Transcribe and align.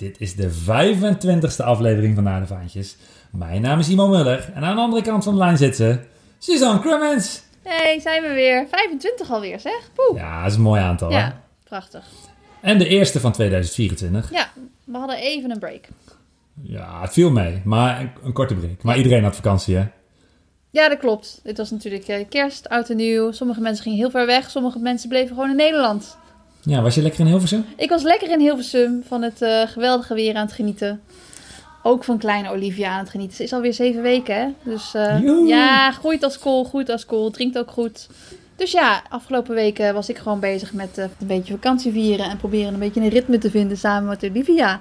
Dit 0.00 0.20
is 0.20 0.34
de 0.34 0.50
25e 0.50 1.64
aflevering 1.64 2.14
van 2.14 2.24
Naar 2.24 2.40
de 2.40 2.46
Vaantjes. 2.46 2.96
Mijn 3.30 3.62
naam 3.62 3.78
is 3.78 3.86
Simon 3.86 4.10
Muller 4.10 4.50
en 4.54 4.62
aan 4.62 4.74
de 4.74 4.80
andere 4.82 5.02
kant 5.02 5.24
van 5.24 5.32
de 5.32 5.38
lijn 5.38 5.56
zit 5.56 5.76
ze, 5.76 5.98
Suzanne 6.38 6.80
Crummins. 6.80 7.42
Hey, 7.62 8.00
zijn 8.00 8.22
we 8.22 8.28
weer. 8.28 8.66
25 8.70 9.30
alweer, 9.30 9.60
zeg. 9.60 9.90
Poeh. 9.94 10.20
Ja, 10.20 10.42
dat 10.42 10.50
is 10.50 10.56
een 10.56 10.62
mooi 10.62 10.80
aantal. 10.80 11.10
hè? 11.10 11.18
Ja, 11.18 11.40
prachtig. 11.64 12.04
En 12.60 12.78
de 12.78 12.86
eerste 12.88 13.20
van 13.20 13.32
2024. 13.32 14.30
Ja, 14.32 14.50
we 14.84 14.96
hadden 14.98 15.16
even 15.16 15.50
een 15.50 15.58
break. 15.58 15.88
Ja, 16.62 17.00
het 17.00 17.12
viel 17.12 17.30
mee, 17.30 17.60
maar 17.64 18.00
een, 18.00 18.10
een 18.24 18.32
korte 18.32 18.54
break. 18.54 18.82
Maar 18.82 18.96
iedereen 18.96 19.22
had 19.22 19.34
vakantie, 19.36 19.76
hè? 19.76 19.84
Ja, 20.70 20.88
dat 20.88 20.98
klopt. 20.98 21.40
Dit 21.42 21.56
was 21.56 21.70
natuurlijk 21.70 22.08
eh, 22.08 22.24
kerst, 22.28 22.68
oud 22.68 22.90
en 22.90 22.96
nieuw. 22.96 23.32
Sommige 23.32 23.60
mensen 23.60 23.82
gingen 23.82 23.98
heel 23.98 24.10
ver 24.10 24.26
weg. 24.26 24.50
Sommige 24.50 24.78
mensen 24.78 25.08
bleven 25.08 25.34
gewoon 25.34 25.50
in 25.50 25.56
Nederland. 25.56 26.18
Ja, 26.62 26.82
was 26.82 26.94
je 26.94 27.02
lekker 27.02 27.20
in 27.20 27.26
Hilversum? 27.26 27.64
Ik 27.76 27.88
was 27.88 28.02
lekker 28.02 28.30
in 28.30 28.40
Hilversum 28.40 29.02
van 29.06 29.22
het 29.22 29.42
eh, 29.42 29.62
geweldige 29.66 30.14
weer 30.14 30.34
aan 30.34 30.44
het 30.46 30.54
genieten. 30.54 31.00
Ook 31.82 32.04
van 32.04 32.18
kleine 32.18 32.50
Olivia 32.50 32.90
aan 32.90 32.98
het 32.98 33.10
genieten. 33.10 33.36
Ze 33.36 33.42
is 33.42 33.52
alweer 33.52 33.72
zeven 33.72 34.02
weken, 34.02 34.34
hè? 34.34 34.48
Dus 34.62 34.94
eh, 34.94 35.46
ja, 35.46 35.92
groeit 35.92 36.22
als 36.22 36.38
kool, 36.38 36.64
groeit 36.64 36.88
als 36.88 37.06
kool, 37.06 37.30
drinkt 37.30 37.58
ook 37.58 37.70
goed. 37.70 38.08
Dus 38.56 38.72
ja, 38.72 39.02
afgelopen 39.08 39.54
weken 39.54 39.94
was 39.94 40.08
ik 40.08 40.18
gewoon 40.18 40.40
bezig 40.40 40.72
met 40.72 40.98
eh, 40.98 41.04
een 41.04 41.26
beetje 41.26 41.52
vakantie 41.52 41.92
vieren 41.92 42.30
en 42.30 42.36
proberen 42.36 42.72
een 42.72 42.78
beetje 42.78 43.00
een 43.00 43.08
ritme 43.08 43.38
te 43.38 43.50
vinden 43.50 43.76
samen 43.76 44.08
met 44.08 44.24
Olivia. 44.24 44.80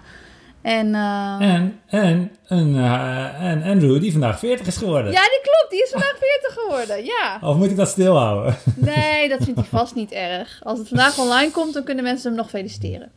En 0.62 0.96
eh, 0.96 1.36
En, 1.40 1.80
en, 1.88 2.32
en, 2.48 2.76
eh, 2.76 3.42
en 3.44 3.64
Andrew, 3.64 4.02
die 4.02 4.12
vandaag 4.12 4.40
40 4.40 4.68
is 4.68 4.78
geworden. 4.78 5.12
ja, 5.12 5.22
die 5.22 5.40
klopt, 5.42 5.68
die 5.70 5.84
is 5.84 5.90
vandaag 5.90 6.16
40 6.20 6.54
geworden. 6.64 7.06
Ja. 7.06 7.38
Of 7.50 7.58
moet 7.58 7.70
ik 7.70 7.76
dat 7.76 7.90
stilhouden? 7.90 8.56
Nee, 8.76 9.30
dat 9.30 9.44
vindt 9.44 9.60
hij 9.60 9.70
vast 9.70 9.96
niet 9.96 10.12
erg. 10.12 10.60
Als 10.64 10.80
het 10.80 10.88
vandaag 10.88 11.18
online 11.20 11.52
komt, 11.52 11.74
dan 11.74 11.84
kunnen 11.84 12.04
mensen 12.04 12.28
hem 12.30 12.38
nog 12.38 12.50
feliciteren. 12.50 13.12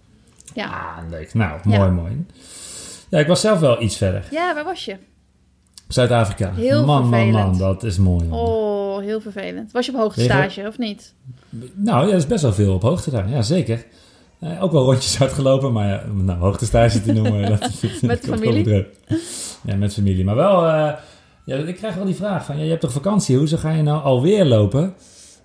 Ja, 0.54 0.66
Ah, 0.66 1.10
leuk. 1.10 1.34
Nou, 1.34 1.60
mooi, 1.64 1.78
Ja. 1.78 1.88
mooi. 1.88 2.26
Ja, 3.08 3.18
ik 3.18 3.26
was 3.26 3.40
zelf 3.40 3.58
wel 3.60 3.82
iets 3.82 3.96
verder. 3.96 4.24
ja 4.30 4.54
waar 4.54 4.64
was 4.64 4.84
je? 4.84 4.96
Zuid-Afrika. 5.88 6.52
Heel 6.54 6.84
man, 6.86 7.00
man, 7.08 7.08
vervelend. 7.20 7.34
man, 7.48 7.58
dat 7.58 7.82
is 7.82 7.98
mooi. 7.98 8.24
man. 8.26 8.38
Oh, 8.38 8.98
heel 9.00 9.20
vervelend. 9.20 9.72
Was 9.72 9.86
je 9.86 9.92
op 9.92 9.98
hoogtestage 9.98 10.66
of 10.66 10.78
niet? 10.78 11.14
Nou, 11.74 12.04
ja, 12.06 12.10
dat 12.12 12.20
is 12.20 12.26
best 12.26 12.42
wel 12.42 12.52
veel 12.52 12.74
op 12.74 12.82
hoogte 12.82 13.10
daar. 13.10 13.28
Ja, 13.28 13.42
zeker. 13.42 13.84
Eh, 14.42 14.62
ook 14.62 14.72
wel 14.72 14.84
rondjes 14.84 15.20
uitgelopen, 15.20 15.72
maar 15.72 15.88
ja, 15.88 16.02
nou, 16.12 16.38
hoogtestage 16.38 17.02
te 17.02 17.12
noemen. 17.12 17.48
dat 17.50 17.70
Met 18.00 18.24
familie? 18.26 18.86
Ja, 19.64 19.76
met 19.76 19.94
familie. 19.94 20.24
Maar 20.24 20.34
wel, 20.34 20.66
eh, 20.66 20.92
ja, 21.44 21.56
ik 21.56 21.76
krijg 21.76 21.94
wel 21.94 22.04
die 22.04 22.14
vraag 22.14 22.44
van, 22.44 22.56
ja, 22.56 22.62
je 22.62 22.68
hebt 22.68 22.80
toch 22.80 22.92
vakantie? 22.92 23.36
Hoezo 23.36 23.56
ga 23.56 23.70
je 23.70 23.82
nou 23.82 24.02
alweer 24.02 24.44
lopen? 24.44 24.94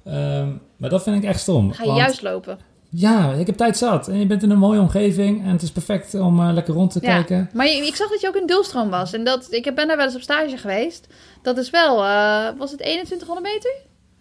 Ehm, 0.05 0.47
maar 0.77 0.89
dat 0.89 1.03
vind 1.03 1.15
ik 1.15 1.23
echt 1.23 1.39
stom. 1.39 1.71
Ga 1.71 1.83
je 1.83 1.89
want- 1.89 2.01
juist 2.01 2.21
lopen? 2.21 2.57
Ja, 2.89 3.31
ik 3.33 3.45
heb 3.47 3.57
tijd 3.57 3.77
zat. 3.77 4.07
En 4.07 4.19
je 4.19 4.25
bent 4.25 4.43
in 4.43 4.49
een 4.49 4.57
mooie 4.57 4.79
omgeving. 4.79 5.43
En 5.43 5.49
het 5.51 5.61
is 5.61 5.71
perfect 5.71 6.13
om 6.13 6.39
eh, 6.39 6.53
lekker 6.53 6.73
rond 6.73 6.91
te 6.91 6.99
Ja. 7.01 7.07
kijken. 7.15 7.49
Maar 7.53 7.65
ik 7.67 7.95
zag 7.95 8.09
dat 8.09 8.21
je 8.21 8.27
ook 8.27 8.35
in 8.35 8.47
Dulstroom 8.47 8.89
was. 8.89 9.13
En 9.13 9.23
dat, 9.23 9.47
ik 9.49 9.71
ben 9.75 9.87
daar 9.87 9.97
wel 9.97 10.05
eens 10.05 10.15
op 10.15 10.21
stage 10.21 10.57
geweest. 10.57 11.07
Dat 11.41 11.57
is 11.57 11.69
wel, 11.69 12.03
eh, 12.03 12.47
was 12.57 12.71
het 12.71 12.79
2100 12.79 13.53
meter? 13.53 13.71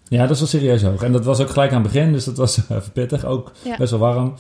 Ja, 0.09 0.21
dat 0.23 0.31
is 0.31 0.39
wel 0.39 0.49
serieus 0.49 0.83
hoog. 0.83 1.03
En 1.03 1.13
dat 1.13 1.25
was 1.25 1.41
ook 1.41 1.51
gelijk 1.51 1.73
aan 1.73 1.83
het 1.83 1.93
begin, 1.93 2.13
dus 2.13 2.25
dat 2.25 2.37
was 2.37 2.59
even 2.59 2.93
pittig. 2.93 3.25
Ook 3.25 3.53
Ja. 3.65 3.77
best 3.77 3.91
wel 3.91 4.01
warm. 4.01 4.35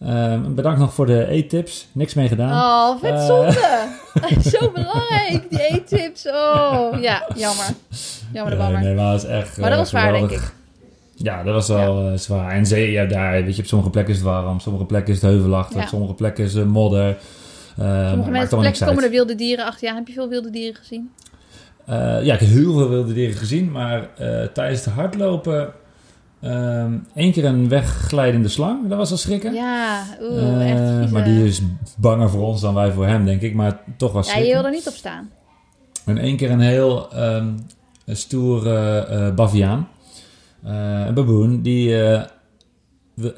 Ehm, 0.00 0.54
bedankt 0.54 0.78
nog 0.80 0.94
voor 0.94 1.06
de 1.06 1.26
eettips. 1.26 1.88
Niks 1.92 2.14
mee 2.14 2.28
gedaan. 2.28 2.50
Oh, 2.52 3.00
vet 3.00 3.12
Eh. 3.12 3.26
zonde. 3.26 3.86
Zo 4.58 4.70
belangrijk, 4.70 5.50
die 5.50 5.66
eettips. 5.68 6.26
Oh, 6.26 7.00
ja, 7.00 7.26
jammer. 7.34 7.66
Jammer 8.32 8.52
de 8.52 8.58
bammer. 8.58 8.80
nee, 8.80 8.94
maar 8.94 9.12
dat 9.12 9.22
was 9.22 9.30
echt 9.30 9.56
Maar 9.56 9.64
dat 9.70 9.72
eh, 9.72 9.78
was 9.78 9.88
zwaar, 9.88 10.12
denk 10.12 10.24
geweldig. 10.24 10.54
Ja, 11.14 11.42
dat 11.42 11.54
was 11.54 11.68
wel 11.68 12.08
eh, 12.10 12.18
zwaar. 12.18 12.50
En 12.50 12.66
zee, 12.66 12.90
ja, 12.90 13.04
daar, 13.04 13.44
weet 13.44 13.56
je, 13.56 13.62
op 13.62 13.68
sommige 13.68 13.90
plekken 13.90 14.14
is 14.14 14.20
het 14.20 14.28
warm. 14.28 14.60
Sommige 14.60 14.84
plekken 14.84 15.14
is 15.14 15.20
het 15.22 15.30
heuvelachtig. 15.30 15.80
Ja. 15.82 15.86
Sommige 15.86 16.14
plekken 16.14 16.44
is 16.44 16.54
het 16.54 16.66
modder. 16.66 17.08
Eh, 17.78 18.08
Sommige 18.08 18.30
mensen, 18.30 18.58
plekken 18.58 18.86
komen 18.86 19.04
er 19.04 19.10
wilde 19.10 19.34
dieren 19.34 19.64
achter. 19.66 19.88
Ja, 19.88 19.94
heb 19.94 20.06
je 20.06 20.12
veel 20.12 20.28
wilde 20.28 20.50
dieren 20.50 20.76
gezien? 20.76 21.10
Ja, 21.86 22.20
ik 22.34 22.40
heb 22.40 22.48
heel 22.48 22.72
veel 22.72 22.88
wilde 22.88 23.12
dieren 23.12 23.36
gezien. 23.36 23.70
Maar 23.70 24.08
tijdens 24.52 24.84
het 24.84 24.94
hardlopen... 24.94 25.72
ehm 26.40 26.92
één 27.14 27.32
keer 27.32 27.44
een 27.44 27.68
wegglijdende 27.68 28.48
slang. 28.48 28.88
Dat 28.88 28.98
was 28.98 29.10
al 29.10 29.16
schrikken. 29.16 29.52
Ja, 29.54 30.02
oeh, 30.20 30.70
echt 30.70 30.80
Eh, 30.80 30.98
vieze. 30.98 31.12
maar 31.12 31.24
die 31.24 31.44
is 31.46 31.60
banger 31.96 32.30
voor 32.30 32.42
ons 32.46 32.60
dan 32.60 32.74
wij 32.74 32.92
voor 32.92 33.06
hem, 33.06 33.24
denk 33.24 33.40
ik. 33.42 33.54
Maar 33.54 33.80
toch 33.96 34.12
was 34.12 34.26
Ja, 34.26 34.32
je 34.32 34.38
schrikken. 34.38 34.62
wil 34.62 34.70
er 34.70 34.76
niet 34.76 34.88
op 34.88 34.94
staan. 34.94 35.30
En 36.04 36.18
één 36.18 36.36
keer 36.36 36.50
een 36.50 36.60
heel 36.60 37.12
ehm 37.12 37.46
een 38.04 38.16
stoere 38.16 38.98
eh 38.98 39.34
baviaan. 39.34 39.88
Eh, 40.64 41.04
een 41.06 41.14
baboon. 41.14 41.62
Die 41.62 41.96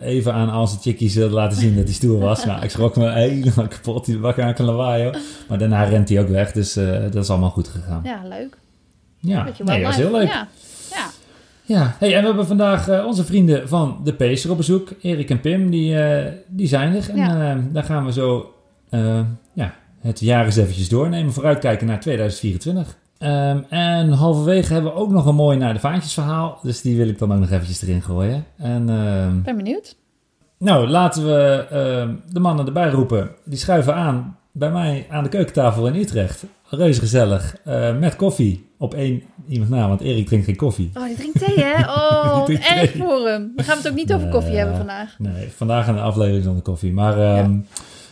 even 0.00 0.32
aan 0.32 0.50
al 0.50 0.66
zijn 0.66 0.80
chickies 0.80 1.14
wilde 1.14 1.34
laten 1.34 1.58
zien 1.58 1.74
dat 1.76 1.84
hij 1.84 1.92
stoer 1.92 2.18
was. 2.18 2.44
nou, 2.44 2.62
ik 2.62 2.70
schrok 2.70 2.96
me 2.96 3.10
helemaal 3.12 3.68
kapot. 3.68 4.04
Die 4.04 4.18
wakker 4.18 4.44
aan 4.44 4.54
een 4.56 4.64
lawaai, 4.64 5.02
joh. 5.02 5.14
Maar 5.48 5.58
daarna 5.58 5.82
rent 5.84 6.08
hij 6.08 6.20
ook 6.20 6.28
weg. 6.28 6.52
Dus 6.52 6.72
dat 7.10 7.14
is 7.14 7.30
allemaal 7.30 7.50
goed 7.50 7.68
gegaan. 7.68 8.00
Ja, 8.04 8.20
leuk. 8.28 8.56
Ja, 9.18 9.44
nee, 9.64 9.78
dat 9.82 9.86
was 9.86 9.96
heel 9.96 10.10
leuk. 10.12 10.28
Ja, 10.28 10.48
ja. 11.74 11.94
Hey, 11.98 12.14
en 12.14 12.20
we 12.20 12.26
hebben 12.26 12.46
vandaag 12.46 12.88
eh, 12.88 13.06
onze 13.06 13.24
vrienden 13.24 13.68
van 13.68 14.00
de 14.04 14.14
Pacer 14.14 14.50
op 14.50 14.56
bezoek. 14.56 14.88
Erik 15.02 15.30
en 15.30 15.40
Pim, 15.40 15.70
die, 15.70 15.98
eh, 16.02 16.32
die 16.48 16.66
zijn 16.66 16.94
er. 16.94 17.10
En 17.10 17.16
Ja. 17.16 17.50
eh, 17.50 17.58
daar 17.72 17.84
gaan 17.84 18.04
we 18.04 18.12
zo 18.12 18.54
ja, 19.52 19.74
het 20.00 20.20
jaar 20.20 20.44
eens 20.44 20.56
eventjes 20.56 20.88
doornemen. 20.88 21.32
Vooruitkijken 21.32 21.86
naar 21.86 22.00
2024. 22.00 22.96
Ehm, 23.18 23.58
en 23.68 24.10
halverwege 24.10 24.72
hebben 24.72 24.92
we 24.92 24.98
ook 24.98 25.10
nog 25.10 25.26
een 25.26 25.34
mooi 25.34 25.58
naar 25.58 25.74
de 25.74 25.80
vaantjes 25.80 26.14
verhaal. 26.14 26.58
Dus 26.62 26.80
die 26.82 26.96
wil 26.96 27.08
ik 27.08 27.18
dan 27.18 27.32
ook 27.32 27.38
nog 27.40 27.50
eventjes 27.50 27.82
erin 27.82 28.02
gooien. 28.02 28.44
En 28.56 28.88
ehm, 28.88 29.42
ben 29.42 29.56
benieuwd. 29.56 29.96
nou, 30.58 30.88
laten 30.88 31.24
we 31.24 31.66
ehm, 31.70 32.14
de 32.32 32.40
mannen 32.40 32.66
erbij 32.66 32.90
roepen. 32.90 33.30
Die 33.44 33.58
schuiven 33.58 33.94
aan 33.94 34.36
bij 34.52 34.70
mij 34.70 35.06
aan 35.10 35.22
de 35.22 35.28
keukentafel 35.28 35.86
in 35.86 35.94
Utrecht. 35.94 36.44
Reuze 36.70 37.00
gezellig. 37.00 37.56
eh, 37.64 37.96
met 37.98 38.16
koffie. 38.16 38.68
Op 38.78 38.94
één 38.94 39.22
iemand 39.48 39.70
na, 39.70 39.88
want 39.88 40.00
Erik 40.00 40.26
drinkt 40.26 40.44
geen 40.46 40.56
koffie. 40.56 40.90
Oh, 40.94 41.04
die 41.04 41.16
drinkt 41.16 41.38
thee, 41.38 41.64
hè? 41.64 41.84
Oh, 41.98 42.48
erg 42.48 42.90
thee. 42.92 43.02
voor 43.02 43.28
hem. 43.28 43.52
Dan 43.56 43.64
gaan 43.64 43.76
we 43.76 43.82
het 43.82 43.90
ook 43.90 43.96
niet 43.98 44.12
over 44.12 44.24
Nee, 44.24 44.32
koffie 44.34 44.56
hebben 44.56 44.76
vandaag. 44.76 45.14
Nee, 45.18 45.52
vandaag 45.56 45.86
een 45.86 45.98
aflevering 45.98 46.44
zonder 46.44 46.62
koffie. 46.62 46.92
Maar 46.92 47.18
ehm, 47.18 47.56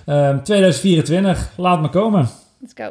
ehm, 0.07 0.43
2024, 0.43 1.51
laat 1.57 1.81
me 1.81 1.89
komen. 1.89 2.29
Let's 2.61 2.73
go. 2.77 2.91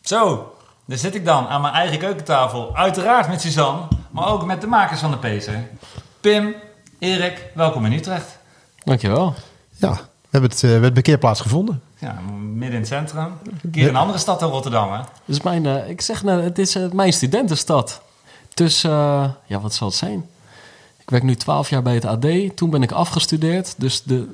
Zo, 0.00 0.52
daar 0.86 0.98
zit 0.98 1.14
ik 1.14 1.24
dan 1.24 1.46
aan 1.46 1.60
mijn 1.60 1.74
eigen 1.74 1.98
keukentafel. 1.98 2.76
Uiteraard 2.76 3.28
met 3.28 3.40
Suzanne, 3.40 3.80
maar 4.10 4.28
ook 4.28 4.44
met 4.46 4.60
de 4.60 4.66
makers 4.66 5.00
van 5.00 5.10
de 5.10 5.16
Pacer. 5.18 5.68
Pim, 6.20 6.54
Erik, 6.98 7.50
welkom 7.54 7.84
in 7.84 7.92
Utrecht. 7.92 8.38
Dankjewel. 8.84 9.34
Ja, 9.76 9.90
we 9.92 9.98
hebben 10.30 10.50
het, 10.50 10.58
eh, 10.58 10.66
we 10.66 10.68
hebben 10.70 10.88
de 10.88 10.94
parkeerplaats 10.94 11.40
gevonden. 11.40 11.80
Ja, 11.98 12.16
midden 12.60 12.76
in 12.76 12.84
het 12.84 12.94
centrum. 12.94 13.32
Een 13.62 13.70
keer 13.70 13.88
een 13.88 13.96
andere 13.96 14.18
stad 14.18 14.40
dan 14.40 14.50
Rotterdam, 14.50 14.92
hè? 14.92 15.00
Is 15.24 15.40
mijn, 15.40 15.66
eh, 15.66 15.88
ik 15.88 16.00
zeg 16.00 16.22
nou, 16.22 16.42
het 16.42 16.58
is 16.58 16.74
eh, 16.74 16.90
mijn 16.90 17.12
studentenstad. 17.12 18.00
Dus, 18.54 18.84
eh, 18.84 19.30
ja, 19.46 19.60
wat 19.60 19.74
zal 19.74 19.88
het 19.88 19.96
zijn? 19.96 20.26
Ik 20.98 21.10
werk 21.10 21.22
nu 21.22 21.34
12 21.34 21.70
jaar 21.70 21.82
bij 21.82 21.94
het 21.94 22.04
AD. 22.04 22.56
Toen 22.56 22.70
ben 22.70 22.82
ik 22.82 22.92
afgestudeerd. 22.92 23.74
Dus 23.76 24.02
de 24.02 24.28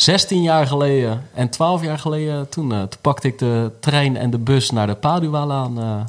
16 0.00 0.42
jaar 0.42 0.66
geleden 0.66 1.28
en 1.34 1.50
12 1.50 1.82
jaar 1.82 1.98
geleden, 1.98 2.48
toen, 2.48 2.72
eh, 2.72 2.78
toen 2.78 3.00
pakte 3.00 3.28
ik 3.28 3.38
de 3.38 3.70
trein 3.80 4.16
en 4.16 4.30
de 4.30 4.38
bus 4.38 4.70
naar 4.70 4.86
de 4.86 4.94
Padualaan 4.94 5.80
eh 5.80 6.00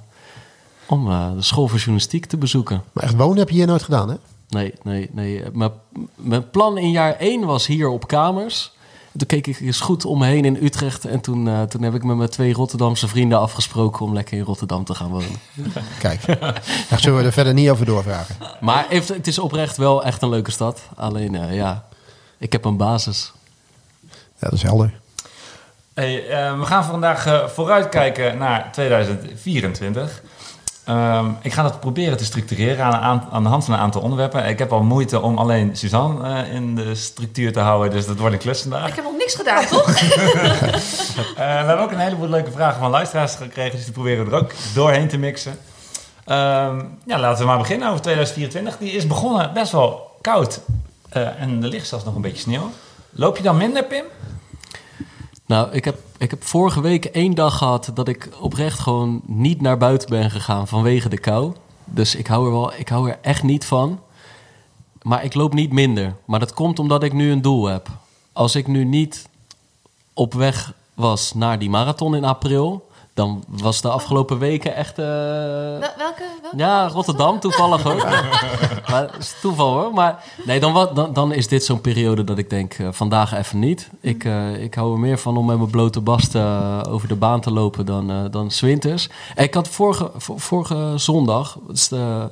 om 0.87 1.11
eh, 1.11 1.31
de 1.35 1.41
school 1.41 1.67
voor 1.67 1.77
journalistiek 1.77 2.25
te 2.25 2.37
bezoeken. 2.37 2.83
Maar 2.91 3.03
echt 3.03 3.15
wonen 3.15 3.37
heb 3.37 3.49
je 3.49 3.55
hier 3.55 3.67
nooit 3.67 3.83
gedaan, 3.83 4.09
hè? 4.09 4.15
Nee, 4.49 4.73
nee, 4.83 5.09
nee. 5.13 5.43
Mijn, 5.53 5.71
mijn 6.15 6.49
plan 6.49 6.77
in 6.77 6.91
jaar 6.91 7.15
1 7.19 7.45
was 7.45 7.67
hier 7.67 7.87
op 7.87 8.07
kamers. 8.07 8.73
Toen 9.17 9.27
keek 9.27 9.47
ik 9.47 9.59
eens 9.59 9.79
goed 9.79 10.05
om 10.05 10.19
me 10.19 10.25
heen 10.25 10.45
in 10.45 10.57
Utrecht. 10.61 11.05
En 11.05 11.21
toen, 11.21 11.47
eh, 11.47 11.61
toen 11.61 11.81
heb 11.81 11.93
ik 11.93 12.03
met 12.03 12.15
mijn 12.17 12.29
twee 12.29 12.53
Rotterdamse 12.53 13.07
vrienden 13.07 13.39
afgesproken 13.39 14.05
om 14.05 14.13
lekker 14.13 14.37
in 14.37 14.43
Rotterdam 14.43 14.83
te 14.83 14.95
gaan 14.95 15.09
wonen. 15.09 15.29
Kijk, 15.99 16.25
daar 16.89 16.99
zullen 16.99 17.17
we 17.19 17.25
er 17.25 17.31
verder 17.31 17.53
niet 17.53 17.69
over 17.69 17.85
doorvragen. 17.85 18.35
Maar 18.59 18.85
heeft- 18.89 19.07
het 19.07 19.27
is 19.27 19.39
oprecht 19.39 19.77
wel 19.77 20.03
echt 20.05 20.21
een 20.21 20.29
leuke 20.29 20.51
stad. 20.51 20.81
Alleen, 20.95 21.35
eh, 21.35 21.55
ja, 21.55 21.85
ik 22.37 22.51
heb 22.51 22.65
een 22.65 22.77
basis. 22.77 23.31
Ja, 24.11 24.17
dat 24.39 24.53
is 24.53 24.61
helder. 24.63 24.99
Hey, 25.93 26.27
eh, 26.29 26.59
we 26.59 26.65
gaan 26.65 26.83
vandaag 26.83 27.51
vooruitkijken 27.53 28.37
naar 28.37 28.71
2024. 28.71 30.21
Ehm, 30.83 31.29
ik 31.41 31.53
ga 31.53 31.63
dat 31.63 31.79
proberen 31.79 32.17
te 32.17 32.25
structureren 32.25 32.85
aan, 32.85 32.93
aan, 32.93 33.27
aan 33.31 33.43
de 33.43 33.49
hand 33.49 33.65
van 33.65 33.73
een 33.73 33.79
aantal 33.79 34.01
onderwerpen. 34.01 34.47
Ik 34.47 34.59
heb 34.59 34.71
al 34.71 34.83
moeite 34.83 35.21
om 35.21 35.37
alleen 35.37 35.75
Suzanne 35.75 36.43
eh, 36.43 36.53
in 36.53 36.75
de 36.75 36.95
structuur 36.95 37.53
te 37.53 37.59
houden, 37.59 37.91
dus 37.91 38.05
dat 38.05 38.17
wordt 38.17 38.33
een 38.33 38.41
klus 38.41 38.61
vandaag. 38.61 38.87
Ik 38.87 38.95
heb 38.95 39.03
nog 39.03 39.17
niks 39.17 39.35
gedaan, 39.35 39.65
toch? 39.65 39.87
Eh, 41.35 41.47
we 41.47 41.67
hebben 41.67 41.79
ook 41.79 41.91
een 41.91 41.99
heleboel 41.99 42.27
leuke 42.27 42.51
vragen 42.51 42.79
van 42.79 42.89
luisteraars 42.89 43.35
gekregen, 43.35 43.75
dus 43.75 43.83
die 43.83 43.93
proberen 43.93 44.25
we 44.25 44.31
er 44.31 44.37
ook 44.37 44.51
doorheen 44.73 45.07
te 45.07 45.17
mixen. 45.17 45.57
Ehm, 46.25 46.83
ja, 47.05 47.19
laten 47.19 47.39
we 47.39 47.45
maar 47.45 47.57
beginnen 47.57 47.89
over 47.89 48.01
2024. 48.01 48.77
Die 48.77 48.91
is 48.91 49.07
begonnen 49.07 49.53
best 49.53 49.71
wel 49.71 50.17
koud 50.21 50.61
eh, 51.09 51.41
en 51.41 51.63
er 51.63 51.69
ligt 51.69 51.87
zelfs 51.87 52.03
nog 52.05 52.15
een 52.15 52.21
beetje 52.21 52.41
sneeuw. 52.41 52.71
Loop 53.09 53.37
je 53.37 53.43
dan 53.43 53.57
minder, 53.57 53.83
Pim? 53.83 54.03
Nou, 55.45 55.71
ik 55.71 55.85
heb, 55.85 55.97
ik 56.21 56.29
heb 56.29 56.43
vorige 56.43 56.81
week 56.81 57.05
één 57.05 57.33
dag 57.33 57.57
gehad 57.57 57.91
dat 57.93 58.07
ik 58.07 58.29
oprecht 58.39 58.79
gewoon 58.79 59.21
niet 59.25 59.61
naar 59.61 59.77
buiten 59.77 60.09
ben 60.09 60.31
gegaan 60.31 60.67
vanwege 60.67 61.09
de 61.09 61.19
kou. 61.19 61.53
Dus 61.85 62.15
ik 62.15 62.27
hou 62.27 62.45
er, 62.45 62.51
wel, 62.51 62.73
ik 62.73 62.89
hou 62.89 63.09
er 63.09 63.19
echt 63.21 63.43
niet 63.43 63.65
van. 63.65 63.99
Maar 65.01 65.23
ik 65.23 65.33
loop 65.33 65.53
niet 65.53 65.71
minder. 65.71 66.15
Maar 66.25 66.39
dat 66.39 66.53
komt 66.53 66.79
omdat 66.79 67.03
ik 67.03 67.13
nu 67.13 67.31
een 67.31 67.41
doel 67.41 67.65
heb. 67.65 67.87
Als 68.33 68.55
ik 68.55 68.67
nu 68.67 68.83
niet 68.83 69.29
op 70.13 70.33
weg 70.33 70.73
was 70.93 71.33
naar 71.33 71.59
die 71.59 71.69
marathon 71.69 72.15
in 72.15 72.23
april, 72.23 72.89
dan 73.13 73.43
was 73.47 73.81
de 73.81 73.89
afgelopen 73.89 74.37
weken 74.39 74.75
echt. 74.75 74.99
eh, 74.99 75.05
Wel- 75.05 75.79
welke? 75.79 76.23
welke 76.41 76.57
ja, 76.57 76.87
Rotterdam 76.87 77.39
toevallig 77.39 77.85
ook. 77.85 78.03
maar 78.89 79.09
is 79.19 79.35
toeval 79.41 79.73
hoor. 79.73 79.93
Maar 79.93 80.23
nee, 80.45 80.59
dan, 80.59 80.89
dan, 80.93 81.13
dan 81.13 81.33
is 81.33 81.47
dit 81.47 81.63
zo'n 81.65 81.81
periode 81.81 82.23
dat 82.23 82.37
ik 82.37 82.49
denk, 82.49 82.73
eh, 82.73 82.87
vandaag 82.91 83.33
even 83.33 83.59
niet. 83.59 83.89
Ik, 84.01 84.23
eh, 84.23 84.63
ik 84.63 84.73
hou 84.73 84.93
er 84.93 84.99
meer 84.99 85.17
van 85.19 85.37
om 85.37 85.45
met 85.45 85.57
mijn 85.57 85.69
blote 85.69 86.01
bast 86.01 86.35
over 86.89 87.07
de 87.07 87.15
baan 87.15 87.41
te 87.41 87.51
lopen 87.51 87.85
dan, 87.85 88.27
dan 88.31 88.51
's 88.51 88.59
winters. 88.61 89.09
En 89.35 89.43
ik 89.43 89.53
had 89.53 89.67
vorige, 89.67 90.11
vo- 90.15 90.37
vorige 90.37 90.93
zondag, 90.95 91.57
dat 91.67 91.75
is 91.75 91.87
de, 91.87 92.29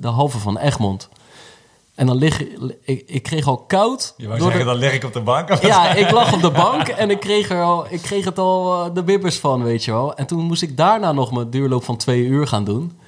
de 0.00 0.08
halve 0.08 0.38
van 0.38 0.58
Egmond. 0.58 1.08
En 1.98 2.06
dan 2.06 2.16
lig 2.16 2.42
ik, 2.82 3.02
ik 3.06 3.22
kreeg 3.22 3.46
al 3.46 3.56
koud. 3.56 4.14
door 4.38 4.52
de- 4.58 4.64
dan 4.64 4.76
lig 4.76 4.92
ik 4.92 5.04
op 5.04 5.12
de 5.12 5.20
bank. 5.20 5.62
ja, 5.62 5.94
ik 5.94 6.10
lag 6.10 6.32
op 6.32 6.40
de 6.40 6.50
bank 6.50 6.88
en 6.88 7.10
ik 7.10 7.20
kreeg, 7.20 7.50
er 7.50 7.62
al, 7.62 7.86
ik 7.90 8.02
kreeg 8.02 8.24
het 8.24 8.38
al 8.38 8.84
eh, 8.84 8.94
de 8.94 9.02
bibbers 9.02 9.38
van, 9.38 9.62
weet 9.62 9.84
je 9.84 9.90
wel. 9.92 10.14
En 10.14 10.26
toen 10.26 10.44
moest 10.44 10.62
ik 10.62 10.76
daarna 10.76 11.12
nog 11.12 11.32
mijn 11.32 11.50
duurloop 11.50 11.84
van 11.84 11.96
twee 11.96 12.24
uur 12.24 12.46
gaan 12.46 12.64
doen. 12.64 12.98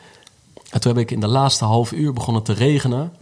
En 0.70 0.80
toen 0.80 0.92
heb 0.92 1.00
ik 1.02 1.10
in 1.10 1.20
de 1.20 1.26
laatste 1.28 1.64
half 1.64 1.92
uur 1.92 2.12
begonnen 2.12 2.42
te 2.42 2.52
regenen. 2.52 3.12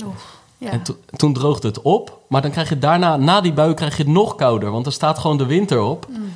Ja. 0.58 0.70
En 0.70 0.82
to- 0.82 0.96
toen 1.16 1.32
droogde 1.32 1.68
het 1.68 1.82
op. 1.82 2.18
Maar 2.28 2.42
dan 2.42 2.50
krijg 2.50 2.68
je 2.68 2.78
daarna, 2.78 3.16
na 3.16 3.40
die 3.40 3.52
bui, 3.52 3.74
krijg 3.74 3.96
je 3.96 4.02
het 4.02 4.12
nog 4.12 4.34
kouder. 4.34 4.70
Want 4.70 4.86
er 4.86 4.92
staat 4.92 5.18
gewoon 5.18 5.36
de 5.38 5.46
winter 5.46 5.80
op. 5.80 6.06
Mm. 6.10 6.32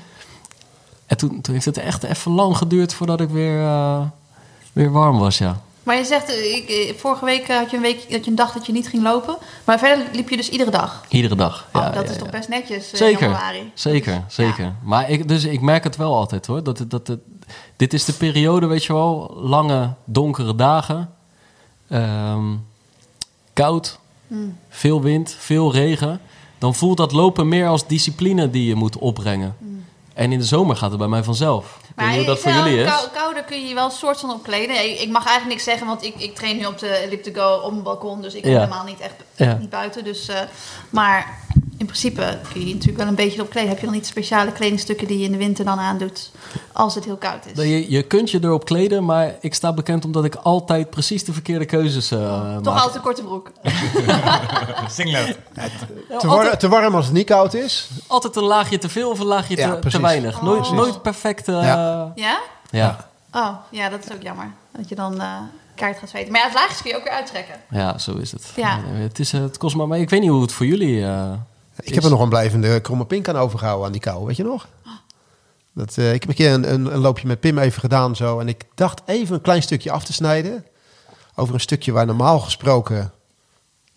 En 1.06 1.16
toen, 1.16 1.40
toen 1.40 1.54
heeft 1.54 1.66
het 1.66 1.78
echt 1.78 2.02
even 2.02 2.32
lang 2.32 2.56
geduurd 2.56 2.94
voordat 2.94 3.20
ik 3.20 3.28
weer, 3.28 3.60
eh, 3.62 4.00
weer 4.72 4.90
warm 4.92 5.18
was, 5.18 5.38
ja. 5.38 5.60
Maar 5.82 5.96
je 5.96 6.04
zegt, 6.04 6.28
eh, 6.28 6.56
ik, 6.56 6.68
eh, 6.68 6.94
vorige 6.96 7.24
week 7.24 7.48
eh, 7.48 7.56
had 7.56 7.70
je, 7.70 7.76
een 7.76 7.82
week 7.82 8.10
dat 8.10 8.24
je 8.24 8.30
een 8.30 8.36
dag 8.36 8.52
dat 8.52 8.66
je 8.66 8.72
niet 8.72 8.88
ging 8.88 9.02
lopen. 9.02 9.36
Maar 9.64 9.78
verder 9.78 10.06
liep 10.12 10.28
je 10.28 10.36
dus 10.36 10.48
iedere 10.48 10.70
dag. 10.70 11.04
Iedere 11.08 11.34
dag. 11.34 11.68
Oh, 11.72 11.82
ja, 11.82 11.90
dat 11.90 12.02
ja, 12.02 12.08
is 12.08 12.16
ja. 12.16 12.22
toch 12.22 12.30
best 12.30 12.48
netjes 12.48 12.90
Zeker, 12.90 13.28
januari. 13.28 13.70
zeker, 13.74 14.24
zeker. 14.28 14.74
Maar 14.82 15.10
ik, 15.10 15.28
dus 15.28 15.44
ik 15.44 15.60
merk 15.60 15.84
het 15.84 15.96
wel 15.96 16.14
altijd 16.14 16.46
hoor. 16.46 16.62
Dat, 16.62 16.84
dat, 16.88 17.16
dit 17.76 17.92
is 17.92 18.04
de 18.04 18.12
periode, 18.12 18.66
weet 18.66 18.84
je 18.84 18.92
wel, 18.92 19.36
lange 19.36 19.94
donkere 20.04 20.54
dagen. 20.54 21.10
Ehm, 21.88 22.56
koud, 23.52 24.00
Hmm. 24.32 24.58
veel 24.68 25.02
wind, 25.02 25.36
veel 25.38 25.72
regen. 25.72 26.20
Dan 26.58 26.74
voelt 26.74 26.96
dat 26.96 27.12
lopen 27.12 27.48
meer 27.48 27.66
als 27.66 27.86
discipline 27.86 28.50
die 28.50 28.66
je 28.66 28.74
moet 28.74 28.98
opbrengen. 28.98 29.56
En 30.14 30.32
in 30.32 30.38
de 30.38 30.44
zomer 30.44 30.76
gaat 30.76 30.90
het 30.90 30.98
bij 30.98 31.08
mij 31.08 31.22
vanzelf. 31.22 31.80
Maar 31.96 32.14
hoe 32.14 32.24
dat 32.24 32.38
voor 32.38 32.52
jullie 32.52 32.78
is. 32.78 32.88
kou- 32.90 33.08
kouder 33.14 33.42
kun 33.42 33.60
je 33.60 33.68
je 33.68 33.74
wel 33.74 33.84
een 33.84 33.90
soort 33.90 34.20
van 34.20 34.30
opkleden. 34.30 34.84
Ik, 34.90 35.00
ik 35.00 35.08
mag 35.08 35.22
eigenlijk 35.26 35.48
niks 35.54 35.64
zeggen, 35.64 35.86
want 35.86 36.02
ik, 36.04 36.14
ik 36.16 36.34
train 36.34 36.56
nu 36.56 36.64
op 36.66 36.78
de 36.78 36.88
Elliptico 36.88 37.54
op 37.64 37.70
een 37.72 37.82
balkon. 37.82 38.22
Dus 38.22 38.34
ik 38.34 38.42
ben 38.42 38.52
helemaal 38.52 38.84
niet 38.84 39.00
echt 39.00 39.14
niet 39.58 39.70
buiten. 39.70 40.04
Dus, 40.04 40.28
eh, 40.28 40.40
maar 40.90 41.38
in 41.82 41.88
principe 41.88 42.38
kun 42.52 42.60
je 42.60 42.66
je 42.66 42.72
natuurlijk 42.72 42.98
wel 42.98 43.08
een 43.08 43.14
beetje 43.14 43.42
opkleden. 43.42 43.68
Heb 43.68 43.78
je 43.78 43.84
dan 43.84 43.94
niet 43.94 44.06
speciale 44.06 44.52
kledingstukken 44.52 45.06
die 45.06 45.18
je 45.18 45.24
in 45.24 45.32
de 45.32 45.38
winter 45.38 45.64
dan 45.64 45.78
aandoet 45.78 46.30
als 46.72 46.94
het 46.94 47.04
heel 47.04 47.16
koud 47.16 47.46
is? 47.54 47.64
Je, 47.64 47.90
je 47.90 48.02
kunt 48.02 48.30
je 48.30 48.38
erop 48.42 48.64
kleden, 48.64 49.04
maar 49.04 49.34
ik 49.40 49.54
sta 49.54 49.72
bekend 49.72 50.04
omdat 50.04 50.24
ik 50.24 50.34
altijd 50.34 50.90
precies 50.90 51.24
de 51.24 51.32
verkeerde 51.32 51.64
keuzes 51.64 52.10
eh 52.10 52.18
maak. 52.18 52.62
Toch 52.62 52.74
altijd 52.76 52.94
een 52.94 53.00
korte 53.00 53.22
broek. 53.22 53.50
Singlet. 54.90 55.38
Ja, 56.08 56.18
Te, 56.18 56.26
war- 56.26 56.56
te 56.58 56.68
warm 56.68 56.94
als 56.94 57.04
het 57.04 57.14
niet 57.14 57.26
koud 57.26 57.54
is. 57.54 57.88
Altijd 58.06 58.36
een 58.36 58.42
laagje 58.44 58.78
te 58.78 58.88
veel 58.88 59.10
of 59.10 59.18
een 59.18 59.26
laagje 59.26 59.56
Ja, 59.56 59.76
te, 59.76 59.88
te 59.90 60.00
weinig. 60.00 60.42
Nooit, 60.42 60.66
Oh. 60.66 60.72
nooit 60.72 61.02
perfect. 61.02 61.48
eh, 61.48 61.62
Ja. 61.62 62.12
Ja? 62.14 62.38
ja. 62.70 63.08
Oh, 63.32 63.48
ja, 63.70 63.88
dat 63.88 64.04
is 64.04 64.12
ook 64.16 64.22
jammer. 64.22 64.50
Dat 64.76 64.88
je 64.88 64.94
dan 64.94 65.20
eh 65.20 65.36
kaart 65.74 65.98
gaat 65.98 66.08
zweten. 66.08 66.32
Maar 66.32 66.40
ja, 66.40 66.46
het 66.46 66.54
laagjes 66.56 66.82
kun 66.82 66.90
je 66.90 66.96
ook 66.96 67.02
weer 67.04 67.12
uittrekken. 67.12 67.54
Ja, 67.70 67.98
zo 67.98 68.12
is 68.16 68.32
het. 68.32 68.52
Ja. 68.56 68.80
Het, 68.84 69.18
is, 69.18 69.32
het 69.32 69.58
kost 69.58 69.76
maar 69.76 69.88
mee. 69.88 70.00
Ik 70.00 70.10
weet 70.10 70.20
niet 70.20 70.30
hoe 70.30 70.42
het 70.42 70.52
voor 70.52 70.66
jullie 70.66 71.04
eh, 71.04 71.30
Ik 71.76 71.94
heb 71.94 72.04
er 72.04 72.10
nog 72.10 72.20
een 72.20 72.28
blijvende 72.28 72.80
kromme 72.80 73.06
pink 73.06 73.28
aan 73.28 73.36
overgehouden 73.36 73.86
aan 73.86 73.92
die 73.92 74.00
kou, 74.00 74.26
weet 74.26 74.36
je 74.36 74.42
nog? 74.42 74.68
Dat, 75.74 75.98
eh, 75.98 76.14
ik 76.14 76.20
heb 76.20 76.28
een 76.28 76.34
keer 76.34 76.52
een, 76.52 76.72
een, 76.72 76.94
een 76.94 76.98
loopje 76.98 77.26
met 77.26 77.40
Pim 77.40 77.58
even 77.58 77.80
gedaan 77.80 78.16
zo. 78.16 78.40
En 78.40 78.48
ik 78.48 78.64
dacht 78.74 79.00
even 79.06 79.34
een 79.34 79.40
klein 79.40 79.62
stukje 79.62 79.90
af 79.90 80.04
te 80.04 80.12
snijden. 80.12 80.64
Over 81.34 81.54
een 81.54 81.60
stukje 81.60 81.92
waar 81.92 82.06
normaal 82.06 82.38
gesproken... 82.38 83.12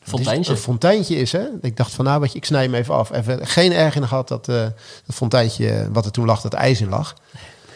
Fonteintje. 0.02 0.52
Een 0.52 0.58
fonteintje 0.58 1.16
is, 1.16 1.32
hè? 1.32 1.48
Ik 1.62 1.78
dacht 1.78 1.94
van, 1.94 2.06
nou, 2.06 2.22
weet 2.22 2.32
je, 2.32 2.38
ik 2.38 2.46
snij 2.46 2.64
hem 2.64 2.74
even 2.74 2.94
af. 2.94 3.12
Even 3.12 3.48
geen 3.48 3.72
erg 3.72 3.96
in 3.96 4.08
gehad 4.08 4.28
dat, 4.28 4.50
eh 4.50 4.68
dat 5.06 5.16
fonteintje, 5.16 5.90
wat 5.92 6.06
er 6.06 6.12
toen 6.12 6.26
lag, 6.26 6.42
dat 6.42 6.54
ijs 6.54 6.82
in 6.82 6.90
lag. 6.90 7.16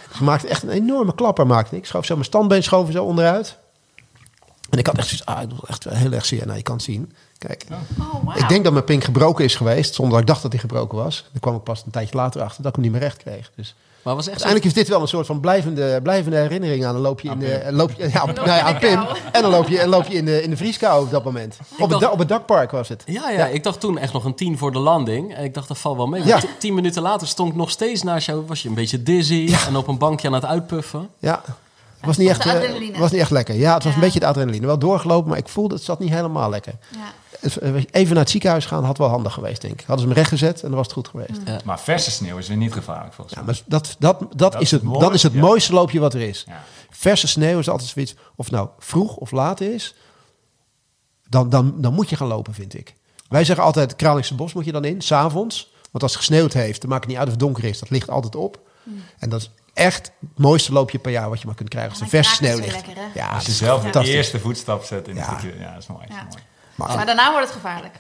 Dus 0.10 0.20
maakte 0.20 0.48
echt 0.48 0.64
een 0.64 0.70
enorme 0.70 1.16
klapper, 1.16 1.48
maakte 1.48 1.76
ik. 1.76 1.86
Schoof 1.86 2.06
zo 2.06 2.14
mijn 2.14 2.26
standbeen 2.26 2.64
schoven 2.64 2.94
zo 2.94 3.04
onderuit. 3.04 3.58
En 4.70 4.78
ik 4.78 4.88
had 4.88 4.98
echt 4.98 5.08
zoiets, 5.08 5.26
ah, 5.26 5.42
ik 5.42 5.50
echt 5.68 5.84
heel 5.84 6.12
erg 6.12 6.26
zeer. 6.26 6.46
Nou, 6.46 6.58
je 6.58 6.64
kan 6.64 6.76
het 6.76 6.84
zien. 6.84 7.14
Kijk. 7.48 7.66
Oh, 7.72 7.78
wauw. 8.26 8.36
Ik 8.38 8.50
denk 8.50 8.64
dat 8.64 8.74
mijn 8.74 8.86
pink 8.86 9.04
gebroken 9.04 9.44
is 9.46 9.56
geweest, 9.56 9.94
zonder 9.94 10.12
dat 10.14 10.22
ik 10.22 10.28
dacht 10.28 10.42
dat 10.42 10.52
hij 10.52 10.62
gebroken 10.62 10.98
was. 10.98 11.26
Daar 11.32 11.42
kwam 11.42 11.56
ik 11.56 11.64
pas 11.64 11.84
een 11.86 11.92
tijdje 11.92 12.16
later 12.16 12.42
achter 12.42 12.58
dat 12.64 12.68
ik 12.72 12.76
hem 12.76 12.84
niet 12.84 12.92
meer 12.92 13.02
recht 13.10 13.18
kreeg. 13.24 13.52
Dus 13.56 13.76
Maar 14.04 14.16
was 14.16 14.28
echt 14.28 14.40
zo, 14.40 14.46
uiteindelijk 14.46 14.66
is 14.66 14.74
dit 14.84 14.88
wel 14.88 15.02
een 15.02 15.08
soort 15.08 15.26
van 15.26 15.40
blijvende, 15.40 16.00
blijvende 16.04 16.38
herinnering 16.38 16.86
aan 16.86 16.96
een 16.96 17.02
loopje 17.02 17.30
in 17.30 17.40
de, 17.40 17.62
ja, 17.66 17.72
loop 17.72 17.98
nou 17.98 18.10
ja, 18.12 18.28
in 18.38 18.44
de 18.46 18.52
aan 18.64 18.78
Pim. 18.80 18.94
kou. 19.06 19.18
En 19.32 19.44
een 19.44 19.50
loopje, 19.50 19.82
een 19.82 19.90
loopje 19.90 20.14
in 20.14 20.26
de, 20.26 20.42
in 20.44 20.50
de 20.50 20.58
vrieskou 20.58 21.04
op 21.06 21.12
dat 21.12 21.24
moment. 21.24 21.58
Op 21.80 21.90
het, 21.90 22.00
dacht- 22.00 22.14
op 22.14 22.20
het 22.20 22.28
dakpark 22.28 22.72
was 22.72 22.88
het. 22.90 23.04
ja, 23.06 23.30
ja, 23.30 23.46
ik 23.48 23.64
dacht 23.64 23.80
toen 23.80 23.98
echt 23.98 24.14
nog 24.14 24.26
een 24.26 24.36
tien 24.36 24.58
voor 24.58 24.72
de 24.72 24.80
landing. 24.80 25.36
En 25.36 25.44
ik 25.44 25.54
dacht, 25.54 25.68
dat 25.68 25.78
valt 25.78 25.98
wel 25.98 26.08
mee. 26.08 26.26
Ja. 26.26 26.40
Tien 26.60 26.74
minuten 26.74 27.02
later 27.02 27.28
stond 27.28 27.50
ik 27.52 27.56
nog 27.56 27.70
steeds 27.70 28.04
naast 28.04 28.26
jou. 28.26 28.44
Was 28.48 28.62
je 28.62 28.70
een 28.70 28.76
beetje 28.76 29.04
dizzy 29.04 29.56
en 29.68 29.76
op 29.76 29.88
een 29.88 29.98
bankje 29.98 30.28
aan 30.28 30.34
het 30.34 30.46
uitpuffen. 30.46 31.10
Ja. 31.20 31.42
Het 31.98 32.08
was 32.08 32.18
niet, 32.18 32.30
echt, 32.30 32.44
de 32.44 32.50
eh, 32.52 33.00
was 33.00 33.12
niet 33.12 33.22
echt 33.22 33.32
lekker. 33.32 33.56
Ja, 33.56 33.74
het 33.74 33.84
was 33.84 33.92
Ja. 33.92 33.98
een 34.00 34.04
beetje 34.06 34.20
de 34.20 34.26
adrenaline. 34.26 34.66
Wel 34.66 34.80
doorgelopen, 34.80 35.30
maar 35.30 35.38
ik 35.38 35.48
voelde 35.48 35.76
het 35.76 35.84
zat 35.84 36.00
niet 36.00 36.10
helemaal 36.10 36.50
lekker. 36.50 36.74
Ja. 36.90 37.00
Even 37.92 38.14
naar 38.14 38.24
het 38.24 38.30
ziekenhuis 38.30 38.66
gaan 38.66 38.84
had 38.84 38.98
wel 38.98 39.08
handig 39.08 39.34
geweest, 39.34 39.62
denk 39.62 39.74
ik. 39.74 39.80
Hadden 39.80 40.00
ze 40.00 40.06
hem 40.06 40.16
rechtgezet 40.18 40.56
en 40.62 40.68
dan 40.68 40.78
was 40.78 40.86
het 40.86 40.96
goed 40.96 41.08
geweest. 41.08 41.40
Ja. 41.46 41.60
Maar 41.64 41.80
verse 41.80 42.12
sneeuw 42.12 42.38
is 42.38 42.48
weer 42.48 42.58
niet 42.58 42.74
gevaarlijk 42.74 43.14
volgens 43.14 43.36
Ja, 43.38 43.44
mij. 43.44 43.54
maar 43.54 43.64
dat, 43.66 43.96
dat, 44.00 44.26
dat, 44.36 44.54
is 44.56 44.60
is 44.62 44.72
het, 44.72 44.82
dat 45.00 45.14
is 45.14 45.24
het 45.24 45.34
ja. 45.34 45.40
mooiste 45.40 45.74
loopje 45.74 46.00
wat 46.00 46.14
er 46.14 46.22
is. 46.22 46.44
Ja. 46.48 46.64
Verse 46.90 47.28
sneeuw 47.28 47.60
is 47.60 47.70
altijd 47.70 47.90
zoiets, 47.90 48.16
of 48.36 48.46
het 48.46 48.54
nou 48.54 48.70
vroeg 48.80 49.16
of 49.16 49.32
laat 49.32 49.62
is, 49.62 49.96
dan, 51.30 51.50
dan, 51.50 51.74
dan 51.82 51.94
moet 51.94 52.10
je 52.10 52.16
gaan 52.16 52.28
lopen, 52.28 52.54
vind 52.54 52.74
ik. 52.74 52.96
Wij 53.28 53.44
zeggen 53.44 53.66
altijd, 53.66 53.96
Kralingse 53.96 54.36
Bos 54.36 54.54
moet 54.54 54.66
je 54.66 54.72
dan 54.72 54.86
in, 54.86 55.02
s'avonds. 55.02 55.74
Want 55.92 56.04
als 56.04 56.12
het 56.14 56.22
gesneeuwd 56.22 56.54
heeft, 56.54 56.82
dan 56.82 56.90
maakt 56.90 57.02
het 57.02 57.10
niet 57.12 57.20
uit 57.20 57.28
of 57.28 57.34
het 57.34 57.42
donker 57.44 57.64
is. 57.64 57.80
Dat 57.80 57.90
ligt 57.90 58.10
altijd 58.10 58.36
op. 58.36 58.60
En 59.20 59.30
dat 59.30 59.42
is 59.42 59.52
echt 59.74 60.12
het 60.20 60.38
mooiste 60.40 60.72
loopje 60.74 61.00
per 61.00 61.12
jaar 61.12 61.30
wat 61.30 61.40
je 61.40 61.46
maar 61.46 61.56
kunt 61.56 61.70
krijgen. 61.70 61.92
Als 61.92 62.00
er 62.00 62.06
Ja, 62.06 62.12
maar 62.14 62.24
verse 62.24 62.36
sneeuw 62.44 62.58
ligt. 62.60 62.86
lekker? 62.86 63.04
Ja, 63.14 63.26
Als 63.28 63.32
je 63.34 63.38
het 63.40 63.48
is 63.48 63.58
zelf 63.58 63.84
de 63.84 64.04
eerste 64.06 64.40
voetstap 64.40 64.84
zet 64.84 65.08
in 65.08 65.14
de 65.14 65.20
Ja. 65.20 65.40
Ja, 65.60 65.74
dat 65.74 65.82
is 65.82 65.88
mooi. 65.88 66.06
dat 66.08 66.18
is 66.18 66.24
mooi. 66.36 66.44
Maar, 66.88 66.96
Maar 66.96 67.06
daarna 67.06 67.32
wordt 67.32 67.46
het 67.48 67.56
gevaarlijk. 67.56 67.94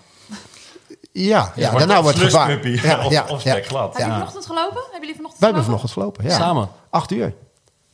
ja, 1.12 1.52
ja, 1.56 1.72
daarna 1.72 2.02
wordt 2.02 2.18
het 2.18 2.26
gevaar. 2.28 2.46
slushpuppy 2.50 2.88
Ja, 2.88 3.06
of- 3.06 3.12
ja, 3.12 3.26
of 3.30 3.44
ja. 3.44 3.52
stekglad. 3.52 3.94
Heb 3.94 4.06
je 4.06 4.12
Ja. 4.12 4.18
vanochtend 4.18 4.46
gelopen? 4.46 4.82
Hebben 4.82 5.00
jullie 5.00 5.16
vanochtend 5.16 5.40
Wij 5.42 5.50
hebben 5.52 5.64
gelopen? 5.64 5.90
vanochtend 5.90 5.92
gelopen, 5.92 6.24
ja. 6.24 6.38
Samen. 6.38 6.70
Acht 6.90 7.12
uur. 7.12 7.34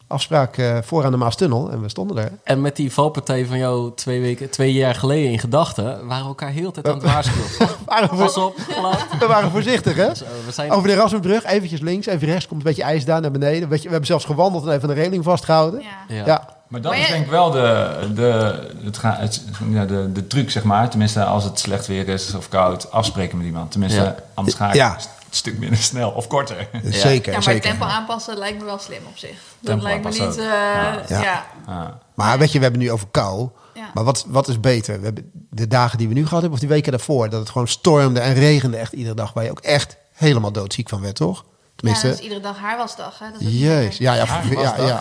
Afspraak 0.08 0.58
eh, 0.58 0.78
voor 0.84 1.06
aan 1.06 1.12
de 1.12 1.18
Maastunnel 1.18 1.72
en 1.72 1.82
we 1.82 1.90
stonden 1.90 2.18
er. 2.18 2.32
En 2.44 2.62
met 2.62 2.76
die 2.76 2.94
valpartij 2.94 3.46
van 3.46 3.58
jou 3.58 3.92
twee, 3.96 4.22
weken, 4.22 4.50
twee 4.50 4.74
jaar 4.74 4.96
geleden 4.96 5.32
in 5.32 5.40
gedachten... 5.40 5.86
waren 6.08 6.24
we 6.24 6.30
elkaar 6.30 6.50
heel 6.50 6.72
de 6.72 6.82
tijd 6.82 6.88
aan 6.88 6.94
het 7.02 7.12
waarschuwen. 7.12 7.50
We 7.58 7.68
waren, 7.86 8.10
Pas 8.18 8.38
op, 8.38 8.56
glad. 8.70 9.06
we 9.20 9.26
waren 9.28 9.52
voorzichtig, 9.52 9.96
hè? 9.96 10.16
Zo, 10.16 10.26
we 10.46 10.52
zijn... 10.52 10.72
Over 10.72 10.88
de 10.88 10.94
Erasmusbrug, 10.94 11.44
eventjes 11.46 11.80
links, 11.82 12.06
even 12.06 12.28
rechts, 12.28 12.48
komt 12.48 12.60
een 12.60 12.68
beetje 12.68 12.84
ijs 12.84 13.06
daar 13.06 13.22
naar 13.22 13.32
beneden. 13.32 13.70
We 13.70 13.80
hebben 13.82 14.06
zelfs 14.06 14.26
gewandeld 14.26 14.66
en 14.66 14.72
even 14.74 14.90
een 14.90 14.96
reling 14.96 15.24
vastgehouden. 15.24 15.84
Ja. 16.08 16.55
Ja. 16.70 16.82
Ja, 16.82 16.82
Maar 16.82 16.82
dat 16.82 16.92
Maar 16.92 17.00
is 17.02 17.06
je- 17.08 17.12
denk 17.14 17.26
ik 17.26 17.32
wel 17.32 17.52
de, 17.52 17.98
de, 18.16 18.60
het, 18.84 18.98
ga- 18.98 19.18
het, 19.20 19.42
ja, 19.70 19.86
de, 19.86 20.12
de 20.12 20.28
truc, 20.28 20.52
zeg 20.52 20.64
maar. 20.64 20.90
Tenminste, 20.90 21.24
als 21.24 21.44
het 21.44 21.60
slecht 21.60 21.88
weer 21.88 22.08
is 22.08 22.34
of 22.34 22.50
koud, 22.50 22.92
afspreken 22.92 23.38
met 23.38 23.46
iemand. 23.48 23.72
Tenminste, 23.72 24.02
Ja. 24.02 24.16
anders 24.34 24.58
ga 24.58 24.68
ik 24.68 24.74
Ja. 24.76 24.94
een 24.96 25.02
stuk 25.30 25.58
minder 25.58 25.80
snel 25.92 26.10
of 26.12 26.28
korter. 26.28 26.68
zeker. 26.84 27.28
Ja, 27.32 27.34
maar 27.34 27.44
zeker. 27.44 27.62
tempo 27.70 27.86
aanpassen 27.86 28.38
lijkt 28.38 28.60
me 28.60 28.66
wel 28.66 28.80
slim 28.80 29.02
op 29.08 29.18
zich. 29.18 29.30
Dat 29.30 29.40
Tempo 29.72 29.84
lijkt 29.84 30.04
me 30.04 30.10
niet... 30.10 30.20
aanpassen 30.20 30.44
eh, 30.46 31.10
ja. 31.24 31.44
Ja. 31.68 32.00
Maar 32.14 32.38
weet 32.40 32.52
je, 32.52 32.58
we 32.58 32.64
hebben 32.64 32.82
nu 32.82 32.92
over 32.92 33.08
kou. 33.12 33.50
Ja. 33.74 33.90
Maar 33.94 34.04
wat, 34.04 34.26
wat 34.28 34.48
is 34.48 34.60
beter? 34.60 35.00
We 35.00 35.06
hebben 35.06 35.32
de 35.50 35.68
dagen 35.68 35.98
die 35.98 36.08
we 36.08 36.14
nu 36.14 36.22
gehad 36.24 36.42
hebben, 36.42 36.52
of 36.52 36.60
die 36.60 36.70
weken 36.70 36.92
daarvoor, 36.92 37.30
dat 37.30 37.40
het 37.40 37.50
gewoon 37.50 37.68
stormde 37.68 38.20
en 38.20 38.34
regende 38.34 38.78
echt 38.78 38.94
iedere 38.94 39.16
dag, 39.16 39.34
waar 39.34 39.44
je 39.44 39.50
ook 39.52 39.60
echt 39.60 39.98
helemaal 40.14 40.52
doodziek 40.52 40.90
van 40.90 41.02
werd, 41.02 41.16
toch? 41.16 41.44
Ja, 41.46 41.72
Tenminste, 41.76 42.08
dat 42.08 42.16
is 42.18 42.24
iedere 42.24 42.42
dag 42.42 42.58
haarwasdag. 42.60 43.20
Hè? 43.20 43.26
Dat 43.32 43.42
is 43.42 43.48
jezus. 43.60 43.98
Ja, 43.98 44.14
ja, 44.14 44.26
ja, 44.50 44.76
ja, 44.78 45.00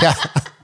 ja, 0.00 0.14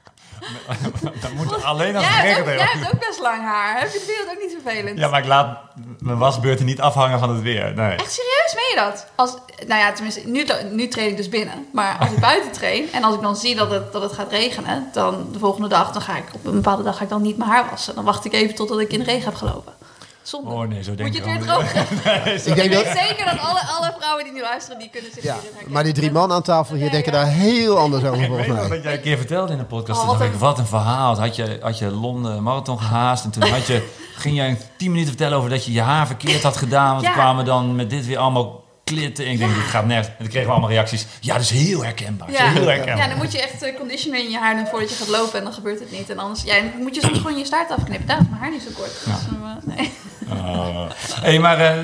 Dan 1.23 1.33
moet 1.37 1.65
alleen 1.65 1.97
als 1.97 2.05
Jij 2.05 2.13
het 2.13 2.37
regent 2.37 2.47
jij 2.47 2.67
hebt 2.67 2.95
ook 2.95 3.01
best 3.01 3.21
lang 3.21 3.43
haar. 3.43 3.81
Heb 3.81 3.93
je 3.93 3.99
het 3.99 4.07
weer 4.07 4.35
ook 4.35 4.41
niet 4.43 4.59
vervelend? 4.63 4.99
Ja, 4.99 5.09
maar 5.09 5.21
ik 5.21 5.27
laat 5.27 5.59
mijn 5.99 6.19
wasbeurten 6.19 6.67
niet 6.67 6.81
afhangen 6.81 7.19
van 7.19 7.31
het 7.31 7.43
weer. 7.43 7.75
Nee. 7.75 7.97
Echt 7.97 8.13
serieus, 8.13 8.55
meen 8.55 8.85
je 8.85 8.91
dat? 8.91 9.07
Als, 9.15 9.37
nou 9.67 9.81
ja, 9.81 9.93
tenminste, 9.93 10.29
nu, 10.29 10.47
nu 10.71 10.89
train 10.89 11.09
ik 11.09 11.17
dus 11.17 11.29
binnen. 11.29 11.67
Maar 11.73 11.97
als 11.99 12.11
ik 12.11 12.19
buiten 12.31 12.53
train 12.53 12.93
en 12.93 13.05
als 13.05 13.15
ik 13.15 13.21
dan 13.21 13.37
zie 13.37 13.55
dat 13.55 13.71
het, 13.71 13.93
dat 13.93 14.03
het 14.03 14.13
gaat 14.13 14.31
regenen, 14.31 14.89
dan 14.93 15.29
de 15.33 15.39
volgende 15.39 15.69
dag, 15.69 15.93
dan 15.93 16.03
ga 16.03 16.17
ik 16.17 16.25
op 16.33 16.47
een 16.47 16.53
bepaalde 16.53 16.83
dag 16.83 16.97
ga 16.97 17.03
ik 17.03 17.09
dan 17.09 17.23
niet 17.23 17.37
mijn 17.37 17.51
haar 17.51 17.71
wassen. 17.71 17.95
Dan 17.95 18.05
wacht 18.05 18.25
ik 18.25 18.33
even 18.33 18.55
totdat 18.55 18.81
ik 18.81 18.93
in 18.93 18.99
de 18.99 19.05
regen 19.05 19.25
heb 19.25 19.35
gelopen. 19.35 19.73
Zonde. 20.23 20.51
Oh 20.51 20.69
nee, 20.69 20.83
zo 20.83 20.95
denk 20.95 21.09
Moet 21.09 21.17
je 21.17 21.23
ik 21.23 21.29
het 21.39 21.45
weer 21.47 22.33
niet. 22.35 22.47
Ik 22.47 22.55
denk 22.55 22.73
dat, 22.73 22.85
zeker 22.85 23.25
dat 23.25 23.39
alle, 23.41 23.61
alle 23.79 23.95
vrouwen 23.99 24.25
die 24.25 24.33
nu 24.33 24.41
luisteren, 24.41 24.79
die 24.79 24.89
kunnen 24.91 25.11
zich 25.15 25.23
ja, 25.23 25.37
maar 25.67 25.85
die 25.85 25.93
drie 25.93 26.13
man 26.13 26.33
aan 26.33 26.43
tafel 26.43 26.75
hier 26.75 26.85
Ja, 26.85 26.91
denken 26.91 27.13
ja. 27.13 27.19
daar 27.19 27.29
heel 27.33 27.79
anders 27.79 28.05
over 28.05 28.21
Ik 28.21 28.27
volgens 28.27 28.49
mij. 28.49 28.69
dat 28.69 28.83
jij 28.83 28.95
een 28.95 29.01
keer 29.01 29.17
vertelde 29.17 29.53
in 29.53 29.59
de 29.59 29.65
podcast. 29.65 30.01
Oh, 30.01 30.07
wat 30.07 30.21
een- 30.21 30.39
wat 30.39 30.59
een 30.59 30.67
verhaal. 30.67 31.19
Had 31.21 31.37
je, 31.37 31.59
had 31.63 31.79
je 31.79 31.91
Londen 31.91 32.43
marathon 32.43 32.79
gehaast. 32.79 33.25
En 33.25 33.31
toen 33.31 33.43
had 33.49 33.67
je, 33.67 33.89
ging 34.17 34.37
jij 34.37 34.59
tien 34.77 34.91
minuten 34.91 35.09
vertellen 35.11 35.39
over 35.39 35.51
dat 35.51 35.65
je 35.65 35.73
je 35.73 35.81
haar 35.81 36.07
verkeerd 36.07 36.43
had 36.43 36.57
gedaan. 36.57 36.95
Want 36.95 37.13
kwamen 37.13 37.45
dan 37.45 37.77
met 37.77 37.91
dit 37.91 38.07
weer 38.07 38.19
allemaal 38.19 38.62
klitten. 38.93 39.25
En 39.25 39.31
ik 39.31 39.39
denk, 39.39 39.55
dit 39.55 39.63
gaat 39.65 39.87
nergens. 39.87 40.09
En 40.09 40.15
toen 40.19 40.29
kregen 40.29 40.47
we 40.47 40.53
allemaal 40.53 40.71
reacties. 40.71 41.07
Ja, 41.21 41.33
dat 41.35 41.43
is 41.43 41.51
heel 41.51 41.85
herkenbaar. 41.85 42.31
Ja. 42.31 42.51
heel 42.51 42.67
herkenbaar. 42.67 42.97
ja, 42.97 43.09
dan 43.09 43.17
moet 43.17 43.33
je 43.33 43.43
echt 43.43 43.63
eh, 43.63 43.77
conditioner 43.79 44.19
in 44.21 44.31
je 44.31 44.39
haar 44.39 44.57
doen 44.57 44.67
voordat 44.67 44.91
je 44.91 44.97
gaat 44.97 45.09
lopen 45.09 45.39
en 45.39 45.45
dan 45.45 45.53
gebeurt 45.53 45.81
het 45.81 45.91
niet. 45.91 46.11
En 46.11 46.19
anders 46.19 46.43
ja, 46.43 46.55
dan 46.55 46.83
moet 46.83 46.95
je 46.95 47.01
soms 47.01 47.17
gewoon 47.19 47.39
je 47.39 47.45
staart 47.45 47.71
afknippen. 47.71 48.07
Daarom 48.07 48.25
is 48.25 48.31
mijn 48.31 48.43
haar 48.43 48.51
niet 48.53 48.63
zo 48.63 48.69
kort. 48.77 48.91
Dus, 49.05 49.15
eh, 49.15 49.77
nee. 49.77 49.93
Oh. 50.31 50.91
hey, 51.21 51.39
maar 51.39 51.59
eh, 51.61 51.75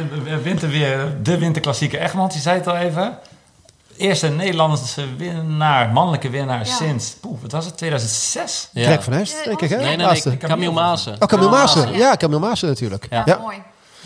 winterweer, 0.42 1.16
de 1.22 1.38
winterklassieke 1.38 1.98
Egmond, 1.98 2.34
je 2.34 2.40
zei 2.40 2.56
het 2.58 2.66
al 2.66 2.76
even. 2.76 3.18
Eerste 3.96 4.28
Nederlandse 4.28 5.16
winnaar, 5.16 5.88
mannelijke 5.88 6.30
winnaar 6.30 6.66
Ja. 6.66 6.74
sinds, 6.74 7.14
poeh, 7.20 7.40
wat 7.42 7.52
was 7.52 7.64
het, 7.64 7.76
2006? 7.76 8.68
Ja. 8.72 8.84
Greg 8.84 9.04
van 9.04 9.12
Hest, 9.12 9.36
Ja, 9.38 9.44
denk 9.44 9.60
ik, 9.60 9.70
hè? 9.70 9.76
Nee, 9.76 9.96
nee, 9.96 10.06
nee. 10.24 10.36
Camille 10.36 10.72
Maassen. 10.72 11.12
Oh, 11.18 11.28
Camille 11.28 11.50
Maassen. 11.50 11.92
ja. 11.92 12.16
Camille 12.16 12.40
Maassen 12.40 12.68
natuurlijk. 12.68 13.06
Ja. 13.10 13.38
mooi. 13.40 13.62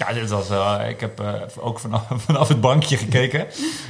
Ja, 0.09 0.13
dit 0.13 0.31
was, 0.31 0.51
eh, 0.51 0.89
ik 0.89 1.01
heb 1.01 1.21
eh, 1.21 1.33
ook 1.59 1.79
vanaf, 1.79 2.03
vanaf 2.27 2.49
het 2.49 2.61
bankje 2.61 2.97
gekeken. 2.97 3.41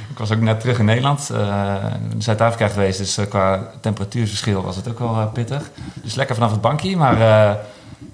ik 0.09 0.17
was 0.17 0.31
ook 0.31 0.39
net 0.39 0.59
terug 0.59 0.79
in 0.79 0.85
Nederland, 0.85 1.29
eh, 1.29 1.75
in 2.11 2.21
Zuid-Afrika 2.21 2.67
geweest. 2.67 2.97
Dus 2.97 3.19
qua 3.29 3.71
temperatuurverschil 3.81 4.61
was 4.61 4.75
het 4.75 4.89
ook 4.89 4.99
wel 4.99 5.29
pittig. 5.33 5.71
Dus 5.93 6.15
lekker 6.15 6.35
vanaf 6.35 6.51
het 6.51 6.61
bankje. 6.61 6.97
Maar 6.97 7.17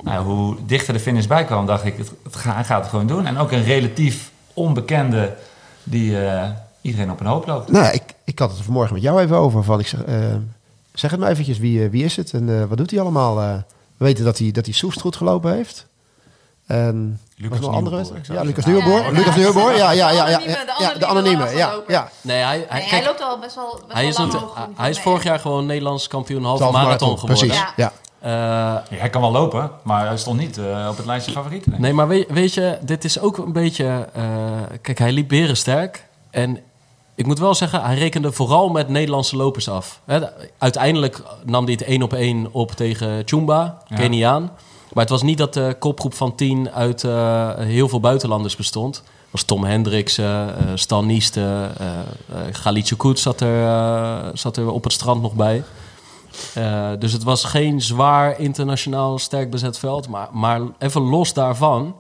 nou, 0.01 0.25
hoe 0.25 0.55
dichter 0.65 0.93
de 0.93 0.99
finish 0.99 1.25
bij 1.25 1.45
kwam, 1.45 1.65
dacht 1.65 1.85
ik, 1.85 1.97
het, 1.97 2.35
gaat 2.35 2.81
het 2.81 2.87
gewoon 2.87 3.07
doen. 3.07 3.25
En 3.25 3.37
ook 3.37 3.51
een 3.51 3.63
relatief 3.63 4.31
onbekende 4.53 5.35
die 5.83 6.17
iedereen 6.81 7.11
op 7.11 7.19
een 7.19 7.25
hoop 7.25 7.47
loopt. 7.47 7.71
Nou, 7.71 7.93
ik, 7.93 8.03
ik 8.23 8.39
had 8.39 8.51
het 8.51 8.61
vanmorgen 8.61 8.93
met 8.93 9.03
jou 9.03 9.21
even 9.21 9.37
over. 9.37 9.63
Van, 9.63 9.79
ik 9.79 9.87
zeg, 9.87 9.99
zeg 10.93 11.11
het 11.11 11.19
maar 11.19 11.29
eventjes, 11.29 11.57
wie, 11.57 11.89
wie 11.89 12.03
is 12.03 12.15
het 12.15 12.33
en 12.33 12.67
wat 12.67 12.77
doet 12.77 12.91
hij 12.91 12.99
allemaal? 12.99 13.35
we 13.35 14.05
weten 14.05 14.25
dat 14.25 14.37
hij, 14.37 14.51
dat 14.51 14.65
hij 14.65 14.73
Soest 14.73 15.01
goed 15.01 15.15
gelopen 15.15 15.53
heeft. 15.53 15.87
En 16.69 17.19
Lucas 17.35 17.59
nog 17.59 17.73
andere 17.75 17.95
wedstrijd? 17.95 18.27
Ja, 18.27 18.41
Lucas 18.41 18.63
zeggen. 18.63 18.73
Nieuwenboer. 18.83 19.11
Ja, 19.11 19.17
Lucas 19.17 19.35
ja. 19.35 19.41
Nieuwenboer. 19.41 19.75
Ja, 19.75 19.91
ja, 19.91 20.09
ja. 20.09 20.27
ja, 20.29 20.37
De 20.39 20.45
anonieme, 20.45 20.79
ja, 20.79 20.93
de 20.99 21.05
anonieme 21.05 21.43
anonieme. 21.43 21.83
Ja. 21.87 22.09
Nee, 22.21 22.37
hij, 22.37 22.45
hij, 22.45 22.57
Nee, 22.57 22.65
hij 22.69 22.89
kijk, 22.89 23.05
loopt 23.05 23.21
al 23.21 23.39
best 23.39 23.55
wel, 23.55 23.71
best 23.71 23.93
hij 23.93 24.01
wel 24.01 24.09
is, 24.11 24.17
lang 24.17 24.33
hoog. 24.33 24.67
hij 24.75 24.89
is 24.89 24.99
vorig 24.99 25.23
jaar 25.23 25.39
gewoon 25.39 25.65
Nederlands 25.65 26.07
kampioen 26.07 26.43
halve 26.43 26.71
marathon 26.71 27.19
geworden. 27.19 27.47
Precies, 27.47 27.63
Ja. 27.75 27.91
Eh, 28.19 28.29
Ja, 28.31 28.83
hij 28.89 29.09
kan 29.09 29.21
wel 29.21 29.31
lopen, 29.31 29.71
maar 29.83 30.07
hij 30.07 30.17
stond 30.17 30.39
niet 30.39 30.57
eh, 30.57 30.87
op 30.89 30.97
het 30.97 31.05
lijstje 31.05 31.31
favorieten. 31.31 31.75
Nee, 31.77 31.93
maar 31.93 32.07
weet, 32.07 32.29
weet 32.31 32.53
je, 32.53 32.77
dit 32.81 33.03
is 33.03 33.19
ook 33.19 33.37
een 33.37 33.53
beetje... 33.53 34.07
eh, 34.13 34.23
kijk, 34.81 34.97
hij 34.99 35.11
liep 35.11 35.27
berensterk. 35.27 36.05
En 36.29 36.59
ik 37.15 37.25
moet 37.25 37.39
wel 37.39 37.55
zeggen, 37.55 37.81
hij 37.83 37.95
rekende 37.97 38.31
vooral 38.31 38.69
met 38.69 38.89
Nederlandse 38.89 39.35
lopers 39.35 39.69
af. 39.69 39.99
Hè, 40.05 40.19
uiteindelijk 40.57 41.21
nam 41.45 41.63
hij 41.63 41.73
het 41.73 41.81
één 41.83 42.01
op 42.01 42.13
één 42.13 42.47
op 42.51 42.71
tegen 42.71 43.21
Chumba, 43.25 43.77
Ja. 43.87 43.95
Keniaan. 43.95 44.51
Maar 44.93 45.03
het 45.03 45.09
was 45.09 45.21
niet 45.23 45.37
dat 45.37 45.53
de 45.53 45.75
kopgroep 45.79 46.13
van 46.13 46.35
tien 46.35 46.71
uit 46.71 47.03
eh, 47.03 47.49
heel 47.57 47.89
veel 47.89 47.99
buitenlanders 47.99 48.55
bestond. 48.55 49.03
Was 49.31 49.43
Tom 49.43 49.63
Hendriksen, 49.63 50.57
eh 50.57 50.71
Stan 50.75 51.05
Nieste, 51.05 51.69
eh 51.77 51.89
Galicia 52.51 52.97
Koet 52.97 53.19
zat 53.19 53.41
er, 53.41 53.63
eh, 53.65 54.29
zat 54.33 54.57
er 54.57 54.71
op 54.71 54.83
het 54.83 54.93
strand 54.93 55.21
nog 55.21 55.33
bij. 55.33 55.63
Dus 56.99 57.13
het 57.13 57.23
was 57.23 57.43
geen 57.43 57.81
zwaar 57.81 58.39
internationaal 58.39 59.19
sterk 59.19 59.51
bezet 59.51 59.79
veld. 59.79 60.07
Maar, 60.07 60.27
maar 60.31 60.61
even 60.77 61.01
los 61.01 61.33
daarvan, 61.33 61.95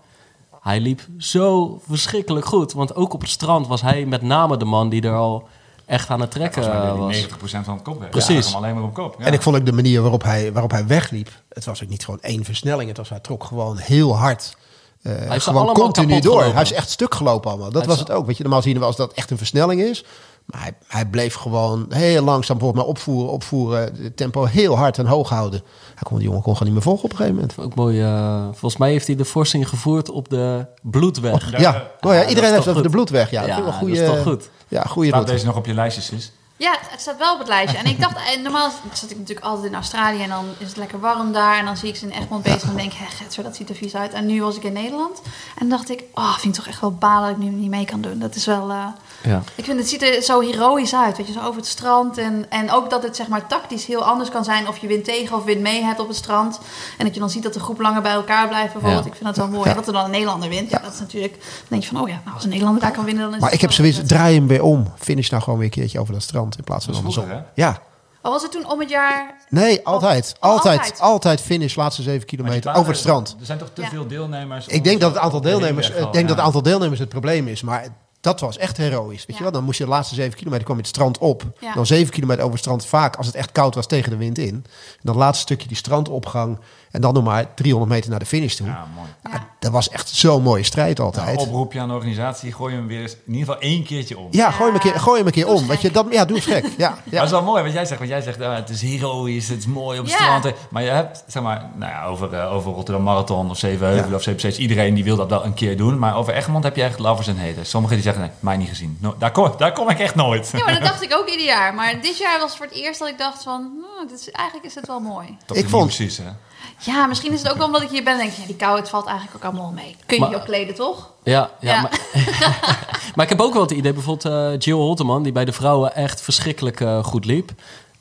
hij 0.61 0.79
liep 0.79 1.07
zo 1.17 1.79
verschrikkelijk 1.87 2.45
goed. 2.45 2.73
Want 2.73 2.95
ook 2.95 3.13
op 3.13 3.21
het 3.21 3.29
strand 3.29 3.67
was 3.67 3.81
hij 3.81 4.05
met 4.05 4.21
name 4.21 4.57
de 4.57 4.65
man 4.65 4.89
die 4.89 5.01
er 5.01 5.15
al 5.15 5.47
echt 5.89 6.09
aan 6.09 6.21
het 6.21 6.31
trekken 6.31 6.63
hij 6.81 6.91
was. 6.93 7.27
90% 7.27 7.27
van 7.63 7.73
het 7.73 7.83
kop 7.83 7.99
weg. 7.99 8.09
Precies. 8.09 8.45
Ja, 8.45 8.53
hem 8.53 8.63
alleen 8.63 8.75
maar 8.75 8.83
op 8.83 8.93
kop. 8.93 9.15
Ja. 9.19 9.25
En 9.25 9.33
ik 9.33 9.41
vond 9.41 9.55
ook 9.55 9.65
de 9.65 9.71
manier 9.71 10.01
waarop 10.01 10.23
hij, 10.23 10.51
waarop 10.51 10.71
hij 10.71 10.87
wegliep. 10.87 11.29
Het 11.49 11.65
was 11.65 11.83
ook 11.83 11.89
niet 11.89 12.05
gewoon 12.05 12.21
één 12.21 12.43
versnelling. 12.45 12.87
Het 12.87 12.97
was, 12.97 13.09
hij 13.09 13.19
trok 13.19 13.43
gewoon 13.43 13.77
heel 13.77 14.17
hard. 14.17 14.55
eh, 15.01 15.13
heeft 15.29 15.43
ze 15.43 15.49
gewoon 15.49 15.73
continu 15.73 16.19
door. 16.19 16.31
gelopen. 16.31 16.53
Hij 16.53 16.61
is 16.61 16.71
echt 16.73 16.89
stuk 16.89 17.15
gelopen 17.15 17.49
allemaal. 17.51 17.71
Dat 17.71 17.81
Hij 17.81 17.89
was 17.89 17.99
het 17.99 18.11
ook. 18.11 18.25
Weet 18.25 18.37
je, 18.37 18.43
normaal 18.43 18.61
zien 18.61 18.73
we 18.73 18.79
wel 18.79 18.87
eens 18.87 18.97
dat 18.97 19.13
echt 19.13 19.31
een 19.31 19.37
versnelling 19.37 19.81
is. 19.81 20.03
Maar 20.49 20.61
hij, 20.61 20.73
hij 20.87 21.05
bleef 21.05 21.35
gewoon 21.35 21.85
heel 21.89 22.23
langzaam 22.23 22.57
bijvoorbeeld 22.57 22.85
maar 22.85 22.95
opvoeren, 22.95 23.31
opvoeren. 23.31 23.79
Het 24.01 24.17
tempo 24.17 24.45
heel 24.45 24.77
hard 24.77 24.97
en 24.97 25.05
hoog 25.05 25.29
houden. 25.29 25.61
Hij 25.95 26.03
kon, 26.03 26.17
die 26.17 26.27
jongen 26.27 26.41
kon 26.41 26.53
gewoon 26.53 26.73
niet 26.73 26.83
meer 26.83 26.93
volgen 26.93 27.03
op 27.03 27.11
een 27.11 27.17
gegeven 27.17 27.39
moment. 27.39 27.59
Ook 27.59 27.75
mooi. 27.75 28.01
eh, 28.01 28.43
volgens 28.43 28.77
mij 28.77 28.91
heeft 28.91 29.07
hij 29.07 29.15
de 29.15 29.25
forsing 29.25 29.69
gevoerd 29.69 30.09
op 30.09 30.29
de 30.29 30.65
bloedweg. 30.81 31.51
Ja, 31.51 31.59
Ja, 31.59 31.91
oh 32.01 32.13
ja, 32.13 32.21
is 32.21 32.29
iedereen 32.29 32.53
heeft 32.53 32.67
over 32.67 32.83
de 32.83 32.89
bloedweg. 32.89 33.31
Ja, 33.31 33.41
Ja, 33.41 33.47
dat 33.47 33.57
wel 33.57 33.65
dat 33.65 33.75
goede, 33.75 34.01
is 34.01 34.07
toch 34.07 34.21
goed? 34.21 34.49
Ja, 34.67 34.83
goede 34.83 35.07
Staat 35.07 35.27
deze 35.27 35.45
nog 35.45 35.55
op 35.55 35.65
je 35.65 35.73
lijstjes 35.73 36.11
is? 36.11 36.31
Ja, 36.59 36.77
het 36.89 37.01
staat 37.01 37.17
wel 37.17 37.33
op 37.33 37.39
het 37.39 37.47
lijstje. 37.47 37.77
En 37.77 37.85
ik 37.85 38.01
dacht, 38.01 38.15
eh, 38.15 38.43
normaal 38.43 38.69
zat 38.93 39.11
ik 39.11 39.17
natuurlijk 39.17 39.45
altijd 39.45 39.67
in 39.67 39.73
Australië 39.73 40.21
en 40.21 40.29
dan 40.29 40.45
is 40.57 40.67
het 40.67 40.77
lekker 40.77 40.99
warm 40.99 41.31
daar. 41.31 41.57
En 41.57 41.65
dan 41.65 41.77
zie 41.77 41.89
ik 41.89 41.95
ze 41.95 42.05
in 42.05 42.11
Egmond 42.11 42.43
bezig 42.43 42.63
en 42.63 42.75
denk 42.75 42.91
ik, 42.91 42.97
hé, 42.97 43.05
Getser, 43.05 43.43
dat 43.43 43.55
ziet 43.55 43.69
er 43.69 43.75
vies 43.75 43.95
uit. 43.95 44.13
En 44.13 44.25
nu 44.25 44.41
was 44.41 44.55
ik 44.55 44.63
in 44.63 44.73
Nederland 44.73 45.21
en 45.57 45.69
dacht 45.69 45.89
ik, 45.89 46.03
oh, 46.13 46.37
vind 46.37 46.57
ik 46.57 46.63
toch 46.63 46.71
echt 46.71 46.81
wel 46.81 46.91
balen 46.93 47.29
dat 47.29 47.37
ik 47.37 47.49
nu 47.49 47.49
niet 47.59 47.69
mee 47.69 47.85
kan 47.85 48.01
doen. 48.01 48.19
Dat 48.19 48.35
is 48.35 48.45
wel, 48.45 48.69
eh, 48.69 48.85
Ja. 49.23 49.41
ik 49.55 49.65
vind 49.65 49.79
het 49.79 49.89
ziet 49.89 50.01
er 50.01 50.21
zo 50.21 50.39
heroïs 50.39 50.95
uit, 50.95 51.17
weet 51.17 51.27
je, 51.27 51.33
zo 51.33 51.39
over 51.39 51.55
het 51.55 51.67
strand. 51.67 52.17
En, 52.17 52.45
en 52.49 52.71
ook 52.71 52.89
dat 52.89 53.03
het 53.03 53.15
zeg 53.15 53.27
maar 53.27 53.47
tactisch 53.47 53.85
heel 53.85 54.03
anders 54.03 54.29
kan 54.29 54.43
zijn 54.43 54.67
of 54.67 54.77
je 54.77 54.87
wind 54.87 55.03
tegen 55.05 55.37
of 55.37 55.43
wind 55.43 55.61
mee 55.61 55.83
hebt 55.83 55.99
op 55.99 56.07
het 56.07 56.17
strand. 56.17 56.59
En 56.97 57.05
dat 57.05 57.13
je 57.13 57.19
dan 57.19 57.29
ziet 57.29 57.43
dat 57.43 57.53
de 57.53 57.59
groep 57.59 57.79
langer 57.79 58.01
bij 58.01 58.11
elkaar 58.11 58.47
blijft 58.47 58.73
bijvoorbeeld. 58.73 59.03
Ja. 59.03 59.09
Ik 59.11 59.15
vind 59.17 59.35
dat 59.35 59.37
wel 59.37 59.47
mooi. 59.57 59.73
Dat 59.73 59.87
er 59.87 59.93
dan 59.93 60.05
een 60.05 60.11
Nederlander 60.11 60.49
wint, 60.49 60.69
ja, 60.69 60.79
dat 60.79 60.93
is 60.93 60.99
natuurlijk, 60.99 61.33
dan 61.33 61.67
denk 61.67 61.83
je 61.83 61.89
van, 61.89 62.01
oh 62.01 62.07
ja, 62.07 62.21
nou 62.23 62.35
als 62.35 62.43
een 62.43 62.49
Nederlander 62.49 62.81
daar 62.83 62.91
kan 62.91 63.05
winnen, 63.05 63.23
dan 63.23 63.33
is 63.33 63.39
Maar 63.39 63.49
het 63.49 63.57
ik 63.57 63.61
heb 63.61 63.71
zoiets, 63.71 63.99
draai 64.05 64.35
hem 64.35 64.47
weer 64.47 64.63
om. 64.63 64.91
Finish 64.97 65.29
nou 65.29 65.43
gewoon 65.43 65.59
weer 65.59 65.67
een 65.67 65.73
keertje 65.73 65.99
over 65.99 66.13
dat 66.13 66.21
strand 66.23 66.48
in 66.57 66.63
plaats 66.63 66.85
van 66.85 66.95
andersom. 66.95 67.23
vroeger, 67.25 67.45
Ja, 67.55 67.79
Oh, 68.21 68.31
was 68.31 68.41
het 68.41 68.51
toen 68.51 68.69
om 68.71 68.79
het 68.79 68.89
jaar 68.89 69.35
nee, 69.49 69.85
altijd. 69.85 70.35
Oh, 70.39 70.49
altijd, 70.49 70.79
altijd. 70.79 70.99
altijd 70.99 71.41
finish, 71.41 71.75
laatste 71.75 72.01
zeven 72.01 72.27
kilometer 72.27 72.75
over 72.75 72.89
het 72.89 72.97
strand. 72.99 73.35
Er 73.39 73.45
zijn 73.45 73.57
toch 73.57 73.69
te 73.73 73.81
Ja. 73.81 73.89
veel 73.89 74.07
deelnemers? 74.07 74.67
Ik 74.67 74.83
denk 74.83 74.99
dat 75.01 75.13
het 75.13 75.19
aantal 75.21 75.41
deelnemers, 75.41 75.89
ik 75.89 76.03
al, 76.03 76.11
denk 76.11 76.27
dat 76.27 76.37
het 76.37 76.45
aantal 76.45 76.61
deelnemers 76.61 76.99
het 76.99 77.09
probleem 77.09 77.47
is. 77.47 77.61
Maar 77.61 77.87
dat 78.21 78.39
was 78.39 78.57
echt 78.57 78.77
heroïs. 78.77 79.25
Weet 79.25 79.37
je 79.37 79.43
wel? 79.43 79.51
Dan 79.51 79.63
moest 79.63 79.77
je 79.77 79.83
de 79.83 79.89
laatste 79.89 80.15
zeven 80.15 80.37
kilometer 80.37 80.63
kwam 80.65 80.75
je 80.77 80.81
het 80.81 80.91
strand 80.91 81.17
op. 81.17 81.43
Ja. 81.59 81.73
Dan 81.73 81.85
zeven 81.85 82.13
kilometer 82.13 82.41
over 82.41 82.53
het 82.53 82.63
strand 82.63 82.85
vaak, 82.85 83.15
als 83.15 83.25
het 83.25 83.35
echt 83.35 83.51
koud 83.51 83.75
was, 83.75 83.85
tegen 83.87 84.09
de 84.09 84.17
wind 84.17 84.37
in. 84.37 84.47
En 84.55 84.63
dan 85.01 85.15
het 85.15 85.23
laatste 85.23 85.41
stukje 85.43 85.67
die 85.67 85.77
strandopgang. 85.77 86.59
En 86.91 87.01
dan 87.01 87.13
nog 87.13 87.23
maar 87.23 87.53
300 87.53 87.91
meter 87.91 88.09
naar 88.09 88.19
de 88.19 88.25
finish 88.25 88.55
toe. 88.55 88.67
Ja, 88.67 88.85
mooi. 88.95 89.07
Ja. 89.31 89.47
Dat 89.59 89.71
was 89.71 89.89
echt 89.89 90.09
zo'n 90.09 90.43
mooie 90.43 90.63
strijd 90.63 90.97
Nou, 90.97 91.09
altijd. 91.15 91.37
oproepje 91.39 91.79
aan 91.79 91.87
de 91.87 91.93
organisatie, 91.93 92.51
gooi 92.53 92.75
hem 92.75 92.87
weer 92.87 93.01
eens 93.01 93.11
in 93.25 93.33
ieder 93.33 93.39
geval 93.45 93.61
één 93.61 93.83
keertje 93.83 94.17
om. 94.17 94.27
Ja, 94.31 94.51
gooi 94.51 94.65
hem 94.71 94.73
een 94.73 94.91
keer, 94.91 94.99
gooi 94.99 95.17
hem 95.17 95.25
een 95.27 95.33
keer 95.33 95.47
om. 95.47 95.67
Weet 95.67 95.81
je, 95.81 95.91
dat, 95.91 96.05
ja, 96.11 96.25
doe 96.25 96.35
eens 96.35 96.45
gek. 96.45 96.65
Ja, 96.77 96.97
ja. 97.03 97.11
dat 97.11 97.23
is 97.23 97.31
wel 97.31 97.43
mooi 97.43 97.63
wat 97.63 97.73
jij 97.73 97.85
zegt. 97.85 97.99
Want 97.99 98.11
jij 98.11 98.21
zegt, 98.21 98.41
ah, 98.41 98.55
het 98.55 98.69
is 98.69 98.81
heroïs, 98.81 99.47
het 99.47 99.57
is 99.59 99.65
mooi 99.65 99.99
op 99.99 100.05
het 100.05 100.13
Ja. 100.13 100.19
strand. 100.39 100.55
Maar 100.69 100.83
je 100.83 100.89
hebt, 100.89 101.23
zeg 101.27 101.43
maar, 101.43 101.69
nou 101.75 101.91
ja, 101.91 102.05
over, 102.05 102.33
eh, 102.33 102.53
over 102.53 102.71
Rotterdam 102.71 103.03
Marathon 103.03 103.49
of 103.49 103.57
Zevenheuvel 103.57 104.09
Ja. 104.09 104.15
of 104.15 104.21
CPC's. 104.23 104.57
Iedereen 104.57 104.93
die 104.93 105.03
wil 105.03 105.15
dat 105.15 105.29
wel 105.29 105.45
een 105.45 105.53
keer 105.53 105.77
doen. 105.77 105.99
Maar 105.99 106.15
over 106.15 106.33
Egmond 106.33 106.63
heb 106.63 106.75
je 106.75 106.83
echt 106.83 106.99
lovers 106.99 107.27
en 107.27 107.39
haters. 107.39 107.69
Sommigen 107.69 107.95
die 107.95 108.05
zeggen, 108.05 108.21
nee, 108.23 108.31
mij 108.39 108.57
niet 108.57 108.69
gezien. 108.69 108.97
No- 109.01 109.15
daar, 109.19 109.31
kom, 109.31 109.51
daar 109.57 109.71
kom 109.73 109.89
ik 109.89 109.99
echt 109.99 110.15
nooit. 110.15 110.49
Ja, 110.53 110.63
maar 110.63 110.73
dat 110.73 110.83
dacht 110.83 111.03
ik 111.07 111.13
ook 111.15 111.27
ieder 111.29 111.45
jaar. 111.45 111.73
Maar 111.73 112.01
dit 112.01 112.17
jaar 112.17 112.39
was 112.39 112.47
het 112.49 112.57
voor 112.57 112.65
het 112.65 112.75
eerst 112.75 112.99
dat 112.99 113.07
ik 113.07 113.17
dacht 113.17 113.43
van... 113.43 113.71
nou, 113.81 114.07
dit 114.07 114.19
is, 114.19 114.31
eigenlijk 114.31 114.67
is 114.67 114.75
het 114.75 114.87
wel 114.87 114.99
mooi. 114.99 115.37
Toch 115.45 115.57
Ik 115.57 115.69
vond- 115.69 115.93
season, 115.93 116.25
hè? 116.25 116.31
Ja, 116.79 117.05
misschien 117.05 117.31
is 117.31 117.41
het 117.41 117.51
ook 117.51 117.57
wel 117.57 117.65
omdat 117.65 117.81
ik 117.81 117.89
hier 117.89 118.03
ben 118.03 118.13
en 118.13 118.19
denk... 118.19 118.31
Ja, 118.31 118.45
die 118.45 118.55
kou, 118.55 118.77
het 118.77 118.89
valt 118.89 119.05
eigenlijk 119.05 119.35
ook 119.35 119.51
allemaal 119.51 119.71
mee. 119.71 119.95
Kun 120.05 120.19
je 120.19 120.29
je 120.29 120.35
ook 120.35 120.45
kleden, 120.45 120.75
toch? 120.75 121.11
Ja, 121.23 121.49
ja, 121.59 121.73
Ja. 121.73 121.81
Maar, 121.81 121.99
maar 123.15 123.25
ik 123.25 123.29
heb 123.29 123.41
ook 123.41 123.53
wel 123.53 123.61
het 123.61 123.71
idee, 123.71 123.93
bijvoorbeeld 123.93 124.33
eh 124.33 124.59
Jill 124.59 124.77
Holteman, 124.77 125.23
die 125.23 125.31
bij 125.31 125.45
de 125.45 125.51
vrouwen 125.51 125.95
echt 125.95 126.21
verschrikkelijk 126.21 126.81
eh, 126.81 127.03
goed 127.03 127.25
liep. 127.25 127.51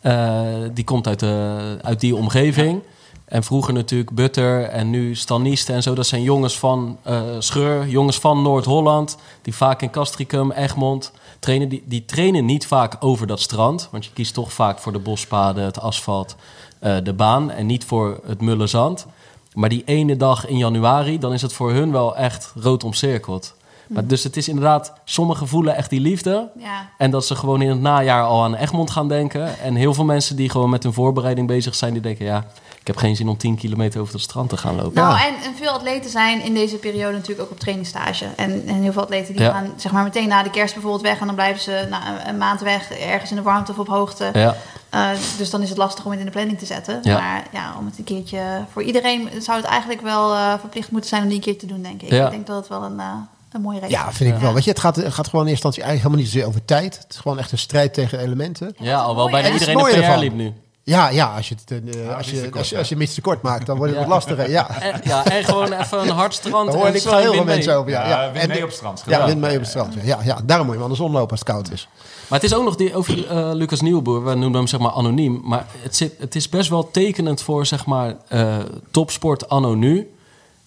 Eh, 0.01 0.47
die 0.73 0.85
komt 0.85 1.07
uit, 1.07 1.21
de, 1.21 1.79
uit 1.83 2.01
die 2.01 2.17
omgeving. 2.17 2.83
En 3.25 3.45
vroeger 3.45 3.75
natuurlijk 3.75 4.11
Butter 4.15 4.63
en 4.65 4.91
nu 4.91 5.15
Staniste 5.15 5.73
en 5.73 5.83
zo. 5.83 5.95
Dat 5.95 6.07
zijn 6.07 6.23
jongens 6.23 6.59
van 6.59 6.99
eh, 7.03 7.23
Scheur, 7.39 7.89
jongens 7.89 8.19
van 8.19 8.43
Noord-Holland. 8.43 9.17
Die 9.43 9.55
vaak 9.55 9.83
in 9.83 9.91
Castricum, 9.91 10.51
Egmond 10.51 11.13
trainen. 11.39 11.69
Die, 11.69 11.83
die 11.87 12.05
trainen 12.05 12.45
niet 12.45 12.67
vaak 12.67 12.97
over 13.01 13.27
dat 13.27 13.41
strand. 13.41 13.89
Want 13.91 14.05
je 14.05 14.13
kiest 14.13 14.35
toch 14.35 14.53
vaak 14.53 14.79
voor 14.79 14.93
de 14.93 14.99
bospaden, 14.99 15.65
het 15.65 15.81
asfalt, 15.81 16.37
eh, 16.81 16.97
de 17.03 17.13
baan. 17.13 17.51
En 17.51 17.67
niet 17.67 17.85
voor 17.85 18.21
het 18.27 18.41
mulle 18.41 18.67
zand. 18.67 19.07
Maar 19.55 19.69
die 19.69 19.83
ene 19.85 20.17
dag 20.17 20.47
in 20.47 20.57
januari, 20.57 21.19
dan 21.19 21.33
is 21.33 21.43
het 21.43 21.53
voor 21.53 21.73
hun 21.73 21.93
wel 21.93 22.17
echt 22.17 22.53
rood 22.55 22.85
omcirkeld. 22.85 23.57
Maar 23.87 24.07
dus 24.07 24.25
het 24.25 24.37
is 24.37 24.49
inderdaad, 24.49 24.93
sommigen 25.05 25.49
voelen 25.49 25.77
echt 25.77 25.91
die 25.91 26.01
liefde. 26.01 26.49
Ja. 26.59 26.89
En 26.99 27.11
dat 27.11 27.27
ze 27.27 27.35
gewoon 27.35 27.63
in 27.63 27.69
het 27.69 27.81
najaar 27.81 28.25
al 28.25 28.43
aan 28.43 28.55
Egmond 28.55 28.91
gaan 28.91 29.09
denken. 29.09 29.59
En 29.59 29.75
heel 29.75 29.95
veel 29.95 30.05
mensen 30.05 30.37
die 30.37 30.51
gewoon 30.51 30.71
met 30.71 30.83
hun 30.83 30.93
voorbereiding 30.93 31.47
bezig 31.47 31.75
zijn, 31.75 31.93
die 31.93 32.03
denken, 32.03 32.25
ja, 32.25 32.45
heb 32.89 32.97
geen 32.97 33.17
zin 33.17 33.29
om 33.29 33.37
10 33.37 33.57
kilometer 33.57 34.01
over 34.01 34.13
het 34.13 34.23
strand 34.23 34.49
te 34.49 34.57
gaan 34.57 34.77
lopen. 34.77 34.95
Nou, 34.95 35.17
Ja. 35.17 35.27
en, 35.27 35.35
en 35.43 35.55
veel 35.57 35.69
atleten 35.71 36.11
zijn 36.11 36.43
in 36.43 36.55
deze 36.55 36.77
periode 36.77 37.13
natuurlijk 37.13 37.41
ook 37.41 37.51
op 37.51 37.59
trainingsstage. 37.61 38.27
En, 38.37 38.63
en 38.67 38.83
heel 38.83 38.93
veel 38.93 39.03
atleten 39.03 39.35
die 39.35 39.43
Ja. 39.43 39.51
gaan 39.53 39.73
zeg 39.77 39.93
maar 39.93 40.03
meteen 40.03 40.29
na 40.29 40.43
de 40.43 40.51
kerst 40.51 40.73
bijvoorbeeld 40.75 41.03
weg. 41.03 41.21
En 41.21 41.27
dan 41.27 41.35
blijven 41.35 41.63
ze 41.63 41.87
na 41.91 42.09
een- 42.09 42.29
een 42.29 42.39
maand 42.39 42.61
weg, 42.61 42.91
ergens 42.91 43.31
in 43.31 43.37
de 43.37 43.43
warmte 43.43 43.71
of 43.73 43.79
op 43.79 43.89
hoogte. 43.89 44.31
Ja, 44.33 44.57
Eh, 44.91 45.09
dus 45.39 45.51
dan 45.51 45.63
is 45.63 45.69
het 45.69 45.79
lastig 45.79 46.05
om 46.05 46.11
het 46.11 46.21
in 46.21 46.27
de 46.27 46.33
planning 46.33 46.59
te 46.59 46.67
zetten. 46.67 46.99
Ja. 47.03 47.19
Maar 47.19 47.43
ja, 47.53 47.75
om 47.79 47.87
het 47.87 47.99
een 47.99 48.05
keertje... 48.05 48.41
Voor 48.73 48.83
iedereen 48.83 49.29
zou 49.39 49.57
het 49.59 49.67
eigenlijk 49.67 50.01
wel 50.01 50.35
eh, 50.35 50.53
verplicht 50.61 50.91
moeten 50.91 51.11
zijn 51.11 51.23
om 51.23 51.29
die 51.29 51.37
een 51.37 51.43
keer 51.45 51.59
te 51.59 51.67
doen, 51.67 51.83
denk 51.83 52.03
ik. 52.03 52.11
Ja. 52.11 52.25
Ik 52.25 52.31
denk 52.31 52.47
dat 52.47 52.57
het 52.57 52.69
wel 52.69 52.83
een, 52.85 53.01
eh, 53.01 53.07
een 53.53 53.61
mooie 53.61 53.79
reden 53.81 53.91
Ja, 53.99 54.13
vind 54.13 54.35
ik 54.35 54.41
wel. 54.41 54.53
Weet 54.55 54.65
je, 54.65 54.71
het 54.71 54.79
gaat, 54.81 54.97
het 54.97 55.13
gaat 55.15 55.29
gewoon 55.29 55.45
in 55.45 55.51
eerste 55.51 55.67
instantie 55.67 55.83
eigenlijk 55.83 56.03
helemaal 56.03 56.19
niet 56.25 56.33
zozeer 56.33 56.47
over 56.49 56.65
tijd. 56.65 56.99
Het 57.03 57.13
is 57.13 57.17
gewoon 57.17 57.39
echt 57.39 57.53
een 57.53 57.59
strijd 57.59 57.95
tegen 57.95 58.19
elementen. 58.19 58.75
ja 58.79 58.97
al 58.99 59.17
wel 59.17 59.31
bijna 59.31 59.51
iedereen 59.51 59.79
een 59.79 59.85
PR 60.15 60.19
liep 60.19 60.35
nu. 60.35 60.53
Ja, 60.89 61.09
ja 61.09 61.35
als 61.37 61.49
je 61.49 61.55
het 61.67 61.97
eh, 61.97 62.07
als 62.09 62.17
als 62.17 62.31
je 62.31 62.51
als 62.53 62.69
je, 62.69 62.77
als 62.79 62.89
je 62.89 63.09
tekort 63.09 63.43
maakt, 63.43 63.67
dan 63.67 63.77
wordt 63.77 63.93
het 63.93 64.01
Ja. 64.03 64.09
wat 64.09 64.15
lastiger. 64.15 64.51
Ja. 64.51 64.71
En, 64.81 65.01
ja, 65.05 65.25
en 65.25 65.45
gewoon 65.45 65.73
even 65.73 65.99
een 66.01 66.09
hard 66.09 66.35
strand. 66.35 66.67
Daar 66.67 66.77
hoor 66.77 66.87
en 66.87 66.95
ik 66.95 67.03
heel 67.03 67.33
veel 67.33 67.45
mensen 67.45 67.77
over. 67.77 67.91
Ja, 67.91 68.09
Ja, 68.09 68.33
En- 68.33 68.49
mee 68.49 68.59
op 68.63 68.67
het 68.69 68.75
strand. 68.77 69.03
Ja, 69.07 69.27
win 69.27 69.39
mee 69.41 69.55
op 69.55 69.61
het 69.61 69.69
strand. 69.69 69.95
Ja, 70.03 70.19
ja, 70.25 70.41
daarom 70.45 70.67
moet 70.67 70.79
je 70.83 70.89
de 70.89 70.95
zon 70.95 71.11
lopen 71.13 71.31
als 71.31 71.41
het 71.41 71.49
koud 71.49 71.71
is. 71.73 71.89
Maar 72.29 72.41
het 72.41 72.51
is 72.51 72.57
ook 72.57 72.65
nog 72.65 72.77
die, 72.77 72.95
over 72.95 73.27
eh, 73.29 73.51
Lucas 73.53 73.81
Nieuwboer, 73.81 74.25
we 74.25 74.35
noemen 74.35 74.59
hem 74.59 74.67
zeg 74.67 74.81
maar 74.81 74.91
anoniem. 74.93 75.41
Maar 75.45 75.67
het, 75.83 75.97
zit, 75.97 76.13
het 76.19 76.35
is 76.35 76.49
best 76.49 76.69
wel 76.71 76.91
tekenend 76.91 77.43
voor 77.43 77.67
zeg 77.67 77.87
maar 77.87 78.17
eh, 78.29 78.57
topsport 78.91 79.49
anno 79.49 79.75
nu. 79.75 80.11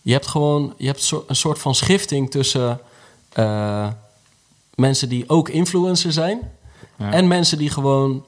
Je 0.01 0.11
hebt 0.13 0.27
gewoon 0.27 0.73
je 0.77 0.87
hebt 0.87 1.03
zo- 1.03 1.23
een 1.27 1.35
soort 1.35 1.59
van 1.59 1.75
schifting 1.75 2.31
tussen 2.31 2.79
eh, 3.33 3.87
mensen 4.75 5.09
die 5.09 5.29
ook 5.29 5.49
influencer 5.49 6.11
zijn. 6.11 6.39
Ja. 6.97 7.11
En 7.11 7.27
mensen 7.27 7.57
die 7.57 7.69
gewoon 7.69 8.25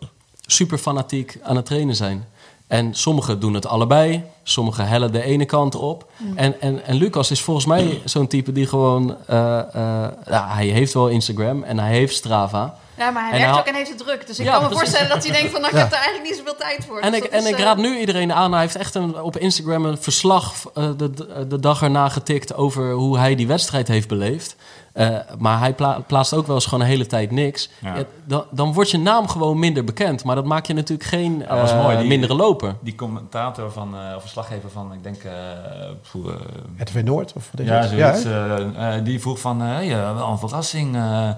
super 0.53 0.77
fanatiek 0.77 1.37
aan 1.43 1.55
het 1.55 1.65
trainen 1.65 1.95
zijn. 1.95 2.27
En 2.67 2.93
sommigen 2.95 3.39
doen 3.39 3.53
het 3.53 3.65
allebei. 3.67 4.23
Sommigen 4.43 4.87
hellen 4.87 5.11
de 5.11 5.23
ene 5.23 5.45
kant 5.45 5.75
op. 5.75 6.09
En, 6.35 6.61
en, 6.61 6.85
en 6.85 6.95
Lucas 6.95 7.31
is 7.31 7.41
volgens 7.41 7.65
mij 7.65 8.01
zo'n 8.05 8.27
type 8.27 8.51
die 8.51 8.67
gewoon... 8.67 9.15
eh, 9.27 9.59
eh, 9.59 10.09
ja, 10.29 10.47
hij 10.53 10.65
heeft 10.67 10.93
wel 10.93 11.07
Instagram 11.07 11.63
en 11.63 11.79
hij 11.79 11.91
heeft 11.91 12.15
Strava. 12.15 12.75
Ja, 12.97 13.09
maar 13.11 13.23
hij 13.23 13.31
En 13.31 13.37
werkt 13.37 13.51
hij- 13.51 13.59
ook 13.59 13.67
en 13.67 13.75
heeft 13.75 13.89
het 13.89 13.97
druk. 13.97 14.27
Dus 14.27 14.39
ik 14.39 14.45
Ja, 14.45 14.51
kan 14.51 14.61
me 14.61 14.67
precies. 14.67 14.87
voorstellen 14.89 15.15
dat 15.15 15.23
hij 15.27 15.33
denkt 15.35 15.51
van... 15.51 15.61
Nou, 15.61 15.73
ik 15.73 15.79
heb 15.79 15.89
daar 15.89 15.99
eigenlijk 16.01 16.29
niet 16.29 16.37
zoveel 16.37 16.55
tijd 16.59 16.85
voor. 16.87 16.99
En 16.99 17.11
Dus 17.11 17.19
ik, 17.21 17.25
en 17.31 17.39
is, 17.43 17.49
ik 17.49 17.55
eh, 17.57 17.63
raad 17.63 17.77
nu 17.77 17.99
iedereen 17.99 18.33
aan. 18.33 18.51
Hij 18.51 18.61
heeft 18.61 18.75
echt 18.75 18.95
een, 18.95 19.21
op 19.21 19.37
Instagram 19.37 19.85
een 19.85 19.97
verslag 19.97 20.53
eh, 20.73 20.89
de, 20.97 21.45
de 21.47 21.59
dag 21.59 21.81
erna 21.81 22.09
getikt... 22.09 22.55
over 22.55 22.91
hoe 22.91 23.17
hij 23.17 23.35
die 23.35 23.47
wedstrijd 23.47 23.87
heeft 23.87 24.07
beleefd. 24.07 24.55
Eh, 24.93 25.17
maar 25.37 25.59
hij 25.59 25.73
pla- 25.73 25.99
plaatst 26.07 26.33
ook 26.33 26.45
wel 26.47 26.55
eens 26.55 26.65
gewoon 26.65 26.81
een 26.83 26.89
hele 26.89 27.05
tijd 27.05 27.31
niks. 27.31 27.69
Ja. 27.81 27.95
Ja, 27.95 28.03
dan, 28.25 28.43
dan 28.51 28.73
wordt 28.73 28.91
je 28.91 28.97
naam 28.97 29.27
gewoon 29.27 29.59
minder 29.59 29.83
bekend. 29.83 30.23
Maar 30.23 30.35
dat 30.35 30.45
maakt 30.45 30.67
je 30.67 30.73
natuurlijk 30.73 31.09
geen 31.09 31.39
Ja, 31.39 31.47
dat 31.47 31.57
was 31.59 31.71
eh, 31.71 31.81
mooi, 31.83 31.97
die- 31.97 32.07
mindere 32.07 32.33
loper. 32.35 32.75
Die 32.81 32.95
commentator 32.95 33.71
van, 33.71 33.95
eh, 33.97 34.15
of 34.15 34.21
verslaggever 34.21 34.69
van, 34.69 34.93
ik 34.93 35.03
denk, 35.03 35.23
eh, 35.23 35.31
eh, 35.51 36.31
Het 36.75 36.91
weer 36.91 37.03
Noord? 37.03 37.33
Of 37.33 37.47
wat 37.51 37.59
is 37.61 37.67
ja, 37.67 37.73
het? 37.75 37.89
zoiets. 37.89 38.23
hè? 38.23 38.55
eh, 38.75 38.95
eh, 38.97 39.05
die 39.05 39.19
vroeg 39.21 39.39
van, 39.39 39.61
hey, 39.61 39.87
wel 40.13 40.27
een 40.29 40.37
verrassing 40.39 40.95
eh, 40.95 41.27
eh, 41.29 41.35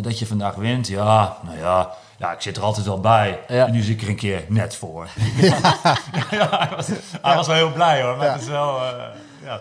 dat 0.00 0.18
je 0.18 0.26
vandaag 0.26 0.54
wint. 0.54 0.88
Ja, 0.88 1.36
nou 1.44 1.58
ja, 1.58 1.90
ja, 2.18 2.32
ik 2.32 2.40
zit 2.40 2.56
er 2.56 2.62
altijd 2.62 2.86
wel 2.86 3.00
bij. 3.00 3.38
Ja. 3.48 3.66
En 3.66 3.72
nu 3.72 3.80
zit 3.82 3.94
ik 3.96 4.02
er 4.02 4.08
een 4.08 4.16
keer 4.16 4.44
net 4.48 4.76
voor. 4.76 5.06
ja, 6.30 6.48
hij, 6.50 6.68
was, 6.76 6.86
hij 7.22 7.36
was 7.36 7.46
wel 7.46 7.56
heel 7.56 7.72
blij 7.72 8.02
hoor, 8.02 8.16
maar 8.16 8.26
Ja. 8.26 8.32
het 8.32 8.40
is 8.42 8.48
wel... 8.48 8.76
eh, 8.76 8.92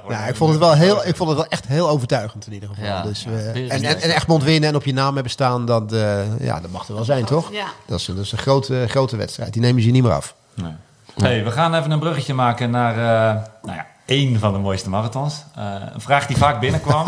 ja, 0.09 0.25
ik 0.25 0.35
vond 0.35 0.49
het 0.49 0.59
wel 0.59 0.73
heel, 0.73 1.07
ik 1.07 1.15
vond 1.15 1.29
het 1.29 1.39
wel 1.39 1.47
echt 1.47 1.67
heel 1.67 1.89
overtuigend 1.89 2.47
in 2.47 2.53
ieder 2.53 2.69
geval. 2.69 2.85
Ja, 2.85 3.01
dus, 3.01 3.23
ja, 3.23 3.31
eh, 3.31 3.71
en, 3.73 3.83
en, 3.83 4.01
en 4.01 4.09
Egmond 4.09 4.43
winnen 4.43 4.69
en 4.69 4.75
op 4.75 4.83
je 4.85 4.93
naam 4.93 5.13
hebben 5.13 5.31
staan, 5.31 5.65
dat, 5.65 5.93
eh, 5.93 6.39
ja, 6.39 6.59
dat 6.59 6.71
mag 6.71 6.87
er 6.87 6.93
wel 6.93 7.03
zijn, 7.03 7.25
toch? 7.25 7.51
Ja. 7.51 7.65
Dat 7.85 7.99
is, 7.99 8.05
dat 8.05 8.17
is 8.17 8.31
een 8.31 8.37
grote, 8.37 8.85
grote 8.87 9.15
wedstrijd. 9.17 9.53
Die 9.53 9.61
nemen 9.61 9.81
ze 9.81 9.87
je 9.87 9.93
niet 9.93 10.03
meer 10.03 10.11
af. 10.11 10.35
Nee. 10.53 10.71
Hey, 11.15 11.43
we 11.43 11.51
gaan 11.51 11.73
even 11.75 11.91
een 11.91 11.99
bruggetje 11.99 12.33
maken 12.33 12.69
naar 12.69 12.93
uh, 12.93 13.41
nou 13.63 13.77
ja, 13.77 13.85
één 14.05 14.39
van 14.39 14.53
de 14.53 14.59
mooiste 14.59 14.89
marathons. 14.89 15.43
Uh, 15.57 15.63
een 15.93 16.01
vraag 16.01 16.27
die 16.27 16.37
vaak 16.37 16.59
binnenkwam. 16.59 17.05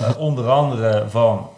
uh, 0.00 0.08
onder 0.28 0.50
andere 0.50 1.04
van 1.10 1.48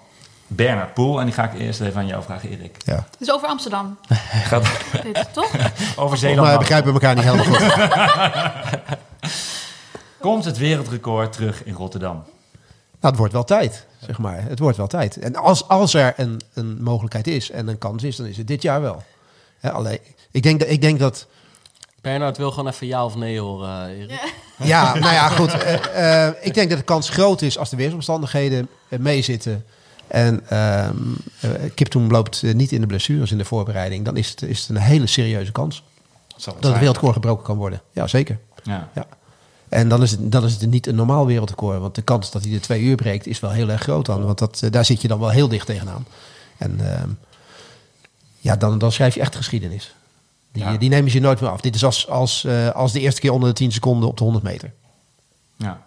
Bernard 0.46 0.94
Poel. 0.94 1.18
En 1.18 1.24
die 1.24 1.34
ga 1.34 1.44
ik 1.44 1.58
eerst 1.60 1.80
even 1.80 1.96
aan 2.00 2.06
jou 2.06 2.22
vragen, 2.22 2.48
Erik. 2.50 2.76
Ja. 2.84 3.04
Dus 3.18 3.32
over 3.32 3.48
Amsterdam. 3.48 3.98
Gaat 4.48 4.66
Dit, 5.02 5.28
toch? 5.32 5.50
over 5.96 6.16
Zeeland. 6.18 6.48
Maar 6.48 6.58
begrijpen 6.58 6.94
we 6.94 7.00
elkaar 7.00 7.14
niet 7.14 7.24
helemaal 7.24 7.44
goed. 7.54 7.62
Komt 10.24 10.44
het 10.44 10.58
wereldrecord 10.58 11.32
terug 11.32 11.64
in 11.64 11.74
Rotterdam? 11.74 12.14
Nou, 12.14 12.26
het 13.00 13.16
wordt 13.16 13.32
wel 13.32 13.44
tijd, 13.44 13.86
zeg 14.06 14.18
maar. 14.18 14.42
Het 14.42 14.58
wordt 14.58 14.76
wel 14.76 14.86
tijd. 14.86 15.18
En 15.18 15.36
als, 15.36 15.68
als 15.68 15.94
er 15.94 16.12
een, 16.16 16.40
een 16.54 16.82
mogelijkheid 16.82 17.26
is 17.26 17.50
en 17.50 17.68
een 17.68 17.78
kans 17.78 18.02
is, 18.02 18.16
dan 18.16 18.26
is 18.26 18.36
het 18.36 18.46
dit 18.46 18.62
jaar 18.62 18.80
wel. 18.80 19.02
Hè, 19.58 19.72
alleen, 19.72 19.98
ik 20.30 20.42
denk 20.42 20.60
dat... 20.60 20.68
Ik 20.68 20.80
denk 20.80 20.98
dat 20.98 21.26
Bernard 22.00 22.36
wil 22.36 22.50
gewoon 22.50 22.72
even 22.72 22.86
ja 22.86 23.04
of 23.04 23.16
nee 23.16 23.40
horen, 23.40 23.88
Erik. 23.88 24.10
Ja. 24.10 24.24
Ja, 24.66 24.94
nou 24.94 25.12
ja, 25.12 25.28
goed. 25.28 25.52
eh, 25.52 26.26
eh, 26.26 26.34
ik 26.40 26.54
denk 26.54 26.68
dat 26.68 26.78
de 26.78 26.84
kans 26.84 27.08
groot 27.08 27.42
is 27.42 27.58
als 27.58 27.70
de 27.70 27.76
weersomstandigheden 27.76 28.68
eh, 28.88 28.98
meezitten. 28.98 29.64
En 30.06 30.48
ehm 30.48 30.96
uh, 31.44 31.50
Kiptoen 31.74 32.10
loopt 32.10 32.42
eh, 32.42 32.54
niet 32.54 32.72
in 32.72 32.80
de 32.80 32.86
blessures 32.86 33.30
in 33.30 33.38
de 33.38 33.44
voorbereiding. 33.44 34.04
Dan 34.04 34.16
is 34.16 34.30
het, 34.30 34.42
is 34.42 34.60
het 34.60 34.68
een 34.68 34.76
hele 34.76 35.06
serieuze 35.06 35.52
kans 35.52 35.82
dat 36.44 36.54
het 36.60 36.78
wereldrecord 36.78 37.12
gebroken 37.12 37.44
kan 37.44 37.56
worden. 37.56 37.80
Ja, 37.92 38.06
zeker. 38.06 38.38
Ja. 38.62 38.88
Ja. 38.94 39.06
En 39.74 39.88
dan 39.88 40.02
is, 40.02 40.10
het, 40.10 40.32
dan 40.32 40.44
is 40.44 40.52
het 40.52 40.70
niet 40.70 40.86
een 40.86 40.94
normaal 40.94 41.26
wereldrecord. 41.26 41.80
Want 41.80 41.94
de 41.94 42.02
kans 42.02 42.30
dat 42.30 42.42
hij 42.42 42.52
de 42.52 42.60
twee 42.60 42.82
uur 42.82 42.96
breekt 42.96 43.26
is 43.26 43.40
wel 43.40 43.50
heel 43.50 43.68
erg 43.68 43.82
groot 43.82 44.06
dan. 44.06 44.24
Want 44.24 44.38
dat, 44.38 44.60
eh, 44.62 44.70
daar 44.70 44.84
zit 44.84 45.02
je 45.02 45.08
dan 45.08 45.18
wel 45.18 45.28
heel 45.30 45.48
dicht 45.48 45.66
tegenaan. 45.66 46.06
En 46.56 46.92
ehm, 46.92 47.08
ja, 48.38 48.56
dan, 48.56 48.78
dan 48.78 48.92
schrijf 48.92 49.14
je 49.14 49.20
echt 49.20 49.36
geschiedenis. 49.36 49.94
Die, 50.52 50.62
Ja. 50.62 50.76
die 50.76 50.88
nemen 50.88 51.10
ze 51.10 51.16
je 51.16 51.22
nooit 51.22 51.40
meer 51.40 51.50
af. 51.50 51.60
Dit 51.60 51.74
is 51.74 51.84
als, 51.84 52.08
als, 52.08 52.44
eh, 52.44 52.70
als 52.70 52.92
de 52.92 53.00
eerste 53.00 53.20
keer 53.20 53.32
onder 53.32 53.48
de 53.48 53.54
10 53.54 53.72
seconden 53.72 54.08
op 54.08 54.16
de 54.16 54.24
100 54.24 54.44
meter. 54.44 54.72
Ja. 55.56 55.82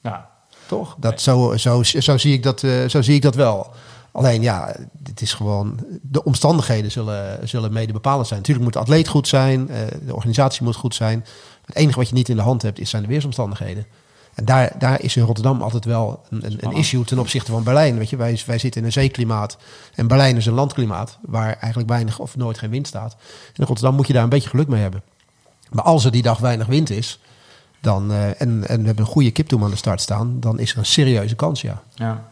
ja. 0.00 0.30
Toch? 0.66 0.96
Dat, 0.98 1.20
zo, 1.20 1.56
zo, 1.56 1.82
zo, 1.82 2.18
zie 2.18 2.32
ik 2.32 2.42
dat, 2.42 2.62
eh, 2.62 2.88
zo 2.88 3.02
zie 3.02 3.14
ik 3.14 3.22
dat 3.22 3.34
wel. 3.34 3.72
Alleen 4.12 4.42
ja, 4.42 4.76
het 5.04 5.20
is 5.20 5.32
gewoon. 5.32 5.78
De 6.02 6.24
omstandigheden 6.24 6.90
zullen, 6.90 7.48
zullen 7.48 7.72
mede 7.72 7.92
bepalend 7.92 8.26
zijn. 8.26 8.38
Natuurlijk 8.38 8.64
moet 8.64 8.74
de 8.74 8.80
atleet 8.80 9.08
goed 9.08 9.28
zijn, 9.28 9.66
de 10.06 10.14
organisatie 10.14 10.64
moet 10.64 10.76
goed 10.76 10.94
zijn. 10.94 11.24
Het 11.66 11.76
enige 11.76 11.98
wat 11.98 12.08
je 12.08 12.14
niet 12.14 12.28
in 12.28 12.36
de 12.36 12.42
hand 12.42 12.62
hebt, 12.62 12.78
is 12.78 12.90
zijn 12.90 13.02
de 13.02 13.08
weersomstandigheden. 13.08 13.86
En 14.34 14.44
daar, 14.44 14.72
daar 14.78 15.00
is 15.00 15.16
in 15.16 15.22
Rotterdam 15.22 15.62
altijd 15.62 15.84
wel 15.84 16.22
een, 16.30 16.56
een, 16.60 16.72
issue 16.72 17.04
ten 17.04 17.18
opzichte 17.18 17.50
van 17.50 17.62
Berlijn. 17.62 17.98
Weet 17.98 18.10
je, 18.10 18.16
wij, 18.16 18.42
wij 18.46 18.58
zitten 18.58 18.80
in 18.80 18.86
een 18.86 18.92
zeeklimaat 18.92 19.56
en 19.94 20.06
Berlijn 20.06 20.36
is 20.36 20.46
een 20.46 20.54
landklimaat 20.54 21.18
waar 21.22 21.56
eigenlijk 21.58 21.88
weinig 21.88 22.18
of 22.18 22.36
nooit 22.36 22.58
geen 22.58 22.70
wind 22.70 22.86
staat. 22.86 23.16
In 23.54 23.64
Rotterdam 23.64 23.94
moet 23.94 24.06
je 24.06 24.12
daar 24.12 24.22
een 24.22 24.28
beetje 24.28 24.48
geluk 24.48 24.68
mee 24.68 24.80
hebben. 24.80 25.02
Maar 25.70 25.84
als 25.84 26.04
er 26.04 26.10
die 26.10 26.22
dag 26.22 26.38
weinig 26.38 26.66
wind 26.66 26.90
is, 26.90 27.18
dan, 27.80 28.10
uh, 28.10 28.26
en, 28.26 28.36
en 28.40 28.80
we 28.80 28.86
hebben 28.86 28.98
een 28.98 29.10
goede 29.10 29.30
kiptoem 29.30 29.64
aan 29.64 29.70
de 29.70 29.76
start 29.76 30.00
staan, 30.00 30.40
dan 30.40 30.58
is 30.58 30.72
er 30.72 30.78
een 30.78 30.86
serieuze 30.86 31.34
kans, 31.34 31.60
ja. 31.60 31.82
ja. 31.94 32.24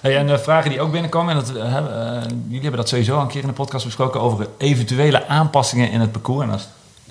Hey, 0.00 0.16
en 0.16 0.26
de 0.26 0.38
vragen 0.38 0.70
die 0.70 0.80
ook 0.80 0.92
binnenkomen, 0.92 1.36
en 1.36 1.44
dat, 1.44 1.56
uh, 1.56 1.64
uh, 1.64 2.22
jullie 2.44 2.60
hebben 2.60 2.80
dat 2.80 2.88
sowieso 2.88 3.16
al 3.16 3.22
een 3.22 3.28
keer 3.28 3.40
in 3.40 3.46
de 3.46 3.52
podcast 3.52 3.84
besproken 3.84 4.20
over 4.20 4.48
eventuele 4.58 5.26
aanpassingen 5.26 5.90
in 5.90 6.00
het 6.00 6.12
parcours. 6.12 6.42
En 6.42 6.48
dan 6.48 6.60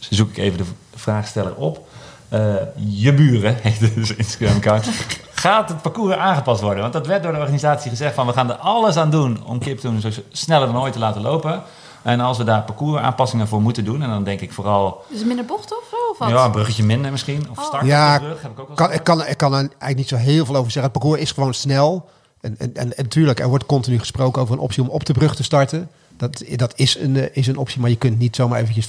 zoek 0.10 0.30
ik 0.30 0.38
even 0.38 0.58
de 0.58 0.66
vraagsteller 1.02 1.56
op. 1.56 1.88
Uh, 2.34 2.56
je 2.76 3.14
buren, 3.14 3.56
heet 3.62 3.96
dus 3.96 4.16
Instagram-account. 4.16 4.90
Gaat 5.34 5.70
het 5.70 5.82
parcours 5.82 6.16
aangepast 6.16 6.62
worden? 6.62 6.82
Want 6.82 6.94
dat 6.94 7.08
werd 7.08 7.24
door 7.24 7.32
de 7.32 7.38
organisatie 7.38 7.90
gezegd 7.90 8.14
van 8.14 8.28
we 8.28 8.34
gaan 8.34 8.50
er 8.50 8.56
alles 8.56 8.98
aan 8.98 9.10
doen 9.10 9.44
om 9.46 9.60
Kiptoon 9.60 10.02
zo 10.02 10.10
sneller 10.32 10.68
dan 10.68 10.82
ooit 10.82 10.94
te 10.94 11.00
laten 11.00 11.22
lopen. 11.22 11.64
En 12.02 12.20
als 12.20 12.38
we 12.38 12.44
daar 12.44 12.62
parcours 12.62 13.02
aanpassingen 13.02 13.48
voor 13.48 13.62
moeten 13.62 13.86
doen, 13.86 14.02
en 14.02 14.10
dan 14.10 14.24
denk 14.24 14.42
ik 14.42 14.54
vooral... 14.54 15.04
Dus 15.10 15.24
minder 15.24 15.46
bocht 15.46 15.72
of 15.72 15.84
zo? 15.90 15.96
Of 16.12 16.18
wat? 16.18 16.30
Ja, 16.30 16.46
een 16.46 16.52
bruggetje 16.52 16.84
minder 16.84 17.12
misschien. 17.12 17.48
Of 17.50 17.64
start 17.64 17.86
ja, 17.86 18.20
brug, 18.20 18.42
heb 18.42 18.52
ik 18.52 18.60
ook 18.60 18.68
wel 18.68 18.76
kan, 18.76 18.92
ik, 18.92 19.04
kan, 19.04 19.28
ik 19.28 19.38
kan 19.38 19.54
er 19.54 19.60
eigenlijk 19.60 19.96
niet 19.96 20.08
zo 20.08 20.16
heel 20.16 20.46
veel 20.46 20.56
over 20.56 20.72
zeggen. 20.72 20.92
Het 20.92 21.00
parcours 21.02 21.22
is 21.22 21.32
gewoon 21.32 21.54
snel. 21.54 22.10
En, 22.42 22.56
en, 22.58 22.74
en, 22.74 22.98
en 22.98 23.04
natuurlijk, 23.04 23.40
er 23.40 23.48
wordt 23.48 23.66
continu 23.66 24.00
gesproken 24.00 24.42
over 24.42 24.54
een 24.54 24.62
optie 24.62 24.84
om 24.84 24.90
op 24.90 25.06
de 25.06 25.14
brug 25.14 25.36
te 25.36 25.44
starten. 25.44 25.90
Dat, 26.30 26.44
dat 26.56 26.74
is, 26.76 26.98
een, 27.00 27.36
is 27.36 27.48
een 27.48 27.58
optie, 27.58 27.80
maar 27.82 27.90
je 27.90 27.96
kunt 27.96 28.20
niet 28.20 28.36
zomaar 28.36 28.60
eventjes 28.62 28.88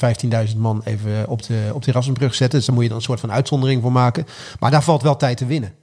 15.000 0.53 0.57
man 0.57 0.81
even 0.85 1.29
op 1.29 1.43
de, 1.43 1.71
op 1.73 1.85
de 1.85 1.93
Rassenbrug 1.93 2.35
zetten. 2.35 2.59
Dus 2.59 2.67
daar 2.67 2.75
moet 2.75 2.85
je 2.85 2.91
dan 2.91 2.99
een 2.99 3.05
soort 3.05 3.21
van 3.21 3.33
uitzondering 3.33 3.83
voor 3.83 3.93
maken. 3.93 4.27
Maar 4.61 4.71
daar 4.71 4.83
valt 4.83 5.03
wel 5.03 5.17
tijd 5.17 5.37
te 5.37 5.47
winnen. 5.47 5.75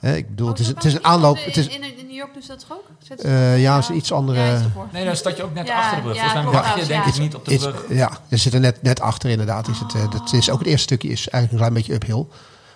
Ja. 0.00 0.08
Ik 0.10 0.28
bedoel, 0.28 0.46
Oh, 0.46 0.52
het 0.52 0.60
is, 0.60 0.66
het 0.66 0.84
is 0.84 0.94
een 0.94 1.04
aanloop. 1.04 1.36
In, 1.36 1.42
Het 1.44 1.56
is, 1.56 1.66
in, 1.66 1.82
in 1.82 2.06
New 2.06 2.14
York 2.16 2.32
doen 2.32 2.42
ze 2.42 2.48
dat 2.48 2.58
toch 2.68 2.76
ook? 2.76 2.84
Eh, 3.20 3.60
ja, 3.62 3.78
is 3.78 3.90
iets 3.90 4.12
andere- 4.12 4.40
Ja, 4.40 4.52
ervoor. 4.52 4.88
Nee, 4.92 5.04
dan 5.04 5.16
start 5.16 5.36
je 5.36 5.42
ook 5.42 5.54
net 5.54 5.66
Ja, 5.66 5.78
achter 5.78 5.96
de 5.96 6.02
brug. 6.02 6.14
ja, 6.16 6.22
Volgens 6.22 6.44
mij 6.52 6.62
mag 6.62 6.80
je 6.80 6.86
denk 6.86 7.04
ja. 7.04 7.10
ik 7.12 7.18
niet 7.18 7.34
op 7.34 7.44
de 7.44 7.52
is, 7.54 7.58
brug. 7.62 7.84
ja, 7.88 8.10
er 8.28 8.38
zit 8.38 8.54
er 8.54 8.60
net, 8.60 8.82
net 8.82 9.00
achter 9.00 9.30
inderdaad. 9.30 9.68
Is 9.68 9.78
het, 9.78 9.94
eh, 9.94 10.10
dat 10.10 10.32
is 10.32 10.50
ook 10.50 10.58
het 10.58 10.68
eerste 10.68 10.82
stukje 10.82 11.08
is 11.08 11.28
eigenlijk 11.28 11.52
een 11.52 11.58
klein 11.58 11.72
beetje 11.72 11.92
uphill. 11.94 12.26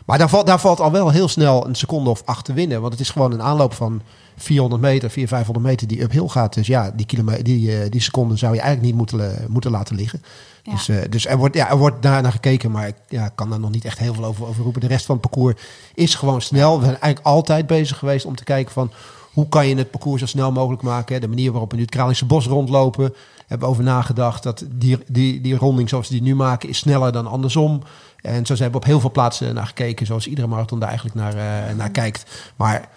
Maar 0.07 0.19
daar 0.19 0.29
valt, 0.29 0.47
daar 0.47 0.61
valt 0.61 0.81
al 0.81 0.93
wel 0.93 1.11
heel 1.11 1.29
snel 1.29 1.67
een 1.67 1.75
seconde 1.75 2.11
of 2.11 2.23
acht 2.25 2.45
te 2.45 2.53
winnen. 2.53 2.81
Want 2.81 2.93
het 2.93 3.03
is 3.03 3.11
gewoon 3.11 3.33
een 3.33 3.43
aanloop 3.43 3.75
van 3.75 4.03
400 4.37 4.83
meter, 4.83 5.11
400, 5.11 5.29
500 5.29 5.67
meter 5.67 5.87
die 5.87 6.03
uphill 6.03 6.29
gaat. 6.29 6.55
Dus 6.55 6.67
ja, 6.67 6.91
die, 6.91 7.07
kilome- 7.07 7.43
die, 7.43 7.77
eh, 7.83 7.91
die 7.91 8.01
seconde 8.01 8.37
zou 8.37 8.55
je 8.55 8.61
eigenlijk 8.61 8.89
niet 8.91 8.99
moeten, 8.99 9.41
eh, 9.41 9.47
moeten 9.49 9.71
laten 9.71 9.97
liggen. 9.97 10.23
Ja. 10.63 10.73
Dus, 10.73 10.89
eh, 10.89 10.97
dus 11.11 11.27
er 11.27 11.37
wordt, 11.37 11.55
ja, 11.55 11.71
er 11.71 11.79
wordt 11.79 12.03
daar 12.03 12.23
naar 12.23 12.33
gekeken, 12.33 12.71
maar 12.71 12.87
ik 12.87 12.95
ja, 13.09 13.29
kan 13.29 13.51
daar 13.51 13.61
nog 13.61 13.71
niet 13.71 13.85
echt 13.85 13.99
heel 13.99 14.15
veel 14.15 14.25
over, 14.25 14.47
over 14.47 14.63
roepen. 14.63 14.81
De 14.81 14.87
rest 14.87 15.07
van 15.07 15.17
het 15.17 15.31
parcours 15.31 15.61
is 15.95 16.15
gewoon 16.15 16.41
snel. 16.41 16.79
We 16.79 16.85
zijn 16.85 17.01
eigenlijk 17.01 17.27
altijd 17.27 17.67
bezig 17.67 17.99
geweest 17.99 18.25
om 18.25 18.37
te 18.37 18.45
kijken 18.45 18.73
van 18.73 18.91
hoe 19.33 19.49
kan 19.49 19.67
je 19.67 19.77
het 19.77 19.91
parcours 19.91 20.21
zo 20.21 20.27
snel 20.27 20.53
mogelijk 20.53 20.83
maken? 20.83 21.21
De 21.21 21.29
manier 21.29 21.51
waarop 21.51 21.71
we 21.71 21.77
nu 21.77 21.83
het 21.83 21.91
Kralingse 21.91 22.25
Bos 22.25 22.47
rondlopen, 22.47 23.15
hebben 23.47 23.69
we 23.69 23.75
over 23.75 23.85
nagedacht 23.85 24.43
dat 24.43 24.65
die, 24.71 24.99
die, 25.07 25.41
die 25.41 25.57
ronding 25.57 25.89
zoals 25.89 26.09
we 26.09 26.15
die 26.15 26.23
nu 26.23 26.35
maken 26.35 26.69
is 26.69 26.79
sneller 26.79 27.13
dan 27.13 27.27
andersom. 27.27 27.83
En 28.21 28.47
zo 28.47 28.55
zijn 28.55 28.71
we 28.71 28.77
op 28.77 28.85
heel 28.85 29.01
veel 29.01 29.11
plaatsen 29.11 29.55
naar 29.55 29.67
gekeken, 29.67 30.07
zoals 30.07 30.27
iedere 30.27 30.47
marathon 30.47 30.79
daar 30.79 30.89
eigenlijk 30.89 31.19
naar, 31.19 31.35
naar 31.77 31.91
kijkt. 31.91 32.53
Maar 32.57 32.89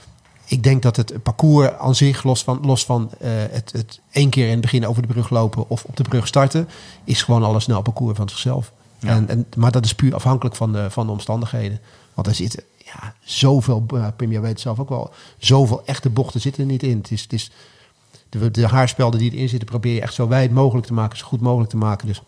ik 0.46 0.64
denk 0.64 0.82
dat 0.82 0.96
het 0.96 1.24
parcours 1.24 1.72
aan 1.72 1.96
zich, 1.96 2.24
los 2.24 2.44
van, 2.44 2.60
los 2.62 2.86
van 2.86 3.10
eh, 3.20 3.30
het, 3.32 3.72
het 3.72 4.00
één 4.12 4.30
keer 4.30 4.46
in 4.46 4.52
het 4.52 4.62
begin 4.62 4.88
over 4.88 5.02
de 5.02 5.08
brug 5.08 5.30
lopen 5.30 5.70
of 5.70 5.84
op 5.84 5.98
de 5.98 6.04
brug 6.04 6.28
starten, 6.28 6.70
is 7.04 7.22
gewoon 7.22 7.44
al 7.44 7.56
een 7.56 7.62
snel 7.62 7.82
parcours 7.82 8.18
van 8.18 8.30
zichzelf. 8.30 8.72
Ja. 9.00 9.10
En, 9.10 9.30
en, 9.30 9.46
maar 9.56 9.72
dat 9.72 9.86
is 9.86 9.96
puur 9.96 10.16
afhankelijk 10.16 10.56
van 10.56 10.72
de, 10.72 10.90
van 10.90 11.06
de 11.06 11.12
omstandigheden. 11.12 11.80
Want 12.14 12.28
er 12.28 12.36
zitten 12.36 12.64
ja, 12.78 13.14
zoveel, 13.24 13.86
uh, 13.94 14.08
Pim, 14.16 14.32
jij 14.32 14.42
weet 14.42 14.50
het 14.50 14.60
zelf 14.60 14.80
ook 14.80 14.90
wel, 14.90 15.12
zoveel 15.38 15.82
echte 15.86 16.10
bochten 16.10 16.42
zitten 16.42 16.64
er 16.64 16.70
niet 16.70 16.84
in. 16.84 16.98
Het 16.98 17.12
is, 17.12 17.22
het 17.22 17.34
is 17.34 17.52
de, 18.30 18.52
de 18.52 18.68
haarspelden 18.68 19.20
die 19.20 19.32
erin 19.32 19.50
zitten, 19.50 19.68
probeer 19.68 19.94
je 19.94 20.02
echt 20.02 20.14
zo 20.14 20.28
wijd 20.28 20.52
mogelijk 20.52 20.88
te 20.88 20.94
maken, 20.94 21.18
zo 21.18 21.26
goed 21.26 21.42
mogelijk 21.42 21.70
te 21.70 21.78
maken. 21.78 22.08
Dus 22.08 22.22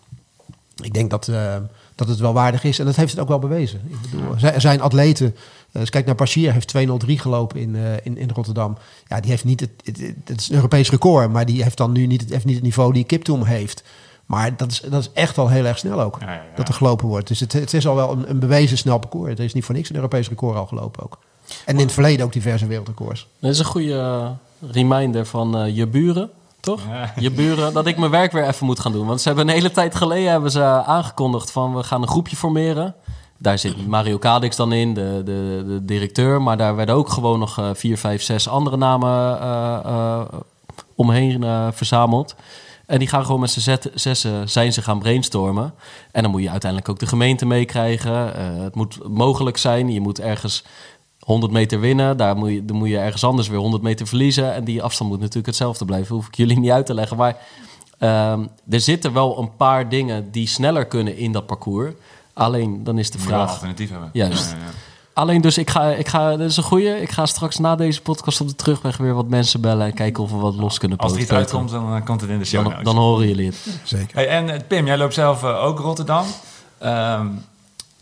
ik 0.83 0.93
denk 0.93 1.09
dat, 1.09 1.27
uh, 1.27 1.55
dat 1.95 2.07
het 2.07 2.19
wel 2.19 2.33
waardig 2.33 2.63
is. 2.63 2.79
En 2.79 2.85
dat 2.85 2.95
heeft 2.95 3.11
het 3.11 3.21
ook 3.21 3.27
wel 3.27 3.39
bewezen. 3.39 3.81
Ik 3.87 4.01
bedoel, 4.01 4.35
er 4.37 4.61
zijn 4.61 4.81
atleten. 4.81 5.35
Uh, 5.75 5.81
als 5.81 5.89
kijk 5.89 6.05
naar 6.05 6.15
Paschier, 6.15 6.53
heeft 6.53 6.67
203 6.67 7.19
gelopen 7.19 7.59
in, 7.59 7.75
uh, 7.75 7.93
in, 8.03 8.17
in 8.17 8.29
Rotterdam. 8.33 8.77
Ja, 9.07 9.19
die 9.19 9.29
heeft 9.29 9.43
niet 9.43 9.59
het, 9.59 9.69
het, 9.83 10.13
het, 10.25 10.39
is 10.39 10.49
een 10.49 10.55
Europees 10.55 10.89
record, 10.89 11.31
maar 11.31 11.45
die 11.45 11.63
heeft 11.63 11.77
dan 11.77 11.91
nu 11.91 12.05
niet 12.05 12.21
het, 12.21 12.29
heeft 12.29 12.45
niet 12.45 12.55
het 12.55 12.63
niveau 12.63 12.93
die 12.93 13.03
Kiptoom 13.03 13.43
heeft. 13.43 13.83
Maar 14.25 14.57
dat 14.57 14.71
is, 14.71 14.79
dat 14.79 15.01
is 15.01 15.09
echt 15.13 15.37
al 15.37 15.49
heel 15.49 15.65
erg 15.65 15.77
snel 15.77 16.01
ook. 16.01 16.17
Ja, 16.19 16.27
ja, 16.27 16.33
ja. 16.33 16.55
Dat 16.55 16.67
er 16.67 16.73
gelopen 16.73 17.07
wordt. 17.07 17.27
Dus 17.27 17.39
het, 17.39 17.53
het 17.53 17.73
is 17.73 17.87
al 17.87 17.95
wel 17.95 18.11
een, 18.11 18.29
een, 18.29 18.39
bewezen 18.39 18.77
snel 18.77 18.97
parcours. 18.99 19.29
Het 19.29 19.39
is 19.39 19.53
niet 19.53 19.65
voor 19.65 19.75
niks 19.75 19.89
een 19.89 19.95
Europees 19.95 20.29
record 20.29 20.57
al 20.57 20.65
gelopen 20.65 21.03
ook. 21.03 21.19
En 21.65 21.75
in 21.75 21.81
het 21.81 21.91
verleden 21.91 22.25
ook 22.25 22.33
diverse 22.33 22.67
wereldrecords. 22.67 23.27
Dat 23.39 23.51
is 23.51 23.59
een 23.59 23.65
goede 23.65 24.31
reminder 24.71 25.25
van 25.25 25.65
uh, 25.65 25.75
je 25.75 25.87
buren, 25.87 26.29
toch? 26.59 26.81
Ja. 26.87 27.13
Je 27.19 27.31
buren, 27.31 27.73
dat 27.73 27.87
ik 27.87 27.97
mijn 27.97 28.11
werk 28.11 28.31
weer 28.31 28.47
even 28.47 28.65
moet 28.65 28.79
gaan 28.79 28.91
doen. 28.91 29.07
Want 29.07 29.21
ze 29.21 29.27
hebben 29.27 29.47
een 29.47 29.53
hele 29.53 29.71
tijd 29.71 29.95
geleden 29.95 30.31
hebben 30.31 30.51
ze 30.51 30.63
aangekondigd 30.63 31.51
van 31.51 31.75
we 31.75 31.83
gaan 31.83 32.01
een 32.01 32.07
groepje 32.07 32.35
formeren. 32.35 32.95
Daar 33.37 33.59
zit 33.59 33.87
Mario 33.87 34.17
Kadix 34.17 34.55
dan 34.55 34.73
in, 34.73 34.93
de, 34.93 35.21
de, 35.25 35.63
de 35.67 35.85
directeur. 35.85 36.41
Maar 36.41 36.57
daar 36.57 36.75
werden 36.75 36.95
ook 36.95 37.09
gewoon 37.09 37.39
nog 37.39 37.59
uh, 37.59 37.69
vier, 37.73 37.97
vijf, 37.97 38.21
zes 38.21 38.47
andere 38.47 38.77
namen 38.77 39.39
uh, 39.41 40.21
omheen 40.95 41.43
verzameld. 41.73 42.35
En 42.85 42.99
die 42.99 43.07
gaan 43.07 43.25
gewoon 43.25 43.39
met 43.39 43.49
z'n 43.49 43.77
zessen 43.93 44.49
zijn 44.49 44.73
ze 44.73 44.81
gaan 44.81 44.99
brainstormen. 44.99 45.73
En 46.11 46.21
dan 46.21 46.31
moet 46.31 46.41
je 46.41 46.49
uiteindelijk 46.49 46.91
ook 46.91 46.99
de 46.99 47.07
gemeente 47.07 47.45
meekrijgen. 47.45 48.13
Het 48.63 48.75
moet 48.75 49.09
mogelijk 49.09 49.57
zijn. 49.57 49.91
Je 49.91 50.01
moet 50.01 50.19
ergens 50.19 50.63
100 51.25 51.51
meter 51.51 51.79
winnen. 51.79 52.17
Daar 52.17 52.35
moet, 52.37 52.49
je, 52.49 52.65
dan 52.65 52.77
moet 52.77 52.89
je 52.89 52.97
ergens 52.97 53.23
anders 53.23 53.47
weer 53.47 53.59
100 53.59 53.83
meter 53.83 54.07
verliezen. 54.07 54.53
En 54.53 54.63
die 54.63 54.83
afstand 54.83 55.09
moet 55.09 55.19
natuurlijk 55.19 55.47
hetzelfde 55.47 55.85
blijven. 55.85 56.15
Hoef 56.15 56.27
ik 56.27 56.35
jullie 56.35 56.59
niet 56.59 56.71
uit 56.71 56.85
te 56.85 56.93
leggen. 56.93 57.17
Maar 57.17 57.37
um, 57.99 58.49
er 58.69 58.79
zitten 58.79 59.13
wel 59.13 59.39
een 59.39 59.55
paar 59.55 59.89
dingen 59.89 60.31
die 60.31 60.47
sneller 60.47 60.85
kunnen 60.85 61.17
in 61.17 61.31
dat 61.31 61.45
parcours. 61.45 61.93
Alleen 62.35 62.83
dan 62.83 62.97
is 62.97 63.11
de 63.11 63.19
vraag. 63.19 63.41
een 63.43 63.47
alternatief 63.49 63.89
hebben. 63.89 64.09
Juist. 64.13 64.51
Ja, 64.51 64.57
ja, 64.57 64.63
ja. 64.63 64.71
Alleen 65.13 65.41
dus, 65.41 65.57
ik 65.57 65.69
ga, 65.69 65.87
ik 65.89 66.07
ga, 66.07 66.29
dat 66.37 66.49
is 66.49 66.57
een 66.57 66.63
goeie. 66.63 67.01
Ik 67.01 67.11
ga 67.11 67.25
straks 67.25 67.57
na 67.57 67.75
deze 67.75 68.01
podcast 68.01 68.41
op 68.41 68.47
de 68.47 68.55
terugweg 68.55 68.97
weer 68.97 69.13
wat 69.13 69.27
mensen 69.27 69.61
bellen 69.61 69.85
en 69.85 69.93
kijken 69.93 70.23
of 70.23 70.31
we 70.31 70.37
wat 70.37 70.55
los 70.55 70.77
kunnen 70.77 70.97
Als 70.97 71.11
er 71.13 71.19
iets 71.19 71.27
peuteren. 71.27 71.59
uitkomt, 71.59 71.83
dan 71.83 71.95
eh, 71.95 72.05
komt 72.05 72.21
het 72.21 72.29
in 72.29 72.39
de 72.39 72.45
show 72.45 72.83
dan, 72.83 72.95
horen 72.95 73.27
jullie 73.27 73.45
het. 73.45 73.79
Zeker. 73.83 74.15
Hey, 74.15 74.27
en 74.27 74.49
eh, 74.49 74.59
Pim, 74.67 74.85
jij 74.85 74.97
loopt 74.97 75.13
zelf 75.13 75.43
eh, 75.43 75.63
ook 75.63 75.79
Rotterdam. 75.79 76.25
Ehm, 76.77 77.27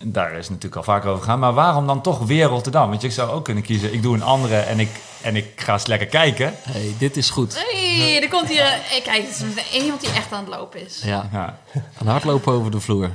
daar 0.06 0.32
is 0.32 0.38
het 0.38 0.50
natuurlijk 0.50 0.76
al 0.76 0.84
vaker 0.84 1.10
over 1.10 1.24
gegaan. 1.24 1.40
Maar 1.40 1.54
waarom 1.54 1.88
dan 1.88 2.02
toch 2.02 2.20
weer 2.20 2.46
Rotterdam? 2.46 2.90
Want 2.90 3.02
je 3.02 3.10
zou 3.10 3.30
ook 3.32 3.44
kunnen 3.44 3.64
kiezen, 3.64 3.94
ik 3.94 4.02
doe 4.02 4.16
een 4.16 4.24
andere 4.24 4.56
en 4.58 4.80
ik, 4.80 4.90
en 5.22 5.36
ik 5.36 5.62
ga 5.62 5.74
eens 5.74 5.86
lekker 5.88 6.08
kijken. 6.08 6.54
hey, 6.62 6.94
dit 6.98 7.18
is 7.18 7.30
goed. 7.30 7.56
Hey, 7.72 8.22
er 8.22 8.30
komt 8.30 8.48
hier... 8.50 8.62
eh, 8.62 9.04
kijk, 9.04 9.22
het 9.22 9.30
is 9.30 9.42
één 9.72 9.84
iemand 9.84 10.02
die 10.02 10.10
echt 10.10 10.32
aan 10.32 10.46
het 10.46 10.56
lopen 10.56 10.86
is. 10.86 11.02
Ja, 11.04 11.30
Ja. 11.32 11.58
een 12.00 12.08
hardlopen 12.08 12.54
over 12.54 12.72
de 12.72 12.80
vloer. 12.80 13.10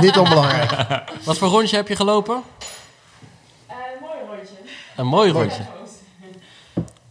Niet 0.00 0.16
onbelangrijk. 0.18 0.70
Wat 1.24 1.38
voor 1.38 1.48
rondje 1.48 1.76
heb 1.76 1.88
je 1.88 1.96
gelopen? 1.96 2.42
mooi 4.00 4.18
rondje. 4.36 4.54
Een 4.96 5.06
mooi 5.06 5.30
rondje. 5.32 5.62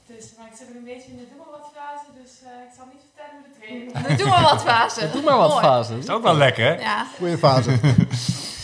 Dus, 0.08 0.26
maar 0.38 0.48
ik 0.52 0.58
zit 0.58 0.68
een 0.76 0.84
beetje 0.84 1.10
in 1.12 1.18
de 1.18 1.24
doe 1.30 1.38
maar 1.38 1.52
wat 1.60 1.72
fase, 1.76 2.06
dus 2.22 2.32
eh, 2.44 2.50
ik 2.68 2.74
zal 2.78 2.86
niet 2.94 3.02
vertellen 3.14 3.36
hoe 3.36 3.48
de 3.48 3.60
training 3.60 4.18
Doe 4.18 4.28
maar 4.30 4.42
wat 4.42 4.62
fase. 4.64 5.10
Doe 5.12 5.22
maar 5.22 5.38
wat 5.38 5.50
Mooi. 5.50 5.64
fase. 5.64 5.98
is 5.98 6.10
ook 6.10 6.24
wel 6.24 6.36
lekker, 6.36 6.66
hè? 6.66 6.74
Ja. 6.82 7.06
Goeie 7.18 7.38
fase. 7.38 7.70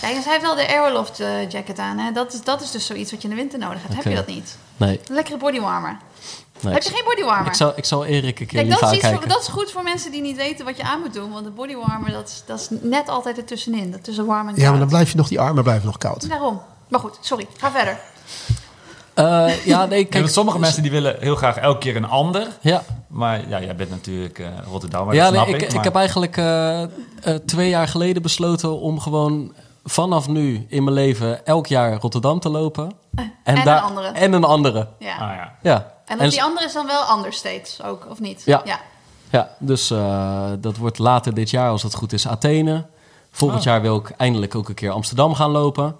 Kijk, 0.01 0.15
dus 0.15 0.23
hij 0.23 0.33
heeft 0.33 0.45
wel 0.45 0.55
de 0.55 0.67
Aeroloft 0.67 1.19
eh, 1.19 1.49
jacket 1.49 1.79
aan. 1.79 1.97
Hè? 1.97 2.11
Dat, 2.11 2.33
is, 2.33 2.43
dat 2.43 2.61
is 2.61 2.71
dus 2.71 2.85
zoiets 2.85 3.11
wat 3.11 3.21
je 3.21 3.27
in 3.27 3.33
de 3.35 3.39
winter 3.41 3.59
nodig 3.59 3.81
hebt. 3.81 3.93
Heb 3.95 4.03
je 4.03 4.15
dat 4.15 4.27
niet? 4.27 4.57
Nee, 4.77 4.99
Een 5.07 5.15
lekkere 5.15 5.37
bodywarmer. 5.37 5.97
nee. 6.61 6.73
heb 6.73 6.83
je 6.83 6.89
geen 6.89 7.03
bodywarmer? 7.05 7.47
Ik 7.47 7.53
zal, 7.53 7.73
ik 7.75 7.85
zal 7.85 8.05
Erik 8.05 8.39
een 8.39 8.47
keer 8.47 8.63
Kijk, 8.65 8.79
dat 8.79 8.91
is, 8.91 8.97
iets 8.97 9.07
voor- 9.07 9.27
dat 9.27 9.41
is 9.41 9.47
goed 9.47 9.71
voor 9.71 9.83
mensen 9.83 10.11
die 10.11 10.21
niet 10.21 10.35
weten 10.37 10.65
wat 10.65 10.77
je 10.77 10.83
aan 10.83 10.99
moet 10.99 11.13
doen. 11.13 11.31
Want 11.31 11.45
de 11.45 11.51
bodywarmer, 11.51 12.11
dat 12.11 12.27
is, 12.27 12.43
dat 12.45 12.59
is 12.59 12.67
net 12.81 13.09
altijd 13.09 13.37
ertussenin. 13.37 13.91
Dat 13.91 14.03
tussen 14.03 14.25
warm 14.25 14.39
en 14.39 14.45
koud. 14.53 14.59
Ja, 14.59 14.69
maar 14.69 14.79
dan 14.79 14.87
blijf 14.87 15.11
je 15.11 15.17
nog, 15.17 15.27
die 15.27 15.39
armen 15.39 15.63
blijven 15.63 15.85
nog 15.85 15.97
koud. 15.97 16.29
Daarom. 16.29 16.61
Maar 16.87 16.99
goed, 16.99 17.17
sorry. 17.21 17.47
Ga 17.57 17.71
verder. 17.71 17.99
Eh, 19.13 19.65
ja, 19.65 19.85
nee, 19.85 20.05
Kijk, 20.05 20.29
sommige 20.29 20.59
mensen 20.59 20.81
die 20.81 20.91
willen 20.91 21.15
heel 21.19 21.35
graag 21.35 21.57
elke 21.57 21.79
keer 21.79 21.95
een 21.95 22.07
ander. 22.07 22.47
Ja, 22.61 22.83
Maar 23.07 23.49
ja, 23.49 23.61
jij 23.61 23.75
bent 23.75 23.89
natuurlijk 23.89 24.39
eh 24.39 24.47
Rotterdam, 24.71 25.13
ja 25.13 25.23
dat 25.23 25.31
nee, 25.33 25.41
snap 25.43 25.55
ik, 25.55 25.61
ik. 25.61 25.67
ik, 25.67 25.73
maar- 25.75 25.83
heb 25.83 25.95
eigenlijk 25.95 26.41
twee 27.45 27.69
jaar 27.69 27.87
geleden 27.87 28.21
besloten 28.21 28.79
om 28.79 28.99
gewoon 28.99 29.53
vanaf 29.83 30.27
nu 30.27 30.65
in 30.69 30.83
mijn 30.83 30.95
leven 30.95 31.45
elk 31.45 31.67
jaar 31.67 31.99
Rotterdam 31.99 32.39
te 32.39 32.49
lopen. 32.49 32.91
en 33.43 33.57
een 33.57 33.67
andere. 33.67 34.07
En 34.07 34.33
een 34.33 34.43
andere. 34.43 34.87
Ja. 34.99 35.13
Ah, 35.13 35.19
ja. 35.35 35.55
Ja. 35.61 35.93
En 36.05 36.19
En 36.19 36.25
op 36.25 36.31
die 36.31 36.43
andere 36.43 36.65
is 36.65 36.73
dan 36.73 36.85
wel 36.87 37.17
understates 37.17 37.83
ook, 37.83 38.07
of 38.09 38.19
niet? 38.19 38.41
Ja. 38.45 38.61
ja. 38.65 38.79
Ja, 39.29 39.49
dus 39.59 39.91
eh, 39.91 40.49
dat 40.59 40.77
wordt 40.77 40.97
later 40.97 41.33
dit 41.33 41.49
jaar, 41.49 41.69
als 41.69 41.83
het 41.83 41.93
goed 41.95 42.13
is, 42.13 42.27
Athene. 42.27 42.85
Volgend 43.31 43.59
Oh. 43.59 43.65
jaar 43.65 43.81
wil 43.81 43.95
ik 43.95 44.09
eindelijk 44.17 44.55
ook 44.55 44.69
een 44.69 44.75
keer 44.75 44.91
Amsterdam 44.91 45.33
gaan 45.33 45.51
lopen. 45.51 45.95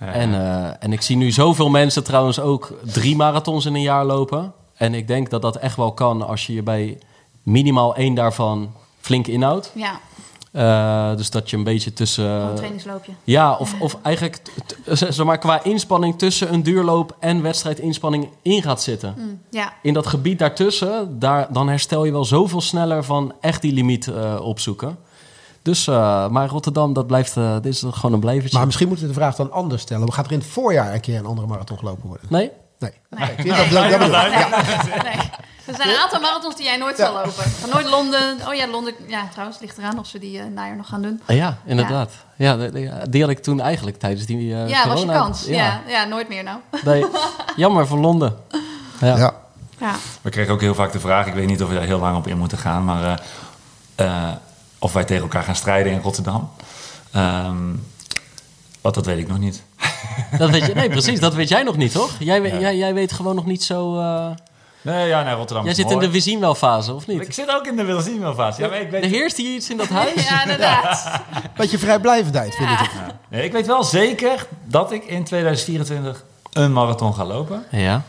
Ja. 0.00 0.06
En, 0.06 0.34
eh, 0.34 0.70
en 0.78 0.92
ik 0.92 1.02
zie 1.02 1.16
nu 1.16 1.30
zoveel 1.30 1.68
mensen 1.70 2.04
trouwens 2.04 2.40
ook 2.40 2.72
drie 2.82 3.16
marathons 3.16 3.66
in 3.66 3.74
een 3.74 3.80
jaar 3.82 4.04
lopen. 4.04 4.52
En 4.74 4.94
ik 4.94 5.06
denk 5.06 5.30
dat 5.30 5.42
dat 5.42 5.56
echt 5.56 5.76
wel 5.76 5.92
kan 5.92 6.26
als 6.26 6.46
je 6.46 6.54
je 6.54 6.62
bij 6.62 6.98
minimaal 7.42 7.94
één 7.96 8.14
daarvan 8.14 8.72
flink 9.00 9.26
inhoudt. 9.26 9.70
Ja, 9.74 9.98
Eh, 10.54 11.16
dus 11.16 11.30
dat 11.30 11.50
je 11.50 11.56
een 11.56 11.64
beetje 11.64 11.92
tussen... 11.92 12.24
gewoon 12.24 12.48
een 12.48 12.54
trainingsloopje. 12.54 13.12
Ja, 13.24 13.52
of, 13.54 13.74
of 13.80 13.96
eigenlijk 14.02 14.36
t- 14.66 14.76
zeg 14.92 15.24
maar, 15.24 15.38
qua 15.38 15.64
inspanning 15.64 16.18
tussen 16.18 16.52
een 16.52 16.62
duurloop 16.62 17.16
en 17.20 17.42
wedstrijdinspanning 17.42 18.28
in 18.42 18.62
gaat 18.62 18.82
zitten. 18.82 19.14
Mm, 19.18 19.40
ja. 19.50 19.72
In 19.82 19.94
dat 19.94 20.06
gebied 20.06 20.38
daartussen, 20.38 21.18
daar, 21.18 21.46
dan 21.52 21.68
herstel 21.68 22.04
je 22.04 22.12
wel 22.12 22.24
zoveel 22.24 22.60
sneller 22.60 23.04
van 23.04 23.32
echt 23.40 23.62
die 23.62 23.72
limiet 23.72 24.06
eh, 24.08 24.40
opzoeken. 24.40 24.98
Dus, 25.62 25.86
eh, 25.86 26.28
maar 26.28 26.48
Rotterdam, 26.48 26.92
dat 26.92 27.06
blijft, 27.06 27.36
eh, 27.36 27.54
dit 27.54 27.72
is 27.74 27.84
gewoon 27.90 28.12
een 28.12 28.20
blijvertje. 28.20 28.56
Maar 28.56 28.66
misschien 28.66 28.88
moeten 28.88 29.06
we 29.06 29.12
de 29.12 29.18
vraag 29.18 29.36
dan 29.36 29.52
anders 29.52 29.82
stellen. 29.82 30.12
Gaat 30.12 30.26
er 30.26 30.32
in 30.32 30.38
het 30.38 30.46
voorjaar 30.46 30.94
een 30.94 31.00
keer 31.00 31.18
een 31.18 31.26
andere 31.26 31.46
marathon 31.46 31.78
gelopen 31.78 32.08
worden? 32.08 32.26
Nee? 32.30 32.50
Nee. 32.78 32.90
Nee. 33.10 33.34
Kijk, 33.34 33.48
dat, 33.48 33.70
dat, 33.70 33.90
dat 33.90 33.98
bedoel 33.98 34.14
ik. 34.14 34.32
Ja. 34.32 34.62
Er 35.66 35.74
zijn 35.74 35.88
een 35.88 35.96
aantal 35.96 36.20
marathons 36.20 36.56
die 36.56 36.64
jij 36.64 36.76
nooit 36.76 36.96
zal 36.96 37.12
lopen. 37.12 37.44
Ga 37.60 37.66
nooit 37.72 37.86
Londen. 37.86 38.38
Oh 38.48 38.54
ja, 38.54 38.66
Londen. 38.68 38.94
Ja, 39.06 39.28
trouwens, 39.30 39.58
het 39.58 39.66
ligt 39.66 39.78
eraan 39.78 39.98
of 39.98 40.06
ze 40.06 40.18
die 40.18 40.38
eh 40.38 40.44
najaar 40.46 40.76
nog 40.76 40.88
gaan 40.88 41.02
doen. 41.02 41.20
Ah, 41.26 41.36
ja, 41.36 41.58
inderdaad. 41.66 42.10
Ja. 42.36 42.56
die 43.10 43.20
had 43.22 43.30
ik 43.30 43.38
toen 43.42 43.60
eigenlijk 43.60 43.98
tijdens 43.98 44.26
die 44.26 44.54
eh 44.54 44.68
ja, 44.68 44.88
was 44.88 45.00
je 45.00 45.06
corona- 45.06 45.18
kans. 45.24 45.44
Ja. 45.44 45.80
Ja, 45.86 46.04
nooit 46.04 46.28
meer 46.28 46.42
nou. 46.42 46.58
Nee, 46.84 47.04
jammer 47.56 47.86
voor 47.86 47.98
Londen. 47.98 48.36
Ja. 49.00 49.16
Ja. 49.16 49.34
Ja. 49.78 49.94
We 50.22 50.30
kregen 50.30 50.52
ook 50.52 50.60
heel 50.60 50.74
vaak 50.74 50.92
de 50.92 51.00
vraag, 51.00 51.26
ik 51.26 51.34
weet 51.34 51.46
niet 51.46 51.62
of 51.62 51.68
we 51.68 51.74
daar 51.74 51.82
heel 51.84 51.98
lang 51.98 52.16
op 52.16 52.26
in 52.26 52.38
moeten 52.38 52.58
gaan, 52.58 52.84
maar 52.84 53.20
eh, 53.96 54.06
eh, 54.06 54.32
of 54.78 54.92
wij 54.92 55.04
tegen 55.04 55.22
elkaar 55.22 55.42
gaan 55.42 55.56
strijden 55.56 55.92
in 55.92 56.00
Rotterdam. 56.00 56.50
Ehm, 57.12 57.56
wat, 58.80 58.94
dat 58.94 59.06
weet 59.06 59.18
ik 59.18 59.28
nog 59.28 59.38
niet. 59.38 59.62
Dat 60.38 60.50
weet 60.50 60.66
je, 60.66 60.74
nee, 60.74 60.88
precies. 60.98 61.20
Dat 61.20 61.34
weet 61.34 61.48
jij 61.48 61.62
nog 61.62 61.76
niet, 61.76 61.92
toch? 61.92 62.10
Jij, 62.18 62.40
Ja. 62.42 62.58
jij, 62.58 62.76
jij 62.76 62.94
weet 62.94 63.12
gewoon 63.12 63.34
nog 63.34 63.46
niet 63.46 63.62
zo... 63.64 63.98
eh, 64.00 64.26
Nee, 64.84 65.08
ja, 65.08 65.22
nee, 65.22 65.34
Rotterdam 65.34 65.64
jij 65.64 65.72
is 65.72 65.78
zit 65.78 65.90
in 65.90 65.98
de 65.98 66.10
we 66.10 66.20
zien 66.20 66.40
wel 66.40 66.54
fase, 66.54 66.94
of 66.94 67.06
niet? 67.06 67.20
Ik 67.20 67.32
zit 67.32 67.50
ook 67.50 67.66
in 67.66 67.76
de 67.76 67.84
wil 67.84 68.00
zien 68.00 68.20
wel 68.20 68.34
vast. 68.34 68.58
Ja, 68.58 68.68
maar 68.68 68.80
ik 68.80 68.90
weet, 68.90 69.04
Er 69.04 69.10
heerst 69.10 69.36
hier 69.36 69.54
iets 69.54 69.70
in 69.70 69.76
dat 69.76 69.88
huis? 69.88 70.26
Ja, 70.28 70.42
inderdaad. 70.42 71.20
Beetje 71.56 71.78
vrijblijvendheid, 71.78 72.54
vind 72.54 72.70
ik 72.70 72.78
het. 72.78 72.90
Ja. 72.92 73.18
Nee, 73.28 73.44
ik 73.44 73.52
weet 73.52 73.66
wel 73.66 73.84
zeker 73.84 74.46
dat 74.64 74.92
ik 74.92 75.04
in 75.04 75.24
2024 75.24 76.24
een 76.52 76.72
marathon 76.72 77.14
ga 77.14 77.24
lopen. 77.24 77.64
Ja. 77.70 78.02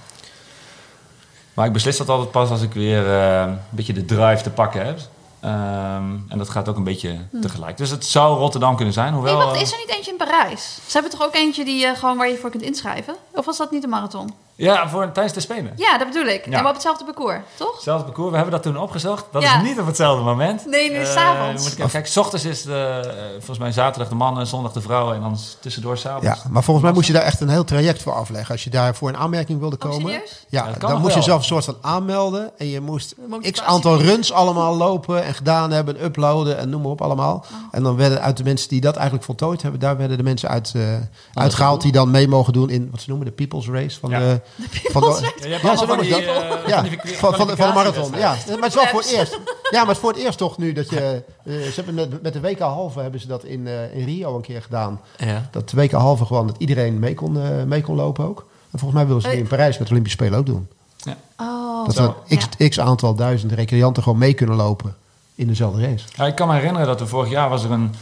Maar 1.53 1.65
ik 1.65 1.73
beslis 1.73 1.97
dat 1.97 2.09
altijd 2.09 2.31
pas 2.31 2.49
als 2.49 2.61
ik 2.61 2.73
weer 2.73 3.07
eh, 3.07 3.41
een 3.41 3.59
beetje 3.69 3.93
de 3.93 4.05
drive 4.05 4.43
te 4.43 4.49
pakken 4.49 4.85
heb. 4.85 4.99
Ehm, 5.39 6.13
en 6.29 6.37
dat 6.37 6.49
gaat 6.49 6.69
ook 6.69 6.75
een 6.77 6.83
beetje 6.83 7.17
tegelijk. 7.41 7.77
Dus 7.77 7.89
het 7.89 8.05
zou 8.05 8.37
Rotterdam 8.37 8.75
kunnen 8.75 8.93
zijn. 8.93 9.07
Hey, 9.07 9.15
Hoewel, 9.15 9.37
wacht, 9.37 9.55
eh, 9.55 9.61
is 9.61 9.71
er 9.71 9.77
niet 9.77 9.95
eentje 9.95 10.11
in 10.11 10.17
Parijs? 10.17 10.79
Ze 10.85 10.91
hebben 10.93 11.11
toch 11.11 11.23
ook 11.27 11.35
eentje 11.35 11.65
die, 11.65 11.85
eh, 11.85 11.97
gewoon 11.97 12.17
waar 12.17 12.29
je 12.29 12.37
voor 12.37 12.49
kunt 12.49 12.63
inschrijven? 12.63 13.15
Of 13.33 13.45
was 13.45 13.57
dat 13.57 13.71
niet 13.71 13.83
een 13.83 13.89
marathon? 13.89 14.33
Ja, 14.57 14.89
voor, 14.89 15.11
tijdens 15.11 15.33
de 15.35 15.39
Spelen. 15.41 15.73
Ja, 15.75 15.97
dat 15.97 16.07
bedoel 16.07 16.25
ik. 16.25 16.45
Ja. 16.49 16.59
En 16.59 16.65
op 16.67 16.73
hetzelfde 16.73 17.03
parcours, 17.05 17.39
toch? 17.57 17.73
Hetzelfde 17.73 18.05
parcours, 18.05 18.29
we 18.29 18.35
hebben 18.35 18.53
dat 18.53 18.63
toen 18.63 18.77
opgezocht. 18.77 19.25
Dat 19.31 19.41
Ja. 19.41 19.57
is 19.61 19.67
niet 19.67 19.79
op 19.79 19.85
hetzelfde 19.85 20.23
moment. 20.23 20.65
Nee, 20.65 20.89
nu 20.91 20.95
is 20.97 21.07
het 21.07 21.17
Eh, 21.17 21.23
avonds. 21.29 21.63
moet 21.63 21.71
ik 21.71 21.77
even 21.77 21.91
kijken, 21.91 22.11
's 22.11 22.17
ochtends 22.17 22.45
is 22.45 22.61
de, 22.63 23.01
eh, 23.17 23.29
volgens 23.31 23.57
mij 23.57 23.71
zaterdag 23.71 24.09
de 24.09 24.15
mannen, 24.15 24.47
zondag 24.47 24.71
de 24.71 24.81
vrouwen 24.81 25.15
en 25.15 25.21
dan 25.21 25.37
s- 25.37 25.57
tussendoor 25.61 25.97
s'avonds. 25.97 26.25
Ja, 26.43 26.49
maar 26.49 26.63
volgens 26.63 26.85
mij 26.85 26.95
moest 26.95 27.07
je 27.07 27.13
daar 27.13 27.21
echt 27.21 27.39
een 27.41 27.49
heel 27.49 27.63
traject 27.63 28.01
voor 28.01 28.13
afleggen. 28.13 28.51
Als 28.51 28.63
je 28.63 28.69
daarvoor 28.69 29.09
een 29.09 29.17
aanmerking 29.17 29.59
wilde 29.59 29.75
Oh, 29.83 29.91
komen. 29.91 30.21
Ja, 30.49 30.71
dan 30.79 31.01
moest 31.01 31.15
je 31.15 31.21
zelf 31.21 31.39
een 31.39 31.45
soort 31.45 31.65
van 31.65 31.77
aanmelden. 31.81 32.51
En 32.57 32.67
je 32.67 32.81
moest 32.81 33.15
x 33.51 33.61
aantal 33.61 33.97
runs 34.01 34.31
allemaal 34.31 34.75
lopen 34.75 35.23
en 35.23 35.33
gedaan 35.33 35.71
hebben, 35.71 36.03
uploaden 36.03 36.57
en 36.57 36.69
noem 36.69 36.81
maar 36.81 36.91
op 36.91 37.01
allemaal. 37.01 37.35
Oh. 37.35 37.57
En 37.71 37.83
dan 37.83 37.95
werden 37.95 38.21
uit 38.21 38.37
de 38.37 38.43
mensen 38.43 38.69
die 38.69 38.81
dat 38.81 38.95
eigenlijk 38.95 39.25
voltooid 39.25 39.61
hebben, 39.61 39.79
daar 39.79 39.97
werden 39.97 40.17
de 40.17 40.23
mensen 40.23 40.49
uit, 40.49 40.71
eh, 40.75 40.81
uitgehaald 41.33 41.81
die 41.81 41.91
dan 41.91 42.11
mee 42.11 42.27
mogen 42.27 42.53
doen 42.53 42.69
in 42.69 42.87
wat 42.91 43.01
ze 43.01 43.09
noemen 43.09 43.27
de 43.27 43.33
People's 43.33 43.67
Race. 43.67 43.99
Van 43.99 44.09
Ja. 44.09 44.19
de, 44.19 44.41
van 44.91 45.01
de? 45.01 45.33
Ja, 45.49 45.57
Ja, 45.61 45.75
zo 45.77 45.85
van 45.85 45.97
noem 45.97 46.05
die, 46.05 46.15
ik 46.15 46.25
dat. 46.25 46.67
ja, 46.67 46.75
van 46.81 46.89
die 46.89 47.17
van, 47.17 47.33
van, 47.35 47.47
de, 47.47 47.55
van 47.55 47.67
de 47.67 47.73
marathon. 47.73 48.11
Ja, 48.17 48.29
maar 48.47 48.55
het 48.55 48.65
is 48.65 48.73
wel 48.75 48.85
voor 48.85 48.99
het 48.99 49.11
eerst. 49.11 49.31
Ja, 49.71 49.79
maar 49.79 49.81
het 49.87 49.95
is 49.95 49.97
voor 50.01 50.11
het 50.13 50.19
eerst 50.21 50.37
toch 50.37 50.57
nu 50.57 50.73
dat 50.73 50.89
je. 50.89 51.23
eh, 51.43 51.53
ze 51.53 51.71
hebben 51.75 51.93
met, 51.93 52.21
met 52.21 52.33
de 52.33 52.39
WK 52.41 52.59
halve 52.59 52.99
hebben 52.99 53.19
ze 53.19 53.27
dat 53.27 53.43
in, 53.43 53.67
eh, 53.67 53.95
in 53.97 54.05
Rio 54.05 54.35
een 54.35 54.41
keer 54.41 54.61
gedaan. 54.61 55.01
Ja. 55.17 55.47
Dat 55.51 55.69
de 55.69 55.77
WK 55.77 55.91
halve 55.91 56.25
gewoon 56.25 56.47
dat 56.47 56.55
iedereen 56.57 56.99
mee 56.99 57.13
kon, 57.13 57.41
eh, 57.41 57.63
mee 57.63 57.81
kon 57.81 57.95
lopen 57.95 58.25
ook. 58.25 58.39
En 58.71 58.79
volgens 58.79 58.93
mij 58.99 59.05
willen 59.07 59.21
ze 59.21 59.27
het 59.27 59.37
in 59.37 59.47
Parijs 59.47 59.77
met 59.77 59.87
de 59.87 59.91
Olympische 59.93 60.17
Spelen 60.23 60.39
ook 60.39 60.45
doen. 60.45 60.67
Oh, 61.39 61.85
Dat 61.85 61.97
er 61.97 62.37
x, 62.37 62.69
x 62.69 62.79
aantal 62.79 63.15
duizend 63.15 63.51
recreanten 63.51 64.03
gewoon 64.03 64.17
mee 64.17 64.33
kunnen 64.33 64.55
lopen 64.55 64.95
in 65.35 65.47
dezelfde 65.47 65.81
race. 65.81 66.05
Ja, 66.15 66.25
ik 66.25 66.35
kan 66.35 66.47
me 66.47 66.53
herinneren 66.53 66.87
dat 66.87 66.99
er 67.01 67.07
vorig 67.07 67.29
jaar 67.29 67.49
was 67.49 67.63
er 67.63 67.71
een, 67.71 67.93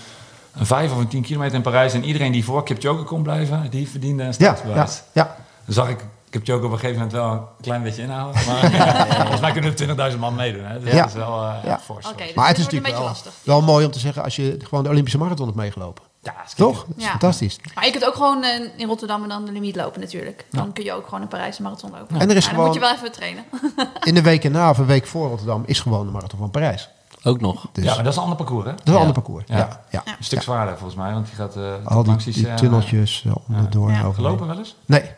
een 0.53 0.65
5 0.65 0.91
of 0.91 0.97
een 0.97 1.07
10 1.07 1.21
kilometer 1.21 1.55
in 1.55 1.61
Parijs. 1.61 1.93
En 1.93 2.03
iedereen 2.03 2.31
die 2.31 2.43
voor 2.43 2.63
Kipchoge 2.63 3.03
kon 3.03 3.23
blijven, 3.23 3.67
die 3.69 3.89
verdiende 3.89 4.23
een 4.23 4.33
Ja, 4.37 4.45
ja, 4.47 4.55
startbewijs. 4.55 5.03
ja. 5.11 5.35
Dan 5.65 5.73
zag 5.73 5.89
ik 5.89 6.05
Kipchoge 6.33 6.65
op 6.65 6.71
een 6.71 6.79
gegeven 6.79 6.95
moment 6.95 7.11
wel 7.13 7.31
een 7.31 7.41
klein 7.61 7.83
beetje 7.83 8.01
inhouden. 8.01 8.41
Maar 8.45 8.71
volgens 9.19 9.41
mij 9.41 9.51
kunnen 9.51 9.97
er 9.97 10.11
20.000 10.13 10.19
man 10.19 10.35
meedoen. 10.35 10.63
Hè? 10.65 10.79
Dus 10.79 10.91
Ja. 10.91 10.97
dat 10.99 11.07
is 11.07 11.13
wel 11.13 11.43
eh 11.43 11.53
Ja. 11.65 11.79
fors. 11.79 12.05
Dus 12.17 12.33
Maar 12.33 12.47
het 12.47 12.57
is 12.57 12.63
natuurlijk 12.63 12.93
wel, 12.93 13.03
lastig. 13.03 13.33
wel 13.43 13.61
mooi 13.61 13.85
om 13.85 13.91
te 13.91 13.99
zeggen 13.99 14.23
als 14.23 14.35
je 14.35 14.57
gewoon 14.63 14.83
de 14.83 14.89
Olympische 14.89 15.17
marathon 15.17 15.45
hebt 15.45 15.57
meegelopen. 15.57 16.03
Ja, 16.21 16.33
is 16.45 16.53
Toch? 16.53 16.71
kicken. 16.77 16.87
Dat 16.87 16.97
is 16.97 17.03
Ja. 17.03 17.09
fantastisch. 17.09 17.59
Maar 17.75 17.85
je 17.85 17.91
kunt 17.91 18.05
ook 18.05 18.13
gewoon 18.15 18.43
eh, 18.43 18.69
in 18.77 18.87
Rotterdam 18.87 19.23
en 19.23 19.29
dan 19.29 19.45
de 19.45 19.51
limiet 19.51 19.75
lopen 19.75 19.99
natuurlijk. 20.01 20.45
Dan 20.49 20.73
kun 20.73 20.83
je 20.83 20.93
ook 20.93 21.05
gewoon 21.05 21.21
een 21.21 21.27
Parijse 21.27 21.61
marathon 21.61 21.91
lopen. 21.91 22.19
En 22.19 22.29
er 22.29 22.35
is 22.35 22.45
Maar 22.45 22.55
dan 22.55 22.65
moet 22.65 22.73
je 22.73 22.79
wel 22.79 22.93
even 22.93 23.11
trainen. 23.11 23.43
in 24.03 24.13
de 24.13 24.21
week 24.21 24.43
erna 24.43 24.69
of 24.69 24.77
een 24.77 24.85
week 24.85 25.07
voor 25.07 25.27
Rotterdam 25.27 25.63
is 25.65 25.79
gewoon 25.79 26.05
de 26.05 26.11
marathon 26.11 26.39
van 26.39 26.51
Parijs. 26.51 26.89
Ook 27.23 27.41
nog. 27.41 27.65
Dus 27.71 27.83
Ja, 27.83 27.93
maar 27.95 28.03
dat 28.03 28.11
is 28.11 28.17
een 28.17 28.21
ander 28.23 28.37
parcours, 28.37 28.65
hè? 28.65 28.71
dat 28.71 28.79
is 28.79 28.85
een 28.87 28.93
Ja. 28.93 28.99
ander 28.99 29.13
parcours. 29.13 29.43
Ja. 29.47 29.57
Ja. 29.57 29.81
Ja. 29.89 30.03
Een 30.17 30.23
stuk 30.23 30.41
zwaarder 30.41 30.77
volgens 30.77 30.99
mij, 30.99 31.13
want 31.13 31.25
die 31.25 31.35
gaat 31.35 31.55
eh 31.55 31.63
Al 31.85 32.03
die, 32.03 32.15
die 32.33 32.47
eh, 32.47 32.55
tunneltjes 32.55 33.25
onderdoor. 33.47 33.91
Gelopen 34.13 34.47
wel 34.47 34.57
eens? 34.57 34.75
Nee. 34.85 35.11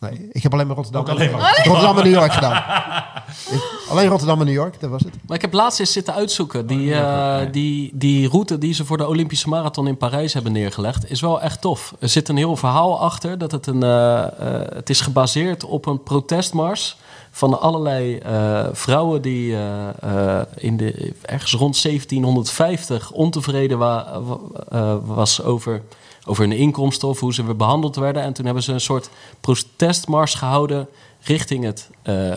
Nee. 0.00 0.28
Ik 0.32 0.42
heb 0.42 0.52
alleen 0.52 0.66
maar 0.66 0.76
Rotterdam, 0.76 1.02
Ook 1.02 1.08
alleen. 1.08 1.30
Rotterdam 1.64 1.98
en 1.98 2.04
New 2.04 2.12
York 2.14 2.32
gedaan. 2.32 2.56
Ik- 3.50 3.86
alleen 3.90 4.08
Rotterdam 4.08 4.40
en 4.40 4.46
New 4.46 4.54
York, 4.54 4.80
dat 4.80 4.90
was 4.90 5.02
het. 5.02 5.14
Maar 5.26 5.36
ik 5.36 5.42
heb 5.42 5.52
laatst 5.52 5.80
eens 5.80 5.92
zitten 5.92 6.14
uitzoeken. 6.14 6.66
Die, 6.66 6.92
Oh, 6.94 7.40
eh, 7.42 7.52
die, 7.52 7.90
die 7.94 8.28
route 8.28 8.58
die 8.58 8.74
ze 8.74 8.84
voor 8.84 8.96
de 8.96 9.06
Olympische 9.06 9.48
Marathon 9.48 9.86
in 9.86 9.96
Parijs 9.96 10.32
hebben 10.32 10.52
neergelegd, 10.52 11.10
is 11.10 11.20
wel 11.20 11.40
echt 11.40 11.60
tof. 11.60 11.94
Er 11.98 12.08
zit 12.08 12.28
een 12.28 12.36
heel 12.36 12.56
verhaal 12.56 13.00
achter. 13.00 13.38
Dat 13.38 13.52
het, 13.52 13.66
een, 13.66 13.82
eh, 13.82 14.18
eh, 14.24 14.28
het 14.74 14.90
is 14.90 15.00
gebaseerd 15.00 15.64
op 15.64 15.86
een 15.86 16.02
protestmars 16.02 16.96
van 17.30 17.60
allerlei 17.60 18.16
eh, 18.18 18.64
vrouwen 18.72 19.22
die 19.22 19.54
eh, 19.54 19.88
eh, 20.00 20.40
in 20.56 20.76
de, 20.76 21.12
ergens 21.22 21.52
rond 21.52 21.82
1750 21.82 23.10
ontevreden 23.10 23.78
wa- 23.78 24.20
wa- 24.22 24.38
eh, 24.68 24.94
was 25.04 25.42
over, 25.42 25.82
over 26.28 26.42
hun 26.48 26.56
inkomsten 26.58 27.08
of 27.08 27.20
hoe 27.20 27.34
ze 27.34 27.44
weer 27.44 27.56
behandeld 27.56 27.96
werden. 27.96 28.22
En 28.22 28.32
toen 28.32 28.44
hebben 28.44 28.62
ze 28.62 28.72
een 28.72 28.80
soort 28.80 29.10
protestmars 29.40 30.34
gehouden 30.34 30.88
richting 31.22 31.64
het 31.64 31.90
eh, 32.02 32.36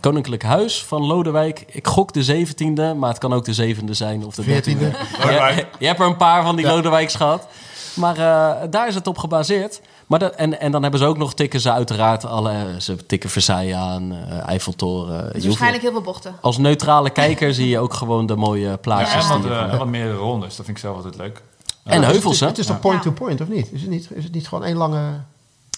Koninklijk 0.00 0.42
Huis 0.42 0.84
van 0.84 1.02
Lodewijk. 1.06 1.64
Ik 1.68 1.86
gok 1.86 2.12
de 2.12 2.46
17e, 2.46 2.96
maar 2.98 3.08
het 3.08 3.18
kan 3.18 3.32
ook 3.32 3.44
de 3.44 3.54
zevende 3.54 3.94
zijn 3.94 4.24
of 4.24 4.34
de 4.34 4.42
14e. 4.44 4.66
13e. 4.66 4.78
Je, 5.20 5.66
je 5.78 5.86
hebt 5.86 6.00
er 6.00 6.06
een 6.06 6.16
paar 6.16 6.42
van 6.42 6.56
die 6.56 6.66
Lodewijks 6.66 7.14
gehad. 7.14 7.46
Maar 7.94 8.16
eh, 8.16 8.68
daar 8.70 8.88
is 8.88 8.94
het 8.94 9.06
op 9.06 9.18
gebaseerd. 9.18 9.80
Maar 10.06 10.18
dat, 10.18 10.34
en, 10.34 10.60
en 10.60 10.72
dan 10.72 10.82
hebben 10.82 11.00
ze 11.00 11.06
ook 11.06 11.18
nog, 11.18 11.34
tikken 11.34 11.60
ze 11.60 11.72
uiteraard 11.72 12.24
alle... 12.24 12.74
Ze 12.78 13.06
tikken 13.06 13.30
Versailles 13.30 13.74
aan, 13.74 14.12
eh, 14.12 14.48
Eiffeltoren. 14.48 15.32
Dus 15.32 15.44
waarschijnlijk 15.44 15.82
heel 15.82 15.92
veel 15.92 16.00
bochten. 16.00 16.34
als 16.40 16.58
neutrale 16.58 17.10
kijker 17.10 17.54
zie 17.54 17.68
je 17.68 17.78
ook 17.78 17.94
gewoon 17.94 18.26
de 18.26 18.36
mooie 18.36 18.68
Ja, 18.68 18.76
plaatjes. 18.76 19.28
en 19.30 19.42
wat, 19.42 19.58
van- 19.68 19.78
wat 19.78 19.86
meer 19.86 20.12
rondes, 20.12 20.56
dat 20.56 20.64
vind 20.64 20.76
ik 20.76 20.82
zelf 20.82 20.96
altijd 20.96 21.16
leuk. 21.16 21.42
En 21.84 22.02
heuvels, 22.02 22.40
het, 22.40 22.40
hè? 22.40 22.46
is- 22.46 22.50
het 22.50 22.58
is 22.58 22.66
toch 22.66 22.74
Ja. 22.76 22.80
point-to-point, 22.80 23.40
of 23.40 23.48
niet? 23.48 23.72
Is 23.72 23.80
het 23.80 23.90
niet? 23.90 24.08
Is 24.10 24.24
het 24.24 24.32
niet 24.34 24.48
gewoon 24.48 24.64
één 24.64 24.76
lange... 24.76 25.00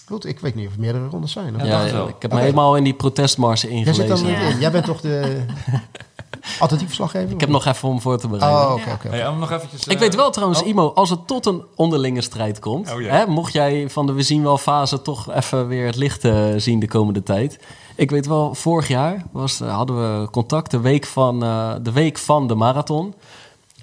Goed, 0.07 0.25
ik 0.25 0.39
weet 0.39 0.55
niet 0.55 0.65
of 0.65 0.71
het 0.71 0.81
meerdere 0.81 1.07
rondes 1.07 1.31
zijn. 1.31 1.55
of 1.55 1.63
Ja, 1.63 1.83
ik 2.07 2.15
heb 2.19 2.33
me 2.33 2.39
helemaal 2.39 2.75
in 2.75 2.83
die 2.83 2.93
protestmars 2.93 3.61
Jij 3.61 3.69
zit 3.93 3.95
dan 4.07 4.17
ingelezen. 4.17 4.27
Ja. 4.45 4.49
in. 4.49 4.59
Jij 4.59 4.71
bent 4.71 4.85
toch 4.85 5.01
de 5.01 5.45
alternatief 6.59 6.87
verslaggever? 6.87 7.31
Ik 7.31 7.39
heb 7.39 7.49
nog 7.49 7.65
even 7.65 7.89
om 7.89 8.01
voor 8.01 8.17
te 8.17 8.27
bereiden. 8.27 8.61
Oh, 8.61 8.71
oké, 8.73 8.89
Ja. 8.89 8.93
oké. 8.93 9.07
Hey, 9.09 9.27
om 9.27 9.39
nog 9.39 9.51
eventjes, 9.51 9.83
Ik 9.87 9.93
eh, 9.93 9.99
weet 9.99 10.15
wel 10.15 10.31
trouwens, 10.31 10.61
oh, 10.61 10.67
Imo, 10.67 10.91
als 10.93 11.09
het 11.09 11.27
tot 11.27 11.45
een 11.45 11.63
onderlinge 11.75 12.21
strijd 12.21 12.59
komt... 12.59 12.91
Oh, 12.91 13.07
hè, 13.09 13.25
mocht 13.27 13.53
jij 13.53 13.89
van 13.89 14.05
de 14.05 14.13
We 14.13 14.21
zien 14.21 14.43
wel 14.43 14.57
fase 14.57 15.01
toch 15.01 15.33
even 15.33 15.67
weer 15.67 15.85
het 15.85 15.95
licht 15.95 16.25
eh, 16.25 16.45
zien 16.57 16.79
de 16.79 16.87
komende 16.87 17.23
tijd... 17.23 17.59
Ik 17.95 18.11
weet 18.11 18.27
wel, 18.27 18.53
vorig 18.55 18.87
jaar 18.87 19.23
was, 19.31 19.61
eh, 19.61 19.75
hadden 19.75 20.21
we 20.21 20.29
contact 20.29 20.71
de 20.71 20.79
week, 20.79 21.05
van, 21.05 21.43
eh, 21.43 21.73
de 21.81 21.91
week 21.91 22.17
van 22.17 22.47
de 22.47 22.55
marathon. 22.55 23.13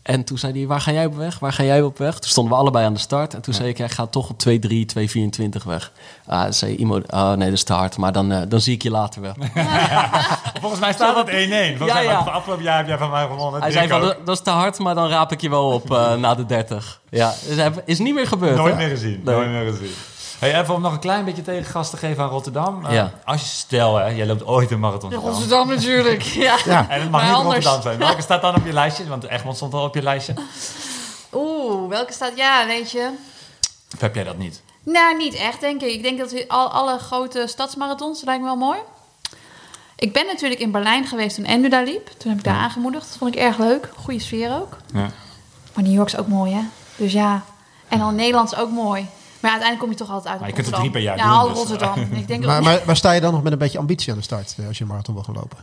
En 0.05 0.25
toen 0.25 0.39
zei 0.39 0.53
hij, 0.53 0.67
waar 0.67 0.81
ga 0.81 0.93
jij 0.93 1.07
op 1.07 1.17
weg? 1.17 1.39
Waar 1.39 1.53
ga 1.53 1.63
jij 1.63 1.83
op 1.83 1.99
weg? 1.99 2.19
Toen 2.19 2.31
stonden 2.31 2.53
we 2.53 2.59
allebei 2.59 2.85
aan 2.87 2.93
de 2.93 2.99
start. 2.99 3.35
En 3.35 3.41
toen 3.43 3.55
zei 3.55 3.69
ik, 3.69 3.79
hij 3.79 3.89
gaat 3.89 4.13
toch 4.13 4.29
op 4.31 4.37
2-3, 4.49 4.51
2-24 4.51 5.65
weg. 5.67 5.93
Ah, 6.27 6.43
toen 6.43 6.53
zei 6.53 6.75
Imo, 6.77 7.01
oh 7.11 7.29
nee, 7.29 7.37
dat 7.49 7.53
is 7.53 7.63
te 7.65 7.73
hard. 7.73 7.97
Maar 7.97 8.13
dan, 8.13 8.33
eh, 8.33 8.43
dan 8.49 8.61
zie 8.61 8.75
ik 8.75 8.83
je 8.83 8.91
later 8.91 9.21
wel. 9.23 9.35
Volgens 10.61 10.81
mij 10.81 10.93
staat 10.93 11.17
het 11.17 11.27
1-1. 11.29 11.31
Volgens 11.31 11.89
Ja, 11.89 11.95
mij 11.95 12.05
ja. 12.05 12.19
afgelopen 12.19 12.65
jaar 12.65 12.77
heb 12.77 12.87
jij 12.87 12.99
van 12.99 13.11
mij 13.11 13.27
gewonnen. 13.27 13.63
Hij 13.63 13.71
zei 13.71 13.89
van, 13.89 14.01
dat 14.01 14.17
dat 14.27 14.37
is 14.37 14.43
te 14.43 14.51
hard, 14.51 14.79
maar 14.79 14.95
dan 14.95 15.09
raap 15.09 15.33
ik 15.33 15.41
je 15.41 15.51
wel 15.51 15.69
op 15.71 15.91
eh, 15.91 16.15
na 16.15 16.35
de 16.35 16.47
30. 16.47 17.01
Ja, 17.11 17.35
dus 17.49 17.57
hij- 17.57 17.73
is 17.85 17.99
niet 17.99 18.15
meer 18.15 18.27
gebeurd. 18.27 18.57
Nooit 18.57 18.73
hè? 18.75 18.79
meer 18.81 18.89
gezien. 18.89 19.21
Nee. 19.25 19.35
Nooit 19.35 19.49
meer 19.51 19.73
gezien. 19.73 19.91
Hey, 20.39 20.61
even 20.61 20.75
om 20.75 20.81
nog 20.81 20.93
een 20.93 20.99
klein 20.99 21.25
beetje 21.25 21.43
tegengas 21.43 21.91
te 21.91 21.97
geven 21.97 22.23
aan 22.23 22.29
Rotterdam. 22.29 22.87
Eh. 22.87 23.05
Als 23.25 23.41
je 23.41 23.47
stel, 23.47 23.97
hè, 23.97 24.07
jij 24.07 24.27
loopt 24.27 24.47
ooit 24.47 24.71
een 24.71 24.81
marathon. 24.81 25.13
In. 25.13 25.19
Rotterdam 25.19 25.69
natuurlijk. 25.69 26.23
Ja. 26.35 26.57
Ja. 26.65 26.89
En 26.89 27.01
het 27.01 27.11
mag 27.11 27.21
Maar 27.21 27.31
niet 27.31 27.39
anders. 27.39 27.55
Rotterdam 27.65 27.83
zijn. 27.83 27.99
Welke 27.99 28.23
staat 28.23 28.43
dan 28.43 28.55
op 28.55 28.67
je 28.67 28.73
lijstje? 28.73 29.07
Want 29.07 29.25
Egmond 29.25 29.57
stond 29.57 29.75
al 29.75 29.85
op 29.85 29.95
je 29.95 30.03
lijstje. 30.03 30.35
Oeh, 31.33 31.89
welke 31.89 32.13
staat? 32.13 32.33
Ja, 32.37 32.67
weet 32.67 32.91
je. 32.91 33.11
Of 33.95 34.01
heb 34.01 34.15
jij 34.15 34.25
dat 34.25 34.39
niet? 34.39 34.63
Nou, 34.83 35.17
niet 35.17 35.35
echt, 35.35 35.61
denk 35.61 35.83
ik. 35.83 35.93
Ik 35.93 36.03
denk 36.03 36.19
dat 36.19 36.33
we 36.33 36.45
al, 36.49 36.69
alle 36.69 36.99
grote 36.99 37.45
stadsmarathons, 37.49 38.19
dat 38.19 38.27
lijkt 38.27 38.41
me 38.43 38.47
wel 38.47 38.57
mooi. 38.57 38.79
Ik 39.97 40.13
ben 40.13 40.27
natuurlijk 40.27 40.61
in 40.61 40.71
Berlijn 40.71 41.07
geweest 41.07 41.37
toen 41.37 41.45
Endo 41.45 41.69
daar 41.69 41.85
liep. 41.85 42.11
Toen 42.17 42.31
heb 42.31 42.39
ik 42.39 42.45
daar 42.45 42.57
aangemoedigd. 42.57 43.09
Dat 43.09 43.17
vond 43.19 43.35
ik 43.35 43.41
erg 43.41 43.59
leuk. 43.59 43.89
Goede 43.97 44.21
sfeer 44.21 44.55
ook. 44.55 44.77
Ja. 44.93 45.11
Maar 45.75 45.85
New 45.85 45.93
York 45.93 46.09
is 46.09 46.17
ook 46.17 46.29
mooi, 46.29 46.53
hè? 46.53 46.61
Dus 46.97 47.13
ja. 47.13 47.43
En 47.89 47.99
dan 47.99 48.15
Nederland 48.15 48.53
is 48.53 48.59
ook 48.59 48.71
mooi. 48.71 49.09
Maar 49.45 49.53
ja, 49.53 49.59
uiteindelijk 49.59 49.79
kom 49.81 49.91
je 49.91 49.97
toch 49.97 50.09
altijd 50.17 50.33
uit 50.33 50.41
Maar 50.41 50.51
op 50.51 50.57
je 50.57 50.63
kunt 50.63 50.75
er 50.75 50.81
Rotterdam. 50.83 51.03
drie 51.03 51.17
per 51.17 51.25
jaar 51.25 51.33
ja, 51.33 51.41
doen, 51.43 51.49
al 51.49 51.49
dus, 51.49 51.59
Rotterdam. 51.59 52.19
Ik 52.21 52.29
denk 52.29 52.45
Maar, 52.45 52.59
ook- 52.59 52.65
maar, 52.65 52.81
maar 52.87 52.97
sta 52.97 53.13
je 53.13 53.21
dan 53.21 53.33
nog 53.33 53.43
met 53.43 53.53
een 53.53 53.59
beetje 53.59 53.79
ambitie 53.79 54.13
aan 54.13 54.19
de 54.19 54.25
start 54.25 54.55
eh, 54.59 54.67
als 54.67 54.77
je 54.79 54.85
een 54.85 54.91
marathon 54.91 55.15
wil 55.15 55.25
gaan 55.25 55.35
lopen? 55.35 55.59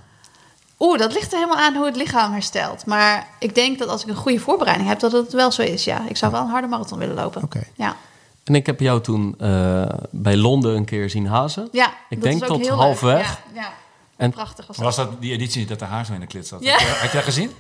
Oeh, 0.80 0.98
dat 0.98 1.14
ligt 1.14 1.32
er 1.32 1.38
helemaal 1.40 1.64
aan 1.64 1.76
hoe 1.76 1.86
het 1.86 1.96
lichaam 1.96 2.32
herstelt. 2.32 2.86
Maar 2.86 3.28
ik 3.40 3.56
denk 3.56 3.80
dat 3.80 3.88
als 3.90 4.02
ik 4.04 4.08
een 4.10 4.16
goede 4.16 4.40
voorbereiding 4.40 4.90
heb, 4.90 5.00
dat 5.00 5.12
het 5.12 5.34
wel 5.34 5.52
zo 5.52 5.62
is, 5.62 5.84
ja. 5.84 6.02
Ik 6.08 6.18
zou 6.18 6.32
wel 6.32 6.42
een 6.42 6.48
harde 6.50 6.68
marathon 6.68 7.00
willen 7.00 7.16
lopen. 7.16 7.44
Oké. 7.44 7.64
Ja. 7.76 7.96
En 8.44 8.56
ik 8.56 8.66
heb 8.66 8.80
jou 8.80 9.02
toen 9.02 9.36
eh, 9.40 9.84
bij 10.12 10.38
Londen 10.38 10.76
een 10.76 10.86
keer 10.86 11.10
zien 11.10 11.28
hazen. 11.28 11.68
ja 11.72 11.88
Ik 11.88 11.94
dat 12.10 12.22
denk 12.22 12.44
is 12.44 12.50
ook 12.50 12.58
tot 12.62 12.68
halfweg. 12.68 13.40
Ja, 13.54 13.62
ja. 13.62 13.72
En- 14.22 14.32
Prachtig 14.32 14.68
was 14.68 14.78
Was 14.78 14.96
dat. 14.96 15.22
die 15.22 15.32
editie 15.34 15.60
niet 15.60 15.70
dat 15.70 15.80
de 15.80 15.86
haar 15.86 16.06
zo 16.06 16.14
in 16.14 16.20
de 16.20 16.26
klit 16.28 16.48
zat? 16.48 16.64
Ja. 16.64 16.72
Had, 16.72 16.82
je, 16.82 16.88
had 16.88 17.12
dat 17.12 17.24
gezien? 17.24 17.52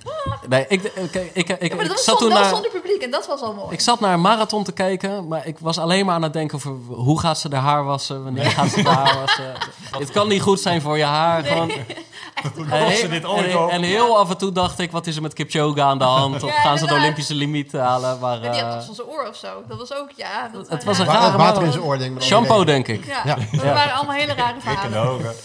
Nee, 0.47 0.65
ik, 0.67 0.84
ik, 0.84 0.93
ik, 0.95 1.13
ik, 1.34 1.34
ik, 1.34 1.47
Ja, 1.47 1.56
maar 1.60 1.69
ik 1.71 1.78
dat 1.80 1.88
was 1.88 2.04
zat 2.04 2.17
toen 2.17 2.30
wel 2.30 2.39
naar, 2.39 2.50
zonder 2.50 2.71
publiek 2.71 3.02
en 3.02 3.12
dat 3.12 3.28
was 3.28 3.41
al 3.41 3.54
mooi. 3.54 3.71
ik 3.74 3.80
zat 3.80 4.00
naar 4.00 4.13
een 4.13 4.21
marathon 4.21 4.63
te 4.63 4.71
kijken, 4.71 5.28
maar 5.28 5.47
ik 5.47 5.58
was 5.60 5.78
alleen 5.78 6.06
maar 6.06 6.15
aan 6.15 6.21
het 6.21 6.34
denken 6.34 6.56
over 6.58 6.71
hoe 6.95 7.19
gaat 7.19 7.38
ze 7.39 7.47
haar 7.52 7.62
haar 7.62 7.84
wassen, 7.84 8.24
wanneer 8.24 8.45
gaat 8.45 8.69
ze 8.69 8.82
haar 8.82 9.06
haar 9.08 9.19
wassen. 9.19 9.54
Het 10.00 10.12
kan 10.12 10.28
niet 10.28 10.41
goed 10.41 10.60
zijn 10.60 10.82
voor 10.82 10.97
je 10.97 11.04
haar. 11.04 11.43
Gewoon. 11.43 11.71
En, 12.41 12.52
ze 12.56 12.74
heel- 12.74 13.10
dit 13.10 13.26
ooit 13.26 13.45
en, 13.52 13.69
en 13.69 13.82
heel 13.84 14.17
af 14.17 14.30
en 14.30 14.38
toe 14.38 14.52
dacht 14.52 14.80
ik, 14.80 14.91
wat 14.91 15.08
is 15.08 15.15
er 15.15 15.21
met 15.21 15.34
Kipchoge 15.34 15.82
aan 15.82 15.97
de 15.97 16.04
hand? 16.04 16.43
Of 16.43 16.50
Ja, 16.50 16.62
gaan 16.62 16.78
ze 16.78 16.86
de. 16.86 16.93
Olympische 16.93 17.34
limiet 17.36 17.71
halen? 17.71 18.19
Maar, 18.19 18.39
die 18.41 18.50
had 18.50 18.60
eh, 18.80 18.86
van 18.86 18.95
zijn 18.95 19.08
oor 19.08 19.28
of 19.30 19.36
zo. 19.36 19.47
Dat 19.67 19.78
was 19.78 19.93
ook, 19.93 20.10
ja. 20.15 20.50
Dat 20.54 20.69
het 20.69 20.84
was 20.84 20.97
een 21.00 21.06
rare 21.06 21.38
water 21.38 21.63
in 21.63 21.71
zijn 21.71 21.84
oor, 21.84 21.97
denk 21.97 22.15
ik. 22.15 22.21
Shampoo, 22.24 22.63
denk 22.63 22.88
ik. 22.88 23.06
Ja, 23.06 23.21
Ja. 23.26 23.36
dat 23.52 23.62
waren 23.62 23.93
allemaal 23.93 24.15
hele 24.15 24.34
rare 24.34 24.54
de 24.54 24.62
verhalen. 24.62 25.36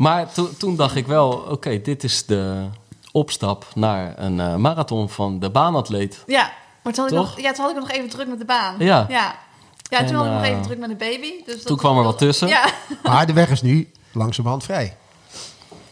Maar 0.00 0.32
to- 0.32 0.50
toen 0.58 0.76
dacht 0.76 0.96
ik 0.96 1.06
wel, 1.06 1.30
oké, 1.32 1.80
dit 1.82 2.04
is 2.04 2.26
de 2.26 2.68
opstap 3.12 3.66
naar 3.74 4.14
een 4.18 4.40
eh, 4.40 4.56
marathon 4.56 5.08
van 5.08 5.38
de 5.38 5.50
baanatleet. 5.50 6.22
Ja, 6.26 6.52
maar 6.82 6.92
toen 6.92 7.04
had, 7.04 7.12
ik 7.12 7.18
nog, 7.18 7.40
ja, 7.40 7.52
toen 7.52 7.64
had 7.64 7.74
ik 7.74 7.80
nog 7.80 7.90
even 7.90 8.08
druk 8.08 8.28
met 8.28 8.38
de 8.38 8.44
baan. 8.44 8.74
Ja. 8.78 9.06
Ja, 9.08 9.34
ja 9.82 9.98
toen 9.98 10.08
En, 10.08 10.14
had 10.14 10.26
ik 10.26 10.32
nog 10.32 10.42
eh, 10.42 10.48
even 10.48 10.62
druk 10.62 10.78
met 10.78 10.88
de 10.88 10.94
baby. 10.96 11.44
Dus 11.44 11.54
dat 11.56 11.66
toen 11.66 11.76
kwam 11.76 11.98
er 11.98 12.04
wat 12.04 12.18
tussen. 12.18 12.48
Ja, 12.48 12.64
Maar 13.02 13.26
de 13.26 13.32
weg 13.32 13.50
is 13.50 13.62
nu 13.62 13.90
langzamerhand 14.12 14.64
vrij. 14.64 14.96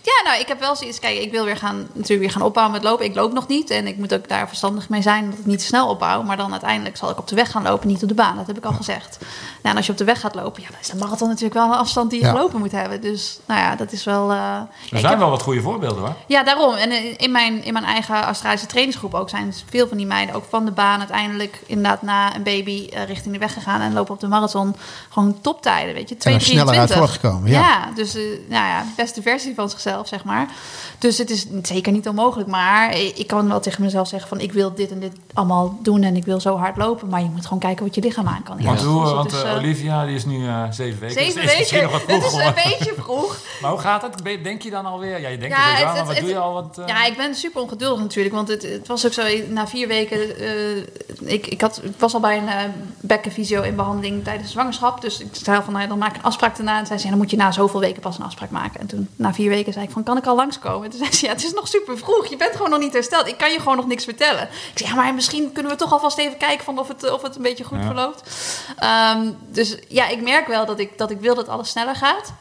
Ja, 0.03 0.23
nou, 0.31 0.41
ik 0.41 0.49
heb 0.49 0.61
wel 0.61 0.77
zoiets. 0.77 0.99
Kijk, 0.99 1.19
ik 1.19 1.31
wil 1.31 1.45
weer 1.45 1.57
gaan, 1.57 1.77
natuurlijk 1.93 2.21
weer 2.21 2.31
gaan 2.31 2.43
opbouwen 2.43 2.75
met 2.77 2.85
lopen. 2.85 3.05
Ik 3.05 3.15
loop 3.15 3.33
nog 3.33 3.47
niet 3.49 3.71
en 3.71 3.87
ik 3.87 3.97
moet 3.97 4.15
ook 4.15 4.29
daar 4.29 4.49
verstandig 4.49 4.89
mee 4.89 5.03
zijn 5.03 5.31
dat 5.31 5.39
ik 5.39 5.47
niet 5.47 5.59
te 5.59 5.65
snel 5.65 5.89
opbouw. 5.89 6.23
Maar 6.23 6.37
dan 6.37 6.51
uiteindelijk 6.51 6.97
zal 6.97 7.11
ik 7.11 7.19
op 7.19 7.29
de 7.29 7.35
weg 7.35 7.51
gaan 7.51 7.63
lopen, 7.63 7.89
niet 7.89 8.03
op 8.03 8.09
de 8.09 8.15
baan. 8.15 8.37
Dat 8.37 8.47
heb 8.47 8.57
ik 8.57 8.65
al 8.65 8.73
gezegd. 8.73 9.19
Nou, 9.21 9.29
en 9.63 9.77
als 9.77 9.87
je 9.87 9.93
op 9.93 9.99
de 9.99 10.05
weg 10.05 10.21
gaat 10.21 10.35
lopen, 10.35 10.63
ja, 10.63 10.69
dan 10.71 10.79
is 10.81 10.89
de 10.89 10.97
marathon 10.97 11.29
natuurlijk 11.29 11.55
wel 11.55 11.65
een 11.65 11.79
afstand 11.79 12.11
die 12.11 12.19
je 12.21 12.25
Ja. 12.27 12.31
gelopen 12.33 12.59
moet 12.59 12.73
hebben. 12.73 13.01
Dus, 13.01 13.39
nou 13.47 13.61
ja, 13.61 13.77
dat 13.77 13.93
is 13.93 14.05
wel. 14.05 14.31
eh, 14.31 14.37
Er 14.57 14.69
zijn 14.91 15.07
heb- 15.07 15.19
wel 15.19 15.31
wat 15.31 15.43
goede 15.43 15.61
voorbeelden 15.61 15.99
hoor. 16.01 16.15
Ja, 16.27 16.43
daarom. 16.43 16.75
En 16.75 16.93
in- 16.93 17.19
in 17.19 17.31
mijn, 17.33 17.65
in 17.65 17.73
mijn 17.73 17.85
eigen 17.85 18.23
Australische 18.23 18.67
trainingsgroep 18.67 19.15
ook 19.15 19.29
zijn 19.29 19.55
veel 19.71 19.89
van 19.89 19.97
die 19.97 20.07
meiden 20.07 20.35
ook 20.35 20.45
van 20.49 20.65
de 20.65 20.71
baan 20.71 20.99
uiteindelijk 20.99 21.61
inderdaad 21.67 22.03
na 22.03 22.35
een 22.35 22.43
baby 22.43 22.89
eh, 22.93 23.05
richting 23.05 23.33
de 23.33 23.41
weg 23.41 23.53
gegaan 23.53 23.81
en 23.81 23.93
lopen 23.93 24.15
op 24.15 24.21
de 24.21 24.29
marathon 24.29 24.77
gewoon 25.09 25.41
toptijden, 25.41 25.95
weet 25.95 26.09
je. 26.09 26.17
En 26.21 26.33
er 26.35 26.41
sneller 26.41 26.79
uit 26.79 26.91
2:23. 26.91 26.97
voortgekomen. 26.99 27.51
Ja. 27.51 27.61
Ja, 27.61 27.91
dus 27.95 28.15
eh, 28.15 28.23
nou 28.49 28.67
ja, 28.67 28.85
beste 28.97 29.23
versie 29.23 29.55
van 29.55 29.71
zichzelf, 29.71 29.88
zeg 30.05 30.24
maar. 30.24 30.48
Dus 30.98 31.18
het 31.18 31.31
is 31.31 31.46
zeker 31.62 31.92
niet 31.92 32.09
onmogelijk, 32.09 32.48
maar 32.48 32.94
ik 32.96 33.27
kan 33.27 33.48
wel 33.48 33.61
tegen 33.61 33.83
mezelf 33.83 34.09
zeggen 34.09 34.29
van 34.29 34.40
ik 34.40 34.53
wil 34.53 34.74
dit 34.74 34.90
en 34.90 35.01
dit 35.01 35.12
allemaal 35.35 35.79
doen 35.83 36.03
en 36.03 36.16
ik 36.16 36.24
wil 36.24 36.40
zo 36.40 36.57
hard 36.57 36.77
lopen, 36.77 37.09
maar 37.09 37.22
je 37.22 37.29
moet 37.33 37.42
gewoon 37.44 37.59
kijken 37.59 37.85
wat 37.85 37.94
je 37.94 38.01
lichaam 38.01 38.29
aan 38.29 38.42
kan. 38.42 38.62
Want, 38.62 38.81
Ja, 38.81 38.87
hoe, 38.87 39.01
dus 39.01 39.09
dat 39.09 39.16
want 39.16 39.33
is, 39.33 39.42
eh, 39.42 39.51
eh, 39.51 39.57
Olivia 39.57 40.05
die 40.07 40.14
is 40.14 40.24
nu 40.24 40.46
eh, 40.46 40.62
zeven 40.70 41.01
weken. 41.01 41.22
Zeven 41.24 41.42
Dus 41.42 41.70
weken, 41.70 41.90
nog 41.90 42.05
dat 42.07 42.24
is 42.33 42.33
een 42.33 42.55
beetje 42.55 42.94
vroeg. 42.98 43.37
Maar 43.62 43.70
hoe 43.70 43.81
gaat 43.81 44.03
het? 44.03 44.44
Denk 44.44 44.62
je 44.62 44.70
dan 44.70 44.87
alweer? 44.87 45.20
Ja, 45.20 45.29
je 45.29 45.38
denkt 45.38 45.57
Ja, 45.57 45.62
het, 45.62 45.85
wel, 45.85 45.94
maar 45.94 46.05
wat 46.05 46.14
het- 46.14 46.20
doe 46.24 46.29
je 46.33 46.38
al? 46.38 46.53
Wat, 46.53 46.79
eh, 46.79 46.87
Ja, 46.87 47.05
ik 47.05 47.16
ben 47.16 47.35
super 47.35 47.62
ongeduldig 47.62 48.01
natuurlijk. 48.03 48.35
Want 48.35 48.48
het, 48.48 48.62
het 48.62 48.87
was 48.87 49.07
ook 49.07 49.12
zo, 49.12 49.22
na 49.48 49.66
vier 49.66 49.88
weken... 49.88 50.38
eh, 50.38 50.77
ik, 51.33 51.46
ik, 51.46 51.61
had, 51.61 51.81
ik 51.85 51.92
was 51.98 52.14
al 52.14 52.20
bij 52.20 52.37
een 52.38 52.72
bekkenfysio 53.01 53.62
in 53.62 53.77
behandeling 53.77 54.24
tijdens 54.24 54.46
de 54.46 54.53
zwangerschap. 54.53 55.01
Dus 55.01 55.18
ik 55.20 55.29
zei 55.33 55.62
van, 55.62 55.72
nou, 55.72 55.83
ja, 55.85 55.88
dan 55.88 55.98
maak 55.98 56.11
ik 56.11 56.16
een 56.16 56.22
afspraak 56.22 56.57
daarna. 56.57 56.79
En 56.79 56.87
zei 56.87 56.98
ze, 56.98 57.05
ja, 57.05 57.11
dan 57.11 57.20
moet 57.20 57.31
je 57.31 57.37
na 57.37 57.53
zoveel 57.53 57.81
weken 57.81 58.01
pas 58.03 58.18
een 58.18 58.24
afspraak 58.24 58.51
maken. 58.51 58.81
En 58.81 58.87
toen, 58.87 59.09
na 59.16 59.33
vier 59.35 59.48
weken, 59.48 59.72
zei 59.79 59.88
ik 59.91 59.95
van, 59.95 60.03
kan 60.03 60.17
ik 60.17 60.27
al 60.27 60.37
langskomen? 60.37 60.85
En 60.85 60.91
toen 60.91 60.99
zei 60.99 61.12
ze, 61.12 61.27
ja, 61.27 61.33
het 61.33 61.45
is 61.45 61.53
nog 61.53 61.69
super 61.69 61.99
vroeg. 61.99 62.27
Je 62.27 62.37
bent 62.37 62.53
gewoon 62.57 62.71
nog 62.71 62.79
niet 62.81 62.93
hersteld. 62.93 63.27
Ik 63.27 63.38
kan 63.38 63.51
je 63.53 63.59
gewoon 63.59 63.77
nog 63.77 63.87
niks 63.87 64.05
vertellen. 64.05 64.43
Ik 64.43 64.79
zei, 64.79 64.91
ja, 64.91 64.97
maar 64.97 65.14
misschien 65.14 65.53
kunnen 65.53 65.73
we 65.73 65.79
toch 65.79 65.93
alvast 65.93 66.19
even 66.19 66.37
kijken 66.37 66.64
van 66.64 66.79
of 66.79 66.88
het, 66.88 67.11
of 67.12 67.23
het 67.23 67.37
een 67.37 67.43
beetje 67.43 67.64
goed 67.64 67.79
Ja. 67.79 67.85
verloopt. 67.87 68.23
Ehm, 68.77 69.31
dus 69.49 69.77
ja, 69.88 70.09
ik 70.09 70.23
merk 70.23 70.47
wel 70.47 70.67
dat 70.67 70.79
ik, 70.79 70.99
dat 70.99 71.11
ik 71.11 71.21
wil 71.21 71.35
dat 71.35 71.49
alles 71.49 71.69
sneller 71.71 71.97
gaat. 71.97 72.33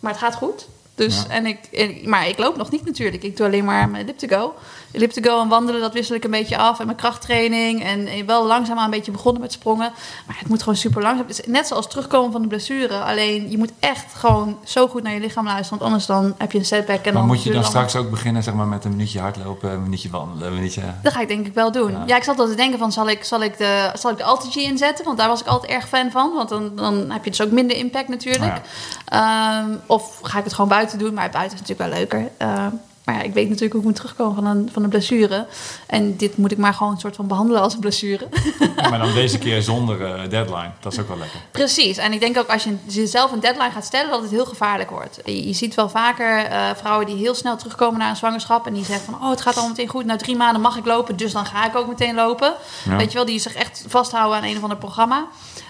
Maar 0.00 0.12
het 0.12 0.20
gaat 0.20 0.34
goed. 0.34 0.66
Dus, 0.94 1.16
Ja. 1.16 1.34
en 1.34 1.46
ik, 1.46 1.58
en- 1.72 2.08
maar 2.08 2.28
ik 2.28 2.38
loop 2.38 2.56
nog 2.56 2.70
niet 2.70 2.84
natuurlijk. 2.84 3.22
Ik 3.22 3.36
doe 3.36 3.46
alleen 3.46 3.64
maar 3.64 3.88
mijn 3.88 4.02
elliptigo. 4.02 4.54
Elliptigo 4.92 5.40
en 5.40 5.48
wandelen, 5.48 5.80
dat 5.80 5.92
wissel 5.92 6.14
ik 6.14 6.24
een 6.24 6.30
beetje 6.30 6.56
af. 6.56 6.80
En 6.80 6.86
mijn 6.86 6.98
krachttraining. 6.98 7.84
En 7.84 8.26
wel 8.26 8.46
langzaamaan 8.46 8.84
een 8.84 8.90
beetje 8.90 9.12
begonnen 9.12 9.42
met 9.42 9.52
sprongen. 9.52 9.92
Maar 10.26 10.36
het 10.38 10.48
moet 10.48 10.62
gewoon 10.62 10.76
super 10.76 11.02
langzaam. 11.02 11.26
Het 11.26 11.38
is 11.38 11.46
net 11.46 11.66
zoals 11.66 11.88
terugkomen 11.88 12.32
van 12.32 12.42
de 12.42 12.48
blessure. 12.48 12.98
Alleen 12.98 13.50
je 13.50 13.58
moet 13.58 13.72
echt 13.78 14.14
gewoon 14.14 14.58
zo 14.64 14.88
goed 14.88 15.02
naar 15.02 15.12
je 15.12 15.20
lichaam 15.20 15.44
luisteren. 15.44 15.70
Want 15.78 15.82
anders 15.82 16.06
dan 16.06 16.34
heb 16.38 16.52
je 16.52 16.58
een 16.58 16.64
setback. 16.64 16.96
En 16.96 17.02
maar 17.02 17.12
dan 17.12 17.26
moet 17.26 17.42
je 17.42 17.52
dan 17.52 17.64
straks 17.64 17.96
ook 17.96 18.10
beginnen 18.10 18.42
zeg 18.42 18.54
maar, 18.54 18.66
met 18.66 18.84
een 18.84 18.90
minuutje 18.90 19.20
hardlopen, 19.20 19.70
een 19.70 19.82
minuutje 19.82 20.10
wandelen, 20.10 20.48
een 20.48 20.54
minuutje... 20.54 20.82
Dat 21.02 21.12
ga 21.12 21.20
ik 21.20 21.28
denk 21.28 21.46
ik 21.46 21.54
wel 21.54 21.72
doen. 21.72 21.90
Ja. 21.90 22.02
Ja, 22.06 22.16
ik 22.16 22.24
zat 22.24 22.38
al 22.38 22.46
te 22.46 22.54
denken 22.54 22.78
van, 22.78 22.92
zal 22.92 23.08
ik, 23.08 23.24
zal 23.24 23.42
ik 23.42 23.58
de, 23.58 23.90
zal 23.94 24.10
ik 24.10 24.16
de 24.16 24.24
AlterG 24.24 24.56
inzetten? 24.56 25.04
Want 25.04 25.18
daar 25.18 25.28
was 25.28 25.40
ik 25.40 25.46
altijd 25.46 25.72
erg 25.72 25.88
fan 25.88 26.10
van. 26.10 26.34
Want 26.34 26.48
dan, 26.48 26.72
dan 26.74 27.10
heb 27.10 27.24
je 27.24 27.30
dus 27.30 27.42
ook 27.42 27.50
minder 27.50 27.76
impact 27.76 28.08
natuurlijk. 28.08 28.60
Ehm, 29.04 29.70
of 29.86 30.18
ga 30.22 30.38
ik 30.38 30.44
het 30.44 30.52
gewoon 30.52 30.70
buiten 30.70 30.98
doen? 30.98 31.14
Maar 31.14 31.30
buiten 31.30 31.58
is 31.58 31.60
natuurlijk 31.60 31.90
wel 31.90 31.98
leuker. 31.98 32.30
Ehm, 32.36 32.70
maar 33.08 33.16
ja, 33.16 33.22
ik 33.22 33.34
weet 33.34 33.44
natuurlijk 33.44 33.72
hoe 33.72 33.80
ik 33.80 33.86
moet 33.86 33.96
terugkomen 33.96 34.34
van 34.34 34.46
een, 34.46 34.68
van 34.72 34.82
een 34.82 34.88
blessure. 34.88 35.46
En 35.86 36.16
dit 36.16 36.36
moet 36.36 36.52
ik 36.52 36.58
maar 36.58 36.74
gewoon 36.74 36.92
een 36.92 37.00
soort 37.00 37.16
van 37.16 37.26
behandelen 37.26 37.62
als 37.62 37.74
een 37.74 37.80
blessure. 37.80 38.28
Ja, 38.76 38.88
maar 38.88 38.98
dan 38.98 39.12
deze 39.14 39.38
keer 39.38 39.62
zonder 39.62 40.04
eh, 40.04 40.30
deadline. 40.30 40.70
Dat 40.80 40.92
is 40.92 40.98
ook 40.98 41.08
wel 41.08 41.18
lekker. 41.18 41.40
Precies. 41.50 41.96
En 41.96 42.12
ik 42.12 42.20
denk 42.20 42.38
ook 42.38 42.48
als 42.48 42.64
je 42.64 42.76
jezelf 42.86 43.32
een 43.32 43.40
deadline 43.40 43.70
gaat 43.70 43.84
stellen, 43.84 44.10
dat 44.10 44.22
het 44.22 44.30
heel 44.30 44.44
gevaarlijk 44.44 44.90
wordt. 44.90 45.20
Je, 45.24 45.46
je 45.46 45.52
ziet 45.52 45.74
wel 45.74 45.88
vaker 45.88 46.44
eh, 46.44 46.70
vrouwen 46.76 47.06
die 47.06 47.16
heel 47.16 47.34
snel 47.34 47.56
terugkomen 47.56 47.98
na 47.98 48.10
een 48.10 48.16
zwangerschap. 48.16 48.66
En 48.66 48.72
die 48.72 48.84
zeggen 48.84 49.04
van, 49.04 49.22
oh, 49.22 49.30
het 49.30 49.40
gaat 49.40 49.56
al 49.56 49.68
meteen 49.68 49.88
goed. 49.88 50.04
Na 50.04 50.16
drie 50.16 50.36
maanden 50.36 50.60
mag 50.60 50.76
ik 50.76 50.84
lopen, 50.84 51.16
dus 51.16 51.32
dan 51.32 51.46
ga 51.46 51.66
ik 51.66 51.76
ook 51.76 51.88
meteen 51.88 52.14
lopen. 52.14 52.54
Ja. 52.84 52.96
Weet 52.96 53.12
je 53.12 53.16
wel, 53.16 53.26
die 53.26 53.38
zich 53.38 53.54
echt 53.54 53.84
vasthouden 53.88 54.38
aan 54.38 54.44
een 54.44 54.56
of 54.56 54.62
ander 54.62 54.78
programma. 54.78 55.26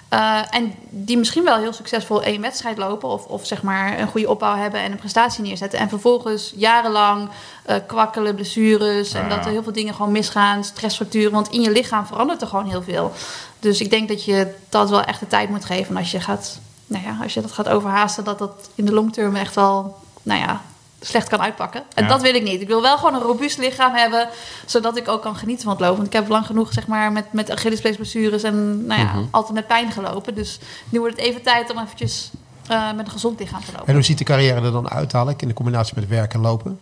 Eh, 0.08 0.40
en 0.50 0.74
die 0.90 1.18
misschien 1.18 1.44
wel 1.44 1.56
heel 1.56 1.72
succesvol 1.72 2.22
één 2.22 2.40
wedstrijd 2.40 2.78
lopen. 2.78 3.08
Of, 3.08 3.24
of 3.26 3.46
zeg 3.46 3.62
maar 3.62 3.98
een 3.98 4.08
goede 4.08 4.28
opbouw 4.30 4.56
hebben 4.56 4.80
en 4.80 4.92
een 4.92 4.98
prestatie 4.98 5.42
neerzetten. 5.42 5.78
En 5.78 5.88
vervolgens 5.88 6.52
jarenlang 6.56 7.28
eh, 7.64 7.76
kwakkelen, 7.86 8.34
blessures. 8.34 9.12
En 9.12 9.22
Ja. 9.22 9.36
dat 9.36 9.44
er 9.44 9.50
heel 9.50 9.62
veel 9.62 9.72
dingen 9.72 9.94
gewoon 9.94 10.12
misgaan. 10.12 10.64
Stressfracturen. 10.64 11.32
Want 11.32 11.48
in 11.48 11.60
je 11.60 11.70
lichaam 11.70 12.06
verandert 12.06 12.40
er 12.42 12.46
gewoon 12.48 12.68
heel 12.68 12.82
veel. 12.82 13.12
Dus 13.60 13.80
ik 13.80 13.90
denk 13.90 14.08
dat 14.08 14.24
je 14.24 14.54
dat 14.68 14.90
wel 14.90 15.02
echt 15.02 15.20
de 15.20 15.26
tijd 15.26 15.48
moet 15.48 15.64
geven. 15.64 15.88
En 15.88 15.96
als 15.96 16.10
je, 16.10 16.20
gaat, 16.20 16.58
nou 16.86 17.04
ja, 17.04 17.18
als 17.22 17.34
je 17.34 17.40
dat 17.40 17.52
gaat 17.52 17.68
overhaasten, 17.68 18.24
dat 18.24 18.38
dat 18.38 18.70
in 18.74 18.84
de 18.84 18.92
longterm 18.92 19.36
echt 19.36 19.54
wel, 19.54 19.96
nou 20.22 20.40
ja, 20.40 20.60
slecht 21.00 21.28
kan 21.28 21.40
uitpakken. 21.40 21.82
En 21.94 22.02
Ja. 22.02 22.08
dat 22.08 22.22
wil 22.22 22.34
ik 22.34 22.42
niet. 22.42 22.60
Ik 22.60 22.66
wil 22.66 22.82
wel 22.82 22.96
gewoon 22.98 23.14
een 23.14 23.20
robuust 23.20 23.58
lichaam 23.58 23.94
hebben, 23.94 24.28
zodat 24.66 24.96
ik 24.96 25.08
ook 25.08 25.22
kan 25.22 25.36
genieten 25.36 25.64
van 25.64 25.72
het 25.72 25.80
lopen. 25.80 25.96
Want 25.96 26.06
ik 26.06 26.12
heb 26.12 26.28
lang 26.28 26.46
genoeg, 26.46 26.72
zeg 26.72 26.86
maar, 26.86 27.12
met, 27.12 27.32
met 27.32 27.50
Achillespeesblessures 27.50 28.42
en, 28.42 28.86
nou 28.86 29.00
ja, 29.00 29.12
altijd 29.30 29.54
met 29.54 29.66
pijn 29.66 29.92
gelopen. 29.92 30.34
Dus 30.34 30.58
nu 30.88 31.00
wordt 31.00 31.16
het 31.16 31.24
even 31.24 31.42
tijd 31.42 31.70
om 31.70 31.78
eventjes 31.78 32.30
eh, 32.68 32.92
met 32.96 33.06
een 33.06 33.12
gezond 33.12 33.38
lichaam 33.40 33.60
te 33.60 33.72
lopen. 33.72 33.86
En 33.86 33.94
hoe 33.94 34.02
ziet 34.02 34.18
de 34.18 34.24
carrière 34.24 34.60
er 34.60 34.72
dan 34.72 34.90
uit, 34.90 35.10
dadelijk, 35.10 35.42
in 35.42 35.48
de 35.48 35.54
combinatie 35.54 35.92
met 35.96 36.08
werk 36.08 36.34
en 36.34 36.40
lopen? 36.40 36.78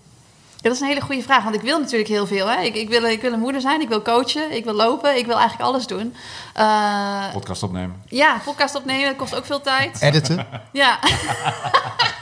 Ja, 0.66 0.72
dat 0.72 0.80
is 0.80 0.86
een 0.86 0.94
hele 0.94 1.06
goede 1.06 1.22
vraag, 1.22 1.42
want 1.42 1.54
ik 1.54 1.60
wil 1.60 1.78
natuurlijk 1.78 2.08
heel 2.08 2.26
veel. 2.26 2.46
Hè? 2.48 2.62
Ik, 2.62 2.74
ik, 2.74 2.88
wil, 2.88 3.04
ik 3.04 3.20
wil 3.20 3.32
een 3.32 3.40
moeder 3.40 3.60
zijn, 3.60 3.80
ik 3.80 3.88
wil 3.88 4.02
coachen, 4.02 4.50
ik 4.56 4.64
wil 4.64 4.72
lopen, 4.72 5.16
ik 5.16 5.26
wil 5.26 5.38
eigenlijk 5.38 5.68
alles 5.68 5.86
doen. 5.86 6.14
Eh, 6.54 7.32
Podcast 7.32 7.62
opnemen. 7.62 8.02
ja, 8.08 8.40
podcast 8.44 8.74
opnemen, 8.74 9.06
dat 9.06 9.16
kost 9.16 9.34
ook 9.34 9.46
veel 9.46 9.60
tijd. 9.60 10.02
Editen? 10.02 10.46
Ja. 10.72 10.98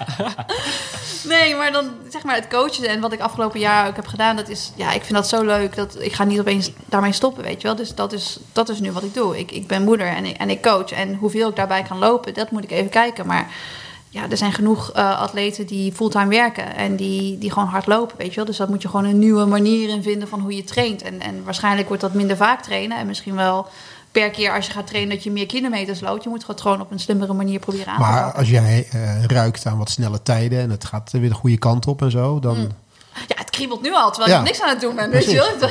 nee, 1.32 1.54
maar 1.54 1.72
dan 1.72 1.90
zeg 2.08 2.22
maar 2.22 2.34
het 2.34 2.48
coachen 2.48 2.88
en 2.88 3.00
wat 3.00 3.12
ik 3.12 3.20
afgelopen 3.20 3.60
jaar 3.60 3.86
ook 3.86 3.96
heb 3.96 4.06
gedaan, 4.06 4.36
dat 4.36 4.48
is, 4.48 4.72
ja, 4.76 4.92
ik 4.92 5.02
vind 5.02 5.14
dat 5.14 5.28
zo 5.28 5.44
leuk 5.44 5.76
dat 5.76 6.00
ik 6.00 6.12
ga 6.12 6.24
niet 6.24 6.40
opeens 6.40 6.70
daarmee 6.86 7.12
stoppen, 7.12 7.42
weet 7.42 7.60
je 7.60 7.66
wel. 7.66 7.76
Dus 7.76 7.94
dat 7.94 8.12
is, 8.12 8.38
dat 8.52 8.68
is 8.68 8.80
nu 8.80 8.92
wat 8.92 9.02
ik 9.02 9.14
doe. 9.14 9.38
Ik, 9.38 9.50
ik 9.50 9.66
ben 9.66 9.84
moeder 9.84 10.06
en 10.06 10.24
ik, 10.24 10.36
en 10.36 10.50
ik 10.50 10.62
coach 10.62 10.92
en 10.92 11.14
hoeveel 11.14 11.48
ik 11.48 11.56
daarbij 11.56 11.82
kan 11.82 11.98
lopen, 11.98 12.34
dat 12.34 12.50
moet 12.50 12.64
ik 12.64 12.70
even 12.70 12.90
kijken. 12.90 13.26
Maar 13.26 13.50
ja, 14.14 14.30
er 14.30 14.36
zijn 14.36 14.52
genoeg 14.52 14.90
eh, 14.92 15.20
atleten 15.20 15.66
die 15.66 15.92
fulltime 15.92 16.28
werken 16.28 16.76
en 16.76 16.96
die, 16.96 17.38
die 17.38 17.52
gewoon 17.52 17.68
hard 17.68 17.86
lopen, 17.86 18.16
weet 18.18 18.28
je 18.30 18.34
wel. 18.36 18.44
Dus 18.44 18.56
dat 18.56 18.68
moet 18.68 18.82
je 18.82 18.88
gewoon 18.88 19.04
een 19.04 19.18
nieuwe 19.18 19.44
manier 19.44 19.88
in 19.88 20.02
vinden 20.02 20.28
van 20.28 20.40
hoe 20.40 20.56
je 20.56 20.64
traint. 20.64 21.02
En, 21.02 21.20
en 21.20 21.44
waarschijnlijk 21.44 21.86
wordt 21.88 22.02
dat 22.02 22.14
minder 22.14 22.36
vaak 22.36 22.62
trainen 22.62 22.98
en 22.98 23.06
misschien 23.06 23.34
wel 23.36 23.66
per 24.12 24.30
keer 24.30 24.52
als 24.54 24.66
je 24.66 24.72
gaat 24.72 24.86
trainen 24.86 25.14
dat 25.14 25.24
je 25.24 25.30
meer 25.30 25.46
kilometers 25.46 26.00
loopt. 26.00 26.22
Je 26.22 26.28
moet 26.28 26.46
het 26.46 26.60
gewoon 26.60 26.80
op 26.80 26.90
een 26.90 27.00
slimmere 27.00 27.32
manier 27.32 27.58
proberen 27.58 27.86
aan 27.86 27.94
te 27.96 28.00
Maar 28.02 28.22
pakken. 28.22 28.38
als 28.38 28.50
jij 28.50 28.86
eh, 28.92 29.24
ruikt 29.24 29.66
aan 29.66 29.78
wat 29.78 29.90
snelle 29.90 30.22
tijden 30.22 30.60
en 30.60 30.70
het 30.70 30.84
gaat 30.84 31.10
weer 31.12 31.28
de 31.28 31.34
goede 31.34 31.58
kant 31.58 31.86
op 31.86 32.02
en 32.02 32.10
zo, 32.10 32.38
dan... 32.40 32.56
Mm. 32.56 32.68
Ja, 33.28 33.34
het 33.36 33.50
kriebelt 33.50 33.82
nu 33.82 33.94
al, 33.94 34.10
terwijl 34.10 34.32
Ja. 34.32 34.38
ik 34.38 34.44
nog 34.44 34.50
niks 34.52 34.62
aan 34.62 34.68
het 34.74 34.80
doen 34.80 34.94
ben, 34.94 35.10
weet 35.10 35.30
je 35.30 35.56
wel. 35.60 35.68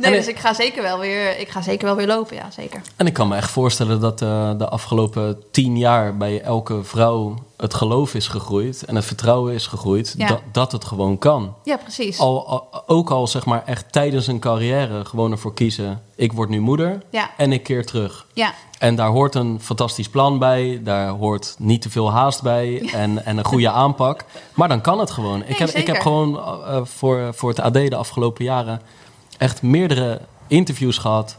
nee, 0.00 0.12
dus 0.12 0.26
ik 0.28 0.38
ga, 0.38 0.54
zeker 0.54 0.82
wel 0.82 0.98
weer, 0.98 1.38
ik 1.38 1.48
ga 1.48 1.62
zeker 1.62 1.86
wel 1.86 1.96
weer 1.96 2.06
lopen, 2.06 2.36
ja, 2.36 2.50
zeker. 2.50 2.80
En 2.96 3.06
ik 3.06 3.12
kan 3.12 3.28
me 3.28 3.36
echt 3.36 3.50
voorstellen 3.50 4.00
dat 4.00 4.22
eh, 4.22 4.50
de 4.58 4.68
afgelopen 4.68 5.42
tien 5.50 5.78
jaar 5.78 6.16
bij 6.16 6.40
elke 6.42 6.84
vrouw 6.84 7.34
het 7.56 7.74
geloof 7.74 8.14
is 8.14 8.28
gegroeid 8.28 8.84
en 8.84 8.94
het 8.96 9.04
vertrouwen 9.04 9.54
is 9.54 9.66
gegroeid 9.66 10.14
Ja. 10.16 10.26
dat, 10.26 10.40
dat 10.52 10.72
het 10.72 10.84
gewoon 10.84 11.18
kan. 11.18 11.54
Ja, 11.64 11.76
precies. 11.76 12.18
Al, 12.18 12.46
al- 12.48 12.82
ook 12.86 13.10
al 13.10 13.26
zeg 13.26 13.44
maar 13.44 13.62
echt 13.66 13.92
tijdens 13.92 14.26
een 14.26 14.38
carrière 14.38 15.04
gewoon 15.04 15.30
ervoor 15.30 15.54
kiezen. 15.54 16.02
Ik 16.16 16.32
word 16.32 16.48
nu 16.48 16.60
moeder 16.60 17.02
Ja. 17.10 17.30
en 17.36 17.52
ik 17.52 17.62
keer 17.62 17.86
terug. 17.86 18.26
Ja, 18.32 18.52
En 18.78 18.94
daar 18.94 19.08
hoort 19.08 19.34
een 19.34 19.58
fantastisch 19.60 20.08
plan 20.08 20.38
bij. 20.38 20.80
Daar 20.84 21.08
hoort 21.08 21.54
niet 21.58 21.82
te 21.82 21.90
veel 21.90 22.10
haast 22.12 22.42
bij. 22.42 22.82
En, 22.94 23.24
en 23.24 23.38
een 23.38 23.44
goede 23.44 23.70
aanpak. 23.70 24.24
Maar 24.54 24.68
dan 24.68 24.80
kan 24.80 24.98
het 25.00 25.10
gewoon. 25.10 25.42
ik, 25.46 25.56
heb, 25.56 25.68
ik 25.68 25.86
heb 25.86 26.00
gewoon 26.00 26.38
eh, 26.38 26.80
voor, 26.84 27.34
voor 27.34 27.48
het 27.48 27.60
AD 27.60 27.72
de 27.74 27.96
afgelopen 27.96 28.44
jaren 28.44 28.80
echt 29.40 29.62
meerdere 29.62 30.20
interviews 30.46 30.98
gehad. 30.98 31.36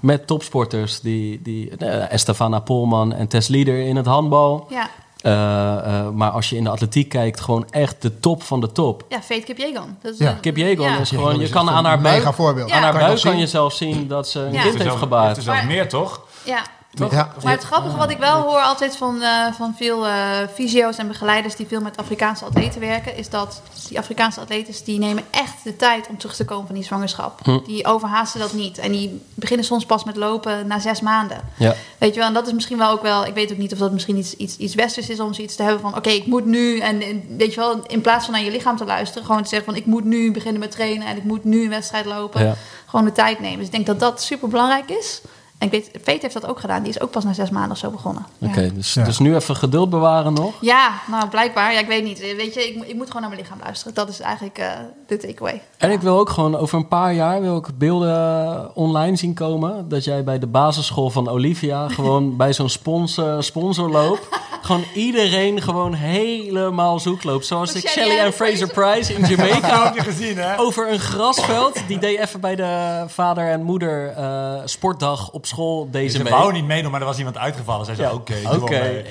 Met 0.00 0.26
topsporters. 0.26 1.00
Die, 1.00 1.42
die, 1.42 1.76
eh, 1.76 2.12
Estefana 2.12 2.58
Polman 2.58 3.12
en 3.12 3.28
Tess 3.28 3.48
Lieder 3.48 3.78
in 3.86 3.96
het 3.96 4.06
handbal. 4.06 4.66
ja. 4.70 4.88
Eh, 5.22 5.98
eh, 5.98 6.08
maar 6.10 6.30
als 6.30 6.50
je 6.50 6.56
in 6.56 6.64
de 6.64 6.70
atletiek 6.70 7.08
kijkt, 7.08 7.40
gewoon 7.40 7.66
echt 7.70 8.02
de 8.02 8.20
top 8.20 8.42
van 8.42 8.60
de 8.60 8.72
top. 8.72 9.04
Ja, 9.08 9.22
Fate 9.22 9.40
Kipjegon. 9.40 9.96
Dat 10.02 10.12
is, 10.12 10.18
Ja. 10.18 10.38
Kip 10.40 10.56
Jegon 10.56 10.86
ja. 10.86 10.98
is 10.98 11.08
gewoon, 11.08 11.38
je 11.40 11.48
kan 11.48 11.70
aan 11.70 11.84
haar 11.84 12.00
buik, 12.00 12.32
voorbeeld. 12.34 12.68
Ja. 12.68 12.76
aan 12.76 12.82
haar 12.82 12.92
Kan 12.92 13.00
je 13.00 13.06
buik 13.06 13.20
kan 13.20 13.38
je 13.38 13.46
zelf 13.46 13.72
zien 13.72 14.08
dat 14.08 14.28
ze 14.28 14.40
een 14.40 14.52
Ja. 14.52 14.62
kind 14.62 14.82
heeft 14.82 14.96
gebaard. 14.96 15.28
Het 15.28 15.36
is 15.36 15.44
zelfs 15.44 15.62
meer, 15.64 15.88
toch? 15.88 16.20
Ja. 16.44 16.62
Ja. 16.94 17.32
Maar 17.42 17.52
het 17.52 17.62
grappige 17.62 17.96
wat 17.96 18.10
ik 18.10 18.18
wel 18.18 18.40
hoor 18.40 18.60
altijd 18.60 18.96
van, 18.96 19.22
eh, 19.22 19.52
van 19.52 19.74
veel 19.76 20.06
eh 20.06 20.38
fysio's 20.54 20.96
en 20.96 21.08
begeleiders 21.08 21.56
die 21.56 21.66
veel 21.66 21.80
met 21.80 21.96
Afrikaanse 21.96 22.44
atleten 22.44 22.80
werken, 22.80 23.16
is 23.16 23.28
dat 23.28 23.62
die 23.88 23.98
Afrikaanse 23.98 24.40
atleten 24.40 24.84
die 24.84 24.98
nemen 24.98 25.24
echt 25.30 25.64
de 25.64 25.76
tijd 25.76 26.08
om 26.08 26.18
terug 26.18 26.34
te 26.34 26.44
komen 26.44 26.66
van 26.66 26.74
die 26.74 26.84
zwangerschap. 26.84 27.40
Hm. 27.42 27.58
Die 27.64 27.86
overhaasten 27.86 28.40
dat 28.40 28.52
niet. 28.52 28.78
En 28.78 28.92
die 28.92 29.20
beginnen 29.34 29.66
soms 29.66 29.86
pas 29.86 30.04
met 30.04 30.16
lopen 30.16 30.66
na 30.66 30.78
zes 30.78 31.00
maanden. 31.00 31.40
Ja. 31.56 31.74
Weet 31.98 32.14
je 32.14 32.18
wel, 32.18 32.28
en 32.28 32.34
dat 32.34 32.46
is 32.46 32.52
misschien 32.52 32.78
wel 32.78 32.90
ook 32.90 33.02
wel, 33.02 33.26
ik 33.26 33.34
weet 33.34 33.52
ook 33.52 33.58
niet 33.58 33.72
of 33.72 33.78
dat 33.78 33.92
misschien 33.92 34.16
iets, 34.16 34.36
iets, 34.36 34.56
iets 34.56 34.74
westers 34.74 35.08
is 35.08 35.20
om 35.20 35.34
zoiets 35.34 35.56
te 35.56 35.62
hebben 35.62 35.80
van, 35.80 35.96
oké, 35.96 36.10
ik 36.10 36.26
moet 36.26 36.44
nu, 36.44 36.78
en, 36.78 37.02
en 37.02 37.24
weet 37.36 37.54
je 37.54 37.60
wel, 37.60 37.82
in 37.86 38.00
plaats 38.00 38.24
van 38.24 38.34
naar 38.34 38.42
je 38.42 38.50
lichaam 38.50 38.76
te 38.76 38.84
luisteren, 38.84 39.26
gewoon 39.26 39.42
te 39.42 39.48
zeggen 39.48 39.72
van, 39.72 39.80
ik 39.80 39.86
moet 39.86 40.04
nu 40.04 40.32
beginnen 40.32 40.60
met 40.60 40.70
trainen 40.70 41.06
en 41.06 41.16
ik 41.16 41.24
moet 41.24 41.44
nu 41.44 41.62
een 41.62 41.70
wedstrijd 41.70 42.04
lopen. 42.04 42.44
Ja. 42.44 42.54
Gewoon 42.86 43.04
de 43.04 43.12
tijd 43.12 43.40
nemen. 43.40 43.56
Dus 43.56 43.66
ik 43.66 43.72
denk 43.72 43.86
dat 43.86 44.00
dat 44.00 44.22
super 44.22 44.48
belangrijk 44.48 44.90
is. 44.90 45.20
En 45.62 45.68
ik 45.68 45.74
weet, 45.74 46.02
Veet 46.02 46.22
heeft 46.22 46.34
dat 46.34 46.46
ook 46.46 46.60
gedaan. 46.60 46.82
Die 46.82 46.92
is 46.92 47.00
ook 47.00 47.10
pas 47.10 47.24
na 47.24 47.32
zes 47.32 47.50
maanden 47.50 47.70
of 47.70 47.76
zo 47.78 47.90
begonnen. 47.90 48.26
Ja. 48.38 48.48
Oké, 48.48 48.72
dus, 48.74 48.94
Ja. 48.94 49.04
dus 49.04 49.18
nu 49.18 49.34
even 49.34 49.56
geduld 49.56 49.90
bewaren 49.90 50.32
nog. 50.32 50.52
Ja, 50.60 50.92
nou 51.06 51.28
blijkbaar. 51.28 51.72
Ja, 51.72 51.78
ik 51.78 51.86
weet 51.86 52.04
niet. 52.04 52.18
Weet 52.18 52.54
je, 52.54 52.68
ik, 52.68 52.84
ik 52.88 52.94
moet 52.94 53.06
gewoon 53.06 53.20
naar 53.22 53.30
mijn 53.30 53.42
lichaam 53.42 53.58
luisteren. 53.62 53.94
Dat 53.94 54.08
is 54.08 54.20
eigenlijk 54.20 54.58
eh, 54.58 54.70
de 55.06 55.16
takeaway. 55.16 55.62
En 55.78 55.90
ik 55.90 56.00
wil 56.00 56.18
ook 56.18 56.30
gewoon 56.30 56.56
over 56.56 56.78
een 56.78 56.88
paar 56.88 57.14
jaar 57.14 57.40
wil 57.40 57.56
ik 57.56 57.78
beelden 57.78 58.76
online 58.76 59.16
zien 59.16 59.34
komen. 59.34 59.88
Dat 59.88 60.04
jij 60.04 60.24
bij 60.24 60.38
de 60.38 60.46
basisschool 60.46 61.10
van 61.10 61.28
Olivia 61.28 61.88
gewoon 61.98 62.36
bij 62.36 62.52
zo'n 62.52 62.68
sponsor, 62.68 63.42
sponsor 63.42 63.90
loopt. 63.90 64.28
Gewoon 64.62 64.84
iedereen 64.94 65.62
gewoon 65.62 65.94
helemaal 65.94 67.00
zoek 67.00 67.24
loopt. 67.24 67.46
Zoals 67.46 67.70
Shelly 67.70 67.88
Shelly 67.88 68.18
en 68.18 68.32
Fraser. 68.32 68.68
Price 68.68 69.14
in 69.14 69.26
Jamaica. 69.26 69.84
Heb 69.84 69.94
je 69.94 70.02
gezien, 70.02 70.36
hè? 70.38 70.58
Over 70.58 70.92
een 70.92 70.98
grasveld. 71.00 71.78
Die 71.86 71.98
deed 71.98 72.18
even 72.18 72.40
bij 72.40 72.56
de 72.56 73.04
vader 73.06 73.50
en 73.50 73.62
moeder 73.62 74.08
eh, 74.08 74.54
sportdag 74.64 75.30
op 75.30 75.46
school 75.52 75.88
deze 75.90 76.16
Ze 76.16 76.22
wou 76.24 76.52
niet 76.52 76.64
meedoen, 76.66 76.90
maar 76.90 77.00
er 77.00 77.06
was 77.06 77.18
iemand 77.18 77.38
uitgevallen. 77.38 77.84
Zij 77.86 77.94
zei, 77.94 78.08
Ja. 78.08 78.14
oké, 78.14 78.34
Oké. 78.60 79.02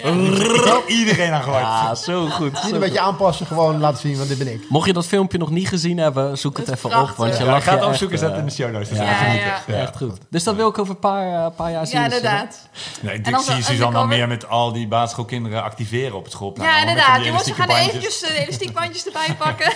iedereen 0.88 1.32
aan 1.32 1.44
gegooid. 1.44 1.62
Ja, 1.64 1.96
zo 1.96 2.28
goed. 2.28 2.58
Zo 2.58 2.74
een 2.74 2.80
beetje 2.80 2.98
goed. 2.98 3.08
aanpassen, 3.08 3.46
gewoon 3.46 3.80
laten 3.80 4.00
zien, 4.00 4.16
want 4.18 4.28
dit 4.30 4.38
ben 4.38 4.54
ik. 4.54 4.64
Mocht 4.70 4.88
je 4.88 4.94
dat 4.94 5.06
filmpje 5.08 5.38
nog 5.38 5.50
niet 5.50 5.68
gezien 5.68 5.98
hebben, 5.98 6.38
zoek 6.38 6.58
het 6.58 6.72
even 6.72 7.00
op. 7.02 7.10
Want 7.10 7.32
je 7.32 7.38
Ja, 7.38 7.46
ik 7.46 7.52
lacht 7.52 7.64
ga 7.64 7.72
het 7.72 7.82
je 7.82 7.88
opzoeken, 7.88 8.18
zetten 8.18 8.38
in 8.38 8.44
eh, 8.44 8.50
de 8.50 8.56
show 8.56 8.72
notes. 8.72 8.90
Dus 8.90 8.98
Ja, 8.98 9.04
Ja, 9.04 9.14
genieten. 9.14 9.52
ja. 9.68 9.74
Echt 9.74 9.98
goed. 9.98 10.18
Dus 10.30 10.44
dat 10.44 10.56
wil 10.56 10.68
ik 10.70 10.78
over 10.80 10.94
een 10.94 11.00
paar, 11.00 11.46
eh, 11.46 11.56
paar 11.56 11.72
jaar 11.72 11.88
zien. 11.88 12.00
Ja, 12.02 12.08
Dus, 12.10 12.18
eh, 12.20 12.24
inderdaad. 12.24 12.68
Nee, 13.02 13.14
ik 13.16 13.26
En 13.26 13.32
dan 13.32 13.42
zie 13.42 13.54
zo 13.56 13.62
Suzanne 13.72 13.98
al 13.98 14.08
meer 14.08 14.28
met 14.28 14.48
al 14.48 14.72
die 14.74 14.88
basisschoolkinderen 14.88 15.64
activeren 15.64 16.16
op 16.18 16.24
het 16.24 16.32
schoolplein. 16.34 16.70
Ja, 16.70 16.80
inderdaad. 16.80 17.26
Jongens, 17.26 17.46
we 17.48 17.54
gaan 17.54 17.70
eventjes 17.70 18.22
eh, 18.24 18.30
de 18.30 18.38
elastiekbandjes 18.44 19.06
erbij 19.06 19.36
pakken. 19.46 19.74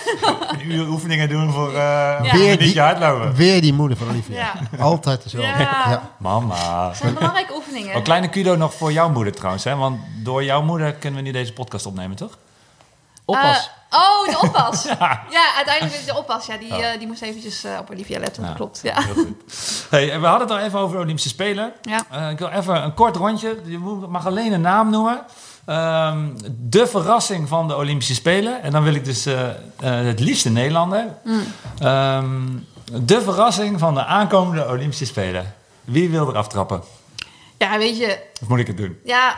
Een 0.60 0.70
uur 0.72 0.88
oefeningen 0.88 1.28
doen 1.28 1.52
voor 1.52 1.74
eh 1.74 2.14
een 2.32 2.58
die- 2.58 2.80
hardlopen. 2.80 3.34
Weer 3.34 3.60
die 3.60 3.72
moeder 3.72 3.96
van 3.96 4.08
Olivia. 4.08 4.52
Altijd 4.80 5.22
dezelfde. 5.22 5.62
Ja. 5.62 6.10
Mama. 6.18 6.55
Dat 6.64 6.96
zijn 6.96 7.14
belangrijke 7.14 7.54
oefeningen. 7.54 7.96
Een 7.96 8.02
kleine 8.02 8.28
kudo 8.28 8.56
nog 8.56 8.74
voor 8.74 8.92
jouw 8.92 9.08
moeder 9.10 9.32
trouwens. 9.32 9.64
Hè? 9.64 9.76
Want 9.76 10.00
door 10.22 10.44
jouw 10.44 10.62
moeder 10.62 10.92
kunnen 10.94 11.18
we 11.20 11.26
nu 11.26 11.32
deze 11.32 11.52
podcast 11.52 11.86
opnemen, 11.86 12.16
toch? 12.16 12.38
Oppas. 13.24 13.70
Eh, 13.90 13.98
oh, 13.98 14.28
de 14.30 14.46
oppas. 14.46 14.84
ja. 15.30 15.54
uiteindelijk 15.56 16.06
de 16.06 16.16
oppas. 16.16 16.46
Ja, 16.46 16.56
die, 16.56 16.74
eh, 16.74 16.98
die 16.98 17.06
moest 17.06 17.22
eventjes 17.22 17.64
eh, 17.64 17.78
op 17.80 17.90
Olivia 17.90 18.18
letten. 18.18 18.42
Ja. 18.42 18.48
Dat 18.48 18.56
klopt. 18.56 18.80
Ja. 18.82 19.02
Heel 19.02 19.14
goed. 19.14 19.28
Hey, 19.90 20.20
we 20.20 20.26
hadden 20.26 20.48
het 20.48 20.56
al 20.56 20.64
even 20.64 20.78
over 20.78 20.96
de 20.96 21.02
Olympische 21.02 21.28
Spelen. 21.28 21.72
Ja. 21.82 22.28
Ik 22.30 22.38
wil 22.38 22.48
even 22.48 22.82
een 22.82 22.94
kort 22.94 23.16
rondje. 23.16 23.60
Je 23.64 23.78
moet- 23.78 24.08
mag 24.08 24.26
alleen 24.26 24.52
een 24.52 24.60
naam 24.60 24.90
noemen. 24.90 25.20
Ehm, 25.66 26.28
de 26.56 26.86
verrassing 26.86 27.48
van 27.48 27.68
de 27.68 27.76
Olympische 27.76 28.14
Spelen. 28.14 28.62
En 28.62 28.72
dan 28.72 28.82
wil 28.82 28.94
ik 28.94 29.04
dus 29.04 29.26
het 29.82 30.20
liefste 30.20 30.50
Nederlander. 30.50 31.06
Mm. 31.24 31.42
Ehm, 31.78 32.40
de 32.92 33.20
verrassing 33.20 33.78
van 33.78 33.94
de 33.94 34.04
aankomende 34.04 34.68
Olympische 34.68 35.06
Spelen. 35.06 35.54
Wie 35.86 36.10
wil 36.10 36.28
er 36.28 36.36
aftrappen? 36.36 36.82
ja, 37.58 37.78
weet 37.78 37.98
je. 37.98 38.18
Of 38.42 38.48
moet 38.48 38.58
ik 38.58 38.66
het 38.66 38.76
doen? 38.76 38.98
Ja, 39.04 39.36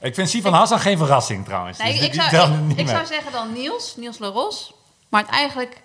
Ik 0.00 0.14
vind 0.14 0.28
Sivan 0.28 0.52
Hassan 0.52 0.80
geen 0.80 0.98
verrassing 0.98 1.44
trouwens. 1.44 1.78
nee, 1.78 1.92
Dus 1.92 2.00
ik, 2.06 2.14
zou, 2.14 2.52
ik, 2.52 2.60
niet 2.60 2.78
ik 2.78 2.84
mee. 2.84 2.94
zou 2.94 3.06
zeggen 3.06 3.32
dan 3.32 3.52
Niels. 3.52 3.94
Niels 3.96 4.18
Laros. 4.18 4.72
Maar 5.08 5.20
het 5.22 5.30
eigenlijk... 5.30 5.82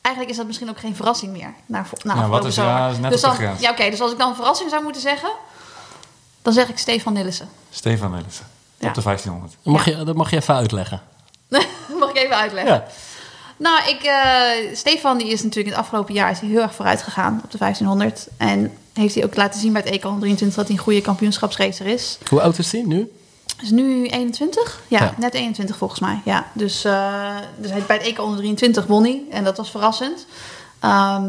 Eigenlijk 0.00 0.32
is 0.34 0.38
dat 0.38 0.46
misschien 0.48 0.68
ook 0.70 0.78
geen 0.78 0.96
verrassing 0.96 1.32
meer. 1.32 1.54
Na, 1.66 1.84
na 2.02 2.14
Ja, 2.14 2.28
wat 2.28 2.44
is- 2.44 2.54
ja, 2.54 2.88
is 2.88 2.98
net 2.98 3.10
dus 3.10 3.24
op 3.24 3.30
de 3.30 3.36
dan, 3.36 3.46
grens. 3.46 3.60
Ja, 3.60 3.70
oké. 3.70 3.90
dus 3.90 4.00
als 4.00 4.12
ik 4.12 4.18
dan 4.18 4.28
een 4.28 4.34
verrassing 4.34 4.70
zou 4.70 4.82
moeten 4.82 5.02
zeggen... 5.02 5.30
Dan 6.42 6.52
zeg 6.52 6.68
ik 6.68 6.78
Stefan 6.78 7.12
Nillissen. 7.12 7.48
Stefan 7.70 8.10
Melissen. 8.10 8.46
Ja. 8.78 8.88
Op 8.88 8.94
de 8.94 9.02
1500. 9.02 9.56
Dat 9.62 9.72
mag, 9.72 9.84
je, 9.84 10.04
dat 10.04 10.14
mag 10.16 10.30
je 10.30 10.36
even 10.36 10.54
uitleggen. 10.54 11.02
Mag 12.00 12.10
ik 12.10 12.16
even 12.16 12.36
uitleggen? 12.36 12.72
Ja. 12.74 12.86
Nou, 13.56 13.88
ik, 13.88 14.02
eh, 14.02 14.74
Stefan 14.76 15.18
die 15.18 15.26
is 15.28 15.42
natuurlijk 15.42 15.66
in 15.66 15.72
het 15.72 15.80
afgelopen 15.82 16.14
jaar 16.14 16.30
is 16.30 16.40
hij 16.40 16.48
heel 16.48 16.60
erg 16.62 16.74
vooruit 16.74 17.02
gegaan 17.02 17.40
op 17.44 17.50
de 17.50 17.58
1500. 17.58 18.26
En 18.36 18.78
heeft 18.92 19.14
hij 19.14 19.24
ook 19.24 19.36
laten 19.36 19.60
zien 19.60 19.72
bij 19.72 19.82
het 19.82 19.90
EK 19.90 20.00
23 20.00 20.54
dat 20.54 20.66
hij 20.68 20.76
een 20.76 20.82
goede 20.82 21.00
kampioenschapsracer 21.00 21.86
is. 21.86 22.18
Hoe 22.28 22.40
oud 22.42 22.58
is 22.58 22.70
die 22.70 22.86
nu? 22.86 23.10
Is 23.62 23.70
nu 23.70 24.06
21? 24.06 24.82
Ja, 24.88 24.98
Ja. 25.02 25.14
net 25.18 25.34
21 25.34 25.76
volgens 25.76 26.00
mij. 26.00 26.20
Ja, 26.24 26.46
dus, 26.52 26.84
eh, 26.84 27.36
dus 27.58 27.70
hij, 27.70 27.82
bij 27.86 27.96
het 27.96 28.06
EK 28.06 28.16
23 28.36 28.86
won 28.86 29.02
hij 29.02 29.22
en 29.30 29.44
dat 29.44 29.56
was 29.56 29.70
verrassend. 29.70 30.26
Ehm, 30.80 31.24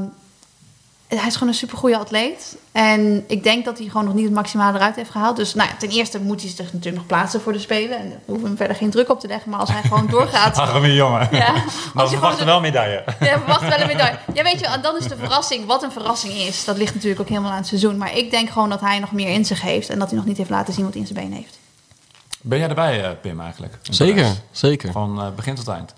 hij 1.18 1.28
is 1.28 1.34
gewoon 1.34 1.48
een 1.48 1.60
supergoeie 1.60 1.98
atleet. 1.98 2.58
En 2.72 3.24
ik 3.28 3.44
denk 3.44 3.66
dat 3.66 3.78
hij 3.78 3.88
gewoon 3.88 4.06
nog 4.06 4.14
niet 4.14 4.24
het 4.24 4.34
maximale 4.34 4.78
eruit 4.78 4.96
heeft 4.96 5.10
gehaald. 5.10 5.36
Dus 5.36 5.54
nou 5.54 5.70
ja, 5.70 5.76
ten 5.76 5.90
eerste 5.90 6.20
moet 6.20 6.42
hij 6.42 6.50
zich 6.50 6.66
natuurlijk 6.66 6.96
nog 6.96 7.06
plaatsen 7.06 7.42
voor 7.42 7.54
de 7.54 7.60
Spelen. 7.60 7.98
En 7.98 8.10
daar 8.10 8.20
hoeven 8.26 8.42
we 8.42 8.48
hem 8.48 8.58
verder 8.58 8.76
geen 8.76 8.90
druk 8.90 9.10
op 9.10 9.20
te 9.20 9.28
leggen. 9.28 9.52
Maar 9.52 9.60
als 9.60 9.72
hij 9.72 9.82
gewoon 9.82 10.08
doorgaat... 10.08 10.58
Arme 10.70 10.94
jongen. 10.94 11.28
Ja, 11.32 11.54
Maar 11.94 12.06
we 12.06 12.12
verwachten 12.12 12.46
wel 12.46 12.60
medaille. 12.60 13.04
ja, 13.20 13.34
we 13.34 13.40
verwachten 13.40 13.70
wel 13.70 13.80
een 13.80 13.88
medaille. 13.88 14.18
Ja, 14.34 14.44
weet 14.44 14.60
je, 14.60 14.66
en 14.68 14.82
dan 14.82 14.98
is 14.98 15.08
de 15.08 15.18
verrassing. 15.18 15.66
Wat 15.66 15.84
een 15.84 15.92
verrassing 15.92 16.34
is, 16.34 16.66
dat 16.66 16.78
ligt 16.78 16.94
natuurlijk 16.94 17.22
ook 17.22 17.30
helemaal 17.30 17.52
aan 17.52 17.58
het 17.58 17.68
seizoen. 17.68 17.98
Maar 17.98 18.18
ik 18.18 18.32
denk 18.32 18.50
gewoon 18.50 18.70
dat 18.70 18.82
hij 18.82 19.00
nog 19.00 19.12
meer 19.12 19.30
in 19.30 19.46
zich 19.46 19.62
heeft. 19.62 19.90
En 19.90 20.00
dat 20.00 20.08
hij 20.08 20.18
nog 20.18 20.28
niet 20.28 20.38
heeft 20.38 20.50
laten 20.50 20.74
zien 20.74 20.84
wat 20.84 20.94
hij 20.94 21.02
in 21.02 21.08
zijn 21.08 21.20
been 21.28 21.38
heeft. 21.38 21.60
Ben 22.42 22.60
jij 22.60 22.70
erbij, 22.70 23.04
eh, 23.04 23.10
Pim, 23.22 23.42
eigenlijk? 23.42 23.78
Zeker, 23.82 24.16
Parijs? 24.16 24.38
zeker. 24.52 24.92
Van 24.92 25.22
eh, 25.22 25.28
begin 25.36 25.56
tot 25.56 25.68
eind. 25.68 25.94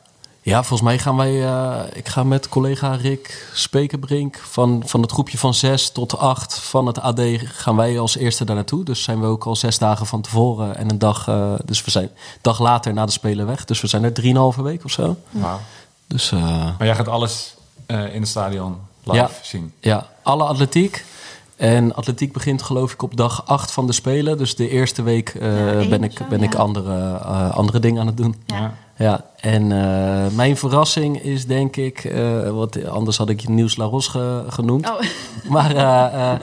Ja, 0.46 0.58
volgens 0.64 0.82
mij 0.82 1.00
gaan 1.00 1.16
wij... 1.16 1.46
eh, 1.46 1.80
ik 1.94 2.08
ga 2.08 2.24
met 2.24 2.50
collega 2.50 2.96
Rick 2.96 3.48
Spekerbrink 3.54 4.38
van, 4.38 4.84
van 4.86 5.02
het 5.02 5.12
groepje 5.12 5.38
van 5.38 5.54
6 5.54 5.90
tot 5.90 6.18
8 6.18 6.60
van 6.60 6.86
het 6.86 7.00
AD... 7.00 7.22
gaan 7.44 7.76
wij 7.76 8.00
als 8.00 8.18
eerste 8.18 8.46
daar 8.46 8.56
naartoe. 8.56 8.84
Dus 8.84 9.04
zijn 9.04 9.20
we 9.20 9.26
ook 9.26 9.44
al 9.46 9.56
zes 9.56 9.78
dagen 9.78 10.06
van 10.06 10.22
tevoren 10.22 10.76
en 10.78 10.90
een 10.90 11.00
dag... 11.00 11.28
eh, 11.28 11.54
dus 11.66 11.84
we 11.84 11.92
zijn 11.92 12.04
een 12.04 12.12
dag 12.42 12.60
later 12.60 12.94
na 12.94 13.06
de 13.06 13.12
Spelen 13.12 13.46
weg. 13.46 13.66
Dus 13.66 13.82
we 13.82 13.88
zijn 13.88 14.04
er 14.04 14.14
drieënhalve 14.14 14.62
week 14.62 14.84
of 14.86 14.92
zo. 14.92 15.16
Dus 16.08 16.32
eh, 16.32 16.42
Maar 16.78 16.88
jij 16.88 16.96
gaat 16.96 17.08
alles 17.08 17.56
eh, 17.86 18.14
in 18.16 18.20
het 18.22 18.30
stadion 18.30 18.76
live 19.04 19.18
Ja. 19.18 19.30
zien. 19.42 19.74
ja, 19.80 20.08
alle 20.24 20.44
atletiek. 20.44 21.06
En 21.56 21.96
atletiek 21.96 22.34
begint 22.34 22.62
geloof 22.62 22.94
ik 22.94 23.02
op 23.02 23.18
dag 23.18 23.46
8 23.46 23.72
van 23.72 23.88
de 23.88 23.94
Spelen. 23.94 24.38
Dus 24.38 24.56
de 24.56 24.70
eerste 24.70 25.02
week 25.04 25.30
eh, 25.30 25.82
Ja, 25.84 25.88
ben, 25.90 26.04
ik, 26.04 26.28
ben 26.30 26.44
ik 26.44 26.56
andere, 26.56 27.18
eh, 27.24 27.52
andere 27.56 27.80
dingen 27.80 28.02
aan 28.02 28.08
het 28.08 28.18
doen. 28.18 28.36
Ja. 28.46 28.74
Ja, 28.96 29.26
en 29.40 29.72
eh, 29.72 30.32
mijn 30.36 30.58
verrassing 30.58 31.22
is 31.22 31.46
denk 31.46 31.76
ik, 31.76 32.04
eh, 32.04 32.50
wat, 32.50 32.86
anders 32.86 33.18
had 33.18 33.30
ik 33.30 33.40
je 33.40 33.50
Nieuws 33.50 33.76
Laros 33.76 34.08
ge- 34.08 34.44
genoemd. 34.50 34.90
Oh, 34.90 35.00
Maar 35.54 35.76
eh, 35.76 36.32
eh, 36.32 36.40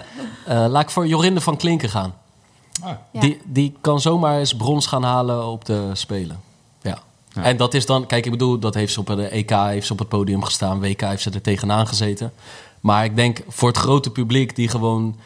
eh, 0.64 0.70
laat 0.70 0.82
ik 0.82 0.90
voor 0.90 1.06
Jorinde 1.06 1.40
van 1.40 1.56
Klinken 1.56 1.88
gaan. 1.88 2.14
Ah, 2.82 2.90
ja. 3.10 3.20
Die, 3.20 3.40
die 3.44 3.76
kan 3.80 4.00
zomaar 4.00 4.38
eens 4.38 4.54
brons 4.56 4.86
gaan 4.86 5.02
halen 5.02 5.46
op 5.46 5.64
de 5.64 5.90
Spelen. 5.92 6.40
Ja. 6.82 6.98
Ja. 7.32 7.42
En 7.42 7.56
dat 7.56 7.74
is 7.74 7.86
dan, 7.86 8.06
kijk, 8.06 8.24
ik 8.24 8.30
bedoel, 8.30 8.58
dat 8.58 8.74
heeft 8.74 8.92
ze 8.92 9.00
op 9.00 9.06
de 9.06 9.26
EK 9.28 9.50
heeft 9.50 9.86
ze 9.86 9.92
op 9.92 9.98
het 9.98 10.08
podium 10.08 10.42
gestaan, 10.44 10.80
WK 10.80 11.00
heeft 11.00 11.22
ze 11.22 11.30
er 11.30 11.40
tegenaan 11.40 11.86
gezeten. 11.86 12.32
Maar 12.80 13.04
ik 13.04 13.16
denk 13.16 13.42
voor 13.48 13.68
het 13.68 13.78
grote 13.78 14.10
publiek 14.10 14.56
die 14.56 14.68
gewoon 14.68 15.16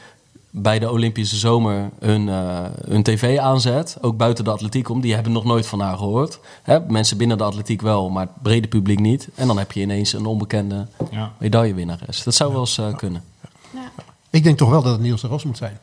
bij 0.56 0.78
de 0.78 0.90
Olympische 0.90 1.36
Zomer 1.36 1.90
hun, 1.98 2.28
eh, 2.28 2.64
hun 2.86 3.02
tv 3.02 3.38
aanzet, 3.38 3.96
ook 4.00 4.16
buiten 4.16 4.44
de 4.44 4.50
atletiek 4.50 4.88
om, 4.88 5.00
die 5.00 5.14
hebben 5.14 5.32
nog 5.32 5.44
nooit 5.44 5.66
van 5.66 5.80
haar 5.80 5.96
gehoord. 5.96 6.38
Hè, 6.62 6.80
mensen 6.80 7.16
binnen 7.16 7.38
de 7.38 7.44
atletiek 7.44 7.80
wel, 7.80 8.10
maar 8.10 8.26
het 8.26 8.42
brede 8.42 8.68
publiek 8.68 8.98
niet. 8.98 9.28
En 9.34 9.46
dan 9.46 9.58
heb 9.58 9.72
je 9.72 9.80
ineens 9.80 10.12
een 10.12 10.26
onbekende 10.26 10.86
ja. 11.10 11.32
medaillewinnares. 11.38 12.22
Dat 12.22 12.34
zou 12.34 12.52
wel 12.52 12.60
eens 12.60 12.78
eh, 12.78 12.96
kunnen. 12.96 13.22
ja. 13.70 13.92
Ik 14.30 14.42
denk 14.42 14.58
toch 14.58 14.70
wel 14.70 14.82
dat 14.82 14.92
het 14.92 15.00
Niels 15.00 15.20
de 15.20 15.26
Ros 15.26 15.44
moet 15.44 15.56
zijn. 15.56 15.78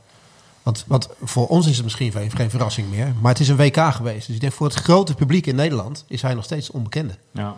Want, 0.64 0.86
want 0.88 1.10
voor 1.24 1.48
ons 1.48 1.68
is 1.68 1.76
het 1.76 1.84
misschien 1.84 2.12
geen, 2.12 2.32
geen 2.32 2.50
verrassing 2.50 2.90
meer. 2.90 3.14
Maar 3.22 3.32
het 3.32 3.42
is 3.42 3.48
een 3.48 3.56
WK 3.56 3.78
geweest. 3.78 4.26
Dus 4.26 4.36
ik 4.36 4.42
denk 4.42 4.54
voor 4.54 4.68
het 4.68 4.76
grote 4.76 5.14
publiek 5.14 5.48
in 5.48 5.56
Nederland 5.56 6.06
is 6.08 6.22
hij 6.22 6.34
nog 6.34 6.44
steeds 6.44 6.72
onbekende. 6.72 7.14
ja. 7.32 7.56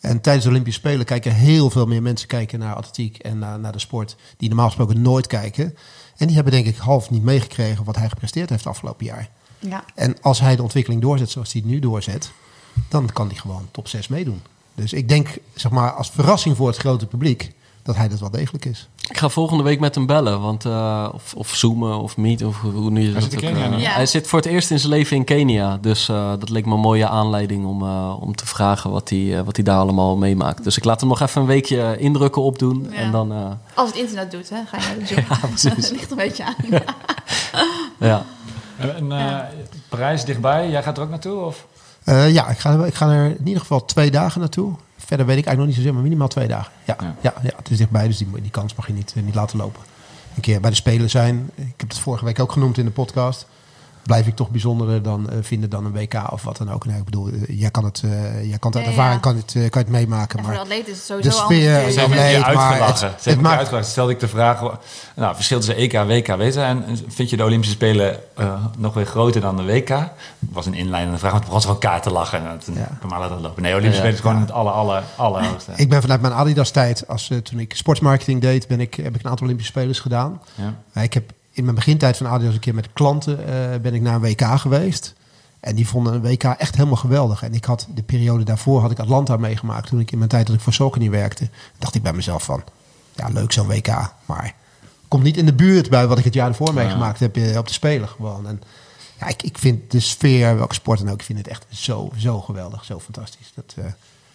En 0.00 0.20
tijdens 0.20 0.44
de 0.44 0.50
Olympische 0.50 0.80
Spelen 0.80 1.06
kijken 1.06 1.34
heel 1.34 1.70
veel 1.70 1.86
meer 1.86 2.02
mensen 2.02 2.28
kijken 2.28 2.58
naar 2.58 2.74
atletiek 2.74 3.18
en 3.18 3.38
naar, 3.38 3.58
naar 3.58 3.72
de 3.72 3.78
sport. 3.78 4.16
Die 4.36 4.48
normaal 4.48 4.66
gesproken 4.66 5.02
nooit 5.02 5.26
kijken. 5.26 5.76
En 6.20 6.26
die 6.26 6.34
hebben 6.34 6.52
denk 6.52 6.66
ik 6.66 6.76
half 6.76 7.10
niet 7.10 7.22
meegekregen 7.22 7.84
wat 7.84 7.96
hij 7.96 8.08
gepresteerd 8.08 8.50
heeft 8.50 8.66
afgelopen 8.66 9.06
jaar. 9.06 9.28
ja. 9.58 9.84
En 9.94 10.16
als 10.22 10.40
hij 10.40 10.56
de 10.56 10.62
ontwikkeling 10.62 11.02
doorzet 11.02 11.30
zoals 11.30 11.52
hij 11.52 11.60
het 11.60 11.70
nu 11.70 11.78
doorzet, 11.78 12.30
dan 12.88 13.12
kan 13.12 13.26
hij 13.26 13.36
gewoon 13.36 13.68
top 13.70 13.88
6 13.88 14.08
meedoen. 14.08 14.42
Dus 14.74 14.92
ik 14.92 15.08
denk, 15.08 15.38
zeg 15.54 15.70
maar, 15.70 15.92
als 15.92 16.10
verrassing 16.10 16.56
voor 16.56 16.66
het 16.66 16.76
grote 16.76 17.06
publiek, 17.06 17.52
dat 17.90 17.98
hij 17.98 18.08
dat 18.08 18.20
wel 18.20 18.30
degelijk 18.30 18.64
is. 18.64 18.88
Ik 19.08 19.18
ga 19.18 19.28
volgende 19.28 19.62
week 19.62 19.80
met 19.80 19.94
hem 19.94 20.06
bellen, 20.06 20.40
want, 20.40 20.64
eh, 20.64 21.08
of, 21.12 21.34
of 21.34 21.54
zoomen 21.54 21.98
of 21.98 22.16
meet, 22.16 22.44
of 22.44 22.60
hoe 22.60 22.90
nu 22.90 23.12
Hij 23.12 23.20
zit 23.20 23.34
ook, 23.34 23.40
Kenia 23.40 23.70
eh. 23.72 23.80
Ja. 23.80 23.90
Hij 23.90 24.06
zit 24.06 24.26
voor 24.26 24.38
het 24.38 24.48
eerst 24.48 24.70
in 24.70 24.78
zijn 24.78 24.92
leven 24.92 25.16
in 25.16 25.24
Kenia, 25.24 25.78
dus 25.80 26.08
eh, 26.08 26.30
dat 26.38 26.48
leek 26.48 26.66
me 26.66 26.74
een 26.74 26.80
mooie 26.80 27.08
aanleiding 27.08 27.66
om, 27.66 27.82
eh, 27.82 28.16
om 28.20 28.34
te 28.34 28.46
vragen 28.46 28.90
wat 28.90 29.08
hij, 29.08 29.44
wat 29.44 29.56
hij 29.56 29.64
daar 29.64 29.78
allemaal 29.78 30.16
meemaakt. 30.16 30.64
Dus 30.64 30.76
ik 30.76 30.84
laat 30.84 31.00
hem 31.00 31.08
nog 31.08 31.20
even 31.20 31.40
een 31.40 31.46
weekje 31.46 31.96
indrukken 31.98 32.42
opdoen 32.42 32.86
Ja. 32.90 32.96
en 32.96 33.10
dan, 33.10 33.32
eh, 33.32 33.50
Als 33.74 33.88
het 33.88 33.98
internet 33.98 34.30
doet, 34.30 34.50
hè, 34.50 34.56
ga 34.66 34.76
je 34.76 34.86
naar 34.86 34.98
de 34.98 35.06
gym. 35.06 35.24
Ja, 35.28 35.46
precies. 35.48 35.74
Dat 35.74 35.90
ligt 35.90 36.10
een 36.10 36.16
beetje 36.16 36.44
aan. 36.44 36.54
ja. 38.08 38.24
En. 38.76 39.12
Parijs 39.88 40.24
dichtbij, 40.24 40.70
jij 40.70 40.82
gaat 40.82 40.96
er 40.96 41.02
ook 41.02 41.10
naartoe? 41.10 41.44
Of? 41.44 41.66
Eh, 42.04 42.32
ja, 42.32 42.48
ik 42.48 42.58
ga, 42.58 42.84
ik 42.84 42.94
ga 42.94 43.08
er 43.10 43.24
in 43.24 43.46
ieder 43.46 43.60
geval 43.60 43.84
twee 43.84 44.10
dagen 44.10 44.40
naartoe. 44.40 44.72
Verder 45.06 45.26
weet 45.26 45.38
ik 45.38 45.44
eigenlijk 45.46 45.56
nog 45.56 45.66
niet 45.66 45.74
zozeer, 45.76 45.92
maar 45.94 46.02
minimaal 46.02 46.28
twee 46.28 46.48
dagen. 46.48 46.72
Ja, 46.84 46.96
Ja. 47.00 47.14
ja. 47.20 47.34
Ja, 47.42 47.52
het 47.56 47.70
is 47.70 47.76
dichtbij, 47.76 48.06
dus 48.06 48.18
die, 48.18 48.28
die 48.42 48.50
kans 48.50 48.74
mag 48.74 48.86
je 48.86 48.92
niet, 48.92 49.12
eh, 49.16 49.22
niet 49.22 49.34
laten 49.34 49.58
lopen. 49.58 49.82
Een 50.34 50.42
keer 50.42 50.60
bij 50.60 50.70
de 50.70 50.76
Spelen 50.76 51.10
zijn. 51.10 51.50
Ik 51.54 51.74
heb 51.76 51.88
het 51.88 51.98
vorige 51.98 52.24
week 52.24 52.40
ook 52.40 52.52
genoemd 52.52 52.78
in 52.78 52.84
de 52.84 52.90
podcast. 52.90 53.46
Blijf 54.02 54.26
ik 54.26 54.36
toch 54.36 54.50
bijzonderder 54.50 55.02
dan, 55.02 55.30
eh, 55.30 55.36
vinden 55.40 55.70
dan 55.70 55.84
een 55.84 55.92
WK 55.92 56.14
of 56.32 56.42
wat 56.42 56.56
dan 56.56 56.70
ook. 56.72 56.86
Nee, 56.86 56.96
ik 56.98 57.04
bedoel, 57.04 57.28
eh, 57.28 57.60
jij 57.60 57.70
kan 57.70 57.84
het, 57.84 58.02
eh, 58.04 58.48
jij 58.48 58.58
kan 58.58 58.70
het 58.70 58.74
uit 58.74 58.74
Ja, 58.74 58.80
ja. 58.80 58.86
ervaring 58.96 59.20
kan 59.20 59.36
het, 59.36 59.46
eh, 59.54 59.60
kan 59.70 59.70
je 59.70 59.78
het 59.78 59.88
meemaken. 59.88 60.38
En 60.38 60.44
voor 60.44 60.52
Maar 60.54 60.64
de 60.64 60.70
atleet 60.70 60.88
is 60.88 61.08
het 61.08 61.22
de 61.22 61.30
sowieso 61.30 61.30
sfeer, 61.44 61.76
anders 61.76 61.94
je 61.94 62.00
maar 62.08 62.16
het- 62.18 63.00
het 63.00 63.24
je 63.24 63.36
maakt- 63.40 63.58
uitgelachen. 63.58 63.84
Stelde 63.90 64.12
ik 64.12 64.20
de 64.20 64.28
vraag... 64.28 64.60
Nou, 65.16 65.34
verschil 65.34 65.56
tussen 65.56 65.76
EK 65.76 65.92
en 65.92 66.06
WK 66.06 66.26
weten. 66.36 66.64
En 66.64 66.84
vind 67.08 67.30
je 67.30 67.36
de 67.36 67.44
Olympische 67.44 67.74
Spelen 67.74 68.16
eh, 68.36 68.64
nog 68.78 68.94
weer 68.94 69.06
groter 69.06 69.40
dan 69.40 69.56
de 69.56 69.62
WK? 69.64 69.88
Dat 69.88 70.08
was 70.52 70.66
een 70.66 70.74
inleidende 70.74 71.18
vraag, 71.18 71.30
want 71.32 71.44
het 71.44 71.52
begon 71.52 71.60
ze 71.60 71.66
gewoon 71.66 71.90
kaart 71.90 72.02
te 72.02 72.10
lachen. 72.12 72.48
En 72.50 72.58
toen 72.64 72.74
Ja. 72.74 72.80
ja. 73.00 73.08
maar 73.08 73.20
laten 73.20 73.40
lopen. 73.40 73.62
Nee, 73.62 73.72
Olympische 73.74 74.02
Ja. 74.06 74.12
Spelen 74.12 74.14
is 74.14 74.20
gewoon 74.20 74.40
het 74.40 74.50
aller, 74.52 74.72
aller, 74.72 75.02
allerhoogste. 75.16 75.72
Ik 75.76 75.88
ben 75.88 76.00
vanuit 76.00 76.20
mijn 76.20 76.32
Adidas-tijd, 76.32 77.08
als, 77.08 77.30
eh, 77.30 77.38
toen 77.38 77.58
ik 77.58 77.74
sportsmarketing 77.76 78.40
deed, 78.40 78.68
ben 78.68 78.80
ik, 78.80 78.94
heb 78.94 79.14
ik 79.14 79.22
een 79.24 79.30
aantal 79.30 79.44
Olympische 79.46 79.72
Spelers 79.72 80.00
gedaan. 80.00 80.40
Ja. 80.92 81.02
Ik 81.02 81.14
heb 81.14 81.32
in 81.52 81.64
mijn 81.64 81.76
begintijd 81.76 82.16
van 82.16 82.26
Adidas 82.26 82.54
een 82.54 82.60
keer 82.60 82.74
met 82.74 82.92
klanten 82.92 83.46
eh, 83.46 83.80
ben 83.80 83.94
ik 83.94 84.02
naar 84.02 84.14
een 84.14 84.20
WK 84.20 84.58
geweest. 84.58 85.14
En 85.60 85.74
die 85.74 85.88
vonden 85.88 86.14
een 86.14 86.22
WK 86.22 86.44
echt 86.44 86.76
helemaal 86.76 86.96
geweldig. 86.96 87.42
En 87.42 87.54
ik 87.54 87.64
had 87.64 87.86
de 87.94 88.02
periode 88.02 88.44
daarvoor 88.44 88.80
had 88.80 88.90
ik 88.90 88.98
Atlanta 88.98 89.36
meegemaakt. 89.36 89.88
Toen 89.88 90.00
ik 90.00 90.12
in 90.12 90.18
mijn 90.18 90.30
tijd 90.30 90.46
dat 90.46 90.56
ik 90.56 90.62
voor 90.62 90.72
Saucony 90.72 91.10
werkte, 91.10 91.48
dacht 91.78 91.94
ik 91.94 92.02
bij 92.02 92.12
mezelf 92.12 92.42
van, 92.42 92.62
ja 93.14 93.28
leuk 93.28 93.52
zo'n 93.52 93.66
WK, 93.66 94.12
maar 94.26 94.54
komt 95.08 95.22
niet 95.22 95.36
in 95.36 95.46
de 95.46 95.54
buurt 95.54 95.90
bij 95.90 96.06
wat 96.06 96.18
ik 96.18 96.24
het 96.24 96.34
jaar 96.34 96.48
ervoor 96.48 96.74
meegemaakt 96.74 97.20
heb 97.20 97.36
eh, 97.36 97.58
op 97.58 97.66
de 97.66 97.72
Spelen 97.72 98.08
gewoon. 98.08 98.46
En 98.46 98.62
ja, 99.18 99.26
ik, 99.26 99.42
ik 99.42 99.58
vind 99.58 99.90
de 99.90 100.00
sfeer, 100.00 100.56
welke 100.56 100.74
sport 100.74 100.98
dan 100.98 101.08
ook, 101.08 101.20
ik 101.20 101.24
vind 101.24 101.38
het 101.38 101.48
echt 101.48 101.66
zo, 101.68 102.10
zo 102.16 102.40
geweldig, 102.40 102.84
zo 102.84 103.00
fantastisch. 103.00 103.52
Dat, 103.54 103.74
eh, 103.76 103.84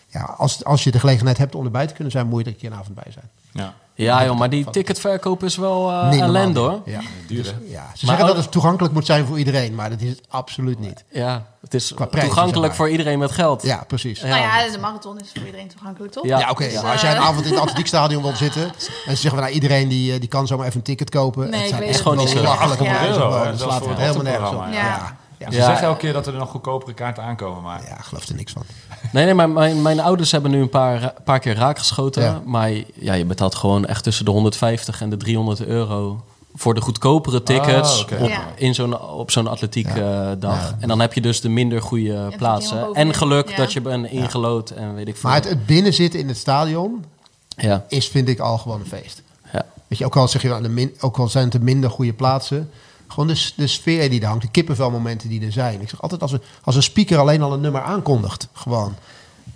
ja, 0.07 0.24
als, 0.24 0.63
als 0.63 0.84
je 0.84 0.91
de 0.91 0.99
gelegenheid 0.99 1.38
hebt 1.38 1.55
om 1.55 1.66
erbij 1.66 1.88
te 1.88 1.93
kunnen 1.93 2.11
zijn, 2.11 2.28
moet 2.28 2.39
je 2.39 2.45
er 2.45 2.51
een 2.51 2.59
keer 2.59 2.72
een 2.72 2.78
avond 2.78 2.95
bij 2.95 3.11
zijn. 3.11 3.30
Ja. 3.51 3.76
Ja, 3.97 4.25
joh, 4.25 4.37
maar 4.37 4.49
die 4.49 4.69
ticketverkoop 4.69 5.43
is 5.43 5.55
wel 5.55 5.91
eh 5.91 6.09
Niet 6.09 6.19
normaal 6.19 6.27
ellende, 6.35 6.59
hoor. 6.59 6.81
Ja. 6.85 6.99
Duur, 7.27 7.37
Dus, 7.43 7.47
hè? 7.47 7.53
ja. 7.53 7.61
Ze 7.69 7.75
Maar 7.77 7.89
zeggen 7.95 8.21
ook- 8.21 8.27
dat 8.27 8.37
het 8.43 8.51
toegankelijk 8.51 8.93
moet 8.93 9.05
zijn 9.05 9.25
voor 9.25 9.37
iedereen, 9.37 9.75
maar 9.75 9.89
dat 9.89 10.01
is 10.01 10.09
het 10.09 10.21
absoluut 10.29 10.79
niet. 10.79 11.03
Ja, 11.11 11.45
het 11.61 11.73
is 11.73 11.93
Qua 11.93 12.05
prijs, 12.05 12.25
toegankelijk 12.25 12.57
zeg 12.59 12.67
maar. 12.67 12.75
voor 12.75 12.89
iedereen 12.89 13.19
met 13.19 13.31
geld. 13.31 13.63
Ja, 13.63 13.83
precies. 13.87 14.19
Ja. 14.19 14.27
Nou 14.27 14.41
ja, 14.41 14.71
de 14.71 14.77
marathon 14.79 15.19
is 15.19 15.31
voor 15.35 15.45
iedereen 15.45 15.67
toegankelijk, 15.67 16.13
toch? 16.13 16.25
Ja. 16.25 16.39
Ja, 16.39 16.49
oké. 16.49 16.63
Dus, 16.69 16.81
maar 16.81 16.91
als 16.91 17.01
jij 17.01 17.11
een 17.11 17.17
eh, 17.17 17.23
avond 17.27 17.45
in 17.45 17.51
het 17.51 17.61
atletiekstadion 17.61 18.21
wilt 18.23 18.37
zitten 18.37 18.63
en 19.07 19.15
ze 19.15 19.21
zeggen, 19.21 19.41
nou, 19.41 19.51
iedereen 19.53 19.87
die, 19.87 20.13
eh, 20.13 20.19
die 20.19 20.29
kan 20.29 20.47
zomaar 20.47 20.65
even 20.65 20.77
een 20.77 20.83
ticket 20.83 21.09
kopen. 21.09 21.49
Nee, 21.49 21.53
het 21.61 21.69
ik 21.69 21.75
zijn 21.75 21.83
echt. 21.89 22.01
Gewoon 22.01 22.17
niet 22.17 22.29
zo. 22.29 22.41
Ja. 22.41 23.45
Dat 23.45 23.59
slaat 23.59 23.79
voor 23.79 23.89
het 23.89 23.99
helemaal 23.99 24.23
nergens 24.23 24.49
op. 24.49 24.63
Ja. 24.71 25.17
Ja. 25.45 25.51
Ze 25.51 25.57
Ja. 25.57 25.65
zeggen 25.65 25.87
elke 25.87 25.99
keer 25.99 26.13
dat 26.13 26.27
er 26.27 26.33
nog 26.33 26.49
goedkopere 26.49 26.93
kaarten 26.93 27.23
aankomen, 27.23 27.63
maar... 27.63 27.83
Ja, 27.87 27.95
geloof 28.01 28.27
er 28.27 28.35
niks 28.35 28.51
van. 28.51 28.63
Nee, 29.11 29.25
nee, 29.25 29.33
maar 29.33 29.49
mijn, 29.49 29.81
mijn 29.81 29.99
ouders 29.99 30.31
hebben 30.31 30.51
nu 30.51 30.61
een 30.61 30.69
paar, 30.69 31.13
paar 31.23 31.39
keer 31.39 31.55
raakgeschoten. 31.55 32.23
Ja. 32.23 32.41
Maar 32.45 32.71
ja, 32.93 33.13
je 33.13 33.25
betaalt 33.25 33.55
gewoon 33.55 33.85
echt 33.85 34.03
tussen 34.03 34.25
de 34.25 34.31
150 34.31 35.01
en 35.01 35.09
de 35.09 35.17
300 35.17 35.65
euro 35.65 36.23
voor 36.55 36.73
de 36.73 36.81
goedkopere 36.81 37.43
tickets 37.43 38.01
oké. 38.01 38.15
op, 38.23 38.29
Ja. 38.29 38.41
in 38.55 38.73
zo'n, 38.75 38.99
op 39.01 39.31
zo'n 39.31 39.47
atletiek 39.47 39.95
Ja. 39.95 40.31
eh, 40.31 40.35
dag. 40.39 40.69
Ja. 40.69 40.75
En 40.79 40.87
dan 40.87 40.99
heb 40.99 41.13
je 41.13 41.21
dus 41.21 41.41
de 41.41 41.49
minder 41.49 41.81
goede 41.81 42.33
plaatsen. 42.37 42.93
En 42.93 43.13
geluk 43.13 43.49
Ja. 43.49 43.55
dat 43.55 43.73
je 43.73 43.81
bent 43.81 44.07
ingelood 44.07 44.69
en 44.69 44.95
weet 44.95 45.07
ik 45.07 45.15
veel. 45.17 45.29
Maar 45.29 45.39
het, 45.39 45.49
het 45.49 45.65
binnenzitten 45.65 46.19
in 46.19 46.27
het 46.27 46.37
stadion 46.37 47.05
ja, 47.47 47.85
is, 47.87 48.07
vind 48.07 48.27
ik, 48.29 48.39
al 48.39 48.57
gewoon 48.57 48.79
een 48.79 48.85
feest. 48.85 49.21
ja. 49.53 49.65
Weet 49.87 49.97
je, 49.99 50.05
ook 50.05 50.15
al, 50.15 50.27
zeg 50.27 50.41
je, 50.41 50.89
ook 50.99 51.17
al 51.17 51.27
zijn 51.27 51.43
het 51.43 51.53
de 51.53 51.59
minder 51.59 51.89
goede 51.89 52.13
plaatsen. 52.13 52.69
Gewoon 53.07 53.27
de, 53.55 53.67
sfeer 53.67 54.09
die 54.09 54.21
er 54.21 54.27
hangt, 54.27 54.41
de 54.41 54.51
kippenvelmomenten 54.51 55.29
die 55.29 55.45
er 55.45 55.51
zijn. 55.51 55.81
Ik 55.81 55.89
zeg 55.89 56.01
altijd, 56.01 56.21
als 56.21 56.31
een, 56.31 56.41
als 56.63 56.75
een 56.75 56.83
speaker 56.83 57.17
alleen 57.17 57.41
al 57.41 57.53
een 57.53 57.61
nummer 57.61 57.81
aankondigt, 57.81 58.47
gewoon. 58.53 58.95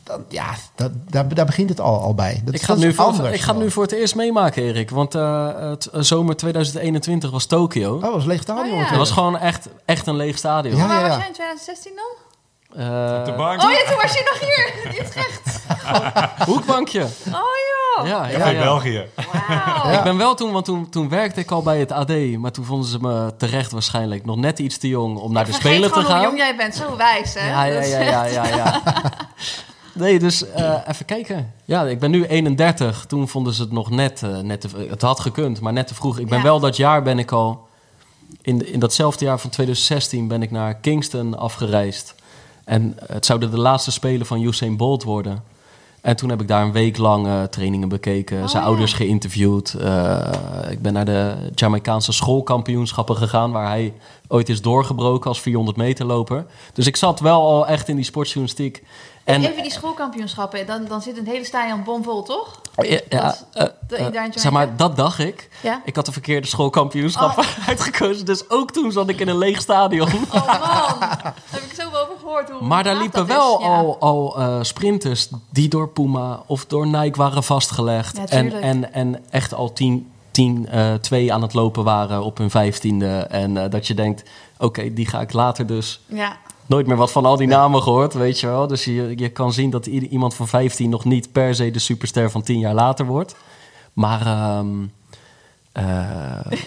Dan, 0.04 0.24
ja, 0.30 0.56
dat, 0.76 0.92
daar, 1.10 1.34
daar 1.34 1.46
begint 1.46 1.70
het 1.70 1.80
al, 1.80 2.02
al 2.02 2.14
bij. 2.16 2.42
Dat, 2.46 2.54
Ik 2.54 2.60
is- 2.60 2.66
ga, 2.66 2.74
dat 2.74 2.84
nu 2.84 2.94
voor, 2.94 3.06
anders 3.06 3.34
ik 3.36 3.42
ga 3.42 3.52
het 3.54 3.62
nu 3.62 3.72
voor 3.72 3.84
het 3.84 3.92
eerst 3.92 4.16
meemaken, 4.16 4.64
Erik. 4.64 4.90
Want 4.90 5.16
eh, 5.16 5.48
het 5.70 5.86
eh, 5.86 6.02
zomer 6.02 6.36
2021 6.36 7.32
was 7.32 7.46
Tokio. 7.46 7.96
Oh, 7.96 8.02
dat 8.02 8.14
was 8.14 8.22
een 8.24 8.30
leeg 8.30 8.42
stadion. 8.42 8.74
Oh, 8.78 8.82
ja. 8.84 8.90
Dat 8.90 8.98
was 8.98 9.12
gewoon 9.12 9.38
echt, 9.38 9.68
echt 9.86 10.08
een 10.08 10.16
leeg 10.16 10.38
stadion. 10.38 10.76
Ja, 10.78 10.86
Maar 10.88 10.96
ja, 10.96 11.02
waar 11.02 11.10
was 11.10 11.12
ja. 11.12 11.18
jij 11.20 11.28
in 11.28 11.34
2016 11.34 11.92
dan? 11.96 12.28
Eh, 12.76 13.26
de 13.26 13.34
bank. 13.38 13.64
Oh 13.64 13.72
ja, 13.72 13.78
toen 13.88 13.98
was 14.02 14.14
je 14.14 14.24
nog 14.32 14.40
hier 14.40 14.74
in 14.94 15.06
Utrecht. 15.06 15.60
hoekbankje. 16.50 17.02
Oh 17.28 17.32
joh. 17.34 18.08
Ja, 18.08 18.28
ja, 18.28 18.50
Ja. 18.50 18.60
België. 18.62 19.06
Wauw. 19.16 19.94
Ik 19.98 20.04
ben 20.04 20.18
wel 20.18 20.36
toen, 20.36 20.52
want 20.52 20.66
toen, 20.66 20.90
toen 20.90 21.10
werkte 21.10 21.40
ik 21.40 21.52
al 21.52 21.62
bij 21.64 21.80
het 21.80 21.92
AD. 21.92 22.38
Maar 22.38 22.52
toen 22.52 22.66
vonden 22.66 22.90
ze 22.90 22.98
me 23.02 23.34
terecht 23.38 23.72
waarschijnlijk 23.72 24.26
nog 24.26 24.36
net 24.36 24.60
iets 24.60 24.78
te 24.78 24.88
jong 24.88 25.18
om 25.18 25.34
naar 25.34 25.46
de 25.46 25.54
Spelen 25.54 25.82
te 25.82 25.88
gewoon 25.90 26.04
hoe 26.04 26.12
gaan. 26.14 26.22
jong 26.24 26.38
jij 26.38 26.56
bent, 26.56 26.76
zo 26.76 26.96
wijs 26.98 27.34
hè. 27.34 27.50
Ja, 27.50 27.64
ja, 27.64 27.80
is 27.80 27.90
ja, 27.90 28.00
ja, 28.02 28.26
ja, 28.26 28.48
ja. 28.48 28.82
Nee, 29.94 30.20
dus 30.20 30.52
eh, 30.52 30.74
even 30.88 31.06
kijken. 31.06 31.54
Ja, 31.66 31.84
ik 31.84 32.00
ben 32.00 32.12
nu 32.12 32.26
31. 32.26 33.06
Toen 33.08 33.28
vonden 33.28 33.54
ze 33.54 33.62
het 33.62 33.72
nog 33.72 33.90
net, 33.90 34.24
eh, 34.24 34.38
net 34.38 34.62
te, 34.62 34.68
het 34.90 35.02
had 35.02 35.20
gekund, 35.20 35.60
maar 35.62 35.74
net 35.74 35.88
te 35.88 35.96
vroeg. 35.96 36.20
Ik 36.20 36.28
ben 36.30 36.38
Ja. 36.38 36.44
wel 36.44 36.60
dat 36.60 36.78
jaar 36.78 37.02
ben 37.04 37.20
ik 37.20 37.32
al, 37.32 37.68
in, 38.42 38.72
in 38.74 38.80
datzelfde 38.80 39.26
jaar 39.26 39.40
van 39.40 39.50
2016 39.50 40.28
ben 40.28 40.42
ik 40.42 40.52
naar 40.52 40.76
Kingston 40.76 41.38
afgereisd. 41.38 42.16
En 42.70 42.98
het 43.06 43.26
zouden 43.26 43.52
de 43.52 43.60
laatste 43.60 43.92
spelen 43.92 44.26
van 44.26 44.42
Usain 44.42 44.78
Bolt 44.78 45.04
worden. 45.04 45.44
En 46.02 46.16
toen 46.16 46.30
heb 46.30 46.42
ik 46.42 46.48
daar 46.48 46.64
een 46.64 46.72
week 46.72 46.98
lang 46.98 47.28
eh, 47.28 47.44
trainingen 47.44 47.90
bekeken, 47.90 48.42
Oh, 48.42 48.48
zijn 48.48 48.64
ja. 48.64 48.70
ouders 48.70 48.94
geïnterviewd. 48.94 49.74
Eh, 49.74 50.32
ik 50.70 50.82
ben 50.82 50.94
naar 50.94 51.06
de 51.06 51.36
Jamaicaanse 51.56 52.12
schoolkampioenschappen 52.12 53.16
gegaan, 53.16 53.52
waar 53.52 53.68
hij 53.68 53.94
ooit 54.28 54.50
is 54.50 54.62
doorgebroken 54.62 55.30
als 55.30 55.42
400 55.42 55.78
meter 55.78 56.06
loper. 56.06 56.46
Dus 56.74 56.88
ik 56.88 56.96
zat 56.96 57.20
wel 57.20 57.42
al 57.42 57.68
echt 57.68 57.88
in 57.88 57.96
die 57.96 58.06
sportjournalistiek. 58.06 58.84
En, 59.30 59.44
Even 59.46 59.62
die 59.64 59.72
schoolkampioenschappen, 59.72 60.66
dan, 60.66 60.86
dan 60.86 61.02
zit 61.02 61.18
het 61.18 61.26
hele 61.28 61.46
stadion 61.46 61.84
bomvol, 61.84 62.24
toch? 62.24 62.62
ja, 62.76 63.00
ja, 63.10 63.36
dat- 63.54 63.74
eh, 63.90 64.06
eh, 64.06 64.32
zeg 64.34 64.52
maar, 64.52 64.76
dat 64.78 64.96
dacht 64.96 65.20
ik. 65.20 65.50
Ja? 65.62 65.82
Ik 65.86 65.96
had 65.96 66.06
de 66.06 66.12
verkeerde 66.12 66.48
schoolkampioenschappen 66.48 67.46
uitgekozen. 67.68 68.26
Dus 68.26 68.50
ook 68.50 68.72
toen 68.72 68.92
zat 68.92 69.10
ik 69.10 69.20
in 69.20 69.28
een 69.28 69.38
leeg 69.38 69.62
stadion. 69.62 70.08
Oh 70.08 70.34
man, 70.34 71.00
daar 71.00 71.34
heb 71.50 71.62
ik 71.62 71.74
zoveel 71.74 72.00
over 72.00 72.16
gehoord. 72.20 72.50
Hoe 72.50 72.68
Maar 72.68 72.84
daar 72.84 72.96
liepen 72.96 73.26
wel. 73.26 73.62
Ja. 73.62 73.68
al, 73.68 73.98
al 74.00 74.38
eh, 74.40 74.58
sprinters 74.62 75.30
die 75.50 75.70
door 75.70 75.90
Puma 75.90 76.44
of 76.46 76.66
door 76.66 76.88
Nike 76.88 77.18
waren 77.18 77.44
vastgelegd. 77.44 78.18
En, 78.26 78.62
en, 78.62 78.94
en 78.94 79.24
echt 79.30 79.54
al 79.54 79.74
10, 79.74 80.12
10 80.32 80.68
eh, 80.70 80.94
2 80.94 81.34
aan 81.34 81.42
het 81.42 81.54
lopen 81.54 81.84
waren 81.84 82.24
op 82.24 82.38
hun 82.38 82.50
vijftiende. 82.50 83.18
En 83.20 83.70
dat 83.70 83.88
je 83.88 83.94
denkt, 83.94 84.24
oké, 84.58 84.94
die 84.94 85.06
ga 85.08 85.22
ik 85.22 85.34
later 85.34 85.66
dus 85.66 86.00
Ja, 86.06 86.38
nooit 86.70 86.88
meer 86.88 86.98
wat 86.98 87.12
van 87.12 87.26
al 87.26 87.38
die 87.38 87.48
namen 87.48 87.84
gehoord, 87.84 88.14
weet 88.14 88.40
je 88.40 88.48
wel. 88.48 88.68
Dus 88.68 88.86
je, 88.86 89.14
je 89.16 89.30
kan 89.30 89.54
zien 89.54 89.70
dat 89.70 89.86
iemand 89.86 90.36
van 90.36 90.48
15 90.48 90.90
nog 90.90 91.06
niet 91.06 91.32
per 91.32 91.56
se 91.56 91.72
de 91.72 91.80
superster 91.80 92.32
van 92.32 92.42
10 92.42 92.60
jaar 92.60 92.74
later 92.74 93.06
wordt. 93.06 93.36
Maar 93.94 94.22
ehm, 94.22 94.68
eh, 94.82 94.88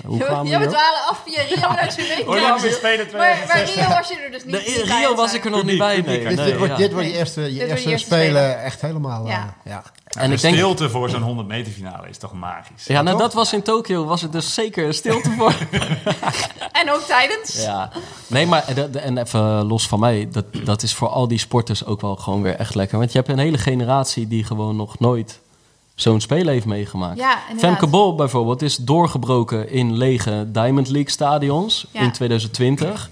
hoe 0.06 0.18
kwamen 0.24 0.46
ja, 0.52 0.58
we 0.58 0.66
dwalen 0.66 1.00
af 1.08 1.22
via 1.26 1.42
Rio 1.42 1.68
naar 1.74 1.94
Jamaica. 1.96 2.30
Olympische 2.30 2.70
Spelen 2.70 3.06
Maar, 3.16 3.44
maar 3.48 3.64
Rio 3.64 3.88
was 3.88 4.08
je 4.08 4.16
er 4.24 4.30
dus 4.30 4.44
niet 4.44 4.84
bij, 4.86 4.98
Rio 5.00 5.14
was 5.14 5.34
ik 5.34 5.44
er 5.44 5.50
nog 5.50 5.64
niet 5.64 5.78
bij. 5.78 6.00
Nee, 6.00 6.24
Dit, 6.24 6.36
nee, 6.36 6.46
dit, 6.46 6.56
wordt, 6.56 6.72
ja. 6.72 6.78
dit 6.78 6.92
wordt 6.92 7.06
je 7.08 7.12
eerste, 7.16 7.40
je 7.40 7.48
eerste, 7.66 7.84
je 7.84 7.90
eerste 7.90 8.06
spelen, 8.06 8.26
spelen. 8.42 8.62
echt 8.62 8.80
helemaal. 8.80 9.24
eh, 9.24 9.30
Ja. 9.30 9.54
ja. 9.64 9.82
En 10.18 10.28
de 10.28 10.34
ik 10.34 10.40
denk, 10.40 10.54
stilte 10.54 10.90
voor 10.90 11.10
zo'n 11.10 11.22
100 11.22 11.48
meter 11.48 11.72
finale 11.72 12.08
is 12.08 12.18
toch 12.18 12.32
magisch? 12.32 12.84
ja, 12.86 13.02
nou 13.02 13.16
toch? 13.16 13.26
dat 13.26 13.34
was 13.34 13.52
in 13.52 13.62
Tokio, 13.62 14.04
was 14.04 14.22
het 14.22 14.32
dus 14.32 14.54
zeker 14.54 14.86
een 14.86 14.94
stilte 14.94 15.30
voor. 15.30 15.54
En 16.72 16.92
ook 16.92 17.00
tijdens. 17.00 17.62
ja, 17.62 17.90
nee, 18.26 18.46
maar 18.46 18.64
de- 18.74 18.90
de- 18.90 18.98
en 18.98 19.18
even 19.18 19.40
los 19.66 19.88
van 19.88 20.00
mij, 20.00 20.28
dat, 20.32 20.44
dat 20.64 20.82
is 20.82 20.94
voor 20.94 21.08
al 21.08 21.28
die 21.28 21.38
sporters 21.38 21.84
ook 21.84 22.00
wel 22.00 22.16
gewoon 22.16 22.42
weer 22.42 22.56
echt 22.56 22.74
lekker. 22.74 22.98
Want 22.98 23.12
je 23.12 23.18
hebt 23.18 23.30
een 23.30 23.38
hele 23.38 23.58
generatie 23.58 24.28
die 24.28 24.44
gewoon 24.44 24.76
nog 24.76 24.98
nooit 24.98 25.40
zo'n 26.02 26.20
spelen 26.20 26.52
heeft 26.52 26.66
meegemaakt. 26.66 27.18
Ja. 27.18 27.38
Femke 27.58 27.86
Bol 27.86 28.14
bijvoorbeeld 28.14 28.62
is 28.62 28.76
doorgebroken 28.76 29.70
in 29.70 29.96
lege 29.96 30.44
Diamond 30.52 30.88
League 30.88 31.10
stadions 31.10 31.86
Ja. 31.92 32.00
in 32.00 32.12
2020. 32.12 33.10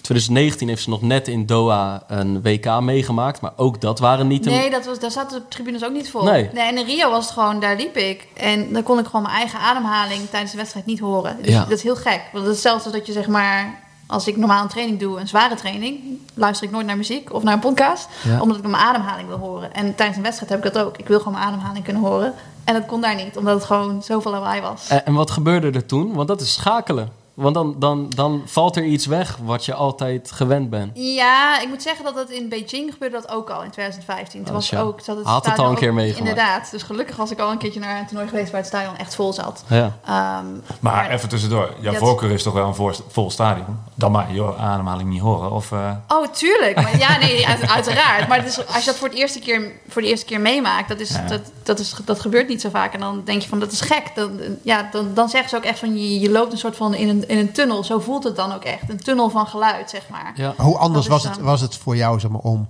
2019 0.00 0.68
heeft 0.68 0.82
ze 0.82 0.88
nog 0.90 1.02
net 1.02 1.28
in 1.28 1.46
Doha 1.46 2.02
een 2.06 2.42
WK 2.42 2.80
meegemaakt, 2.80 3.40
maar 3.40 3.52
ook 3.56 3.80
dat 3.80 3.98
waren 3.98 4.26
niet. 4.26 4.44
Nee, 4.44 4.70
dat 4.70 4.86
was, 4.86 4.98
daar 4.98 5.10
zaten 5.10 5.38
de 5.40 5.48
tribunes 5.48 5.84
ook 5.84 5.92
niet 5.92 6.10
vol. 6.10 6.22
Nee. 6.22 6.48
en 6.48 6.78
in 6.78 6.84
Rio 6.86 7.10
was 7.10 7.24
het 7.24 7.32
gewoon, 7.34 7.60
daar 7.60 7.76
liep 7.76 7.96
ik. 7.96 8.28
En 8.34 8.72
dan 8.72 8.82
kon 8.82 8.98
ik 8.98 9.06
gewoon 9.06 9.22
mijn 9.22 9.34
eigen 9.34 9.58
ademhaling 9.58 10.28
tijdens 10.30 10.50
de 10.50 10.56
wedstrijd 10.56 10.86
niet 10.86 10.98
horen. 11.00 11.36
Dus 11.42 11.52
Ja. 11.52 11.60
dat 11.60 11.70
is 11.70 11.82
heel 11.82 11.96
gek. 11.96 12.22
Want 12.32 12.46
het 12.46 12.56
is 12.56 12.62
hetzelfde 12.62 12.90
dat 12.90 13.06
je 13.06 13.12
zeg 13.12 13.26
maar, 13.28 13.78
als 14.10 14.26
ik 14.26 14.36
normaal 14.36 14.62
een 14.62 14.68
training 14.68 14.98
doe, 14.98 15.20
een 15.20 15.28
zware 15.28 15.54
training, 15.54 16.00
luister 16.34 16.66
ik 16.66 16.72
nooit 16.72 16.86
naar 16.86 16.96
muziek 16.96 17.32
of 17.32 17.42
naar 17.42 17.54
een 17.54 17.60
podcast. 17.60 18.08
Ja. 18.22 18.40
Omdat 18.40 18.56
ik 18.56 18.62
mijn 18.62 18.74
ademhaling 18.74 19.28
wil 19.28 19.38
horen. 19.38 19.74
En 19.74 19.94
tijdens 19.94 20.16
een 20.16 20.22
wedstrijd 20.22 20.50
heb 20.50 20.64
ik 20.64 20.72
dat 20.72 20.84
ook. 20.84 20.96
Ik 20.96 21.08
wil 21.08 21.18
gewoon 21.18 21.32
mijn 21.32 21.44
ademhaling 21.44 21.84
kunnen 21.84 22.02
horen. 22.02 22.34
En 22.64 22.74
dat 22.74 22.86
kon 22.86 23.00
daar 23.00 23.14
niet, 23.14 23.36
omdat 23.36 23.54
het 23.54 23.64
gewoon 23.64 24.02
zoveel 24.02 24.30
lawaai 24.30 24.60
was. 24.60 24.88
En, 24.88 25.06
en 25.06 25.14
wat 25.14 25.30
gebeurde 25.30 25.70
er 25.70 25.86
toen? 25.86 26.14
Want 26.14 26.28
dat 26.28 26.40
is 26.40 26.52
schakelen. 26.52 27.19
Want 27.40 27.54
dan, 27.54 27.74
dan, 27.78 28.06
dan 28.08 28.42
valt 28.46 28.76
er 28.76 28.84
iets 28.84 29.06
weg 29.06 29.36
wat 29.42 29.64
je 29.64 29.74
altijd 29.74 30.30
gewend 30.32 30.70
bent. 30.70 30.90
Ja, 30.94 31.60
ik 31.60 31.68
moet 31.68 31.82
zeggen 31.82 32.04
dat 32.04 32.14
dat 32.14 32.30
in 32.30 32.48
Beijing 32.48 32.92
gebeurde 32.92 33.20
dat 33.20 33.30
ook 33.30 33.50
al 33.50 33.62
in 33.62 33.70
2015. 33.70 34.38
Toen 34.40 34.48
Oh, 34.48 34.54
was 34.54 34.70
ja. 34.70 34.80
ook, 34.80 35.00
zat 35.00 35.16
het 35.16 35.26
Had 35.26 35.46
het 35.46 35.58
al 35.58 35.70
een 35.70 35.74
keer 35.76 35.94
meegemaakt. 35.94 36.28
Inderdaad. 36.28 36.70
Dus 36.70 36.82
gelukkig 36.82 37.16
was 37.16 37.30
ik 37.30 37.38
al 37.38 37.50
een 37.50 37.58
keertje 37.58 37.80
naar 37.80 37.98
een 37.98 38.06
toernooi 38.06 38.28
geweest 38.28 38.50
waar 38.50 38.60
het 38.60 38.68
stadion 38.68 38.96
echt 38.96 39.14
vol 39.14 39.32
zat. 39.32 39.64
Ja. 39.68 39.96
Ehm, 40.06 40.44
Maar 40.80 41.10
even 41.10 41.28
tussendoor, 41.28 41.74
jouw 41.80 41.92
Ja, 41.92 41.98
voorkeur 41.98 42.30
is 42.30 42.42
toch 42.42 42.54
wel 42.54 42.66
een 42.66 42.74
voor- 42.74 42.96
vol 43.08 43.30
stadion? 43.30 43.78
Dan 43.94 44.12
maar 44.12 44.32
je 44.34 44.56
ademhaling 44.56 45.08
niet 45.10 45.20
horen? 45.20 45.50
Of, 45.52 45.72
eh, 45.72 45.90
Oh, 46.08 46.26
tuurlijk. 46.26 46.76
Maar 46.82 46.98
ja, 46.98 47.18
nee, 47.18 47.46
uit- 47.46 47.68
uiteraard. 47.68 48.28
Maar 48.28 48.38
het 48.38 48.48
is, 48.48 48.66
als 48.66 48.78
je 48.84 48.90
dat 48.90 48.96
voor, 48.96 49.08
het 49.08 49.16
eerste 49.16 49.38
keer, 49.38 49.72
voor 49.88 50.02
de 50.02 50.08
eerste 50.08 50.26
keer 50.26 50.40
meemaakt, 50.40 50.88
dat, 50.88 51.00
is, 51.00 51.10
Ja. 51.10 51.26
dat, 51.26 51.40
dat, 51.62 51.78
is, 51.78 51.94
dat 52.04 52.20
gebeurt 52.20 52.48
niet 52.48 52.60
zo 52.60 52.68
vaak. 52.70 52.94
En 52.94 53.00
dan 53.00 53.22
denk 53.24 53.42
je 53.42 53.48
van, 53.48 53.60
dat 53.60 53.72
is 53.72 53.80
gek. 53.80 54.02
Dan, 54.14 54.30
ja, 54.62 54.88
dan, 54.92 55.14
dan 55.14 55.28
zeggen 55.28 55.50
ze 55.50 55.56
ook 55.56 55.64
echt 55.64 55.78
van, 55.78 55.98
je, 55.98 56.20
je 56.20 56.30
loopt 56.30 56.52
een 56.52 56.58
soort 56.58 56.76
van 56.76 56.94
in 56.94 57.08
een, 57.08 57.24
in 57.30 57.38
een 57.38 57.52
tunnel. 57.52 57.84
Zo 57.84 57.98
voelt 57.98 58.24
het 58.24 58.36
dan 58.36 58.52
ook 58.52 58.64
echt. 58.64 58.88
Een 58.88 59.00
tunnel 59.02 59.30
van 59.30 59.46
geluid, 59.46 59.90
zeg 59.90 60.08
maar. 60.08 60.32
Ja. 60.34 60.54
Hoe 60.56 60.76
anders 60.78 61.06
Dat 61.06 61.14
was 61.14 61.24
het, 61.24 61.34
dan- 61.34 61.44
was 61.44 61.60
het 61.60 61.76
voor 61.76 61.96
jou 61.96 62.20
zeg 62.20 62.30
maar, 62.30 62.40
om 62.40 62.68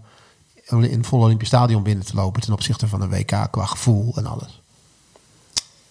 in 0.69 0.83
een 0.83 1.05
vol 1.05 1.21
Olympisch 1.21 1.49
Stadion 1.49 1.83
binnen 1.83 2.07
te 2.07 2.15
lopen 2.15 2.41
ten 2.43 2.53
opzichte 2.53 2.89
van 2.89 3.01
een 3.01 3.11
WK 3.11 3.49
qua 3.51 3.67
gevoel 3.67 4.13
en 4.17 4.27
alles? 4.27 4.61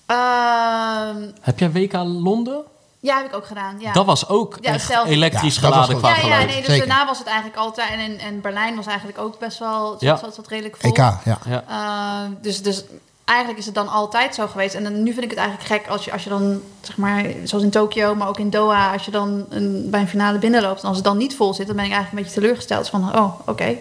Ehm, 0.06 1.32
Heb 1.42 1.60
jij 1.60 1.72
WK 1.72 1.94
Londen? 1.94 2.62
ja, 3.00 3.18
heb 3.18 3.26
ik 3.26 3.36
ook 3.36 3.46
gedaan. 3.46 3.80
Ja. 3.80 3.92
Dat 3.92 4.06
was 4.06 4.28
ook 4.28 4.58
Ja, 4.62 4.72
echt 4.74 4.90
elektrisch 5.06 5.56
Ja, 5.56 5.62
dat 5.62 5.74
was 5.76 5.86
geladen 5.86 6.02
qua 6.22 6.28
ja, 6.28 6.40
ja, 6.40 6.46
nee, 6.46 6.58
dus 6.58 6.66
Zeker. 6.66 6.88
daarna 6.88 7.06
was 7.06 7.18
het 7.18 7.28
eigenlijk 7.28 7.58
altijd... 7.58 7.90
En, 7.90 8.00
en, 8.00 8.20
en 8.20 8.42
Berlijn 8.42 8.76
was 8.76 8.86
eigenlijk 8.86 9.18
ook 9.18 9.40
best 9.40 9.60
wel... 9.60 9.96
Ja. 10.00 10.18
Zat, 10.18 10.34
zat 10.36 10.48
redelijk 10.48 10.78
vol. 10.80 10.90
EK, 10.90 10.98
ja. 10.98 11.38
Ja. 11.46 11.64
Uh, 11.70 12.30
dus, 12.42 12.62
dus 12.62 12.84
eigenlijk 13.30 13.60
is 13.60 13.66
het 13.66 13.76
dan 13.76 13.88
altijd 13.88 14.36
zo 14.36 14.48
geweest. 14.48 14.76
En 14.76 14.84
dan, 14.84 15.04
nu 15.04 15.12
vind 15.12 15.24
ik 15.24 15.30
het 15.30 15.40
eigenlijk 15.40 15.70
gek 15.70 15.88
als 15.92 16.06
je, 16.06 16.12
als 16.12 16.24
je 16.24 16.30
dan, 16.30 16.62
zeg 16.82 16.98
maar, 16.98 17.26
zoals 17.44 17.64
in 17.64 17.70
Tokio, 17.70 18.16
maar 18.16 18.28
ook 18.28 18.40
in 18.40 18.50
Doha, 18.50 18.94
als 18.94 19.06
je 19.06 19.12
dan 19.12 19.46
een, 19.50 19.90
bij 19.90 20.00
een 20.00 20.08
finale 20.08 20.38
binnenloopt 20.38 20.82
en 20.82 20.88
als 20.88 20.96
het 20.96 21.06
dan 21.06 21.18
niet 21.18 21.36
vol 21.36 21.54
zit, 21.54 21.68
dan 21.68 21.76
ben 21.76 21.86
ik 21.86 21.92
eigenlijk 21.92 22.18
een 22.18 22.24
beetje 22.28 22.42
teleurgesteld. 22.42 22.90
Van, 22.90 23.16
oh, 23.16 23.40
oké, 23.46 23.78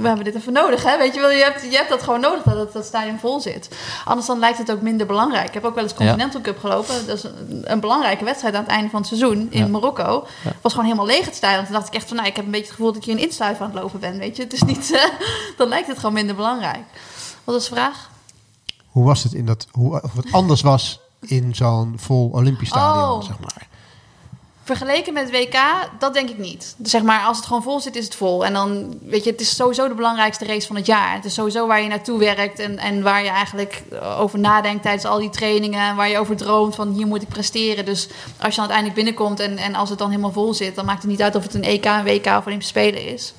we 0.00 0.06
hebben 0.06 0.24
dit 0.24 0.34
even 0.34 0.52
nodig, 0.52 0.82
hè? 0.82 0.98
Weet 0.98 1.14
je 1.14 1.20
wel, 1.20 1.30
je 1.30 1.42
hebt, 1.42 1.62
je 1.62 1.76
hebt 1.76 1.88
dat 1.88 2.02
gewoon 2.02 2.20
nodig 2.20 2.42
dat 2.42 2.56
het, 2.58 2.72
dat 2.72 2.84
stadion 2.84 3.18
vol 3.18 3.40
zit. 3.40 3.68
Anders 4.04 4.26
dan 4.26 4.38
lijkt 4.38 4.58
het 4.58 4.70
ook 4.70 4.80
minder 4.80 5.06
belangrijk. 5.06 5.48
Ik 5.48 5.54
heb 5.54 5.64
ook 5.64 5.74
wel 5.74 5.84
eens 5.84 5.94
Continental 5.94 6.40
Cup 6.40 6.58
gelopen. 6.58 7.06
Dat 7.06 7.16
is 7.16 7.24
een, 7.24 7.62
een 7.64 7.80
belangrijke 7.80 8.24
wedstrijd 8.24 8.54
aan 8.54 8.62
het 8.62 8.70
einde 8.70 8.90
van 8.90 8.98
het 8.98 9.08
seizoen 9.08 9.46
in 9.50 9.60
Ja. 9.60 9.66
Marokko. 9.66 10.26
was 10.60 10.72
gewoon 10.72 10.88
helemaal 10.88 11.06
leeg 11.06 11.24
het 11.24 11.34
stadion. 11.34 11.64
Toen 11.64 11.74
dacht 11.74 11.86
ik 11.86 11.94
echt 11.94 12.08
van, 12.08 12.16
nou, 12.16 12.28
ik 12.28 12.36
heb 12.36 12.44
een 12.44 12.50
beetje 12.50 12.66
het 12.66 12.76
gevoel 12.76 12.92
dat 12.92 13.04
je 13.04 13.12
een 13.12 13.18
insluif 13.18 13.60
aan 13.60 13.70
het 13.70 13.80
lopen 13.80 14.00
bent, 14.00 14.18
weet 14.18 14.36
je. 14.36 14.42
Het 14.42 14.52
is 14.52 14.62
niet, 14.62 15.10
dan 15.58 15.68
lijkt 15.68 15.88
het 15.88 15.98
gewoon 15.98 16.14
minder 16.14 16.34
belangrijk. 16.34 16.84
Wat 17.44 17.54
was 17.54 17.68
de 17.68 17.74
vraag? 17.74 18.14
Hoe 18.96 19.04
was 19.04 19.22
het 19.22 19.32
in 19.32 19.46
dat, 19.46 19.66
hoe, 19.70 20.02
of 20.02 20.12
het 20.12 20.32
anders 20.32 20.62
was 20.62 21.00
in 21.20 21.54
zo'n 21.54 21.94
vol 21.96 22.30
Olympisch 22.32 22.68
Stadion, 22.68 23.18
Oh. 23.18 23.22
zeg 23.22 23.38
maar? 23.38 23.66
Vergeleken 24.62 25.12
met 25.12 25.30
WK, 25.30 25.56
dat 25.98 26.14
denk 26.14 26.28
ik 26.30 26.38
niet. 26.38 26.76
Zeg 26.82 27.02
maar, 27.02 27.24
als 27.24 27.36
het 27.36 27.46
gewoon 27.46 27.62
vol 27.62 27.80
zit, 27.80 27.96
is 27.96 28.04
het 28.04 28.14
vol. 28.14 28.44
En 28.44 28.52
dan, 28.52 28.98
weet 29.02 29.24
je, 29.24 29.30
het 29.30 29.40
is 29.40 29.56
sowieso 29.56 29.88
de 29.88 29.94
belangrijkste 29.94 30.44
race 30.44 30.66
van 30.66 30.76
het 30.76 30.86
jaar. 30.86 31.14
Het 31.14 31.24
is 31.24 31.34
sowieso 31.34 31.66
waar 31.66 31.82
je 31.82 31.88
naartoe 31.88 32.18
werkt 32.18 32.58
en, 32.58 32.78
en 32.78 33.02
waar 33.02 33.22
je 33.22 33.28
eigenlijk 33.28 33.82
eh, 33.92 34.20
over 34.20 34.38
nadenkt 34.38 34.82
tijdens 34.82 35.04
al 35.04 35.18
die 35.18 35.30
trainingen. 35.30 35.96
Waar 35.96 36.08
je 36.08 36.18
over 36.18 36.36
droomt 36.36 36.74
van 36.74 36.92
hier 36.92 37.06
moet 37.06 37.22
ik 37.22 37.28
presteren. 37.28 37.84
Dus 37.84 38.08
als 38.40 38.54
je 38.54 38.60
dan 38.60 38.70
uiteindelijk 38.70 38.94
binnenkomt 38.94 39.40
en, 39.40 39.56
en 39.56 39.74
als 39.74 39.88
het 39.88 39.98
dan 39.98 40.10
helemaal 40.10 40.32
vol 40.32 40.54
zit, 40.54 40.74
dan 40.74 40.84
maakt 40.84 41.02
het 41.02 41.10
niet 41.10 41.22
uit 41.22 41.34
of 41.34 41.42
het 41.42 41.54
een 41.54 41.62
EK, 41.62 41.84
een 41.84 42.04
WK 42.04 42.26
of 42.26 42.46
Olympische 42.46 42.78
Spelen 42.78 43.12
is. 43.12 43.34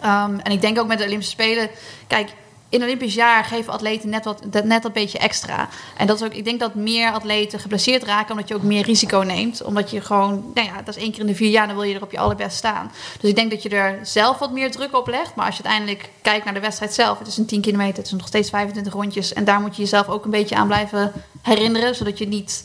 Ehm, 0.00 0.38
en 0.38 0.52
ik 0.52 0.60
denk 0.60 0.78
ook 0.78 0.86
met 0.86 0.98
de 0.98 1.04
Olympische 1.04 1.32
Spelen, 1.32 1.70
kijk, 2.06 2.32
in 2.68 2.82
Olympisch 2.82 3.14
jaar 3.14 3.44
geven 3.44 3.72
atleten 3.72 4.08
net 4.08 4.24
wat, 4.24 4.42
dat, 4.46 4.64
net 4.64 4.82
dat 4.82 4.92
beetje 4.92 5.18
extra. 5.18 5.68
En 5.96 6.06
dat 6.06 6.16
is 6.20 6.26
ook, 6.26 6.34
ik 6.34 6.44
denk 6.44 6.60
dat 6.60 6.74
meer 6.74 7.12
atleten 7.12 7.60
geblesseerd 7.60 8.02
raken, 8.02 8.30
omdat 8.30 8.48
je 8.48 8.54
ook 8.54 8.62
meer 8.62 8.84
risico 8.84 9.18
neemt. 9.18 9.62
Omdat 9.62 9.90
je 9.90 10.00
gewoon, 10.00 10.50
nou 10.54 10.66
ja, 10.66 10.82
dat 10.82 10.96
is 10.96 11.02
één 11.02 11.10
keer 11.10 11.20
in 11.20 11.26
de 11.26 11.34
vier 11.34 11.50
jaar, 11.50 11.66
dan 11.66 11.76
wil 11.76 11.84
je 11.84 11.94
er 11.94 12.02
op 12.02 12.12
je 12.12 12.18
allerbest 12.18 12.56
staan. 12.56 12.92
Dus 13.20 13.30
ik 13.30 13.36
denk 13.36 13.50
dat 13.50 13.62
je 13.62 13.68
er 13.68 13.98
zelf 14.02 14.38
wat 14.38 14.52
meer 14.52 14.70
druk 14.70 14.96
op 14.96 15.06
legt. 15.06 15.34
Maar 15.34 15.46
als 15.46 15.56
je 15.56 15.62
uiteindelijk 15.62 16.10
kijkt 16.22 16.44
naar 16.44 16.54
de 16.54 16.60
wedstrijd 16.60 16.94
zelf, 16.94 17.18
het 17.18 17.28
is 17.28 17.36
een 17.36 17.46
10 17.46 17.60
kilometer, 17.60 17.96
het 17.96 18.06
is 18.06 18.12
nog 18.12 18.26
steeds 18.26 18.50
25 18.50 18.92
rondjes. 18.92 19.32
En 19.32 19.44
daar 19.44 19.60
moet 19.60 19.76
je 19.76 19.82
jezelf 19.82 20.08
ook 20.08 20.24
een 20.24 20.30
beetje 20.30 20.56
aan 20.56 20.66
blijven 20.66 21.12
herinneren, 21.42 21.94
zodat 21.94 22.18
je 22.18 22.28
niet 22.28 22.64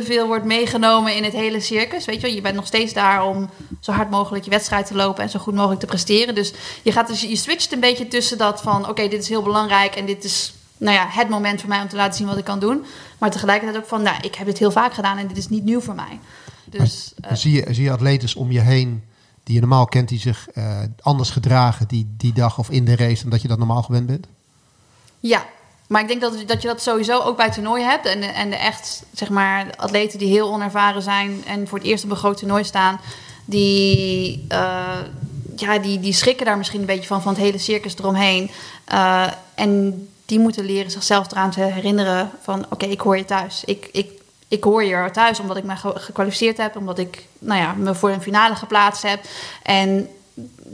te 0.00 0.02
veel 0.02 0.26
wordt 0.26 0.44
meegenomen 0.44 1.16
in 1.16 1.24
het 1.24 1.32
hele 1.32 1.60
circus. 1.60 2.04
Weet 2.04 2.20
je, 2.20 2.26
wel? 2.26 2.34
je 2.34 2.40
bent 2.40 2.54
nog 2.54 2.66
steeds 2.66 2.92
daar 2.92 3.26
om 3.26 3.50
zo 3.80 3.92
hard 3.92 4.10
mogelijk 4.10 4.44
je 4.44 4.50
wedstrijd 4.50 4.86
te 4.86 4.94
lopen 4.94 5.22
en 5.22 5.30
zo 5.30 5.38
goed 5.38 5.54
mogelijk 5.54 5.80
te 5.80 5.86
presteren. 5.86 6.34
Dus 6.34 6.52
je 6.82 6.92
gaat 6.92 7.06
dus 7.06 7.20
je 7.20 7.36
switcht 7.36 7.72
een 7.72 7.80
beetje 7.80 8.08
tussen 8.08 8.38
dat 8.38 8.62
van 8.62 8.88
oké, 8.88 9.08
dit 9.08 9.22
is 9.22 9.28
heel 9.28 9.42
belangrijk 9.42 9.94
en 9.94 10.06
dit 10.06 10.24
is 10.24 10.54
nou 10.76 10.96
ja, 10.96 11.06
het 11.08 11.28
moment 11.28 11.60
voor 11.60 11.68
mij 11.68 11.80
om 11.80 11.88
te 11.88 11.96
laten 11.96 12.14
zien 12.14 12.26
wat 12.26 12.36
ik 12.36 12.44
kan 12.44 12.58
doen. 12.58 12.84
Maar 13.18 13.30
tegelijkertijd 13.30 13.82
ook 13.82 13.88
van, 13.88 14.02
nou, 14.02 14.16
ik 14.22 14.34
heb 14.34 14.46
dit 14.46 14.58
heel 14.58 14.70
vaak 14.70 14.94
gedaan 14.94 15.18
en 15.18 15.26
dit 15.26 15.36
is 15.36 15.48
niet 15.48 15.64
nieuw 15.64 15.80
voor 15.80 15.94
mij. 15.94 16.18
Dus 16.64 17.12
eh, 17.20 17.34
zie, 17.34 17.52
je, 17.52 17.74
zie 17.74 17.84
je 17.84 17.90
atletes 17.90 18.34
om 18.34 18.52
je 18.52 18.60
heen 18.60 19.04
die 19.42 19.54
je 19.54 19.60
normaal 19.60 19.86
kent, 19.86 20.08
die 20.08 20.18
zich 20.20 20.48
eh, 20.48 20.78
anders 21.00 21.30
gedragen 21.30 21.88
die, 21.88 22.14
die 22.16 22.32
dag 22.32 22.58
of 22.58 22.70
in 22.70 22.84
de 22.84 22.96
race 22.96 23.22
dan 23.22 23.30
dat 23.30 23.42
je 23.42 23.48
dat 23.48 23.58
normaal 23.58 23.82
gewend 23.82 24.06
bent? 24.06 24.26
Ja, 25.20 25.46
maar 25.88 26.00
ik 26.00 26.08
denk 26.08 26.20
dat, 26.20 26.34
dat 26.46 26.62
je 26.62 26.68
dat 26.68 26.82
sowieso 26.82 27.20
ook 27.20 27.36
bij 27.36 27.50
toernooien 27.50 27.88
hebt. 27.88 28.06
En, 28.06 28.20
de- 28.20 28.26
en 28.26 28.50
de 28.50 28.56
echt, 28.56 29.02
zeg 29.12 29.28
maar, 29.28 29.66
atleten 29.76 30.18
die 30.18 30.28
heel 30.28 30.48
onervaren 30.52 31.02
zijn 31.02 31.42
en 31.46 31.68
voor 31.68 31.78
het 31.78 31.86
eerst 31.86 32.04
op 32.04 32.10
een 32.10 32.16
groot 32.16 32.38
toernooi 32.38 32.64
staan, 32.64 33.00
die, 33.44 34.44
eh, 34.48 34.98
ja, 35.56 35.78
die, 35.78 36.00
die 36.00 36.12
schrikken 36.12 36.46
daar 36.46 36.58
misschien 36.58 36.80
een 36.80 36.86
beetje 36.86 37.06
van, 37.06 37.22
van 37.22 37.32
het 37.32 37.42
hele 37.42 37.58
circus 37.58 37.94
eromheen. 37.98 38.50
Eh, 38.84 39.26
en 39.54 40.08
die 40.26 40.38
moeten 40.38 40.64
leren 40.64 40.90
zichzelf 40.90 41.30
eraan 41.30 41.50
te 41.50 41.60
herinneren 41.60 42.30
van, 42.42 42.66
oké, 42.70 42.86
ik 42.86 43.00
hoor 43.00 43.16
je 43.16 43.24
thuis. 43.24 43.62
Ik, 43.64 43.88
ik, 43.92 44.10
ik 44.48 44.64
hoor 44.64 44.84
je 44.84 45.08
thuis 45.12 45.40
omdat 45.40 45.56
ik 45.56 45.64
me 45.64 45.76
ge- 45.76 45.98
gekwalificeerd 45.98 46.56
heb, 46.56 46.76
omdat 46.76 46.98
ik 46.98 47.26
nou 47.38 47.60
ja, 47.60 47.72
me 47.72 47.94
voor 47.94 48.10
een 48.10 48.22
finale 48.22 48.54
geplaatst 48.54 49.02
heb. 49.02 49.20
En 49.62 50.08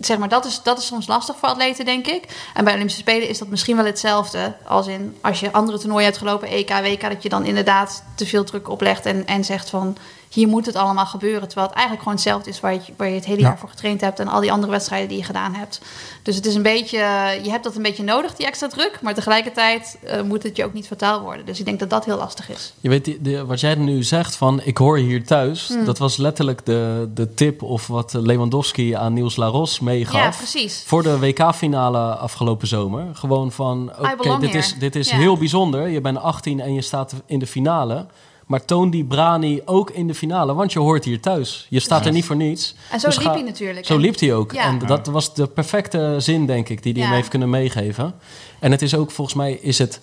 zeg 0.00 0.18
maar, 0.18 0.28
dat 0.28 0.44
is, 0.44 0.62
dat 0.62 0.78
is 0.78 0.86
soms 0.86 1.06
lastig 1.06 1.36
voor 1.36 1.48
atleten, 1.48 1.84
denk 1.84 2.06
ik. 2.06 2.50
En 2.54 2.64
bij 2.64 2.72
Olympische 2.72 3.00
Spelen 3.00 3.28
is 3.28 3.38
dat 3.38 3.48
misschien 3.48 3.76
wel 3.76 3.84
hetzelfde. 3.84 4.56
Als 4.66 4.86
in, 4.86 5.16
als 5.20 5.40
je 5.40 5.52
andere 5.52 5.78
toernooien 5.78 6.04
hebt 6.04 6.18
gelopen, 6.18 6.48
EK, 6.48 6.70
WK... 6.70 7.00
dat 7.00 7.22
je 7.22 7.28
dan 7.28 7.44
inderdaad 7.44 8.04
te 8.14 8.26
veel 8.26 8.44
druk 8.44 8.68
oplegt 8.68 9.06
en, 9.06 9.26
en 9.26 9.44
zegt 9.44 9.70
van... 9.70 9.96
hier 10.30 10.48
moet 10.48 10.66
het 10.66 10.74
allemaal 10.76 11.06
gebeuren. 11.06 11.46
Terwijl 11.48 11.66
het 11.66 11.76
eigenlijk 11.76 12.02
gewoon 12.08 12.18
hetzelfde 12.18 12.50
is 12.50 12.60
waar 12.60 12.72
je, 12.72 12.80
waar 12.96 13.08
je 13.08 13.14
het 13.14 13.24
hele 13.24 13.40
Ja. 13.40 13.46
jaar 13.48 13.58
voor 13.58 13.68
getraind 13.68 14.00
hebt... 14.00 14.18
en 14.18 14.28
al 14.28 14.40
die 14.40 14.52
andere 14.52 14.72
wedstrijden 14.72 15.08
die 15.08 15.18
je 15.18 15.24
gedaan 15.24 15.54
hebt. 15.54 15.80
Dus 16.22 16.36
het 16.36 16.46
is 16.46 16.54
een 16.54 16.62
beetje... 16.62 16.98
Je 17.42 17.50
hebt 17.50 17.64
dat 17.64 17.76
een 17.76 17.82
beetje 17.82 18.02
nodig, 18.02 18.34
die 18.34 18.46
extra 18.46 18.68
druk. 18.68 18.98
Maar 19.02 19.14
tegelijkertijd 19.14 19.98
eh, 20.02 20.22
moet 20.22 20.42
het 20.42 20.56
je 20.56 20.64
ook 20.64 20.72
niet 20.72 20.86
fataal 20.86 21.20
worden. 21.20 21.46
Dus 21.46 21.58
ik 21.58 21.64
denk 21.64 21.78
dat 21.80 21.90
dat 21.90 22.04
heel 22.04 22.16
lastig 22.16 22.50
is. 22.50 22.72
Je 22.80 22.88
weet, 22.88 23.24
de, 23.24 23.46
wat 23.46 23.60
jij 23.60 23.74
nu 23.74 24.02
zegt 24.02 24.36
van 24.36 24.60
ik 24.64 24.76
hoor 24.76 24.98
je 24.98 25.04
hier 25.04 25.24
thuis, 25.26 25.68
Hmm. 25.68 25.84
dat 25.84 25.98
was 25.98 26.16
letterlijk 26.16 26.66
de, 26.66 27.08
de 27.14 27.34
tip 27.34 27.62
of 27.62 27.86
wat 27.86 28.12
Lewandowski 28.12 28.92
aan 28.92 29.12
Niels 29.12 29.36
Laros 29.36 29.80
meegaf. 29.80 30.20
Ja, 30.20 30.30
precies. 30.36 30.82
Voor 30.86 31.02
de 31.02 31.18
WK-finale 31.18 31.98
afgelopen 32.16 32.68
zomer. 32.68 33.06
Gewoon 33.12 33.52
van, 33.52 33.92
oké, 33.98 34.38
dit 34.38 34.54
is, 34.54 34.74
dit 34.78 34.96
is 34.96 35.10
heel 35.10 35.36
bijzonder. 35.36 35.88
Je 35.88 36.00
bent 36.00 36.18
18 36.18 36.60
en 36.60 36.74
je 36.74 36.82
staat 36.82 37.14
in 37.26 37.38
de 37.38 37.46
finale. 37.46 38.06
Maar 38.50 38.64
toon 38.64 38.90
die 38.90 39.04
brani 39.04 39.60
ook 39.64 39.90
in 39.90 40.06
de 40.06 40.14
finale, 40.14 40.54
want 40.54 40.72
je 40.72 40.78
hoort 40.78 41.04
hier 41.04 41.20
thuis. 41.20 41.66
Je 41.68 41.80
staat 41.80 42.06
er 42.06 42.12
niet 42.12 42.24
voor 42.24 42.36
niets. 42.36 42.74
En 42.90 43.00
zo 43.00 43.06
Dus 43.06 43.16
liep 43.16 43.26
ga- 43.26 43.32
hij 43.32 43.42
natuurlijk. 43.42 43.86
Zo 43.86 43.96
liep 43.96 44.18
hij 44.20 44.34
ook. 44.34 44.52
Ja. 44.52 44.64
En 44.64 44.78
dat 44.78 45.06
was 45.06 45.34
de 45.34 45.46
perfecte 45.46 46.14
zin, 46.18 46.46
denk 46.46 46.68
ik, 46.68 46.82
die 46.82 46.92
hij 46.92 47.00
Ja. 47.02 47.06
hem 47.08 47.16
heeft 47.16 47.28
kunnen 47.28 47.50
meegeven. 47.50 48.14
En 48.58 48.70
het 48.70 48.82
is 48.82 48.94
ook, 48.94 49.10
volgens 49.10 49.36
mij, 49.36 49.52
is 49.52 49.78
het 49.78 50.00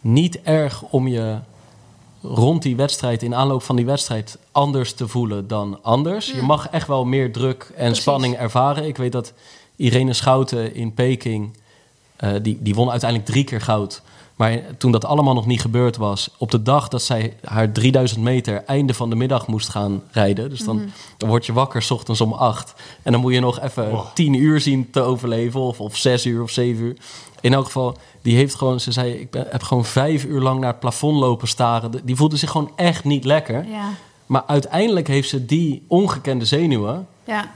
niet 0.00 0.42
erg 0.42 0.82
om 0.82 1.08
je 1.08 1.38
rond 2.22 2.62
die 2.62 2.76
wedstrijd, 2.76 3.22
in 3.22 3.34
aanloop 3.34 3.62
van 3.62 3.76
die 3.76 3.86
wedstrijd, 3.86 4.38
anders 4.52 4.92
te 4.92 5.08
voelen 5.08 5.48
dan 5.48 5.78
anders. 5.82 6.30
Je 6.30 6.42
mag 6.42 6.68
echt 6.68 6.86
wel 6.86 7.04
meer 7.04 7.32
druk 7.32 7.62
en. 7.62 7.74
Precies. 7.84 8.00
spanning 8.02 8.36
ervaren. 8.36 8.84
Ik 8.86 8.96
weet 8.96 9.12
dat 9.12 9.32
Irene 9.76 10.12
Schouten 10.12 10.74
in 10.74 10.94
Peking, 10.94 11.56
eh, 12.16 12.30
die, 12.42 12.58
die 12.60 12.74
won 12.74 12.90
uiteindelijk 12.90 13.30
drie 13.30 13.44
keer 13.44 13.60
goud. 13.60 14.02
Maar 14.38 14.60
toen 14.78 14.92
dat 14.92 15.04
allemaal 15.04 15.34
nog 15.34 15.46
niet 15.46 15.60
gebeurd 15.60 15.96
was, 15.96 16.30
op 16.38 16.50
de 16.50 16.62
dag 16.62 16.88
dat 16.88 17.02
zij 17.02 17.36
haar 17.44 17.72
3000 17.72 18.20
meter 18.20 18.64
einde 18.64 18.94
van 18.94 19.10
de 19.10 19.16
middag 19.16 19.46
moest 19.46 19.68
gaan 19.68 20.02
rijden. 20.10 20.50
Dus 20.50 20.60
dan, 20.64 20.76
Mhm. 20.76 20.86
dan 21.16 21.28
word 21.28 21.46
je 21.46 21.52
wakker 21.52 21.82
's 21.82 21.90
ochtends 21.90 22.20
om 22.20 22.32
acht. 22.32 22.74
En 23.02 23.12
dan 23.12 23.20
moet 23.20 23.32
je 23.32 23.40
nog 23.40 23.60
even 23.60 23.92
Oh. 23.92 24.06
tien 24.14 24.34
uur 24.34 24.60
zien 24.60 24.90
te 24.90 25.00
overleven, 25.00 25.60
of, 25.60 25.80
of 25.80 25.96
zes 25.96 26.26
uur 26.26 26.42
of 26.42 26.50
zeven 26.50 26.84
uur. 26.84 26.96
In 27.40 27.52
elk 27.54 27.64
geval, 27.64 27.96
die 28.22 28.36
heeft 28.36 28.54
gewoon, 28.54 28.80
ze 28.80 28.92
zei, 28.92 29.12
ik 29.12 29.30
ben, 29.30 29.46
heb 29.50 29.62
gewoon 29.62 29.84
vijf 29.84 30.24
uur 30.24 30.40
lang 30.40 30.60
naar 30.60 30.70
het 30.70 30.80
plafond 30.80 31.18
lopen 31.18 31.48
staren. 31.48 31.90
Die 32.04 32.16
voelde 32.16 32.36
zich 32.36 32.50
gewoon 32.50 32.70
echt 32.76 33.04
niet 33.04 33.24
lekker. 33.24 33.66
Ja, 33.68 33.88
Maar 34.26 34.42
uiteindelijk 34.46 35.06
heeft 35.08 35.28
ze 35.28 35.44
die 35.46 35.82
ongekende 35.88 36.44
zenuwen 36.44 37.06
ja, 37.24 37.50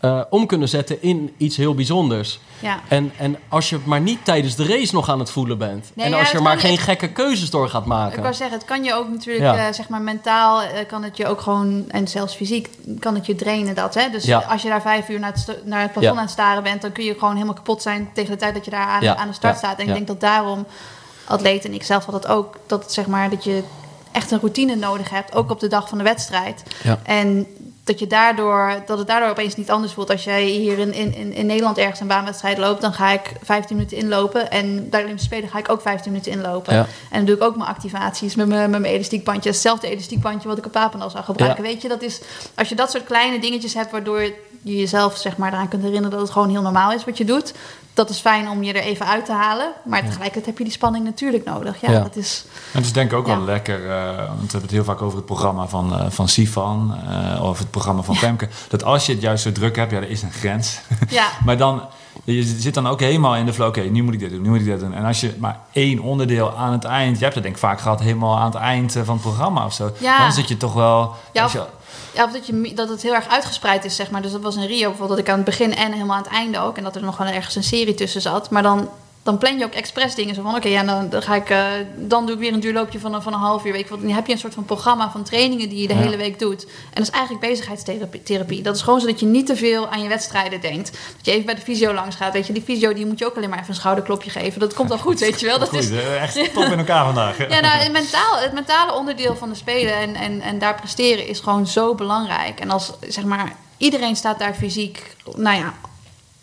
eh, 0.00 0.20
om 0.30 0.46
kunnen 0.46 0.68
zetten 0.68 1.02
in 1.02 1.34
iets 1.36 1.56
heel 1.56 1.74
bijzonders. 1.74 2.40
ja. 2.60 2.80
En, 2.88 3.12
en 3.16 3.38
als 3.48 3.68
je 3.68 3.76
het 3.76 3.86
maar 3.86 4.00
niet 4.00 4.24
tijdens 4.24 4.56
de 4.56 4.66
race 4.66 4.94
nog 4.94 5.08
aan 5.08 5.18
het 5.18 5.30
voelen 5.30 5.58
bent. 5.58 5.90
Nee, 5.94 6.06
en 6.06 6.12
ja, 6.12 6.18
als 6.18 6.30
je 6.30 6.40
maar 6.40 6.58
geen 6.58 6.78
gekke 6.78 7.08
keuzes 7.08 7.50
door 7.50 7.68
gaat 7.68 7.82
Ik 7.82 7.86
maken. 7.88 8.22
wou 8.22 8.34
zeggen, 8.34 8.58
het 8.58 8.66
kan 8.66 8.84
je 8.84 8.94
ook 8.94 9.08
natuurlijk, 9.08 9.44
Ja. 9.44 9.66
eh, 9.66 9.72
zeg 9.74 9.88
maar 9.88 10.00
mentaal, 10.00 10.62
eh, 10.62 10.68
kan 10.86 11.02
het 11.02 11.16
je 11.16 11.26
ook 11.26 11.40
gewoon, 11.40 11.84
en 11.88 12.08
zelfs 12.08 12.34
fysiek, 12.34 12.68
kan 12.98 13.14
het 13.14 13.26
je 13.26 13.34
drainen 13.34 13.74
dat. 13.74 13.94
Hè? 13.94 14.10
Dus 14.10 14.32
als 14.48 14.62
je 14.62 14.68
daar 14.68 14.82
vijf 14.82 15.08
uur 15.08 15.18
naar 15.20 15.32
het, 15.32 15.58
naar 15.64 15.80
het 15.80 15.92
plafond 15.92 16.16
aan 16.16 16.22
het 16.22 16.30
staren 16.32 16.62
bent, 16.62 16.82
dan 16.82 16.92
kun 16.92 17.04
je 17.04 17.12
gewoon 17.18 17.34
helemaal 17.34 17.54
kapot 17.54 17.82
zijn 17.82 18.10
tegen 18.14 18.30
de 18.30 18.36
tijd 18.38 18.54
dat 18.54 18.64
je 18.64 18.70
daar 18.70 19.16
aan, 19.16 19.28
de 19.28 19.34
start 19.34 19.56
staat. 19.56 19.78
En 19.78 19.86
ik 19.88 19.94
denk 19.94 20.06
dat 20.06 20.20
daarom, 20.20 20.66
atleten 21.24 21.70
en 21.70 21.76
ik 21.76 21.82
zelf 21.82 22.04
had 22.04 22.22
dat 22.22 22.32
ook, 22.32 22.56
dat, 22.66 22.82
het, 22.82 22.92
zeg 22.92 23.06
maar, 23.06 23.30
dat 23.30 23.44
je 23.44 23.62
echt 24.12 24.30
een 24.30 24.38
routine 24.40 24.74
nodig 24.76 25.10
hebt, 25.10 25.34
ook 25.34 25.50
op 25.50 25.60
de 25.60 25.68
dag 25.68 25.88
van 25.88 25.98
de 25.98 26.04
wedstrijd. 26.04 26.62
En 27.02 27.46
dat, 27.84 27.98
je 27.98 28.06
daardoor, 28.06 28.82
dat 28.86 28.98
het 28.98 29.06
daardoor 29.06 29.28
opeens 29.28 29.56
niet 29.56 29.70
anders 29.70 29.92
voelt. 29.92 30.10
Als 30.10 30.24
jij 30.24 30.44
hier 30.44 30.78
in, 30.78 30.92
in, 30.92 31.32
in- 31.32 31.46
Nederland 31.46 31.78
ergens 31.78 32.00
een 32.00 32.06
baanwedstrijd 32.06 32.58
loopt, 32.58 32.80
dan 32.80 32.92
ga 32.92 33.10
ik 33.10 33.32
15 33.42 33.76
minuten 33.76 33.96
inlopen. 33.98 34.50
En 34.50 34.74
bij 34.88 34.98
de 34.98 35.04
Olympische 35.04 35.26
Spelen 35.32 35.48
ga 35.50 35.58
ik 35.58 35.68
ook 35.68 35.80
15 35.80 36.12
minuten 36.12 36.32
inlopen. 36.32 36.74
Ja. 36.74 36.80
En 37.10 37.16
dan 37.16 37.24
doe 37.24 37.34
ik 37.36 37.42
ook 37.42 37.56
mijn 37.56 37.68
activaties 37.68 38.34
met 38.34 38.46
mijn, 38.48 38.70
met 38.70 38.80
mijn 38.80 38.92
elastiekbandje. 38.94 39.50
Hetzelfde 39.50 39.88
elastiekbandje 39.90 40.48
wat 40.48 40.58
ik 40.58 40.66
op 40.66 40.72
Papendal 40.72 41.10
zou 41.10 41.24
gebruiken. 41.24 41.62
Weet 41.62 41.82
je, 41.82 41.88
dat 41.88 42.02
is, 42.02 42.20
als 42.54 42.68
je 42.68 42.74
dat 42.74 42.90
soort 42.90 43.04
kleine 43.04 43.38
dingetjes 43.38 43.74
hebt 43.74 43.90
waardoor 43.90 44.20
je 44.62 44.76
jezelf 44.76 45.16
zeg 45.16 45.36
maar, 45.36 45.52
eraan 45.52 45.68
kunt 45.68 45.82
herinneren 45.82 46.10
dat 46.10 46.20
het 46.20 46.30
gewoon 46.30 46.50
heel 46.50 46.62
normaal 46.62 46.92
is 46.92 47.04
wat 47.04 47.18
je 47.18 47.24
doet. 47.24 47.52
Dat 47.94 48.10
is 48.10 48.18
fijn 48.18 48.48
om 48.48 48.62
je 48.62 48.72
er 48.72 48.82
even 48.82 49.06
uit 49.06 49.24
te 49.24 49.32
halen. 49.32 49.72
Maar 49.84 50.00
tegelijkertijd 50.04 50.46
heb 50.46 50.58
je 50.58 50.64
die 50.64 50.72
spanning 50.72 51.04
natuurlijk 51.04 51.44
nodig. 51.44 51.80
Ja, 51.80 51.90
Ja. 51.90 52.00
dat 52.00 52.16
is... 52.16 52.44
En 52.72 52.76
het 52.78 52.84
is 52.84 52.92
denk 52.92 53.10
ik 53.10 53.16
ook 53.18 53.26
Ja. 53.26 53.36
wel 53.36 53.44
lekker, 53.44 53.90
eh, 53.90 54.06
want 54.16 54.18
we 54.18 54.40
hebben 54.42 54.60
het 54.60 54.70
heel 54.70 54.84
vaak 54.84 55.02
over 55.02 55.16
het 55.16 55.26
programma 55.26 55.66
van, 55.66 55.98
eh, 55.98 56.06
van 56.08 56.28
Sifan 56.28 56.94
eh, 57.10 57.42
of 57.44 57.58
het 57.58 57.70
programma 57.70 58.02
van 58.02 58.16
Femke. 58.24 58.48
Dat 58.68 58.84
als 58.84 59.06
je 59.06 59.12
het 59.12 59.22
juist 59.22 59.42
zo 59.42 59.52
druk 59.52 59.76
hebt, 59.76 59.90
ja, 59.90 59.96
er 59.96 60.10
is 60.10 60.22
een 60.22 60.32
grens. 60.32 60.80
Ja, 61.08 61.26
maar 61.44 61.56
dan, 61.56 61.82
je 62.24 62.42
zit 62.42 62.74
dan 62.74 62.86
ook 62.86 63.00
helemaal 63.00 63.36
in 63.36 63.46
de 63.46 63.52
flow, 63.52 63.68
oké, 63.68 63.80
nu 63.80 64.02
moet 64.02 64.14
ik 64.14 64.20
dit 64.20 64.30
doen, 64.30 64.42
nu 64.42 64.48
moet 64.48 64.58
ik 64.58 64.64
dit 64.64 64.80
doen. 64.80 64.94
En 64.94 65.04
als 65.04 65.20
je 65.20 65.34
maar 65.38 65.58
één 65.72 65.98
onderdeel 66.00 66.56
aan 66.56 66.72
het 66.72 66.84
eind, 66.84 67.16
je 67.16 67.22
hebt 67.22 67.34
het 67.34 67.42
denk 67.42 67.54
ik 67.54 67.60
vaak 67.60 67.80
gehad 67.80 68.00
helemaal 68.00 68.38
aan 68.38 68.44
het 68.50 68.54
eind 68.60 68.92
van 68.92 69.14
het 69.14 69.20
programma 69.22 69.64
of 69.64 69.72
zo. 69.72 69.92
Ja. 69.98 70.18
Dan 70.18 70.32
zit 70.32 70.48
je 70.48 70.56
toch 70.56 70.72
wel... 70.74 71.14
Ja, 71.32 71.42
als 71.42 71.52
je- 71.52 71.66
Ja, 72.14 72.24
of 72.24 72.32
dat, 72.32 72.46
je, 72.46 72.72
dat 72.74 72.88
het 72.88 73.02
heel 73.02 73.14
erg 73.14 73.28
uitgespreid 73.28 73.84
is, 73.84 73.96
zeg 73.96 74.10
maar. 74.10 74.22
Dus 74.22 74.32
dat 74.32 74.40
was 74.40 74.56
in 74.56 74.66
Rio 74.66 74.88
bijvoorbeeld, 74.88 75.08
dat 75.08 75.18
ik 75.18 75.28
aan 75.28 75.36
het 75.36 75.44
begin 75.44 75.74
en 75.74 75.92
helemaal 75.92 76.16
aan 76.16 76.22
het 76.22 76.32
einde 76.32 76.58
ook. 76.58 76.76
En 76.76 76.82
dat 76.82 76.96
er 76.96 77.02
nog 77.02 77.16
wel 77.16 77.26
ergens 77.26 77.56
een 77.56 77.62
serie 77.62 77.94
tussen 77.94 78.20
zat. 78.20 78.50
Maar 78.50 78.62
dan, 78.62 78.88
dan 79.22 79.38
plan 79.38 79.58
je 79.58 79.64
ook 79.64 79.72
expres 79.74 80.14
dingen. 80.14 80.34
Zo 80.34 80.42
van, 80.42 80.54
oké, 80.56 80.68
ja, 80.68 80.82
dan, 80.82 81.08
dan 81.08 81.22
ga 81.22 81.34
ik... 81.34 81.50
eh, 81.50 81.64
dan 81.96 82.26
doe 82.26 82.34
ik 82.34 82.40
weer 82.40 82.52
een 82.52 82.60
duurloopje 82.60 82.98
van, 83.00 83.14
een- 83.14 83.22
van 83.22 83.32
een 83.32 83.38
half 83.38 83.64
uur. 83.64 83.72
Weet 83.72 83.88
wat. 83.88 84.00
Dan 84.00 84.10
heb 84.10 84.26
je 84.26 84.32
een 84.32 84.38
soort 84.38 84.54
van 84.54 84.64
programma 84.64 85.10
van 85.10 85.22
trainingen 85.22 85.68
die 85.68 85.80
je 85.80 85.86
de 85.88 85.94
Ja. 85.94 86.00
hele 86.00 86.16
week 86.16 86.38
doet. 86.38 86.64
En 86.64 86.70
dat 86.94 87.02
is 87.02 87.10
eigenlijk 87.10 87.46
bezigheidstherapie. 87.46 88.22
therapie. 88.22 88.62
Dat 88.62 88.76
is 88.76 88.82
gewoon 88.82 89.00
zodat 89.00 89.20
je 89.20 89.26
niet 89.26 89.46
te 89.46 89.56
veel 89.56 89.88
aan 89.88 90.02
je 90.02 90.08
wedstrijden 90.08 90.60
denkt. 90.60 90.90
Dat 91.16 91.24
je 91.26 91.30
even 91.30 91.44
bij 91.46 91.54
de 91.54 91.60
fysio 91.60 91.92
langs 91.94 92.16
gaat. 92.16 92.32
Weet 92.32 92.46
je, 92.46 92.52
die 92.52 92.62
fysio 92.62 92.92
die 92.94 93.06
moet 93.06 93.18
je 93.18 93.26
ook 93.26 93.36
alleen 93.36 93.48
maar 93.48 93.58
even 93.58 93.70
een 93.70 93.76
schouderklopje 93.76 94.30
geven. 94.30 94.60
Dat 94.60 94.74
komt 94.74 94.88
wel 94.88 94.98
goed, 94.98 95.20
weet 95.20 95.40
je 95.40 95.46
wel. 95.46 95.58
Dat 95.58 95.68
Goed, 95.68 95.78
is, 95.78 95.90
echt 95.90 96.52
top 96.54 96.62
in 96.64 96.78
elkaar 96.78 97.04
vandaag. 97.04 97.38
ja, 97.48 97.60
nou, 97.60 97.78
het, 97.78 97.92
mentaal, 97.92 98.36
het 98.38 98.52
mentale 98.52 98.94
onderdeel 98.94 99.36
van 99.36 99.48
de 99.48 99.54
spelen 99.54 99.94
en, 99.94 100.14
en, 100.14 100.40
en 100.40 100.58
daar 100.58 100.74
presteren 100.74 101.26
is 101.26 101.40
gewoon 101.40 101.66
zo 101.66 101.94
belangrijk. 101.94 102.60
En 102.60 102.70
als, 102.70 102.92
zeg 103.08 103.24
maar, 103.24 103.52
iedereen 103.76 104.16
staat 104.16 104.38
daar 104.38 104.54
fysiek, 104.54 105.16
nou 105.36 105.56
ja, 105.58 105.74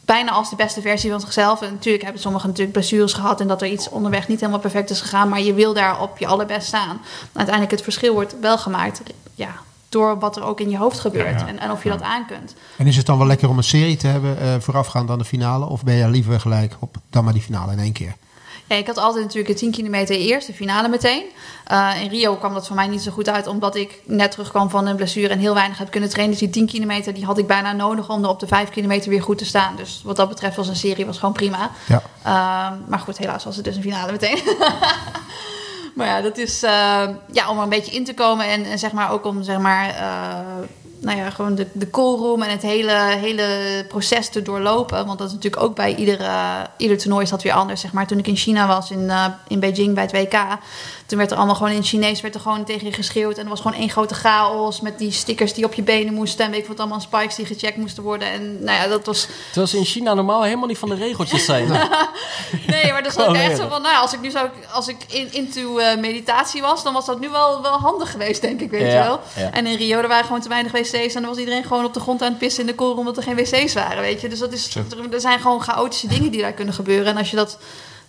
bijna 0.08 0.32
als 0.32 0.50
de 0.50 0.56
beste 0.56 0.82
versie 0.82 1.10
van 1.12 1.20
zichzelf. 1.20 1.62
En 1.62 1.72
natuurlijk 1.72 2.04
hebben 2.04 2.22
sommigen 2.22 2.48
natuurlijk 2.48 2.78
blessures 2.78 3.14
gehad 3.14 3.42
en 3.42 3.48
dat 3.48 3.62
er 3.62 3.68
iets 3.68 3.90
onderweg 3.90 4.28
niet 4.28 4.40
helemaal 4.40 4.62
perfect 4.62 4.90
is 4.90 5.02
gegaan. 5.02 5.30
Maar 5.30 5.42
je 5.42 5.54
wil 5.54 5.74
daar 5.74 6.02
op 6.02 6.18
je 6.18 6.28
allerbest 6.28 6.68
staan. 6.68 7.02
Uiteindelijk 7.34 7.72
het 7.72 7.84
verschil 7.84 8.14
wordt 8.14 8.40
wel 8.40 8.58
gemaakt, 8.58 9.02
ja, 9.36 9.50
door 9.90 10.20
wat 10.20 10.36
er 10.36 10.44
ook 10.44 10.60
in 10.60 10.70
je 10.70 10.78
hoofd 10.78 11.00
gebeurt. 11.00 11.40
Ja, 11.40 11.46
ja. 11.46 11.48
En, 11.48 11.60
en 11.60 11.72
of 11.72 11.84
je 11.84 11.90
dat 11.90 12.02
aan 12.02 12.26
kunt. 12.26 12.56
En 12.78 12.88
is 12.88 12.98
het 12.98 13.06
dan 13.06 13.18
wel 13.18 13.28
lekker 13.28 13.50
om 13.50 13.58
een 13.58 13.64
serie 13.64 13.98
te 13.98 14.08
hebben 14.08 14.40
eh, 14.40 14.56
voorafgaand 14.60 15.10
aan 15.10 15.18
de 15.18 15.26
finale? 15.26 15.66
Of 15.66 15.84
ben 15.84 15.96
je 15.96 16.10
liever 16.10 16.40
gelijk 16.40 16.76
op 16.80 16.96
dan 17.10 17.24
maar 17.24 17.34
die 17.34 17.42
finale 17.42 17.72
in 17.72 17.80
één 17.80 17.94
keer? 17.94 18.16
Ik 18.68 18.88
had 18.88 18.98
altijd 18.98 19.24
natuurlijk 19.24 19.54
de 19.54 19.60
10 19.60 19.72
kilometer 19.72 20.16
eerst, 20.16 20.48
de 20.48 20.54
finale 20.54 20.88
meteen. 20.88 21.24
Eh, 21.66 21.90
in 22.02 22.10
Rio 22.10 22.36
kwam 22.36 22.54
dat 22.54 22.68
voor 22.68 22.76
mij 22.76 22.88
niet 22.88 23.02
zo 23.02 23.12
goed 23.12 23.30
uit, 23.30 23.48
omdat 23.48 23.76
ik 23.76 24.02
net 24.06 24.32
terugkwam 24.32 24.70
van 24.70 24.88
een 24.88 24.96
blessure 24.96 25.28
en 25.28 25.40
heel 25.40 25.54
weinig 25.54 25.78
heb 25.78 25.92
kunnen 25.92 26.10
trainen. 26.10 26.32
Dus 26.32 26.44
die 26.44 26.54
10 26.54 26.66
kilometer 26.66 27.14
die 27.14 27.26
had 27.26 27.38
ik 27.38 27.48
bijna 27.48 27.74
nodig 27.74 28.10
om 28.10 28.24
er 28.24 28.30
op 28.30 28.40
de 28.40 28.48
5 28.48 28.70
kilometer 28.70 29.10
weer 29.10 29.22
goed 29.22 29.38
te 29.38 29.46
staan. 29.46 29.76
Dus 29.76 30.02
wat 30.04 30.16
dat 30.16 30.30
betreft 30.30 30.56
was 30.56 30.68
een 30.68 30.76
serie 30.76 31.06
was 31.06 31.18
gewoon 31.18 31.34
prima. 31.34 31.72
Ja. 31.88 32.02
Ehm, 32.24 32.90
maar 32.90 33.00
goed, 33.00 33.18
helaas 33.18 33.44
was 33.44 33.56
het 33.56 33.66
dus 33.66 33.76
een 33.76 33.82
finale 33.82 34.12
meteen. 34.12 34.40
maar 35.96 36.08
ja, 36.08 36.22
dat 36.22 36.38
is 36.38 36.64
eh, 36.64 37.10
ja, 37.32 37.50
om 37.50 37.58
er 37.58 37.64
een 37.64 37.70
beetje 37.70 37.96
in 37.96 38.06
te 38.06 38.14
komen 38.14 38.46
en, 38.46 38.66
en 38.66 38.80
zeg 38.80 38.92
maar 38.92 39.12
ook 39.12 39.26
om 39.26 39.44
zeg 39.44 39.58
maar, 39.58 39.90
eh, 39.90 40.68
nou 41.00 41.18
ja, 41.18 41.30
gewoon 41.30 41.56
de, 41.56 41.68
de 41.72 41.90
callroom 41.90 42.42
en 42.42 42.50
het 42.50 42.62
hele, 42.62 43.16
hele 43.20 43.86
proces 43.88 44.30
te 44.30 44.42
doorlopen. 44.42 45.06
Want 45.06 45.18
dat 45.18 45.28
is 45.28 45.34
natuurlijk 45.34 45.64
ook 45.64 45.76
bij 45.76 45.96
iedere, 45.96 46.30
ieder 46.78 46.98
toernooi 46.98 47.24
is 47.24 47.30
dat 47.30 47.44
weer 47.44 47.54
anders. 47.54 47.82
Zeg 47.82 47.92
maar, 47.92 48.08
toen 48.08 48.18
ik 48.18 48.28
in 48.28 48.36
China 48.36 48.68
was, 48.68 48.92
in, 48.92 49.10
eh, 49.10 49.26
in 49.48 49.60
Beijing 49.60 49.94
bij 49.94 50.04
het 50.04 50.12
WK, 50.12 50.38
toen 51.08 51.18
werd 51.18 51.32
er 51.32 51.38
allemaal 51.38 51.56
gewoon 51.56 51.72
in 51.72 51.78
het 51.78 51.88
Chinees 51.88 52.22
werd 52.22 52.36
er 52.36 52.42
gewoon 52.42 52.64
tegen 52.64 52.88
je 52.88 52.94
geschreeuwd. 52.94 53.38
En 53.38 53.44
er 53.44 53.50
was 53.50 53.62
gewoon 53.62 53.78
één 53.78 53.90
grote 53.90 54.14
chaos 54.14 54.82
met 54.82 54.98
die 54.98 55.12
stickers 55.12 55.54
die 55.54 55.66
op 55.66 55.74
je 55.74 55.82
benen 55.82 56.14
moesten. 56.14 56.46
En 56.46 56.52
weet 56.52 56.60
ik 56.62 56.68
wat 56.68 56.80
allemaal 56.80 57.00
spikes 57.00 57.36
die 57.36 57.46
gecheckt 57.46 57.78
moesten 57.78 58.04
worden. 58.04 58.32
En 58.32 58.64
nou 58.64 58.78
ja, 58.82 58.88
dat 58.88 59.06
was 59.06 59.28
Terwijl 59.46 59.68
ze 59.68 59.78
in 59.78 59.86
China 59.86 60.14
normaal 60.14 60.44
helemaal 60.44 60.68
niet 60.68 60.78
van 60.78 60.90
de 60.90 60.96
regeltjes 60.96 61.46
zijn. 61.46 61.68
Nee, 62.68 62.92
maar 62.92 63.04
dat 63.04 63.18
is 63.18 63.26
ook 63.26 63.36
echt 63.36 63.58
zo 63.58 63.68
van, 63.68 63.82
nou, 63.82 64.02
als 64.02 64.14
ik 64.14 64.22
nu 64.22 64.32
zou, 64.32 64.50
als 64.72 64.88
ik 64.88 64.98
in, 65.08 65.34
into 65.34 65.78
eh, 65.78 65.98
meditatie 65.98 66.62
was, 66.62 66.84
dan 66.84 66.94
was 66.94 67.06
dat 67.06 67.20
nu 67.20 67.30
wel, 67.30 67.62
wel 67.62 67.78
handig 67.80 68.12
geweest, 68.12 68.42
denk 68.42 68.62
ik, 68.62 68.70
weet 68.70 68.82
Ja, 68.82 68.88
je 68.88 69.04
wel. 69.04 69.20
ja. 69.36 69.52
En 69.52 69.66
in 69.66 69.78
Rio, 69.78 70.00
er 70.00 70.08
waren 70.08 70.26
gewoon 70.26 70.42
te 70.42 70.50
weinig 70.50 70.72
wc's 70.72 70.92
en 71.16 71.22
dan 71.22 71.30
was 71.30 71.38
iedereen 71.38 71.64
gewoon 71.64 71.86
op 71.86 71.94
de 71.94 72.00
grond 72.00 72.22
aan 72.22 72.30
het 72.30 72.38
pissen 72.38 72.62
in 72.62 72.68
de 72.68 72.76
koren 72.76 72.98
omdat 72.98 73.18
er 73.18 73.24
geen 73.24 73.36
wc's 73.36 73.74
waren, 73.74 74.02
weet 74.02 74.22
je. 74.22 74.30
Dus 74.30 74.40
dat 74.40 74.54
is, 74.54 74.76
er 75.12 75.22
zijn 75.22 75.40
gewoon 75.40 75.62
chaotische 75.62 76.08
dingen 76.08 76.32
die 76.32 76.42
daar 76.42 76.54
kunnen 76.54 76.74
gebeuren. 76.74 77.06
En 77.06 77.18
als 77.18 77.30
je 77.30 77.36
dat 77.36 77.58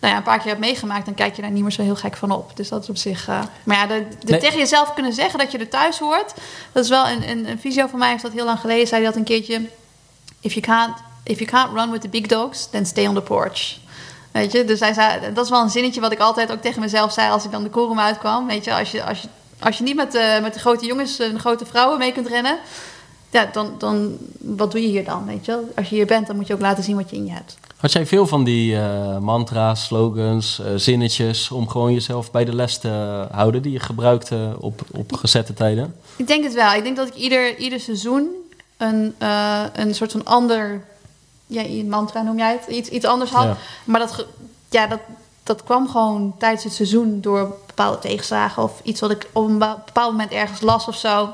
nou 0.01 0.13
ja, 0.13 0.19
een 0.19 0.25
paar 0.25 0.39
keer 0.39 0.47
hebt 0.47 0.61
meegemaakt, 0.61 1.05
dan 1.05 1.15
kijk 1.15 1.37
je 1.37 1.43
daar 1.43 1.51
niet 1.51 1.63
meer 1.63 1.73
zo 1.73 1.83
heel 1.83 1.97
gek 1.97 2.17
van 2.17 2.31
op. 2.31 2.57
Dus 2.57 2.69
dat 2.69 2.83
is 2.83 2.89
op 2.89 2.97
zich... 2.97 3.29
eh, 3.29 3.43
maar 3.65 3.77
ja, 3.77 3.87
de, 3.87 4.07
de 4.25 4.31
Nee. 4.31 4.41
tegen 4.41 4.59
jezelf 4.59 4.95
kunnen 4.95 5.13
zeggen 5.13 5.39
dat 5.39 5.53
je 5.53 5.59
er 5.59 5.69
thuis 5.69 5.99
hoort, 5.99 6.35
dat 6.73 6.85
is 6.85 6.91
wel 6.91 7.09
een, 7.09 7.29
een, 7.31 7.49
een 7.49 7.59
visio 7.61 7.87
van 7.87 7.99
mij, 7.99 8.11
heeft 8.11 8.23
dat 8.23 8.33
heel 8.33 8.45
lang 8.45 8.61
geleden, 8.61 8.87
zei 8.87 9.03
hij 9.03 9.11
dat 9.11 9.19
een 9.19 9.27
keertje... 9.27 9.69
If 10.41 10.53
you 10.53 10.67
can't, 10.67 10.97
if 11.23 11.39
you 11.39 11.51
can't 11.51 11.73
run 11.79 11.91
with 11.91 12.01
the 12.01 12.09
big 12.09 12.27
dogs, 12.27 12.67
then 12.71 12.87
stay 12.87 13.07
on 13.07 13.15
the 13.15 13.21
porch. 13.23 13.77
Weet 14.31 14.53
je, 14.53 14.65
dus 14.65 14.81
hij 14.81 14.93
zei, 14.93 15.33
dat 15.35 15.45
is 15.45 15.51
wel 15.51 15.63
een 15.63 15.71
zinnetje 15.71 16.01
wat 16.01 16.13
ik 16.13 16.19
altijd 16.19 16.53
ook 16.53 16.61
tegen 16.61 16.81
mezelf 16.81 17.13
zei 17.13 17.31
als 17.31 17.45
ik 17.45 17.51
dan 17.51 17.63
de 17.63 17.71
korum 17.71 17.99
uitkwam. 17.99 18.47
Weet 18.47 18.65
je, 18.65 18.75
als 18.75 18.91
je, 18.91 19.05
als 19.05 19.21
je, 19.21 19.29
als 19.59 19.79
je 19.79 19.85
niet 19.85 19.97
met 19.97 20.13
de, 20.13 20.39
met 20.43 20.55
de 20.55 20.61
grote 20.61 20.87
jongens 20.87 21.19
en 21.19 21.33
de 21.33 21.39
grote 21.39 21.67
vrouwen 21.67 21.99
mee 21.99 22.13
kunt 22.13 22.27
rennen, 22.27 22.59
ja, 23.31 23.49
dan, 23.53 23.75
dan, 23.79 24.17
wat 24.39 24.71
doe 24.71 24.83
je 24.83 24.89
hier 24.89 25.05
dan? 25.05 25.27
Weet 25.27 25.45
je, 25.45 25.73
als 25.77 25.89
je 25.89 25.95
hier 25.95 26.07
bent, 26.07 26.27
dan 26.27 26.37
moet 26.37 26.47
je 26.47 26.55
ook 26.55 26.61
laten 26.61 26.85
zien 26.85 26.97
wat 26.97 27.11
je 27.11 27.17
in 27.17 27.27
je 27.27 27.33
hebt. 27.33 27.57
Had 27.79 27.93
jij 27.93 28.07
veel 28.07 28.27
van 28.27 28.45
die 28.45 28.77
eh, 28.77 29.19
mantra's, 29.19 29.85
slogans, 29.85 30.59
eh, 30.59 30.73
zinnetjes 30.77 31.51
om 31.51 31.69
gewoon 31.69 31.93
jezelf 31.93 32.31
bij 32.31 32.45
de 32.45 32.55
les 32.55 32.79
te 32.79 33.27
houden 33.31 33.63
die 33.63 33.73
je 33.73 33.81
gebruikte 33.81 34.57
op, 34.61 34.81
op 34.93 35.13
gezette 35.13 35.55
tijden? 35.55 35.95
Ik 36.17 36.27
denk 36.27 36.45
het 36.45 36.55
wel. 36.55 36.73
Ik 36.73 36.83
denk 36.83 36.97
dat 36.97 37.09
ik 37.09 37.15
ieder, 37.15 37.57
ieder 37.57 37.81
seizoen 37.81 38.29
een, 38.77 39.15
eh, 39.19 39.63
een 39.73 39.95
soort 39.95 40.13
van 40.13 40.25
ander 40.25 40.85
ja, 41.47 41.85
mantra 41.85 42.23
noem 42.23 42.39
jij 42.39 42.53
het, 42.53 42.77
iets, 42.77 42.89
iets 42.89 43.05
anders 43.05 43.31
had. 43.31 43.45
Ja. 43.45 43.57
Maar 43.85 44.01
dat, 44.01 44.27
ja, 44.71 44.87
dat, 44.87 45.01
dat 45.43 45.65
kwam 45.65 45.89
gewoon 45.89 46.35
tijdens 46.39 46.65
het 46.65 46.73
seizoen 46.73 47.21
door 47.21 47.57
bepaalde 47.67 47.99
tegenslagen 47.99 48.63
of 48.63 48.81
iets 48.83 49.01
wat 49.01 49.11
ik 49.11 49.29
op 49.33 49.49
een 49.49 49.59
be- 49.59 49.77
bepaald 49.85 50.11
moment 50.11 50.31
ergens 50.31 50.61
las 50.61 50.89
of 50.89 50.97
zo. 50.97 51.29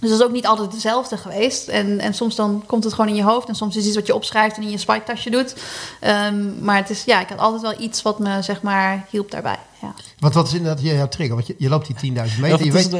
Dus 0.00 0.10
dat 0.10 0.18
is 0.18 0.24
ook 0.26 0.32
niet 0.32 0.46
altijd 0.46 0.72
hetzelfde 0.72 1.16
geweest. 1.16 1.68
En, 1.68 1.98
en 2.00 2.14
soms 2.14 2.34
dan 2.34 2.62
komt 2.66 2.84
het 2.84 2.92
gewoon 2.92 3.10
in 3.10 3.16
je 3.16 3.22
hoofd. 3.22 3.48
En 3.48 3.54
soms 3.54 3.70
is 3.70 3.76
het 3.76 3.86
iets 3.86 3.96
wat 3.96 4.06
je 4.06 4.14
opschrijft 4.14 4.56
en 4.56 4.62
in 4.62 4.70
je 4.70 4.78
spiketasje 4.78 5.30
doet. 5.30 5.54
Ehm, 6.00 6.64
maar 6.64 6.76
het 6.76 6.90
is, 6.90 7.04
ja, 7.04 7.20
ik 7.20 7.28
had 7.28 7.38
altijd 7.38 7.62
wel 7.62 7.74
iets 7.80 8.02
wat 8.02 8.18
me, 8.18 8.42
zeg 8.42 8.62
maar, 8.62 9.06
hielp 9.10 9.30
daarbij. 9.30 9.58
Ja. 9.82 9.94
Want 10.18 10.34
wat 10.34 10.46
is 10.46 10.54
inderdaad 10.54 10.82
je, 10.82 10.94
jouw 10.94 11.08
trigger? 11.08 11.34
Want 11.34 11.46
je, 11.46 11.54
je 11.58 11.68
loopt 11.68 11.86
die 12.00 12.12
10.000 12.12 12.16
meter. 12.16 12.38
Ja, 12.40 12.46
je 12.46 12.52
het 12.52 12.72
weet, 12.72 12.90
de- 12.90 12.96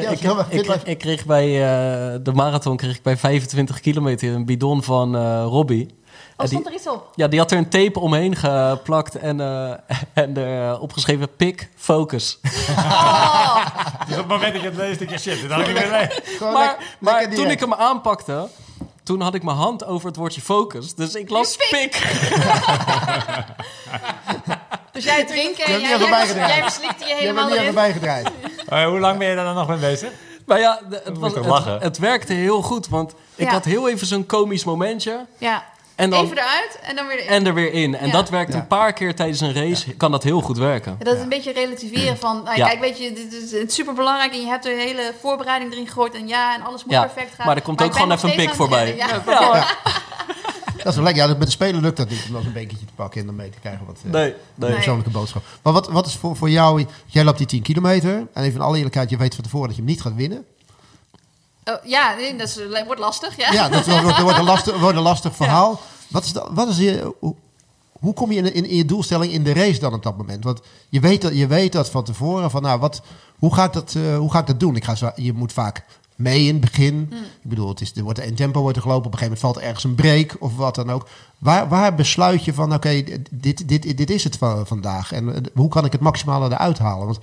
ja, 0.62 0.80
ik 0.84 0.98
kreeg 0.98 1.26
bij 1.26 1.46
eh, 1.46 2.18
de 2.22 2.32
marathon 2.32 2.76
kreeg 2.76 2.96
ik 2.96 3.02
bij 3.02 3.16
25 3.16 3.80
kilometer 3.80 4.32
een 4.34 4.44
bidon 4.44 4.82
van 4.82 5.16
eh 5.16 5.44
Robbie. 5.46 5.88
Oh, 6.40 6.46
stond 6.46 6.66
er 6.66 6.72
iets 6.72 6.86
op? 6.88 7.08
ja, 7.14 7.28
die 7.28 7.38
had 7.38 7.50
er 7.50 7.58
een 7.58 7.68
tape 7.68 8.00
omheen 8.00 8.36
geplakt 8.36 9.14
en, 9.14 9.40
eh, 9.40 9.70
en 10.24 10.36
er 10.36 10.70
eh, 10.72 10.82
opgeschreven 10.82 11.36
pick, 11.36 11.68
focus. 11.76 12.38
Oh, 12.70 13.56
Dus 14.08 14.16
op 14.16 14.22
het 14.22 14.26
moment 14.28 14.52
dat 14.52 14.62
je 14.62 14.68
het 14.68 14.76
leest, 14.76 14.98
denk 14.98 15.10
je 15.10 15.18
shit, 15.18 15.50
had 15.50 15.60
ik 15.60 15.66
niet 15.66 15.74
meer 15.76 15.88
maar 15.88 16.00
lekker- 16.00 16.84
maar 16.98 17.12
lekker 17.12 17.22
toen 17.22 17.44
direct. 17.44 17.52
ik 17.52 17.60
hem 17.60 17.74
aanpakte, 17.74 18.48
toen 19.02 19.20
had 19.20 19.34
ik 19.34 19.42
mijn 19.42 19.56
hand 19.56 19.84
over 19.84 20.06
het 20.06 20.16
woordje 20.16 20.40
focus. 20.40 20.94
Dus 20.94 21.14
ik 21.14 21.30
las 21.30 21.56
Pik. 21.56 21.68
pik. 21.70 22.02
dus 24.92 25.04
jij 25.04 25.24
drinken 25.24 25.70
jij, 25.70 25.80
jij, 25.80 25.98
bijgedragen. 26.08 26.54
jij 26.54 26.62
verslikte 26.62 27.04
je 27.06 27.14
helemaal 27.14 27.44
niet 27.44 27.52
even 27.52 27.62
erin. 27.64 27.74
bijgedraaid. 27.74 28.30
Eh, 28.68 28.86
hoe 28.86 28.98
lang 28.98 29.18
ben 29.18 29.28
je 29.28 29.34
daar 29.34 29.44
dan 29.44 29.54
nog 29.54 29.68
mee 29.68 29.78
bezig? 29.78 30.10
Maar 30.46 30.58
ja, 30.60 30.80
het, 30.90 31.18
was, 31.18 31.64
het, 31.80 31.98
werkte 31.98 32.32
heel 32.32 32.62
goed. 32.62 32.88
Want 32.88 33.14
ik 33.34 33.46
Ja. 33.46 33.52
had 33.52 33.64
heel 33.64 33.88
even 33.88 34.06
zo'n 34.06 34.26
komisch 34.26 34.64
momentje. 34.64 35.26
Ja. 35.38 35.64
En, 35.98 36.10
dan, 36.10 36.24
Even 36.24 36.36
eruit 36.38 36.78
en 36.82 36.96
dan 36.96 37.06
weer 37.06 37.16
erin. 37.18 37.28
en 37.28 37.46
er 37.46 37.54
weer 37.54 37.72
in. 37.72 37.96
En 37.96 38.06
Ja. 38.06 38.12
dat 38.12 38.28
werkt 38.30 38.52
Ja. 38.52 38.58
een 38.58 38.66
paar 38.66 38.92
keer 38.92 39.14
tijdens 39.14 39.40
een 39.40 39.52
race. 39.54 39.94
Kan 39.94 40.10
dat 40.10 40.22
heel 40.22 40.40
goed 40.40 40.58
werken. 40.58 40.96
Ja, 40.98 41.04
dat 41.04 41.16
is 41.16 41.22
een 41.22 41.28
beetje 41.28 41.52
relativeren 41.52 42.18
van, 42.18 42.42
nou, 42.44 42.56
Ja. 42.56 42.66
kijk, 42.66 42.80
weet 42.80 42.98
je, 42.98 43.12
dit 43.12 43.32
is, 43.32 43.52
het 43.52 43.68
is 43.68 43.74
super 43.74 43.94
belangrijk 43.94 44.32
en 44.32 44.40
je 44.40 44.46
hebt 44.46 44.66
er 44.66 44.72
een 44.72 44.78
hele 44.78 45.12
voorbereiding 45.20 45.72
erin 45.72 45.86
gegooid 45.86 46.14
en 46.14 46.28
ja, 46.28 46.54
en 46.54 46.62
alles 46.62 46.84
moet 46.84 46.92
Ja, 46.92 47.00
perfect 47.04 47.34
gaan. 47.34 47.46
maar 47.46 47.56
er 47.56 47.62
komt 47.62 47.82
ook 47.82 47.92
gewoon 47.92 48.12
even 48.12 48.28
een 48.30 48.36
pik 48.36 48.54
voorbij. 48.54 48.96
Ja. 48.96 49.06
Dat 50.76 50.86
is 50.86 50.94
wel 50.94 51.04
lekker. 51.04 51.22
Ja, 51.22 51.28
met 51.28 51.46
de 51.46 51.50
speler 51.50 51.80
lukt 51.80 51.96
dat 51.96 52.08
niet 52.08 52.24
om 52.26 52.32
dan 52.32 52.42
zo'n 52.42 52.52
bekertje 52.52 52.86
te 52.86 52.92
pakken 52.94 53.20
en 53.20 53.26
dan 53.26 53.36
mee 53.36 53.50
te 53.50 53.58
krijgen 53.60 53.86
wat 53.86 53.96
eh, 54.04 54.10
Nee, 54.12 54.28
een 54.30 54.34
nee. 54.54 54.72
persoonlijke 54.72 55.10
boodschap. 55.10 55.42
Maar 55.62 55.72
wat, 55.72 55.88
wat 55.88 56.06
is 56.06 56.14
voor, 56.16 56.36
voor 56.36 56.50
jou... 56.50 56.86
Jij 57.06 57.24
loopt 57.24 57.38
die 57.38 57.46
10 57.46 57.62
kilometer 57.62 58.14
en 58.32 58.42
even 58.42 58.54
in 58.54 58.60
alle 58.60 58.76
eerlijkheid, 58.76 59.10
je 59.10 59.16
weet 59.16 59.34
van 59.34 59.44
tevoren 59.44 59.66
dat 59.66 59.76
je 59.76 59.82
hem 59.82 59.90
niet 59.90 60.02
gaat 60.02 60.14
winnen. 60.14 60.44
Oh, 61.68 61.74
ja, 61.84 62.14
nee, 62.14 62.36
dat 62.36 62.48
is, 62.48 62.58
wordt 62.86 63.00
lastig, 63.00 63.36
ja. 63.36 63.52
Ja, 63.52 63.68
dat 63.68 63.86
wordt, 63.86 64.20
wordt, 64.20 64.38
een, 64.38 64.44
lastig, 64.44 64.80
wordt 64.80 64.96
een 64.96 65.02
lastig 65.02 65.36
verhaal. 65.42 65.80
Wat 66.08 66.24
is, 66.24 66.32
de, 66.32 66.48
wat 66.50 66.68
is 66.68 66.76
je, 66.76 67.14
hoe, 67.20 67.34
hoe 67.92 68.14
kom 68.14 68.32
je 68.32 68.38
in, 68.38 68.54
in, 68.54 68.64
in 68.66 68.76
je 68.76 68.84
doelstelling 68.84 69.32
in 69.32 69.44
de 69.44 69.52
race 69.52 69.78
dan 69.80 69.94
op 69.94 70.02
dat 70.02 70.16
moment? 70.16 70.44
Want 70.44 70.60
je 70.88 71.00
weet 71.00 71.22
dat, 71.22 71.36
je 71.36 71.46
weet 71.46 71.72
dat 71.72 71.90
van 71.90 72.04
tevoren. 72.04 72.50
Van, 72.50 72.62
nou, 72.62 72.80
wat, 72.80 73.02
hoe, 73.38 73.54
ga 73.54 73.64
ik 73.64 73.72
dat, 73.72 73.94
eh, 73.94 74.16
hoe 74.16 74.30
ga 74.30 74.38
ik 74.38 74.46
dat 74.46 74.60
doen? 74.60 74.76
Ik 74.76 74.84
ga 74.84 74.94
zo, 74.94 75.10
je 75.14 75.32
moet 75.32 75.52
vaak 75.52 75.84
mee 76.14 76.40
in 76.46 76.52
het 76.52 76.60
begin. 76.60 77.08
Ik 77.42 77.48
bedoel, 77.50 77.68
het 77.68 77.80
is, 77.80 77.92
er 77.96 78.02
wordt 78.02 78.18
in 78.18 78.34
tempo 78.34 78.60
wordt 78.60 78.76
er 78.76 78.82
gelopen. 78.82 79.06
Op 79.06 79.12
een 79.12 79.18
gegeven 79.18 79.40
moment 79.42 79.56
valt 79.56 79.66
ergens 79.66 79.84
een 79.84 79.94
break 79.94 80.36
of 80.42 80.56
wat 80.56 80.74
dan 80.74 80.90
ook. 80.90 81.08
Waar, 81.38 81.68
waar 81.68 81.94
besluit 81.94 82.44
je 82.44 82.54
van, 82.54 82.74
oké, 82.74 83.02
dit, 83.30 83.68
dit, 83.68 83.96
dit 83.96 84.10
is 84.10 84.24
het 84.24 84.36
van, 84.36 84.66
vandaag. 84.66 85.12
En 85.12 85.34
eh, 85.34 85.40
hoe 85.54 85.68
kan 85.68 85.84
ik 85.84 85.92
het 85.92 86.00
maximale 86.00 86.46
eruit 86.50 86.78
halen? 86.78 87.06
Want 87.06 87.18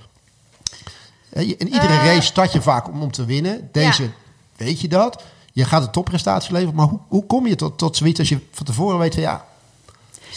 eh, 1.30 1.48
in 1.48 1.66
iedere 1.68 1.92
Eh. 1.98 2.04
race 2.04 2.20
start 2.26 2.52
je 2.52 2.62
vaak 2.62 2.88
om, 2.88 3.02
om 3.02 3.10
te 3.10 3.24
winnen. 3.24 3.68
Deze 3.72 4.02
Ja. 4.02 4.08
Weet 4.56 4.80
je 4.80 4.88
dat. 4.88 5.22
je 5.52 5.64
gaat 5.64 5.82
een 5.82 5.90
topprestatie 5.90 6.52
leveren. 6.52 6.74
Maar 6.74 6.86
hoe, 6.86 6.98
hoe 7.08 7.26
kom 7.26 7.46
je 7.46 7.54
tot, 7.56 7.78
tot 7.78 7.96
zoiets 7.96 8.18
als 8.18 8.28
je 8.28 8.38
van 8.52 8.66
tevoren 8.66 8.98
weet 8.98 9.14
van 9.14 9.22
ja... 9.22 9.44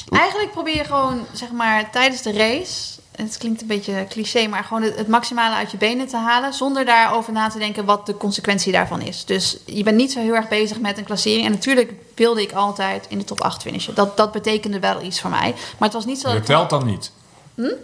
Eigenlijk 0.10 0.52
probeer 0.52 0.76
je 0.76 0.84
gewoon, 0.84 1.20
zeg 1.34 1.52
maar, 1.52 1.92
tijdens 1.92 2.22
de 2.22 2.32
race... 2.32 2.98
Het 3.16 3.38
klinkt 3.38 3.62
een 3.62 3.68
beetje 3.68 4.06
cliché, 4.10 4.48
maar 4.48 4.64
gewoon 4.64 4.82
het, 4.84 4.96
het 4.98 5.08
maximale 5.08 5.56
uit 5.56 5.72
je 5.72 5.78
benen 5.78 6.08
te 6.08 6.18
halen... 6.18 6.54
zonder 6.54 6.86
daarover 6.86 7.34
na 7.34 7.50
te 7.50 7.58
denken 7.60 7.86
wat 7.86 8.06
de 8.06 8.18
consequentie 8.18 8.72
daarvan 8.72 9.02
is. 9.02 9.26
Dus 9.26 9.58
je 9.66 9.84
bent 9.84 9.98
niet 9.98 10.12
zo 10.12 10.20
heel 10.20 10.36
erg 10.36 10.48
bezig 10.48 10.80
met 10.80 10.98
een 10.98 11.04
klassering. 11.04 11.46
En 11.46 11.52
natuurlijk 11.52 11.94
wilde 12.16 12.42
ik 12.42 12.52
altijd 12.52 13.06
in 13.10 13.18
de 13.18 13.24
top 13.24 13.42
8 13.42 13.62
finishen. 13.62 13.96
Dat, 13.96 14.18
dat 14.18 14.32
betekende 14.32 14.80
wel 14.80 15.04
iets 15.04 15.22
voor 15.22 15.30
mij. 15.30 15.52
Maar 15.52 15.88
het 15.90 15.94
was 15.94 16.06
niet 16.06 16.18
zo 16.20 16.24
dat 16.24 16.34
Je 16.34 16.40
ik- 16.40 16.46
telt 16.46 16.70
dan 16.70 16.86
niet. 16.86 17.12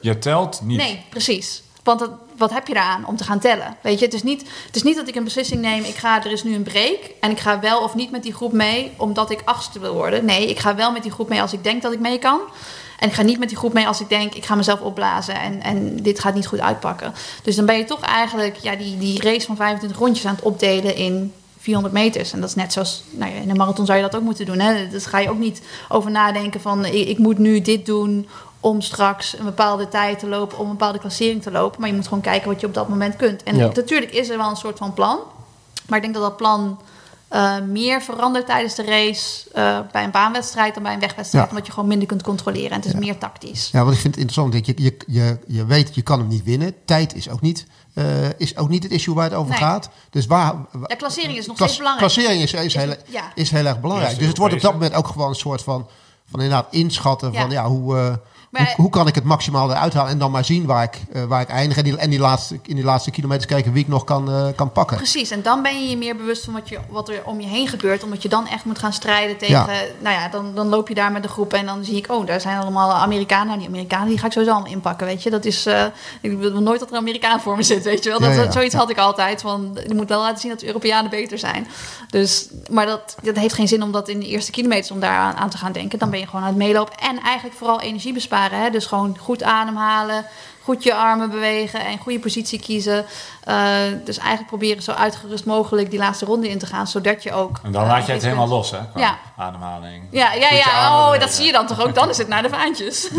Je 0.01 0.19
telt 0.19 0.61
niet. 0.63 0.77
Nee, 0.77 1.05
precies. 1.09 1.63
Want 1.86 2.09
wat 2.38 2.51
heb 2.53 2.67
je 2.67 2.73
daaraan 2.73 3.05
om 3.05 3.15
te 3.15 3.23
gaan 3.23 3.39
tellen? 3.39 3.77
Weet 3.81 3.99
je, 3.99 4.05
het 4.05 4.13
is, 4.13 4.23
niet, 4.23 4.41
het 4.65 4.75
is 4.75 4.83
niet 4.83 4.95
dat 4.95 5.07
ik 5.07 5.15
een 5.15 5.23
beslissing 5.23 5.61
neem. 5.61 5.83
Ik 5.83 5.95
ga, 5.95 6.23
er 6.23 6.31
is 6.31 6.43
nu 6.43 6.55
een 6.55 6.63
break. 6.63 6.99
En 7.19 7.31
ik 7.31 7.39
ga 7.39 7.59
wel 7.59 7.81
of 7.81 7.95
niet 7.95 8.11
met 8.11 8.23
die 8.23 8.33
groep 8.33 8.51
mee 8.51 8.91
omdat 8.97 9.31
ik 9.31 9.41
achtste 9.45 9.79
wil 9.79 9.93
worden. 9.93 10.25
Nee, 10.25 10.49
ik 10.49 10.59
ga 10.59 10.75
wel 10.75 10.91
met 10.91 11.03
die 11.03 11.11
groep 11.11 11.29
mee 11.29 11.41
als 11.41 11.53
ik 11.53 11.63
denk 11.63 11.81
dat 11.81 11.93
ik 11.93 11.99
mee 11.99 12.19
kan. 12.19 12.39
En 12.99 13.07
ik 13.07 13.13
ga 13.13 13.21
niet 13.21 13.39
met 13.39 13.49
die 13.49 13.57
groep 13.57 13.73
mee 13.73 13.88
als 13.88 14.01
ik 14.01 14.09
denk, 14.09 14.33
ik 14.33 14.45
ga 14.45 14.55
mezelf 14.55 14.81
opblazen 14.81 15.39
en, 15.39 15.61
en 15.61 15.95
dit 16.01 16.19
gaat 16.19 16.36
niet 16.36 16.47
goed 16.47 16.59
uitpakken. 16.59 17.13
Dus 17.43 17.55
dan 17.55 17.65
ben 17.65 17.77
je 17.77 17.83
toch 17.83 18.01
eigenlijk 18.01 18.55
ja, 18.55 18.75
die, 18.75 18.97
die 18.97 19.21
race 19.21 19.45
van 19.45 19.55
25 19.55 19.99
rondjes 19.99 20.25
aan 20.25 20.36
het 20.36 20.43
opdelen 20.43 20.95
in 20.95 21.33
400 21.59 21.93
meters. 21.93 22.33
En 22.33 22.39
dat 22.39 22.49
is 22.49 22.55
net 22.55 22.73
zoals, 22.73 23.03
nou 23.09 23.33
ja, 23.33 23.41
in 23.41 23.49
een 23.49 23.57
marathon 23.57 23.86
zou 23.86 23.97
je 23.97 24.03
dat 24.03 24.15
ook 24.15 24.21
moeten 24.21 24.45
doen. 24.45 24.61
Dus 24.89 25.05
ga 25.05 25.19
je 25.19 25.29
ook 25.29 25.38
niet 25.38 25.61
over 25.89 26.11
nadenken 26.11 26.61
van, 26.61 26.86
ik 26.86 27.17
moet 27.17 27.38
nu 27.38 27.61
dit 27.61 27.86
doen 27.86 28.27
om 28.66 28.82
straks 28.82 29.38
een 29.38 29.45
bepaalde 29.45 29.88
tijd 29.88 30.20
te 30.20 30.28
lopen, 30.28 30.57
om 30.57 30.66
een 30.66 30.72
bepaalde 30.72 30.99
klassering 30.99 31.41
te 31.41 31.51
lopen. 31.51 31.80
Maar 31.80 31.89
je 31.89 31.95
moet 31.95 32.07
gewoon 32.07 32.22
kijken 32.22 32.49
wat 32.51 32.59
je 32.61 32.68
op 32.68 32.74
dat 32.74 32.89
moment 32.89 33.16
kunt. 33.16 33.43
En 33.43 33.55
Ja. 33.57 33.66
natuurlijk 33.74 34.11
is 34.11 34.30
er 34.30 34.38
wel 34.38 34.49
een 34.49 34.55
soort 34.55 34.78
van 34.78 34.93
plan. 34.93 35.20
Maar 35.88 35.97
ik 35.97 36.03
denk 36.03 36.13
dat 36.13 36.24
dat 36.24 36.38
plan 36.38 36.80
eh, 37.28 37.59
meer 37.68 38.01
verandert 38.01 38.45
tijdens 38.45 38.76
de 38.76 38.84
race 38.84 39.49
eh, 39.53 39.80
bij 39.91 40.03
een 40.03 40.11
baanwedstrijd 40.11 40.74
dan 40.74 40.84
bij 40.84 40.93
een 40.93 40.99
wegwedstrijd. 40.99 41.43
Ja. 41.45 41.49
Omdat 41.51 41.66
je 41.66 41.72
gewoon 41.74 41.89
minder 41.89 42.07
kunt 42.07 42.24
controleren. 42.24 42.70
En 42.70 42.76
het 42.76 42.86
is 42.86 42.93
meer 42.93 43.18
tactisch. 43.18 43.70
Ja, 43.72 43.80
want 43.84 43.93
ik 43.95 43.99
vind 44.01 44.16
het 44.16 44.24
interessant. 44.24 44.53
dat 44.53 44.66
Je, 44.78 44.84
je, 44.84 44.97
je, 45.07 45.39
je 45.47 45.66
weet, 45.66 45.95
je 45.95 46.01
kan 46.01 46.20
hem 46.20 46.28
niet 46.28 46.43
winnen. 46.43 46.74
Tijd 46.86 47.16
is 47.16 47.30
ook 47.30 47.41
niet, 47.41 47.68
eh, 47.93 48.05
is 48.38 48.57
ook 48.57 48.70
niet 48.70 48.84
het 48.84 48.91
issue 48.91 49.13
waar 49.16 49.24
het 49.30 49.34
over 49.34 49.49
Nee. 49.51 49.59
gaat. 49.59 49.89
Dus 50.09 50.26
waar... 50.26 50.53
Ja, 50.88 50.95
klassering 50.95 51.38
is 51.38 51.45
nog 51.47 51.55
Klas- 51.55 51.70
steeds 51.74 51.78
belangrijk. 51.78 52.13
Klassering 52.13 52.43
is, 52.43 52.53
is, 52.53 52.61
Is- 52.66 52.74
heel, 52.76 52.95
ja. 53.07 53.24
is 53.36 53.51
heel 53.51 53.66
erg 53.66 53.80
belangrijk. 53.82 54.18
Dus 54.18 54.28
het 54.28 54.38
wordt 54.38 54.53
op 54.53 54.61
dat 54.61 54.74
moment 54.74 54.93
ook 54.93 55.07
gewoon 55.07 55.30
een 55.30 55.36
soort 55.36 55.61
van, 55.61 55.88
van 56.32 56.41
inderdaad 56.41 56.68
inschatten 56.70 57.34
van 57.34 57.49
Ja. 57.49 57.61
ja, 57.61 57.68
hoe, 57.68 57.97
eh, 57.97 58.13
Maar- 58.64 58.66
hoe, 58.76 58.76
hoe 58.76 58.89
kan 58.89 59.08
ik 59.08 59.16
het 59.16 59.24
maximaal 59.24 59.70
eruit 59.72 59.93
halen 59.93 60.12
en 60.12 60.18
dan 60.18 60.32
maar 60.32 60.45
zien 60.45 60.66
waar 60.66 60.84
ik, 60.84 60.99
eh, 61.12 61.24
waar 61.24 61.41
ik 61.41 61.49
eindig. 61.49 61.78
En, 61.78 61.84
die, 61.84 61.97
en 61.97 62.10
die 62.10 62.20
laatste, 62.20 62.60
in 62.66 62.76
die 62.76 62.84
laatste 62.84 63.12
kilometers 63.12 63.45
kijken 63.45 63.72
wie 63.74 63.82
ik 63.84 63.88
nog 63.89 64.03
kan, 64.03 64.32
eh, 64.32 64.47
kan 64.56 64.72
pakken. 64.72 64.97
Precies, 64.97 65.30
en 65.32 65.41
dan 65.41 65.62
ben 65.62 65.82
je 65.84 65.89
je 65.89 65.97
meer 65.97 66.16
bewust 66.16 66.43
van 66.43 66.53
wat, 66.53 66.70
je, 66.70 66.80
wat 66.89 67.10
er 67.10 67.22
om 67.26 67.39
je 67.41 67.47
heen 67.47 67.68
gebeurt. 67.68 68.03
Omdat 68.03 68.22
je 68.22 68.30
dan 68.30 68.47
echt 68.47 68.66
moet 68.66 68.80
gaan 68.80 68.93
strijden 68.93 69.38
tegen... 69.38 69.53
Ja. 69.56 69.66
Nou 69.99 70.16
ja, 70.16 70.30
dan, 70.30 70.51
dan 70.56 70.68
loop 70.68 70.88
je 70.88 70.93
daar 70.95 71.12
met 71.12 71.24
de 71.24 71.30
groep 71.30 71.53
en 71.53 71.66
dan 71.66 71.84
zie 71.84 71.95
ik... 71.95 72.12
Oh, 72.12 72.26
daar 72.28 72.41
zijn 72.41 72.60
allemaal 72.60 72.93
Amerikanen. 72.93 73.47
Nou, 73.47 73.60
Die 73.60 73.68
Amerikanen 73.68 74.08
die 74.08 74.18
ga 74.18 74.26
ik 74.26 74.32
sowieso 74.32 74.53
allemaal 74.53 74.72
inpakken, 74.74 75.08
weet 75.08 75.24
je. 75.24 75.30
Dat 75.30 75.45
is... 75.45 75.66
eh, 75.66 75.84
ik 76.22 76.38
wil 76.38 76.62
nooit 76.62 76.80
dat 76.80 76.88
er 76.89 76.95
een 76.95 77.01
Amerikaan 77.01 77.39
voor 77.41 77.56
me 77.56 77.64
zit, 77.64 77.84
weet 77.84 78.03
je 78.03 78.10
wel. 78.10 78.20
Dat, 78.20 78.30
Ja, 78.30 78.36
ja. 78.36 78.43
dat- 78.43 78.53
zoiets 78.53 78.76
had 78.76 78.89
ik 78.89 78.97
altijd. 78.97 79.41
Van, 79.41 79.78
je 79.88 79.93
moet 79.95 80.10
wel 80.10 80.22
laten 80.22 80.39
zien 80.39 80.49
dat 80.51 80.60
de 80.60 80.66
Europeanen 80.68 81.10
beter 81.10 81.39
zijn. 81.39 81.68
Dus, 82.10 82.47
maar 82.72 82.86
dat, 82.86 83.16
dat 83.24 83.36
heeft 83.36 83.53
geen 83.53 83.68
zin 83.68 83.84
om 83.84 83.91
dat 83.91 84.10
in 84.10 84.20
de 84.20 84.28
eerste 84.28 84.51
kilometers... 84.51 84.91
om 84.91 84.99
daar 84.99 85.18
aan, 85.18 85.36
aan 85.36 85.49
te 85.49 85.58
gaan 85.58 85.72
denken. 85.72 85.99
Dan 85.99 86.10
ben 86.10 86.20
je 86.20 86.26
gewoon 86.26 86.41
aan 86.41 86.47
het 86.47 86.58
meelopen. 86.58 86.97
En 86.97 87.20
eigenlijk 87.22 87.58
vooral 87.58 87.82
energie 87.82 88.14
besparen. 88.14 88.43
Hè? 88.52 88.70
Dus 88.70 88.86
gewoon 88.86 89.18
goed 89.22 89.43
ademhalen... 89.43 90.26
Goed 90.64 90.84
je 90.84 90.93
armen 90.96 91.30
bewegen 91.30 91.86
en 91.86 91.98
goede 91.98 92.20
positie 92.20 92.60
kiezen. 92.60 93.06
Eh, 93.43 93.56
dus 94.06 94.18
eigenlijk 94.18 94.48
proberen 94.48 94.84
zo 94.84 94.91
uitgerust 94.91 95.46
mogelijk 95.46 95.89
die 95.89 96.00
laatste 96.00 96.26
ronde 96.26 96.50
in 96.50 96.60
te 96.60 96.66
gaan, 96.66 96.88
zodat 96.88 97.24
je 97.24 97.32
ook. 97.34 97.60
En 97.64 97.72
dan 97.72 97.82
eh, 97.84 97.88
laat 97.88 98.06
je 98.06 98.12
het 98.12 98.24
helemaal 98.24 98.48
los, 98.48 98.72
hè? 98.72 98.78
Qua 98.91 99.00
Ja. 99.02 99.18
ademhaling. 99.38 100.04
Ja, 100.12 100.34
ja, 100.34 100.50
ja. 100.50 100.89
armen 100.91 101.14
Oh, 101.14 101.20
dat 101.20 101.34
zie 101.34 101.46
je 101.46 101.52
dan 101.52 101.68
toch 101.68 101.82
ook? 101.82 101.96
Dan 101.96 102.10
is 102.10 102.18
het 102.18 102.28
naar 102.28 102.41
de 102.41 102.50
vaantjes. 102.50 103.10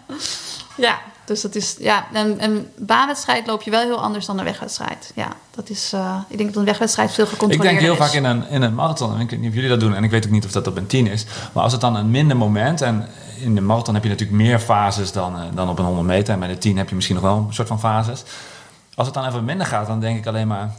ja, 0.76 0.98
dus 1.24 1.40
dat 1.40 1.54
is. 1.54 1.76
Ja, 1.78 2.06
een, 2.12 2.42
een 2.44 2.68
baanwedstrijd 2.76 3.46
loop 3.46 3.62
je 3.62 3.70
wel 3.70 3.80
heel 3.82 4.00
anders 4.02 4.26
dan 4.26 4.38
een 4.38 4.44
wegwedstrijd. 4.44 5.12
Ja, 5.14 5.28
dat 5.54 5.68
is. 5.70 5.92
eh, 5.92 6.16
ik 6.28 6.36
denk 6.36 6.48
dat 6.48 6.58
een 6.58 6.64
wegwedstrijd 6.68 7.12
veel 7.12 7.24
Ik 7.24 7.30
gecontroleerder 7.30 7.80
denk 7.80 7.96
heel 7.96 8.04
is. 8.04 8.10
vaak 8.10 8.12
in 8.18 8.24
een, 8.24 8.48
in 8.48 8.62
een 8.62 8.74
marathon, 8.74 9.14
en 9.14 9.20
ik 9.20 9.30
weet 9.30 9.38
niet 9.40 9.48
of 9.48 9.54
jullie 9.54 9.70
dat 9.70 9.80
doen, 9.80 9.94
en 9.94 10.04
ik 10.04 10.10
weet 10.10 10.24
ook 10.24 10.30
niet 10.30 10.44
of 10.44 10.52
dat 10.52 10.66
op 10.66 10.76
een 10.76 10.86
10 10.86 11.06
is, 11.06 11.24
maar 11.52 11.62
als 11.62 11.72
het 11.72 11.80
dan 11.80 11.96
een 11.96 12.10
minder 12.10 12.36
moment, 12.36 12.80
en 12.80 13.08
in 13.42 13.54
de 13.54 13.60
marathon 13.60 13.94
heb 13.94 14.02
je 14.02 14.08
natuurlijk 14.08 14.38
meer 14.38 14.58
fases 14.58 15.12
dan, 15.12 15.36
eh, 15.36 15.42
dan 15.54 15.68
op 15.68 15.78
een 15.78 15.84
100 15.84 16.06
meter, 16.06 16.32
en 16.34 16.38
bij 16.40 16.48
de 16.48 16.58
10 16.58 16.76
heb 16.76 16.88
je 16.88 16.94
misschien 16.94 17.16
nog 17.16 17.24
wel 17.24 17.36
een 17.48 17.54
soort 17.54 17.68
van 17.68 17.80
fases. 17.80 18.22
Als 18.94 19.06
het 19.06 19.16
dan 19.16 19.26
even 19.26 19.44
minder 19.44 19.66
gaat, 19.66 19.86
dan 19.86 20.00
denk 20.00 20.18
ik 20.18 20.26
alleen 20.26 20.46
maar, 20.48 20.70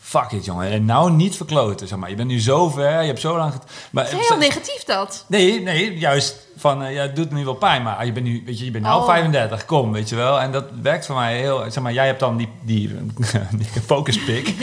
fuck 0.00 0.30
it 0.32 0.44
jongen, 0.44 0.70
en 0.70 0.84
nou 0.84 1.10
niet 1.12 1.36
verkloten, 1.36 1.88
zeg 1.88 1.98
maar. 1.98 2.10
Je 2.10 2.16
bent 2.16 2.28
nu 2.28 2.40
zo 2.40 2.68
ver, 2.70 3.00
je 3.00 3.06
hebt 3.06 3.20
zo 3.20 3.36
lang... 3.36 3.52
Maar, 3.90 4.04
Het 4.10 4.20
is 4.20 4.28
heel 4.28 4.36
negatief 4.38 4.84
dat. 4.84 5.24
Nee, 5.28 5.60
nee, 5.62 5.98
juist 5.98 6.36
van, 6.56 6.82
eh, 6.82 6.94
ja, 6.94 7.02
het 7.02 7.16
doet 7.16 7.30
nu 7.30 7.44
wel 7.44 7.54
pijn, 7.54 7.82
maar 7.82 8.06
je 8.06 8.12
bent 8.12 8.26
nu, 8.26 8.42
weet 8.46 8.58
je, 8.58 8.64
je 8.64 8.70
bent 8.70 8.84
nou 8.84 9.00
Oh. 9.00 9.06
35, 9.06 9.64
kom, 9.64 9.92
weet 9.92 10.08
je 10.08 10.16
wel. 10.16 10.40
En 10.40 10.52
dat 10.52 10.64
werkt 10.82 11.06
voor 11.06 11.14
mij 11.14 11.36
heel, 11.38 11.64
zeg 11.70 11.82
maar, 11.82 11.92
jij 11.92 12.06
hebt 12.06 12.20
dan 12.20 12.36
die, 12.36 12.48
die, 12.62 12.88
die 13.58 13.66
focuspick. 13.86 14.48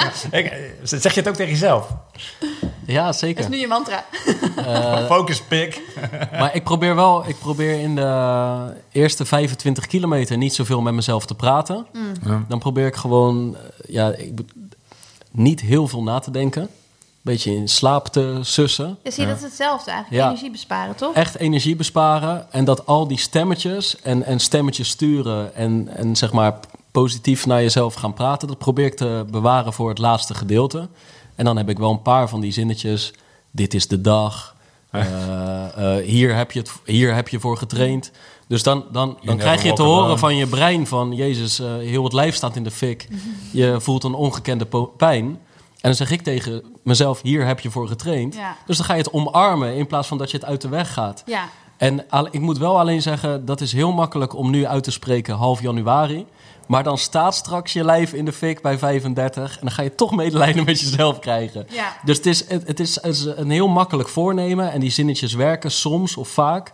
Ik- 0.30 0.52
zeg 0.82 1.12
je 1.14 1.20
het 1.20 1.28
ook 1.28 1.34
tegen 1.34 1.52
jezelf? 1.52 1.88
Ja, 2.86 3.04
Dat 3.04 3.14
is 3.14 3.20
zeker. 3.20 3.48
nu 3.48 3.56
je 3.56 3.66
mantra. 3.66 4.04
Focuspick. 5.14 5.82
Maar 6.38 6.54
ik 6.54 6.64
probeer 6.64 6.94
wel, 6.94 7.28
ik 7.28 7.38
probeer 7.38 7.80
in 7.80 7.94
de 7.94 8.72
eerste 8.92 9.24
25 9.24 9.86
kilometer 9.86 10.36
niet 10.36 10.54
zoveel 10.54 10.80
met 10.80 10.94
mezelf 10.94 11.26
te 11.26 11.34
praten. 11.34 11.86
Ja. 12.24 12.44
Dan 12.48 12.58
probeer 12.58 12.86
ik 12.86 12.94
gewoon, 12.96 13.56
eh, 13.56 13.92
ja, 13.94 14.12
ik, 14.12 14.40
niet 15.30 15.60
heel 15.60 15.88
veel 15.88 16.02
na 16.02 16.18
te 16.18 16.30
denken. 16.30 16.62
Een 16.62 17.32
beetje 17.32 17.54
in 17.54 17.68
slaap 17.68 18.06
te 18.06 18.38
sussen. 18.42 18.98
Ja, 19.02 19.10
zie 19.10 19.22
je, 19.22 19.28
dat 19.28 19.38
is 19.38 19.44
hetzelfde 19.44 19.90
eigenlijk. 19.90 20.22
Ja. 20.22 20.28
Energie 20.28 20.50
besparen, 20.50 20.96
toch? 20.96 21.14
Echt 21.14 21.36
energie 21.36 21.76
besparen. 21.76 22.52
En 22.52 22.64
dat 22.64 22.86
al 22.86 23.06
die 23.06 23.18
stemmetjes 23.18 24.00
en, 24.00 24.22
en 24.22 24.40
stemmetjes 24.40 24.88
sturen 24.88 25.54
en, 25.54 25.88
en 25.96 26.16
zeg 26.16 26.32
maar 26.32 26.58
positief 26.90 27.46
naar 27.46 27.62
jezelf 27.62 27.94
gaan 27.94 28.14
praten, 28.14 28.48
dat 28.48 28.58
probeer 28.58 28.86
ik 28.86 28.96
te 28.96 29.24
bewaren 29.30 29.72
voor 29.72 29.88
het 29.88 29.98
laatste 29.98 30.34
gedeelte. 30.34 30.88
En 31.36 31.44
dan 31.44 31.56
heb 31.56 31.68
ik 31.68 31.78
wel 31.78 31.90
een 31.90 32.02
paar 32.02 32.28
van 32.28 32.40
die 32.40 32.52
zinnetjes. 32.52 33.12
Dit 33.50 33.74
is 33.74 33.88
de 33.88 34.00
dag. 34.00 34.54
Eh, 34.90 35.96
eh, 35.98 36.04
hier, 36.04 36.34
heb 36.36 36.52
je 36.52 36.58
het, 36.58 36.72
hier 36.84 37.14
heb 37.14 37.28
je 37.28 37.40
voor 37.40 37.56
getraind. 37.56 38.10
Dus 38.48 38.62
dan, 38.62 38.84
dan, 38.92 39.18
dan 39.22 39.36
krijg 39.36 39.62
je 39.62 39.72
te 39.72 39.82
horen 39.82 40.18
van 40.18 40.36
je 40.36 40.46
brein 40.46 40.86
van... 40.86 41.12
Jezus, 41.12 41.58
eh, 41.58 41.66
heel 41.76 42.04
het 42.04 42.12
lijf 42.12 42.34
staat 42.34 42.56
in 42.56 42.64
de 42.64 42.70
fik. 42.70 43.08
Je 43.52 43.76
voelt 43.80 44.04
een 44.04 44.14
ongekende 44.14 44.66
pijn. 44.96 45.24
En 45.26 45.92
dan 45.92 45.94
zeg 45.94 46.10
ik 46.10 46.22
tegen 46.22 46.62
mezelf, 46.82 47.22
hier 47.22 47.46
heb 47.46 47.60
je 47.60 47.70
voor 47.70 47.88
getraind. 47.88 48.34
Ja. 48.34 48.56
Dus 48.66 48.76
dan 48.76 48.86
ga 48.86 48.92
je 48.92 49.02
het 49.02 49.12
omarmen 49.12 49.74
in 49.74 49.86
plaats 49.86 50.08
van 50.08 50.18
dat 50.18 50.30
je 50.30 50.36
het 50.36 50.46
uit 50.46 50.60
de 50.60 50.68
weg 50.68 50.92
gaat. 50.92 51.22
Ja. 51.26 51.48
En 51.76 52.08
al- 52.10 52.28
ik 52.30 52.40
moet 52.40 52.58
wel 52.58 52.78
alleen 52.78 53.02
zeggen, 53.02 53.44
dat 53.44 53.60
is 53.60 53.72
heel 53.72 53.92
makkelijk 53.92 54.36
om 54.36 54.50
nu 54.50 54.66
uit 54.66 54.84
te 54.84 54.90
spreken 54.90 55.34
half 55.34 55.62
januari. 55.62 56.26
Maar 56.66 56.82
dan 56.82 56.98
staat 56.98 57.34
straks 57.34 57.72
je 57.72 57.84
lijf 57.84 58.12
in 58.12 58.24
de 58.24 58.32
fik 58.32 58.62
bij 58.62 58.78
35 58.78 59.52
en 59.52 59.58
dan 59.60 59.70
ga 59.70 59.82
je 59.82 59.94
toch 59.94 60.14
medelijden 60.14 60.64
met 60.64 60.80
jezelf 60.80 61.18
krijgen. 61.18 61.66
Ja. 61.70 61.96
Dus 62.04 62.16
het 62.16 62.26
is, 62.26 62.48
het, 62.48 62.66
het 62.66 62.80
is, 62.80 62.94
het 62.94 63.14
is 63.14 63.24
een 63.24 63.50
heel 63.50 63.68
makkelijk 63.68 64.08
voornemen 64.08 64.72
en 64.72 64.80
die 64.80 64.90
zinnetjes 64.90 65.34
werken 65.34 65.70
soms 65.70 66.16
of 66.16 66.28
vaak. 66.28 66.72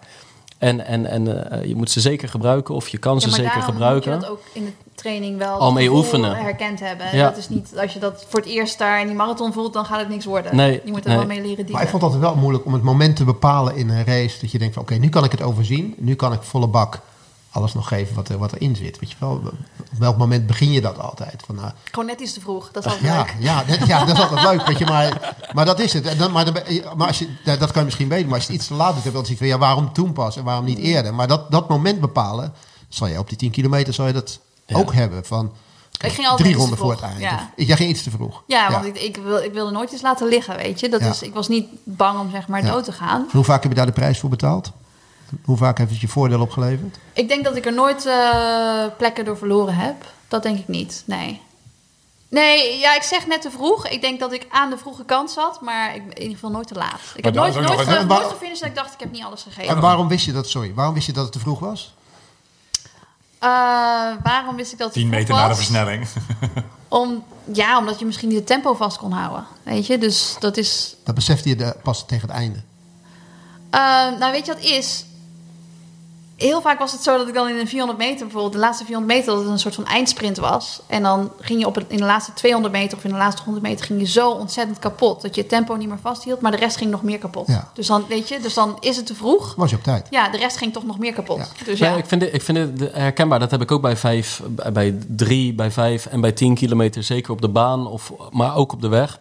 En, 0.58 0.86
en, 0.86 1.06
en 1.06 1.50
eh, 1.50 1.64
je 1.64 1.76
moet 1.76 1.90
ze 1.90 2.00
zeker 2.00 2.28
gebruiken 2.28 2.74
of 2.74 2.88
je 2.88 2.98
kan 2.98 3.20
ze 3.20 3.28
Ja, 3.28 3.36
maar 3.36 3.44
zeker 3.44 3.62
gebruiken. 3.62 4.12
moet 4.12 4.20
je 4.20 4.26
dat 4.28 4.36
ook 4.38 4.44
in 4.52 4.64
de 4.64 4.72
training 4.94 5.38
wel 5.38 5.52
Al 5.52 5.58
dat 5.64 5.72
mee 5.72 5.92
oefenen. 5.92 6.36
herkend 6.36 6.80
hebben. 6.80 7.16
Ja. 7.16 7.28
Dat 7.28 7.36
is 7.36 7.48
niet, 7.48 7.72
als 7.76 7.92
je 7.92 7.98
dat 7.98 8.24
voor 8.28 8.40
het 8.40 8.48
eerst 8.48 8.78
daar 8.78 9.00
in 9.00 9.06
die 9.06 9.16
marathon 9.16 9.52
voelt, 9.52 9.72
dan 9.72 9.84
gaat 9.84 9.98
het 9.98 10.08
niks 10.08 10.24
worden. 10.24 10.56
Nee, 10.56 10.80
je 10.84 10.90
moet 10.90 11.02
er 11.02 11.08
nee. 11.08 11.16
wel 11.16 11.26
mee 11.26 11.42
leren. 11.42 11.66
Maar 11.70 11.82
ik 11.82 11.88
vond 11.88 12.02
het 12.02 12.12
altijd 12.12 12.32
wel 12.32 12.40
moeilijk 12.40 12.64
om 12.66 12.72
het 12.72 12.82
moment 12.82 13.16
te 13.16 13.24
bepalen 13.24 13.76
in 13.76 13.88
een 13.88 14.04
race. 14.04 14.40
Dat 14.40 14.50
je 14.50 14.58
denkt 14.58 14.74
van 14.74 14.82
oké, 14.82 14.94
nu 14.94 15.08
kan 15.08 15.24
ik 15.24 15.30
het 15.30 15.42
overzien. 15.42 15.94
Nu 15.98 16.14
kan 16.14 16.32
ik 16.32 16.42
volle 16.42 16.66
bak 16.66 17.00
alles 17.52 17.74
nog 17.74 17.88
geven 17.88 18.14
wat, 18.14 18.28
er, 18.28 18.38
wat 18.38 18.52
erin 18.52 18.76
zit. 18.76 18.98
Weet 18.98 19.10
je 19.10 19.16
wel, 19.18 19.30
op 19.92 19.98
welk 19.98 20.16
moment 20.16 20.46
begin 20.46 20.70
je 20.72 20.80
dat 20.80 20.98
altijd? 20.98 21.42
Van, 21.46 21.54
nou, 21.54 21.70
Gewoon 21.84 22.06
net 22.06 22.20
iets 22.20 22.32
te 22.32 22.40
vroeg. 22.40 22.70
Dat 22.72 22.84
is 22.86 22.92
altijd 22.92 23.10
ja, 23.12 23.18
leuk. 23.18 23.34
ja, 23.38 23.64
dat, 23.64 23.86
ja, 23.86 24.04
dat 24.04 24.16
is 24.16 24.22
altijd 24.22 24.42
leuk. 24.42 24.66
Weet 24.66 24.78
je, 24.78 24.84
maar, 24.84 25.34
maar 25.54 25.64
dat 25.64 25.80
is 25.80 25.92
het. 25.92 26.06
En 26.06 26.18
dan, 26.18 26.32
maar 26.32 26.72
je- 26.72 26.84
maar 26.96 27.06
als 27.06 27.18
je, 27.18 27.28
dat 27.44 27.58
kan 27.58 27.70
je 27.74 27.84
misschien 27.84 28.08
weten. 28.08 28.26
Maar 28.26 28.34
als 28.34 28.46
je 28.46 28.52
het 28.52 28.60
iets 28.60 28.70
te 28.70 28.74
laat 28.76 28.94
doet, 28.94 29.02
je 29.02 29.10
dan 29.12 29.20
zoiets 29.22 29.38
van 29.40 29.46
ja, 29.50 29.58
waarom 29.58 29.92
toen 29.92 30.12
pas 30.12 30.36
en 30.36 30.44
waarom 30.44 30.64
niet 30.64 30.78
Mm. 30.78 30.84
eerder? 30.84 31.14
Maar 31.14 31.28
dat, 31.28 31.50
dat 31.50 31.68
moment 31.68 32.00
bepalen, 32.00 32.52
zal 32.88 33.06
je 33.06 33.18
op 33.18 33.28
die 33.28 33.38
10 33.38 33.50
kilometer 33.50 33.94
zal 33.94 34.06
je 34.06 34.12
dat 34.12 34.38
Ja. 34.66 34.76
ook 34.76 34.92
hebben. 34.94 35.24
Van, 35.24 35.52
Ik 36.00 36.12
ging 36.12 36.26
altijd 36.28 36.48
drie 36.48 36.60
ronden 36.60 36.78
voor 36.78 36.90
het 36.90 37.00
eind. 37.00 37.20
ja. 37.20 37.34
Of- 37.56 37.66
jij 37.66 37.76
ging 37.76 37.90
iets 37.90 38.02
te 38.02 38.10
vroeg. 38.10 38.42
Ja, 38.46 38.70
want 38.70 38.84
Ik, 38.84 38.98
ik, 39.00 39.16
wil, 39.16 39.36
ik 39.38 39.52
wilde 39.52 39.70
nooit 39.72 39.92
iets 39.92 40.02
laten 40.02 40.28
liggen, 40.28 40.56
weet 40.56 40.80
je. 40.80 40.88
Dat 40.88 41.00
Ja. 41.00 41.08
is, 41.10 41.22
ik 41.22 41.34
was 41.34 41.48
niet 41.48 41.66
bang 41.84 42.18
om 42.20 42.30
zeg 42.30 42.48
maar 42.48 42.64
Ja. 42.64 42.70
dood 42.70 42.84
te 42.84 42.92
gaan. 42.92 43.26
Hoe 43.32 43.44
vaak 43.44 43.62
heb 43.62 43.70
je 43.72 43.76
daar 43.76 43.86
de 43.86 43.92
prijs 43.92 44.18
voor 44.18 44.30
betaald? 44.30 44.72
Hoe 45.44 45.56
vaak 45.56 45.78
heeft 45.78 45.90
het 45.90 46.00
je 46.00 46.08
voordeel 46.08 46.40
opgeleverd? 46.40 46.98
Ik 47.12 47.28
denk 47.28 47.44
dat 47.44 47.56
ik 47.56 47.66
er 47.66 47.72
nooit 47.72 48.06
eh, 48.06 48.84
plekken 48.96 49.24
door 49.24 49.36
verloren 49.36 49.74
heb. 49.74 50.12
Dat 50.28 50.42
denk 50.42 50.58
ik 50.58 50.68
niet, 50.68 51.02
nee. 51.06 51.40
Nee, 52.28 52.78
ja, 52.78 52.94
ik 52.94 53.02
zeg 53.02 53.26
net 53.26 53.42
te 53.42 53.50
vroeg. 53.50 53.88
Ik 53.88 54.00
denk 54.00 54.20
dat 54.20 54.32
ik 54.32 54.46
aan 54.48 54.70
de 54.70 54.78
vroege 54.78 55.04
kant 55.04 55.30
zat, 55.30 55.60
maar 55.60 55.94
ik, 55.94 56.02
in 56.02 56.18
ieder 56.20 56.34
geval 56.34 56.50
nooit 56.50 56.68
te 56.68 56.74
laat. 56.74 57.00
Ik 57.14 57.24
heb 57.24 57.34
nooit, 57.34 57.54
nooit, 57.54 58.06
nooit 58.08 58.26
gefinished 58.26 58.60
dat 58.60 58.68
ik 58.68 58.74
dacht, 58.74 58.92
ik 58.92 59.00
heb 59.00 59.12
niet 59.12 59.24
alles 59.24 59.42
gegeven. 59.42 59.74
En 59.74 59.80
waarom 59.80 60.08
wist 60.08 60.24
je 60.24 60.32
dat, 60.32 60.48
sorry, 60.48 60.74
waarom 60.74 60.94
wist 60.94 61.06
je 61.06 61.12
dat 61.12 61.24
het 61.24 61.32
te 61.32 61.38
vroeg 61.38 61.58
was? 61.58 61.94
Eh, 63.38 63.48
waarom 64.22 64.56
wist 64.56 64.72
ik 64.72 64.78
dat 64.78 64.86
het 64.86 64.96
10 64.96 65.06
vroeg 65.06 65.18
meter 65.18 65.34
na 65.34 65.48
de 65.48 65.54
versnelling. 65.54 66.06
Om, 66.88 67.24
ja, 67.52 67.78
omdat 67.78 67.98
je 67.98 68.04
misschien 68.04 68.28
niet 68.28 68.38
het 68.38 68.46
tempo 68.46 68.74
vast 68.74 68.96
kon 68.96 69.12
houden. 69.12 69.46
Weet 69.62 69.86
je, 69.86 69.98
dus 69.98 70.36
dat 70.38 70.56
is 70.56 70.96
Dat 71.04 71.14
besefte 71.14 71.48
je 71.48 71.56
de, 71.56 71.76
pas 71.82 72.06
tegen 72.06 72.28
het 72.28 72.36
einde. 72.36 72.62
Eh, 73.70 73.80
nou, 74.18 74.32
weet 74.32 74.46
je 74.46 74.52
wat 74.52 74.62
is? 74.62 75.04
Heel 76.42 76.60
vaak 76.60 76.78
was 76.78 76.92
het 76.92 77.02
zo 77.02 77.16
dat 77.18 77.28
ik 77.28 77.34
dan 77.34 77.48
in 77.48 77.58
een 77.58 77.68
400 77.68 77.98
meter, 77.98 78.20
bijvoorbeeld 78.20 78.52
de 78.52 78.58
laatste 78.58 78.84
400 78.84 79.16
meter, 79.16 79.32
dat 79.32 79.42
het 79.42 79.52
een 79.52 79.58
soort 79.58 79.74
van 79.74 79.86
eindsprint 79.86 80.36
was. 80.36 80.80
En 80.86 81.02
dan 81.02 81.32
ging 81.40 81.60
je 81.60 81.66
op 81.66 81.74
het, 81.74 81.84
in 81.88 81.96
de 81.96 82.04
laatste 82.04 82.32
200 82.32 82.74
meter 82.74 82.98
of 82.98 83.04
in 83.04 83.10
de 83.10 83.16
laatste 83.16 83.42
100 83.42 83.66
meter 83.66 83.86
ging 83.86 84.00
je 84.00 84.06
zo 84.06 84.30
ontzettend 84.30 84.78
kapot 84.78 85.22
dat 85.22 85.34
je 85.34 85.40
het 85.40 85.50
tempo 85.50 85.74
niet 85.74 85.88
meer 85.88 85.98
vasthield, 86.02 86.40
maar 86.40 86.50
de 86.50 86.56
rest 86.56 86.76
ging 86.76 86.90
nog 86.90 87.02
meer 87.02 87.18
kapot. 87.18 87.46
Ja. 87.46 87.70
Dus 87.74 87.86
dan, 87.86 88.04
weet 88.08 88.28
je, 88.28 88.40
dus 88.40 88.54
dan 88.54 88.76
is 88.80 88.96
het 88.96 89.06
te 89.06 89.14
vroeg. 89.14 89.54
Was 89.54 89.70
je 89.70 89.76
op 89.76 89.82
tijd? 89.82 90.06
Ja, 90.10 90.28
de 90.28 90.38
rest 90.38 90.56
ging 90.56 90.72
toch 90.72 90.86
nog 90.86 90.98
meer 90.98 91.12
kapot. 91.12 91.38
Ja. 91.38 91.64
Dus 91.64 91.78
Ja, 91.78 91.90
ja, 91.90 91.96
ik 91.96 92.06
vind, 92.06 92.22
het, 92.22 92.34
ik 92.34 92.42
vind 92.42 92.58
het 92.58 92.92
herkenbaar. 92.92 93.38
Dat 93.38 93.50
heb 93.50 93.60
ik 93.60 93.70
ook 93.70 93.82
bij 93.82 93.96
vijf, 93.96 94.42
bij 94.72 94.98
drie, 95.08 95.54
bij 95.54 95.70
vijf 95.70 96.06
en 96.06 96.20
bij 96.20 96.32
10 96.32 96.54
kilometer. 96.54 97.02
Zeker 97.02 97.32
op 97.32 97.40
de 97.40 97.48
baan, 97.48 97.86
of, 97.86 98.12
maar 98.30 98.56
ook 98.56 98.72
op 98.72 98.80
de 98.80 98.88
weg. 98.88 99.18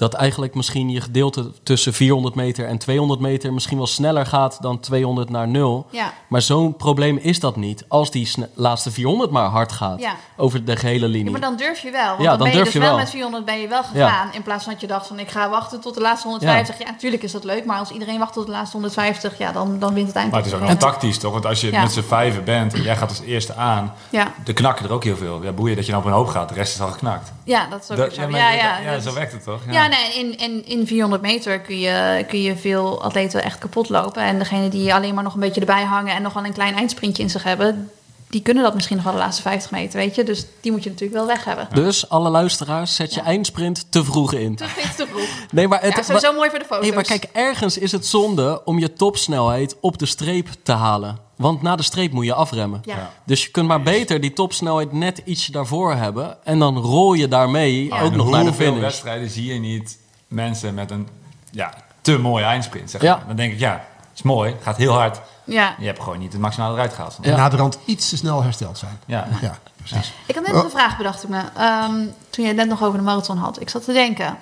Dat 0.00 0.14
eigenlijk 0.14 0.54
misschien 0.54 0.90
je 0.90 1.00
gedeelte 1.00 1.50
tussen 1.62 1.92
400 1.92 2.34
meter 2.34 2.66
en 2.66 2.78
200 2.78 3.20
meter 3.20 3.52
misschien 3.52 3.76
wel 3.76 3.86
sneller 3.86 4.26
gaat 4.26 4.58
dan 4.62 4.80
200 4.80 5.30
naar 5.30 5.48
0. 5.48 5.86
ja, 5.90 6.12
Maar 6.28 6.42
zo'n 6.42 6.76
probleem 6.76 7.16
is 7.16 7.40
dat 7.40 7.56
niet 7.56 7.84
als 7.88 8.10
die 8.10 8.30
laatste 8.54 8.90
400 8.90 9.30
maar 9.30 9.48
hard 9.48 9.72
gaat 9.72 10.00
Ja. 10.00 10.14
over 10.36 10.64
de 10.64 10.76
gehele 10.76 11.08
linie. 11.08 11.24
Ja, 11.24 11.30
maar 11.30 11.40
dan 11.40 11.56
durf 11.56 11.80
je 11.80 11.90
wel. 11.90 12.06
Want 12.08 12.20
Ja, 12.22 12.28
dan, 12.28 12.38
dan 12.38 12.38
ben 12.38 12.48
je 12.48 12.52
durf 12.56 12.64
dus 12.64 12.72
je 12.72 12.78
wel 12.80 12.88
wel. 12.88 12.98
met 12.98 13.10
400 13.10 13.44
ben 13.44 13.60
je 13.60 13.68
wel 13.68 13.82
gegaan. 13.82 14.28
In 14.32 14.42
plaats 14.42 14.64
van 14.64 14.72
dat 14.72 14.80
je 14.80 14.86
dacht 14.86 15.06
van 15.06 15.18
ik 15.18 15.30
ga 15.30 15.48
wachten 15.50 15.80
tot 15.80 15.94
de 15.94 16.00
laatste 16.00 16.28
150. 16.28 16.78
Ja, 16.78 16.84
natuurlijk 16.90 17.22
is 17.22 17.32
dat 17.32 17.44
leuk. 17.44 17.64
Maar 17.64 17.78
als 17.78 17.90
iedereen 17.90 18.18
wacht 18.18 18.32
tot 18.32 18.46
de 18.46 18.52
laatste 18.52 18.76
150, 18.76 19.38
ja, 19.38 19.52
dan, 19.52 19.78
dan 19.78 19.94
wint 19.94 20.06
het 20.06 20.16
eind. 20.16 20.30
Maar 20.30 20.40
het 20.40 20.48
is 20.48 20.54
ook 20.54 20.60
nog 20.68 20.74
tactisch, 20.74 21.18
toch? 21.18 21.32
Want 21.32 21.46
als 21.46 21.60
je 21.60 21.70
Ja. 21.70 21.82
met 21.82 21.92
z'n 21.92 22.00
vijven 22.02 22.44
bent 22.44 22.74
en 22.74 22.82
jij 22.82 22.96
gaat 22.96 23.08
als 23.08 23.20
eerste 23.20 23.54
aan, 23.54 23.94
Ja, 24.10 24.32
de 24.44 24.52
knakken 24.52 24.84
er 24.84 24.92
ook 24.92 25.04
heel 25.04 25.16
veel. 25.16 25.42
Ja, 25.42 25.52
boeien 25.52 25.76
dat 25.76 25.84
je 25.86 25.92
nou 25.92 26.04
op 26.04 26.10
een 26.10 26.16
hoop 26.16 26.26
gaat, 26.28 26.48
de 26.48 26.54
rest 26.54 26.74
is 26.74 26.80
al 26.80 26.88
geknakt. 26.88 27.32
Ja, 27.50 27.66
dat 27.70 27.82
is 27.82 27.90
ook 27.90 27.96
Dat- 27.96 28.14
zo. 28.14 28.28
maar 28.28 28.40
Ja, 28.40 28.50
ja, 28.52 28.78
ja, 28.78 28.92
dat 28.92 29.02
zo 29.02 29.14
werkt 29.14 29.32
het 29.32 29.44
toch? 29.44 29.60
Ja, 29.70 29.86
nee, 29.86 30.14
in, 30.18 30.38
in, 30.38 30.66
in 30.66 30.86
400 30.86 31.22
meter 31.22 31.60
kun 31.60 31.78
je, 31.78 32.24
kun 32.28 32.42
je 32.42 32.56
veel 32.56 33.02
atleten 33.02 33.42
echt 33.42 33.58
kapot 33.58 33.88
lopen. 33.88 34.22
En 34.22 34.38
degene 34.38 34.68
die 34.68 34.94
alleen 34.94 35.14
maar 35.14 35.24
nog 35.24 35.34
een 35.34 35.40
beetje 35.40 35.60
erbij 35.60 35.84
hangen 35.84 36.14
en 36.14 36.22
nog 36.22 36.32
wel 36.32 36.44
een 36.44 36.52
klein 36.52 36.74
eindsprintje 36.74 37.22
in 37.22 37.30
zich 37.30 37.42
hebben, 37.42 37.90
die 38.30 38.42
kunnen 38.42 38.62
dat 38.62 38.74
misschien 38.74 38.96
nog 38.96 39.04
wel 39.04 39.14
de 39.14 39.18
laatste 39.20 39.42
50 39.42 39.70
meter, 39.70 39.98
weet 39.98 40.14
je. 40.14 40.24
Dus 40.24 40.46
die 40.60 40.72
moet 40.72 40.82
je 40.84 40.90
natuurlijk 40.90 41.18
wel 41.18 41.26
weg 41.26 41.44
hebben. 41.44 41.68
Dus 41.74 42.08
alle 42.08 42.30
luisteraars, 42.30 42.94
zet 42.94 43.14
je 43.14 43.20
Ja. 43.20 43.26
eindsprint 43.26 43.86
te 43.92 44.04
vroeg 44.04 44.32
in. 44.32 44.56
Te 44.56 44.66
vroeg. 45.10 45.28
Nee, 45.52 45.68
maar 45.68 45.80
het, 45.82 45.94
Ja, 45.96 46.02
sowieso 46.02 46.32
mooi 46.32 46.50
voor 46.50 46.58
de 46.58 46.64
foto's. 46.64 46.84
Nee, 46.84 46.94
maar 46.94 47.04
kijk, 47.04 47.24
ergens 47.32 47.78
is 47.78 47.92
het 47.92 48.06
zonde 48.06 48.64
om 48.64 48.78
je 48.78 48.92
topsnelheid 48.92 49.76
op 49.80 49.98
de 49.98 50.06
streep 50.06 50.48
te 50.62 50.72
halen. 50.72 51.18
Want 51.36 51.62
na 51.62 51.76
de 51.76 51.82
streep 51.82 52.12
moet 52.12 52.24
je 52.24 52.34
afremmen. 52.34 52.80
Ja. 52.84 53.10
Dus 53.26 53.44
je 53.44 53.50
kunt 53.50 53.66
maar 53.68 53.82
beter 53.82 54.20
die 54.20 54.32
topsnelheid 54.32 54.92
net 54.92 55.22
ietsje 55.24 55.52
daarvoor 55.52 55.94
hebben. 55.94 56.44
En 56.44 56.58
dan 56.58 56.76
rol 56.78 57.12
je 57.12 57.28
daarmee 57.28 57.84
Ja. 57.84 58.00
ook 58.00 58.14
nog 58.14 58.30
naar 58.30 58.40
de 58.40 58.46
Hoeveel 58.46 58.66
finish. 58.66 58.80
wedstrijden 58.82 59.30
zie 59.30 59.52
je 59.54 59.60
niet 59.60 59.98
mensen 60.28 60.74
met 60.74 60.90
een 60.90 61.08
ja, 61.50 61.74
te 62.00 62.18
mooie 62.18 62.44
eindsprint? 62.44 62.90
Zeg 62.90 63.02
Ja. 63.02 63.16
maar. 63.16 63.26
Dan 63.26 63.36
denk 63.36 63.52
ik, 63.52 63.58
ja, 63.58 63.84
is 64.14 64.22
mooi, 64.22 64.54
gaat 64.62 64.76
heel 64.76 64.92
hard. 64.92 65.20
Ja. 65.44 65.74
Je 65.78 65.86
hebt 65.86 66.02
gewoon 66.02 66.18
niet 66.18 66.32
het 66.32 66.40
maximale 66.40 66.74
eruit 66.74 66.92
gehaald. 66.92 67.18
Ja. 67.22 67.30
En 67.30 67.36
na 67.36 67.48
de 67.48 67.56
rand 67.56 67.78
iets 67.84 68.08
te 68.08 68.16
snel 68.16 68.42
hersteld 68.42 68.78
zijn. 68.78 69.00
Ja. 69.06 69.26
Ja, 69.40 69.58
precies. 69.76 70.12
Ik 70.26 70.34
had 70.34 70.44
net 70.44 70.54
nog 70.54 70.64
een 70.64 70.70
vraag 70.70 70.96
bedacht 70.96 71.22
ik 71.22 71.28
me. 71.28 71.42
Ehm, 71.56 71.94
toen 72.30 72.44
je 72.44 72.46
het 72.46 72.56
net 72.56 72.68
nog 72.68 72.82
over 72.82 72.98
de 72.98 73.04
marathon 73.04 73.36
had. 73.36 73.60
Ik 73.60 73.68
zat 73.68 73.84
te 73.84 73.92
denken. 73.92 74.38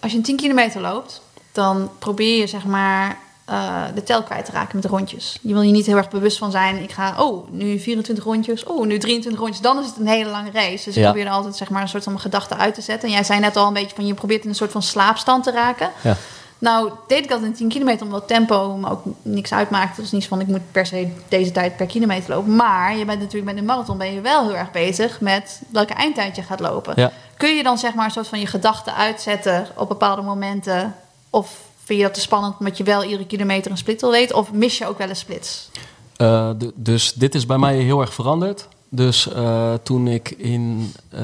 Als 0.00 0.12
je 0.12 0.18
een 0.18 0.24
10 0.24 0.36
kilometer 0.36 0.80
loopt, 0.80 1.22
dan 1.52 1.90
probeer 1.98 2.38
je 2.38 2.46
zeg 2.46 2.64
maar 2.64 3.16
eh, 3.44 3.82
de 3.94 4.02
tel 4.02 4.22
kwijt 4.22 4.44
te 4.44 4.52
raken 4.52 4.70
met 4.72 4.82
de 4.82 4.88
rondjes. 4.88 5.38
Je 5.40 5.52
wil 5.52 5.62
je 5.62 5.72
niet 5.72 5.86
heel 5.86 5.96
erg 5.96 6.10
bewust 6.10 6.38
van 6.38 6.50
zijn. 6.50 6.82
Ik 6.82 6.92
ga, 6.92 7.22
oh, 7.22 7.50
nu 7.50 7.78
24 7.78 8.24
rondjes. 8.24 8.64
Oh, 8.64 8.86
nu 8.86 8.98
23 8.98 9.40
rondjes. 9.40 9.62
Dan 9.62 9.78
is 9.78 9.86
het 9.86 9.96
een 9.98 10.06
hele 10.06 10.30
lange 10.30 10.50
race. 10.50 10.84
Dus 10.84 10.96
ik 10.96 11.02
probeer 11.02 11.26
er 11.26 11.32
altijd 11.32 11.56
zeg 11.56 11.70
maar 11.70 11.82
een 11.82 11.88
soort 11.88 12.04
van 12.04 12.20
gedachte 12.20 12.56
uit 12.56 12.74
te 12.74 12.80
zetten. 12.80 13.08
En 13.08 13.14
jij 13.14 13.24
zei 13.24 13.40
net 13.40 13.56
al 13.56 13.66
een 13.66 13.72
beetje 13.72 13.94
van 13.94 14.06
je 14.06 14.14
probeert 14.14 14.42
in 14.42 14.48
een 14.48 14.54
soort 14.54 14.72
van 14.72 14.82
slaapstand 14.82 15.44
te 15.44 15.50
raken. 15.50 15.90
Ja. 16.02 16.16
Nou, 16.62 16.90
deed 17.06 17.22
ik 17.22 17.28
dat 17.28 17.42
in 17.42 17.52
10 17.52 17.68
kilometer 17.68 18.06
omdat 18.06 18.28
tempo 18.28 18.76
me 18.76 18.90
ook 18.90 19.02
niks 19.22 19.52
uitmaakt. 19.52 19.88
Het 19.88 20.00
was 20.00 20.12
niet 20.12 20.26
van 20.26 20.40
ik 20.40 20.46
moet 20.46 20.72
per 20.72 20.86
se 20.86 21.12
deze 21.28 21.52
tijd 21.52 21.76
per 21.76 21.86
kilometer 21.86 22.34
lopen. 22.34 22.56
Maar 22.56 22.96
je 22.96 23.04
bent 23.04 23.18
natuurlijk 23.18 23.52
met 23.52 23.56
een 23.56 23.64
marathon 23.64 23.98
ben 23.98 24.12
je 24.12 24.20
wel 24.20 24.42
heel 24.42 24.56
erg 24.56 24.70
bezig 24.70 25.20
met 25.20 25.62
welke 25.72 25.92
eindtijd 25.92 26.36
je 26.36 26.42
gaat 26.42 26.60
lopen. 26.60 26.92
Ja. 26.96 27.12
Kun 27.36 27.56
je 27.56 27.62
dan 27.62 27.78
zeg 27.78 27.94
maar 27.94 28.04
een 28.04 28.10
soort 28.10 28.28
van 28.28 28.40
je 28.40 28.46
gedachten 28.46 28.94
uitzetten 28.94 29.66
op 29.76 29.88
bepaalde 29.88 30.22
momenten? 30.22 30.94
Of 31.30 31.60
vind 31.84 31.98
je 31.98 32.04
dat 32.04 32.14
te 32.14 32.20
spannend 32.20 32.54
omdat 32.58 32.76
je 32.76 32.84
wel 32.84 33.04
iedere 33.04 33.26
kilometer 33.26 33.70
een 33.70 33.76
split 33.76 34.00
wil 34.00 34.10
weten? 34.10 34.36
Of 34.36 34.52
mis 34.52 34.78
je 34.78 34.86
ook 34.86 34.98
wel 34.98 35.08
een 35.08 35.16
splits? 35.16 35.70
Eh, 36.16 36.50
dus 36.74 37.12
dit 37.12 37.34
is 37.34 37.46
bij 37.46 37.58
mij 37.58 37.76
heel 37.76 38.00
erg 38.00 38.14
veranderd. 38.14 38.68
Dus 38.94 39.28
eh, 39.28 39.74
toen 39.74 40.08
ik 40.08 40.30
in 40.30 40.92
eh, 41.08 41.20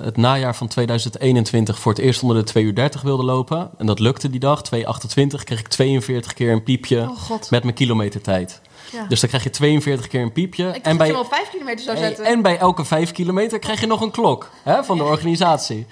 het 0.00 0.16
najaar 0.16 0.56
van 0.56 0.68
2021 0.68 1.78
voor 1.78 1.92
het 1.92 2.00
eerst 2.00 2.22
onder 2.22 2.36
de 2.36 2.42
2 2.42 2.64
uur 2.64 2.74
30 2.74 3.02
wilde 3.02 3.24
lopen... 3.24 3.70
en 3.78 3.86
dat 3.86 3.98
lukte 3.98 4.30
die 4.30 4.40
dag, 4.40 4.62
2.28, 4.74 5.44
kreeg 5.44 5.58
ik 5.58 5.68
42 5.68 6.34
keer 6.34 6.52
een 6.52 6.62
piepje 6.62 7.00
Oh 7.00 7.30
met 7.50 7.62
mijn 7.62 7.74
kilometertijd. 7.74 8.60
Ja. 8.92 9.06
Dus 9.08 9.20
dan 9.20 9.28
krijg 9.28 9.44
je 9.44 9.50
42 9.50 10.06
keer 10.06 10.22
een 10.22 10.32
piepje. 10.32 10.68
ik 10.74 10.84
en, 10.84 10.96
bij, 10.96 11.06
hem 11.06 11.16
op 11.16 11.26
5 11.26 11.50
kilometer 11.50 11.84
zou 11.84 11.96
Hey, 11.96 12.06
zetten. 12.06 12.24
en 12.24 12.42
bij 12.42 12.58
elke 12.58 12.84
5 12.84 13.12
kilometer 13.12 13.58
krijg 13.58 13.80
je 13.80 13.86
nog 13.86 14.00
een 14.00 14.10
klok 14.10 14.50
hè, 14.62 14.84
van 14.84 14.98
de 14.98 15.04
organisatie. 15.04 15.86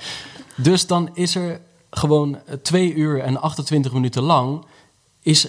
Dus 0.56 0.86
dan 0.86 1.10
is 1.14 1.34
er 1.34 1.60
gewoon 1.90 2.38
2 2.62 2.94
uur 2.94 3.20
en 3.20 3.40
28 3.40 3.92
minuten 3.92 4.22
lang... 4.22 4.64
Is, 5.22 5.48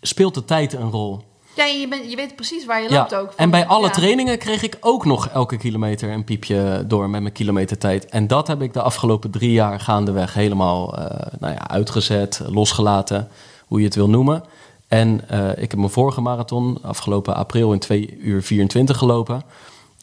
speelt 0.00 0.34
de 0.34 0.44
tijd 0.44 0.72
een 0.72 0.90
rol. 0.90 1.22
Ja, 1.56 1.64
je, 1.64 1.88
bent, 1.88 2.10
je 2.10 2.16
weet 2.16 2.36
precies 2.36 2.64
waar 2.64 2.82
je 2.82 2.90
Ja, 2.90 2.98
loopt 2.98 3.14
ook. 3.14 3.26
Van- 3.26 3.36
en 3.36 3.50
bij 3.50 3.66
alle 3.66 3.86
ja. 3.86 3.92
trainingen 3.92 4.38
kreeg 4.38 4.62
ik 4.62 4.76
ook 4.80 5.04
nog 5.04 5.28
elke 5.28 5.56
kilometer 5.56 6.10
een 6.10 6.24
piepje 6.24 6.84
door 6.86 7.10
met 7.10 7.20
mijn 7.20 7.32
kilometertijd. 7.34 8.06
En 8.06 8.26
dat 8.26 8.46
heb 8.46 8.62
ik 8.62 8.72
de 8.72 8.82
afgelopen 8.82 9.30
drie 9.30 9.52
jaar 9.52 9.80
gaandeweg 9.80 10.34
helemaal 10.34 10.96
eh, 10.98 11.26
nou 11.40 11.52
ja, 11.54 11.68
uitgezet, 11.68 12.40
losgelaten, 12.46 13.28
hoe 13.66 13.78
je 13.78 13.84
het 13.84 13.94
wil 13.94 14.08
noemen. 14.08 14.44
En 14.88 15.28
eh, 15.28 15.48
ik 15.50 15.70
heb 15.70 15.76
mijn 15.76 15.90
vorige 15.90 16.20
marathon 16.20 16.78
afgelopen 16.82 17.34
april 17.36 17.72
in 17.72 17.78
2 17.78 18.16
uur 18.18 18.42
24 18.42 18.98
gelopen. 18.98 19.42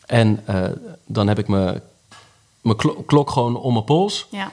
En 0.06 0.42
eh, 0.46 0.64
dan 1.06 1.28
heb 1.28 1.40
ik 1.40 1.48
mijn, 1.48 1.82
mijn 2.62 2.76
klo- 2.78 3.04
klok 3.06 3.30
gewoon 3.32 3.56
om 3.58 3.74
mijn 3.74 3.86
pols. 3.86 4.28
Ja. 4.32 4.52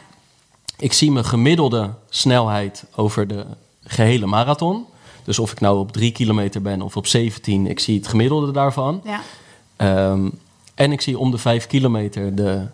Ik 0.78 0.92
zie 0.92 1.10
mijn 1.12 1.24
gemiddelde 1.24 1.90
snelheid 2.08 2.84
over 2.94 3.26
de 3.28 3.44
gehele 3.84 4.26
marathon. 4.26 4.86
Dus 5.26 5.38
of 5.38 5.52
ik 5.52 5.60
nou 5.60 5.78
op 5.78 5.92
3 5.92 6.12
kilometer 6.12 6.62
ben 6.62 6.82
of 6.82 6.96
op 6.96 7.06
17, 7.06 7.66
ik 7.66 7.80
zie 7.80 7.96
het 7.98 8.08
gemiddelde 8.08 8.52
daarvan. 8.52 9.00
ja, 9.04 9.20
Ehm, 9.76 10.28
en 10.74 10.92
ik 10.92 11.00
zie 11.00 11.18
om 11.18 11.30
de 11.30 11.38
5 11.38 11.66
kilometer 11.66 12.34
de 12.34 12.66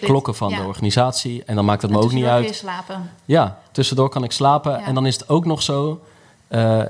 klokken 0.00 0.34
van 0.34 0.50
Ja. 0.50 0.56
de 0.60 0.66
organisatie. 0.66 1.42
En 1.44 1.54
dan 1.54 1.64
maakt 1.64 1.82
het 1.82 1.90
En 1.90 1.96
me 1.96 2.02
ook 2.02 2.12
niet 2.12 2.24
uit. 2.24 2.54
slapen. 2.54 3.10
Ja, 3.24 3.58
tussendoor 3.72 4.08
kan 4.08 4.24
ik 4.24 4.32
slapen. 4.32 4.72
Ja. 4.72 4.84
En 4.84 4.94
dan 4.94 5.06
is 5.06 5.14
het 5.14 5.28
ook 5.28 5.44
nog 5.44 5.62
zo. 5.62 6.00
eh, 6.48 6.82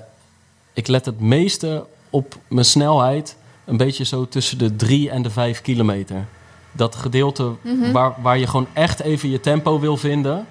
ik 0.72 0.86
let 0.86 1.04
het 1.06 1.20
meeste 1.20 1.84
op 2.10 2.34
mijn 2.48 2.64
snelheid. 2.64 3.36
Een 3.64 3.76
beetje 3.76 4.04
zo 4.04 4.28
tussen 4.28 4.58
de 4.58 4.76
3 4.76 5.10
en 5.10 5.22
de 5.22 5.30
5 5.30 5.60
kilometer. 5.62 6.26
Dat 6.72 6.94
gedeelte 6.94 7.52
Mhm. 7.62 7.92
waar, 7.92 8.14
waar 8.22 8.38
je 8.38 8.46
gewoon 8.46 8.66
echt 8.72 9.00
even 9.00 9.28
je 9.30 9.40
tempo 9.40 9.80
wil 9.80 9.96
vinden. 9.96 10.46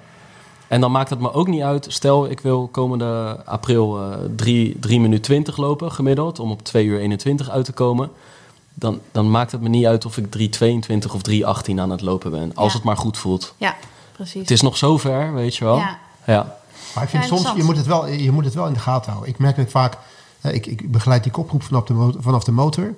En 0.68 0.82
dan 0.82 0.92
maakt 0.92 1.10
het 1.10 1.20
me 1.20 1.34
ook 1.34 1.48
niet 1.48 1.62
uit. 1.62 1.86
Stel, 1.90 2.30
ik 2.30 2.40
wil 2.40 2.68
komende 2.68 3.42
april 3.46 4.02
eh 4.12 4.18
3, 4.36 4.78
3 4.80 5.00
minuten 5.00 5.24
20 5.24 5.58
lopen 5.58 5.92
gemiddeld. 5.92 6.40
Om 6.40 6.52
op 6.52 6.64
2 6.64 6.86
uur 6.86 7.00
21 7.00 7.50
uit 7.50 7.66
te 7.66 7.72
komen. 7.72 8.12
Dan, 8.74 9.00
dan 9.12 9.32
maakt 9.32 9.52
het 9.52 9.62
me 9.62 9.70
niet 9.70 9.86
uit 9.86 10.06
of 10.06 10.18
ik 10.18 10.60
3,22 10.60 11.12
of 11.14 11.22
3,18 11.70 11.76
aan 11.80 11.90
het 11.90 12.02
lopen 12.02 12.32
ben. 12.32 12.52
Als 12.56 12.72
Ja. 12.72 12.78
het 12.78 12.86
maar 12.86 12.98
goed 12.98 13.18
voelt. 13.18 13.54
Ja, 13.58 13.76
precies. 14.12 14.42
Het 14.42 14.52
is 14.52 14.62
nog 14.62 14.78
zo 14.78 14.98
ver, 14.98 15.34
weet 15.34 15.56
je 15.56 15.64
wel. 15.64 15.78
Ja. 15.78 15.98
ja. 16.26 16.58
Maar 16.96 17.04
ik 17.04 17.10
vind 17.10 17.24
Ja, 17.24 17.30
soms, 17.30 17.52
je 17.56 17.64
moet, 17.64 17.78
het 17.78 17.86
wel, 17.86 18.08
je 18.08 18.32
moet 18.32 18.46
het 18.46 18.54
wel 18.54 18.68
in 18.68 18.74
de 18.74 18.80
gaten 18.80 19.12
houden. 19.12 19.34
Ik 19.34 19.40
merk 19.40 19.58
het 19.58 19.72
vaak, 19.72 19.98
hè, 20.42 20.52
ik, 20.52 20.66
ik 20.66 20.92
begeleid 20.92 21.24
die 21.24 21.32
kopgroep 21.32 21.64
vanaf 21.64 21.84
de, 21.84 22.14
vanaf 22.20 22.44
de 22.44 22.52
motor. 22.52 22.94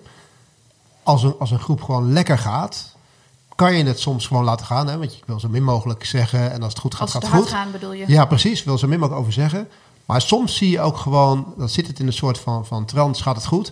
Als 1.04 1.24
een, 1.24 1.36
als 1.40 1.52
een 1.52 1.60
groep 1.60 1.82
gewoon 1.82 2.14
lekker 2.14 2.38
gaat, 2.38 2.96
kan 3.58 3.76
je 3.76 3.84
het 3.84 4.00
soms 4.00 4.28
gewoon 4.28 4.44
laten 4.44 4.66
gaan. 4.66 4.88
Hè? 4.88 4.98
Want 4.98 5.16
je 5.16 5.22
wil 5.26 5.40
zo 5.40 5.50
min 5.50 5.64
mogelijk 5.64 6.06
zeggen 6.06 6.52
en 6.52 6.64
als 6.64 6.74
het 6.74 6.82
goed 6.82 6.94
gaat, 6.96 7.02
Als 7.02 7.12
gaat 7.12 7.22
het 7.22 7.32
het 7.32 7.40
hard 7.40 7.52
goed. 7.52 7.60
gaan 7.60 7.72
bedoel 7.72 7.94
je? 7.94 8.04
Ja, 8.08 8.26
precies. 8.26 8.64
Wil 8.64 8.78
zo 8.78 8.88
min 8.88 9.00
mogelijk 9.00 9.22
over 9.22 9.34
zeggen. 9.34 9.68
Maar 10.06 10.22
soms 10.22 10.56
zie 10.56 10.70
je 10.70 10.82
ook 10.82 10.98
gewoon, 10.98 11.54
dan 11.58 11.70
zit 11.70 11.88
het 11.88 12.00
in 12.00 12.08
een 12.08 12.14
soort 12.14 12.38
van, 12.38 12.66
van 12.66 12.86
trance, 12.86 13.24
gaat 13.24 13.36
het 13.36 13.46
goed. 13.46 13.72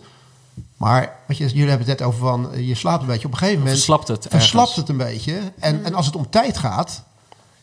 Maar 0.77 1.19
wat 1.27 1.37
je, 1.37 1.45
jullie 1.45 1.69
hebben 1.69 1.87
het 1.87 1.99
net 1.99 2.07
over 2.07 2.19
van, 2.19 2.51
eh, 2.51 2.67
je 2.67 2.75
slaapt 2.75 3.01
een 3.01 3.07
beetje. 3.07 3.25
Op 3.25 3.31
een 3.31 3.37
gegeven 3.37 3.59
moment 3.59 3.77
Verslapt 3.77 4.07
het 4.07 4.27
verslapt 4.29 4.75
het 4.75 4.89
een 4.89 4.97
beetje. 4.97 5.39
En, 5.59 5.83
en 5.83 5.93
als 5.93 6.05
het 6.05 6.15
om 6.15 6.29
tijd 6.29 6.57
gaat, 6.57 7.03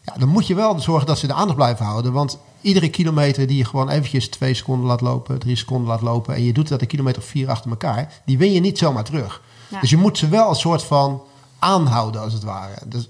ja, 0.05 0.15
dan 0.19 0.29
moet 0.29 0.47
je 0.47 0.55
wel 0.55 0.81
zorgen 0.81 1.07
dat 1.07 1.19
ze 1.19 1.27
de 1.27 1.33
aandacht 1.33 1.57
blijven 1.57 1.85
houden. 1.85 2.13
Want 2.13 2.39
iedere 2.61 2.89
kilometer 2.89 3.47
die 3.47 3.57
je 3.57 3.65
gewoon 3.65 3.89
eventjes 3.89 4.29
twee 4.29 4.55
seconden 4.55 4.87
laat 4.87 5.01
lopen, 5.01 5.39
drie 5.39 5.57
seconden 5.57 5.89
laat 5.89 6.01
lopen... 6.01 6.35
en 6.35 6.45
je 6.45 6.53
doet 6.53 6.69
dat 6.69 6.81
een 6.81 6.87
kilometer 6.87 7.23
of 7.23 7.29
vier 7.29 7.51
achter 7.51 7.71
elkaar, 7.71 8.13
die 8.25 8.39
win 8.39 8.53
je 8.53 8.61
niet 8.61 8.79
zomaar 8.79 9.05
terug. 9.05 9.43
Ja. 9.69 9.81
Dus 9.81 9.91
je 9.91 9.97
moet 9.97 10.19
ze 10.19 10.29
wel 10.29 10.49
een 10.49 10.55
soort 10.55 10.83
van 10.83 11.23
aanhouden, 11.63 12.21
als 12.21 12.33
het 12.33 12.43
ware. 12.43 12.75
Dus 12.87 13.09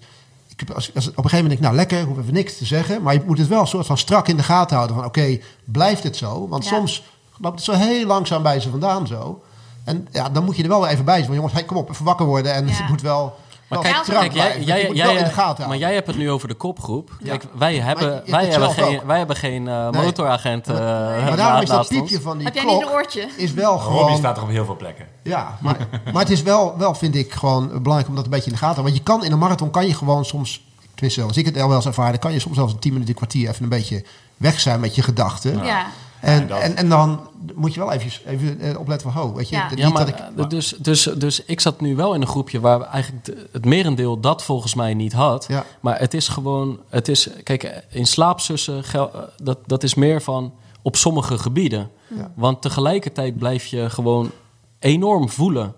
ik 0.48 0.60
heb, 0.60 0.70
als, 0.70 0.94
als, 0.94 1.08
op 1.08 1.16
een 1.16 1.22
gegeven 1.30 1.44
moment 1.44 1.48
denk 1.48 1.60
ik, 1.60 1.64
nou 1.66 1.76
lekker, 1.76 1.98
ik 2.00 2.06
hoef 2.06 2.18
even 2.18 2.32
niks 2.34 2.56
te 2.58 2.64
zeggen. 2.64 3.02
Maar 3.02 3.14
je 3.14 3.22
moet 3.26 3.38
het 3.38 3.48
wel 3.48 3.60
een 3.60 3.66
soort 3.66 3.86
van 3.86 3.98
strak 3.98 4.28
in 4.28 4.36
de 4.36 4.42
gaten 4.42 4.76
houden. 4.76 4.96
Van 4.96 5.04
oké, 5.04 5.38
blijft 5.64 6.02
het 6.02 6.16
zo? 6.16 6.48
Want 6.48 6.64
Ja. 6.64 6.70
soms 6.70 7.02
loopt 7.38 7.54
het 7.56 7.64
zo 7.64 7.72
heel 7.84 8.06
langzaam 8.06 8.42
bij 8.42 8.60
ze 8.60 8.70
vandaan 8.70 9.06
zo. 9.06 9.42
En 9.84 10.08
ja, 10.12 10.28
dan 10.30 10.44
moet 10.44 10.56
je 10.56 10.62
er 10.62 10.68
wel 10.68 10.86
even 10.86 11.04
bij 11.04 11.14
zijn. 11.14 11.26
Want 11.26 11.36
jongens, 11.36 11.54
hey, 11.54 11.64
kom 11.64 11.76
op, 11.76 11.90
even 11.90 12.04
wakker 12.04 12.26
worden. 12.26 12.52
En 12.54 12.66
Ja. 12.66 12.72
het 12.72 12.88
moet 12.88 13.00
wel... 13.00 13.36
wel 13.72 13.82
kijk, 13.82 14.06
jij, 14.06 14.30
blijven. 14.30 14.64
jij, 14.64 14.80
je 14.80 14.86
moet 14.86 14.96
jij, 14.96 15.06
wel 15.06 15.16
in 15.16 15.24
de 15.24 15.30
gaten 15.30 15.44
houden. 15.44 15.68
maar 15.68 15.78
jij 15.78 15.94
hebt 15.94 16.06
het 16.06 16.16
nu 16.16 16.30
over 16.30 16.48
de 16.48 16.54
kopgroep. 16.54 17.10
Ja. 17.18 17.28
Kijk, 17.28 17.44
wij 17.58 17.76
hebben, 17.76 18.22
wij 18.26 18.46
hebben, 18.46 18.70
geen, 18.70 19.00
wij 19.06 19.18
hebben 19.18 19.36
geen 19.36 19.68
eh, 19.68 19.88
Nee. 19.88 20.02
motoragent 20.02 20.68
eh 20.68 20.76
maar 20.76 21.36
daarom 21.36 21.62
is 21.62 21.68
dat 21.68 21.88
piepje 21.88 22.20
van 22.20 22.36
die 22.36 22.46
Heb 22.46 22.54
jij 22.54 22.64
niet 22.64 22.72
klok... 22.72 22.88
een 22.90 22.96
oortje? 22.96 23.28
is 23.36 23.52
wel 23.52 23.78
Robbie 23.78 24.00
gewoon... 24.00 24.16
staat 24.16 24.36
er 24.36 24.42
op 24.42 24.48
heel 24.48 24.64
veel 24.64 24.76
plekken. 24.76 25.06
Ja, 25.22 25.58
maar, 25.60 25.76
maar 26.12 26.22
het 26.22 26.30
is 26.30 26.42
wel, 26.42 26.74
wel, 26.78 26.94
vind 26.94 27.14
ik, 27.14 27.32
gewoon 27.32 27.68
belangrijk 27.68 28.08
om 28.08 28.14
dat 28.14 28.24
een 28.24 28.30
beetje 28.30 28.50
in 28.50 28.52
de 28.52 28.58
gaten 28.58 28.74
te 28.74 28.80
houden. 28.80 28.84
Want 28.84 28.96
je 28.96 29.02
kan 29.02 29.24
in 29.24 29.32
een 29.32 29.38
marathon 29.38 29.70
kan 29.70 29.86
je 29.86 29.94
gewoon 29.94 30.24
soms, 30.24 30.64
tenminste 30.94 31.22
als 31.22 31.36
ik 31.36 31.44
het 31.44 31.54
wel 31.54 31.74
eens 31.74 31.86
ervaarde, 31.86 32.18
kan 32.18 32.32
je 32.32 32.38
soms 32.38 32.56
zelfs 32.56 32.72
een 32.72 32.78
10 32.78 32.92
minuten, 32.92 33.14
een 33.14 33.20
kwartier 33.20 33.48
even 33.48 33.62
een 33.62 33.68
beetje 33.68 34.04
weg 34.36 34.60
zijn 34.60 34.80
met 34.80 34.94
je 34.94 35.02
gedachten. 35.02 35.64
Ja. 35.64 35.86
En, 36.22 36.46
dat- 36.46 36.60
en, 36.60 36.76
en 36.76 36.88
dan 36.88 37.20
moet 37.54 37.74
je 37.74 37.80
wel 37.80 37.92
even, 37.92 38.10
even 38.30 38.60
eh, 38.60 38.78
opletten 38.78 39.12
van, 39.12 39.22
ho, 39.22 39.34
weet 39.34 39.48
je, 39.48 39.56
Ja. 39.56 39.68
niet 39.70 39.78
Ja, 39.78 39.88
maar, 39.88 40.06
dat 40.34 40.44
ik... 40.44 40.50
dus, 40.50 40.74
dus, 40.78 41.02
dus 41.02 41.44
ik 41.44 41.60
zat 41.60 41.80
nu 41.80 41.96
wel 41.96 42.14
in 42.14 42.20
een 42.20 42.26
groepje 42.26 42.60
waar 42.60 42.78
we 42.78 42.84
eigenlijk 42.84 43.48
het 43.52 43.64
merendeel 43.64 44.20
dat 44.20 44.42
volgens 44.44 44.74
mij 44.74 44.94
niet 44.94 45.12
had. 45.12 45.44
Ja. 45.48 45.64
Maar 45.80 45.98
het 45.98 46.14
is 46.14 46.28
gewoon, 46.28 46.80
het 46.88 47.08
is, 47.08 47.28
kijk, 47.42 47.84
in 47.90 48.06
slaapzussen, 48.06 48.84
eh, 48.92 49.04
dat, 49.36 49.58
dat 49.66 49.82
is 49.82 49.94
meer 49.94 50.22
van 50.22 50.52
op 50.82 50.96
sommige 50.96 51.38
gebieden. 51.38 51.90
Ja. 52.16 52.32
Want 52.34 52.62
tegelijkertijd 52.62 53.38
blijf 53.38 53.66
je 53.66 53.90
gewoon 53.90 54.30
enorm 54.78 55.28
voelen 55.28 55.74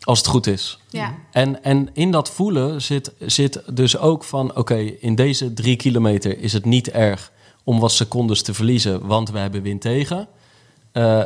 als 0.00 0.18
het 0.18 0.26
goed 0.26 0.46
is. 0.46 0.78
Ja. 0.88 1.14
En, 1.30 1.62
en 1.64 1.88
in 1.92 2.10
dat 2.10 2.30
voelen 2.30 2.82
zit, 2.82 3.12
zit 3.18 3.62
dus 3.72 3.98
ook 3.98 4.24
van... 4.24 4.56
oké, 4.56 4.74
in 4.76 5.14
deze 5.14 5.52
drie 5.52 5.76
kilometer 5.76 6.38
is 6.38 6.52
het 6.52 6.64
niet 6.64 6.90
erg 6.90 7.32
om 7.64 7.80
wat 7.80 7.92
secondes 7.92 8.42
te 8.42 8.54
verliezen... 8.54 9.06
want 9.06 9.30
we 9.30 9.38
hebben 9.38 9.62
wind 9.62 9.80
tegen. 9.80 10.28
Eh, 10.92 11.22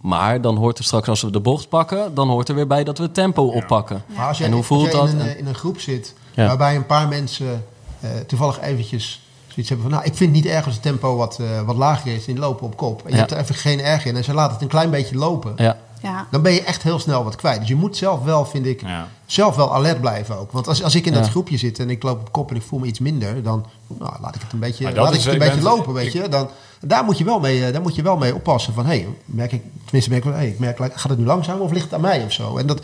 maar 0.00 0.40
dan 0.40 0.56
hoort 0.56 0.78
er 0.78 0.84
straks, 0.84 1.08
als 1.08 1.22
we 1.22 1.30
de 1.30 1.40
bocht 1.40 1.68
pakken... 1.68 2.14
dan 2.14 2.28
hoort 2.28 2.48
er 2.48 2.54
weer 2.54 2.66
bij 2.66 2.84
dat 2.84 2.98
we 2.98 3.04
het 3.04 3.14
tempo 3.14 3.42
oppakken. 3.46 4.02
Maar 4.16 4.28
als 4.28 4.38
jij, 4.38 4.46
En 4.46 4.52
hoe 4.52 4.62
voelt 4.62 4.94
als 4.94 4.94
jij 4.94 5.00
dat? 5.00 5.08
In, 5.10 5.18
een, 5.20 5.26
En- 5.26 5.32
eh, 5.34 5.38
in 5.38 5.46
een 5.46 5.54
groep 5.54 5.80
zit 5.80 6.14
Ja. 6.34 6.46
waarbij 6.46 6.76
een 6.76 6.86
paar 6.86 7.08
mensen 7.08 7.64
eh, 8.00 8.10
toevallig 8.26 8.60
eventjes 8.60 9.22
zoiets 9.46 9.68
hebben 9.68 9.88
van... 9.90 9.98
nou, 9.98 10.10
ik 10.10 10.16
vind 10.16 10.34
het 10.34 10.44
niet 10.44 10.52
erg 10.52 10.64
als 10.64 10.74
het 10.74 10.82
tempo 10.82 11.16
wat, 11.16 11.38
eh, 11.40 11.62
wat 11.62 11.76
lager 11.76 12.14
is 12.14 12.26
in 12.26 12.38
lopen 12.38 12.66
op 12.66 12.76
kop. 12.76 12.98
En 13.02 13.06
je 13.08 13.12
Ja. 13.12 13.18
hebt 13.18 13.30
er 13.30 13.38
even 13.38 13.54
geen 13.54 13.80
erg 13.80 14.04
in 14.04 14.16
en 14.16 14.24
ze 14.24 14.34
laten 14.34 14.52
het 14.52 14.62
een 14.62 14.68
klein 14.68 14.90
beetje 14.90 15.16
lopen. 15.16 15.52
Ja, 15.56 15.76
Ja. 16.04 16.26
Dan 16.30 16.42
ben 16.42 16.52
je 16.52 16.62
echt 16.62 16.82
heel 16.82 16.98
snel 16.98 17.24
wat 17.24 17.36
kwijt. 17.36 17.58
Dus 17.58 17.68
je 17.68 17.74
moet 17.74 17.96
zelf 17.96 18.22
wel, 18.24 18.44
vind 18.46 18.66
ik, 18.66 18.80
Ja. 18.80 19.08
zelf 19.26 19.56
wel 19.56 19.74
alert 19.74 20.00
blijven 20.00 20.38
ook. 20.38 20.52
Want 20.52 20.68
als, 20.68 20.82
als 20.82 20.94
ik 20.94 21.06
in 21.06 21.12
dat 21.12 21.24
Ja. 21.24 21.30
groepje 21.30 21.56
zit 21.56 21.78
en 21.78 21.90
ik 21.90 22.02
loop 22.02 22.20
op 22.20 22.32
kop 22.32 22.50
en 22.50 22.56
ik 22.56 22.62
voel 22.62 22.78
me 22.78 22.86
iets 22.86 22.98
minder... 22.98 23.42
dan 23.42 23.66
nou, 23.86 24.12
laat 24.20 24.34
ik 24.34 24.40
het 24.42 24.52
een 24.52 24.58
beetje, 24.58 24.84
laat 24.92 25.08
ik 25.14 25.16
het 25.16 25.26
een 25.26 25.32
ik 25.32 25.38
beetje 25.38 25.54
ben- 25.54 25.62
lopen, 25.62 25.92
weet 25.92 26.14
ik- 26.14 26.22
je. 26.22 26.28
Dan, 26.28 26.48
daar, 26.80 27.04
moet 27.04 27.18
je 27.18 27.24
wel 27.24 27.40
mee, 27.40 27.66
eh, 27.66 27.72
daar 27.72 27.82
moet 27.82 27.94
je 27.94 28.02
wel 28.02 28.16
mee 28.16 28.34
oppassen 28.34 28.74
van... 28.74 28.86
Hey, 28.86 29.08
merk 29.24 29.52
ik, 29.52 29.62
tenminste 29.84 30.10
merk 30.10 30.24
ik, 30.24 30.30
wel, 30.30 30.38
hey, 30.38 30.48
ik 30.48 30.58
merk, 30.58 30.76
gaat 30.78 31.10
het 31.10 31.18
nu 31.18 31.24
langzaam 31.24 31.60
of 31.60 31.70
ligt 31.72 31.84
het 31.84 31.94
aan 31.94 32.00
mij 32.00 32.24
of 32.24 32.32
zo? 32.32 32.56
En 32.56 32.66
dat, 32.66 32.80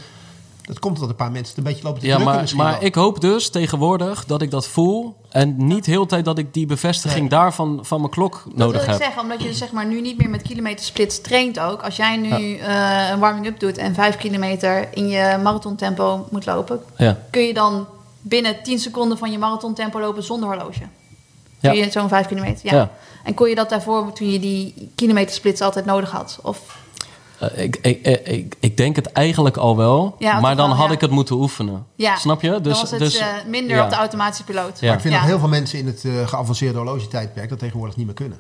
dat 0.71 0.79
komt 0.79 0.95
omdat 0.95 1.11
een 1.11 1.17
paar 1.17 1.31
mensen 1.31 1.49
het 1.49 1.57
een 1.59 1.65
beetje 1.73 1.83
lopen 1.85 2.01
te 2.01 2.07
ja 2.07 2.13
drukken 2.13 2.33
maar, 2.35 2.41
misschien 2.43 2.63
maar 2.63 2.73
wel. 2.79 2.85
ik 2.85 2.95
hoop 2.95 3.21
dus 3.21 3.49
tegenwoordig 3.51 4.25
dat 4.27 4.43
ik 4.43 4.51
dat 4.51 4.67
voel... 4.69 5.17
en 5.29 5.67
niet 5.67 5.87
heel 5.87 6.03
de 6.03 6.09
tijd 6.09 6.25
dat 6.25 6.39
ik 6.39 6.55
die 6.55 6.67
bevestiging 6.67 7.21
Nee. 7.21 7.29
daarvan 7.29 7.79
van 7.83 8.01
mijn 8.01 8.13
klok 8.13 8.43
Dat 8.47 8.57
nodig 8.57 8.73
wil 8.73 8.83
ik 8.83 8.87
heb. 8.89 9.03
zeggen, 9.03 9.23
omdat 9.23 9.43
je 9.43 9.49
dus 9.49 9.59
zeg 9.59 9.73
maar 9.73 9.87
nu 9.87 10.01
niet 10.01 10.19
meer 10.19 10.31
met 10.31 10.43
kilometersplits 10.43 11.21
traint 11.21 11.59
ook. 11.61 11.83
Als 11.83 11.97
jij 11.97 12.17
nu 12.17 12.57
eh, 12.57 13.09
een 13.13 13.19
warming-up 13.19 13.61
doet 13.61 13.79
en 13.79 13.95
5 13.95 14.17
kilometer 14.17 14.89
in 14.95 15.09
je 15.09 15.39
marathontempo 15.43 16.27
moet 16.31 16.47
lopen, 16.47 16.81
Ja. 16.97 17.19
kun 17.31 17.43
je 17.43 17.55
dan 17.55 17.87
binnen 18.21 18.63
10 18.63 18.79
seconden 18.79 19.19
van 19.19 19.33
je 19.33 19.39
marathontempo 19.39 20.01
lopen 20.01 20.23
zonder 20.23 20.49
horloge. 20.49 20.81
Ja. 21.61 21.71
Kun 21.71 21.79
je 21.81 21.91
zo'n 21.91 22.09
5 22.09 22.27
kilometer? 22.27 22.61
Ja. 22.63 22.75
Ja. 22.75 22.91
En 23.25 23.35
kon 23.35 23.49
je 23.49 23.55
dat 23.55 23.69
daarvoor 23.71 24.13
toen 24.13 24.33
je 24.33 24.39
die 24.41 24.91
kilometersplits 24.95 25.61
altijd 25.61 25.85
nodig 25.85 26.11
had? 26.11 26.39
Of 26.43 26.79
ik, 27.55 27.77
ik, 27.77 28.07
ik, 28.07 28.27
ik, 28.27 28.55
ik 28.61 28.77
denk 28.77 28.97
het 28.97 29.13
eigenlijk 29.13 29.57
al 29.57 29.77
wel, 29.77 30.15
Ja, 30.19 30.41
maar 30.41 30.57
dan 30.57 30.69
wel, 30.69 30.77
had 30.77 30.87
ja. 30.89 30.93
ik 30.95 31.01
het 31.01 31.11
moeten 31.11 31.37
oefenen. 31.37 31.87
ja, 31.95 32.17
Snap 32.17 32.43
je? 32.43 32.51
dan 32.51 32.63
Dus, 32.63 32.81
was 32.81 32.91
het 32.91 32.99
dus, 33.01 33.17
eh, 33.19 33.27
minder 33.47 33.77
ja. 33.77 33.85
op 33.85 33.91
de 33.91 33.97
automatische 33.97 34.45
piloot. 34.45 34.81
Ja. 34.81 34.87
Maar 34.87 34.97
ik 34.97 35.01
vind 35.01 35.15
Ja. 35.15 35.21
dat 35.21 35.29
heel 35.29 35.39
veel 35.39 35.49
mensen 35.49 35.79
in 35.79 35.87
het 35.87 36.05
eh, 36.05 36.29
geavanceerde 36.29 36.79
horlogetijdperk... 36.79 37.49
dat 37.49 37.59
tegenwoordig 37.59 37.97
niet 37.97 38.07
meer 38.07 38.15
kunnen. 38.15 38.39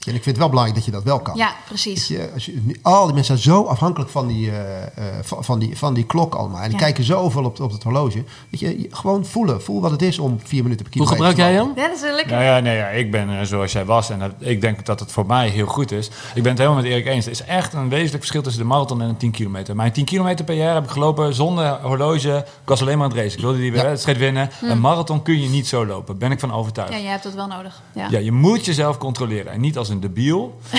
En 0.00 0.14
ik 0.14 0.22
vind 0.22 0.24
het 0.24 0.36
wel 0.38 0.48
belangrijk 0.48 0.76
dat 0.78 0.84
je 0.86 0.90
dat 0.96 1.02
wel 1.02 1.20
kan. 1.20 1.36
Ja, 1.36 1.54
precies. 1.66 2.08
Je, 2.08 2.30
als 2.34 2.46
je, 2.46 2.78
al 2.82 3.04
die 3.04 3.14
mensen 3.14 3.38
zijn 3.38 3.54
zo 3.56 3.64
afhankelijk 3.64 4.10
van 4.10 4.26
die, 4.26 4.50
eh, 4.50 4.82
eh, 4.82 4.88
van, 5.22 5.44
van 5.44 5.58
die, 5.58 5.78
van 5.78 5.94
die 5.94 6.04
klok 6.04 6.34
allemaal. 6.34 6.60
En 6.60 6.68
die 6.68 6.78
Ja. 6.78 6.84
kijken 6.84 7.04
zoveel 7.04 7.44
op, 7.44 7.60
op 7.60 7.72
het 7.72 7.82
horloge. 7.82 8.24
Weet 8.50 8.60
je, 8.60 8.80
je- 8.80 8.88
gewoon 8.90 9.24
voelen. 9.24 9.62
Voel 9.62 9.80
wat 9.80 9.90
het 9.90 10.02
is 10.02 10.18
om 10.18 10.38
vier 10.44 10.62
minuten 10.62 10.86
per 10.90 10.98
Hoe 10.98 11.06
kilometer 11.06 11.26
gebruik 11.34 11.52
jij 11.52 11.62
hem? 11.64 11.72
Ja, 11.76 11.88
dat 11.88 11.96
is 11.96 12.14
lekker. 12.14 12.32
Nou 12.32 12.44
ja, 12.44 12.60
nee, 12.60 12.76
ja, 12.76 12.86
ik 12.88 13.10
ben 13.10 13.38
eh, 13.38 13.44
zoals 13.44 13.72
jij 13.72 13.84
was 13.84 14.10
en 14.10 14.18
dat, 14.18 14.30
ik 14.38 14.60
denk 14.60 14.86
dat 14.86 15.00
het 15.00 15.12
voor 15.12 15.26
mij 15.26 15.48
heel 15.48 15.66
goed 15.66 15.92
is. 15.92 16.06
Ik 16.34 16.42
ben 16.42 16.50
het 16.52 16.58
helemaal 16.58 16.82
met 16.82 16.90
Erik 16.90 17.06
eens. 17.06 17.24
Er 17.26 17.32
is 17.32 17.42
echt 17.42 17.72
een 17.72 17.88
wezenlijk 17.88 18.18
verschil 18.18 18.42
tussen 18.42 18.62
de 18.62 18.68
marathon 18.68 19.02
en 19.02 19.08
een 19.08 19.16
10 19.16 19.30
kilometer. 19.30 19.76
Mijn 19.76 19.92
10 19.92 20.04
kilometer 20.04 20.44
per 20.44 20.54
jaar 20.54 20.74
heb 20.74 20.84
ik 20.84 20.90
gelopen 20.90 21.34
zonder 21.34 21.78
horloge. 21.82 22.36
Ik 22.36 22.68
was 22.68 22.80
alleen 22.80 22.98
maar 22.98 23.06
aan 23.06 23.12
het 23.12 23.20
racen. 23.20 23.38
Ik 23.38 23.44
wilde 23.44 23.58
die 23.58 23.72
Ja. 23.72 23.82
wedstrijd 23.82 24.18
winnen. 24.18 24.50
Een 24.62 24.80
marathon 24.80 25.22
kun 25.22 25.40
je 25.40 25.48
niet 25.48 25.66
zo 25.68 25.86
lopen. 25.86 26.18
Ben 26.18 26.30
ik 26.32 26.40
van 26.40 26.52
overtuigd. 26.52 26.92
Ja, 26.92 26.98
jij 26.98 27.10
hebt 27.10 27.22
dat 27.22 27.34
wel 27.34 27.46
nodig. 27.46 27.82
Ja. 27.94 28.06
Ja, 28.10 28.18
je 28.18 28.32
moet 28.32 28.64
jezelf 28.64 28.98
controleren. 28.98 29.52
En 29.52 29.60
niet 29.60 29.78
als 29.78 29.88
een 29.90 30.00
debiel. 30.00 30.60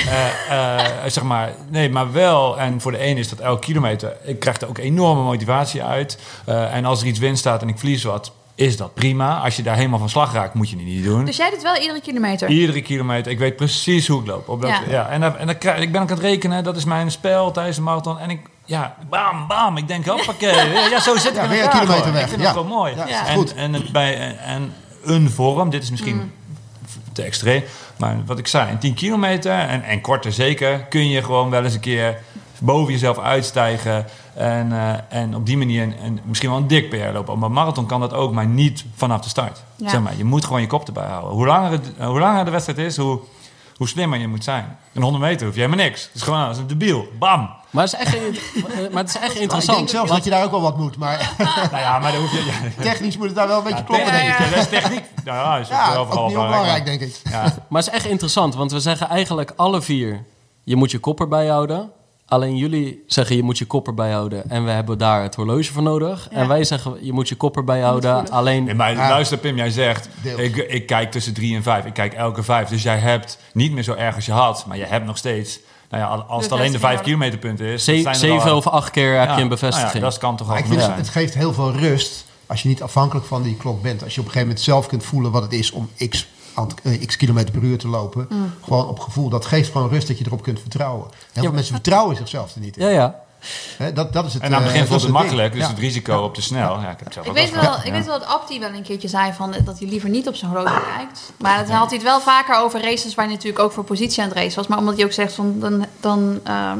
Eh, 0.49 0.76
eh, 0.80 0.86
zeg 1.12 1.24
maar, 1.24 1.51
nee, 1.70 1.89
maar 1.89 2.12
wel. 2.12 2.59
En 2.59 2.82
voor 2.82 2.91
de 2.91 2.97
ene 2.97 3.20
is 3.20 3.30
dat 3.30 3.39
elke 3.39 3.59
kilometer. 3.66 4.18
Ik 4.24 4.39
krijg 4.39 4.62
er 4.62 4.68
ook 4.68 4.78
enorme 4.78 5.22
motivatie 5.24 5.84
uit. 5.84 6.20
Eh, 6.45 6.76
en 6.76 6.86
als 6.86 7.01
er 7.01 7.07
iets 7.07 7.20
winst 7.20 7.39
staat 7.39 7.62
en 7.62 7.68
ik 7.70 7.78
verlies 7.78 8.03
wat, 8.03 8.32
is 8.55 8.78
dat 8.78 8.93
prima. 8.93 9.38
Als 9.39 9.55
je 9.55 9.64
daar 9.64 9.76
helemaal 9.76 9.99
van 9.99 10.09
slag 10.09 10.34
raakt, 10.34 10.53
moet 10.53 10.70
je 10.70 10.76
het 10.76 10.86
niet 10.86 11.03
doen. 11.03 11.26
Dus 11.26 11.38
jij 11.38 11.49
doet 11.49 11.62
wel 11.62 11.76
iedere 11.78 12.01
kilometer? 12.01 12.49
Iedere 12.49 12.82
kilometer. 12.82 13.32
Ik 13.32 13.39
weet 13.39 13.55
precies 13.55 14.07
hoe 14.07 14.22
ik 14.22 14.28
loop. 14.28 14.49
Op 14.49 14.62
welke- 14.62 14.89
Ja. 14.89 14.91
ja. 14.91 15.09
En, 15.09 15.22
dan, 15.22 15.38
en 15.38 15.45
dan 15.47 15.57
krijg, 15.57 15.82
ik 15.82 15.91
ben 15.91 16.01
ook 16.01 16.09
aan 16.09 16.16
het 16.16 16.26
rekenen. 16.26 16.64
Dat 16.64 16.76
is 16.78 16.86
mijn 16.86 17.12
spel 17.12 17.51
tijdens 17.51 17.76
de 17.76 17.82
marathon. 17.82 18.20
En 18.20 18.30
ik, 18.30 18.39
ja, 18.66 18.95
bam, 19.09 19.47
bam. 19.47 19.78
Ik 19.78 19.88
denk, 19.88 20.05
hoppakee. 20.05 20.70
ja, 20.91 20.99
zo 20.99 21.16
zit 21.18 21.32
ik 21.32 21.41
Ja, 21.41 21.47
weer 21.47 21.64
een 21.64 21.70
kilometer 21.70 22.14
weg. 22.14 22.22
Ik 22.22 22.28
vind 22.30 22.41
Ja. 22.41 22.47
dat 22.53 22.62
gewoon 22.62 22.78
mooi. 22.78 22.95
Ja, 22.95 23.07
Ja. 23.07 23.28
En, 23.28 23.36
goed. 23.36 23.53
en, 23.53 23.74
het 23.74 23.91
bij, 23.91 24.18
en, 24.18 24.39
en 24.39 24.74
een 25.03 25.30
vorm, 25.30 25.70
dit 25.70 25.84
is 25.84 25.89
misschien 25.91 26.16
Mm. 26.16 26.32
te 27.14 27.22
extreem. 27.22 27.64
Maar 28.02 28.18
wat 28.26 28.39
ik 28.39 28.47
zei, 28.47 28.72
een 28.72 28.78
10 28.80 28.93
kilometer 28.93 29.52
en, 29.52 29.84
en 29.84 30.02
korter 30.02 30.32
zeker, 30.34 30.80
kun 30.84 31.10
je 31.10 31.24
gewoon 31.24 31.49
wel 31.49 31.64
eens 31.64 31.74
een 31.74 31.80
keer 31.80 32.18
boven 32.60 32.91
jezelf 32.93 33.20
uitstijgen. 33.20 34.06
En, 34.34 34.72
eh, 34.72 34.93
en 35.20 35.36
op 35.36 35.45
die 35.45 35.58
manier 35.58 35.84
een, 35.84 35.95
een- 36.06 36.20
misschien 36.26 36.49
wel 36.49 36.58
een 36.60 36.68
dik 36.68 36.89
PR 36.89 36.95
lopen. 37.14 37.34
Op 37.34 37.41
een 37.41 37.52
marathon 37.52 37.86
kan 37.86 37.99
dat 37.99 38.14
ook, 38.14 38.32
maar 38.32 38.45
niet 38.47 38.86
vanaf 38.95 39.22
de 39.22 39.30
start. 39.30 39.64
Ja. 39.76 39.89
Zeg 39.89 40.02
maar, 40.02 40.18
je 40.18 40.24
moet 40.24 40.45
gewoon 40.45 40.62
je 40.62 40.68
kop 40.68 40.88
erbij 40.88 41.06
houden. 41.08 41.32
Hoe 41.32 41.45
langer, 41.45 41.72
het, 41.72 41.91
eh, 41.97 42.08
hoe 42.08 42.20
langer 42.20 42.45
de 42.45 42.52
wedstrijd 42.52 42.80
is, 42.80 42.97
hoe, 42.97 43.20
hoe 43.76 43.88
slimmer 43.88 44.20
je 44.20 44.28
moet 44.28 44.43
zijn. 44.43 44.78
Een 44.93 45.02
100 45.02 45.24
meter 45.24 45.45
hoef 45.45 45.56
je 45.56 45.62
helemaal 45.62 45.86
niks. 45.86 46.04
Het 46.04 46.16
is 46.16 46.22
gewoon 46.22 46.47
als 46.47 46.58
een 46.58 46.68
debiel. 46.68 47.08
Bam! 47.20 47.49
Maar 47.76 47.84
het 47.84 47.94
is 47.94 48.00
echt, 48.00 48.14
maar 48.92 49.04
het 49.04 49.10
is 49.10 49.16
echt 49.16 49.22
Nou, 49.24 49.34
ik 49.36 49.42
interessant. 49.42 49.78
denk 49.78 49.90
zelfs 49.90 50.12
dat 50.12 50.24
je 50.24 50.30
daar 50.30 50.44
ook 50.44 50.52
wel 50.52 50.62
wat 50.62 50.78
moet. 50.78 50.98
Maar 50.98 51.34
nou 51.72 51.78
ja, 51.84 52.00
maar 52.00 52.12
dan 52.12 52.22
hoef 52.22 52.32
je... 52.32 52.46
Ja, 52.78 52.84
technisch 52.84 53.18
moet 53.18 53.26
het 53.28 53.36
daar 53.36 53.48
wel 53.48 53.58
een 53.58 53.64
beetje 53.64 53.78
ja, 53.80 53.84
kloppen, 53.86 54.12
denk 54.12 54.28
ik. 54.28 54.36
techniek, 54.36 54.56
Dat 54.56 54.72
is 54.74 54.80
techniek. 54.80 55.04
Nou 55.26 55.38
ja, 55.38 55.58
is 55.58 55.66
ook 55.68 55.72
Ja, 55.74 55.92
wel 55.92 56.02
ook 56.02 56.08
vooral 56.08 56.28
niet 56.28 56.38
onbelangrijk, 56.38 56.86
denk 56.86 57.02
ik. 57.02 57.16
Ja. 57.30 57.42
Maar 57.70 57.82
het 57.84 57.92
is 57.94 57.98
echt 58.00 58.06
interessant, 58.06 58.56
want 58.56 58.72
we 58.72 58.80
zeggen 58.80 59.10
eigenlijk 59.10 59.54
alle 59.56 59.82
vier... 59.82 60.24
je 60.64 60.76
moet 60.76 60.92
je 60.92 61.00
kop 61.00 61.20
erbij 61.20 61.48
houden. 61.48 61.92
Alleen 62.26 62.56
jullie 62.58 63.04
zeggen 63.08 63.36
je 63.36 63.44
moet 63.44 63.58
je 63.58 63.66
kop 63.66 63.88
erbij 63.88 64.12
houden... 64.12 64.50
en 64.50 64.66
we 64.66 64.72
hebben 64.72 64.98
daar 64.98 65.22
het 65.24 65.36
horloge 65.36 65.72
voor 65.74 65.84
nodig. 65.84 66.28
Ja. 66.32 66.38
En 66.38 66.48
wij 66.48 66.64
zeggen 66.64 66.98
je 67.06 67.14
moet 67.14 67.30
je 67.30 67.36
kop 67.36 67.58
erbij 67.58 67.82
houden. 67.82 68.14
voelen. 68.14 68.32
Alleen 68.32 68.64
Nee, 68.64 68.74
maar 68.76 68.92
Ja. 68.96 69.10
luister 69.10 69.38
Pim, 69.38 69.56
jij 69.56 69.70
zegt, 69.70 70.10
ik, 70.38 70.56
ik 70.56 70.86
kijk 70.86 71.12
tussen 71.12 71.34
drie 71.34 71.56
en 71.56 71.64
vijf. 71.64 71.86
Ik 71.86 71.94
kijk 71.94 72.14
elke 72.14 72.44
vijf. 72.44 72.68
Dus 72.70 72.84
jij 72.84 72.98
hebt 72.98 73.38
niet 73.54 73.72
meer 73.72 73.84
zo 73.84 73.94
erg 73.94 74.16
als 74.16 74.26
je 74.26 74.32
had. 74.32 74.66
Maar 74.68 74.78
je 74.78 74.86
hebt 74.86 75.06
nog 75.06 75.18
steeds, 75.18 75.60
nou 75.92 76.04
ja, 76.04 76.24
als 76.28 76.44
het 76.44 76.52
alleen 76.52 76.72
de 76.72 76.80
vijf 76.80 77.02
Bevestiging 77.02 77.04
kilometerpunten 77.04 77.66
is. 77.66 77.84
ze- 77.84 78.10
zeven 78.12 78.56
of 78.56 78.68
acht 78.68 78.92
keer 78.92 79.20
heb 79.20 79.28
Ja, 79.30 79.36
je 79.36 79.42
een 79.42 79.48
bevestiging. 79.48 79.92
nou 79.94 80.04
ja, 80.06 80.10
dat 80.10 80.18
kan 80.20 80.36
toch 80.38 80.48
al 80.48 80.54
Maar 80.54 80.62
ik 80.64 80.68
vind 80.70 80.82
zijn. 80.82 80.94
het, 80.96 81.02
het 81.06 81.10
geeft 81.10 81.34
heel 81.34 81.54
veel 81.54 81.72
rust 81.72 82.26
als 82.46 82.62
je 82.62 82.68
niet 82.68 82.82
afhankelijk 82.84 83.26
van 83.26 83.42
die 83.44 83.56
klok 83.58 83.82
bent. 83.82 84.04
Als 84.04 84.16
je 84.16 84.20
op 84.20 84.26
een 84.26 84.32
gegeven 84.32 84.48
moment 84.48 84.66
zelf 84.66 84.88
kunt 84.88 85.04
voelen 85.06 85.32
wat 85.32 85.42
het 85.42 85.54
is 85.54 85.72
om 85.72 85.89
x, 86.10 86.28
eh, 86.84 87.06
x 87.08 87.18
kilometer 87.18 87.52
per 87.52 87.62
uur 87.64 87.78
te 87.78 87.88
lopen. 87.88 88.26
Mm. 88.30 88.54
Gewoon 88.64 88.88
op 88.88 89.00
gevoel. 89.00 89.30
Dat 89.30 89.46
geeft 89.46 89.72
gewoon 89.72 89.89
rust 89.89 90.08
dat 90.08 90.18
je 90.18 90.26
erop 90.26 90.44
kunt 90.44 90.60
vertrouwen. 90.60 91.08
Heel 91.34 91.44
veel 91.44 91.52
mensen 91.54 91.74
vertrouwen 91.74 92.16
zichzelf 92.16 92.54
er 92.56 92.62
niet 92.62 92.78
in. 92.78 92.84
Ja, 92.86 92.92
ja. 92.92 93.20
Hè, 93.78 93.94
dat, 93.94 94.14
dat 94.14 94.26
is 94.26 94.34
het, 94.34 94.42
En 94.44 94.48
aan 94.48 94.54
het 94.54 94.62
eh, 94.62 94.68
begin 94.68 94.80
dat 94.80 94.89
voelt 94.89 95.02
het 95.02 95.12
makkelijk, 95.12 95.54
dus 95.54 95.62
Ja. 95.62 95.68
het 95.68 95.80
risico 95.80 96.22
op 96.24 96.34
te 96.34 96.42
snel. 96.42 96.80
Ja, 96.80 96.89
ik 96.89 96.98
heb 96.98 97.00
het 97.04 97.14
zelf 97.14 97.26
Ik 97.26 97.34
weet, 97.34 97.52
wel 97.52 97.76
ik 97.84 97.92
weet 97.92 98.06
wel 98.06 98.20
dat 98.20 98.28
Abdi 98.28 98.60
wel 98.60 98.70
een 98.70 98.84
keertje 98.84 99.08
zei 99.08 99.34
van, 99.34 99.56
dat 99.64 99.80
hij 99.80 99.88
liever 99.88 100.10
niet 100.10 100.28
op 100.28 100.36
zijn 100.36 100.52
horloge 100.52 100.82
kijkt. 100.96 101.32
Maar 101.38 101.66
dan 101.66 101.76
had 101.76 101.88
hij 101.89 101.98
het 101.98 102.08
wel 102.08 102.20
vaker 102.22 102.56
over 102.56 102.82
races 102.82 103.16
waar 103.16 103.26
hij 103.26 103.34
natuurlijk 103.34 103.64
ook 103.64 103.72
voor 103.72 103.84
positie 103.84 104.24
aan 104.24 104.30
het 104.30 104.38
racen 104.38 104.56
was. 104.56 104.68
Maar 104.68 104.78
omdat 104.78 104.96
hij 104.96 105.06
ook 105.06 105.12
zegt 105.12 105.34
van, 105.34 105.60
dan, 105.60 105.86
dan, 106.00 106.39
ehm, 106.44 106.80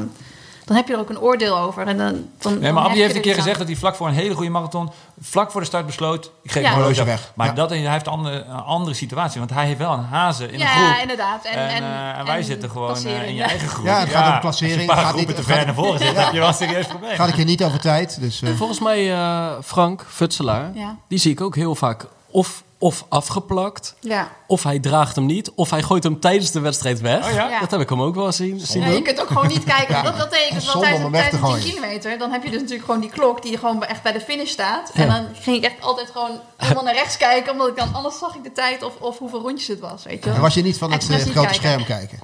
dan 0.72 0.80
heb 0.80 0.88
je 0.88 0.94
er 0.94 1.00
ook 1.00 1.10
een 1.10 1.20
oordeel 1.20 1.58
over. 1.58 1.86
En 1.86 1.98
dan, 1.98 2.24
dan, 2.38 2.58
Nee, 2.58 2.72
maar 2.72 2.82
Abdi 2.82 2.96
je 2.96 3.02
heeft 3.02 3.14
een 3.14 3.20
keer 3.22 3.34
gezegd 3.34 3.58
dat 3.58 3.66
hij 3.66 3.76
vlak 3.76 3.94
voor 3.96 4.08
een 4.08 4.14
hele 4.14 4.34
goede 4.34 4.50
marathon, 4.50 4.90
vlak 5.20 5.50
voor 5.50 5.60
de 5.60 5.66
start 5.66 5.86
besloot, 5.86 6.30
ik 6.42 6.50
geef 6.52 6.62
Ja. 6.62 6.68
mijn 6.68 6.72
horloge 6.82 7.00
Horloge 7.00 7.04
weg. 7.22 7.32
Maar 7.34 7.46
ja. 7.46 7.52
dat, 7.52 7.70
hij 7.70 7.78
heeft 7.78 8.06
een 8.06 8.12
andere, 8.12 8.44
een 8.44 8.52
andere 8.60 8.94
situatie, 8.96 9.38
want 9.38 9.50
hij 9.52 9.66
heeft 9.66 9.78
wel 9.78 9.92
een 9.92 10.04
hazen 10.04 10.48
in 10.48 10.54
een 10.54 10.60
Ja, 10.60 10.66
groep. 10.66 11.00
inderdaad. 11.02 11.44
En, 11.44 11.52
En, 11.52 11.68
en, 11.68 11.82
eh, 11.82 12.18
en 12.18 12.26
wij 12.26 12.36
en 12.36 12.44
zitten 12.44 12.70
gewoon 12.70 12.96
eh, 12.96 13.22
in 13.22 13.28
je 13.28 13.34
ja. 13.34 13.48
eigen 13.48 13.68
groep. 13.68 13.84
Ja, 13.84 14.00
het 14.00 14.08
gaat 14.08 14.34
om 14.34 14.40
klassering. 14.40 14.76
Als 14.78 14.84
je 14.86 14.90
een 14.90 14.96
paar 14.96 14.96
Het 14.96 15.04
gaat 15.04 15.14
groepen 15.14 15.34
niet- 15.36 15.46
te 15.46 15.52
ver 15.52 15.64
naar 15.66 15.74
voren 15.74 15.98
zit, 15.98 16.16
heb 16.16 16.32
je 16.32 16.38
wel 16.38 16.48
een 16.48 16.54
serieus 16.54 16.86
probleem. 16.86 17.14
Gaat 17.16 17.28
een 17.28 17.34
keer 17.34 17.44
niet 17.44 17.64
over 17.64 17.80
tijd. 17.80 18.20
Dus, 18.20 18.42
eh, 18.42 18.50
Volgens 18.56 18.80
mij, 18.80 19.12
eh, 19.12 19.46
Frank 19.64 20.04
Futselaar, 20.08 20.70
Ja. 20.74 20.96
die 21.08 21.18
zie 21.18 21.30
ik 21.32 21.40
ook 21.40 21.54
heel 21.54 21.74
vaak 21.74 22.06
of, 22.32 22.62
of 22.78 23.04
afgeplakt. 23.08 23.94
Ja. 24.00 24.28
Of 24.46 24.62
hij 24.62 24.78
draagt 24.78 25.16
hem 25.16 25.26
niet. 25.26 25.50
Of 25.54 25.70
hij 25.70 25.82
gooit 25.82 26.02
hem 26.02 26.20
tijdens 26.20 26.50
de 26.50 26.60
wedstrijd 26.60 27.00
weg. 27.00 27.24
Oh 27.24 27.32
ja? 27.32 27.48
Ja. 27.48 27.60
Dat 27.60 27.70
heb 27.70 27.80
ik 27.80 27.88
hem 27.88 28.02
ook 28.02 28.14
wel 28.14 28.32
zien, 28.32 28.60
zien 28.60 28.82
Ja, 28.82 28.88
je 28.88 29.02
kunt 29.02 29.20
ook 29.20 29.28
gewoon 29.28 29.46
niet 29.46 29.64
kijken. 29.64 30.04
Dat, 30.04 30.16
dat 30.16 30.34
ik 30.34 30.50
dus 30.54 30.66
wel 30.66 30.74
om 30.74 30.82
tijdens, 31.12 31.30
de 31.30 31.38
10 31.38 31.38
gooien. 31.38 31.64
kilometer. 31.64 32.18
Dan 32.18 32.30
heb 32.30 32.42
je 32.42 32.50
dus 32.50 32.60
natuurlijk 32.60 32.84
gewoon 32.84 33.00
die 33.00 33.10
klok 33.10 33.42
die 33.42 33.58
gewoon 33.58 33.84
echt 33.84 34.02
bij 34.02 34.12
de 34.12 34.20
finish 34.20 34.50
staat. 34.50 34.90
En 34.94 35.08
dan 35.08 35.26
ging 35.40 35.56
ik 35.56 35.64
echt 35.64 35.80
altijd 35.80 36.10
gewoon 36.10 36.40
helemaal 36.56 36.84
naar 36.84 36.94
rechts 36.94 37.16
kijken. 37.16 37.52
Omdat 37.52 37.68
ik 37.68 37.76
dan 37.76 37.94
anders 37.94 38.18
zag 38.18 38.34
ik 38.34 38.42
de 38.42 38.52
tijd 38.52 38.82
of, 38.82 38.92
of 39.00 39.18
hoeveel 39.18 39.40
rondjes 39.40 39.68
het 39.68 39.80
was. 39.80 40.04
Weet 40.04 40.18
je 40.18 40.24
wel. 40.24 40.34
En 40.34 40.40
was 40.40 40.54
je 40.54 40.62
niet 40.62 40.78
van 40.78 40.92
het 40.92 41.02
eh, 41.02 41.16
grote 41.16 41.32
kijken. 41.32 41.54
scherm 41.54 41.84
kijken? 41.84 42.18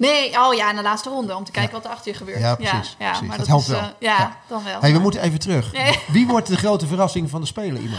Nee, 0.00 0.38
oh 0.40 0.54
ja, 0.54 0.70
in 0.70 0.76
de 0.76 0.82
laatste 0.82 1.08
ronde. 1.08 1.36
Om 1.36 1.44
te 1.44 1.50
kijken 1.50 1.72
wat 1.72 1.84
er 1.84 1.90
achter 1.90 2.10
je 2.12 2.16
gebeurt. 2.16 2.38
Ja, 2.40 2.54
precies, 2.54 2.96
Ja, 2.98 3.08
precies. 3.10 3.28
maar 3.28 3.36
Dat 3.36 3.38
dat, 3.38 3.46
helpt 3.46 3.62
is, 3.62 3.68
wel. 3.68 3.78
eh, 3.80 3.86
ja, 3.98 4.16
Ja. 4.18 4.36
dan 4.46 4.64
wel. 4.64 4.80
Hey, 4.80 4.92
we 4.92 4.98
moeten 4.98 5.22
even 5.22 5.38
terug. 5.38 5.72
Nee. 5.72 5.98
Wie 6.08 6.26
wordt 6.26 6.46
de 6.46 6.56
grote 6.56 6.86
verrassing 6.86 7.30
van 7.30 7.40
de 7.40 7.46
Spelen, 7.46 7.82
Imo? 7.82 7.96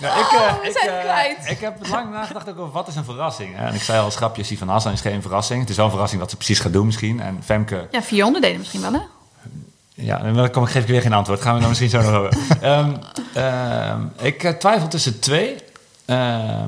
Ja, 0.00 0.16
ik, 0.20 0.30
eh, 0.32 0.60
we 0.62 0.68
ik, 0.68 0.78
zijn 0.78 0.94
eh, 0.96 1.00
kwijt. 1.02 1.50
ik 1.50 1.60
heb 1.60 1.86
lang 1.88 2.10
nagedacht 2.10 2.48
ook 2.48 2.58
over 2.58 2.72
wat 2.72 2.88
is 2.88 2.96
een 2.96 3.04
verrassing. 3.04 3.56
En 3.56 3.74
ik 3.74 3.82
zei 3.82 3.98
al 3.98 4.04
als 4.04 4.16
grapje, 4.16 4.42
Sivan 4.42 4.68
Hassan 4.68 4.92
is 4.92 5.00
geen 5.00 5.22
verrassing. 5.22 5.60
Het 5.60 5.70
is 5.70 5.76
wel 5.76 5.84
een 5.84 5.90
verrassing 5.90 6.20
wat 6.20 6.30
ze 6.30 6.36
precies 6.36 6.58
gaat 6.58 6.72
doen 6.72 6.86
misschien. 6.86 7.20
En 7.20 7.40
Femke, 7.44 7.88
Ja, 7.90 8.02
vier 8.02 8.24
onderdelen 8.24 8.58
misschien 8.58 8.80
wel, 8.80 8.92
hè? 8.92 9.00
ja, 9.94 10.18
dan 10.32 10.50
kom 10.50 10.62
ik, 10.64 10.70
geef 10.70 10.82
ik 10.82 10.88
weer 10.88 11.00
geen 11.02 11.12
antwoord. 11.12 11.40
Gaan 11.40 11.54
we 11.54 11.60
dan 11.60 11.68
misschien 11.68 11.90
zo 11.90 12.00
nog 12.00 12.12
over. 12.12 12.32
Ehm, 12.60 12.94
ehm, 13.34 14.00
ik 14.20 14.42
twijfel 14.58 14.88
tussen 14.88 15.20
twee. 15.20 15.56
Eh, 16.04 16.62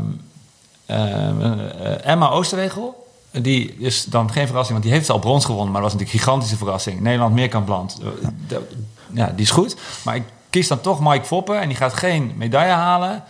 Emma 2.02 2.28
Oosterwegel. 2.30 3.06
Die 3.32 3.74
is 3.78 4.04
dan 4.04 4.32
geen 4.32 4.46
verrassing, 4.46 4.72
want 4.78 4.82
die 4.82 4.92
heeft 4.92 5.10
al 5.10 5.18
brons 5.18 5.44
gewonnen. 5.44 5.72
Maar 5.72 5.82
dat 5.82 5.90
was 5.92 6.00
natuurlijk 6.00 6.18
een 6.18 6.24
gigantische 6.24 6.56
verrassing. 6.56 7.00
Nederland 7.00 7.34
meerkampland. 7.34 7.98
Eh, 8.02 8.28
de- 8.48 8.68
Ja, 9.12 9.26
die 9.26 9.44
is 9.44 9.50
goed. 9.50 9.76
Maar 10.04 10.16
ik 10.16 10.22
kies 10.50 10.68
dan 10.68 10.80
toch 10.80 11.00
Mike 11.00 11.24
Foppen. 11.24 11.60
En 11.60 11.68
die 11.68 11.76
gaat 11.76 11.94
geen 11.94 12.32
medaille 12.36 12.72
halen. 12.72 13.24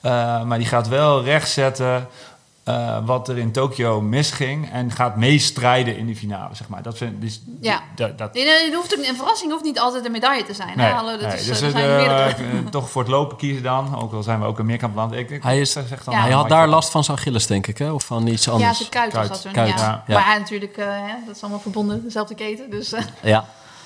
Eh, 0.00 0.42
maar 0.42 0.58
die 0.58 0.66
gaat 0.66 0.88
wel 0.88 1.22
rechtzetten 1.22 2.06
eh, 2.64 2.98
wat 3.04 3.28
er 3.28 3.38
in 3.38 3.52
Tokio 3.52 4.00
misging. 4.00 4.70
En 4.72 4.90
gaat 4.90 5.16
meestrijden 5.16 5.96
in 5.96 6.06
die 6.06 6.16
finale, 6.16 6.54
zeg 6.54 6.68
maar. 6.68 6.82
Dat 6.82 6.96
vind, 6.96 7.20
dus, 7.20 7.40
Ja. 7.60 7.80
dat, 7.94 8.18
dat, 8.18 8.34
Nee, 8.34 8.74
hoeft 8.74 8.98
ook, 8.98 9.04
een 9.06 9.16
verrassing 9.16 9.50
hoeft 9.52 9.64
niet 9.64 9.78
altijd 9.78 10.04
een 10.04 10.12
medaille 10.12 10.44
te 10.44 10.54
zijn. 10.54 10.76
Nee, 10.76 10.86
hè? 10.86 10.92
Hallo, 10.92 11.10
dat 11.10 11.20
nee, 11.28 11.38
is, 11.38 11.46
dus 11.46 11.60
eh, 11.60 11.66
er 11.66 11.70
zijn 11.70 11.86
meerdere. 11.96 12.22
eh, 12.24 12.66
toch 12.70 12.90
voor 12.90 13.02
het 13.02 13.10
lopen 13.10 13.36
kiezen 13.36 13.62
dan. 13.62 13.96
Ook 14.00 14.12
al 14.12 14.22
zijn 14.22 14.40
we 14.40 14.46
ook 14.46 14.58
een 14.58 14.66
meerkampland. 14.66 15.12
Ik, 15.12 15.30
ik 15.30 15.42
Hij 15.42 15.60
is- 15.60 15.72
zeg 15.72 16.04
dan 16.04 16.14
Ja. 16.14 16.20
Hij 16.20 16.30
had 16.32 16.48
daar 16.48 16.68
last 16.68 16.90
van 16.90 17.04
zijn 17.04 17.16
Achilles, 17.16 17.46
denk 17.46 17.66
ik, 17.66 17.78
hè? 17.78 17.90
Of 17.92 18.04
van 18.04 18.26
iets 18.26 18.44
Ja, 18.44 18.52
anders. 18.52 18.76
zijn 18.78 18.88
kuit 18.90 19.12
was 19.12 19.26
Kuit. 19.42 19.42
dat 19.42 19.54
ja. 19.68 20.02
ja. 20.06 20.14
Maar 20.14 20.24
hij 20.26 20.38
natuurlijk, 20.38 20.76
hè, 20.76 21.14
dat 21.26 21.36
is 21.36 21.42
allemaal 21.42 21.60
verbonden, 21.60 22.02
dezelfde 22.04 22.34
keten. 22.34 22.70
Dus 22.70 22.92
eh, 22.92 23.02
Ja. 23.22 23.44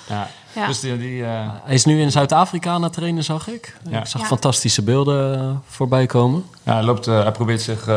Ja. 0.09 0.29
Ja. 0.57 0.67
Dus 0.67 0.81
die, 0.81 0.99
die, 0.99 1.25
eh, 1.25 1.31
Hij 1.65 1.75
is 1.75 1.85
nu 1.85 2.01
in 2.01 2.11
Zuid-Afrika 2.11 2.71
aan 2.71 2.83
het 2.83 2.93
trainen, 2.93 3.25
zag 3.25 3.49
ik. 3.49 3.77
Ja. 3.91 3.99
Ik 3.99 4.07
zag 4.07 4.21
Ja. 4.21 4.27
fantastische 4.27 4.83
beelden 4.83 5.39
eh, 5.41 5.51
voorbij 5.69 6.07
komen. 6.07 6.45
ja, 6.63 6.73
hij, 6.73 6.83
loopt, 6.83 7.07
eh, 7.07 7.23
hij 7.23 7.33
probeert 7.33 7.63
zich 7.63 7.89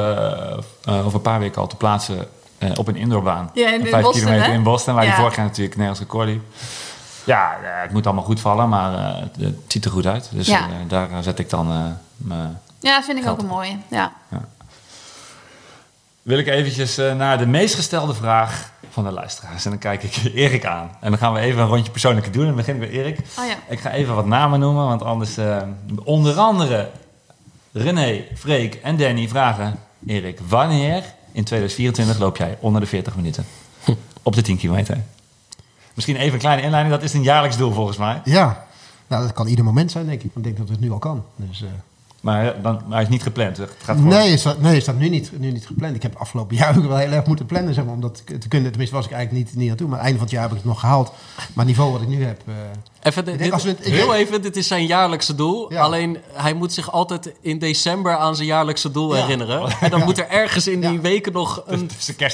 over 0.86 1.14
een 1.14 1.22
paar 1.22 1.40
weken 1.40 1.62
al 1.62 1.68
te 1.68 1.76
plaatsen 1.76 2.28
eh, 2.58 2.72
op 2.76 2.88
een 2.88 2.96
indoorbaan. 2.96 3.52
Ja, 3.54 3.68
in- 3.74 3.80
in 3.80 3.86
Vijf 3.88 4.04
Boston, 4.04 4.22
kilometer 4.22 4.52
hè? 4.52 4.58
in 4.58 4.64
Boston, 4.64 4.94
waar 4.94 5.04
Ja. 5.04 5.10
hij 5.10 5.20
vorig 5.20 5.36
jaar 5.36 5.46
natuurlijk 5.46 5.76
Nederlands 5.76 6.00
record 6.00 6.28
liep. 6.28 6.42
Ja, 7.24 7.58
het 7.62 7.92
moet 7.92 8.06
allemaal 8.06 8.24
goed 8.24 8.40
vallen, 8.40 8.70
maar 8.70 8.94
eh, 8.94 9.22
het, 9.22 9.36
het 9.40 9.56
ziet 9.68 9.86
er 9.86 9.92
goed 9.92 10.06
uit. 10.06 10.30
Dus 10.34 10.48
Ja. 10.48 10.68
daar 10.88 11.24
zet 11.24 11.40
ik 11.40 11.50
dan 11.50 11.72
eh, 11.72 11.78
mijn... 12.18 12.60
ja, 12.80 13.04
vind 13.04 13.20
ik 13.24 13.28
ook 13.30 13.40
een 13.40 13.46
mooie. 13.46 13.78
Ja. 13.88 14.12
Wil 16.22 16.38
ik 16.38 16.48
eventjes 16.48 16.96
naar 16.96 17.38
de 17.38 17.46
meest 17.46 17.76
gestelde 17.76 18.14
vraag 18.14 18.70
van 18.90 19.04
de 19.04 19.12
luisteraars. 19.12 19.66
En 19.66 19.72
dan 19.72 19.80
kijk 19.80 20.04
ik 20.04 20.16
Erik 20.34 20.66
aan. 20.66 20.90
En 21.00 21.10
dan 21.10 21.20
gaan 21.20 21.34
we 21.34 21.40
even 21.40 21.62
een 21.62 21.68
rondje 21.68 21.92
persoonlijke 21.92 22.30
doen. 22.30 22.42
En 22.42 22.48
dan 22.48 22.56
begin 22.56 22.74
ik 22.74 22.80
bij 22.80 22.90
Erik. 22.90 23.20
Oh 23.40 23.46
ja. 23.46 23.56
Ik 23.70 23.80
ga 23.80 23.92
even 23.92 24.16
wat 24.16 24.26
namen 24.26 24.60
noemen, 24.60 24.86
want 24.86 25.04
anders... 25.04 25.38
eh, 25.38 25.62
onder 26.04 26.36
andere 26.36 26.90
René, 27.72 28.24
Freek 28.36 28.76
en 28.76 28.98
Danny 28.98 29.28
vragen... 29.28 29.80
Erik, 30.06 30.40
wanneer 30.48 31.04
in 31.32 31.44
2024 31.44 32.20
loop 32.20 32.38
jij 32.38 32.58
onder 32.60 32.82
de 32.82 32.88
40 32.88 33.16
minuten? 33.16 33.46
Op 34.24 34.36
de 34.36 34.42
10 34.42 34.58
kilometer. 34.58 34.98
Misschien 35.94 36.16
even 36.16 36.34
een 36.34 36.40
kleine 36.40 36.62
inleiding. 36.62 36.96
Dat 36.96 37.04
is 37.04 37.14
een 37.14 37.24
jaarlijks 37.24 37.58
doel 37.58 37.72
volgens 37.72 37.98
mij. 37.98 38.22
Ja, 38.24 38.66
nou, 39.08 39.24
dat 39.24 39.34
kan 39.34 39.48
ieder 39.48 39.66
moment 39.66 39.92
zijn, 39.92 40.06
denk 40.06 40.24
ik. 40.24 40.32
Ik 40.36 40.44
denk 40.44 40.58
dat 40.58 40.70
het 40.70 40.80
nu 40.80 40.92
al 40.92 41.00
kan. 41.00 41.26
Dus, 41.36 41.62
eh, 41.62 41.70
Maar, 42.22 42.46
eh, 42.48 42.64
dan, 42.64 42.82
hij 42.90 43.02
is 43.02 43.08
niet 43.08 43.24
gepland. 43.24 43.58
Het 43.58 43.70
gaat 43.84 43.96
gewoon... 43.98 44.12
nee, 44.14 44.32
is 44.32 44.42
dat, 44.42 44.62
nee, 44.62 44.78
is 44.78 44.86
dat 44.86 44.96
nu 44.96 45.10
niet, 45.10 45.32
nu 45.40 45.52
niet 45.52 45.66
gepland. 45.68 45.96
Ik 45.96 46.02
heb 46.02 46.16
afgelopen 46.16 46.56
jaar 46.56 46.78
ook 46.78 46.86
wel 46.88 46.98
heel 46.98 47.12
erg 47.12 47.26
moeten 47.26 47.46
plannen, 47.46 47.74
zeg 47.74 47.86
maar, 47.86 47.94
om 47.94 48.02
dat 48.02 48.22
te 48.40 48.48
kunnen. 48.48 48.70
Tenminste, 48.70 48.96
was 48.96 49.06
ik 49.06 49.12
eigenlijk 49.12 49.46
niet, 49.48 49.56
niet 49.58 49.72
aan 49.72 49.78
toe. 49.78 49.88
Maar 49.88 50.00
einde 50.00 50.14
van 50.18 50.22
het 50.24 50.32
jaar 50.32 50.42
heb 50.42 50.52
ik 50.52 50.58
het 50.58 50.66
nog 50.66 50.80
gehaald. 50.80 51.08
Maar 51.38 51.46
het 51.56 51.66
niveau 51.66 51.92
wat 51.92 52.02
ik 52.02 52.08
nu 52.08 52.24
heb... 52.24 52.42
eh, 52.46 52.54
Even, 53.04 53.26
dit, 53.26 53.64
we 53.64 53.76
heel 53.90 54.16
even, 54.16 54.42
dit 54.42 54.56
is 54.58 54.68
zijn 54.68 54.86
jaarlijkse 54.86 55.36
doel. 55.36 55.74
Ja. 55.74 55.82
Alleen, 55.82 56.18
hij 56.34 56.54
moet 56.54 56.74
zich 56.74 56.92
altijd 56.92 57.34
in 57.42 57.60
december 57.60 58.18
aan 58.18 58.36
zijn 58.36 58.48
jaarlijkse 58.48 58.92
doel 58.92 59.16
Ja. 59.16 59.22
herinneren. 59.22 59.70
En 59.82 59.90
dan 59.90 60.04
moet 60.04 60.18
er 60.18 60.28
ergens 60.30 60.68
in 60.68 60.82
die 60.82 60.92
Ja. 60.92 61.00
weken 61.00 61.34
nog 61.34 61.64
een, 61.66 61.90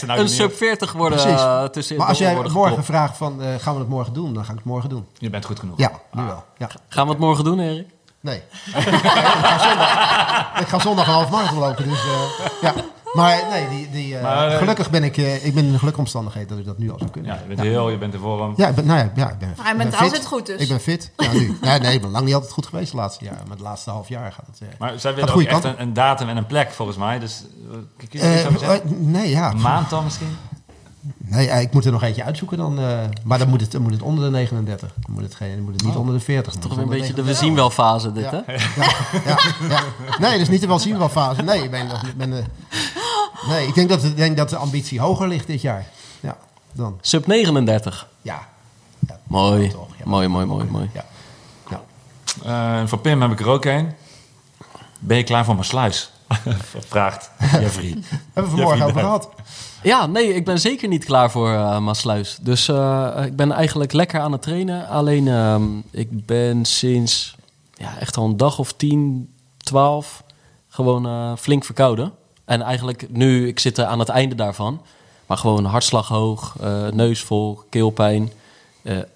een 0.07 0.30
sub 0.30 0.53
40 0.56 0.91
worden 0.91 1.22
Precies. 1.22 1.40
uh, 1.41 1.64
tussen 1.64 1.98
maar 1.98 2.07
als 2.07 2.18
jij 2.18 2.34
morgen 2.34 2.52
gepropt. 2.52 2.86
vraagt 2.86 3.18
van, 3.18 3.41
eh, 3.41 3.48
gaan 3.60 3.74
we 3.74 3.80
het 3.80 3.90
morgen 3.90 4.14
doen? 4.14 4.34
Dan 4.34 4.44
ga 4.45 4.52
ik 4.52 4.57
het 4.57 4.66
morgen 4.68 4.90
doen. 4.90 5.06
Je 5.18 5.30
bent 5.30 5.45
goed 5.45 5.60
genoeg. 5.60 5.78
Ja, 5.78 5.91
nu 6.12 6.24
wel. 6.24 6.44
Ja. 6.57 6.70
Gaan 6.88 7.06
we 7.06 7.12
het 7.12 7.22
morgen 7.22 7.44
doen, 7.44 7.60
Erik? 7.60 7.88
Nee. 8.26 8.38
ik, 8.76 8.84
ga 8.84 9.60
zondag, 9.60 10.60
ik 10.60 10.68
ga 10.68 10.80
zondag 10.80 11.07
een 11.07 11.14
half 11.14 11.30
marathon 11.30 11.60
lopen, 11.60 11.89
dus 11.89 11.99
eh, 11.99 12.45
ja. 12.61 12.73
Maar 13.14 13.43
nee, 13.49 13.69
die, 13.69 13.89
die, 13.89 14.15
eh, 14.18 14.23
Maar, 14.23 14.47
eh, 14.52 14.57
gelukkig 14.57 14.89
ben 14.89 15.03
ik, 15.03 15.18
eh, 15.18 15.45
ik 15.45 15.53
ben 15.53 15.64
in 15.64 15.69
een 15.73 15.77
gelukkige 15.80 15.99
omstandigheid 16.06 16.49
dat 16.49 16.57
ik 16.57 16.65
dat 16.65 16.77
nu 16.77 16.91
al 16.91 16.97
zou 16.97 17.10
kunnen. 17.11 17.31
Ja, 17.34 17.39
je 17.41 17.47
bent 17.47 17.60
heel, 17.60 17.89
je 17.89 17.97
bent 17.97 18.14
in 18.14 18.19
vorm. 18.19 18.53
Ja, 18.57 18.68
ik 18.68 18.76
ben, 18.76 18.85
nou 18.85 18.99
ja, 18.99 19.11
ja, 19.15 19.30
ik 19.30 19.38
ben, 19.38 19.53
Maar 19.56 19.64
hij 19.65 19.72
ik 19.72 19.77
bent 19.77 19.89
ben 19.89 19.99
altijd 19.99 20.19
fit. 20.22 20.27
goed 20.27 20.45
dus. 20.45 20.61
Ik 20.61 20.68
ben 20.68 20.80
fit. 20.80 21.11
Ja, 21.18 21.31
nu. 21.31 21.57
Nee, 21.61 21.80
nee, 21.80 21.93
ik 21.93 22.02
ben 22.02 22.10
lang 22.11 22.26
niet 22.26 22.34
altijd 22.34 22.52
goed 22.52 22.65
geweest 22.65 22.91
de 22.91 22.97
laatste 22.97 23.23
jaren. 23.23 23.39
Maar 23.47 23.56
het 23.57 23.65
laatste 23.65 23.89
half 23.89 24.10
jaar 24.10 24.31
gaat 24.31 24.45
het... 24.52 24.60
eh, 24.61 24.68
Maar 24.80 24.99
zij 24.99 25.11
willen 25.14 25.30
ook 25.30 25.35
goede 25.35 25.49
echt 25.49 25.61
kant 25.61 25.76
een, 25.77 25.81
een 25.81 25.93
datum 25.93 26.30
en 26.30 26.38
een 26.38 26.45
plek 26.45 26.72
volgens 26.72 26.97
mij. 26.97 27.19
Dus 27.19 27.43
je 28.10 28.19
zeggen? 28.19 28.61
eh, 28.61 28.80
nee, 28.85 29.30
ja. 29.30 29.52
Een 29.52 29.61
maand 29.61 29.89
dan 29.89 30.03
misschien? 30.03 30.38
Nee, 31.18 31.49
eh, 31.49 31.61
ik 31.61 31.73
moet 31.73 31.86
er 31.86 31.91
nog 31.91 32.03
eentje 32.03 32.23
uitzoeken 32.23 32.57
dan. 32.57 32.80
eh, 32.80 32.99
maar 33.23 33.38
dan 33.40 33.49
moet, 33.49 33.61
het, 33.61 33.72
dan 33.72 33.82
moet 33.82 33.91
het 33.94 34.02
onder 34.02 34.23
de 34.23 34.30
39. 34.32 34.94
Dan 34.99 35.14
moet 35.14 35.23
het, 35.23 35.36
geen, 35.36 35.56
dan 35.56 35.64
moet 35.64 35.73
het 35.73 35.84
niet 35.84 35.95
onder 35.95 36.14
de 36.14 36.19
40. 36.19 36.53
Dan 36.53 36.61
Toch 36.61 36.69
moet 36.72 36.80
weer 36.80 36.94
een 36.94 36.99
beetje 36.99 37.14
de 37.14 37.23
we 37.23 37.34
zien 37.34 37.56
wel 37.56 37.69
fase 37.69 38.11
dit, 38.11 38.23
Ja. 38.23 38.44
hè? 38.45 38.53
Ja, 38.53 38.60
ja, 39.26 39.38
ja. 39.69 39.84
Nee, 40.19 40.32
dat 40.32 40.40
is 40.40 40.49
niet 40.49 40.61
de 40.61 40.68
wel 40.68 40.80
zien 40.80 40.98
wel 40.98 41.10
fase. 41.10 41.41
Nee, 41.41 41.64
ik 41.64 41.72
ben, 41.72 41.90
eh, 42.18 42.45
nee 43.48 43.68
ik 43.68 43.76
denk 43.76 43.90
dat, 43.90 44.03
ik 44.03 44.15
denk 44.18 44.38
dat 44.38 44.49
de 44.49 44.57
ambitie 44.57 44.99
hoger 44.99 45.27
ligt 45.27 45.48
dit 45.48 45.61
jaar. 45.61 45.86
Ja, 46.19 46.38
dan. 46.73 46.98
Sub 47.02 47.27
39. 47.27 48.07
Ja. 48.22 48.48
ja 49.07 49.19
Mooi. 49.23 49.69
toch, 49.69 49.88
ja. 49.98 50.03
Mooi, 50.06 50.27
mooi, 50.27 50.45
mooi, 50.45 50.65
mooi. 50.69 50.90
Ja. 50.94 51.06
ja. 51.69 51.82
Eh, 52.82 52.88
voor 52.88 52.99
Pim 52.99 53.22
heb 53.22 53.32
ik 53.32 53.40
er 53.40 53.48
ook 53.48 53.65
een. 53.65 53.91
Ben 54.99 55.18
je 55.18 55.23
klaar 55.23 55.45
voor 55.45 55.53
mijn 55.53 55.65
sluis? 55.65 56.11
Vraagt 56.88 57.30
Jeffrey. 57.61 57.98
Hebben 58.34 58.52
we 58.53 58.57
vanmorgen 58.57 58.86
over 58.86 58.99
gehad. 59.02 59.30
Ja, 59.86 60.06
nee, 60.06 60.34
ik 60.34 60.45
ben 60.45 60.60
zeker 60.60 60.88
niet 60.88 61.06
klaar 61.06 61.32
voor 61.32 61.49
uh, 61.49 61.80
Maasluis. 61.80 62.38
Dus 62.41 62.70
uh, 62.70 63.12
ik 63.26 63.36
ben 63.36 63.52
eigenlijk 63.52 63.94
lekker 63.94 64.20
aan 64.20 64.32
het 64.32 64.41
trainen. 64.41 64.88
Alleen 64.88 65.28
um, 65.28 65.84
ik 65.91 66.26
ben 66.26 66.66
sinds 66.66 67.36
ja, 67.74 67.98
echt 67.99 68.18
al 68.18 68.26
een 68.26 68.38
dag 68.38 68.60
of 68.60 68.74
10, 68.74 69.34
12 69.57 70.24
gewoon 70.68 71.38
flink 71.38 71.64
verkouden. 71.64 72.12
En 72.45 72.62
eigenlijk 72.62 73.06
nu, 73.10 73.48
ik 73.48 73.60
zit 73.60 73.80
aan 73.80 73.99
het 73.99 74.10
einde 74.10 74.36
daarvan. 74.36 74.82
Maar 75.26 75.38
gewoon 75.38 75.66
hartslag 75.66 76.07
hoog, 76.07 76.56
neus 76.91 77.22
vol, 77.22 77.62
keelpijn. 77.70 78.32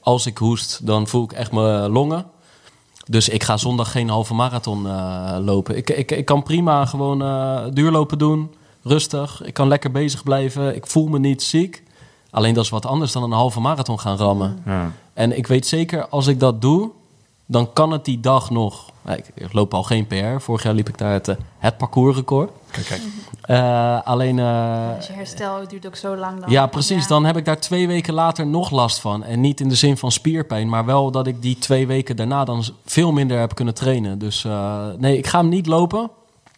Als 0.01 0.25
ik 0.25 0.37
hoest, 0.37 0.85
dan 0.85 1.07
voel 1.07 1.23
ik 1.23 1.31
echt 1.31 1.51
mijn 1.51 1.89
longen. 1.89 2.25
Dus 3.05 3.29
ik 3.29 3.43
ga 3.43 3.57
zondag 3.57 3.91
geen 3.91 4.09
halve 4.09 4.33
marathon 4.33 4.87
lopen. 5.43 5.77
Ik, 5.77 5.89
ik, 5.89 6.11
ik 6.11 6.25
kan 6.25 6.43
prima 6.43 6.85
gewoon 6.85 7.19
duurlopen 7.73 8.17
doen. 8.17 8.57
Rustig. 8.89 9.43
Ik 9.43 9.53
kan 9.53 9.67
lekker 9.67 9.91
bezig 9.91 10.23
blijven. 10.23 10.75
Ik 10.75 10.87
voel 10.87 11.07
me 11.07 11.19
niet 11.19 11.43
ziek. 11.43 11.83
Alleen 12.29 12.53
dat 12.53 12.63
is 12.63 12.69
wat 12.69 12.85
anders 12.85 13.11
dan 13.11 13.23
een 13.23 13.31
halve 13.31 13.59
marathon 13.59 13.99
gaan 13.99 14.17
rammen. 14.17 14.61
Ja. 14.65 14.91
En 15.13 15.37
ik 15.37 15.47
weet 15.47 15.67
zeker, 15.67 16.07
als 16.07 16.27
ik 16.27 16.39
dat 16.39 16.61
doe, 16.61 16.91
dan 17.45 17.73
kan 17.73 17.91
het 17.91 18.05
die 18.05 18.19
dag 18.19 18.49
nog. 18.49 18.91
Ik, 19.05 19.31
ik 19.35 19.53
loop 19.53 19.73
al 19.73 19.83
geen 19.83 20.07
PR. 20.07 20.39
Vorig 20.39 20.63
jaar 20.63 20.73
liep 20.73 20.89
ik 20.89 20.97
daar 20.97 21.13
het, 21.13 21.27
uh, 21.27 21.35
het 21.57 21.77
parcoursrecord. 21.77 22.51
Kijk, 22.71 22.85
kijk. 22.85 23.01
Uh, 23.47 24.01
alleen. 24.03 24.39
Als 24.39 25.07
je 25.07 25.13
herstel 25.13 25.67
duurt 25.67 25.87
ook 25.87 25.95
zo 25.95 26.15
lang 26.15 26.39
dan. 26.39 26.51
Ja, 26.51 26.67
precies. 26.67 27.01
Ja. 27.01 27.07
Dan 27.07 27.25
heb 27.25 27.37
ik 27.37 27.45
daar 27.45 27.59
twee 27.59 27.87
weken 27.87 28.13
later 28.13 28.47
nog 28.47 28.71
last 28.71 28.99
van. 28.99 29.23
En 29.23 29.41
niet 29.41 29.59
in 29.59 29.69
de 29.69 29.75
zin 29.75 29.97
van 29.97 30.11
spierpijn, 30.11 30.69
maar 30.69 30.85
wel 30.85 31.11
dat 31.11 31.27
ik 31.27 31.41
die 31.41 31.57
twee 31.57 31.87
weken 31.87 32.15
daarna 32.15 32.43
dan 32.43 32.63
veel 32.85 33.11
minder 33.11 33.39
heb 33.39 33.55
kunnen 33.55 33.73
trainen. 33.73 34.19
Dus 34.19 34.43
uh, 34.43 34.85
nee, 34.97 35.17
ik 35.17 35.27
ga 35.27 35.39
hem 35.39 35.49
niet 35.49 35.67
lopen. 35.67 36.09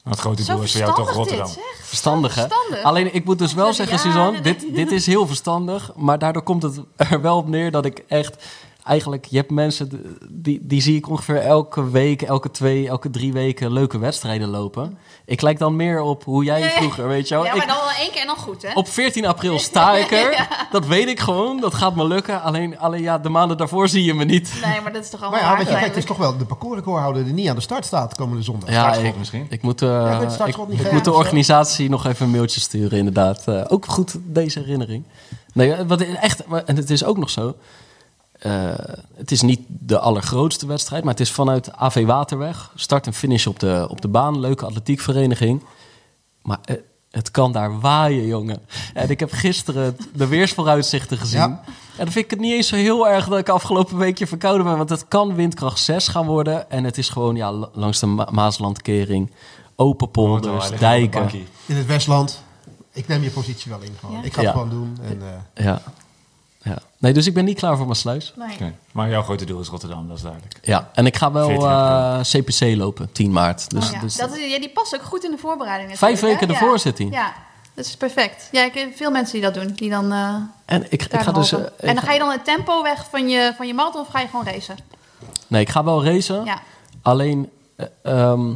Het 0.04 0.20
grote 0.20 0.46
doel 0.46 0.62
is 0.62 0.72
voor 0.72 0.82
jou 0.82 0.96
toch 0.96 1.12
Rotterdam. 1.12 1.48
dit. 1.48 1.60
Verstandig, 1.82 2.36
hè? 2.36 2.42
Verstandig. 2.42 2.84
Alleen 2.84 3.16
ik 3.16 3.26
moet 3.26 3.40
dus 3.40 3.54
wel 3.54 3.74
zeggen, 3.74 3.98
jaren. 3.98 4.12
Suzanne, 4.12 4.42
dit, 4.42 4.76
dit 4.76 4.92
is 4.92 5.06
heel 5.06 5.28
verstandig. 5.28 5.92
Maar 5.96 6.20
daardoor 6.20 6.42
komt 6.44 6.64
het 6.64 6.80
er 7.12 7.22
wel 7.22 7.38
op 7.38 7.48
neer 7.48 7.72
dat 7.72 7.86
ik 7.86 8.04
echt 8.08 8.44
eigenlijk, 8.84 9.26
je 9.26 9.38
hebt 9.38 9.52
mensen, 9.52 10.18
die, 10.30 10.60
die 10.62 10.82
zie 10.82 10.96
ik 10.96 11.10
ongeveer 11.10 11.38
elke 11.38 11.90
week, 11.90 12.22
elke 12.22 12.52
twee, 12.52 12.88
elke 12.88 13.10
drie 13.10 13.34
weken 13.34 13.74
leuke 13.74 13.98
wedstrijden 13.98 14.50
lopen. 14.50 14.98
Ik 15.26 15.42
lijk 15.42 15.60
dan 15.60 15.76
meer 15.76 16.02
op 16.02 16.24
hoe 16.24 16.44
jij 16.44 16.70
vroeger, 16.70 17.08
weet 17.08 17.28
je 17.28 17.34
wel. 17.36 17.44
Ja, 17.44 17.52
maar 17.56 17.62
Ik- 17.62 17.68
dan 17.70 17.78
wel 17.78 17.92
één 18.00 18.12
keer 18.12 18.22
en 18.22 18.28
dan 18.28 18.36
goed, 18.36 18.62
hè? 18.62 18.74
op 18.74 18.88
14 18.90 19.26
april 19.26 19.60
sta 19.60 19.94
ik 19.94 20.12
er. 20.12 20.48
Dat 20.72 20.86
weet 20.86 21.08
ik 21.08 21.20
gewoon. 21.20 21.60
Dat 21.60 21.74
gaat 21.74 21.96
me 21.96 22.08
lukken. 22.08 22.42
Alleen, 22.42 22.80
alleen 22.80 23.02
ja, 23.02 23.18
de 23.18 23.30
maanden 23.30 23.58
daarvoor 23.58 23.88
zie 23.88 24.04
je 24.04 24.14
me 24.14 24.24
niet. 24.24 24.54
Nee, 24.66 24.82
maar 24.82 24.94
dat 24.94 25.04
is 25.04 25.10
toch 25.10 25.22
allemaal 25.22 25.42
Maar 25.42 25.52
ja, 25.52 25.60
je, 25.60 25.66
kijk, 25.66 25.86
het 25.86 25.98
is 25.98 26.06
toch 26.06 26.18
wel 26.18 26.38
de 26.38 26.46
parcoursrecordhouder 26.46 27.24
die 27.24 27.34
niet 27.34 27.50
aan 27.50 27.56
de 27.56 27.62
start 27.62 27.86
staat 27.86 28.16
komende 28.16 28.44
zondag. 28.44 28.70
Ja, 28.70 28.94
ik, 28.94 29.18
misschien. 29.18 29.46
ik 29.50 29.62
moet, 29.62 29.82
eh, 29.82 30.20
het 30.20 30.40
ik, 30.48 30.92
moet 30.92 31.04
de 31.04 31.14
organisatie 31.14 31.90
nog 31.90 32.06
even 32.06 32.26
een 32.26 32.32
mailtje 32.32 32.60
sturen, 32.60 32.98
inderdaad. 32.98 33.48
Eh, 33.48 33.62
ook 33.68 33.86
goed, 33.86 34.16
deze 34.24 34.60
herinnering. 34.60 35.04
Nee, 35.54 35.74
eh, 35.74 35.88
wat 35.88 36.02
echt, 36.02 36.48
maar- 36.48 36.64
en 36.66 36.76
het 36.76 36.90
is 36.90 37.04
ook 37.04 37.18
nog 37.18 37.30
zo. 37.30 37.56
Eh, 38.42 38.74
het 39.16 39.32
is 39.32 39.42
niet 39.42 39.60
de 39.68 40.00
allergrootste 40.00 40.66
wedstrijd, 40.68 41.04
maar 41.04 41.12
het 41.14 41.22
is 41.22 41.32
vanuit 41.32 41.72
AV 41.74 42.06
Waterweg. 42.06 42.72
Start 42.76 43.06
en 43.08 43.14
finish 43.14 43.46
op 43.46 43.60
de, 43.60 43.86
op 43.90 44.02
de 44.02 44.08
baan. 44.08 44.40
Leuke 44.40 44.66
atletiekvereniging. 44.66 45.64
Maar 46.42 46.60
eh, 46.64 46.76
het 47.12 47.32
kan 47.32 47.52
daar 47.52 47.80
waaien, 47.80 48.26
jongen. 48.26 48.60
En 48.94 49.10
ik 49.10 49.20
heb 49.20 49.32
gisteren 49.32 49.98
de 50.14 50.28
weersvooruitzichten 50.28 51.18
gezien. 51.18 51.40
Ja. 51.40 51.46
En 51.98 52.04
dan 52.06 52.12
vind 52.12 52.26
ik 52.26 52.32
het 52.32 52.40
niet 52.40 52.54
eens 52.54 52.68
zo 52.68 52.76
heel 52.76 53.08
erg 53.08 53.28
dat 53.28 53.40
ik 53.40 53.50
afgelopen 53.50 53.98
weekje 53.98 54.28
verkouden 54.28 54.66
ben. 54.66 54.78
Want 54.78 54.90
het 54.90 55.08
kan 55.08 55.36
windkracht 55.36 55.80
6 55.80 56.08
gaan 56.08 56.26
worden. 56.26 56.70
En 56.72 56.84
het 56.84 56.98
is 56.98 57.10
gewoon 57.10 57.36
ja, 57.36 57.52
la- 57.52 57.70
langs 57.74 58.00
de 58.00 58.06
Ma- 58.06 58.28
Maaslandkering. 58.32 59.32
Open 59.76 60.12
polders, 60.12 60.70
dijken. 60.70 61.30
In 61.66 61.76
het 61.76 61.86
Westland. 61.86 62.44
Ik 62.94 63.08
neem 63.08 63.24
je 63.24 63.30
positie 63.30 63.72
wel 63.72 63.82
in. 63.82 63.92
Gewoon. 64.00 64.16
Ja. 64.16 64.24
Ik 64.24 64.34
ga 64.34 64.40
het 64.42 64.46
Ja. 64.46 64.52
gewoon 64.52 64.70
doen. 64.70 64.98
En, 65.04 65.22
eh, 65.54 65.66
Ja. 65.66 65.82
Ja. 66.64 66.78
Nee, 66.98 67.14
dus 67.14 67.28
ik 67.28 67.34
ben 67.34 67.46
niet 67.46 67.58
klaar 67.58 67.78
voor 67.78 67.86
mijn 67.86 67.98
sluis. 67.98 68.34
Nee. 68.36 68.74
Maar 68.92 69.10
jouw 69.10 69.22
grote 69.22 69.46
doel 69.46 69.60
is 69.60 69.68
Rotterdam, 69.68 70.08
dat 70.08 70.18
is 70.18 70.24
duidelijk. 70.24 70.60
Ja, 70.62 70.90
en 70.94 71.06
ik 71.06 71.18
ga 71.18 71.32
wel 71.32 71.48
14 71.48 71.68
eh, 71.68 72.20
CPC 72.22 72.78
lopen, 72.78 73.12
10 73.12 73.32
maart. 73.32 73.70
Dus, 73.70 73.86
Oh, 73.86 73.92
ja. 73.92 74.00
dus 74.00 74.16
dat 74.16 74.36
is, 74.38 74.52
ja, 74.52 74.60
die 74.60 74.70
past 74.70 74.96
ook 74.96 75.02
goed 75.02 75.24
in 75.24 75.32
de 75.32 75.38
voorbereiding. 75.38 75.98
vijf 75.98 76.20
weken 76.20 76.48
hè? 76.48 76.54
ervoor 76.54 76.72
ja. 76.72 76.78
zit 76.78 76.98
hij. 76.98 77.08
Ja, 77.08 77.34
dat 77.74 77.86
is 77.86 77.96
perfect. 77.98 78.50
Ja, 78.52 78.64
ik 78.64 78.74
heb 78.74 78.96
veel 78.96 79.12
mensen 79.12 79.34
die 79.34 79.52
dat 79.52 79.54
doen. 79.54 79.74
Die 79.76 79.90
dan, 79.90 80.12
eh 80.12 80.36
En 80.66 80.84
ik, 80.90 81.04
ik 81.04 81.20
ga 81.20 81.32
dan 81.32 81.42
dus... 81.42 81.52
eh, 81.52 81.60
en 81.60 81.96
dan 81.96 82.04
ga- 82.04 82.12
je 82.14 82.20
dan 82.20 82.32
het 82.32 82.46
tempo 82.46 82.84
weg 82.84 83.08
van 83.10 83.30
je, 83.30 83.54
van 83.58 83.68
je 83.68 83.74
marathon 83.74 84.02
of 84.02 84.08
ga 84.08 84.20
je 84.20 84.28
gewoon 84.28 84.46
racen? 84.46 84.76
Nee, 85.48 85.62
ik 85.62 85.70
ga 85.70 85.84
wel 85.84 86.04
racen. 86.06 86.46
Ja. 86.46 86.62
Alleen, 87.02 87.50
eh, 87.76 87.86
ehm, 88.04 88.54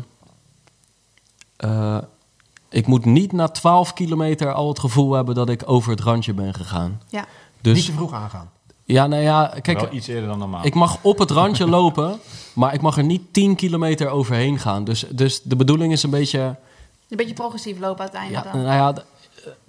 eh, 1.57 1.97
ik 2.69 2.87
moet 2.87 3.05
niet 3.05 3.31
na 3.31 3.47
12 3.47 3.93
kilometer 3.93 4.53
al 4.53 4.67
het 4.67 4.79
gevoel 4.79 5.13
hebben 5.13 5.35
dat 5.35 5.49
ik 5.49 5.61
over 5.65 5.91
het 5.91 5.99
randje 6.01 6.33
ben 6.33 6.53
gegaan. 6.53 7.01
Ja. 7.09 7.25
Dus 7.65 7.75
Niet 7.77 7.85
te 7.85 7.91
vroeg 7.91 8.13
aangaan. 8.13 8.49
ja, 8.83 9.07
nou 9.07 9.21
ja, 9.21 9.53
kijk, 9.61 9.79
Wel 9.79 9.93
iets 9.93 10.07
eerder 10.07 10.27
dan 10.29 10.39
normaal. 10.39 10.65
ik 10.65 10.73
mag 10.73 10.97
op 11.01 11.17
het 11.17 11.31
randje 11.31 11.67
lopen, 11.77 12.19
maar 12.53 12.73
ik 12.73 12.81
mag 12.81 12.97
er 12.97 13.03
niet 13.03 13.33
10 13.33 13.55
kilometer 13.55 14.07
overheen 14.09 14.59
gaan. 14.59 14.83
Dus, 14.83 15.05
dus 15.09 15.41
de 15.41 15.55
bedoeling 15.55 15.91
is 15.91 16.03
een 16.03 16.09
beetje, 16.09 16.39
Een 17.09 17.17
beetje 17.17 17.33
progressief 17.33 17.79
lopen 17.79 18.05
ja, 18.05 18.11
uiteindelijk 18.11 18.51
dan. 18.53 18.61
nou 18.61 18.95
ja, 18.95 19.03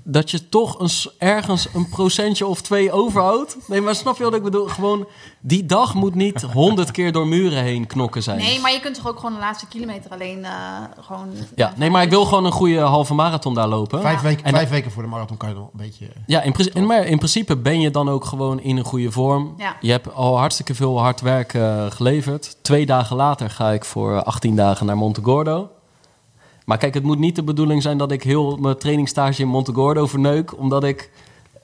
dat 0.08 0.30
je 0.30 0.48
toch 0.48 0.80
een, 0.80 0.90
ergens 1.18 1.68
een 1.74 1.88
procentje 1.88 2.46
of 2.46 2.60
twee 2.60 2.92
overhoudt. 2.92 3.56
Nee, 3.66 3.80
maar 3.80 3.94
snap 3.94 4.16
je 4.16 4.24
wat 4.24 4.34
ik 4.34 4.42
bedoel? 4.42 4.66
Gewoon, 4.66 5.06
die 5.40 5.66
dag 5.66 5.94
moet 5.94 6.14
niet 6.14 6.42
100 6.42 6.90
keer 6.90 7.12
door 7.12 7.26
muren 7.26 7.62
heen 7.62 7.86
knokken 7.86 8.22
zijn. 8.22 8.38
Nee, 8.38 8.60
maar 8.60 8.72
je 8.72 8.80
kunt 8.80 8.94
toch 8.94 9.08
ook 9.08 9.16
gewoon 9.16 9.34
de 9.34 9.40
laatste 9.40 9.66
kilometer 9.66 10.10
alleen 10.10 10.44
eh, 10.44 10.52
gewoon... 11.00 11.28
Ja, 11.54 11.72
nee, 11.76 11.90
maar 11.90 12.02
ik 12.02 12.10
wil 12.10 12.24
gewoon 12.24 12.44
een 12.44 12.52
goede 12.52 12.78
halve 12.78 13.14
marathon 13.14 13.54
daar 13.54 13.68
lopen. 13.68 14.00
Vijf, 14.00 14.20
weken, 14.20 14.44
En- 14.44 14.54
vijf 14.54 14.68
weken 14.68 14.90
voor 14.90 15.02
de 15.02 15.08
marathon 15.08 15.36
kan 15.36 15.48
je 15.48 15.54
nog 15.54 15.64
een 15.64 15.70
beetje... 15.78 16.08
Ja, 16.26 16.42
in, 16.42 16.52
principe, 16.52 16.80
maar 16.80 17.06
in 17.06 17.16
principe 17.18 17.56
ben 17.56 17.80
je 17.80 17.90
dan 17.90 18.08
ook 18.08 18.24
gewoon 18.24 18.60
in 18.60 18.76
een 18.76 18.84
goede 18.84 19.10
vorm. 19.12 19.54
Ja. 19.56 19.76
Je 19.80 19.90
hebt 19.90 20.14
al 20.14 20.38
hartstikke 20.38 20.74
veel 20.74 21.00
hard 21.00 21.20
werk 21.20 21.54
eh, 21.54 21.86
geleverd. 21.88 22.56
Twee 22.62 22.86
dagen 22.86 23.16
later 23.16 23.50
ga 23.50 23.70
ik 23.70 23.84
voor 23.84 24.22
18 24.22 24.56
dagen 24.56 24.86
naar 24.86 24.96
Montegordo. 24.96 25.68
Maar 26.66 26.78
kijk, 26.78 26.94
het 26.94 27.02
moet 27.02 27.18
niet 27.18 27.36
de 27.36 27.42
bedoeling 27.42 27.82
zijn 27.82 27.98
dat 27.98 28.12
ik 28.12 28.22
heel 28.22 28.56
mijn 28.56 28.76
trainingstage 28.78 29.42
in 29.42 29.48
Montegordo 29.48 30.06
verneuk... 30.06 30.58
omdat 30.58 30.84
ik 30.84 31.10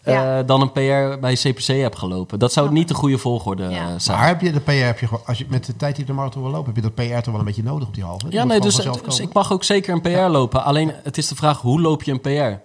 eh, 0.02 0.38
dan 0.46 0.60
een 0.60 0.72
PR 0.72 1.18
bij 1.20 1.34
CPC 1.34 1.66
heb 1.66 1.94
gelopen. 1.94 2.38
Dat 2.38 2.52
zou 2.52 2.72
niet 2.72 2.88
de 2.88 2.94
goede 2.94 3.18
volgorde 3.18 3.62
Ja. 3.68 3.88
eh, 3.88 3.94
zijn. 3.96 4.18
Maar 4.18 4.26
heb 4.26 4.40
je 4.40 4.52
de 4.52 4.60
PR, 4.60 4.70
heb 4.70 4.98
je, 4.98 5.06
gewoon- 5.06 5.22
als 5.26 5.38
je 5.38 5.46
met 5.48 5.66
de 5.66 5.76
tijd 5.76 5.96
die 5.96 6.04
je 6.04 6.10
de 6.10 6.16
marathon 6.16 6.42
wil 6.42 6.50
lopen, 6.50 6.66
heb 6.74 6.76
je 6.84 6.90
dat 6.90 6.94
PR 6.94 7.14
toch 7.22 7.24
wel 7.30 7.38
een 7.38 7.44
beetje 7.44 7.62
nodig 7.62 7.88
op 7.88 7.94
die 7.94 8.04
halve? 8.04 8.26
Ja, 8.30 8.44
nee, 8.44 8.60
dus, 8.60 8.74
dus 9.04 9.20
ik 9.20 9.32
mag 9.32 9.52
ook 9.52 9.64
zeker 9.64 9.94
een 9.94 10.00
PR 10.00 10.08
lopen. 10.30 10.64
Alleen 10.64 10.92
het 11.02 11.18
is 11.18 11.28
de 11.28 11.34
vraag, 11.34 11.60
hoe 11.60 11.80
loop 11.80 12.02
je 12.02 12.12
een 12.12 12.20
PR? 12.20 12.60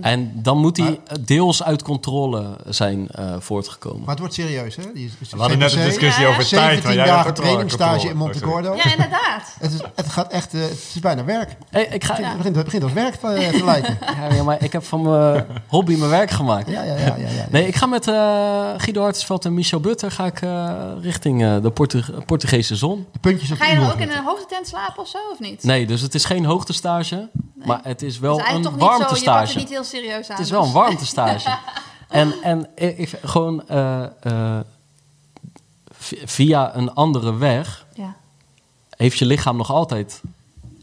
En 0.00 0.32
dan 0.34 0.58
moet 0.58 0.74
die 0.74 1.00
deels 1.20 1.62
uit 1.62 1.82
controle 1.82 2.56
zijn 2.66 3.08
eh, 3.08 3.34
voortgekomen. 3.38 4.00
Maar 4.00 4.08
het 4.08 4.18
wordt 4.18 4.34
serieus, 4.34 4.76
hè? 4.76 4.82
Die, 4.94 5.12
We 5.30 5.36
hadden 5.38 5.58
net 5.58 5.72
een 5.72 5.84
discussie 5.84 6.22
Ja. 6.24 6.28
over 6.30 6.48
tijd. 6.48 6.50
17 6.50 6.84
maar 6.84 6.94
jij 6.94 7.04
dagen 7.06 7.34
trainingstage 7.34 8.08
in 8.08 8.16
controle. 8.16 8.50
Montegordo. 8.54 8.74
Ja, 8.74 8.90
inderdaad. 8.90 9.20
Het, 9.60 9.72
is, 9.72 9.80
het 9.94 10.08
gaat 10.08 10.32
echt, 10.32 10.54
eh, 10.54 10.60
het 10.60 10.70
is 10.94 11.00
bijna 11.00 11.24
werk. 11.24 11.56
Hey, 11.70 11.84
ik, 11.84 12.04
ga, 12.04 12.14
Het, 12.14 12.36
begint, 12.36 12.56
het 12.56 12.64
begint 12.64 12.82
als 12.82 12.92
werk 12.92 13.14
te, 13.14 13.48
te 13.58 13.64
lijken. 13.72 13.98
ja, 14.16 14.34
ja, 14.34 14.42
maar 14.42 14.62
ik 14.62 14.72
heb 14.72 14.84
van 14.84 15.02
mijn 15.02 15.46
hobby 15.66 15.96
mijn 15.96 16.10
werk 16.10 16.30
gemaakt. 16.30 16.70
Ja, 16.70 16.82
ja, 16.82 16.96
ja. 16.96 17.04
ja, 17.04 17.16
ja. 17.16 17.46
Nee, 17.50 17.66
ik 17.66 17.74
ga 17.76 17.86
met 17.86 18.08
eh, 18.08 18.14
Guido 18.76 19.02
Hartensveld 19.02 19.44
en 19.44 19.54
Michel 19.54 19.80
Butter 19.80 20.10
ga 20.10 20.26
ik, 20.26 20.42
eh, 20.42 20.72
richting 21.00 21.42
eh, 21.42 21.56
de 21.62 21.70
Portu- 21.70 22.04
Portugese 22.26 22.76
zon. 22.76 23.06
De 23.12 23.18
puntjes 23.18 23.50
op 23.50 23.56
Ga 23.58 23.64
de 23.66 23.72
je 23.72 23.78
dan 23.80 23.90
ook 23.90 23.98
in 23.98 24.10
een 24.10 24.24
hoogte 24.24 24.46
tent 24.48 24.66
slapen 24.68 25.02
of 25.02 25.08
zo, 25.08 25.18
of 25.32 25.38
niet? 25.40 25.62
Nee, 25.62 25.86
dus 25.86 26.00
het 26.00 26.14
is 26.14 26.24
geen 26.24 26.44
hoogtestage, 26.44 27.28
maar 27.64 27.80
het 27.82 28.02
is 28.02 28.18
wel 28.18 28.38
is 28.38 28.44
een 28.52 28.78
warmtestage. 28.78 29.58
Niet 29.62 29.70
heel 29.70 29.84
serieus 29.84 30.28
aan. 30.28 30.36
Het 30.36 30.44
is 30.44 30.50
wel 30.50 30.60
een 30.60 30.64
dus- 30.64 30.74
warmtestage. 30.74 31.56
En, 32.08 32.34
en 32.42 32.68
ik, 32.74 33.10
gewoon 33.24 33.68
eh, 33.68 34.02
eh, 34.20 34.60
vi- 35.90 36.20
via 36.24 36.76
een 36.76 36.94
andere 36.94 37.36
weg 37.36 37.86
Ja. 37.94 38.14
heeft 38.96 39.18
je 39.18 39.24
lichaam 39.26 39.56
nog 39.56 39.70
altijd 39.70 40.20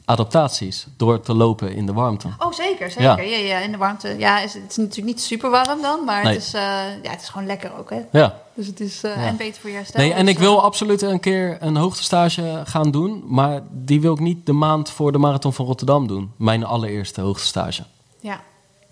adaptaties 0.05 0.87
door 0.97 1.19
te 1.21 1.33
lopen 1.33 1.73
in 1.75 1.85
de 1.85 1.93
warmte. 1.93 2.27
Oh, 2.37 2.51
zeker, 2.53 2.91
zeker. 2.91 3.03
Ja. 3.03 3.37
Ja. 3.37 3.37
Ja, 3.37 3.57
in 3.57 3.71
de 3.71 3.77
warmte. 3.77 4.15
Ja, 4.17 4.39
is, 4.39 4.53
het 4.53 4.69
is 4.69 4.75
natuurlijk 4.77 5.07
niet 5.07 5.21
super 5.21 5.49
warm 5.49 5.81
dan, 5.81 6.03
maar 6.05 6.23
Nee. 6.23 6.33
het, 6.33 6.41
is, 6.43 6.53
eh, 6.53 6.61
ja, 7.03 7.09
het 7.09 7.21
is 7.21 7.29
gewoon 7.29 7.47
lekker 7.47 7.71
ook, 7.77 7.89
hè. 7.89 7.99
Ja. 8.11 8.35
Dus 8.53 8.67
het 8.67 8.79
is 8.79 9.01
Ja. 9.01 9.13
en 9.13 9.37
beter 9.37 9.61
voor 9.61 9.69
je 9.69 9.75
herstel. 9.75 10.01
Nee, 10.01 10.13
en 10.13 10.25
dus, 10.25 10.33
ik 10.33 10.39
wil 10.39 10.61
absoluut 10.63 11.01
een 11.01 11.19
keer 11.19 11.57
een 11.59 11.75
hoogtestage 11.75 12.61
gaan 12.65 12.91
doen. 12.91 13.23
Maar 13.27 13.61
die 13.71 14.01
wil 14.01 14.13
ik 14.13 14.19
niet 14.19 14.45
de 14.45 14.53
maand 14.53 14.89
voor 14.89 15.11
de 15.11 15.17
Marathon 15.17 15.53
van 15.53 15.65
Rotterdam 15.65 16.07
doen. 16.07 16.31
Mijn 16.35 16.63
allereerste 16.65 17.21
hoogtestage. 17.21 17.83
Ja, 18.19 18.41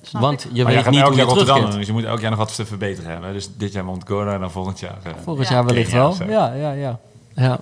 snap 0.01 0.21
Want 0.21 0.45
ik. 0.45 0.51
je 0.53 0.63
Maar 0.63 0.73
jij 0.73 0.73
weet 0.73 0.83
gaat 0.83 0.93
niet 0.93 1.01
elk 1.01 1.13
jaar 1.13 1.25
Rotterdam 1.25 1.61
doen, 1.61 1.77
dus 1.77 1.87
je 1.87 1.93
moet 1.93 2.03
elk 2.03 2.19
jaar 2.19 2.29
nog 2.29 2.39
wat 2.39 2.55
te 2.55 2.65
verbeteren 2.65 3.11
hebben. 3.11 3.33
Dus 3.33 3.49
dit 3.57 3.73
jaar 3.73 3.85
Montgora 3.85 4.33
en 4.33 4.39
dan 4.39 4.51
volgend 4.51 4.79
jaar. 4.79 4.97
eh. 5.03 5.11
Volgend 5.23 5.47
Ja. 5.47 5.53
jaar 5.53 5.65
wellicht 5.65 5.91
wel. 5.91 6.15
Ja, 6.27 6.53
ja, 6.53 6.71
ja. 6.71 6.99
ja. 7.35 7.59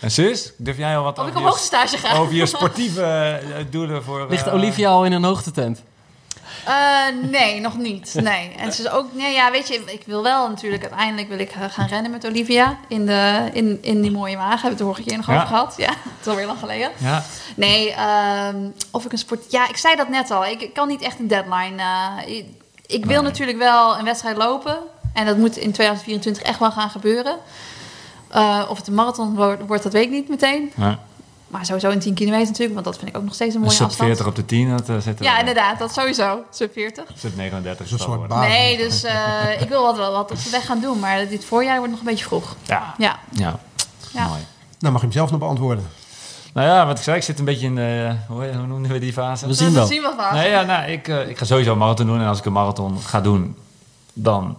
En 0.00 0.10
zus, 0.10 0.52
durf 0.56 0.76
jij 0.76 0.96
al 0.96 1.04
wat 1.04 1.18
over, 1.18 1.40
je, 1.40 2.14
over 2.18 2.34
je 2.34 2.46
sportieve 2.46 3.02
eh, 3.02 3.64
doelen 3.70 4.02
voor... 4.02 4.26
Ligt 4.28 4.46
eh, 4.46 4.54
Olivia 4.54 4.90
al 4.90 5.04
in 5.04 5.12
een 5.12 5.24
hoogtetent? 5.24 5.82
Eh, 6.64 7.30
nee, 7.30 7.60
nog 7.60 7.76
niet. 7.78 8.14
Nee. 8.22 8.52
En 8.56 8.64
het 8.64 8.78
is 8.78 8.88
ook, 8.88 9.12
nee, 9.12 9.32
ja, 9.32 9.50
weet 9.50 9.68
je, 9.68 9.82
ik 9.86 10.02
wil 10.06 10.22
wel 10.22 10.48
natuurlijk, 10.48 10.82
uiteindelijk 10.82 11.28
wil 11.28 11.38
ik 11.38 11.52
gaan 11.70 11.86
rennen 11.88 12.10
met 12.10 12.26
Olivia 12.26 12.76
in, 12.88 13.06
de, 13.06 13.50
in, 13.52 13.78
in 13.82 14.00
die 14.02 14.10
mooie 14.10 14.36
wagen. 14.36 14.50
Hebben 14.60 14.62
we 14.62 14.68
het 14.68 14.78
de 14.78 14.84
vorige 14.84 15.02
keer 15.02 15.16
nog 15.16 15.26
Ja. 15.26 15.34
over 15.34 15.46
gehad? 15.46 15.74
Ja, 15.76 15.88
het 16.16 16.20
is 16.20 16.26
alweer 16.26 16.46
lang 16.46 16.58
geleden. 16.58 16.90
Ja, 16.96 17.22
Nee, 17.56 17.90
ehm, 17.92 18.56
of 18.90 19.04
ik 19.04 19.12
een 19.12 19.18
sport. 19.18 19.50
Ja, 19.50 19.68
ik 19.68 19.76
zei 19.76 19.96
dat 19.96 20.08
net 20.08 20.30
al. 20.30 20.44
Ik, 20.46 20.60
ik 20.62 20.74
kan 20.74 20.88
niet 20.88 21.02
echt 21.02 21.18
een 21.18 21.28
deadline. 21.28 21.82
eh, 21.82 22.36
ik, 22.36 22.46
ik 22.86 23.04
wil 23.04 23.22
Nee. 23.22 23.30
natuurlijk 23.30 23.58
wel 23.58 23.98
een 23.98 24.04
wedstrijd 24.04 24.36
lopen. 24.36 24.76
En 25.12 25.26
dat 25.26 25.36
moet 25.36 25.56
in 25.56 25.72
2024 25.72 26.42
echt 26.42 26.58
wel 26.58 26.70
gaan 26.72 26.90
gebeuren. 26.90 27.36
Eh, 28.30 28.62
of 28.68 28.76
het 28.78 28.86
een 28.86 28.94
marathon 28.94 29.34
wordt, 29.34 29.66
wordt, 29.66 29.82
dat 29.82 29.92
weet 29.92 30.04
ik 30.04 30.10
niet 30.10 30.28
meteen. 30.28 30.72
Maar 31.54 31.64
sowieso 31.64 31.90
een 31.90 31.98
10 31.98 32.14
kilometer 32.14 32.46
natuurlijk, 32.46 32.74
want 32.74 32.84
dat 32.84 32.96
vind 32.98 33.10
ik 33.10 33.16
ook 33.16 33.24
nog 33.24 33.34
steeds 33.34 33.54
een 33.54 33.60
een 33.60 33.66
mooie 33.66 33.76
sub 33.76 33.86
afstand. 33.86 34.08
40 34.08 34.26
op 34.26 34.36
de 34.36 34.44
10, 34.44 34.70
dat 34.70 34.88
uh, 34.88 34.98
zit 34.98 35.18
er 35.18 35.24
Ja, 35.24 35.38
inderdaad, 35.38 35.78
dat 35.78 35.92
sowieso. 35.92 36.44
Sub 36.50 36.72
40. 36.72 37.04
Sub 37.16 37.36
39 37.36 37.88
Zo'n 37.88 37.98
zal 37.98 38.06
soort 38.06 38.28
baan. 38.28 38.48
Nee, 38.48 38.76
dus 38.76 39.04
eh, 39.04 39.60
ik 39.60 39.68
wil 39.68 39.82
wat, 39.82 39.96
wel 39.96 40.12
wat 40.12 40.30
op 40.30 40.42
de 40.44 40.50
weg 40.50 40.66
gaan 40.66 40.80
doen. 40.80 40.98
Maar 40.98 41.28
dit 41.28 41.44
voorjaar 41.44 41.76
wordt 41.76 41.90
nog 41.90 42.00
een 42.00 42.06
beetje 42.06 42.24
vroeg. 42.24 42.56
Ja, 42.62 42.94
Ja, 42.98 43.18
ja. 43.30 43.58
ja. 44.12 44.26
mooi. 44.26 44.40
Nou, 44.78 44.92
mag 44.92 45.00
je 45.00 45.06
hem 45.06 45.16
zelf 45.16 45.30
nog 45.30 45.40
beantwoorden. 45.40 45.86
Nou 46.52 46.68
ja, 46.68 46.86
wat 46.86 46.98
ik 46.98 47.04
zei, 47.04 47.16
ik 47.16 47.22
zit 47.22 47.38
een 47.38 47.44
beetje 47.44 47.66
in 47.66 47.74
de... 47.74 48.16
Hoe, 48.28 48.54
hoe 48.56 48.66
noemen 48.66 48.90
we 48.90 48.98
die 48.98 49.12
fase? 49.12 49.46
We 49.46 49.54
zien 49.54 49.72
wel. 49.72 49.86
zien 49.86 50.02
wat 50.02 50.32
Nee, 50.32 50.50
ja, 50.50 50.62
nou, 50.62 50.90
ik, 50.90 51.08
eh, 51.08 51.28
ik 51.28 51.38
ga 51.38 51.44
sowieso 51.44 51.72
een 51.72 51.78
marathon 51.78 52.06
doen. 52.06 52.20
En 52.20 52.26
als 52.26 52.38
ik 52.38 52.44
een 52.44 52.52
marathon 52.52 52.98
ga 53.00 53.20
doen, 53.20 53.56
dan 54.12 54.56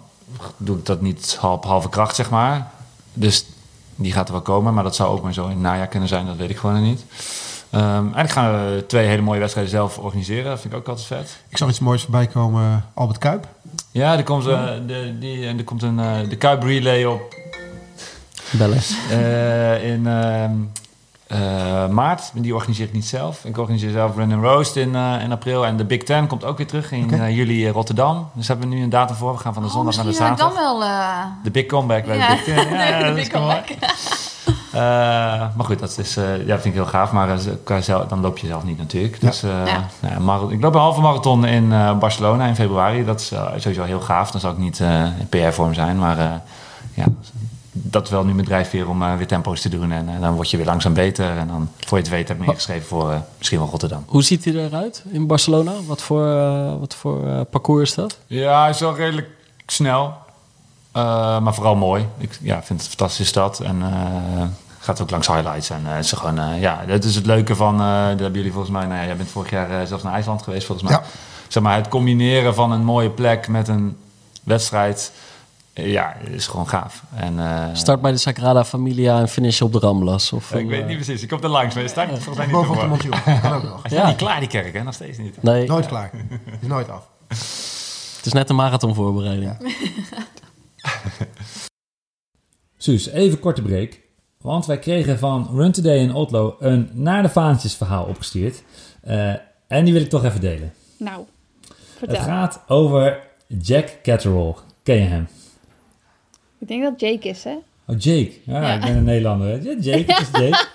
doe 0.57 0.77
ik 0.77 0.85
dat 0.85 1.01
niet 1.01 1.39
op 1.41 1.65
halve 1.65 1.89
kracht, 1.89 2.15
zeg 2.15 2.29
maar. 2.29 2.71
Dus 3.13 3.45
die 3.95 4.11
gaat 4.11 4.27
er 4.27 4.33
wel 4.33 4.41
komen. 4.41 4.73
Maar 4.73 4.83
dat 4.83 4.95
zou 4.95 5.09
ook 5.09 5.23
maar 5.23 5.33
zo 5.33 5.43
in 5.43 5.49
het 5.49 5.59
najaar 5.59 5.87
kunnen 5.87 6.09
zijn. 6.09 6.25
Dat 6.25 6.35
weet 6.35 6.49
ik 6.49 6.57
gewoon 6.57 6.75
nog 6.75 6.83
niet. 6.85 7.05
Ehm 7.69 8.13
en 8.13 8.23
ik 8.23 8.29
ga 8.31 8.53
eh, 8.53 8.77
twee 8.87 9.07
hele 9.07 9.21
mooie 9.21 9.39
wedstrijden 9.39 9.73
zelf 9.73 9.97
organiseren. 9.97 10.45
Dat 10.45 10.59
vind 10.59 10.73
ik 10.73 10.79
ook 10.79 10.87
altijd 10.87 11.07
vet. 11.07 11.37
Ik 11.49 11.57
zag 11.57 11.69
iets 11.69 11.79
moois 11.79 12.01
voorbij 12.01 12.27
komen. 12.27 12.85
Albert 12.93 13.17
Kuip. 13.19 13.47
Ja, 13.91 14.17
er 14.17 14.23
komt, 14.23 14.47
eh, 14.47 14.71
de, 14.87 15.15
die, 15.19 15.47
en 15.47 15.57
er 15.57 15.63
komt 15.63 15.83
een, 15.83 15.99
eh, 15.99 16.29
de 16.29 16.35
Kuip 16.37 16.63
Relay 16.63 17.05
op 17.05 17.35
Bellen. 18.51 18.81
eh, 19.09 19.89
in... 19.91 20.07
eh, 21.27 21.87
maart. 21.87 22.31
Die 22.33 22.55
organiseer 22.55 22.85
ik 22.85 22.93
niet 22.93 23.05
zelf. 23.05 23.45
Ik 23.45 23.57
organiseer 23.57 23.91
zelf 23.91 24.15
Run 24.15 24.33
and 24.33 24.43
Roast 24.43 24.75
in, 24.75 24.95
eh, 24.95 25.21
in 25.23 25.31
april. 25.31 25.65
En 25.65 25.77
de 25.77 25.85
Big 25.85 26.03
Ten 26.03 26.27
komt 26.27 26.43
ook 26.45 26.57
weer 26.57 26.67
terug 26.67 26.91
in 26.91 27.03
Oké. 27.03 27.15
eh, 27.15 27.35
juli 27.35 27.65
in 27.65 27.71
Rotterdam. 27.71 28.29
Dus 28.33 28.47
hebben 28.47 28.69
we 28.69 28.75
nu 28.75 28.81
een 28.83 28.89
datum 28.89 29.15
voor. 29.15 29.31
We 29.33 29.37
gaan 29.39 29.53
van 29.53 29.61
de 29.63 29.67
Oh, 29.69 29.73
zondag 29.75 29.95
naar 29.95 30.05
de 30.05 30.11
zaterdag. 30.11 30.53
dan 30.53 30.63
wel... 30.63 30.79
De 31.43 31.51
Big 31.51 31.65
Comeback 31.65 32.05
bij 32.05 32.17
Ja. 32.17 32.27
de 32.27 32.33
Big 32.35 32.43
Ten. 32.55 32.69
Ja, 32.77 32.97
de 32.99 33.03
dat 33.05 33.13
big 33.13 33.23
is 33.23 33.29
comeback. 33.29 33.65
Maar 35.55 35.65
goed, 35.65 35.79
dat, 35.79 35.97
is, 35.97 36.13
ja, 36.13 36.21
dat 36.37 36.61
vind 36.61 36.65
ik 36.65 36.73
heel 36.73 36.85
gaaf. 36.85 37.11
Maar 37.11 37.37
dan 38.07 38.21
loop 38.21 38.37
je 38.37 38.47
zelf 38.47 38.63
niet 38.63 38.77
natuurlijk. 38.77 39.21
Dus, 39.21 39.41
Ja. 39.41 40.17
nou 40.19 40.53
ik 40.53 40.61
loop 40.61 40.73
een 40.73 40.79
halve 40.79 41.01
marathon 41.01 41.45
in 41.45 41.69
Barcelona 41.99 42.45
in 42.45 42.55
februari. 42.55 43.05
Dat 43.05 43.19
is 43.19 43.27
sowieso 43.57 43.83
heel 43.83 44.01
gaaf. 44.01 44.31
Dan 44.31 44.41
zal 44.41 44.51
ik 44.51 44.57
niet 44.57 44.79
in 45.19 45.27
PR-vorm 45.29 45.73
zijn. 45.73 45.97
Maar 45.99 46.17
ja, 46.93 47.05
dat 47.77 48.03
is 48.03 48.09
wel 48.09 48.23
nu 48.23 48.33
mijn 48.33 48.47
drijfveer 48.47 48.89
om 48.89 49.03
eh, 49.03 49.15
weer 49.15 49.27
tempo's 49.27 49.61
te 49.61 49.69
doen. 49.69 49.91
En 49.91 50.09
eh, 50.09 50.21
dan 50.21 50.33
word 50.33 50.49
je 50.49 50.57
weer 50.57 50.65
langzaam 50.65 50.93
beter. 50.93 51.37
En 51.37 51.47
dan, 51.47 51.69
voor 51.79 51.97
je 51.97 52.03
het 52.03 52.13
weet, 52.13 52.27
heb 52.27 52.37
ik 52.37 52.45
me 52.45 52.49
ingeschreven 52.51 52.87
voor 52.87 53.11
eh, 53.11 53.17
misschien 53.37 53.59
wel 53.59 53.67
Rotterdam. 53.67 54.03
Hoe 54.07 54.23
ziet 54.23 54.45
hij 54.45 54.53
eruit 54.53 55.03
in 55.09 55.27
Barcelona? 55.27 55.71
Wat 55.85 56.01
voor, 56.01 56.25
wat 56.79 56.95
voor 56.95 57.45
parcours 57.45 57.89
is 57.89 57.95
dat? 57.95 58.17
Ja, 58.27 58.61
hij 58.61 58.69
is 58.69 58.79
wel 58.79 58.95
redelijk 58.95 59.29
snel. 59.65 60.13
Maar 60.91 61.53
vooral 61.53 61.75
mooi. 61.75 62.05
Ik 62.17 62.37
ja, 62.41 62.53
vind 62.63 62.81
het 62.81 62.81
een 62.81 62.97
fantastische 62.97 63.25
stad. 63.25 63.59
En 63.59 63.83
gaat 64.79 65.01
ook 65.01 65.09
langs 65.09 65.27
highlights. 65.27 65.69
En 65.69 65.85
het 65.85 66.05
is 66.05 66.11
gewoon, 66.11 66.59
ja, 66.59 66.85
dat 66.87 67.03
is 67.03 67.15
het 67.15 67.25
leuke 67.25 67.55
van, 67.55 67.77
dat 67.77 68.19
hebben 68.19 68.33
jullie 68.33 68.51
volgens 68.51 68.73
mij, 68.73 68.85
nou 68.85 68.99
ja, 68.99 69.05
jij 69.05 69.15
bent 69.15 69.29
vorig 69.29 69.49
jaar 69.49 69.87
zelfs 69.87 70.03
naar 70.03 70.13
IJsland 70.13 70.41
geweest 70.41 70.65
volgens 70.65 70.89
mij. 70.89 70.97
Ja. 70.97 71.05
Zeg 71.47 71.63
maar, 71.63 71.75
het 71.75 71.87
combineren 71.87 72.55
van 72.55 72.71
een 72.71 72.83
mooie 72.83 73.09
plek 73.09 73.47
met 73.47 73.67
een 73.67 73.97
wedstrijd, 74.43 75.11
eh, 75.75 75.91
ja, 75.91 76.15
is 76.15 76.47
gewoon 76.47 76.67
gaaf. 76.67 77.03
En, 77.15 77.39
eh, 77.39 77.65
Start 77.73 78.01
bij 78.01 78.11
de 78.11 78.17
Sagrada 78.17 78.65
Familia 78.65 79.19
en 79.19 79.27
finish 79.29 79.61
op 79.61 79.71
de 79.73 79.79
Ramblas. 79.79 80.33
Of 80.33 80.51
ik 80.51 80.59
een, 80.59 80.67
weet 80.67 80.81
eh, 80.81 80.87
niet 80.87 80.95
precies, 80.95 81.21
ik 81.21 81.29
kom 81.29 81.41
er 81.43 81.49
langs, 81.49 81.73
maar 81.73 81.83
je 81.83 81.89
staat 81.89 82.07
volgens 82.09 82.37
mij 82.37 82.45
niet 82.45 82.55
Boven 82.55 82.91
op 82.91 82.99
de 83.01 83.49
ook 83.55 83.63
nog. 83.63 83.83
Hij 83.83 83.97
Ja. 83.97 84.07
niet 84.07 84.15
klaar, 84.15 84.39
die 84.39 84.49
kerk, 84.49 84.73
hè? 84.73 84.83
Nog 84.83 84.93
steeds 84.93 85.17
niet. 85.17 85.41
Nee, 85.41 85.67
Nooit 85.67 85.85
klaar. 85.85 86.11
Is 86.61 86.67
nooit 86.67 86.89
af. 86.89 87.09
het 88.17 88.25
is 88.25 88.33
net 88.33 88.49
een 88.49 88.55
marathonvoorbereiding. 88.55 89.57
Suus, 92.77 93.07
even 93.09 93.39
korte 93.39 93.61
break. 93.61 93.99
Want 94.41 94.65
wij 94.65 94.79
kregen 94.79 95.19
van 95.19 95.49
Run 95.53 95.71
Today 95.71 95.97
in 95.97 96.13
Otlo 96.13 96.55
een 96.59 96.89
naar 96.93 97.21
de 97.21 97.29
vaantjes 97.29 97.75
verhaal 97.75 98.05
opgestuurd. 98.05 98.63
Eh, 99.01 99.33
en 99.67 99.83
die 99.83 99.93
wil 99.93 100.01
ik 100.01 100.09
toch 100.09 100.23
even 100.23 100.41
delen. 100.41 100.73
Nou, 100.97 101.25
Het 101.99 102.17
gaat 102.17 102.61
over 102.67 103.19
Jack 103.47 103.89
Catterall. 104.03 104.53
Ken 104.83 104.95
je 104.95 105.01
hem? 105.01 105.27
Ik 106.65 106.71
denk 106.71 106.83
dat 106.83 106.99
Jake 106.99 107.27
is, 107.29 107.43
hè? 107.43 107.55
Oh, 107.87 107.95
Jake. 107.99 108.31
Ja, 108.45 108.61
Ja. 108.61 108.73
ik 108.73 108.81
ben 108.81 108.95
een 108.95 109.03
Nederlander. 109.03 109.47
hè. 109.47 109.53
Ja, 109.55 109.75
Jake, 109.79 110.11
is 110.21 110.29
Jake. 110.41 110.65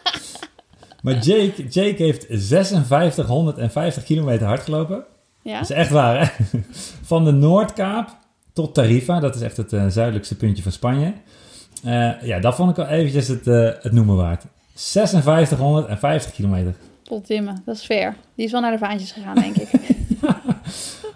Maar 1.03 1.19
Jake, 1.19 1.67
Jake 1.69 2.03
heeft 2.03 2.27
5650 2.29 4.05
kilometer 4.05 4.47
hard 4.47 4.61
gelopen. 4.62 5.05
Ja. 5.43 5.53
Dat 5.61 5.71
is 5.71 5.77
echt 5.77 5.91
waar, 5.91 6.21
hè? 6.21 6.59
Van 7.03 7.25
de 7.25 7.31
Noordkaap 7.31 8.17
tot 8.53 8.75
Tarifa. 8.75 9.21
Dat 9.21 9.35
is 9.35 9.41
echt 9.41 9.57
het 9.57 9.73
eh, 9.73 9.87
zuidelijkste 9.89 10.37
puntje 10.37 10.62
van 10.62 10.73
Spanje. 10.73 11.12
Eh, 11.85 12.11
ja, 12.23 12.39
dat 12.41 12.55
vond 12.55 12.71
ik 12.71 12.77
wel 12.77 12.87
eventjes 12.87 13.29
het, 13.29 13.47
eh, 13.47 13.71
het 13.81 13.93
noemen 13.93 14.17
waard. 14.17 14.45
5650 14.75 16.33
kilometer. 16.33 16.75
Pottimmen, 17.05 17.62
dat 17.65 17.77
is 17.77 17.85
fair. 17.85 18.15
Die 18.35 18.47
is 18.47 18.53
wel 18.53 18.61
naar 18.61 18.73
de 18.73 18.79
vaantjes 18.79 19.12
gegaan, 19.12 19.35
denk 19.35 19.57
ik. 19.57 19.69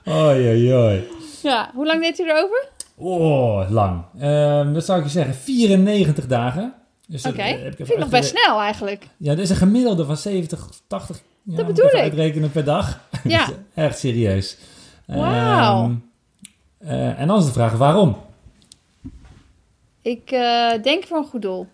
Oei, 0.08 0.48
oei, 0.48 0.74
oei. 0.74 1.04
ja, 1.42 1.70
hoe 1.74 1.86
lang 1.86 2.00
deed 2.02 2.18
hij 2.18 2.26
erover? 2.26 2.68
Oh, 2.96 3.70
lang. 3.70 4.02
Ehm 4.18 4.72
dat 4.72 4.84
zou 4.84 4.98
ik 4.98 5.04
je 5.04 5.10
zeggen, 5.10 5.34
94 5.34 6.26
dagen. 6.26 6.72
Dus 7.08 7.26
Oké, 7.26 7.40
eh, 7.42 7.48
heb 7.62 7.70
ik 7.70 7.76
vind 7.76 7.90
ik 7.90 7.98
nog 7.98 8.08
best 8.08 8.28
snel 8.38 8.60
eigenlijk. 8.60 9.06
Ja, 9.16 9.30
dat 9.34 9.44
is 9.44 9.50
een 9.50 9.56
gemiddelde 9.56 10.04
van 10.04 10.16
70, 10.16 10.68
80. 10.86 11.22
Ja, 11.42 11.56
Dat 11.56 11.66
bedoel 11.66 11.86
ik. 11.86 11.94
uitrekenen 11.94 12.50
per 12.50 12.64
dag. 12.64 13.00
Ja. 13.24 13.38
Dat 13.46 13.48
is 13.48 13.54
echt 13.74 13.98
serieus. 13.98 14.56
Wauw. 15.06 15.82
Ehm, 15.84 15.92
eh, 16.90 17.20
en 17.20 17.26
dan 17.28 17.38
is 17.38 17.44
de 17.44 17.52
vraag 17.52 17.72
waarom? 17.72 18.16
Ik 20.02 20.30
eh, 20.30 20.82
denk 20.82 21.04
voor 21.06 21.16
een 21.18 21.24
goed 21.24 21.42
doel. 21.42 21.66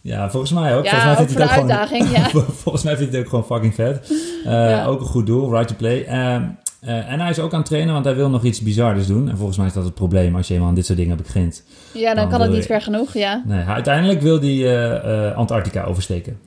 Ja, 0.00 0.30
volgens 0.30 0.52
mij 0.52 0.76
ook. 0.76 0.84
Ja, 0.84 0.90
volgens 0.90 1.04
mij 1.04 1.12
ook 1.24 1.28
vindt 1.30 1.42
het 1.42 1.50
ook 1.50 1.56
uitdaging, 1.70 2.10
ja. 2.10 2.22
gewoon, 2.24 2.46
volgens 2.62 2.84
mij 2.84 2.96
vindt 2.96 3.12
hij 3.12 3.20
het 3.22 3.32
ook 3.32 3.40
gewoon 3.40 3.60
fucking 3.60 3.74
vet. 3.74 4.08
Eh, 4.44 4.52
Ja. 4.52 4.84
Ook 4.84 5.00
een 5.00 5.06
goed 5.06 5.26
doel, 5.26 5.50
right 5.50 5.68
to 5.68 5.74
play. 5.74 6.04
Ehm, 6.04 6.48
eh, 6.84 7.12
en 7.12 7.20
hij 7.20 7.30
is 7.30 7.38
ook 7.38 7.52
aan 7.52 7.58
het 7.58 7.68
trainen, 7.68 7.92
want 7.92 8.04
hij 8.04 8.14
wil 8.14 8.30
nog 8.30 8.44
iets 8.44 8.60
bizarder 8.62 9.06
doen. 9.06 9.28
En 9.28 9.36
volgens 9.36 9.56
mij 9.58 9.66
is 9.66 9.72
dat 9.72 9.84
het 9.84 9.94
probleem 9.94 10.36
als 10.36 10.48
je 10.48 10.54
eenmaal 10.54 10.68
aan 10.68 10.74
dit 10.74 10.86
soort 10.86 10.98
dingen 10.98 11.16
begint. 11.16 11.62
Ja, 11.92 12.06
dan 12.06 12.16
Dan 12.16 12.28
kan 12.28 12.40
het 12.40 12.50
niet 12.50 12.66
ver 12.66 12.80
genoeg, 12.80 13.12
ja. 13.14 13.42
Nee, 13.46 13.58
hij- 13.62 13.74
uiteindelijk 13.74 14.20
wil 14.20 14.40
hij 14.40 14.48
eh, 14.50 15.26
eh, 15.28 15.36
Antarctica 15.36 15.82
oversteken. 15.84 16.38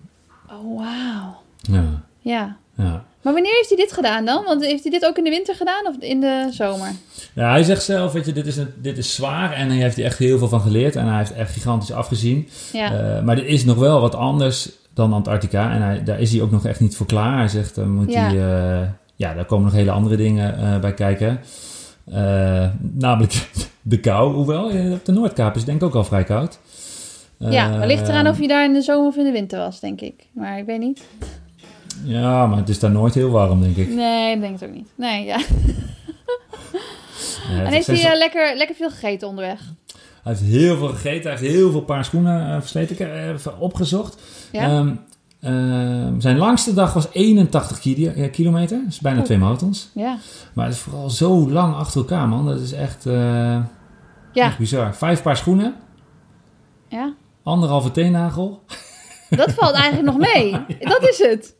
Oh, 0.49 0.77
wauw. 0.77 1.35
Ja, 1.61 1.83
Ja. 2.19 2.57
ja. 2.75 3.03
Maar 3.21 3.33
wanneer 3.35 3.53
heeft 3.55 3.69
hij 3.69 3.77
dit 3.77 3.91
gedaan 3.91 4.25
dan? 4.25 4.43
Want 4.43 4.65
heeft 4.65 4.83
hij 4.83 4.91
dit 4.91 5.05
ook 5.05 5.17
in 5.17 5.23
de 5.23 5.29
winter 5.29 5.55
gedaan 5.55 5.87
of 5.87 5.95
in 5.99 6.19
de 6.19 6.47
zomer? 6.51 6.89
Ja, 7.33 7.49
hij 7.49 7.63
zegt 7.63 7.83
zelf, 7.83 8.11
weet 8.13 8.25
je, 8.25 8.31
dit 8.31 8.45
is, 8.45 8.57
een, 8.57 8.67
dit 8.81 8.97
is 8.97 9.15
zwaar 9.15 9.51
en 9.51 9.67
hij 9.69 9.77
heeft 9.77 9.97
er 9.97 10.03
echt 10.03 10.17
heel 10.17 10.37
veel 10.37 10.47
van 10.47 10.61
geleerd 10.61 10.95
en 10.95 11.05
hij 11.07 11.17
heeft 11.17 11.33
echt 11.33 11.51
gigantisch 11.53 11.91
afgezien. 11.91 12.47
Ja. 12.73 13.21
Maar 13.25 13.37
er 13.37 13.45
is 13.45 13.65
nog 13.65 13.77
wel 13.77 14.01
wat 14.01 14.15
anders 14.15 14.69
dan 14.93 15.13
Antarctica 15.13 15.71
en 15.73 15.81
hij, 15.81 16.03
daar 16.03 16.19
is 16.19 16.31
hij 16.31 16.41
ook 16.41 16.51
nog 16.51 16.65
echt 16.65 16.79
niet 16.79 16.95
voor 16.95 17.05
klaar. 17.05 17.37
Hij 17.37 17.47
zegt, 17.47 17.75
dan 17.75 17.89
moet 17.95 18.11
Ja. 18.11 18.21
hij, 18.29 18.89
ja, 19.17 19.33
daar 19.33 19.45
komen 19.45 19.65
nog 19.65 19.73
hele 19.73 19.91
andere 19.91 20.15
dingen 20.15 20.57
eh, 20.57 20.79
bij 20.79 20.93
kijken. 20.93 21.39
Eh, 22.05 22.67
namelijk 22.79 23.49
de 23.81 23.99
kou, 23.99 24.33
hoewel 24.33 24.69
eh, 24.69 24.91
op 24.91 25.05
de 25.05 25.11
Noordkaap 25.11 25.51
is 25.51 25.57
het 25.57 25.65
denk 25.65 25.81
ik 25.81 25.87
ook 25.87 25.95
al 25.95 26.03
vrij 26.03 26.23
koud. 26.23 26.59
ja, 27.37 27.69
maar 27.69 27.87
ligt 27.87 28.07
eraan 28.07 28.27
of 28.27 28.39
je 28.39 28.47
daar 28.47 28.65
in 28.65 28.73
de 28.73 28.81
zomer 28.81 29.07
of 29.07 29.15
in 29.15 29.23
de 29.23 29.31
winter 29.31 29.59
was, 29.59 29.79
denk 29.79 30.01
ik. 30.01 30.27
Maar 30.31 30.57
ik 30.57 30.65
weet 30.65 30.79
niet. 30.79 31.03
Ja, 32.03 32.45
maar 32.47 32.57
het 32.57 32.69
is 32.69 32.79
daar 32.79 32.91
nooit 32.91 33.13
heel 33.13 33.29
warm, 33.29 33.61
denk 33.61 33.75
ik. 33.75 33.89
Nee, 33.89 34.35
ik 34.35 34.41
denk 34.41 34.59
het 34.59 34.69
ook 34.69 34.75
niet. 34.75 34.89
Nee, 34.95 35.25
ja. 35.25 35.39
En 37.49 37.65
heeft 37.65 37.87
hij 37.87 38.17
lekker, 38.17 38.55
lekker 38.55 38.75
veel 38.75 38.89
gegeten 38.89 39.27
onderweg? 39.27 39.59
Hij 40.23 40.35
heeft 40.35 40.41
heel 40.41 40.77
veel 40.77 40.87
gegeten, 40.87 41.31
hij 41.31 41.39
heeft 41.39 41.53
heel 41.53 41.71
veel 41.71 41.81
paar 41.81 42.05
schoenen 42.05 42.61
versleten. 42.61 42.91
Ik 42.91 42.97
heb 42.99 43.35
even 43.35 43.59
opgezocht. 43.59 44.21
Ja? 44.51 44.61
Ehm, 44.61 44.95
ehm, 45.41 46.19
zijn 46.19 46.37
langste 46.37 46.73
dag 46.73 46.93
was 46.93 47.07
81 47.11 47.79
kilo- 47.79 48.11
eh, 48.11 48.31
kilometer. 48.31 48.77
Dat 48.83 48.87
is 48.93 48.99
bijna 48.99 49.19
Oh. 49.19 49.25
twee 49.25 49.37
marathons. 49.37 49.89
ja. 49.93 50.17
Maar 50.53 50.65
het 50.65 50.75
is 50.75 50.81
vooral 50.81 51.09
zo 51.09 51.49
lang 51.49 51.75
achter 51.75 51.99
elkaar, 51.99 52.27
man. 52.27 52.45
Dat 52.45 52.59
is 52.59 52.71
echt, 52.71 53.05
eh, 53.05 53.13
Ja. 54.33 54.45
echt 54.45 54.57
bizar. 54.57 54.95
Vijf 54.95 55.21
paar 55.21 55.37
schoenen, 55.37 55.75
Ja. 56.87 57.13
anderhalve 57.43 57.91
teennagel. 57.91 58.63
Dat 59.29 59.51
valt 59.53 59.75
eigenlijk 59.83 60.05
nog 60.17 60.33
mee. 60.33 60.51
Dat 60.79 61.01
is 61.09 61.17
het. 61.17 61.55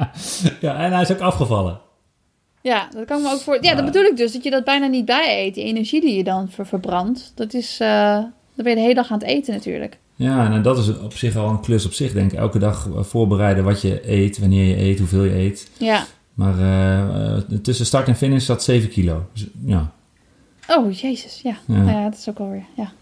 ja, 0.60 0.76
en 0.76 0.92
hij 0.92 1.02
is 1.02 1.12
ook 1.12 1.20
afgevallen. 1.20 1.80
Ja, 2.62 2.88
dat 2.94 3.04
kan 3.04 3.18
ik 3.18 3.24
me 3.24 3.32
ook 3.32 3.40
voor. 3.40 3.58
Ja, 3.64 3.74
dat 3.74 3.84
bedoel 3.84 4.02
ik 4.04 4.16
dus. 4.16 4.32
Dat 4.32 4.44
je 4.44 4.50
dat 4.50 4.64
bijna 4.64 4.86
niet 4.86 5.04
bij 5.04 5.44
eet. 5.46 5.54
Die 5.54 5.64
energie 5.64 6.00
die 6.00 6.16
je 6.16 6.24
dan 6.24 6.48
ver- 6.50 6.66
verbrandt. 6.66 7.32
Dat 7.34 7.54
is. 7.54 7.78
eh, 7.80 8.14
dan 8.54 8.64
ben 8.64 8.68
je 8.68 8.74
de 8.74 8.80
hele 8.80 8.94
dag 8.94 9.10
aan 9.10 9.18
het 9.18 9.26
eten 9.28 9.54
natuurlijk. 9.54 9.98
Ja, 10.22 10.52
en 10.52 10.62
dat 10.62 10.78
is 10.78 10.98
op 10.98 11.16
zich 11.16 11.36
al 11.36 11.48
een 11.48 11.60
klus 11.60 11.84
op 11.86 11.92
zich, 11.92 12.12
denk 12.12 12.32
ik. 12.32 12.38
Elke 12.38 12.58
dag 12.58 12.88
eh, 12.88 13.02
voorbereiden 13.02 13.64
wat 13.64 13.80
je 13.80 14.10
eet, 14.12 14.38
wanneer 14.38 14.64
je 14.64 14.76
eet, 14.84 14.98
hoeveel 14.98 15.24
je 15.24 15.34
eet. 15.34 15.70
Ja. 15.78 16.04
Maar 16.34 16.58
eh, 16.58 17.36
eh, 17.36 17.42
tussen 17.62 17.86
start 17.86 18.08
en 18.08 18.16
finish 18.16 18.44
zat 18.44 18.62
7 18.62 18.88
kilo. 18.88 19.26
Dus, 19.32 19.46
ja. 19.64 19.92
Oh, 20.68 20.92
jezus. 20.92 21.40
Ja. 21.42 21.56
Ja. 21.66 21.74
Nou 21.76 21.90
ja, 21.90 22.02
dat 22.10 22.18
is 22.18 22.28
ook 22.28 22.38
alweer. 22.38 22.64
Ja. 22.76 22.92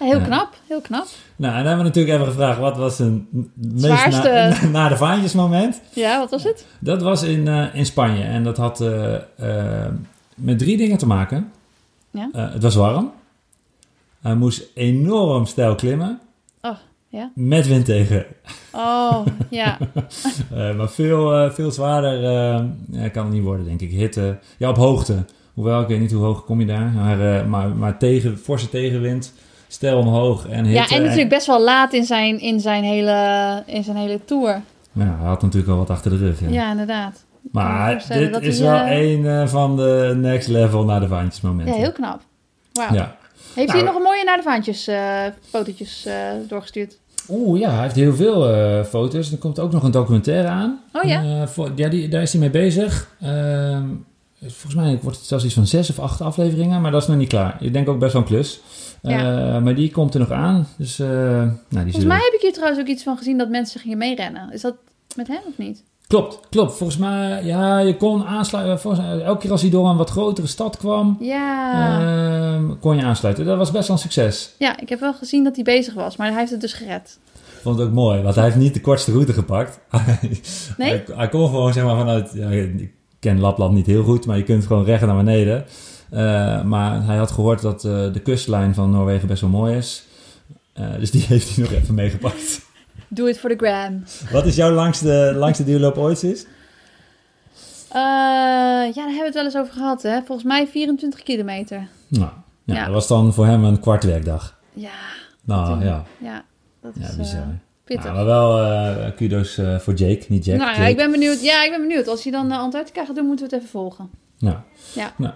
Ja, 0.00 0.06
heel 0.06 0.18
Ja. 0.18 0.24
knap. 0.24 0.54
Heel 0.68 0.80
knap. 0.80 1.06
Nou, 1.36 1.52
en 1.52 1.58
dan 1.58 1.66
hebben 1.66 1.76
we 1.84 1.90
natuurlijk 1.90 2.14
even 2.14 2.26
gevraagd, 2.26 2.58
wat 2.58 2.76
was 2.76 2.98
een 2.98 3.28
meest 3.54 3.84
Zwaarste- 3.84 4.56
na, 4.62 4.68
na 4.68 4.88
de 4.88 4.96
vaantjes 4.96 5.32
moment? 5.32 5.80
Ja, 5.94 6.18
wat 6.18 6.30
was 6.30 6.44
het? 6.44 6.66
Dat 6.78 7.02
was 7.02 7.22
in, 7.22 7.46
in 7.74 7.86
Spanje 7.86 8.22
en 8.22 8.42
dat 8.44 8.56
had 8.56 8.84
met 10.34 10.58
drie 10.58 10.76
dingen 10.76 10.98
te 10.98 11.06
maken. 11.06 11.52
Ja. 12.10 12.28
Het 12.32 12.62
was 12.62 12.74
warm. 12.74 13.12
Hij 14.20 14.34
moest 14.34 14.62
enorm 14.74 15.46
stijl 15.46 15.74
klimmen. 15.74 16.20
Ja. 17.12 17.30
Met 17.34 17.66
wind 17.66 17.84
tegen. 17.84 18.24
Oh, 18.72 19.26
ja. 19.50 19.78
Eh, 20.54 20.74
maar 20.76 20.88
veel, 20.88 21.34
eh, 21.34 21.50
veel 21.50 21.70
zwaarder 21.70 22.24
eh, 22.24 23.10
kan 23.12 23.24
het 23.24 23.34
niet 23.34 23.42
worden, 23.42 23.64
denk 23.64 23.80
ik. 23.80 23.90
Hitte. 23.90 24.38
Ja, 24.56 24.68
op 24.68 24.76
hoogte. 24.76 25.24
Hoewel, 25.54 25.80
ik 25.80 25.88
weet 25.88 26.00
niet 26.00 26.12
hoe 26.12 26.24
hoog 26.24 26.44
kom 26.44 26.60
je 26.60 26.66
daar. 26.66 26.90
Maar, 26.90 27.46
maar, 27.48 27.68
maar 27.68 27.98
tegen, 27.98 28.38
forse 28.38 28.68
tegenwind, 28.68 29.32
stijl 29.68 29.98
omhoog 29.98 30.48
en 30.48 30.64
hitte. 30.64 30.94
Ja, 30.94 30.96
en 30.96 31.02
natuurlijk 31.02 31.28
best 31.28 31.46
wel 31.46 31.62
laat 31.62 31.92
in 31.92 32.04
zijn, 32.04 32.40
in 32.40 32.60
zijn, 32.60 32.84
hele, 32.84 33.62
in 33.66 33.84
zijn 33.84 33.96
hele 33.96 34.24
tour. 34.24 34.60
Ja, 34.92 35.16
hij 35.18 35.28
had 35.28 35.42
natuurlijk 35.42 35.72
al 35.72 35.78
wat 35.78 35.90
achter 35.90 36.10
de 36.10 36.16
rug. 36.16 36.40
Ja. 36.40 36.48
Ja, 36.48 36.70
inderdaad. 36.70 37.24
Maar 37.50 38.04
dit 38.08 38.40
is 38.40 38.58
hij, 38.58 38.68
wel 38.68 38.86
een 38.86 39.48
van 39.48 39.76
de 39.76 40.12
next 40.16 40.48
level 40.48 40.84
naar 40.84 41.00
de 41.00 41.08
vaantjes 41.08 41.40
momenten. 41.40 41.74
Ja, 41.74 41.80
heel 41.80 41.92
knap. 41.92 42.20
Wauw. 42.72 42.94
Ja. 42.94 43.16
Heeft 43.54 43.68
Nou, 43.68 43.78
hij 43.78 43.86
nog 43.86 43.96
een 43.96 44.02
mooie 44.02 44.24
naar 44.24 44.36
de 44.36 44.42
vaantjes 44.42 44.90
fotootjes 45.50 46.08
doorgestuurd? 46.48 47.00
Oeh, 47.28 47.60
ja, 47.60 47.70
hij 47.70 47.82
heeft 47.82 47.94
heel 47.94 48.14
veel 48.14 48.48
eh, 48.48 48.84
foto's. 48.84 49.32
Er 49.32 49.38
komt 49.38 49.58
ook 49.58 49.72
nog 49.72 49.82
een 49.82 49.90
documentaire 49.90 50.48
aan. 50.48 50.80
Oh 50.92 51.02
ja? 51.02 51.22
Eh, 51.22 51.46
voor, 51.46 51.72
ja, 51.76 51.88
die, 51.88 52.08
daar 52.08 52.22
is 52.22 52.32
hij 52.32 52.40
mee 52.40 52.50
bezig. 52.50 53.08
Ehm, 53.20 53.84
volgens 54.40 54.74
mij 54.74 54.98
wordt 55.02 55.16
het 55.18 55.26
zelfs 55.26 55.44
iets 55.44 55.54
van 55.54 55.66
zes 55.66 55.90
of 55.90 55.98
acht 55.98 56.20
afleveringen, 56.20 56.80
maar 56.80 56.90
dat 56.90 57.02
is 57.02 57.08
nog 57.08 57.16
niet 57.16 57.28
klaar. 57.28 57.56
Ik 57.60 57.72
denk 57.72 57.88
ook 57.88 57.98
best 57.98 58.12
wel 58.12 58.22
een 58.22 58.28
klus. 58.28 58.60
Ja. 59.02 59.60
maar 59.60 59.74
die 59.74 59.90
komt 59.90 60.14
er 60.14 60.20
nog 60.20 60.30
aan. 60.30 60.66
Dus, 60.76 60.98
eh, 60.98 61.08
nou, 61.08 61.48
die 61.48 61.52
Volgens 61.68 61.92
zullen- 61.92 62.08
mij 62.08 62.16
heb 62.24 62.32
ik 62.34 62.40
hier 62.40 62.52
trouwens 62.52 62.80
ook 62.80 62.86
iets 62.86 63.02
van 63.02 63.16
gezien 63.16 63.38
dat 63.38 63.48
mensen 63.48 63.80
gingen 63.80 63.98
meerennen. 63.98 64.52
Is 64.52 64.60
dat 64.60 64.74
met 65.16 65.26
hem 65.28 65.40
of 65.48 65.58
niet? 65.58 65.82
Klopt, 66.12 66.40
klopt. 66.50 66.76
Volgens 66.76 66.98
mij, 66.98 67.44
ja, 67.44 67.78
je 67.78 67.96
kon 67.96 68.24
aansluiten. 68.24 68.96
Mij, 68.96 69.20
elke 69.20 69.40
keer 69.40 69.50
als 69.50 69.60
hij 69.62 69.70
door 69.70 69.88
een 69.88 69.96
wat 69.96 70.10
grotere 70.10 70.46
stad 70.46 70.76
kwam, 70.76 71.16
Ja. 71.20 72.00
ehm, 72.00 72.78
kon 72.80 72.96
je 72.96 73.02
aansluiten. 73.02 73.44
Dat 73.44 73.58
was 73.58 73.70
best 73.70 73.86
wel 73.88 73.96
een 73.96 74.02
succes. 74.02 74.54
ja, 74.58 74.80
ik 74.80 74.88
heb 74.88 75.00
wel 75.00 75.14
gezien 75.14 75.44
dat 75.44 75.54
hij 75.54 75.64
bezig 75.64 75.94
was, 75.94 76.16
maar 76.16 76.28
hij 76.28 76.38
heeft 76.38 76.50
het 76.50 76.60
dus 76.60 76.72
gered. 76.72 77.18
Ik 77.34 77.60
vond 77.62 77.78
het 77.78 77.86
ook 77.88 77.92
mooi, 77.94 78.22
want 78.22 78.34
hij 78.34 78.44
heeft 78.44 78.56
niet 78.56 78.74
de 78.74 78.80
kortste 78.80 79.12
route 79.12 79.32
gepakt. 79.32 79.78
Nee? 80.76 80.88
hij, 80.88 81.04
hij 81.14 81.28
kon 81.28 81.48
gewoon 81.48 81.72
zeg 81.72 81.84
maar 81.84 81.96
vanuit, 81.96 82.30
ja, 82.34 82.48
ik 82.48 82.92
ken 83.20 83.40
Lapland 83.40 83.74
niet 83.74 83.86
heel 83.86 84.04
goed, 84.04 84.26
maar 84.26 84.36
je 84.36 84.44
kunt 84.44 84.66
gewoon 84.66 84.84
recht 84.84 85.06
naar 85.06 85.16
beneden. 85.16 85.64
Eh, 86.10 86.62
maar 86.62 87.04
hij 87.04 87.16
had 87.16 87.30
gehoord 87.30 87.62
dat 87.62 87.84
eh, 87.84 88.12
de 88.12 88.20
kustlijn 88.20 88.74
van 88.74 88.90
Noorwegen 88.90 89.28
best 89.28 89.40
wel 89.40 89.50
mooi 89.50 89.76
is. 89.76 90.04
Eh, 90.72 90.86
dus 90.98 91.10
die 91.10 91.22
heeft 91.22 91.54
hij 91.54 91.64
nog 91.64 91.72
even 91.72 91.94
meegepakt. 91.94 92.60
Doe 93.14 93.28
it 93.28 93.38
for 93.38 93.50
the 93.50 93.56
gram. 93.66 94.04
Wat 94.32 94.46
is 94.46 94.56
jouw 94.56 94.70
langste, 94.70 95.32
langste 95.36 95.64
duurloop 95.64 95.96
ooit 95.98 96.22
is? 96.22 96.46
Eh, 97.88 97.98
ja, 97.98 98.92
daar 98.94 99.04
hebben 99.04 99.18
we 99.18 99.24
het 99.24 99.34
wel 99.34 99.44
eens 99.44 99.56
over 99.56 99.72
gehad, 99.72 100.02
hè? 100.02 100.16
Volgens 100.22 100.46
mij 100.46 100.66
24 100.66 101.22
kilometer. 101.22 101.88
Nou, 102.08 102.30
ja, 102.64 102.74
Ja. 102.74 102.84
dat 102.84 102.94
was 102.94 103.08
dan 103.08 103.34
voor 103.34 103.46
hem 103.46 103.64
een 103.64 103.80
kwart 103.80 104.04
werkdag. 104.04 104.58
Ja, 104.72 104.90
Nou 105.44 105.84
ja, 105.84 106.04
ja. 106.18 106.44
Dat 106.82 106.92
ja 106.98 107.08
is 107.08 107.16
bizar. 107.16 107.40
eh, 107.40 107.46
pittig. 107.84 108.04
Ja, 108.04 108.12
maar 108.12 108.24
wel 108.24 108.60
eh, 108.62 109.16
kudos 109.16 109.58
voor 109.78 109.94
Jake, 109.94 110.24
niet 110.28 110.44
Jack. 110.44 110.58
nou 110.58 110.80
ja, 110.80 110.86
ik 110.86 110.96
ben 110.96 111.10
benieuwd. 111.10 111.42
Ja, 111.42 111.64
ik 111.64 111.70
ben 111.70 111.80
benieuwd. 111.80 112.08
Als 112.08 112.22
hij 112.22 112.32
dan 112.32 112.52
Antarctica 112.52 113.04
gaat 113.04 113.14
doen, 113.16 113.26
moeten 113.26 113.44
we 113.48 113.50
het 113.54 113.60
even 113.64 113.72
volgen. 113.78 114.10
Nou, 114.38 114.56
Ja. 114.94 115.12
nou. 115.16 115.32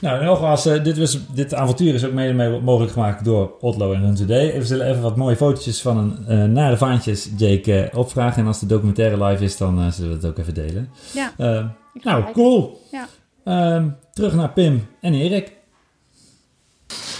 Nou, 0.00 0.24
nogmaals, 0.24 0.66
eh, 0.66 0.84
dit, 0.84 0.98
was, 0.98 1.18
dit 1.32 1.54
avontuur 1.54 1.94
is 1.94 2.04
ook 2.04 2.12
mede 2.12 2.32
mee 2.32 2.60
mogelijk 2.60 2.92
gemaakt 2.92 3.24
door 3.24 3.52
Otlo 3.60 3.92
en 3.92 4.00
Run 4.00 4.14
Today. 4.14 4.58
We 4.58 4.64
zullen 4.64 4.86
even 4.86 5.02
wat 5.02 5.16
mooie 5.16 5.36
fotootjes 5.36 5.82
van 5.82 5.98
een 5.98 6.26
eh 6.26 6.44
naar 6.44 6.70
de 6.70 6.76
vaantjes 6.76 7.28
Jake 7.36 7.82
eh, 7.82 7.98
opvragen. 7.98 8.42
En 8.42 8.46
als 8.46 8.60
de 8.60 8.66
documentaire 8.66 9.24
live 9.24 9.44
is, 9.44 9.56
dan 9.56 9.92
zullen 9.92 10.10
we 10.10 10.16
het 10.16 10.26
ook 10.26 10.38
even 10.38 10.54
delen. 10.54 10.90
Ja. 11.12 11.32
Nou, 11.36 11.72
kijken. 11.92 12.32
cool. 12.32 12.86
Ja. 12.90 13.06
Ehm, 13.44 13.88
terug 14.12 14.34
naar 14.34 14.50
Pim 14.50 14.86
en 15.00 15.14
Erik. 15.14 15.52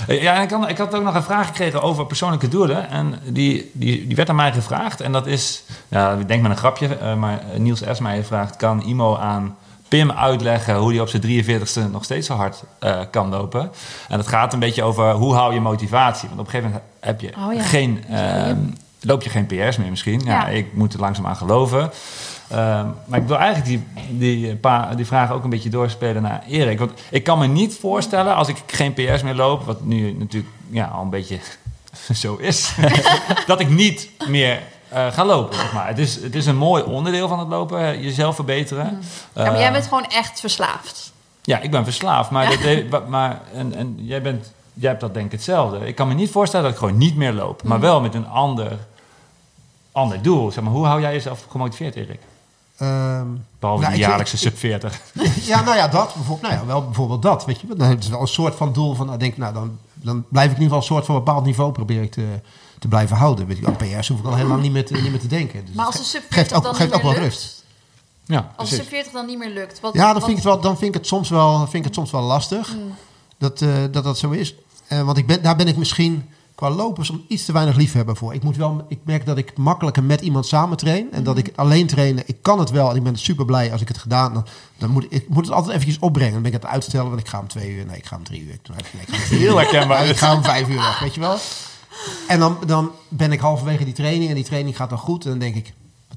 Ja, 0.07 0.35
en 0.35 0.43
ik, 0.43 0.51
had, 0.51 0.69
ik 0.69 0.79
had 0.79 0.95
ook 0.95 1.03
nog 1.03 1.15
een 1.15 1.23
vraag 1.23 1.47
gekregen 1.47 1.83
over 1.83 2.07
persoonlijke 2.07 2.49
doelen. 2.49 2.89
En 2.89 3.15
die, 3.33 3.71
die, 3.73 4.07
die 4.07 4.17
werd 4.17 4.29
aan 4.29 4.37
mij 4.37 4.53
gevraagd. 4.53 5.01
En 5.01 5.13
dat 5.13 5.27
is, 5.27 5.65
ja, 5.89 6.13
ik 6.13 6.29
denk 6.29 6.43
met 6.43 6.51
een 6.51 6.57
grapje, 6.57 7.15
maar 7.17 7.43
Niels 7.57 7.83
S. 7.93 8.01
mij 8.01 8.25
vraagt... 8.25 8.57
kan 8.57 8.83
Imo 8.83 9.17
aan 9.17 9.57
Pim 9.91 10.11
uitleggen 10.13 10.75
hoe 10.77 10.91
hij 10.91 11.01
op 11.01 11.09
zijn 11.09 11.23
43ste 11.23 11.91
nog 11.93 12.05
steeds 12.05 12.27
zo 12.27 12.35
hard 12.35 12.63
eh, 12.79 13.01
kan 13.11 13.29
lopen? 13.29 13.71
En 14.09 14.17
dat 14.17 14.29
gaat 14.29 14.53
een 14.53 14.59
beetje 14.59 14.83
over 14.83 15.13
hoe 15.13 15.35
hou 15.35 15.55
je 15.55 15.61
motivatie? 15.61 16.29
Want 16.29 16.41
op 16.41 16.47
een 16.47 16.51
gegeven 16.53 16.73
moment 16.73 16.91
heb 17.01 17.21
je 17.21 17.33
Oh 17.47 17.55
ja. 17.55 17.63
geen... 17.63 18.05
eh, 18.09 18.53
loop 19.01 19.23
je 19.23 19.31
geen 19.31 19.47
PR's 19.47 19.77
meer 19.77 19.91
misschien. 19.91 20.21
Ja, 20.25 20.33
Ja. 20.33 20.47
ik 20.49 20.75
moet 20.75 20.93
er 20.95 21.01
langzaam 21.01 21.27
aan 21.27 21.37
geloven. 21.37 21.91
Ehm, 22.49 22.87
maar 23.07 23.19
ik 23.21 23.27
wil 23.27 23.37
eigenlijk 23.39 23.67
die, 23.69 23.85
die, 24.19 24.57
paar, 24.57 24.97
die 24.97 25.07
vragen 25.07 25.35
ook 25.35 25.45
een 25.45 25.51
beetje 25.51 25.71
doorspelen 25.71 26.23
naar 26.23 26.43
Erik. 26.49 26.79
Want 26.79 26.93
ik 27.11 27.25
kan 27.25 27.39
me 27.39 27.47
niet 27.47 27.75
voorstellen, 27.81 28.35
als 28.35 28.49
ik 28.49 28.57
geen 28.67 28.95
PR's 28.95 29.23
meer 29.23 29.35
loop... 29.35 29.65
wat 29.65 29.85
nu 29.85 30.13
natuurlijk 30.19 30.53
ja, 30.71 30.85
al 30.87 31.03
een 31.03 31.11
beetje 31.11 31.39
zo 32.13 32.37
is... 32.37 32.75
dat 33.47 33.61
ik 33.61 33.69
niet 33.71 34.09
meer 34.29 34.61
eh, 34.91 35.07
ga 35.13 35.25
lopen. 35.25 35.55
Zeg 35.55 35.73
maar. 35.73 35.87
het, 35.89 35.99
is, 35.99 36.23
het 36.23 36.35
is 36.35 36.47
een 36.47 36.57
mooi 36.57 36.83
onderdeel 36.83 37.29
van 37.29 37.39
het 37.39 37.49
lopen, 37.49 38.01
jezelf 38.01 38.35
verbeteren. 38.35 38.85
Ja, 39.35 39.43
maar 39.45 39.53
Eh, 39.55 39.61
jij 39.61 39.73
bent 39.73 39.85
gewoon 39.87 40.07
echt 40.07 40.41
verslaafd. 40.41 41.13
ja, 41.43 41.59
ik 41.61 41.71
ben 41.71 41.85
verslaafd. 41.85 42.31
Maar, 42.31 42.57
dat 42.91 43.09
maar 43.09 43.41
en, 43.55 43.75
en 43.75 43.95
jij, 44.01 44.23
bent, 44.23 44.53
jij 44.75 44.89
hebt 44.89 45.01
dat 45.01 45.15
denk 45.15 45.27
ik 45.27 45.33
hetzelfde. 45.33 45.87
Ik 45.87 45.95
kan 45.95 46.09
me 46.09 46.15
niet 46.15 46.31
voorstellen 46.31 46.65
dat 46.65 46.75
ik 46.75 46.79
gewoon 46.81 46.99
niet 46.99 47.17
meer 47.17 47.33
loop. 47.33 47.63
Maar 47.63 47.81
wel 47.81 48.01
met 48.01 48.15
een 48.15 48.29
ander, 48.29 48.79
ander 49.93 50.23
doel. 50.23 50.51
Zeg 50.53 50.65
maar, 50.65 50.73
hoe 50.73 50.87
hou 50.87 51.01
jij 51.01 51.13
jezelf 51.13 51.45
gemotiveerd, 51.51 51.95
Erik? 51.97 52.21
Ehm, 52.77 53.27
Behalve 53.59 53.83
Nou, 53.83 53.95
de 53.95 54.01
jaarlijkse 54.01 54.35
ik- 54.35 54.41
sub 54.41 54.59
40. 54.59 55.01
ja, 55.53 55.63
nou 55.63 55.77
ja, 55.77 55.89
dat 55.89 56.15
bijvoorbeeld. 56.15 56.41
Nou 56.51 56.55
ja, 56.55 56.67
wel 56.67 56.85
bijvoorbeeld 56.85 57.23
dat, 57.23 57.45
weet 57.45 57.61
je. 57.61 57.67
wel. 57.67 57.77
Dan 57.77 57.99
is 57.99 58.09
wel 58.09 58.21
een 58.21 58.27
soort 58.27 58.55
van 58.55 58.73
doel 58.73 58.95
van, 58.95 59.07
nou, 59.07 59.19
denk, 59.19 59.37
nou, 59.37 59.53
dan, 59.55 59.79
dan 59.95 60.25
blijf 60.29 60.51
ik 60.51 60.57
in 60.57 60.63
ieder 60.63 60.77
geval 60.77 60.79
een 60.79 60.95
soort 60.95 61.05
van 61.07 61.15
bepaald 61.25 61.45
niveau 61.45 61.73
proberen 61.73 62.03
ik 62.03 62.11
te, 62.11 62.25
te 62.81 62.89
blijven 62.89 63.17
houden. 63.17 63.47
Weet 63.47 63.59
je, 63.59 63.67
aan 63.67 63.77
PS 63.77 64.09
hoef 64.09 64.19
ik 64.19 64.25
al 64.27 64.47
lang 64.47 64.63
niet 64.63 64.73
meer 64.73 64.87
te, 64.87 64.95
niet 64.95 65.11
meer 65.11 65.21
te 65.21 65.27
denken. 65.27 65.65
Dus 65.65 65.75
Maar 65.75 65.87
als 65.87 65.97
de 65.97 66.03
sub 66.05 66.21
geeft 66.23 66.35
40 66.35 66.57
ook, 66.57 66.63
dan 66.63 66.75
geeft 66.75 66.93
niet 66.93 67.03
ook 67.05 67.13
wel 67.15 67.23
rust. 67.23 67.65
Ja, 68.25 68.53
Als 68.57 68.71
de 68.71 68.77
sub 68.77 68.89
40 68.89 69.13
dan 69.13 69.27
niet 69.27 69.39
meer 69.39 69.51
lukt... 69.51 69.81
Wat, 69.81 69.95
Ja, 69.95 70.05
dan 70.05 70.15
wat- 70.15 70.25
vind, 70.25 70.39
ik 70.39 70.45
het 70.45 70.53
wel, 70.53 70.61
dan 70.61 70.77
vind 70.79 70.95
ik 70.95 71.01
het 71.01 71.07
soms 71.07 71.29
wel, 71.29 71.59
vind 71.59 71.75
ik 71.75 71.85
het 71.85 71.95
soms 71.95 72.11
wel 72.11 72.23
lastig 72.23 72.75
Mm. 72.77 72.95
dat, 73.39 73.63
eh, 73.63 73.69
dat 73.91 74.05
dat 74.05 74.19
zo 74.19 74.31
is. 74.31 74.55
Eh, 74.87 75.03
want 75.03 75.19
ik 75.19 75.27
ben, 75.27 75.43
daar 75.43 75.57
ben 75.57 75.69
ik 75.69 75.77
misschien 75.77 76.29
qua 76.55 76.71
lopen 76.71 77.05
soms 77.05 77.21
iets 77.29 77.45
te 77.45 77.53
weinig 77.53 77.77
liefhebber 77.77 78.17
voor. 78.17 78.35
Ik, 78.35 78.43
moet 78.43 78.57
wel, 78.57 78.85
ik 78.89 78.99
merk 79.05 79.27
dat 79.27 79.39
ik 79.39 79.57
makkelijker 79.57 80.03
met 80.03 80.21
iemand 80.21 80.47
samen 80.47 80.77
train. 80.77 81.13
En 81.13 81.23
dat 81.25 81.35
Mm. 81.35 81.41
ik 81.41 81.53
alleen 81.57 81.87
trainen, 81.87 82.23
ik 82.27 82.37
kan 82.43 82.59
het 82.59 82.71
wel. 82.71 82.91
En 82.91 82.97
ik 82.97 83.03
ben 83.03 83.17
super 83.17 83.45
blij 83.45 83.73
als 83.73 83.81
ik 83.81 83.89
het 83.89 83.99
gedaan 83.99 84.35
dan, 84.35 84.47
dan 84.79 84.91
moet 84.91 85.05
ik, 85.05 85.11
ik 85.11 85.29
moet 85.29 85.45
het 85.45 85.55
altijd 85.55 85.73
eventjes 85.75 85.99
opbrengen. 85.99 86.33
Dan 86.33 86.43
ben 86.43 86.53
ik 86.53 86.63
het 86.63 86.71
uitstellen, 86.71 87.09
want 87.09 87.21
ik 87.21 87.29
ga 87.29 87.39
om 87.39 87.49
twee 87.49 87.71
uur. 87.71 87.87
Nee, 87.87 87.97
ik 87.97 88.07
ga 88.07 88.17
om 88.17 88.25
drie 88.25 88.43
uur. 88.43 88.53
Ik 88.53 88.61
om. 88.69 89.15
Heel 89.39 89.57
herkenbaar. 89.57 90.07
Ik 90.07 90.17
ga 90.17 90.35
om 90.35 90.43
vijf 90.45 90.69
uur 90.69 90.77
weg, 90.77 90.99
weet 91.01 91.15
je 91.15 91.21
wel. 91.21 91.37
En 92.29 92.39
dan, 92.39 92.59
dan 92.67 92.91
ben 93.09 93.33
ik 93.33 93.41
halverwege 93.41 93.85
die 93.85 93.95
training 93.95 94.29
en 94.29 94.35
die 94.35 94.45
training 94.45 94.77
gaat 94.77 94.89
dan 94.91 94.99
goed. 94.99 95.25
En 95.25 95.31
dan 95.31 95.39
denk 95.39 95.55
ik, 95.55 95.73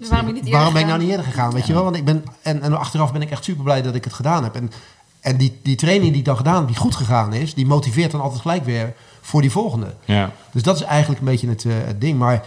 Waarom 0.10 0.34
ben 0.34 0.52
Waarom 0.52 0.76
ik 0.76 0.86
nou 0.86 1.00
niet 1.00 1.10
eerder 1.10 1.26
gegaan? 1.26 1.52
Weet 1.52 1.68
je 1.68 1.74
wel? 1.74 1.84
Want 1.84 1.96
ik 1.96 2.06
ben, 2.06 2.24
en, 2.42 2.62
en 2.62 2.78
achteraf 2.78 3.12
ben 3.12 3.22
ik 3.22 3.30
echt 3.32 3.44
super 3.44 3.64
blij 3.64 3.82
dat 3.82 3.96
ik 3.96 4.04
het 4.04 4.14
gedaan 4.14 4.44
heb. 4.44 4.56
En, 4.56 4.72
en 5.20 5.38
die, 5.38 5.60
die 5.64 5.76
training 5.76 6.10
die 6.10 6.20
ik 6.20 6.26
dan 6.26 6.38
gedaan 6.38 6.56
heb, 6.56 6.68
die 6.68 6.76
goed 6.76 6.96
gegaan 6.96 7.34
is, 7.34 7.54
die 7.54 7.66
motiveert 7.66 8.12
dan 8.12 8.22
altijd 8.22 8.42
gelijk 8.42 8.66
weer 8.66 8.94
voor 9.22 9.42
die 9.42 9.52
volgende. 9.52 9.96
Ja. 10.06 10.32
Dus 10.52 10.64
dat 10.64 10.76
is 10.76 10.82
eigenlijk 10.82 11.20
een 11.20 11.26
beetje 11.28 11.48
het, 11.50 11.66
eh, 11.66 11.74
het 11.86 12.02
ding. 12.02 12.18
Maar 12.20 12.46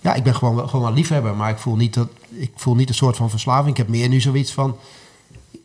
ja, 0.00 0.14
ik 0.14 0.22
ben 0.22 0.34
gewoon, 0.34 0.54
wel- 0.54 0.68
gewoon 0.68 0.84
wel 0.84 0.94
liefhebber. 0.94 1.34
Maar 1.36 1.50
ik 1.50 1.58
voel, 1.58 1.76
niet 1.76 1.94
dat, 1.94 2.08
ik 2.28 2.52
voel 2.56 2.74
niet 2.74 2.88
een 2.88 2.94
soort 2.94 3.16
van 3.16 3.30
verslaving. 3.30 3.70
Ik 3.70 3.76
heb 3.76 3.88
meer 3.88 4.08
nu 4.08 4.20
zoiets 4.20 4.52
van 4.52 4.76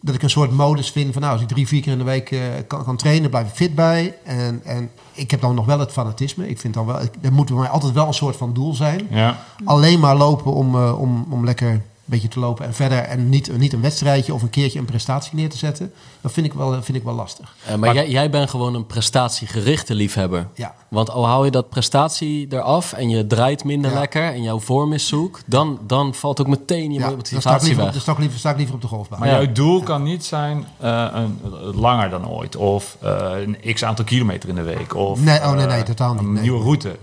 dat 0.01 0.15
ik 0.15 0.23
een 0.23 0.29
soort 0.29 0.51
modus 0.51 0.89
vind 0.91 1.13
van 1.13 1.21
nou, 1.21 1.33
als 1.33 1.41
ik 1.41 1.47
drie, 1.47 1.67
vier 1.67 1.81
keer 1.81 1.91
in 1.91 1.97
de 1.97 2.03
week 2.03 2.31
eh, 2.31 2.39
kan, 2.67 2.83
kan 2.83 2.97
trainen, 2.97 3.29
blijf 3.29 3.47
ik 3.47 3.55
fit 3.55 3.75
bij. 3.75 4.15
En, 4.23 4.61
en 4.63 4.89
ik 5.13 5.31
heb 5.31 5.41
dan 5.41 5.55
nog 5.55 5.65
wel 5.65 5.79
het 5.79 5.91
fanatisme. 5.91 6.49
Ik 6.49 6.59
vind 6.59 6.73
dan 6.73 6.85
wel, 6.85 7.01
ik, 7.01 7.11
er 7.21 7.33
moet 7.33 7.47
bij 7.47 7.55
mij 7.57 7.69
altijd 7.69 7.93
wel 7.93 8.07
een 8.07 8.13
soort 8.13 8.35
van 8.35 8.53
doel 8.53 8.73
zijn 8.73 9.07
Ja. 9.09 9.37
alleen 9.63 9.99
maar 9.99 10.15
lopen 10.15 10.53
om, 10.53 10.75
eh, 10.75 10.99
om, 10.99 11.25
om 11.29 11.45
lekker 11.45 11.81
beetje 12.09 12.27
te 12.27 12.39
lopen 12.39 12.65
en 12.65 12.73
verder. 12.73 12.97
En 12.97 13.29
niet, 13.29 13.57
niet 13.57 13.73
een 13.73 13.81
wedstrijdje 13.81 14.34
of 14.34 14.41
een 14.41 14.49
keertje 14.49 14.79
een 14.79 14.85
prestatie 14.85 15.35
neer 15.35 15.49
te 15.49 15.57
zetten. 15.57 15.93
Dat 16.21 16.31
vind 16.31 16.45
ik 16.45 16.53
wel, 16.53 16.81
vind 16.84 16.97
ik 16.97 17.03
wel 17.03 17.13
lastig. 17.13 17.55
Eh, 17.65 17.75
maar 17.75 17.93
jij, 17.93 18.09
jij 18.09 18.29
bent 18.29 18.49
gewoon 18.49 18.75
een 18.75 18.85
prestatiegerichte 18.85 19.95
liefhebber. 19.95 20.47
Ja. 20.53 20.75
Want 20.88 21.09
al 21.09 21.25
hou 21.27 21.45
je 21.45 21.51
dat 21.51 21.69
prestatie 21.69 22.47
eraf 22.49 22.93
en 22.93 23.09
je 23.09 23.27
draait 23.27 23.63
minder 23.63 23.91
Ja. 23.91 23.99
lekker 23.99 24.23
en 24.34 24.41
jouw 24.41 24.59
vorm 24.59 24.93
is 24.93 25.07
zoek, 25.07 25.39
dan, 25.45 25.79
dan 25.88 26.13
valt 26.13 26.41
ook 26.41 26.47
meteen 26.47 26.91
je 26.93 26.99
Ja, 26.99 27.09
motivatie 27.09 27.67
liever 27.67 27.71
op, 27.71 27.84
weg. 27.84 27.91
dan 27.91 28.01
sta, 28.01 28.11
ik 28.11 28.17
liever, 28.17 28.39
sta 28.39 28.49
ik 28.49 28.57
liever 28.57 28.75
op 28.75 28.81
de 28.81 28.88
golfbaan. 28.88 29.19
Maar 29.19 29.27
Ja. 29.29 29.41
jouw 29.41 29.51
doel 29.51 29.81
kan 29.84 30.03
niet 30.03 30.25
zijn 30.25 30.65
eh, 30.77 31.07
een, 31.13 31.39
langer 31.75 32.09
dan 32.09 32.27
ooit. 32.29 32.55
Of 32.55 32.97
eh, 33.01 33.27
een 33.63 33.73
x 33.73 33.84
aantal 33.84 34.05
kilometer 34.05 34.49
in 34.49 34.55
de 34.55 34.61
week. 34.61 34.95
Of, 34.95 35.19
Nee, 35.21 35.39
oh, 35.39 35.51
nee, 35.51 35.65
nee, 35.65 35.84
totaal 35.84 36.13
niet, 36.13 36.21
Een 36.21 36.34
nee. 36.34 36.41
nieuwe 36.41 36.63
route. 36.63 36.97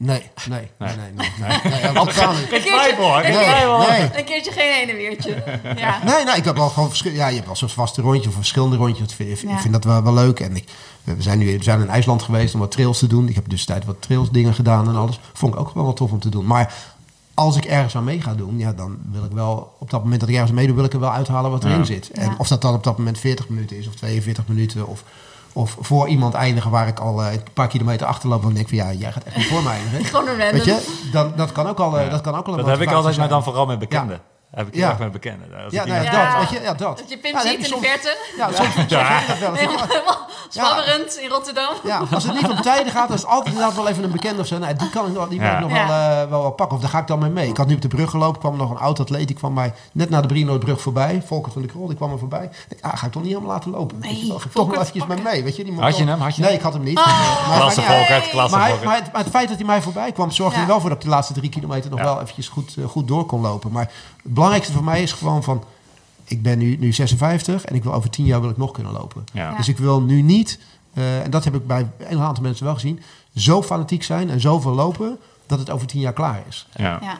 Nee, 0.00 0.22
nee, 0.48 0.68
nee, 0.78 0.90
nee. 0.96 0.96
nee, 1.16 1.30
nee, 1.38 1.72
nee, 1.72 1.80
ja, 1.80 1.92
totaal 1.92 2.32
niet. 2.32 2.42
Een 2.42 2.48
keertje, 2.48 2.70
twijfel, 2.70 3.04
hoor. 3.04 3.16
een, 3.16 3.22
Geen 3.24 3.32
keertje, 3.32 3.44
twijfel. 3.50 3.78
Nee. 3.78 4.00
een 4.18 4.24
keertje 4.24 4.52
geen 4.52 4.72
heen 4.72 4.88
en 4.90 4.96
weertje. 4.96 5.42
Ja. 5.82 6.00
Nee, 6.04 6.24
nee, 6.24 6.36
ik 6.36 6.44
heb 6.44 6.56
wel 6.56 6.68
gewoon 6.68 6.88
verschil- 6.88 7.12
Ja, 7.12 7.26
je 7.26 7.34
hebt 7.34 7.46
wel 7.46 7.56
zo'n 7.56 7.68
vaste 7.68 8.02
rondje 8.02 8.28
of 8.28 8.34
verschillende 8.34 8.76
rondjes. 8.76 9.08
Ik 9.10 9.14
vind, 9.14 9.42
ik 9.42 9.64
Ja. 9.64 9.70
dat 9.70 9.84
wel, 9.84 10.02
wel 10.02 10.14
leuk. 10.14 10.40
En 10.40 10.56
ik, 10.56 10.64
we 11.04 11.14
zijn 11.22 11.38
nu 11.38 11.56
we 11.58 11.62
zijn 11.62 11.80
in 11.80 11.88
IJsland 11.88 12.22
geweest 12.22 12.54
om 12.54 12.60
wat 12.60 12.70
trails 12.70 12.98
te 12.98 13.06
doen. 13.06 13.28
Ik 13.28 13.34
heb 13.34 13.48
dus 13.48 13.64
tijd 13.64 13.84
wat 13.84 13.96
trails 14.02 14.30
dingen 14.30 14.54
gedaan 14.54 14.88
en 14.88 14.96
alles. 14.96 15.20
Vond 15.32 15.54
ik 15.54 15.60
ook 15.60 15.74
wel 15.74 15.84
wat 15.84 15.96
tof 15.96 16.10
om 16.10 16.20
te 16.20 16.28
doen. 16.28 16.46
Maar 16.46 16.74
als 17.34 17.56
ik 17.56 17.64
ergens 17.64 17.96
aan 17.96 18.04
mee 18.04 18.20
ga 18.20 18.34
doen, 18.34 18.58
ja, 18.58 18.72
dan 18.72 18.98
wil 19.12 19.24
ik 19.24 19.30
wel 19.32 19.74
op 19.78 19.90
dat 19.90 20.02
moment 20.02 20.20
dat 20.20 20.28
ik 20.28 20.34
ergens 20.34 20.52
aan 20.52 20.58
meedoe, 20.58 20.76
wil 20.76 20.84
ik 20.84 20.92
er 20.92 21.00
wel 21.00 21.12
uithalen 21.12 21.50
wat 21.50 21.64
erin 21.64 21.78
Ja. 21.78 21.84
zit. 21.84 22.10
En 22.10 22.24
Ja. 22.24 22.34
of 22.38 22.48
dat 22.48 22.62
dan 22.62 22.74
op 22.74 22.84
dat 22.84 22.98
moment 22.98 23.18
40 23.18 23.48
minuten 23.48 23.78
is 23.78 23.88
of 23.88 23.94
42 23.94 24.44
minuten 24.46 24.86
of, 24.86 25.02
of 25.52 25.76
voor 25.80 26.08
iemand 26.08 26.34
eindigen 26.34 26.70
waar 26.70 26.88
ik 26.88 26.98
al 26.98 27.22
eh, 27.22 27.32
een 27.32 27.42
paar 27.52 27.68
kilometer 27.68 28.06
achterloop. 28.06 28.42
Dan 28.42 28.52
denk 28.52 28.68
ik 28.70 28.78
van 28.78 28.86
ja, 28.86 28.98
jij 28.98 29.12
gaat 29.12 29.24
echt 29.24 29.36
niet 29.36 29.46
voor 29.46 29.62
me 29.62 29.68
eindigen. 29.68 30.04
Gewoon 30.10 30.28
een 30.28 30.38
random. 30.38 30.52
Weet 30.52 30.64
je, 30.64 31.08
dan, 31.12 31.32
dat 31.36 31.52
kan 31.52 31.66
ook 31.66 31.78
al, 31.78 31.98
eh, 31.98 32.10
dat 32.10 32.20
kan 32.20 32.34
ook 32.34 32.46
al 32.46 32.52
een 32.52 32.58
Dat 32.58 32.68
heb 32.68 32.80
ik 32.80 32.92
altijd, 32.92 33.16
maar 33.16 33.28
dan 33.28 33.42
vooral 33.42 33.66
met 33.66 33.78
bekenden. 33.78 34.20
Heb 34.50 34.66
ik 34.66 34.74
heel 34.74 34.82
Ja. 34.82 34.88
erg 34.90 34.98
met 34.98 35.12
bekenden. 35.12 35.64
Als 35.64 35.72
Ja, 35.72 35.82
ik 35.82 35.88
nou 35.88 36.04
ja, 36.04 36.12
Ja. 36.12 36.30
dat. 36.30 36.40
Weet 36.40 36.58
je, 36.58 36.64
ja, 36.66 36.74
dat. 36.74 36.98
Dat 36.98 37.10
je 37.10 37.18
Pim 37.18 37.32
Ja, 37.32 37.40
ziet 37.40 37.50
je 37.50 37.74
in 37.74 37.80
de 37.80 37.86
verte. 37.86 38.16
Ja, 38.36 38.44
soms, 38.46 38.56
soms 38.56 38.74
heb 38.74 38.88
je 38.88 39.26
dat 39.28 39.38
wel. 39.38 39.54
Helemaal, 39.62 39.86
helemaal 39.88 40.26
zwabberend 40.48 41.16
in 41.16 41.28
Rotterdam. 41.28 41.74
Ja, 41.84 42.02
als 42.12 42.24
het 42.24 42.34
niet 42.34 42.48
om 42.48 42.60
tijden 42.62 42.92
gaat, 42.92 43.06
dan 43.08 43.16
is 43.16 43.22
het 43.22 43.30
altijd 43.30 43.48
inderdaad 43.54 43.74
wel 43.76 43.88
even 43.88 44.04
een 44.04 44.10
bekende 44.12 44.40
of 44.40 44.46
zo. 44.46 44.58
Nee, 44.58 44.74
die 44.74 44.90
kan 44.90 45.06
ik 45.06 45.12
nog, 45.12 45.28
die 45.28 45.38
wil 45.40 45.48
Ja. 45.48 45.54
ik 45.54 45.60
nog 45.60 45.70
Ja. 45.70 45.86
wel, 45.86 45.96
eh, 46.24 46.30
wel, 46.30 46.40
wel 46.42 46.50
pakken. 46.50 46.76
Of 46.76 46.82
daar 46.82 46.90
ga 46.90 46.98
ik 46.98 47.06
dan 47.06 47.18
mee 47.18 47.30
mee. 47.30 47.48
Ik 47.48 47.56
had 47.56 47.66
nu 47.66 47.74
op 47.74 47.80
de 47.82 47.88
brug 47.88 48.10
gelopen, 48.10 48.40
kwam 48.40 48.56
nog 48.56 48.70
een 48.70 48.78
oud-atleet. 48.78 49.26
Die 49.26 49.36
kwam 49.36 49.52
mij 49.52 49.72
net 49.92 50.10
na 50.10 50.20
de 50.20 50.26
Brienoordbrug 50.28 50.80
voorbij. 50.80 51.22
Volker 51.26 51.52
van 51.52 51.62
de 51.62 51.68
Krol, 51.68 51.86
die 51.86 51.96
kwam 51.96 52.12
er 52.12 52.18
voorbij. 52.18 52.44
Ik 52.68 52.80
dacht, 52.80 52.94
ah, 52.94 53.00
ga 53.00 53.06
ik 53.06 53.12
toch 53.12 53.22
niet 53.22 53.32
helemaal 53.32 53.52
laten 53.54 53.70
lopen? 53.70 53.98
Nee, 53.98 54.24
wel, 54.28 54.38
ga 54.38 54.44
ik 54.46 54.52
toch 54.52 54.66
wel 54.66 54.80
eventjes 54.80 55.06
met 55.06 55.16
pakken. 55.16 55.32
mee. 55.34 55.42
Weet 55.44 55.56
je, 55.56 55.64
die 55.64 55.72
moet 55.72 55.82
Had 55.82 55.96
je 55.96 56.04
hem? 56.04 56.20
Had 56.20 56.36
je 56.36 56.42
nee, 56.42 56.52
ik 56.54 56.60
had 56.60 56.72
hem 56.72 56.82
niet. 56.82 56.94
Maar, 56.94 57.04
Klasse 57.56 57.80
ja, 57.80 58.20
klasse 58.30 58.56
maar, 58.56 58.70
het, 59.12 59.28
feit 59.30 59.48
dat 59.48 59.56
hij 59.56 59.66
mij 59.66 59.82
voorbij 59.82 60.12
kwam, 60.12 60.30
zorgde 60.30 60.56
Ja. 60.56 60.62
er 60.62 60.68
wel 60.68 60.80
voor 60.80 60.88
dat 60.88 60.98
ik 60.98 61.04
de 61.04 61.10
laatste 61.10 61.32
drie 61.32 61.48
kilometer 61.50 61.90
nog 61.90 61.98
Ja. 61.98 62.04
wel 62.04 62.20
eventjes 62.20 62.48
goed, 62.48 62.74
eh, 62.78 62.84
goed 62.84 63.08
door 63.08 63.26
kon 63.26 63.40
lopen. 63.40 63.72
Maar 63.72 63.90
het 64.28 64.34
belangrijkste 64.36 64.72
voor 64.74 64.84
mij 64.84 65.02
is 65.02 65.12
gewoon 65.12 65.42
van... 65.42 65.64
Ik 66.24 66.42
ben 66.42 66.58
nu, 66.58 66.76
nu 66.76 66.92
56 66.92 67.64
en 67.64 67.74
ik 67.74 67.82
wil 67.82 67.94
over 67.94 68.10
10 68.10 68.24
jaar 68.24 68.40
wil 68.40 68.50
ik 68.50 68.56
nog 68.56 68.70
kunnen 68.70 68.92
lopen. 68.92 69.24
Ja. 69.32 69.50
Ja. 69.50 69.56
Dus 69.56 69.68
ik 69.68 69.78
wil 69.78 70.00
nu 70.00 70.22
niet 70.22 70.58
eh, 70.94 71.22
en 71.22 71.30
dat 71.30 71.44
heb 71.44 71.54
ik 71.54 71.66
bij 71.66 71.86
een 71.98 72.20
aantal 72.20 72.42
mensen 72.42 72.64
wel 72.64 72.74
gezien, 72.74 73.00
zo 73.36 73.62
fanatiek 73.62 74.02
zijn 74.02 74.30
en 74.30 74.40
zoveel 74.40 74.72
lopen, 74.74 75.18
dat 75.46 75.58
het 75.58 75.70
over 75.70 75.86
tien 75.86 76.00
jaar 76.00 76.12
klaar 76.12 76.42
is. 76.48 76.66
Ja. 76.76 76.98
Ja. 77.02 77.18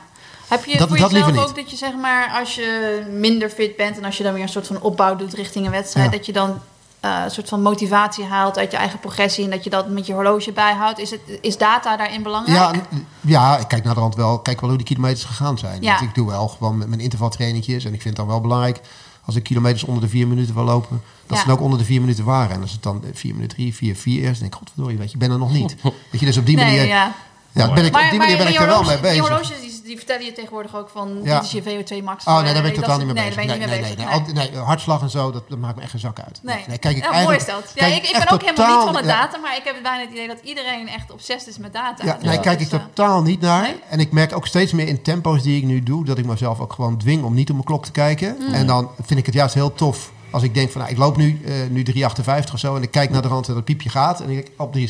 Heb 0.49 0.65
je 0.65 0.79
Dat- 0.79 0.89
voor 0.89 0.97
dat 0.99 1.11
jezelf 1.11 1.49
ook 1.49 1.57
dat 1.57 1.71
je 1.71 1.77
zeg 1.77 1.95
maar 1.95 2.31
als 2.41 2.55
je 2.55 3.03
minder 3.11 3.49
fit 3.51 3.77
bent 3.77 3.97
en 3.99 4.05
als 4.05 4.17
je 4.17 4.23
dan 4.23 4.33
weer 4.33 4.43
een 4.43 4.49
soort 4.49 4.67
van 4.67 4.81
opbouw 4.81 5.17
doet 5.17 5.35
richting 5.35 5.65
een 5.65 5.71
wedstrijd, 5.71 6.11
Ja. 6.11 6.17
dat 6.17 6.27
je 6.27 6.33
dan 6.33 6.59
eh, 7.01 7.21
een 7.25 7.31
soort 7.31 7.49
van 7.49 7.63
motivatie 7.63 8.25
haalt 8.25 8.59
uit 8.59 8.71
je 8.71 8.77
eigen 8.77 8.99
progressie 8.99 9.45
en 9.45 9.51
dat 9.51 9.65
je 9.65 9.71
dat 9.71 9.89
met 9.89 10.07
je 10.07 10.13
horloge 10.13 10.53
bijhoudt? 10.53 10.99
Is, 10.99 11.11
het, 11.11 11.21
is 11.41 11.59
data 11.59 11.97
daarin 11.97 12.23
belangrijk? 12.23 12.59
Ja, 12.59 12.73
ja, 13.21 13.59
ik 13.59 13.69
kijk 13.69 13.85
naar 13.85 13.95
de 13.95 14.09
wel, 14.17 14.39
kijk 14.39 14.61
wel 14.61 14.69
hoe 14.69 14.79
die 14.79 14.87
kilometers 14.87 15.25
gegaan 15.25 15.59
zijn. 15.59 15.83
Ja. 15.83 15.95
Want 15.95 16.09
ik 16.09 16.15
doe 16.15 16.27
wel 16.27 16.49
gewoon 16.49 16.79
met 16.79 16.89
mijn 16.89 17.01
intervaltrainingjes. 17.01 17.85
En 17.85 17.95
ik 17.95 18.03
vind 18.03 18.17
het 18.17 18.27
dan 18.27 18.27
wel 18.27 18.41
belangrijk, 18.41 18.81
als 19.25 19.37
ik 19.37 19.43
kilometers 19.43 19.85
onder 19.85 20.03
de 20.03 20.09
vier 20.09 20.29
minuten 20.29 20.55
wil 20.55 20.65
lopen, 20.65 21.03
dat 21.27 21.37
Ja. 21.37 21.43
ze 21.43 21.49
dan 21.49 21.57
ook 21.57 21.63
onder 21.63 21.79
de 21.79 21.85
vier 21.85 22.01
minuten 22.01 22.25
waren. 22.25 22.55
En 22.55 22.61
als 22.61 22.73
het 22.73 22.83
dan 22.83 23.05
vier 23.13 23.35
minuten 23.35 23.57
drie, 23.57 23.75
vier, 23.75 23.97
vier 23.97 24.19
is, 24.19 24.25
dan 24.25 24.39
denk 24.39 24.53
ik, 24.53 24.59
godverdorie, 24.59 24.99
weet 24.99 25.09
je, 25.09 25.15
ik 25.15 25.21
ben 25.21 25.31
er 25.31 25.39
nog 25.39 25.53
niet. 25.53 25.77
Weet 26.11 26.21
je, 26.21 26.27
dus 26.27 26.37
op 26.37 26.47
die 26.47 26.57
nee, 26.57 26.65
manier, 26.65 26.87
ja. 26.87 27.15
Ja, 27.53 27.73
ben 27.73 27.85
ik, 27.85 27.95
op 27.97 28.01
die 28.11 28.19
manier 28.19 28.37
ben 28.37 28.49
ik 28.49 28.55
er 28.55 28.67
wel 28.67 28.75
horloges- 28.75 28.89
mee 28.93 29.01
bezig. 29.01 29.13
Die 29.13 29.31
horloges 29.31 29.61
die, 29.61 29.81
die 29.85 29.97
vertellen 29.97 30.25
je 30.25 30.33
tegenwoordig 30.33 30.77
ook 30.77 30.89
van 30.89 31.21
Ja. 31.23 31.35
dit 31.35 31.45
is 31.45 31.51
je 31.53 31.63
VO2 31.63 32.05
max. 32.05 32.25
Oh 32.25 32.43
nee, 32.43 32.53
daar 32.53 32.63
ben 32.63 32.71
ik 32.71 32.77
totaal 32.79 32.97
niet 32.99 33.07
mee 33.07 33.15
nee, 33.15 33.25
bezig. 33.25 33.47
daar 33.47 33.59
ben 33.59 33.61
je 33.61 33.67
Nee, 33.67 33.79
niet 33.79 33.97
nee, 33.97 33.97
mee 33.97 34.07
nee, 34.07 34.25
bezig. 34.25 34.35
nee. 34.35 34.45
Al- 34.47 34.55
nee, 34.57 34.65
hartslag 34.65 35.01
en 35.03 35.11
zo, 35.11 35.31
dat, 35.31 35.49
dat 35.49 35.59
maakt 35.59 35.77
me 35.77 35.83
echt 35.83 35.91
geen 35.91 36.01
zak 36.01 36.21
uit. 36.21 36.41
Nee, 36.43 36.65
nee 36.69 36.79
kijk 36.79 36.97
ik 36.97 37.03
ja, 37.03 37.11
mooi 37.11 37.27
eigenlijk, 37.27 37.49
is 37.49 37.55
dat. 37.55 37.73
Ja, 37.75 37.87
ik, 37.87 38.03
ben 38.13 38.31
ook 38.31 38.43
helemaal 38.43 38.77
niet 38.85 38.95
van 38.95 39.03
de 39.03 39.09
data, 39.09 39.39
maar 39.39 39.57
ik 39.57 39.65
heb 39.65 39.77
bijna 39.83 40.01
het 40.01 40.11
idee 40.11 40.27
dat 40.27 40.39
iedereen 40.43 40.89
echt 40.89 41.11
obsessief 41.11 41.47
is 41.49 41.59
met 41.59 41.73
data. 41.73 42.05
Ja, 42.05 42.19
nee, 42.21 42.33
Dus, 42.33 42.41
kijk 42.41 42.61
ik 42.61 42.73
eh, 42.73 42.79
totaal 42.79 43.23
niet 43.23 43.41
naar. 43.41 43.63
Nee? 43.63 43.81
En 43.89 44.01
ik 44.01 44.13
merk 44.13 44.37
ook 44.37 44.47
steeds 44.47 44.73
meer 44.73 44.89
in 44.89 45.03
tempo's 45.03 45.43
die 45.43 45.57
ik 45.57 45.65
nu 45.65 45.83
doe, 45.83 46.05
dat 46.05 46.19
ik 46.19 46.27
mezelf 46.27 46.61
ook 46.61 46.73
gewoon 46.73 46.99
dwing 46.99 47.25
om 47.25 47.35
niet 47.35 47.49
op 47.49 47.55
mijn 47.55 47.67
klok 47.67 47.85
te 47.85 47.93
kijken. 47.93 48.37
Mm. 48.39 48.55
En 48.55 48.67
dan 48.67 48.91
vind 49.03 49.19
ik 49.21 49.27
het 49.27 49.35
juist 49.35 49.55
heel 49.55 49.73
tof 49.73 50.11
als 50.31 50.43
ik 50.43 50.55
denk 50.55 50.71
van, 50.71 50.81
nou, 50.81 50.93
ik 50.93 50.99
loop 50.99 51.17
nu, 51.17 51.41
eh 51.47 51.53
nu 51.71 51.83
3,58 51.83 52.53
of 52.53 52.59
zo 52.59 52.77
en 52.77 52.83
ik 52.83 52.91
kijk 52.91 53.11
naar 53.11 53.23
de 53.23 53.29
rand 53.29 53.49
en 53.49 53.55
dat 53.55 53.65
piepje 53.65 53.89
gaat 53.89 54.21
en 54.21 54.31
ik 54.31 54.35
denk 54.37 54.49
op 54.61 54.73
3,57, 54.77 54.81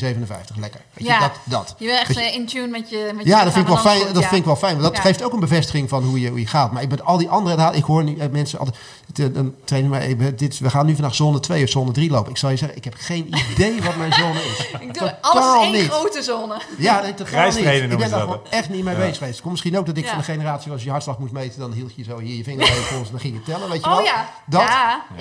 lekker. 0.59 0.81
Weet 0.93 1.07
je, 1.07 1.13
Ja. 1.13 1.19
dat, 1.19 1.31
dat. 1.43 1.75
Je 1.77 1.85
bent 1.85 1.99
echt 1.99 2.13
je- 2.13 2.21
eh, 2.21 2.33
in 2.35 2.45
tune 2.45 2.67
met 2.67 2.89
je 2.89 3.11
met 3.15 3.23
je 3.23 3.29
Ja, 3.29 3.43
dat 3.43 3.53
vind 3.53 3.67
ik 3.67 3.73
wel 3.73 3.81
fijn. 3.81 3.99
Dat 4.13 4.23
vind 4.25 4.35
ik 4.39 4.45
wel 4.45 4.55
fijn. 4.55 4.71
Want 4.71 4.83
dat 4.85 4.95
Ja. 4.95 5.01
geeft 5.01 5.23
ook 5.23 5.33
een 5.33 5.39
bevestiging 5.39 5.89
van 5.89 6.03
hoe 6.03 6.19
je, 6.19 6.29
hoe 6.29 6.39
je 6.39 6.47
gaat. 6.47 6.71
Maar 6.71 6.81
ik 6.81 6.89
met 6.89 7.03
al 7.03 7.17
die 7.17 7.29
andere 7.29 7.57
ik 7.73 7.83
hoor 7.83 8.03
nu 8.03 8.17
eh, 8.17 8.29
mensen 8.29 8.59
altijd. 8.59 8.77
Dan 9.33 9.53
trainen 9.63 9.91
wij, 9.91 10.17
eh, 10.19 10.25
dit, 10.35 10.59
we 10.59 10.69
gaan 10.69 10.85
nu 10.85 10.93
vandaag 10.93 11.15
zone 11.15 11.39
2 11.39 11.63
of 11.63 11.69
zone 11.69 11.91
3 11.91 12.09
lopen. 12.09 12.31
Ik 12.31 12.37
zal 12.37 12.49
je 12.49 12.55
zeggen, 12.57 12.77
ik 12.77 12.83
heb 12.83 12.93
geen 12.97 13.33
idee 13.51 13.81
wat 13.81 13.95
mijn 13.95 14.13
zone 14.13 14.39
is. 14.39 14.59
Ik 14.89 14.93
doe 14.99 15.15
Totaal 15.21 15.41
alles 15.53 15.67
in 15.67 15.73
één 15.73 15.81
niet. 15.81 15.91
grote 15.91 16.21
zone. 16.21 16.61
Ja, 16.77 17.01
nee, 17.01 17.13
totaal 17.13 17.45
niet. 17.47 17.55
Ik 17.57 17.63
ben 17.63 17.99
daar 17.99 18.09
dat, 18.09 18.19
gewoon 18.19 18.39
echt 18.49 18.69
niet 18.69 18.83
mee 18.83 18.95
bezig 18.95 19.13
geweest. 19.13 19.31
Het 19.33 19.39
komt 19.41 19.51
misschien 19.51 19.77
ook 19.77 19.85
dat 19.85 19.97
ik 19.97 20.03
Ja. 20.03 20.09
van 20.09 20.17
de 20.19 20.23
generatie 20.23 20.65
was, 20.65 20.73
als 20.73 20.83
je 20.83 20.89
hartslag 20.89 21.19
moest 21.19 21.31
meten, 21.31 21.59
dan 21.59 21.71
hield 21.71 21.91
je 21.95 22.03
zo 22.03 22.19
hier 22.19 22.37
je 22.37 22.43
vinger 22.43 22.65
bij 22.65 22.75
je 22.75 22.87
pols 22.93 23.05
en 23.05 23.11
dan 23.11 23.19
ging 23.19 23.33
je 23.33 23.43
tellen, 23.43 23.69
weet 23.69 23.83
je 23.83 23.89
wel. 23.89 23.97
Oh 23.99 24.03
ja. 24.05 24.29
Dat, 24.45 24.61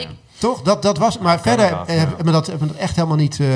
ja. 0.09 0.28
Toch? 0.39 0.63
Dat, 0.63 0.83
dat 0.83 0.99
was, 0.99 1.19
maar 1.19 1.41
verder 1.41 1.65
eh, 1.65 1.71
ja. 1.71 1.93
heb 2.01 2.19
ik 2.19 2.25
me 2.25 2.31
dat, 2.33 2.47
heb 2.47 2.55
ik 2.55 2.61
me 2.61 2.67
dat 2.67 2.77
echt 2.77 2.95
helemaal 2.97 3.17
niet, 3.17 3.41
eh, 3.41 3.47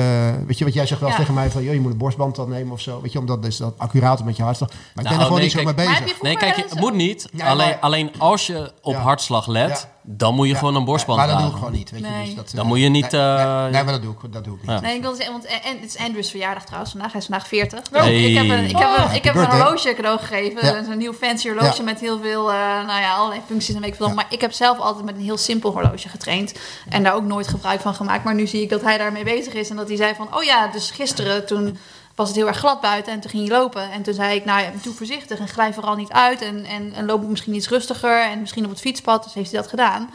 weet 0.47 0.57
je 0.57 0.65
wat 0.65 0.73
jij 0.73 0.85
zegt 0.85 0.99
wel 0.99 1.09
eens 1.09 1.17
tegen 1.17 1.33
mij 1.33 1.51
van, 1.51 1.63
joh, 1.63 1.73
je 1.73 1.79
moet 1.81 1.91
een 1.91 1.97
borstband 1.97 2.35
dan 2.35 2.49
nemen 2.49 2.73
of 2.73 2.81
zo, 2.81 3.01
weet 3.01 3.11
je, 3.11 3.19
omdat 3.19 3.45
is 3.45 3.57
dat 3.57 3.73
accurater 3.77 4.25
met 4.25 4.37
je 4.37 4.43
hartslag. 4.43 4.69
Maar 4.69 4.77
ik 4.79 4.93
ben 4.93 5.03
Nou, 5.03 5.15
er 5.15 5.21
gewoon 5.21 5.33
nee, 5.37 5.43
niet 5.43 5.51
zo 5.51 5.63
mee 5.63 5.73
Maar 5.75 5.85
bezig. 5.85 5.99
heb 5.99 6.07
je 6.07 6.13
Nee, 6.21 6.37
kijk, 6.37 6.55
het 6.55 6.79
moet 6.79 6.93
niet. 6.93 7.27
Ja, 7.33 7.47
alleen, 7.47 7.67
maar- 7.67 7.77
alleen 7.79 8.11
als 8.17 8.47
je 8.47 8.71
op 8.81 8.93
Ja. 8.93 8.99
hartslag 8.99 9.47
let, 9.47 9.69
Ja. 9.69 9.77
dan 10.01 10.35
moet 10.35 10.45
je 10.47 10.51
Ja. 10.53 10.57
gewoon 10.59 10.75
een 10.75 10.85
borstband 10.85 11.17
Maar 11.19 11.27
dat 11.27 11.39
doe 11.39 11.47
ik 11.47 11.53
gewoon 11.53 11.71
niet, 11.71 11.91
weet 11.91 11.99
je. 12.01 12.07
Nee. 12.07 12.25
Dus 12.25 12.35
dat, 12.35 12.51
Dan 12.53 12.63
eh, 12.63 12.67
moet 12.69 12.79
je 12.79 12.87
niet, 12.89 13.11
Nee, 13.11 13.21
nee, 13.21 13.29
eh, 13.37 13.63
nee, 13.63 13.83
maar 13.83 13.93
dat 13.93 14.01
doe 14.01 14.13
ik, 14.23 14.33
dat 14.33 14.43
doe 14.43 14.55
ik 14.55 14.61
niet. 14.61 14.71
Ja. 14.71 14.79
Nee, 14.79 14.95
ik 14.95 15.01
wilde 15.01 15.15
zeggen, 15.15 15.33
want 15.33 15.45
en, 15.45 15.61
en 15.63 15.75
het 15.79 15.95
is 15.95 15.97
Andrews 15.97 16.29
verjaardag 16.29 16.63
trouwens 16.63 16.91
vandaag. 16.91 17.11
Hij 17.11 17.21
is 17.21 17.27
vandaag 17.27 17.47
40. 17.47 17.79
Hey. 17.91 18.23
Ik 18.23 18.35
heb 18.37 18.49
een, 18.49 18.63
ik 18.65 18.77
heb 18.77 18.89
een, 18.97 19.15
ik 19.15 19.23
heb 19.23 19.35
een 19.35 19.45
horloge 19.45 19.93
cadeau 19.93 20.19
gegeven. 20.19 20.65
Ja. 20.65 20.83
Zo'n 20.83 20.97
nieuw 20.97 21.13
fancy 21.13 21.47
horloge 21.47 21.77
Ja. 21.77 21.83
met 21.83 21.99
heel 21.99 22.19
veel, 22.21 22.51
eh, 22.51 22.57
nou 22.59 23.01
ja, 23.01 23.15
allerlei 23.15 23.41
functies 23.47 23.75
en 23.75 23.81
weet 23.81 23.89
ik 23.89 23.95
veel. 23.95 24.07
Ja. 24.07 24.13
Maar 24.13 24.25
ik 24.29 24.41
heb 24.41 24.51
zelf 24.51 24.79
altijd 24.79 25.05
met 25.05 25.15
een 25.15 25.21
heel 25.21 25.37
simpel 25.37 25.71
horloge 25.71 26.09
getraind. 26.09 26.53
En 26.89 27.03
daar 27.03 27.13
ook 27.13 27.23
nooit 27.23 27.47
gebruik 27.47 27.81
van 27.81 27.93
gemaakt. 27.93 28.23
Maar 28.23 28.35
nu 28.35 28.47
zie 28.47 28.61
ik 28.61 28.69
dat 28.69 28.81
hij 28.81 28.97
daarmee 28.97 29.23
bezig 29.23 29.53
is. 29.53 29.69
En 29.69 29.75
dat 29.75 29.87
hij 29.87 29.97
zei 29.97 30.15
van, 30.15 30.35
oh 30.35 30.43
ja, 30.43 30.67
dus 30.67 30.91
gisteren 30.91 31.45
toen 31.45 31.77
was 32.15 32.27
het 32.27 32.37
heel 32.37 32.47
erg 32.47 32.57
glad 32.57 32.81
buiten. 32.81 33.13
En 33.13 33.19
toen 33.19 33.29
ging 33.29 33.47
hij 33.47 33.57
lopen. 33.57 33.91
En 33.91 34.03
toen 34.03 34.13
zei 34.13 34.35
ik, 34.35 34.45
nou 34.45 34.61
ja, 34.61 34.71
doe 34.81 34.93
voorzichtig 34.93 35.39
en 35.39 35.47
glij 35.47 35.73
vooral 35.73 35.95
niet 35.95 36.11
uit. 36.11 36.41
En, 36.41 36.65
en, 36.65 36.93
en 36.93 37.05
loop 37.05 37.27
misschien 37.27 37.53
iets 37.53 37.69
rustiger. 37.69 38.21
En 38.21 38.39
misschien 38.39 38.63
op 38.63 38.69
het 38.69 38.79
fietspad. 38.79 39.23
Dus 39.23 39.33
heeft 39.33 39.51
hij 39.51 39.59
dat 39.61 39.69
gedaan. 39.69 40.09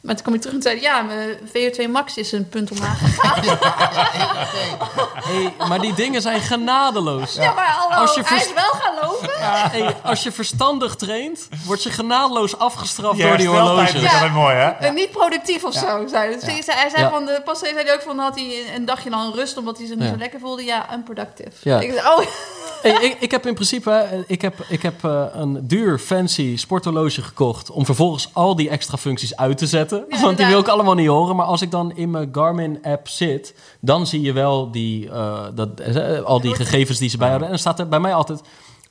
Maar 0.00 0.14
toen 0.14 0.22
kwam 0.24 0.34
ik 0.34 0.40
terug 0.40 0.56
en 0.56 0.62
zei 0.62 0.80
ja, 0.80 1.02
mijn 1.02 1.38
VO2 1.46 1.90
max 1.90 2.16
is 2.16 2.32
een 2.32 2.48
punt 2.48 2.70
omlaag 2.70 2.98
gegaan. 2.98 3.42
Hey, 5.24 5.54
maar 5.68 5.80
die 5.80 5.94
dingen 5.94 6.22
zijn 6.22 6.40
genadeloos. 6.40 7.34
Ja, 7.34 7.52
maar 7.52 7.66
hallo, 7.68 7.94
Als 7.94 8.14
je 8.14 8.22
hij 8.24 8.36
is 8.38 8.52
wel 8.54 8.72
gaan 8.72 8.94
lopen. 9.02 9.28
Hey, 9.38 9.96
als 10.02 10.22
je 10.22 10.32
verstandig 10.32 10.94
traint, 10.96 11.48
word 11.66 11.82
je 11.82 11.90
genadeloos 11.90 12.58
afgestraft 12.58 13.20
door 13.20 13.36
die 13.36 13.48
horloges. 13.48 13.94
is 13.94 14.12
altijd 14.12 14.32
mooi, 14.32 14.54
hè? 14.54 14.68
En 14.68 14.94
niet 14.94 15.10
productief 15.10 15.64
of 15.64 15.74
zo. 15.74 16.06
Zei. 16.06 16.34
Dus 16.34 16.42
hij 16.42 16.62
zei, 16.62 16.78
hij 16.78 16.88
zei 16.90 17.02
Ja. 17.02 17.10
van, 17.10 17.24
de, 17.24 17.40
pas 17.44 17.58
zei 17.58 17.74
hij 17.74 17.94
ook 17.94 18.02
van, 18.02 18.18
had 18.18 18.34
hij 18.34 18.64
een 18.74 18.84
dagje 18.84 19.10
dan 19.10 19.32
rust 19.34 19.56
omdat 19.56 19.78
hij 19.78 19.86
zich 19.86 19.96
niet 19.96 20.04
Ja. 20.04 20.10
zo 20.12 20.18
lekker 20.18 20.40
voelde. 20.40 20.64
Ja, 20.64 20.86
unproductive. 20.94 21.50
Ja. 21.62 21.80
Ik 21.80 21.92
zei, 21.92 22.06
oh, 22.06 22.26
Hey, 22.82 22.92
ik, 22.92 23.16
ik 23.20 23.30
heb 23.30 23.46
in 23.46 23.54
principe 23.54 23.90
hè, 23.90 24.24
ik 24.26 24.42
heb, 24.42 24.54
ik 24.68 24.82
heb, 24.82 25.04
eh, 25.04 25.24
een 25.32 25.58
duur, 25.62 25.98
fancy 25.98 26.56
sporthorloge 26.56 27.22
gekocht... 27.22 27.70
om 27.70 27.84
vervolgens 27.84 28.28
al 28.32 28.56
die 28.56 28.68
extra 28.68 28.96
functies 28.96 29.36
uit 29.36 29.58
te 29.58 29.66
zetten. 29.66 29.87
Want 29.90 30.36
die 30.36 30.46
wil 30.46 30.60
ik 30.60 30.68
allemaal 30.68 30.94
niet 30.94 31.08
horen. 31.08 31.36
Maar 31.36 31.46
als 31.46 31.62
ik 31.62 31.70
dan 31.70 31.96
in 31.96 32.10
mijn 32.10 32.28
Garmin-app 32.32 33.08
zit... 33.08 33.54
dan 33.80 34.06
zie 34.06 34.20
je 34.20 34.32
wel 34.32 34.70
die, 34.70 35.10
eh, 35.10 35.44
dat, 35.54 35.80
eh, 35.80 36.20
al 36.20 36.40
die 36.40 36.54
gegevens 36.54 36.98
die 36.98 37.08
ze 37.08 37.16
bijhouden. 37.16 37.46
En 37.46 37.52
dan 37.52 37.62
staat 37.62 37.78
er 37.78 37.88
bij 37.88 38.00
mij 38.00 38.14
altijd... 38.14 38.42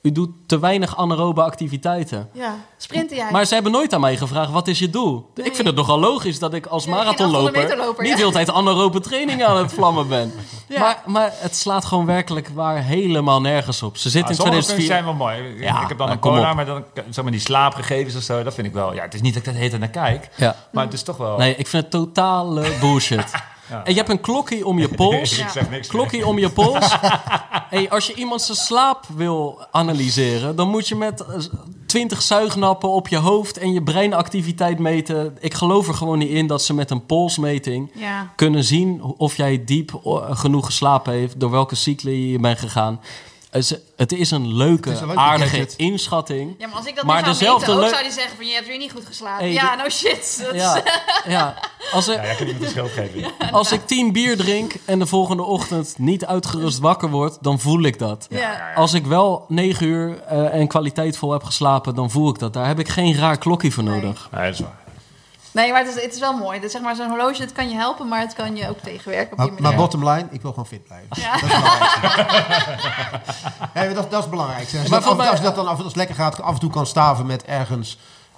u 0.07 0.11
doet 0.11 0.29
te 0.45 0.59
weinig 0.59 0.97
anaerobe 0.97 1.41
activiteiten. 1.43 2.29
ja, 2.33 2.55
sprinten 2.77 3.15
jij. 3.17 3.31
Maar 3.31 3.45
ze 3.45 3.53
hebben 3.53 3.71
nooit 3.71 3.93
aan 3.93 4.01
mij 4.01 4.17
gevraagd, 4.17 4.51
wat 4.51 4.67
is 4.67 4.79
je 4.79 4.89
doel? 4.89 5.31
Nee. 5.35 5.45
Ik 5.45 5.55
vind 5.55 5.67
het 5.67 5.75
nogal 5.75 5.99
logisch 5.99 6.39
dat 6.39 6.53
ik 6.53 6.65
als 6.65 6.83
Ja, 6.83 6.89
marathonloper... 6.89 7.47
800 7.47 7.63
meter 7.69 7.85
loper, 7.85 8.01
niet 8.03 8.11
ja. 8.11 8.15
de 8.17 8.21
hele 8.21 8.33
tijd 8.33 8.51
anaerobe 8.51 8.99
training 8.99 9.43
aan 9.43 9.57
het 9.57 9.73
vlammen 9.73 10.07
ben. 10.07 10.31
Ja. 10.69 10.79
Maar, 10.79 11.01
maar 11.05 11.31
het 11.33 11.55
slaat 11.55 11.85
gewoon 11.85 12.05
werkelijk 12.05 12.47
waar 12.53 12.83
helemaal 12.83 13.41
nergens 13.41 13.83
op. 13.83 13.97
Ze 13.97 14.09
zit 14.09 14.23
Ah, 14.23 14.29
in 14.29 14.35
sommige 14.35 14.63
functies 14.63 14.85
2004... 14.85 14.95
zijn 14.95 15.05
wel 15.05 15.43
mooi. 15.43 15.63
Ja, 15.63 15.81
ik 15.81 15.87
heb 15.87 15.97
dan 15.97 16.07
maar 16.07 16.17
een 16.21 16.49
op. 16.49 16.55
maar 16.55 16.65
dan 16.65 16.83
zeg 17.09 17.23
maar 17.23 17.31
die 17.31 17.41
slaapgegevens 17.41 18.15
of 18.15 18.21
zo, 18.23 18.43
dat 18.43 18.53
vind 18.53 18.67
ik 18.67 18.73
wel. 18.73 18.93
Ja, 18.93 19.01
het 19.01 19.13
is 19.13 19.21
niet 19.21 19.33
dat 19.33 19.45
ik 19.45 19.49
dat 19.53 19.61
heet 19.61 19.79
naar 19.79 19.87
kijk, 19.89 20.29
Ja. 20.35 20.55
maar 20.71 20.83
het 20.83 20.93
is 20.93 21.03
toch 21.03 21.17
wel. 21.17 21.37
Nee, 21.37 21.55
ik 21.55 21.67
vind 21.67 21.83
het 21.83 21.91
totale 21.91 22.71
bullshit. 22.81 23.31
Ja. 23.69 23.83
En 23.83 23.91
je 23.91 23.97
hebt 23.97 24.09
een 24.09 24.21
klokje 24.21 24.65
om 24.65 24.79
je 24.79 24.87
pols. 24.87 25.37
ik 25.39 25.49
zeg 25.49 25.69
niks. 25.69 25.87
Klokje 25.87 26.27
om 26.27 26.39
je 26.39 26.49
pols. 26.49 26.95
hey, 27.69 27.89
als 27.89 28.07
je 28.07 28.13
iemand 28.13 28.41
zijn 28.41 28.57
slaap 28.57 29.05
wil 29.15 29.65
analyseren, 29.71 30.55
dan 30.55 30.69
moet 30.69 30.87
je 30.87 30.95
met 30.95 31.21
eh, 31.21 31.39
20 31.85 32.21
zuignappen 32.21 32.89
op 32.89 33.07
je 33.07 33.17
hoofd 33.17 33.57
en 33.57 33.73
je 33.73 33.83
breinactiviteit 33.83 34.79
meten. 34.79 35.37
Ik 35.39 35.53
geloof 35.53 35.87
er 35.87 35.93
gewoon 35.93 36.17
niet 36.17 36.29
in 36.29 36.47
dat 36.47 36.61
ze 36.61 36.73
met 36.73 36.91
een 36.91 37.05
polsmeting 37.05 37.91
ja. 37.95 38.31
kunnen 38.35 38.63
zien 38.63 39.01
of 39.01 39.37
jij 39.37 39.63
diep 39.65 39.99
eh, 40.03 40.37
genoeg 40.37 40.65
geslapen 40.65 41.13
heeft, 41.13 41.39
door 41.39 41.51
welke 41.51 41.75
cycli 41.75 42.31
je 42.31 42.39
bent 42.39 42.59
gegaan. 42.59 42.99
Het 43.49 43.63
is- 43.63 43.77
Het 43.95 44.11
is 44.11 44.31
een 44.31 44.53
leuke, 44.53 44.87
Het 44.89 44.97
is 44.97 45.01
een 45.01 45.07
leuke 45.07 45.21
aardige 45.21 45.49
gadget. 45.49 45.73
inschatting. 45.77 46.55
ja, 46.57 46.67
maar 46.67 46.75
als 46.75 46.85
ik 46.85 46.95
dat 46.95 47.03
Maar 47.05 47.27
nu 47.27 47.33
zou 47.33 47.59
meten, 47.59 47.73
ook 47.75 47.81
zou 47.89 48.01
hij 48.01 48.09
zeggen 48.11 48.35
van, 48.35 48.45
je 48.47 48.53
hebt 48.53 48.67
weer 48.67 48.77
niet 48.77 48.91
goed 48.91 49.05
geslapen. 49.05 49.43
Hey, 49.43 49.53
ja, 49.53 49.75
de- 49.75 49.81
no 49.83 49.89
shit. 49.89 50.37
Dat 50.45 50.55
Ja, 50.55 50.83
ja. 51.27 51.55
Als, 51.91 52.07
er, 52.07 52.13
Ja, 52.15 52.23
jij 52.23 52.35
kan 52.35 52.45
iemand 52.45 52.63
een 52.65 52.69
schuld 52.71 52.91
geven. 52.91 53.31
als 53.51 53.71
ik 53.71 53.85
tien 53.87 54.11
bier 54.11 54.37
drink 54.37 54.73
en 54.85 54.99
de 54.99 55.05
volgende 55.05 55.43
ochtend 55.43 55.95
niet 55.97 56.25
uitgerust 56.25 56.79
wakker 56.79 57.09
word, 57.09 57.37
dan 57.41 57.59
voel 57.59 57.83
ik 57.83 57.99
dat. 57.99 58.27
ja. 58.29 58.73
Als 58.75 58.93
ik 58.93 59.05
wel 59.05 59.45
negen 59.47 59.85
uur 59.87 60.21
eh, 60.21 60.53
en 60.53 60.67
kwaliteitvol 60.67 61.31
heb 61.31 61.43
geslapen, 61.43 61.95
dan 61.95 62.11
voel 62.11 62.29
ik 62.29 62.39
dat. 62.39 62.53
Daar 62.53 62.67
heb 62.67 62.79
ik 62.79 62.87
geen 62.87 63.15
raar 63.15 63.37
klokje 63.37 63.71
voor 63.71 63.83
Nee. 63.83 63.93
nodig. 64.01 64.29
Nee, 64.31 64.43
dat 64.45 64.53
is 64.53 64.59
waar. 64.59 64.85
Nee, 65.57 65.71
maar 65.71 65.83
het 65.85 65.95
is, 65.95 66.01
het 66.03 66.13
is 66.13 66.19
wel 66.19 66.33
mooi. 66.37 66.59
Dat, 66.59 66.71
zeg 66.71 66.81
maar, 66.81 66.95
zo'n 66.95 67.09
horloge, 67.09 67.41
het 67.41 67.51
kan 67.51 67.69
je 67.69 67.75
helpen, 67.75 68.07
maar 68.07 68.19
het 68.19 68.33
kan 68.33 68.55
je 68.55 68.69
ook 68.69 68.77
tegenwerken 68.79 69.31
op 69.31 69.37
Maar, 69.37 69.47
die 69.47 69.61
maar 69.61 69.75
bottom 69.75 70.09
line, 70.09 70.27
ik 70.31 70.41
wil 70.41 70.49
gewoon 70.51 70.65
fit 70.67 70.83
blijven. 70.83 71.07
Ja. 71.09 71.31
Dat 71.31 71.41
is 71.43 71.51
het 71.51 71.61
belangrijkste. 71.61 73.51
nee, 73.73 73.85
maar 73.85 73.93
dat, 73.95 74.03
dat 74.03 74.11
is 74.11 74.19
het 74.19 74.29
belangrijkste. 74.29 74.77
Als, 74.77 74.85
je 74.85 74.91
Maar 74.91 74.99
dat, 74.99 75.09
af, 75.09 75.15
voor 75.15 75.15
mij- 75.15 75.29
als 75.29 75.37
je 75.39 75.45
dat 75.45 75.55
dan 75.55 75.67
af, 75.67 75.77
als 75.77 75.85
het 75.85 75.95
lekker 75.95 76.15
gaat, 76.15 76.41
af 76.41 76.53
en 76.53 76.59
toe 76.59 76.69
kan 76.69 76.85
staven 76.85 77.25
met 77.25 77.43
ergens 77.45 77.97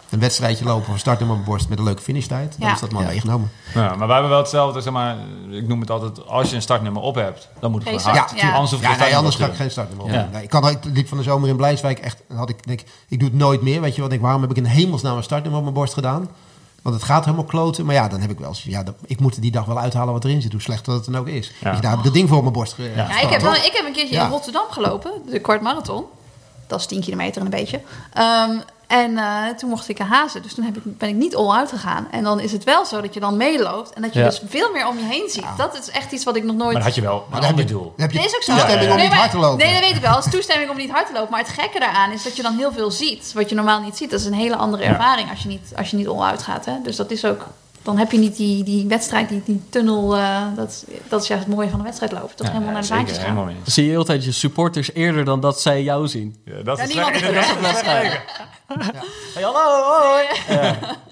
een 0.09 0.19
wedstrijdje 0.19 0.65
lopen 0.65 0.87
of 0.87 0.93
een 0.93 0.99
startnummer 0.99 1.37
op 1.37 1.41
mijn 1.43 1.55
borst 1.55 1.69
met 1.69 1.77
een 1.77 1.83
leuke 1.83 2.01
finishtijd, 2.01 2.55
dan 2.59 2.67
Ja. 2.67 2.73
is 2.73 2.79
dat 2.79 2.91
maar 2.91 3.01
Ja. 3.01 3.07
meegenomen. 3.07 3.51
Ja, 3.73 3.87
maar 3.95 3.97
wij 3.97 4.11
hebben 4.11 4.29
wel 4.29 4.39
hetzelfde, 4.39 4.81
zeg 4.81 4.93
maar, 4.93 5.15
ik 5.51 5.67
noem 5.67 5.79
het 5.79 5.89
altijd, 5.91 6.27
als 6.27 6.49
je 6.49 6.55
een 6.55 6.61
startnummer 6.61 7.01
op 7.01 7.15
hebt, 7.15 7.49
dan 7.59 7.71
moet 7.71 7.79
het 7.83 7.89
Geen 7.89 7.99
gewoon 7.99 8.15
hard. 8.17 8.29
start, 8.29 8.41
ja. 8.41 8.53
Anders 8.55 8.81
Ja, 8.81 8.95
nee, 8.95 9.17
anders 9.17 9.35
ga 9.35 9.45
ik 9.45 9.55
geen 9.55 9.71
startnummer 9.71 10.05
op. 10.05 10.11
Ja. 10.11 10.27
Nee, 10.31 10.43
ik, 10.43 10.49
kan, 10.49 10.67
ik 10.69 10.77
liep 10.83 11.07
van 11.07 11.17
de 11.17 11.23
zomer 11.23 11.49
in 11.49 11.55
Blijswijk 11.55 11.99
echt, 11.99 12.21
had 12.35 12.49
ik 12.49 12.67
denk, 12.67 12.81
ik 13.07 13.19
doe 13.19 13.29
het 13.29 13.37
nooit 13.37 13.61
meer. 13.61 13.81
Weet 13.81 13.95
je 13.95 14.01
wat, 14.01 14.11
ik, 14.11 14.21
waarom 14.21 14.41
heb 14.41 14.49
ik 14.51 14.57
in 14.57 14.65
hemelsnaam 14.65 15.17
een 15.17 15.23
startnummer 15.23 15.57
op 15.59 15.63
mijn 15.65 15.75
borst 15.77 15.93
gedaan? 15.93 16.29
Want 16.83 16.95
het 16.95 17.03
gaat 17.03 17.25
helemaal 17.25 17.45
kloten. 17.45 17.85
Maar 17.85 17.95
ja, 17.95 18.07
dan 18.07 18.19
heb 18.19 18.29
ik 18.29 18.39
wel 18.39 18.47
eens, 18.49 18.63
ja, 18.63 18.83
ik 19.05 19.19
moet 19.19 19.41
die 19.41 19.51
dag 19.51 19.65
wel 19.65 19.79
uithalen 19.79 20.13
wat 20.13 20.23
erin 20.23 20.41
zit, 20.41 20.51
hoe 20.51 20.61
slecht 20.61 20.85
dat 20.85 20.95
het 20.95 21.05
dan 21.05 21.17
ook 21.17 21.27
is. 21.27 21.51
Ja. 21.61 21.71
Dus 21.71 21.79
daar 21.81 21.89
heb 21.89 21.99
ik 21.99 22.05
dat 22.05 22.13
ding 22.13 22.27
voor 22.27 22.37
op 22.37 22.43
mijn 22.43 22.53
borst 22.53 22.73
ge- 22.73 22.83
Ja. 22.95 23.07
Ja, 23.09 23.19
ik, 23.21 23.29
heb 23.29 23.41
wel, 23.41 23.53
ik 23.53 23.71
heb 23.73 23.85
een 23.85 23.93
keertje 23.93 24.15
Ja. 24.15 24.23
in 24.25 24.29
Rotterdam 24.31 24.65
gelopen, 24.69 25.11
de 25.29 25.39
kwart 25.39 25.61
marathon. 25.61 26.03
Dat 26.67 26.79
is 26.79 26.85
10 26.85 27.01
kilometer 27.01 27.39
en 27.39 27.43
een 27.45 27.59
beetje. 27.59 27.81
Ehm, 28.13 28.51
en 28.89 29.17
eh, 29.17 29.47
toen 29.57 29.69
mocht 29.69 29.89
ik 29.89 29.99
een 29.99 30.05
hazen, 30.05 30.41
dus 30.41 30.53
toen 30.53 30.65
heb 30.65 30.77
ik, 30.77 30.97
ben 30.97 31.09
ik 31.09 31.15
niet 31.15 31.35
all-out 31.35 31.69
gegaan. 31.69 32.07
En 32.11 32.23
dan 32.23 32.39
is 32.39 32.51
het 32.51 32.63
wel 32.63 32.85
zo 32.85 33.01
dat 33.01 33.13
je 33.13 33.19
dan 33.19 33.37
meeloopt 33.37 33.93
en 33.93 34.01
dat 34.01 34.13
je 34.13 34.19
Ja. 34.19 34.25
dus 34.25 34.41
veel 34.47 34.71
meer 34.71 34.87
om 34.87 34.97
je 34.97 35.03
heen 35.05 35.29
ziet. 35.29 35.45
Dat 35.57 35.77
is 35.79 35.89
echt 35.89 36.11
iets 36.11 36.23
wat 36.23 36.35
ik 36.35 36.43
nog 36.43 36.55
nooit... 36.55 36.63
Maar 36.73 36.73
dan 36.73 36.81
had 36.83 36.95
je 36.95 37.01
wel 37.01 37.25
Maar 37.29 37.35
een 37.41 37.47
dan 37.47 37.57
heb 37.57 37.67
je, 37.67 37.73
doel. 37.73 37.93
heb 37.97 38.11
je 38.11 38.17
Dat 38.17 38.25
is 38.27 38.35
ook 38.35 38.43
zo. 38.43 38.51
toestemming 38.53 38.89
om 38.91 38.95
Nee, 38.97 39.07
niet 39.07 39.17
hard 39.17 39.31
te 39.31 39.37
lopen. 39.37 39.65
Nee, 39.65 39.73
dat 39.73 39.81
weet 39.87 39.95
ik 39.95 40.01
wel. 40.01 40.15
Het 40.15 40.25
is 40.25 40.31
toestemming 40.31 40.69
om 40.71 40.77
niet 40.77 40.91
hard 40.91 41.07
te 41.07 41.13
lopen. 41.13 41.31
Maar 41.31 41.39
het 41.39 41.49
gekke 41.49 41.79
daaraan 41.79 42.11
is 42.11 42.23
dat 42.23 42.35
je 42.35 42.41
dan 42.41 42.57
heel 42.57 42.71
veel 42.71 42.91
ziet. 42.91 43.31
Wat 43.33 43.49
je 43.49 43.55
normaal 43.55 43.81
niet 43.81 43.97
ziet. 43.97 44.09
Dat 44.11 44.19
is 44.19 44.25
een 44.25 44.33
hele 44.33 44.55
andere 44.55 44.83
Ja. 44.83 44.89
ervaring 44.89 45.29
als 45.29 45.41
je 45.41 45.47
niet, 45.47 45.71
als 45.77 45.89
je 45.89 45.97
niet 45.97 46.07
all-out 46.07 46.41
gaat. 46.43 46.65
Hè? 46.65 46.73
Dus 46.83 46.95
dat 46.95 47.11
is 47.11 47.25
ook... 47.25 47.45
dan 47.89 47.97
heb 47.97 48.11
je 48.11 48.17
niet 48.17 48.35
die, 48.37 48.63
die 48.63 48.87
wedstrijd, 48.87 49.29
die, 49.29 49.41
die 49.45 49.61
tunnel. 49.69 50.15
eh, 50.17 50.41
dat, 50.55 50.69
is- 50.69 50.83
dat 51.09 51.21
is 51.21 51.27
juist 51.27 51.45
het 51.45 51.55
mooie 51.55 51.69
van 51.69 51.79
een 51.79 51.85
wedstrijd 51.85 52.11
lopen. 52.11 52.35
Toch 52.35 52.47
Ja, 52.47 52.53
helemaal 52.53 52.73
naar 52.73 52.81
de 52.81 52.89
baantjes 52.89 53.17
gaan. 53.17 53.49
eens. 53.49 53.73
Zie 53.73 53.85
je 53.85 53.97
altijd 53.97 54.23
je 54.25 54.31
supporters 54.31 54.93
eerder 54.93 55.25
dan 55.25 55.39
dat 55.39 55.61
zij 55.61 55.83
jou 55.83 56.07
zien. 56.07 56.35
Ja, 56.45 56.61
dat 56.63 56.77
Ja, 56.77 56.83
is. 56.83 56.93
Dat 56.93 57.13
is 57.33 57.47
het 57.47 57.59
wedstrijd. 57.61 58.19
Hey, 59.33 59.43
hallo, 59.43 59.83
hoi. 59.83 60.25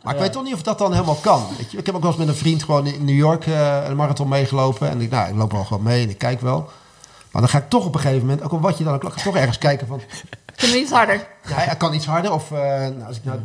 Maar 0.04 0.14
ik 0.14 0.20
weet 0.20 0.32
toch 0.32 0.44
niet 0.44 0.54
of 0.54 0.62
dat 0.62 0.78
dan 0.78 0.94
helemaal 0.94 1.16
kan. 1.22 1.44
Ik 1.72 1.86
heb 1.86 1.96
ook 1.96 2.02
wel 2.02 2.10
eens 2.12 2.20
met 2.20 2.28
een 2.28 2.36
vriend 2.36 2.64
gewoon 2.64 2.86
in 2.88 3.06
New 3.06 3.16
York 3.16 3.46
eh, 3.48 3.84
een 3.88 3.96
marathon 3.96 4.28
meegelopen. 4.28 4.90
En 4.90 5.02
ik, 5.02 5.10
nou, 5.12 5.30
ik 5.30 5.36
loop 5.36 5.52
wel 5.52 5.64
gewoon 5.64 5.84
mee 5.84 6.04
en 6.04 6.10
ik 6.10 6.18
kijk 6.18 6.42
wel. 6.42 6.70
Maar 7.32 7.42
dan 7.42 7.50
ga 7.50 7.58
ik 7.58 7.70
toch 7.70 7.86
op 7.86 7.94
een 7.96 8.00
gegeven 8.00 8.22
moment, 8.28 8.42
ook 8.44 8.52
al 8.52 8.60
wat 8.60 8.78
je 8.78 8.84
dan 8.84 8.94
ook, 8.94 9.02
ga 9.04 9.10
ik 9.10 9.24
toch 9.24 9.36
ergens 9.36 9.58
kijken 9.58 9.88
van... 9.88 10.02
Kunnen 10.56 10.76
we 10.76 10.82
iets 10.82 10.92
harder? 10.92 11.28
Ja, 11.48 11.56
hij 11.56 11.76
kan 11.76 11.94
iets 11.94 12.06
harder. 12.06 12.32
Of 12.32 12.52
eh, 12.52 12.58
nou, 12.60 13.04
als 13.08 13.18
ik 13.18 13.24
nou, 13.26 13.40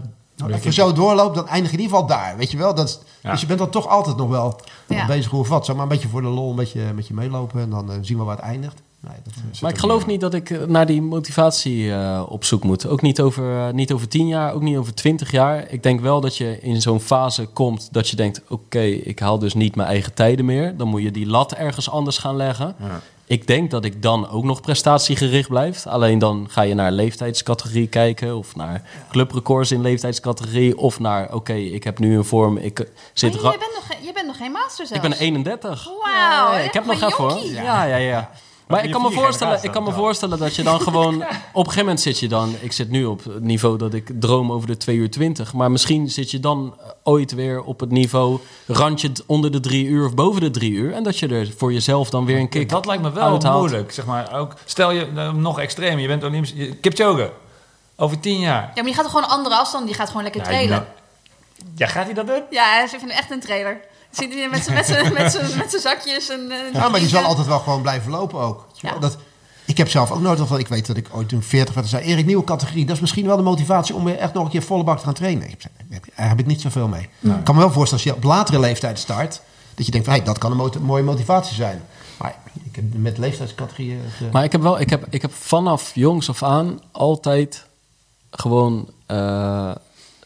nou 0.48 0.58
even 0.60 0.72
zo 0.72 0.92
doorloop, 0.92 1.34
dan 1.34 1.48
eindig 1.48 1.72
ik 1.72 1.78
in 1.78 1.82
ieder 1.84 1.96
geval 1.98 2.16
daar. 2.16 2.36
Weet 2.36 2.50
je 2.50 2.56
wel? 2.56 2.74
Dat, 2.74 2.88
is- 2.88 2.98
Ja. 3.22 3.30
Dus 3.30 3.40
je 3.40 3.46
bent 3.46 3.58
dan 3.58 3.70
toch 3.70 3.88
altijd 3.88 4.16
nog 4.16 4.28
wel 4.28 4.60
Ja. 4.88 5.06
bezig 5.06 5.30
hoe 5.30 5.40
of 5.40 5.48
wat. 5.48 5.64
Zeg 5.64 5.74
maar 5.74 5.84
een 5.84 5.90
beetje 5.90 6.08
voor 6.08 6.22
de 6.22 6.28
lol, 6.28 6.50
een 6.50 6.56
beetje 6.56 6.92
met 6.94 7.06
je 7.06 7.14
meelopen. 7.14 7.60
En 7.60 7.70
dan 7.70 7.90
eh, 7.90 7.96
zien 8.00 8.18
we 8.18 8.24
waar 8.24 8.36
het 8.36 8.44
eindigt. 8.44 8.82
Nee, 9.00 9.16
dat, 9.24 9.32
eh, 9.54 9.62
Maar 9.62 9.70
ik 9.70 9.78
geloof 9.78 10.06
niet 10.06 10.20
dat 10.20 10.34
ik 10.34 10.50
eh, 10.50 10.62
naar 10.66 10.86
die 10.86 11.02
motivatie 11.02 11.92
eh, 11.92 12.22
op 12.28 12.44
zoek 12.44 12.64
moet. 12.64 12.86
Ook 12.86 13.02
niet 13.02 13.20
over, 13.20 13.66
eh, 13.66 13.72
niet 13.72 13.92
over 13.92 14.08
tien 14.08 14.26
jaar, 14.26 14.52
ook 14.54 14.62
niet 14.62 14.76
over 14.76 14.94
twintig 14.94 15.30
jaar. 15.30 15.66
Ik 15.70 15.82
denk 15.82 16.00
wel 16.00 16.20
dat 16.20 16.36
je 16.36 16.60
in 16.60 16.80
zo'n 16.82 17.00
fase 17.00 17.46
komt 17.46 17.88
dat 17.92 18.08
je 18.08 18.16
denkt... 18.16 18.40
oké, 18.48 18.80
ik 18.82 19.18
haal 19.18 19.38
dus 19.38 19.54
niet 19.54 19.76
mijn 19.76 19.88
eigen 19.88 20.14
tijden 20.14 20.44
meer. 20.44 20.76
Dan 20.76 20.88
moet 20.88 21.02
je 21.02 21.10
die 21.10 21.26
lat 21.26 21.52
ergens 21.52 21.90
anders 21.90 22.18
gaan 22.18 22.36
leggen. 22.36 22.74
Ja. 22.78 23.00
Ik 23.26 23.46
denk 23.46 23.70
dat 23.70 23.84
ik 23.84 24.02
dan 24.02 24.28
ook 24.30 24.44
nog 24.44 24.60
prestatiegericht 24.60 25.48
blijf. 25.48 25.86
Alleen 25.86 26.18
dan 26.18 26.46
ga 26.50 26.62
je 26.62 26.74
naar 26.74 26.92
leeftijdscategorie 26.92 27.86
kijken... 27.88 28.36
of 28.36 28.56
naar 28.56 28.82
clubrecords 29.10 29.70
in 29.72 29.80
leeftijdscategorie... 29.80 30.78
of 30.78 31.00
naar, 31.00 31.34
oké, 31.34 31.52
ik 31.52 31.84
heb 31.84 31.98
nu 31.98 32.16
een 32.16 32.24
vorm... 32.24 32.56
Ik, 32.56 32.78
eh, 32.80 32.86
zit 33.12 33.42
Maar 33.42 33.52
je, 33.52 33.58
bent 33.58 33.72
nog, 33.74 33.86
geen- 33.86 34.06
je 34.06 34.12
bent 34.12 34.26
nog 34.26 34.36
geen 34.36 34.52
master 34.52 34.86
zelfs. 34.86 35.04
ik 35.04 35.10
ben 35.10 35.18
31. 35.18 35.84
Wauw, 35.84 36.52
Ja, 36.52 36.58
ik 36.58 36.72
heb 36.72 36.84
nog 36.86 36.94
even 37.02 37.12
hoor. 37.16 37.38
Ja, 37.46 37.84
ja, 37.84 37.96
ja. 37.96 38.30
Maar 38.72 38.84
ik 38.84 38.90
kan, 38.92 39.02
me 39.02 39.10
voorstellen, 39.10 39.58
ik 39.62 39.70
kan 39.70 39.82
me 39.82 39.92
voorstellen 39.92 40.38
dat 40.38 40.54
je 40.56 40.62
dan 40.62 40.80
gewoon... 40.86 41.14
Op 41.14 41.22
een 41.22 41.62
gegeven 41.64 41.78
moment 41.78 42.00
zit 42.00 42.18
je 42.18 42.28
dan... 42.28 42.54
Ik 42.60 42.72
zit 42.72 42.90
nu 42.90 43.04
op 43.04 43.24
het 43.24 43.42
niveau 43.42 43.78
dat 43.78 43.94
ik 43.94 44.10
droom 44.20 44.52
over 44.52 44.66
de 44.66 44.76
2 44.76 44.96
uur 44.96 45.10
20. 45.10 45.52
Maar 45.52 45.70
misschien 45.70 46.10
zit 46.10 46.30
je 46.30 46.40
dan 46.40 46.74
ooit 47.02 47.32
weer 47.32 47.62
op 47.62 47.80
het 47.80 47.90
niveau... 47.90 48.38
randje 48.66 49.10
onder 49.26 49.50
de 49.52 49.60
3 49.60 49.86
uur 49.86 50.04
of 50.06 50.14
boven 50.14 50.40
de 50.40 50.50
3 50.50 50.72
uur. 50.72 50.92
En 50.92 51.02
dat 51.02 51.18
je 51.18 51.28
er 51.28 51.52
voor 51.56 51.72
jezelf 51.72 52.10
dan 52.10 52.24
weer 52.24 52.38
een 52.38 52.48
kick 52.48 52.68
dat 52.68 52.86
lijkt 52.86 53.02
me 53.02 53.12
wel 53.12 53.32
uithaalt. 53.32 53.58
moeilijk. 53.58 53.92
Zeg 53.92 54.06
maar. 54.06 54.34
ook, 54.38 54.54
stel 54.64 54.90
je 54.90 55.06
eh, 55.16 55.32
nog 55.32 55.60
extreem, 55.60 55.98
je 55.98 56.06
bent 56.06 56.24
Olympisch... 56.24 56.52
je- 56.56 56.74
Kipchoge, 56.74 57.32
over 57.96 58.20
tien 58.20 58.38
jaar. 58.38 58.62
Ja, 58.62 58.70
maar 58.74 58.84
die 58.84 58.94
gaat 58.94 59.02
toch 59.02 59.12
gewoon 59.12 59.26
een 59.30 59.36
andere 59.36 59.54
afstand. 59.56 59.86
Die 59.86 59.94
gaat 59.94 60.08
gewoon 60.08 60.22
lekker 60.22 60.40
Ja, 60.40 60.46
trailen. 60.46 60.70
nou- 60.70 60.82
ja, 61.76 61.86
gaat 61.86 62.04
hij 62.04 62.14
dat 62.14 62.26
doen? 62.26 62.42
Ja, 62.50 62.72
hij 62.74 62.84
is 62.84 62.92
even 62.92 63.10
echt 63.10 63.30
een 63.30 63.40
trailer. 63.40 63.80
Zit 64.12 64.32
hij 64.34 64.48
met 64.50 64.64
zijn 64.64 64.76
met 64.76 64.86
zijn- 65.32 65.56
met 65.56 65.76
zakjes 65.82 66.28
en... 66.28 66.50
eh, 66.50 66.72
Ja, 66.72 66.88
maar 66.88 67.00
die 67.00 67.08
zal 67.08 67.22
altijd 67.22 67.46
wel 67.46 67.58
gewoon 67.58 67.82
blijven 67.82 68.10
lopen 68.10 68.40
ook. 68.40 68.66
Je? 68.72 68.86
Ja. 68.86 68.98
Dat, 68.98 69.16
ik 69.64 69.76
heb 69.76 69.88
zelf 69.88 70.10
ook 70.10 70.20
nooit 70.20 70.40
van. 70.40 70.58
Ik 70.58 70.68
weet 70.68 70.86
dat 70.86 70.96
ik 70.96 71.08
ooit 71.12 71.28
toen 71.28 71.42
40 71.42 71.74
werd 71.74 71.86
en 71.86 71.92
zei: 71.92 72.04
Erik, 72.04 72.26
nieuwe 72.26 72.44
categorie. 72.44 72.84
Dat 72.86 72.94
is 72.94 73.00
misschien 73.00 73.26
wel 73.26 73.36
de 73.36 73.42
motivatie 73.42 73.94
om 73.94 74.04
weer 74.04 74.16
echt 74.18 74.32
nog 74.34 74.44
een 74.44 74.50
keer 74.50 74.62
volle 74.62 74.84
bak 74.84 74.98
te 74.98 75.04
gaan 75.04 75.14
trainen. 75.14 75.48
Ik 75.50 75.62
heb 75.62 75.72
daar 76.16 76.28
heb- 76.28 76.38
ik 76.38 76.46
niet 76.46 76.60
zoveel 76.60 76.88
mee. 76.88 77.08
Ik 77.20 77.44
kan 77.44 77.54
me 77.54 77.60
wel 77.60 77.72
voorstellen 77.72 78.04
als 78.04 78.12
je 78.12 78.14
op 78.14 78.22
latere 78.24 78.58
leeftijd 78.60 78.98
start. 78.98 79.40
Dat 79.74 79.86
je 79.86 79.92
denkt: 79.92 80.06
van, 80.06 80.16
hey, 80.16 80.24
dat 80.24 80.38
kan 80.38 80.60
een 80.60 80.82
mooie 80.82 81.02
motivatie 81.02 81.54
zijn. 81.54 81.82
Maar 82.18 82.36
ik 82.64 82.76
heb 82.76 82.84
met 82.94 83.18
leeftijdscategorieën. 83.18 84.00
eh, 84.20 84.32
Maar 84.32 84.44
ik 84.44 84.52
heb 84.52 84.62
wel, 84.62 84.80
ik 84.80 84.90
heb, 84.90 85.06
ik 85.10 85.22
heb 85.22 85.32
vanaf 85.34 85.90
jongs 85.94 86.28
af 86.28 86.42
aan 86.42 86.80
altijd 86.92 87.66
gewoon 88.30 88.88
eh, 89.06 89.70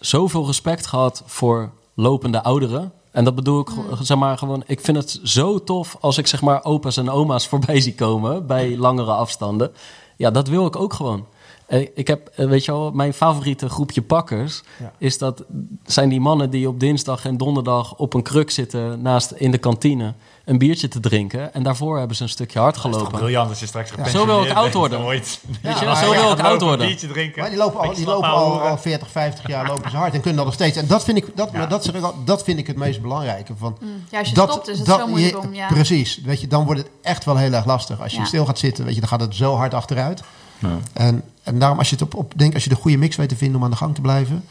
zoveel 0.01 0.47
respect 0.47 0.87
gehad 0.87 1.23
voor 1.27 1.71
lopende 1.95 2.43
ouderen. 2.43 2.93
En 3.17 3.25
dat 3.25 3.35
bedoel 3.35 3.61
ik, 3.61 3.69
zeg 4.01 4.17
maar, 4.19 4.39
gewoon, 4.39 4.63
ik 4.67 4.81
vind 4.81 4.97
het 4.97 5.21
zo 5.23 5.65
tof 5.65 5.97
als 6.01 6.19
ik 6.19 6.27
zeg 6.27 6.43
maar 6.43 6.65
opa's 6.65 6.97
en 6.97 7.11
oma's 7.11 7.47
voorbij 7.57 7.81
zie 7.81 7.95
komen 7.95 8.47
bij 8.47 8.77
langere 8.77 9.13
afstanden. 9.13 9.73
Ja, 10.17 10.31
dat 10.31 10.49
wil 10.49 10.67
ik 10.67 10.77
ook 10.77 10.93
gewoon. 10.93 11.27
Eh, 11.67 11.87
Ik 11.95 12.07
heb, 12.07 12.29
eh, 12.29 12.47
weet 12.47 12.65
je 12.65 12.73
wel, 12.73 12.91
mijn 12.91 13.13
favoriete 13.15 13.69
groepje 13.69 14.03
pakkers 14.03 14.63
Ja. 14.81 14.93
is 14.99 15.19
dat 15.19 15.45
zijn 15.85 16.09
die 16.09 16.21
mannen 16.21 16.51
die 16.51 16.69
op 16.69 16.81
dinsdag 16.81 17.25
en 17.25 17.37
donderdag 17.37 17.97
op 17.97 18.15
een 18.15 18.23
kruk 18.23 18.51
zitten 18.51 19.03
naast 19.03 19.31
in 19.31 19.51
de 19.51 19.59
kantine 19.59 20.15
een 20.47 20.59
biertje 20.59 20.89
te 20.89 21.01
drinken. 21.01 21.55
En 21.55 21.63
daarvoor 21.63 21.99
hebben 21.99 22.17
ze 22.17 22.23
een 22.23 22.29
stukje 22.29 22.59
hard 22.59 22.75
Dat 22.75 22.83
gelopen. 22.85 23.19
briljant 23.19 23.49
als 23.51 23.61
je 23.61 23.67
straks 23.67 23.91
Zo 24.11 24.27
wil 24.27 24.45
ik 24.45 24.53
oud 24.53 24.73
worden. 24.75 25.01
Ooit. 25.01 25.41
Weet 25.63 25.79
je, 25.79 25.85
maar 25.85 25.97
zo 25.97 26.15
ja, 26.15 26.21
wil 26.21 26.33
ik 26.33 26.41
oud 26.41 26.61
Een 26.61 26.67
worden. 26.69 26.87
biertje 26.87 27.09
drinken. 27.09 27.41
Maar 27.41 27.49
die 27.51 27.59
lopen, 27.59 27.81
al, 27.81 27.95
die 27.95 28.07
lopen 28.07 28.29
al, 28.29 28.61
al 28.61 28.79
40, 28.79 29.11
50 29.11 29.47
jaar 29.49 29.67
lopen 29.67 29.91
ze 29.91 29.97
hard 29.97 30.15
en 30.15 30.21
kunnen 30.21 30.37
dat 30.37 30.45
nog 30.45 30.55
steeds. 30.55 30.77
En 30.77 30.87
dat 30.87 31.05
vind 31.05 31.19
ik, 31.19 31.27
dat, 31.35 31.53
maar 31.53 31.69
dat, 31.69 31.93
dat 32.25 32.45
vind 32.45 32.59
ik 32.59 32.67
het 32.67 32.77
meest 32.77 33.01
belangrijke. 33.03 33.53
Van, 33.59 33.77
Mm, 33.81 33.89
Ja, 34.11 34.19
als 34.19 34.29
je 34.29 34.35
dat, 34.35 34.51
stopt 34.53 34.69
is 34.69 34.79
het 34.79 34.87
dat- 34.87 34.99
zo 35.01 35.07
moeilijk 35.07 35.33
je- 35.33 35.41
om... 35.41 35.55
Ja. 35.55 35.67
Precies. 35.67 36.21
Weet 36.25 36.41
je, 36.41 36.47
dan 36.47 36.65
wordt 36.65 36.81
het 36.81 36.91
echt 37.03 37.25
wel 37.25 37.37
heel 37.37 37.53
erg 37.53 37.65
lastig. 37.65 38.01
Als 38.03 38.13
je 38.13 38.19
Ja. 38.19 38.25
stil 38.25 38.47
gaat 38.47 38.59
zitten, 38.59 38.85
weet 38.85 38.95
je, 38.95 39.01
dan 39.01 39.09
gaat 39.09 39.21
het 39.21 39.35
zo 39.35 39.55
hard 39.57 39.75
achteruit. 39.75 40.23
Ja. 40.59 40.69
En, 40.93 41.23
en 41.43 41.59
daarom, 41.59 41.79
als 41.79 41.89
je 41.89 41.95
het 41.95 42.05
op, 42.05 42.15
op 42.15 42.33
denk, 42.37 42.55
als 42.55 42.63
je 42.65 42.69
de 42.69 42.75
goede 42.77 42.97
mix 42.97 43.17
weet 43.17 43.29
te 43.29 43.37
vinden 43.37 43.57
om 43.57 43.65
aan 43.65 43.71
de 43.71 43.77
gang 43.77 43.95
te 43.95 44.01
blijven, 44.01 44.45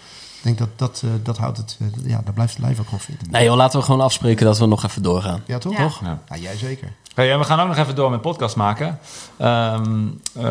denk 0.45 0.57
dat 0.57 0.69
dat, 0.76 1.01
eh, 1.03 1.09
dat 1.23 1.38
houdt 1.38 1.57
het, 1.57 1.77
eh, 1.80 2.09
ja, 2.09 2.22
daar 2.23 2.34
blijft 2.34 2.53
het 2.53 2.61
lijf 2.65 2.80
ook 2.80 2.99
fit. 2.99 3.31
Nee 3.31 3.43
joh, 3.43 3.55
laten 3.55 3.80
we 3.80 3.85
gewoon 3.85 4.01
afspreken 4.01 4.45
dat 4.45 4.57
we 4.57 4.65
nog 4.65 4.84
even 4.84 5.01
doorgaan. 5.01 5.43
Ja, 5.45 5.57
toch? 5.57 5.72
Ja. 5.77 5.84
Toch? 5.84 6.01
Ja. 6.03 6.19
Ja, 6.30 6.35
jij 6.38 6.57
zeker. 6.57 6.93
Hey, 7.15 7.31
en 7.31 7.39
we 7.39 7.45
gaan 7.45 7.59
ook 7.59 7.67
nog 7.67 7.77
even 7.77 7.95
door 7.95 8.11
met 8.11 8.22
podcast 8.22 8.55
maken. 8.55 8.99
Ehm, 9.38 10.07
eh, 10.34 10.43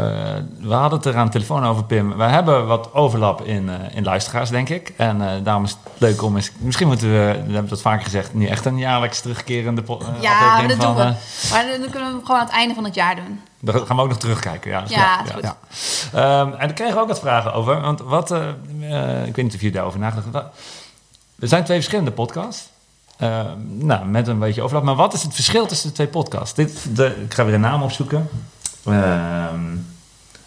we 0.61 0.75
hadden 0.75 0.99
het 0.99 1.07
er 1.07 1.17
aan 1.17 1.27
de 1.27 1.33
telefoon 1.33 1.65
over, 1.65 1.85
Pim. 1.85 2.17
We 2.17 2.23
hebben 2.25 2.67
wat 2.67 2.95
overlap 2.95 3.43
in, 3.43 3.69
eh, 3.69 3.97
in 3.97 4.05
luisteraars, 4.05 4.51
denk 4.51 4.69
ik. 4.69 4.93
En 4.97 5.29
eh, 5.29 5.45
daarom 5.45 5.65
is 5.65 5.71
het 5.71 5.79
leuk 5.99 6.23
om 6.23 6.37
eens... 6.37 6.51
Misschien 6.59 6.87
moeten 6.87 7.11
we, 7.11 7.43
we 7.47 7.53
hebben 7.53 7.69
dat 7.69 7.81
vaker 7.81 8.05
gezegd... 8.05 8.35
nu 8.35 8.47
echt 8.47 8.65
een 8.65 8.79
jaarlijks 8.79 9.21
terugkerende 9.21 9.83
po- 9.83 9.99
eh, 9.99 10.23
Ja, 10.23 10.67
dat 10.67 10.81
doen 10.81 10.95
we. 10.95 11.15
Maar 11.51 11.67
dan 11.67 11.91
kunnen 11.91 12.09
we 12.09 12.15
hem 12.15 12.21
gewoon 12.25 12.41
aan 12.41 12.47
het 12.47 12.55
einde 12.55 12.75
van 12.75 12.85
het 12.85 12.95
jaar 12.95 13.17
doen. 13.17 13.41
Dan 13.65 13.87
gaan 13.87 13.97
we 13.97 14.03
ook 14.03 14.09
nog 14.09 14.19
terugkijken. 14.19 14.71
Ja, 14.71 14.81
dat 14.81 14.91
is 14.91 14.97
Ja, 14.97 15.23
Ja. 15.27 15.33
goed. 15.35 15.43
Ja. 15.43 15.57
Ehm, 16.41 16.53
en 16.53 16.59
daar 16.59 16.73
kregen 16.73 16.95
we 16.95 17.01
ook 17.01 17.09
wat 17.09 17.21
vragen 17.21 17.53
over. 17.53 17.81
Want 17.81 18.01
wat... 18.01 18.31
eh, 18.31 18.49
eh, 18.81 19.27
ik 19.27 19.37
weet 19.37 19.45
niet 19.45 19.55
of 19.55 19.61
jullie 19.61 19.75
daarover 19.75 19.99
nagedacht 20.01 20.25
hebben. 20.25 20.51
Er 21.39 21.49
zijn 21.49 21.65
twee 21.65 21.77
verschillende 21.77 22.11
podcasts. 22.11 22.69
Ehm, 23.19 23.59
nou, 23.87 24.05
met 24.07 24.29
een 24.29 24.39
beetje 24.39 24.63
overlap. 24.63 24.85
Maar 24.85 24.95
wat 24.95 25.13
is 25.15 25.23
het 25.23 25.35
verschil 25.35 25.67
tussen 25.67 25.89
de 25.89 25.95
twee 25.95 26.07
podcasts? 26.07 26.55
Dit, 26.55 26.97
de, 26.97 27.23
ik 27.25 27.35
ga 27.35 27.45
weer 27.45 27.55
een 27.55 27.61
naam 27.61 27.83
opzoeken. 27.83 28.29
Ehm, 28.85 29.73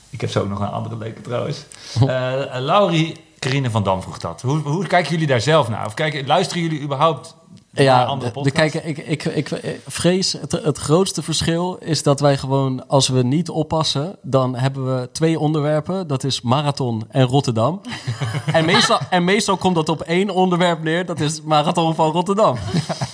ik 0.10 0.22
heb 0.22 0.30
zo 0.30 0.39
ook 0.41 0.49
nog 0.49 0.60
een 0.60 0.68
andere 0.69 0.98
leuke 0.98 1.22
trouwens. 1.22 1.57
Eh 1.99 2.60
Laurie 2.60 3.26
Carine 3.39 3.69
van 3.72 3.84
Dam 3.84 4.02
vroeg 4.02 4.18
dat. 4.18 4.41
Hoe, 4.41 4.57
hoe 4.57 4.88
kijken 4.88 5.11
jullie 5.11 5.27
daar 5.27 5.41
zelf 5.41 5.69
naar? 5.69 5.85
Of 5.85 5.94
kijken, 5.94 6.27
luisteren 6.27 6.64
jullie 6.64 6.81
überhaupt 6.81 7.35
naar 7.47 7.47
Ja, 7.84 8.04
andere 8.04 8.44
de, 8.44 8.52
kijk, 8.52 8.74
ik, 8.74 8.98
ik, 8.98 9.26
ik, 9.26 9.49
ik 9.52 9.80
vrees 9.88 10.34
het, 10.34 10.52
het 10.52 10.78
grootste 10.78 11.24
verschil 11.24 11.76
is 11.80 12.04
dat 12.04 12.20
wij 12.20 12.38
gewoon, 12.38 12.88
als 12.88 13.08
we 13.08 13.24
niet 13.24 13.49
oppassen, 13.49 14.16
dan 14.22 14.56
hebben 14.56 14.99
we 14.99 15.10
twee 15.12 15.40
onderwerpen. 15.40 16.08
Dat 16.08 16.24
is 16.24 16.41
marathon 16.41 17.04
en 17.10 17.24
Rotterdam. 17.24 17.82
en, 18.54 18.66
meestal, 18.66 18.99
en 19.10 19.24
meestal 19.24 19.58
komt 19.58 19.76
dat 19.76 19.90
op 19.90 20.02
één 20.02 20.30
onderwerp 20.30 20.84
neer. 20.84 21.06
Dat 21.06 21.20
is 21.20 21.41
marathon 21.41 21.95
van 21.95 22.12
Rotterdam. 22.12 22.58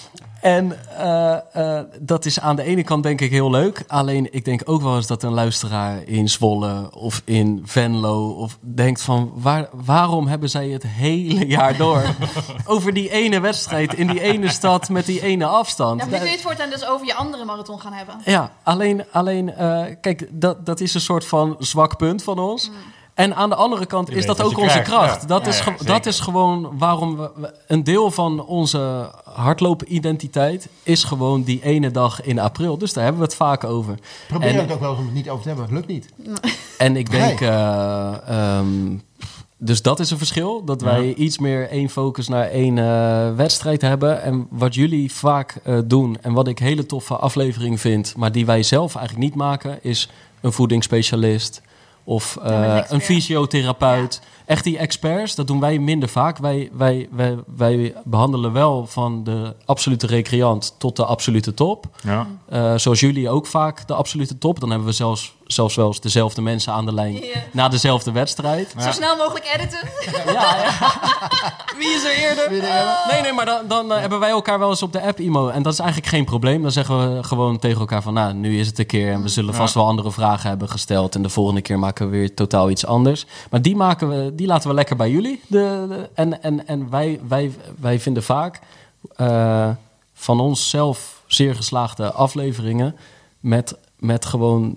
En 0.43 0.77
eh, 0.97 1.77
eh, 1.77 1.85
dat 1.99 2.25
is 2.25 2.39
aan 2.39 2.55
de 2.55 2.63
ene 2.63 2.83
kant 2.83 3.03
denk 3.03 3.21
ik 3.21 3.31
heel 3.31 3.49
leuk. 3.49 3.83
Alleen 3.87 4.33
ik 4.33 4.45
denk 4.45 4.61
ook 4.65 4.81
wel 4.81 4.95
eens 4.95 5.07
dat 5.07 5.23
een 5.23 5.33
luisteraar 5.33 6.03
in 6.05 6.29
Zwolle 6.29 6.89
of 6.91 7.21
in 7.25 7.61
Venlo... 7.65 8.29
of 8.29 8.57
denkt 8.61 9.01
van 9.01 9.31
waar, 9.35 9.69
waarom 9.71 10.27
hebben 10.27 10.49
zij 10.49 10.69
het 10.69 10.83
hele 10.83 11.47
jaar 11.57 11.77
door... 11.77 12.03
over 12.65 12.93
die 12.93 13.09
ene 13.09 13.39
wedstrijd 13.39 13.93
in 13.93 14.07
die 14.07 14.21
ene 14.21 14.49
stad 14.49 14.89
met 14.89 15.05
die 15.05 15.21
ene 15.21 15.45
afstand. 15.45 16.01
Ja, 16.01 16.07
maar 16.07 16.19
nu 16.19 16.25
je 16.25 16.31
het 16.31 16.41
voortaan 16.41 16.69
dus 16.69 16.85
over 16.85 17.05
je 17.05 17.13
andere 17.13 17.45
marathon 17.45 17.79
gaan 17.79 17.93
hebben. 17.93 18.15
Ja, 18.25 18.51
alleen, 18.63 19.05
alleen 19.11 19.53
eh, 19.55 19.83
kijk, 20.01 20.27
dat, 20.31 20.65
dat 20.65 20.79
is 20.79 20.93
een 20.93 21.01
soort 21.01 21.25
van 21.25 21.55
zwak 21.59 21.97
punt 21.97 22.23
van 22.23 22.39
ons. 22.39 22.71
En 23.13 23.35
aan 23.35 23.49
de 23.49 23.55
andere 23.55 23.85
kant 23.85 24.07
Je 24.09 24.15
is 24.15 24.25
dat 24.25 24.41
ook 24.41 24.57
onze 24.57 24.69
krijgt, 24.69 24.89
kracht. 24.89 25.21
ja. 25.21 25.27
Dat, 25.27 25.41
Ja, 25.43 25.47
is 25.49 25.59
ja, 25.59 25.75
dat 25.85 26.05
is 26.05 26.19
gewoon 26.19 26.77
waarom 26.77 27.17
we, 27.17 27.29
we- 27.35 27.53
een 27.67 27.83
deel 27.83 28.11
van 28.11 28.45
onze 28.45 29.09
hardlopen-identiteit 29.23 30.67
is 30.83 31.03
gewoon 31.03 31.43
die 31.43 31.63
ene 31.63 31.91
dag 31.91 32.21
in 32.23 32.39
april. 32.39 32.77
Dus 32.77 32.93
daar 32.93 33.03
hebben 33.03 33.21
we 33.21 33.27
het 33.27 33.35
vaak 33.37 33.63
over. 33.63 33.95
Probeer 34.27 34.49
En- 34.49 34.55
het 34.55 34.71
ook 34.71 34.79
wel 34.79 34.89
eens 34.89 34.99
om 34.99 35.05
het 35.05 35.13
niet 35.13 35.29
over 35.29 35.41
te 35.41 35.47
hebben, 35.47 35.67
maar 35.69 35.77
het 35.81 35.87
lukt 35.87 36.01
niet. 36.01 36.13
En 36.77 36.95
ik 36.95 37.11
denk, 37.11 37.41
eh, 37.41 38.13
ehm, 38.27 38.67
dus 39.57 39.81
dat 39.81 39.99
is 39.99 40.11
een 40.11 40.17
verschil. 40.17 40.63
Dat 40.65 40.81
wij 40.81 41.13
iets 41.13 41.37
meer 41.39 41.69
één 41.69 41.89
focus 41.89 42.27
naar 42.27 42.47
één 42.47 42.77
eh, 42.77 43.35
wedstrijd 43.35 43.81
hebben. 43.81 44.21
En 44.21 44.47
wat 44.49 44.75
jullie 44.75 45.13
vaak 45.13 45.59
eh, 45.63 45.77
doen 45.85 46.17
en 46.21 46.33
wat 46.33 46.47
ik 46.47 46.59
hele 46.59 46.85
toffe 46.85 47.15
aflevering 47.15 47.79
vind, 47.79 48.13
maar 48.17 48.31
die 48.31 48.45
wij 48.45 48.63
zelf 48.63 48.95
eigenlijk 48.95 49.25
niet 49.27 49.35
maken, 49.35 49.79
is 49.81 50.09
een 50.41 50.51
voedingsspecialist 50.53 51.61
of 52.03 52.37
eh, 52.43 52.79
een 52.87 53.01
fysiotherapeut. 53.01 54.21
Echt 54.45 54.63
die 54.63 54.77
experts, 54.77 55.35
dat 55.35 55.47
doen 55.47 55.59
wij 55.59 55.79
minder 55.79 56.09
vaak. 56.09 56.37
Wij, 56.37 56.69
wij, 56.73 57.07
wij, 57.11 57.37
wij 57.55 57.93
behandelen 58.03 58.53
wel 58.53 58.85
van 58.87 59.23
de 59.23 59.55
absolute 59.65 60.07
recreant 60.07 60.75
tot 60.77 60.95
de 60.95 61.05
absolute 61.05 61.53
top. 61.53 61.85
Ja. 62.03 62.27
Eh, 62.49 62.73
zoals 62.75 62.99
jullie 62.99 63.29
ook 63.29 63.47
vaak 63.47 63.87
de 63.87 63.93
absolute 63.93 64.37
top. 64.37 64.59
Dan 64.59 64.69
hebben 64.69 64.87
we 64.87 64.93
zelfs, 64.93 65.35
zelfs 65.53 65.75
wel 65.75 65.87
eens 65.87 65.99
dezelfde 65.99 66.41
mensen 66.41 66.73
aan 66.73 66.85
de 66.85 66.93
lijn 66.93 67.23
na 67.51 67.67
dezelfde 67.67 68.11
wedstrijd. 68.11 68.73
Zo 68.79 68.91
snel 68.91 69.15
mogelijk 69.15 69.45
editen. 69.55 69.79
Ja, 70.25 70.55
ja. 70.57 70.71
Wie 71.77 71.87
is 71.93 72.03
er 72.03 72.11
eerder? 72.29 72.51
Nee, 73.11 73.21
nee, 73.21 73.33
maar 73.33 73.45
dan, 73.45 73.67
dan 73.67 73.91
eh, 73.93 73.99
hebben 73.99 74.19
wij 74.19 74.29
elkaar 74.29 74.59
wel 74.59 74.69
eens 74.69 74.83
op 74.83 74.91
de 74.93 75.01
app 75.01 75.19
emo. 75.19 75.47
En 75.49 75.63
dat 75.63 75.73
is 75.73 75.79
eigenlijk 75.79 76.09
geen 76.09 76.25
probleem. 76.25 76.61
Dan 76.61 76.71
zeggen 76.71 77.15
we 77.15 77.23
gewoon 77.23 77.59
tegen 77.59 77.79
elkaar 77.79 78.01
van... 78.01 78.13
nou, 78.13 78.33
nu 78.33 78.59
is 78.59 78.67
het 78.67 78.79
een 78.79 78.85
keer 78.85 79.11
en 79.11 79.21
we 79.21 79.27
zullen 79.27 79.53
vast 79.53 79.73
wel 79.73 79.85
andere 79.85 80.11
vragen 80.11 80.49
hebben 80.49 80.69
gesteld. 80.69 81.15
En 81.15 81.21
de 81.21 81.29
volgende 81.29 81.61
keer 81.61 81.79
maken 81.79 82.05
we 82.09 82.17
weer 82.17 82.33
totaal 82.33 82.69
iets 82.69 82.85
anders. 82.85 83.25
Maar 83.49 83.61
die, 83.61 83.75
maken 83.75 84.09
we, 84.09 84.35
die 84.35 84.47
laten 84.47 84.69
we 84.69 84.75
lekker 84.75 84.95
bij 84.95 85.09
jullie. 85.11 85.41
De, 85.47 85.85
de- 85.89 86.09
en 86.13 86.41
en, 86.43 86.67
en 86.67 86.89
wij, 86.89 87.19
wij, 87.27 87.51
wij 87.79 87.99
vinden 87.99 88.23
vaak 88.23 88.59
eh, 89.15 89.69
van 90.13 90.39
onszelf 90.39 91.21
zeer 91.27 91.55
geslaagde 91.55 92.11
afleveringen... 92.11 92.95
met, 93.39 93.75
met 93.99 94.25
gewoon 94.25 94.75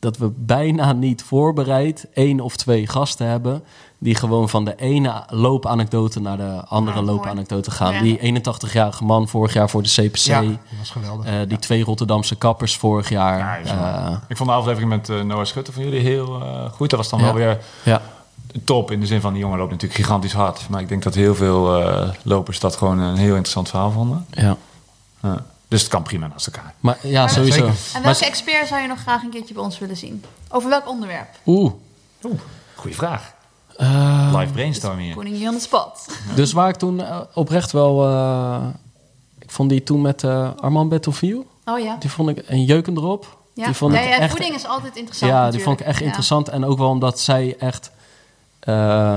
dat 0.00 0.16
we 0.16 0.30
bijna 0.36 0.92
niet 0.92 1.22
voorbereid 1.22 2.06
één 2.14 2.40
of 2.40 2.56
twee 2.56 2.86
gasten 2.86 3.26
hebben... 3.26 3.62
die 3.98 4.14
gewoon 4.14 4.48
van 4.48 4.64
de 4.64 4.74
ene 4.76 5.22
loopanekdote 5.28 6.20
naar 6.20 6.36
de 6.36 6.62
andere 6.68 6.96
Ja, 6.96 7.02
mooi. 7.02 7.14
loopanekdote 7.16 7.70
gaan. 7.70 7.92
Ja. 7.94 8.00
Die 8.02 8.42
81-jarige 8.42 9.04
man 9.04 9.28
vorig 9.28 9.52
jaar 9.52 9.70
voor 9.70 9.82
de 9.82 9.88
CPC... 9.88 10.16
Ja, 10.16 10.40
dat 10.42 10.56
was 10.78 10.90
geweldig. 10.90 11.26
eh, 11.26 11.34
die 11.48 11.58
twee 11.58 11.84
Rotterdamse 11.84 12.36
kappers 12.36 12.76
vorig 12.76 13.08
jaar. 13.08 13.60
Eh, 13.64 14.16
Ik 14.28 14.36
vond 14.36 14.48
de 14.48 14.54
aflevering 14.54 14.90
met 14.90 15.08
eh, 15.08 15.20
Noah 15.20 15.44
Schutte 15.44 15.72
van 15.72 15.82
jullie 15.82 16.00
heel 16.00 16.40
eh, 16.42 16.70
goed. 16.72 16.90
Dat 16.90 16.98
was 16.98 17.08
dan 17.08 17.18
Ja. 17.18 17.24
wel 17.24 17.34
weer 17.34 17.58
ja. 17.84 18.02
top. 18.64 18.90
In 18.90 19.00
de 19.00 19.06
zin 19.06 19.20
van, 19.20 19.32
die 19.32 19.42
jongen 19.42 19.58
loopt 19.58 19.70
natuurlijk 19.70 20.00
gigantisch 20.00 20.32
hard. 20.32 20.66
Maar 20.68 20.80
ik 20.80 20.88
denk 20.88 21.02
dat 21.02 21.14
heel 21.14 21.34
veel 21.34 21.82
eh, 21.82 22.08
lopers 22.22 22.60
dat 22.60 22.76
gewoon 22.76 22.98
een 22.98 23.16
heel 23.16 23.28
interessant 23.34 23.68
verhaal 23.68 23.90
vonden. 23.90 24.26
ja. 24.30 24.56
Dus 25.70 25.80
het 25.80 25.90
kan 25.90 26.02
prima 26.02 26.26
naast 26.26 26.46
elkaar. 26.46 26.74
Maar 26.80 26.98
ja, 27.02 27.20
Maar- 27.20 27.30
sowieso. 27.30 27.66
Zeker. 27.66 27.94
En 27.94 28.02
welke 28.02 28.24
expert 28.24 28.68
zou 28.68 28.80
je 28.82 28.88
nog 28.88 28.98
graag 29.00 29.22
een 29.22 29.30
keertje 29.30 29.54
bij 29.54 29.62
ons 29.62 29.78
willen 29.78 29.96
zien? 29.96 30.24
Over 30.48 30.68
welk 30.70 30.88
onderwerp? 30.88 31.28
Oeh. 31.46 31.72
Goeie 32.74 32.96
vraag. 32.96 33.34
Eh, 33.76 34.32
Live 34.36 34.52
brainstorming 34.52 35.06
hier. 35.06 35.14
Putting 35.14 35.36
you 35.36 35.48
on 35.48 35.54
the 35.54 35.60
spot. 35.64 36.08
dus 36.34 36.52
waar 36.52 36.68
ik 36.68 36.76
toen 36.76 37.00
eh, 37.00 37.20
oprecht 37.34 37.72
wel... 37.72 38.08
eh, 38.08 38.66
ik 39.38 39.50
vond 39.50 39.70
die 39.70 39.82
toen 39.82 40.00
met 40.00 40.24
eh, 40.24 40.50
Armand 40.56 40.88
Bettelville. 40.88 41.44
Oh 41.64 41.78
ja. 41.78 41.96
Die 41.96 42.10
vond 42.10 42.28
ik 42.28 42.42
een 42.46 42.64
jeuken 42.64 42.96
erop. 42.96 43.38
Ja, 43.54 43.64
Die 43.64 43.74
vond 43.74 43.94
ja, 43.94 44.00
ik 44.00 44.08
ja, 44.08 44.18
echt 44.18 44.30
voeding 44.30 44.54
is 44.54 44.66
altijd 44.66 44.96
interessant. 44.96 45.30
Ja, 45.32 45.50
die 45.50 45.62
vond 45.62 45.80
ik 45.80 45.86
echt 45.86 45.98
Ja. 45.98 46.04
interessant. 46.04 46.48
En 46.48 46.64
ook 46.64 46.78
wel 46.78 46.88
omdat 46.88 47.20
zij 47.20 47.56
echt... 47.58 47.90
eh, 48.60 49.16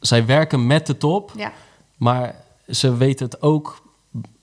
zij 0.00 0.26
werken 0.26 0.66
met 0.66 0.86
de 0.86 0.96
top, 0.98 1.32
Ja. 1.36 1.52
maar 1.96 2.34
ze 2.68 2.96
weten 2.96 3.26
het 3.26 3.42
ook 3.42 3.82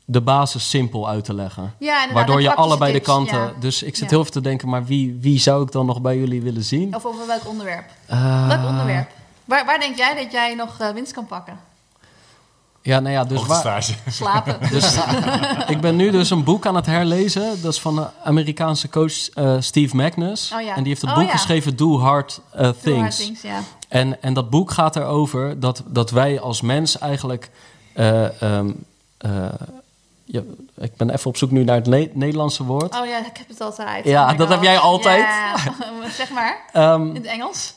de 0.06 0.22
basis 0.22 0.70
simpel 0.70 1.10
uit 1.10 1.24
te 1.26 1.34
leggen. 1.34 1.74
Ja. 1.80 2.08
Waardoor 2.14 2.42
je 2.42 2.56
allebei 2.56 2.94
de 2.94 3.00
kanten... 3.00 3.38
ja. 3.40 3.52
Dus 3.60 3.84
ik 3.84 3.96
zit 3.96 4.04
Ja. 4.04 4.10
heel 4.10 4.20
even 4.20 4.32
te 4.32 4.42
denken, 4.42 4.70
maar 4.70 4.86
wie, 4.86 5.18
wie 5.22 5.40
zou 5.40 5.64
ik 5.64 5.72
dan 5.72 5.86
nog 5.86 6.02
bij 6.02 6.18
jullie 6.18 6.42
willen 6.42 6.64
zien? 6.64 6.96
Of 6.96 7.06
over 7.06 7.28
welk 7.28 7.48
onderwerp? 7.48 7.86
Eh, 8.06 8.48
Welk 8.48 8.66
onderwerp? 8.68 9.10
Waar, 9.46 9.66
waar 9.66 9.80
denk 9.80 9.98
jij 9.98 10.16
dat 10.24 10.32
jij 10.32 10.56
nog 10.56 10.80
eh, 10.80 10.90
winst 10.90 11.12
kan 11.14 11.26
pakken? 11.26 11.60
Ja, 12.82 13.00
nou 13.00 13.14
ja, 13.14 13.24
dus 13.24 13.46
waar. 13.46 13.84
Slapen. 14.10 14.58
Dus 14.70 14.98
ik 15.68 15.82
ben 15.82 15.96
nu 15.96 16.12
dus 16.12 16.30
een 16.30 16.44
boek 16.44 16.66
aan 16.66 16.76
het 16.76 16.86
herlezen. 16.86 17.62
Dat 17.62 17.72
is 17.74 17.80
van 17.80 17.96
de 17.96 18.08
Amerikaanse 18.24 18.90
coach 18.90 19.30
eh, 19.30 19.56
Steve 19.60 19.96
Magnus. 19.96 20.52
Oh 20.56 20.62
ja. 20.62 20.70
En 20.76 20.80
die 20.80 20.88
heeft 20.88 21.02
het 21.02 21.10
Oh 21.10 21.16
boek 21.18 21.26
ja. 21.26 21.32
geschreven 21.32 21.76
Do 21.76 22.00
Hard 22.00 22.42
eh, 22.52 22.70
Things. 22.82 23.00
hard 23.02 23.18
things, 23.18 23.42
ja. 23.42 23.60
En, 23.90 24.22
en 24.22 24.34
dat 24.34 24.50
boek 24.50 24.72
gaat 24.72 24.96
erover 24.96 25.60
dat, 25.60 25.84
dat 25.88 26.12
wij 26.12 26.40
als 26.40 26.62
mens 26.62 26.98
eigenlijk. 27.00 27.50
eh, 27.94 28.42
ehm, 28.42 28.72
ik 30.78 30.96
ben 30.98 31.10
even 31.10 31.30
op 31.30 31.38
zoek 31.38 31.52
nu 31.52 31.64
naar 31.64 31.76
het 31.76 31.88
Ne- 31.88 32.10
Nederlandse 32.14 32.64
woord. 32.64 33.00
Oh 33.00 33.06
ja, 33.06 33.18
ik 33.26 33.38
heb 33.38 33.48
het 33.48 33.62
altijd. 33.62 34.06
Ja, 34.06 34.32
Oh 34.32 34.38
dat 34.38 34.50
heb 34.50 34.62
jij 34.64 34.78
altijd. 34.78 35.26
Zeg 36.18 36.30
maar. 36.32 36.58
Ehm, 36.72 37.08
In 37.08 37.16
het 37.16 37.26
Engels. 37.26 37.74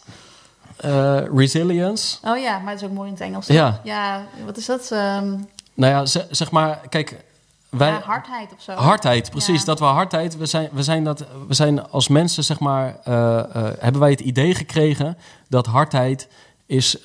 eh, 0.76 1.18
resilience. 1.34 2.16
Oh 2.24 2.38
ja, 2.38 2.58
maar 2.58 2.72
het 2.72 2.82
is 2.82 2.88
ook 2.88 2.94
mooi 2.94 3.06
in 3.08 3.14
het 3.14 3.22
Engels. 3.22 3.46
Ja. 3.46 3.80
Ja, 3.84 4.24
wat 4.44 4.56
is 4.56 4.66
dat? 4.66 4.90
Ehm 4.90 5.28
Nou 5.74 5.92
ja, 5.92 6.06
ze- 6.06 6.26
zeg 6.30 6.50
maar, 6.50 6.80
kijk, 6.88 7.24
wij. 7.68 7.90
ja, 7.90 8.00
hardheid 8.04 8.52
of 8.56 8.62
zo. 8.62 8.72
Hardheid, 8.72 9.30
precies. 9.30 9.58
Ja. 9.60 9.64
Dat 9.66 9.78
we 9.78 9.84
hardheid, 9.84 10.36
we 10.36 10.46
zijn, 10.46 10.68
we 10.72 10.82
zijn, 10.82 11.04
dat, 11.04 11.24
we 11.48 11.54
zijn 11.54 11.90
als 11.90 12.08
mensen, 12.08 12.44
zeg 12.44 12.58
maar, 12.58 12.96
eh, 13.04 13.38
eh, 13.38 13.44
hebben 13.78 14.00
wij 14.00 14.10
het 14.10 14.20
idee 14.20 14.54
gekregen 14.54 15.18
dat 15.48 15.66
hardheid 15.66 16.28
is 16.66 17.02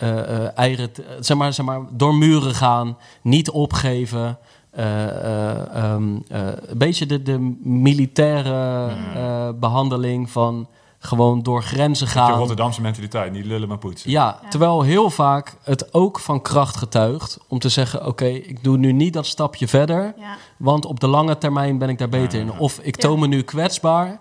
eieren, 0.56 0.92
zeg, 1.20 1.38
maar, 1.38 1.54
zeg 1.54 1.66
maar, 1.66 1.80
door 1.90 2.16
muren 2.16 2.56
gaan, 2.56 2.98
niet 3.22 3.50
opgeven. 3.50 4.38
Eh, 4.72 5.04
eh, 5.08 5.76
ehm, 5.76 6.16
eh, 6.28 6.48
een 6.66 6.78
beetje 6.78 7.06
de, 7.06 7.22
de 7.24 7.56
militaire 7.64 8.88
eh, 9.16 9.50
behandeling 9.60 10.30
van 10.30 10.68
gewoon 11.00 11.44
door 11.44 11.64
grenzen 11.64 12.06
De 12.06 12.12
gaan. 12.12 12.38
Rotterdamse 12.38 12.82
mentaliteit, 12.82 13.32
niet 13.32 13.46
lullen 13.46 13.68
maar 13.68 13.78
poetsen. 13.78 14.12
Ja, 14.12 14.40
terwijl 14.50 14.82
heel 14.82 15.10
vaak 15.10 15.56
het 15.64 15.94
ook 15.94 16.20
van 16.20 16.42
kracht 16.42 16.78
getuigt 16.78 17.40
om 17.48 17.60
te 17.60 17.70
zeggen: 17.70 18.06
Oké, 18.06 18.26
ik 18.26 18.64
doe 18.64 18.78
nu 18.78 18.92
niet 18.92 19.14
dat 19.14 19.26
stapje 19.26 19.68
verder, 19.68 20.14
Ja. 20.18 20.36
want 20.58 20.86
op 20.86 21.00
de 21.00 21.08
lange 21.08 21.38
termijn 21.38 21.78
ben 21.78 21.90
ik 21.90 21.98
daar 21.98 22.10
beter 22.10 22.40
in. 22.40 22.60
Of 22.60 22.80
ik 22.82 22.96
toon 22.96 23.20
me 23.20 23.28
nu 23.28 23.42
kwetsbaar, 23.42 24.20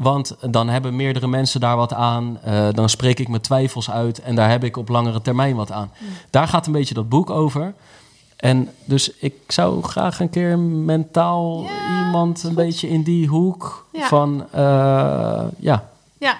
want 0.00 0.36
dan 0.50 0.68
hebben 0.68 0.96
meerdere 0.96 1.26
mensen 1.26 1.60
daar 1.60 1.76
wat 1.76 1.92
aan. 1.92 2.38
Eh, 2.42 2.68
dan 2.72 2.88
spreek 2.88 3.18
ik 3.20 3.28
mijn 3.28 3.42
twijfels 3.42 3.90
uit 3.90 4.18
en 4.22 4.34
daar 4.34 4.50
heb 4.50 4.64
ik 4.64 4.76
op 4.76 4.88
langere 4.88 5.22
termijn 5.22 5.56
wat 5.56 5.72
aan. 5.72 5.90
Daar 6.30 6.48
gaat 6.48 6.66
een 6.66 6.72
beetje 6.72 6.94
dat 6.94 7.08
boek 7.08 7.30
over. 7.30 7.74
En 8.36 8.74
dus 8.84 9.10
ik 9.10 9.34
zou 9.48 9.82
graag 9.82 10.20
een 10.20 10.30
keer 10.30 10.58
mentaal 10.58 11.62
Ja, 11.62 12.04
iemand 12.04 12.42
een 12.42 12.54
beetje 12.54 12.88
in 12.88 13.02
die 13.02 13.26
hoek 13.28 13.86
Ja. 13.92 14.06
van, 14.08 14.46
eh, 14.50 14.60
ja. 15.58 15.88
Ja. 16.18 16.38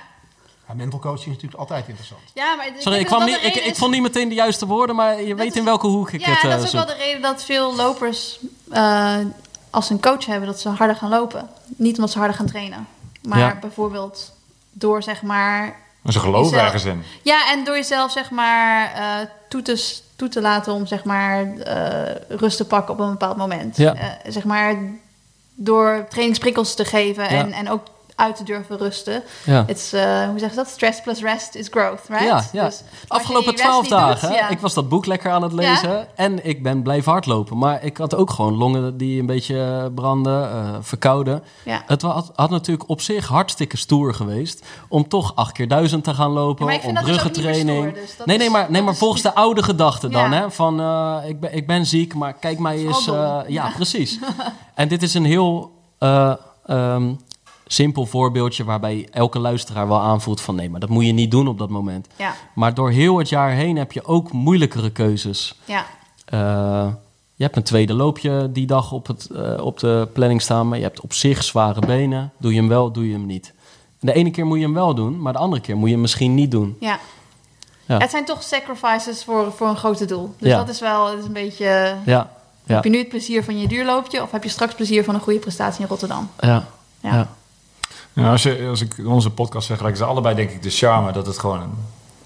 Ja, 0.69 0.75
mental 0.75 0.99
coaching 0.99 1.27
is 1.27 1.33
natuurlijk 1.33 1.61
altijd 1.61 1.89
interessant. 1.89 2.21
ja, 2.35 2.55
maar 2.55 2.67
Sorry, 2.79 2.99
ik, 2.99 3.07
kwam 3.07 3.25
niet, 3.25 3.39
ik, 3.43 3.55
ik 3.55 3.77
vond 3.77 3.93
niet 3.93 4.03
meteen 4.03 4.29
de 4.29 4.35
juiste 4.35 4.67
woorden, 4.67 4.97
maar 4.97 5.23
je 5.23 5.35
weet 5.35 5.51
is- 5.51 5.57
in 5.59 5.65
welke 5.65 5.87
hoek 5.87 6.11
ik 6.13 6.21
ja, 6.21 6.31
het 6.31 6.37
eh, 6.43 6.51
dat 6.51 6.53
is 6.59 6.65
ook 6.65 6.71
zoek. 6.71 6.87
wel 6.87 6.97
de 6.97 7.03
reden 7.03 7.23
dat 7.23 7.45
veel 7.45 7.75
lopers 7.77 8.39
eh, 8.71 9.17
als 9.71 9.87
ze 9.87 9.93
een 9.93 10.01
coach 10.01 10.27
hebben, 10.27 10.47
dat 10.49 10.61
ze 10.61 10.69
harder 10.69 10.97
gaan 10.97 11.11
lopen. 11.11 11.49
Niet 11.77 11.97
omdat 11.97 12.11
ze 12.11 12.19
harder 12.19 12.37
gaan 12.37 12.47
trainen. 12.47 12.87
Maar 13.23 13.39
Ja. 13.39 13.59
bijvoorbeeld 13.61 14.33
door 14.73 15.03
zeg 15.03 15.23
maar... 15.23 15.83
Maar 16.03 16.13
ze 16.13 16.19
geloven 16.19 16.51
Jezelf- 16.51 16.63
ergens 16.65 16.85
in. 16.85 17.03
Ja, 17.23 17.51
en 17.53 17.65
door 17.65 17.75
jezelf 17.75 18.11
zeg 18.13 18.31
maar 18.31 18.93
eh, 18.95 19.27
toe, 19.49 19.63
te, 19.63 20.01
toe 20.17 20.29
te 20.29 20.41
laten 20.41 20.73
om 20.73 20.87
zeg 20.87 21.05
maar 21.05 21.57
eh, 21.59 22.15
rust 22.29 22.57
te 22.57 22.67
pakken 22.67 22.95
op 22.95 23.01
een 23.01 23.11
bepaald 23.11 23.37
moment. 23.37 23.77
Ja. 23.77 23.95
Eh, 23.95 24.09
zeg 24.33 24.45
maar 24.45 24.77
door 25.55 26.07
trainingsprikkels 26.09 26.75
te 26.75 26.85
geven 26.85 27.29
en, 27.29 27.49
Ja. 27.49 27.55
en 27.55 27.71
ook 27.71 27.83
uit 28.15 28.37
te 28.37 28.45
durven 28.45 28.79
rusten. 28.79 29.23
Ja. 29.45 29.65
It's, 29.67 29.93
eh, 29.93 30.29
hoe 30.29 30.39
zeg 30.39 30.51
je 30.51 30.57
dat? 30.57 30.69
Stress 30.69 31.01
plus 31.01 31.21
rest 31.21 31.55
is 31.55 31.69
growth, 31.71 32.01
right? 32.09 32.25
Ja, 32.25 32.45
ja. 32.53 32.65
Dus 32.65 32.83
Afgelopen 33.09 33.55
twaalf 33.55 33.89
dagen, 33.89 34.29
doet, 34.29 34.39
ja. 34.39 34.49
ik 34.49 34.61
was 34.61 34.75
dat 34.75 34.89
boek 34.89 35.07
lekker 35.07 35.31
aan 35.31 35.43
het 35.43 35.53
lezen 35.53 36.07
en 36.17 36.47
ik 36.47 36.63
ben 36.63 36.83
blijven 36.83 37.13
hardlopen. 37.13 37.59
Maar 37.59 37.85
ik 37.85 37.97
had 37.97 38.15
ook 38.15 38.31
gewoon 38.31 38.55
longen 38.55 38.97
die 38.97 39.21
een 39.21 39.27
beetje 39.27 39.61
eh, 39.61 39.95
branden, 39.95 40.51
eh, 40.51 40.75
verkouden. 40.81 41.43
Ja. 41.65 41.83
Het 41.87 42.03
had, 42.03 42.33
had 42.35 42.51
natuurlijk 42.51 42.89
op 42.89 43.01
zich 43.01 43.27
hartstikke 43.27 43.77
stoer 43.77 44.15
geweest 44.15 44.65
om 44.89 45.09
toch 45.09 45.33
acht 45.35 45.53
keer 45.53 45.69
duizend 45.69 46.05
te 46.05 46.15
gaan 46.15 46.31
lopen, 46.31 46.59
Ja, 46.59 46.65
maar 46.65 46.75
ik 46.75 46.81
vind 46.81 46.99
om 46.99 47.05
dus 47.05 47.21
stoer, 47.21 47.93
dus 47.93 48.17
nee, 48.25 48.39
nee, 48.39 48.51
maar, 48.51 48.71
nee, 48.71 48.83
maar 48.83 48.95
volgens 48.97 49.23
de 49.23 49.35
oude 49.35 49.63
gedachte 49.63 50.09
dan, 50.09 50.33
hè, 50.33 50.51
van 50.51 50.81
ik, 51.27 51.41
ben, 51.41 51.55
ik 51.55 51.67
ben 51.67 51.87
ziek, 51.87 52.15
maar 52.15 52.33
kijk 52.33 52.59
mij 52.59 52.77
eens. 52.77 53.11
Ja, 53.47 53.73
precies. 53.77 54.19
en 54.75 54.89
dit 54.89 55.03
is 55.03 55.15
een 55.15 55.25
heel 55.25 55.73
eh, 56.05 56.33
ehm, 56.67 57.15
simpel 57.67 58.07
voorbeeldje 58.07 58.65
waarbij 58.65 59.09
elke 59.11 59.39
luisteraar 59.39 59.89
wel 59.89 60.01
aanvoelt 60.01 60.41
van 60.41 60.55
nee, 60.55 60.71
maar 60.71 60.81
dat 60.81 60.89
moet 60.89 61.07
je 61.07 61.13
niet 61.13 61.31
doen 61.31 61.49
op 61.49 61.59
dat 61.59 61.69
moment. 61.71 62.07
Ja, 62.17 62.35
Maar 62.55 62.75
door 62.75 62.91
heel 62.91 63.19
het 63.19 63.29
jaar 63.29 63.51
heen 63.51 63.77
heb 63.77 63.93
je 63.93 64.05
ook 64.05 64.33
moeilijkere 64.33 64.91
keuzes. 64.91 65.55
ja. 65.65 65.87
Eh, 66.25 66.87
je 67.37 67.43
hebt 67.45 67.57
een 67.57 67.63
tweede 67.63 67.95
loopje 67.95 68.49
die 68.53 68.67
dag 68.67 68.93
op, 68.93 69.07
het, 69.07 69.27
eh, 69.31 69.65
op 69.65 69.79
de 69.79 70.09
planning 70.13 70.43
staan, 70.43 70.69
maar 70.69 70.79
je 70.79 70.85
hebt 70.85 71.01
op 71.01 71.13
zich 71.13 71.45
zware 71.45 71.81
benen. 71.87 72.33
Doe 72.39 72.53
je 72.53 72.59
hem 72.59 72.69
wel, 72.69 72.93
doe 72.93 73.07
je 73.07 73.13
hem 73.13 73.27
niet. 73.27 73.53
En 74.01 74.07
de 74.07 74.13
ene 74.13 74.31
keer 74.31 74.47
moet 74.47 74.59
je 74.59 74.65
hem 74.65 74.75
wel 74.75 74.95
doen, 74.95 75.21
maar 75.21 75.33
de 75.33 75.39
andere 75.39 75.63
keer 75.63 75.77
moet 75.77 75.87
je 75.87 75.93
hem 75.93 76.01
misschien 76.01 76.35
niet 76.35 76.51
doen. 76.51 76.77
Ja. 76.81 76.99
Ja. 77.87 77.99
Het 77.99 78.11
zijn 78.11 78.25
toch 78.25 78.43
sacrifices 78.43 79.25
voor, 79.25 79.53
voor 79.53 79.69
een 79.69 79.77
grote 79.77 80.05
doel. 80.05 80.35
Dus 80.39 80.49
Ja. 80.49 80.57
dat 80.57 80.69
is 80.69 80.81
wel 80.81 81.07
dat 81.07 81.19
is 81.19 81.25
een 81.25 81.33
beetje... 81.33 81.65
Ja, 81.65 81.97
ja, 82.05 82.75
Heb 82.75 82.85
je 82.85 82.91
nu 82.91 82.99
het 82.99 83.09
plezier 83.09 83.45
van 83.45 83.59
je 83.59 83.69
duurloopje... 83.69 84.23
of 84.23 84.31
heb 84.31 84.43
je 84.43 84.49
straks 84.49 84.75
plezier 84.75 85.05
van 85.05 85.15
een 85.15 85.21
goede 85.21 85.39
prestatie 85.39 85.83
in 85.83 85.89
Rotterdam? 85.89 86.31
ja. 86.41 86.65
Ja. 87.01 87.29
Ja, 88.15 88.31
als, 88.31 88.43
je, 88.43 88.67
als 88.69 88.81
ik 88.81 88.95
onze 89.07 89.31
podcast 89.31 89.67
vergelijk, 89.67 89.97
ze 89.97 90.05
allebei 90.05 90.35
denk 90.35 90.51
ik 90.51 90.63
de 90.63 90.71
charme 90.71 91.13
dat 91.13 91.27
het 91.27 91.39
gewoon 91.39 91.61
een 91.61 91.75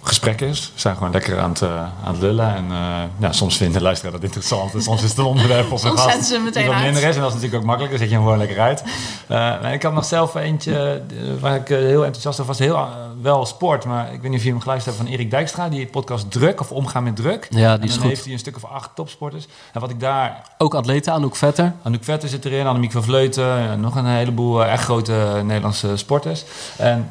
gesprek 0.02 0.40
is. 0.40 0.70
We 0.74 0.80
zijn 0.80 0.96
gewoon 0.96 1.12
lekker 1.12 1.38
aan 1.38 1.50
het, 1.50 1.62
eh, 1.62 1.82
aan 2.04 2.12
het 2.12 2.18
lullen. 2.20 2.54
En 2.54 2.64
eh, 2.70 3.02
ja, 3.18 3.32
soms 3.32 3.56
vinden 3.56 3.76
de 3.78 3.82
luisteraar 3.82 4.12
dat 4.12 4.22
interessant. 4.22 4.74
En 4.74 4.82
soms 4.82 5.02
is 5.02 5.08
het 5.08 5.18
een 5.18 5.24
onderwerp 5.24 5.72
of 5.72 5.82
een 5.82 5.88
Soms 5.88 6.00
gast 6.12 6.24
ze 6.24 6.38
meteen 6.38 6.52
die 6.62 6.64
wat 6.72 6.74
uit. 6.74 6.84
minder 6.92 7.02
is. 7.08 7.14
En 7.14 7.20
dat 7.20 7.28
is 7.28 7.34
natuurlijk 7.34 7.62
ook 7.62 7.66
makkelijk. 7.68 7.90
Dan 7.90 8.00
zet 8.00 8.08
je 8.08 8.14
hem 8.14 8.24
gewoon 8.24 8.38
lekker 8.38 8.60
uit. 8.60 8.82
Eh, 8.82 9.36
maar 9.36 9.72
ik 9.72 9.82
had 9.82 9.92
nog 9.92 10.04
zelf 10.04 10.34
eentje 10.34 11.02
waar 11.40 11.56
ik 11.56 11.68
heel 11.68 12.04
enthousiast 12.04 12.40
over 12.40 12.52
was. 12.52 12.58
Heel, 12.58 12.88
wel 13.22 13.46
sport, 13.46 13.84
maar 13.84 14.12
ik 14.12 14.20
weet 14.20 14.30
niet 14.30 14.38
of 14.38 14.44
je 14.44 14.50
hem 14.50 14.60
geluisterd 14.60 14.96
hebt 14.96 15.06
van 15.08 15.16
Erik 15.16 15.30
Dijkstra. 15.30 15.68
Die 15.68 15.86
podcast 15.86 16.30
Druk 16.30 16.60
of 16.60 16.72
Omgaan 16.72 17.02
met 17.02 17.16
Druk. 17.16 17.46
Ja, 17.50 17.72
En 17.72 17.80
die 17.80 17.84
is 17.88 17.92
dan 17.94 18.00
goed. 18.00 18.10
heeft 18.10 18.24
hij 18.24 18.32
een 18.32 18.38
stuk 18.38 18.56
of 18.56 18.64
acht 18.64 18.90
topsporters. 18.94 19.46
En 19.72 19.80
wat 19.80 19.90
ik 19.90 20.00
daar 20.00 20.42
Ook 20.58 20.74
atleten, 20.74 21.12
Anouk 21.12 21.36
Vetter. 21.36 21.72
Anouk 21.82 22.04
Vetter 22.04 22.28
zit 22.28 22.44
erin, 22.44 22.66
Annemiek 22.66 22.92
van 22.92 23.02
Vleuten, 23.02 23.58
en 23.58 23.80
nog 23.80 23.94
een 23.96 24.06
heleboel 24.06 24.64
echt 24.64 24.84
grote 24.84 25.40
Nederlandse 25.44 25.96
sporters. 25.96 26.44
En 26.76 27.10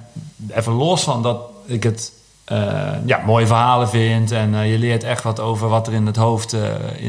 even 0.50 0.74
los 0.74 1.04
van 1.04 1.24
dat 1.24 1.40
ik 1.66 1.84
het 1.84 2.12
eh, 2.48 2.92
ja, 3.06 3.22
mooie 3.26 3.48
verhalen 3.48 3.90
vindt. 3.90 4.32
En 4.32 4.56
eh, 4.56 4.72
je 4.72 4.78
leert 4.78 5.04
echt 5.04 5.24
wat 5.24 5.40
over 5.40 5.68
wat 5.68 5.88
er 5.88 5.94
in 5.94 6.06
het 6.06 6.16
hoofd 6.16 6.54
eh, 6.54 6.62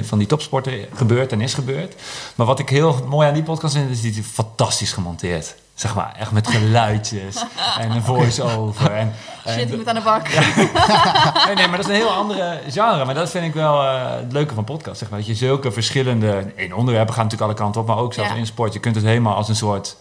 van 0.03 0.19
die 0.19 0.27
topsporter 0.27 0.73
gebeurt 0.95 1.33
en 1.33 1.41
is 1.41 1.55
gebeurd. 1.55 1.95
Maar 2.35 2.47
wat 2.47 2.59
ik 2.59 2.69
heel 2.69 2.97
mooi 3.09 3.29
aan 3.29 3.35
die 3.35 3.43
podcast 3.43 3.75
vind, 3.75 3.91
is 3.91 4.01
die 4.01 4.11
is 4.19 4.27
fantastisch 4.33 4.93
gemonteerd. 4.93 5.55
Zeg 5.75 5.95
maar, 5.95 6.15
echt 6.19 6.31
met 6.31 6.49
geluidjes 6.49 7.45
en 7.81 7.91
een 7.91 8.03
voice-over. 8.03 8.91
En, 8.93 9.13
en- 9.45 9.53
Shit, 9.53 9.71
ik 9.71 9.77
moet 9.77 9.89
aan 9.89 9.95
de 9.95 10.01
bak. 10.01 10.29
nee, 11.47 11.55
nee, 11.55 11.69
maar 11.69 11.77
dat 11.77 11.87
is 11.89 11.95
een 11.95 12.01
heel 12.01 12.11
andere 12.13 12.61
genre. 12.71 13.05
Maar 13.05 13.15
dat 13.15 13.31
vind 13.31 13.45
ik 13.45 13.55
wel 13.55 13.83
eh, 13.83 14.11
het 14.11 14.33
leuke 14.33 14.55
van 14.55 14.65
podcast. 14.65 14.99
Zeg 14.99 15.09
maar. 15.11 15.19
Dat 15.19 15.29
je 15.29 15.35
zulke 15.35 15.73
verschillende... 15.73 16.53
In 16.57 16.75
onderwerpen 16.75 17.15
gaan 17.15 17.25
natuurlijk 17.25 17.51
alle 17.51 17.61
kanten 17.61 17.81
op, 17.81 17.87
maar 17.87 17.97
ook 17.97 18.15
zelfs 18.15 18.31
Ja. 18.31 18.37
in 18.37 18.47
sport. 18.47 18.73
Je 18.73 18.79
kunt 18.81 18.95
het 18.95 19.05
helemaal 19.05 19.35
als 19.35 19.49
een 19.49 19.57
soort 19.57 19.97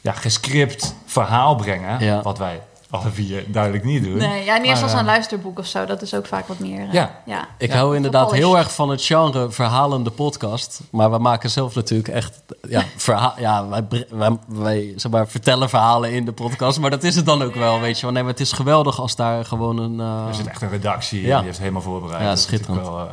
ja, 0.00 0.12
gescript 0.12 0.94
verhaal 1.06 1.54
brengen. 1.54 2.04
Ja. 2.04 2.22
Wat 2.22 2.38
wij 2.38 2.60
alle 2.92 3.10
vier 3.10 3.44
duidelijk 3.52 3.84
niet 3.84 4.04
doen. 4.04 4.16
Nee, 4.16 4.44
ja, 4.44 4.58
Maar, 4.58 4.82
als 4.82 4.92
eh, 4.92 4.98
een 4.98 5.04
luisterboek 5.04 5.58
of 5.58 5.66
zo. 5.66 5.84
Dat 5.84 6.02
is 6.02 6.14
ook 6.14 6.26
vaak 6.26 6.46
wat 6.46 6.58
meer... 6.58 6.80
eh, 6.86 6.92
Ja. 6.92 7.20
ja. 7.26 7.46
Ik 7.58 7.70
Ja. 7.72 7.76
hou 7.76 7.96
inderdaad 7.96 8.32
heel 8.32 8.58
erg 8.58 8.74
van 8.74 8.88
het 8.90 9.02
genre 9.04 9.50
verhalende 9.50 10.10
podcast. 10.10 10.80
Maar 10.90 11.10
we 11.10 11.18
maken 11.18 11.50
zelf 11.50 11.74
natuurlijk 11.74 12.08
echt... 12.08 12.42
Ja, 12.68 12.82
verha- 12.96 13.34
ja 13.38 13.68
wij, 13.68 13.84
wij, 14.10 14.36
wij 14.46 14.92
zeg 14.96 15.12
maar, 15.12 15.28
vertellen 15.28 15.68
verhalen 15.68 16.12
in 16.12 16.24
de 16.24 16.32
podcast. 16.32 16.80
Maar 16.80 16.90
dat 16.90 17.02
is 17.02 17.16
het 17.16 17.26
dan 17.26 17.42
ook 17.42 17.54
wel, 17.54 17.80
weet 17.80 17.96
je. 17.96 18.02
wel. 18.02 18.12
Nee, 18.12 18.22
maar 18.22 18.32
het 18.32 18.40
is 18.40 18.52
geweldig 18.52 19.00
als 19.00 19.16
daar 19.16 19.44
gewoon 19.44 19.78
een... 19.78 20.00
eh, 20.00 20.26
Er 20.28 20.34
zit 20.34 20.46
echt 20.46 20.62
een 20.62 20.70
redactie 20.70 21.22
Ja. 21.26 21.36
die 21.36 21.46
heeft 21.46 21.58
helemaal 21.58 21.82
voorbereid. 21.82 22.22
Ja, 22.22 22.36
schitterend. 22.36 22.80
Wel, 22.80 22.98
eh, 22.98 23.04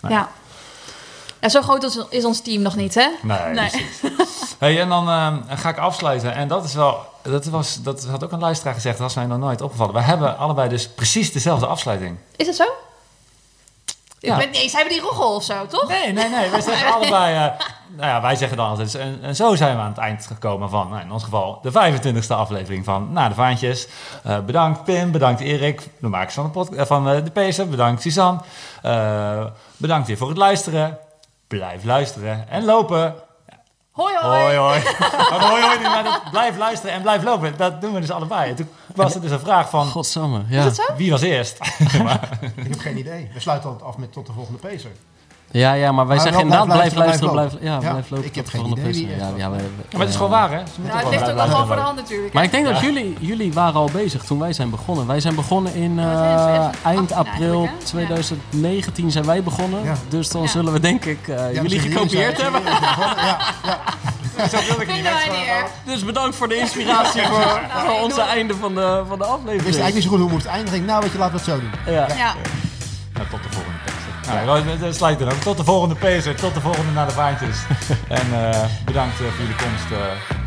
nou, 0.00 0.14
Ja. 0.14 0.28
Ja. 1.40 1.48
Zo 1.48 1.62
groot 1.62 1.82
is, 1.82 1.98
is 2.10 2.24
ons 2.24 2.40
team 2.40 2.62
nog 2.62 2.76
niet, 2.76 2.94
hè? 2.94 3.08
Nee, 3.22 3.38
Nee. 3.52 3.70
Hey, 4.58 4.80
en 4.80 4.88
dan 4.88 5.08
eh, 5.08 5.34
ga 5.58 5.68
ik 5.68 5.78
afsluiten. 5.78 6.34
En 6.34 6.48
dat 6.48 6.64
is 6.64 6.74
wel... 6.74 6.98
Dat, 7.22 7.44
was, 7.44 7.82
dat 7.82 8.04
had 8.04 8.24
ook 8.24 8.32
een 8.32 8.38
luisteraar 8.38 8.74
gezegd. 8.74 8.98
Dat 8.98 9.06
was 9.06 9.14
mij 9.16 9.26
nog 9.26 9.38
nooit 9.38 9.60
opgevallen. 9.60 9.94
We 9.94 10.00
hebben 10.00 10.38
allebei 10.38 10.68
dus 10.68 10.88
precies 10.88 11.32
dezelfde 11.32 11.66
afsluiting. 11.66 12.16
Is 12.36 12.46
het 12.46 12.56
zo? 12.56 12.64
Ja. 14.20 14.32
Ik 14.32 14.38
weet 14.40 14.50
niet 14.52 14.62
eens, 14.62 14.72
hebben 14.72 14.92
die 14.92 15.02
roggel 15.02 15.34
of 15.34 15.42
zo, 15.44 15.66
toch? 15.66 15.88
Nee, 15.88 16.12
nee, 16.12 16.28
nee. 16.28 16.50
Wij 16.50 16.60
zeggen 16.60 16.92
allebei... 16.94 17.34
eh, 17.34 17.66
nou 17.96 18.08
ja, 18.08 18.20
wij 18.20 18.36
zeggen 18.36 18.56
dan 18.56 18.68
altijd... 18.68 18.94
En, 18.94 19.18
en 19.22 19.36
zo 19.36 19.54
zijn 19.54 19.76
we 19.76 19.82
aan 19.82 19.88
het 19.88 19.98
eind 19.98 20.26
gekomen 20.26 20.70
van... 20.70 20.88
Nou, 20.88 21.02
in 21.02 21.12
ons 21.12 21.24
geval 21.24 21.58
de 21.62 21.70
25e 21.72 22.26
aflevering 22.28 22.84
van 22.84 23.12
Na 23.12 23.28
de 23.28 23.34
Vaantjes. 23.34 23.88
Eh, 24.24 24.38
bedankt 24.40 24.84
Pim, 24.84 25.12
bedankt 25.12 25.40
Erik, 25.40 25.88
de 26.00 26.08
makers 26.08 26.34
van 26.34 26.44
de, 26.44 26.50
pod, 26.50 26.74
eh, 26.74 26.84
van 26.86 27.04
de. 27.04 27.66
Bedankt 27.68 28.02
Suzanne. 28.02 28.40
Bedankt 29.76 30.06
weer 30.06 30.16
voor 30.16 30.28
het 30.28 30.38
luisteren. 30.38 30.98
Blijf 31.48 31.84
luisteren 31.84 32.48
en 32.48 32.64
lopen. 32.64 33.14
Hoi, 33.90 34.16
hoi. 34.16 34.40
Hoi, 34.40 34.56
hoi. 34.56 34.82
Maar 35.30 35.40
hoi, 35.40 35.62
hoi, 35.62 35.80
maar 35.80 36.04
dat, 36.04 36.30
blijf 36.30 36.56
luisteren 36.56 36.94
en 36.94 37.02
blijf 37.02 37.22
lopen. 37.22 37.56
Dat 37.56 37.80
doen 37.80 37.94
we 37.94 38.00
dus 38.00 38.10
allebei. 38.10 38.54
Toen 38.54 38.68
was 38.94 39.14
er 39.14 39.20
dus 39.20 39.30
een 39.30 39.40
vraag 39.40 39.70
van... 39.70 39.86
Godsamme, 39.86 40.42
ja. 40.48 40.58
Is 40.58 40.64
dat 40.64 40.86
zo? 40.86 40.94
Wie 40.96 41.10
was 41.10 41.20
eerst? 41.20 41.58
Ik 42.56 42.68
heb 42.68 42.78
geen 42.78 42.98
idee. 42.98 43.30
We 43.34 43.40
sluiten 43.40 43.70
altijd 43.70 43.88
af 43.88 43.96
met 43.96 44.12
tot 44.12 44.26
de 44.26 44.32
volgende 44.32 44.58
pacer. 44.58 44.90
Ja, 45.50 45.72
ja, 45.72 45.92
maar 45.92 46.06
wij 46.06 46.16
Maar 46.16 46.24
zeggen 46.24 46.42
inderdaad, 46.42 46.66
blijf 46.66 46.92
blijf 46.92 47.06
luisteren, 47.06 47.32
blijf, 47.32 47.52
ja, 47.60 47.78
Ja, 47.80 47.90
blijf 47.90 48.10
lopen. 48.10 48.26
ik 48.26 48.34
heb 48.34 48.48
geen 48.48 48.66
idee 48.66 49.06
Ja, 49.06 49.30
ja, 49.36 49.50
wij- 49.50 49.60
maar 49.90 50.00
het 50.00 50.08
is 50.08 50.14
gewoon 50.16 50.30
waar, 50.30 50.50
hè? 50.50 50.58
Ze 50.58 50.80
moeten 50.80 50.98
Ja, 50.98 51.04
het 51.04 51.10
ligt 51.10 51.30
ook 51.30 51.40
gewoon 51.40 51.66
voor 51.66 51.76
de 51.76 51.82
hand 51.82 51.96
natuurlijk. 51.96 52.32
Maar 52.32 52.42
ik 52.44 52.50
denk 52.50 52.66
Ja. 52.66 52.72
dat 52.72 52.80
jullie, 52.80 53.16
jullie 53.20 53.52
waren 53.52 53.74
al 53.74 53.90
bezig 53.92 54.22
toen 54.24 54.38
wij 54.38 54.52
zijn 54.52 54.70
begonnen. 54.70 55.06
Wij 55.06 55.20
zijn 55.20 55.34
begonnen 55.34 55.74
in 55.74 55.98
eh, 55.98 56.04
zijn 56.04 56.30
in 56.30 56.36
2018 56.38 56.90
eind 56.90 57.12
april 57.12 57.58
eigenlijk, 57.58 57.78
hè? 57.80 57.84
2019 57.86 59.10
zijn 59.10 59.24
wij 59.24 59.42
begonnen. 59.42 59.84
Ja. 59.84 59.94
Dus 60.08 60.28
dan 60.30 60.42
Ja. 60.42 60.48
zullen 60.48 60.72
we 60.72 60.80
denk 60.80 61.04
ik 61.04 61.28
eh, 61.28 61.36
Ja, 61.54 61.60
jullie 61.62 61.78
gekopieerd 61.80 62.38
zijn- 62.38 62.52
hebben. 62.52 62.72
Ja, 62.72 63.38
ja. 63.64 64.48
Zo 64.52 64.58
wilde 64.66 64.82
ik 64.82 64.92
niet. 64.92 65.04
Dus 65.84 66.04
bedankt 66.04 66.36
voor 66.36 66.48
de 66.48 66.56
inspiratie 66.58 67.22
voor, 67.22 67.38
Nou, 67.74 67.86
voor 67.86 68.00
onze 68.02 68.20
einde 68.20 68.54
van 68.54 68.74
de, 68.74 69.02
van 69.08 69.18
de 69.18 69.24
Ik 69.24 69.30
wist 69.30 69.38
aflevering. 69.38 69.64
eigenlijk 69.64 69.94
niet 69.94 70.02
zo 70.02 70.08
goed 70.08 70.18
hoe 70.18 70.26
we 70.26 70.32
moesten 70.32 70.50
eindigen. 70.52 70.78
Ik 70.78 70.86
denk, 70.86 70.90
nou 70.92 71.02
weet 71.02 71.12
je, 71.12 71.18
laten 71.18 71.34
we 71.34 71.40
het 71.40 71.50
zo 71.50 71.60
doen. 71.60 71.94
Ja. 71.94 72.06
Ja. 72.16 72.34
Nou, 73.14 73.26
tot 73.30 73.42
de 73.42 73.48
volgende. 73.50 73.77
Nou, 74.28 74.64
we- 74.64 74.78
we 74.78 74.92
sluiten 74.92 75.26
dan. 75.28 75.38
Tot 75.38 75.56
de 75.56 75.64
volgende 75.64 75.94
pacer. 75.94 76.36
Tot 76.36 76.54
de 76.54 76.60
volgende 76.60 76.92
naar 76.92 77.06
de 77.06 77.12
vaantjes. 77.12 77.64
en 78.20 78.32
eh, 78.32 78.64
bedankt 78.84 79.20
eh, 79.20 79.26
voor 79.26 79.38
jullie 79.44 79.56
komst. 79.56 79.90
eh 79.92 80.38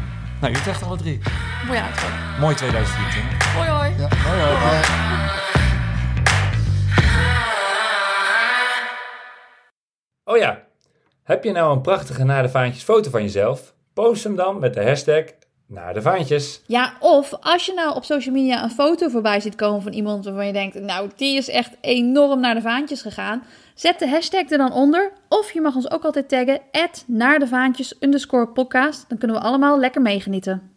nou, 0.41 0.53
Utrecht 0.53 0.83
alle 0.83 0.97
drie. 0.97 1.19
Mooi 1.67 1.79
uitgaan. 1.79 2.39
Mooi 2.39 2.55
2023. 2.55 3.53
Hoi, 3.55 3.69
hoi. 3.69 3.93
Ja. 3.97 4.07
Eh, 4.09 5.29
Oh 10.23 10.37
ja, 10.37 10.59
heb 11.23 11.43
je 11.43 11.51
nou 11.51 11.73
een 11.75 11.81
prachtige 11.81 12.23
naar 12.23 12.43
de 12.43 12.49
vaantjes 12.49 12.83
foto 12.83 13.09
van 13.09 13.21
jezelf? 13.21 13.73
Post 13.93 14.23
hem 14.23 14.35
dan 14.35 14.59
met 14.59 14.73
de 14.73 14.83
hashtag 14.83 15.23
naar 15.67 15.93
de 15.93 16.01
vaantjes. 16.01 16.61
Ja, 16.67 16.93
of 16.99 17.33
als 17.39 17.65
je 17.65 17.73
nou 17.73 17.95
op 17.95 18.03
social 18.03 18.35
media 18.35 18.63
een 18.63 18.69
foto 18.69 19.09
voorbij 19.09 19.39
ziet 19.39 19.55
komen 19.55 19.81
van 19.81 19.91
iemand 19.93 20.25
waarvan 20.25 20.45
je 20.45 20.53
denkt, 20.53 20.79
nou, 20.79 21.09
die 21.15 21.37
is 21.37 21.49
echt 21.49 21.71
enorm 21.81 22.39
naar 22.39 22.55
de 22.55 22.61
vaantjes 22.61 23.01
gegaan. 23.01 23.43
Zet 23.81 23.99
de 23.99 24.09
hashtag 24.09 24.49
er 24.49 24.57
dan 24.57 24.73
onder. 24.73 25.11
Of 25.29 25.51
je 25.51 25.61
mag 25.61 25.75
ons 25.75 25.91
ook 25.91 26.03
altijd 26.03 26.29
taggen, 26.29 26.61
naar 27.07 27.39
de 27.39 27.47
vaantjes. 27.47 27.97
Dan 29.07 29.17
kunnen 29.17 29.37
we 29.37 29.43
allemaal 29.43 29.79
lekker 29.79 30.01
meegenieten. 30.01 30.70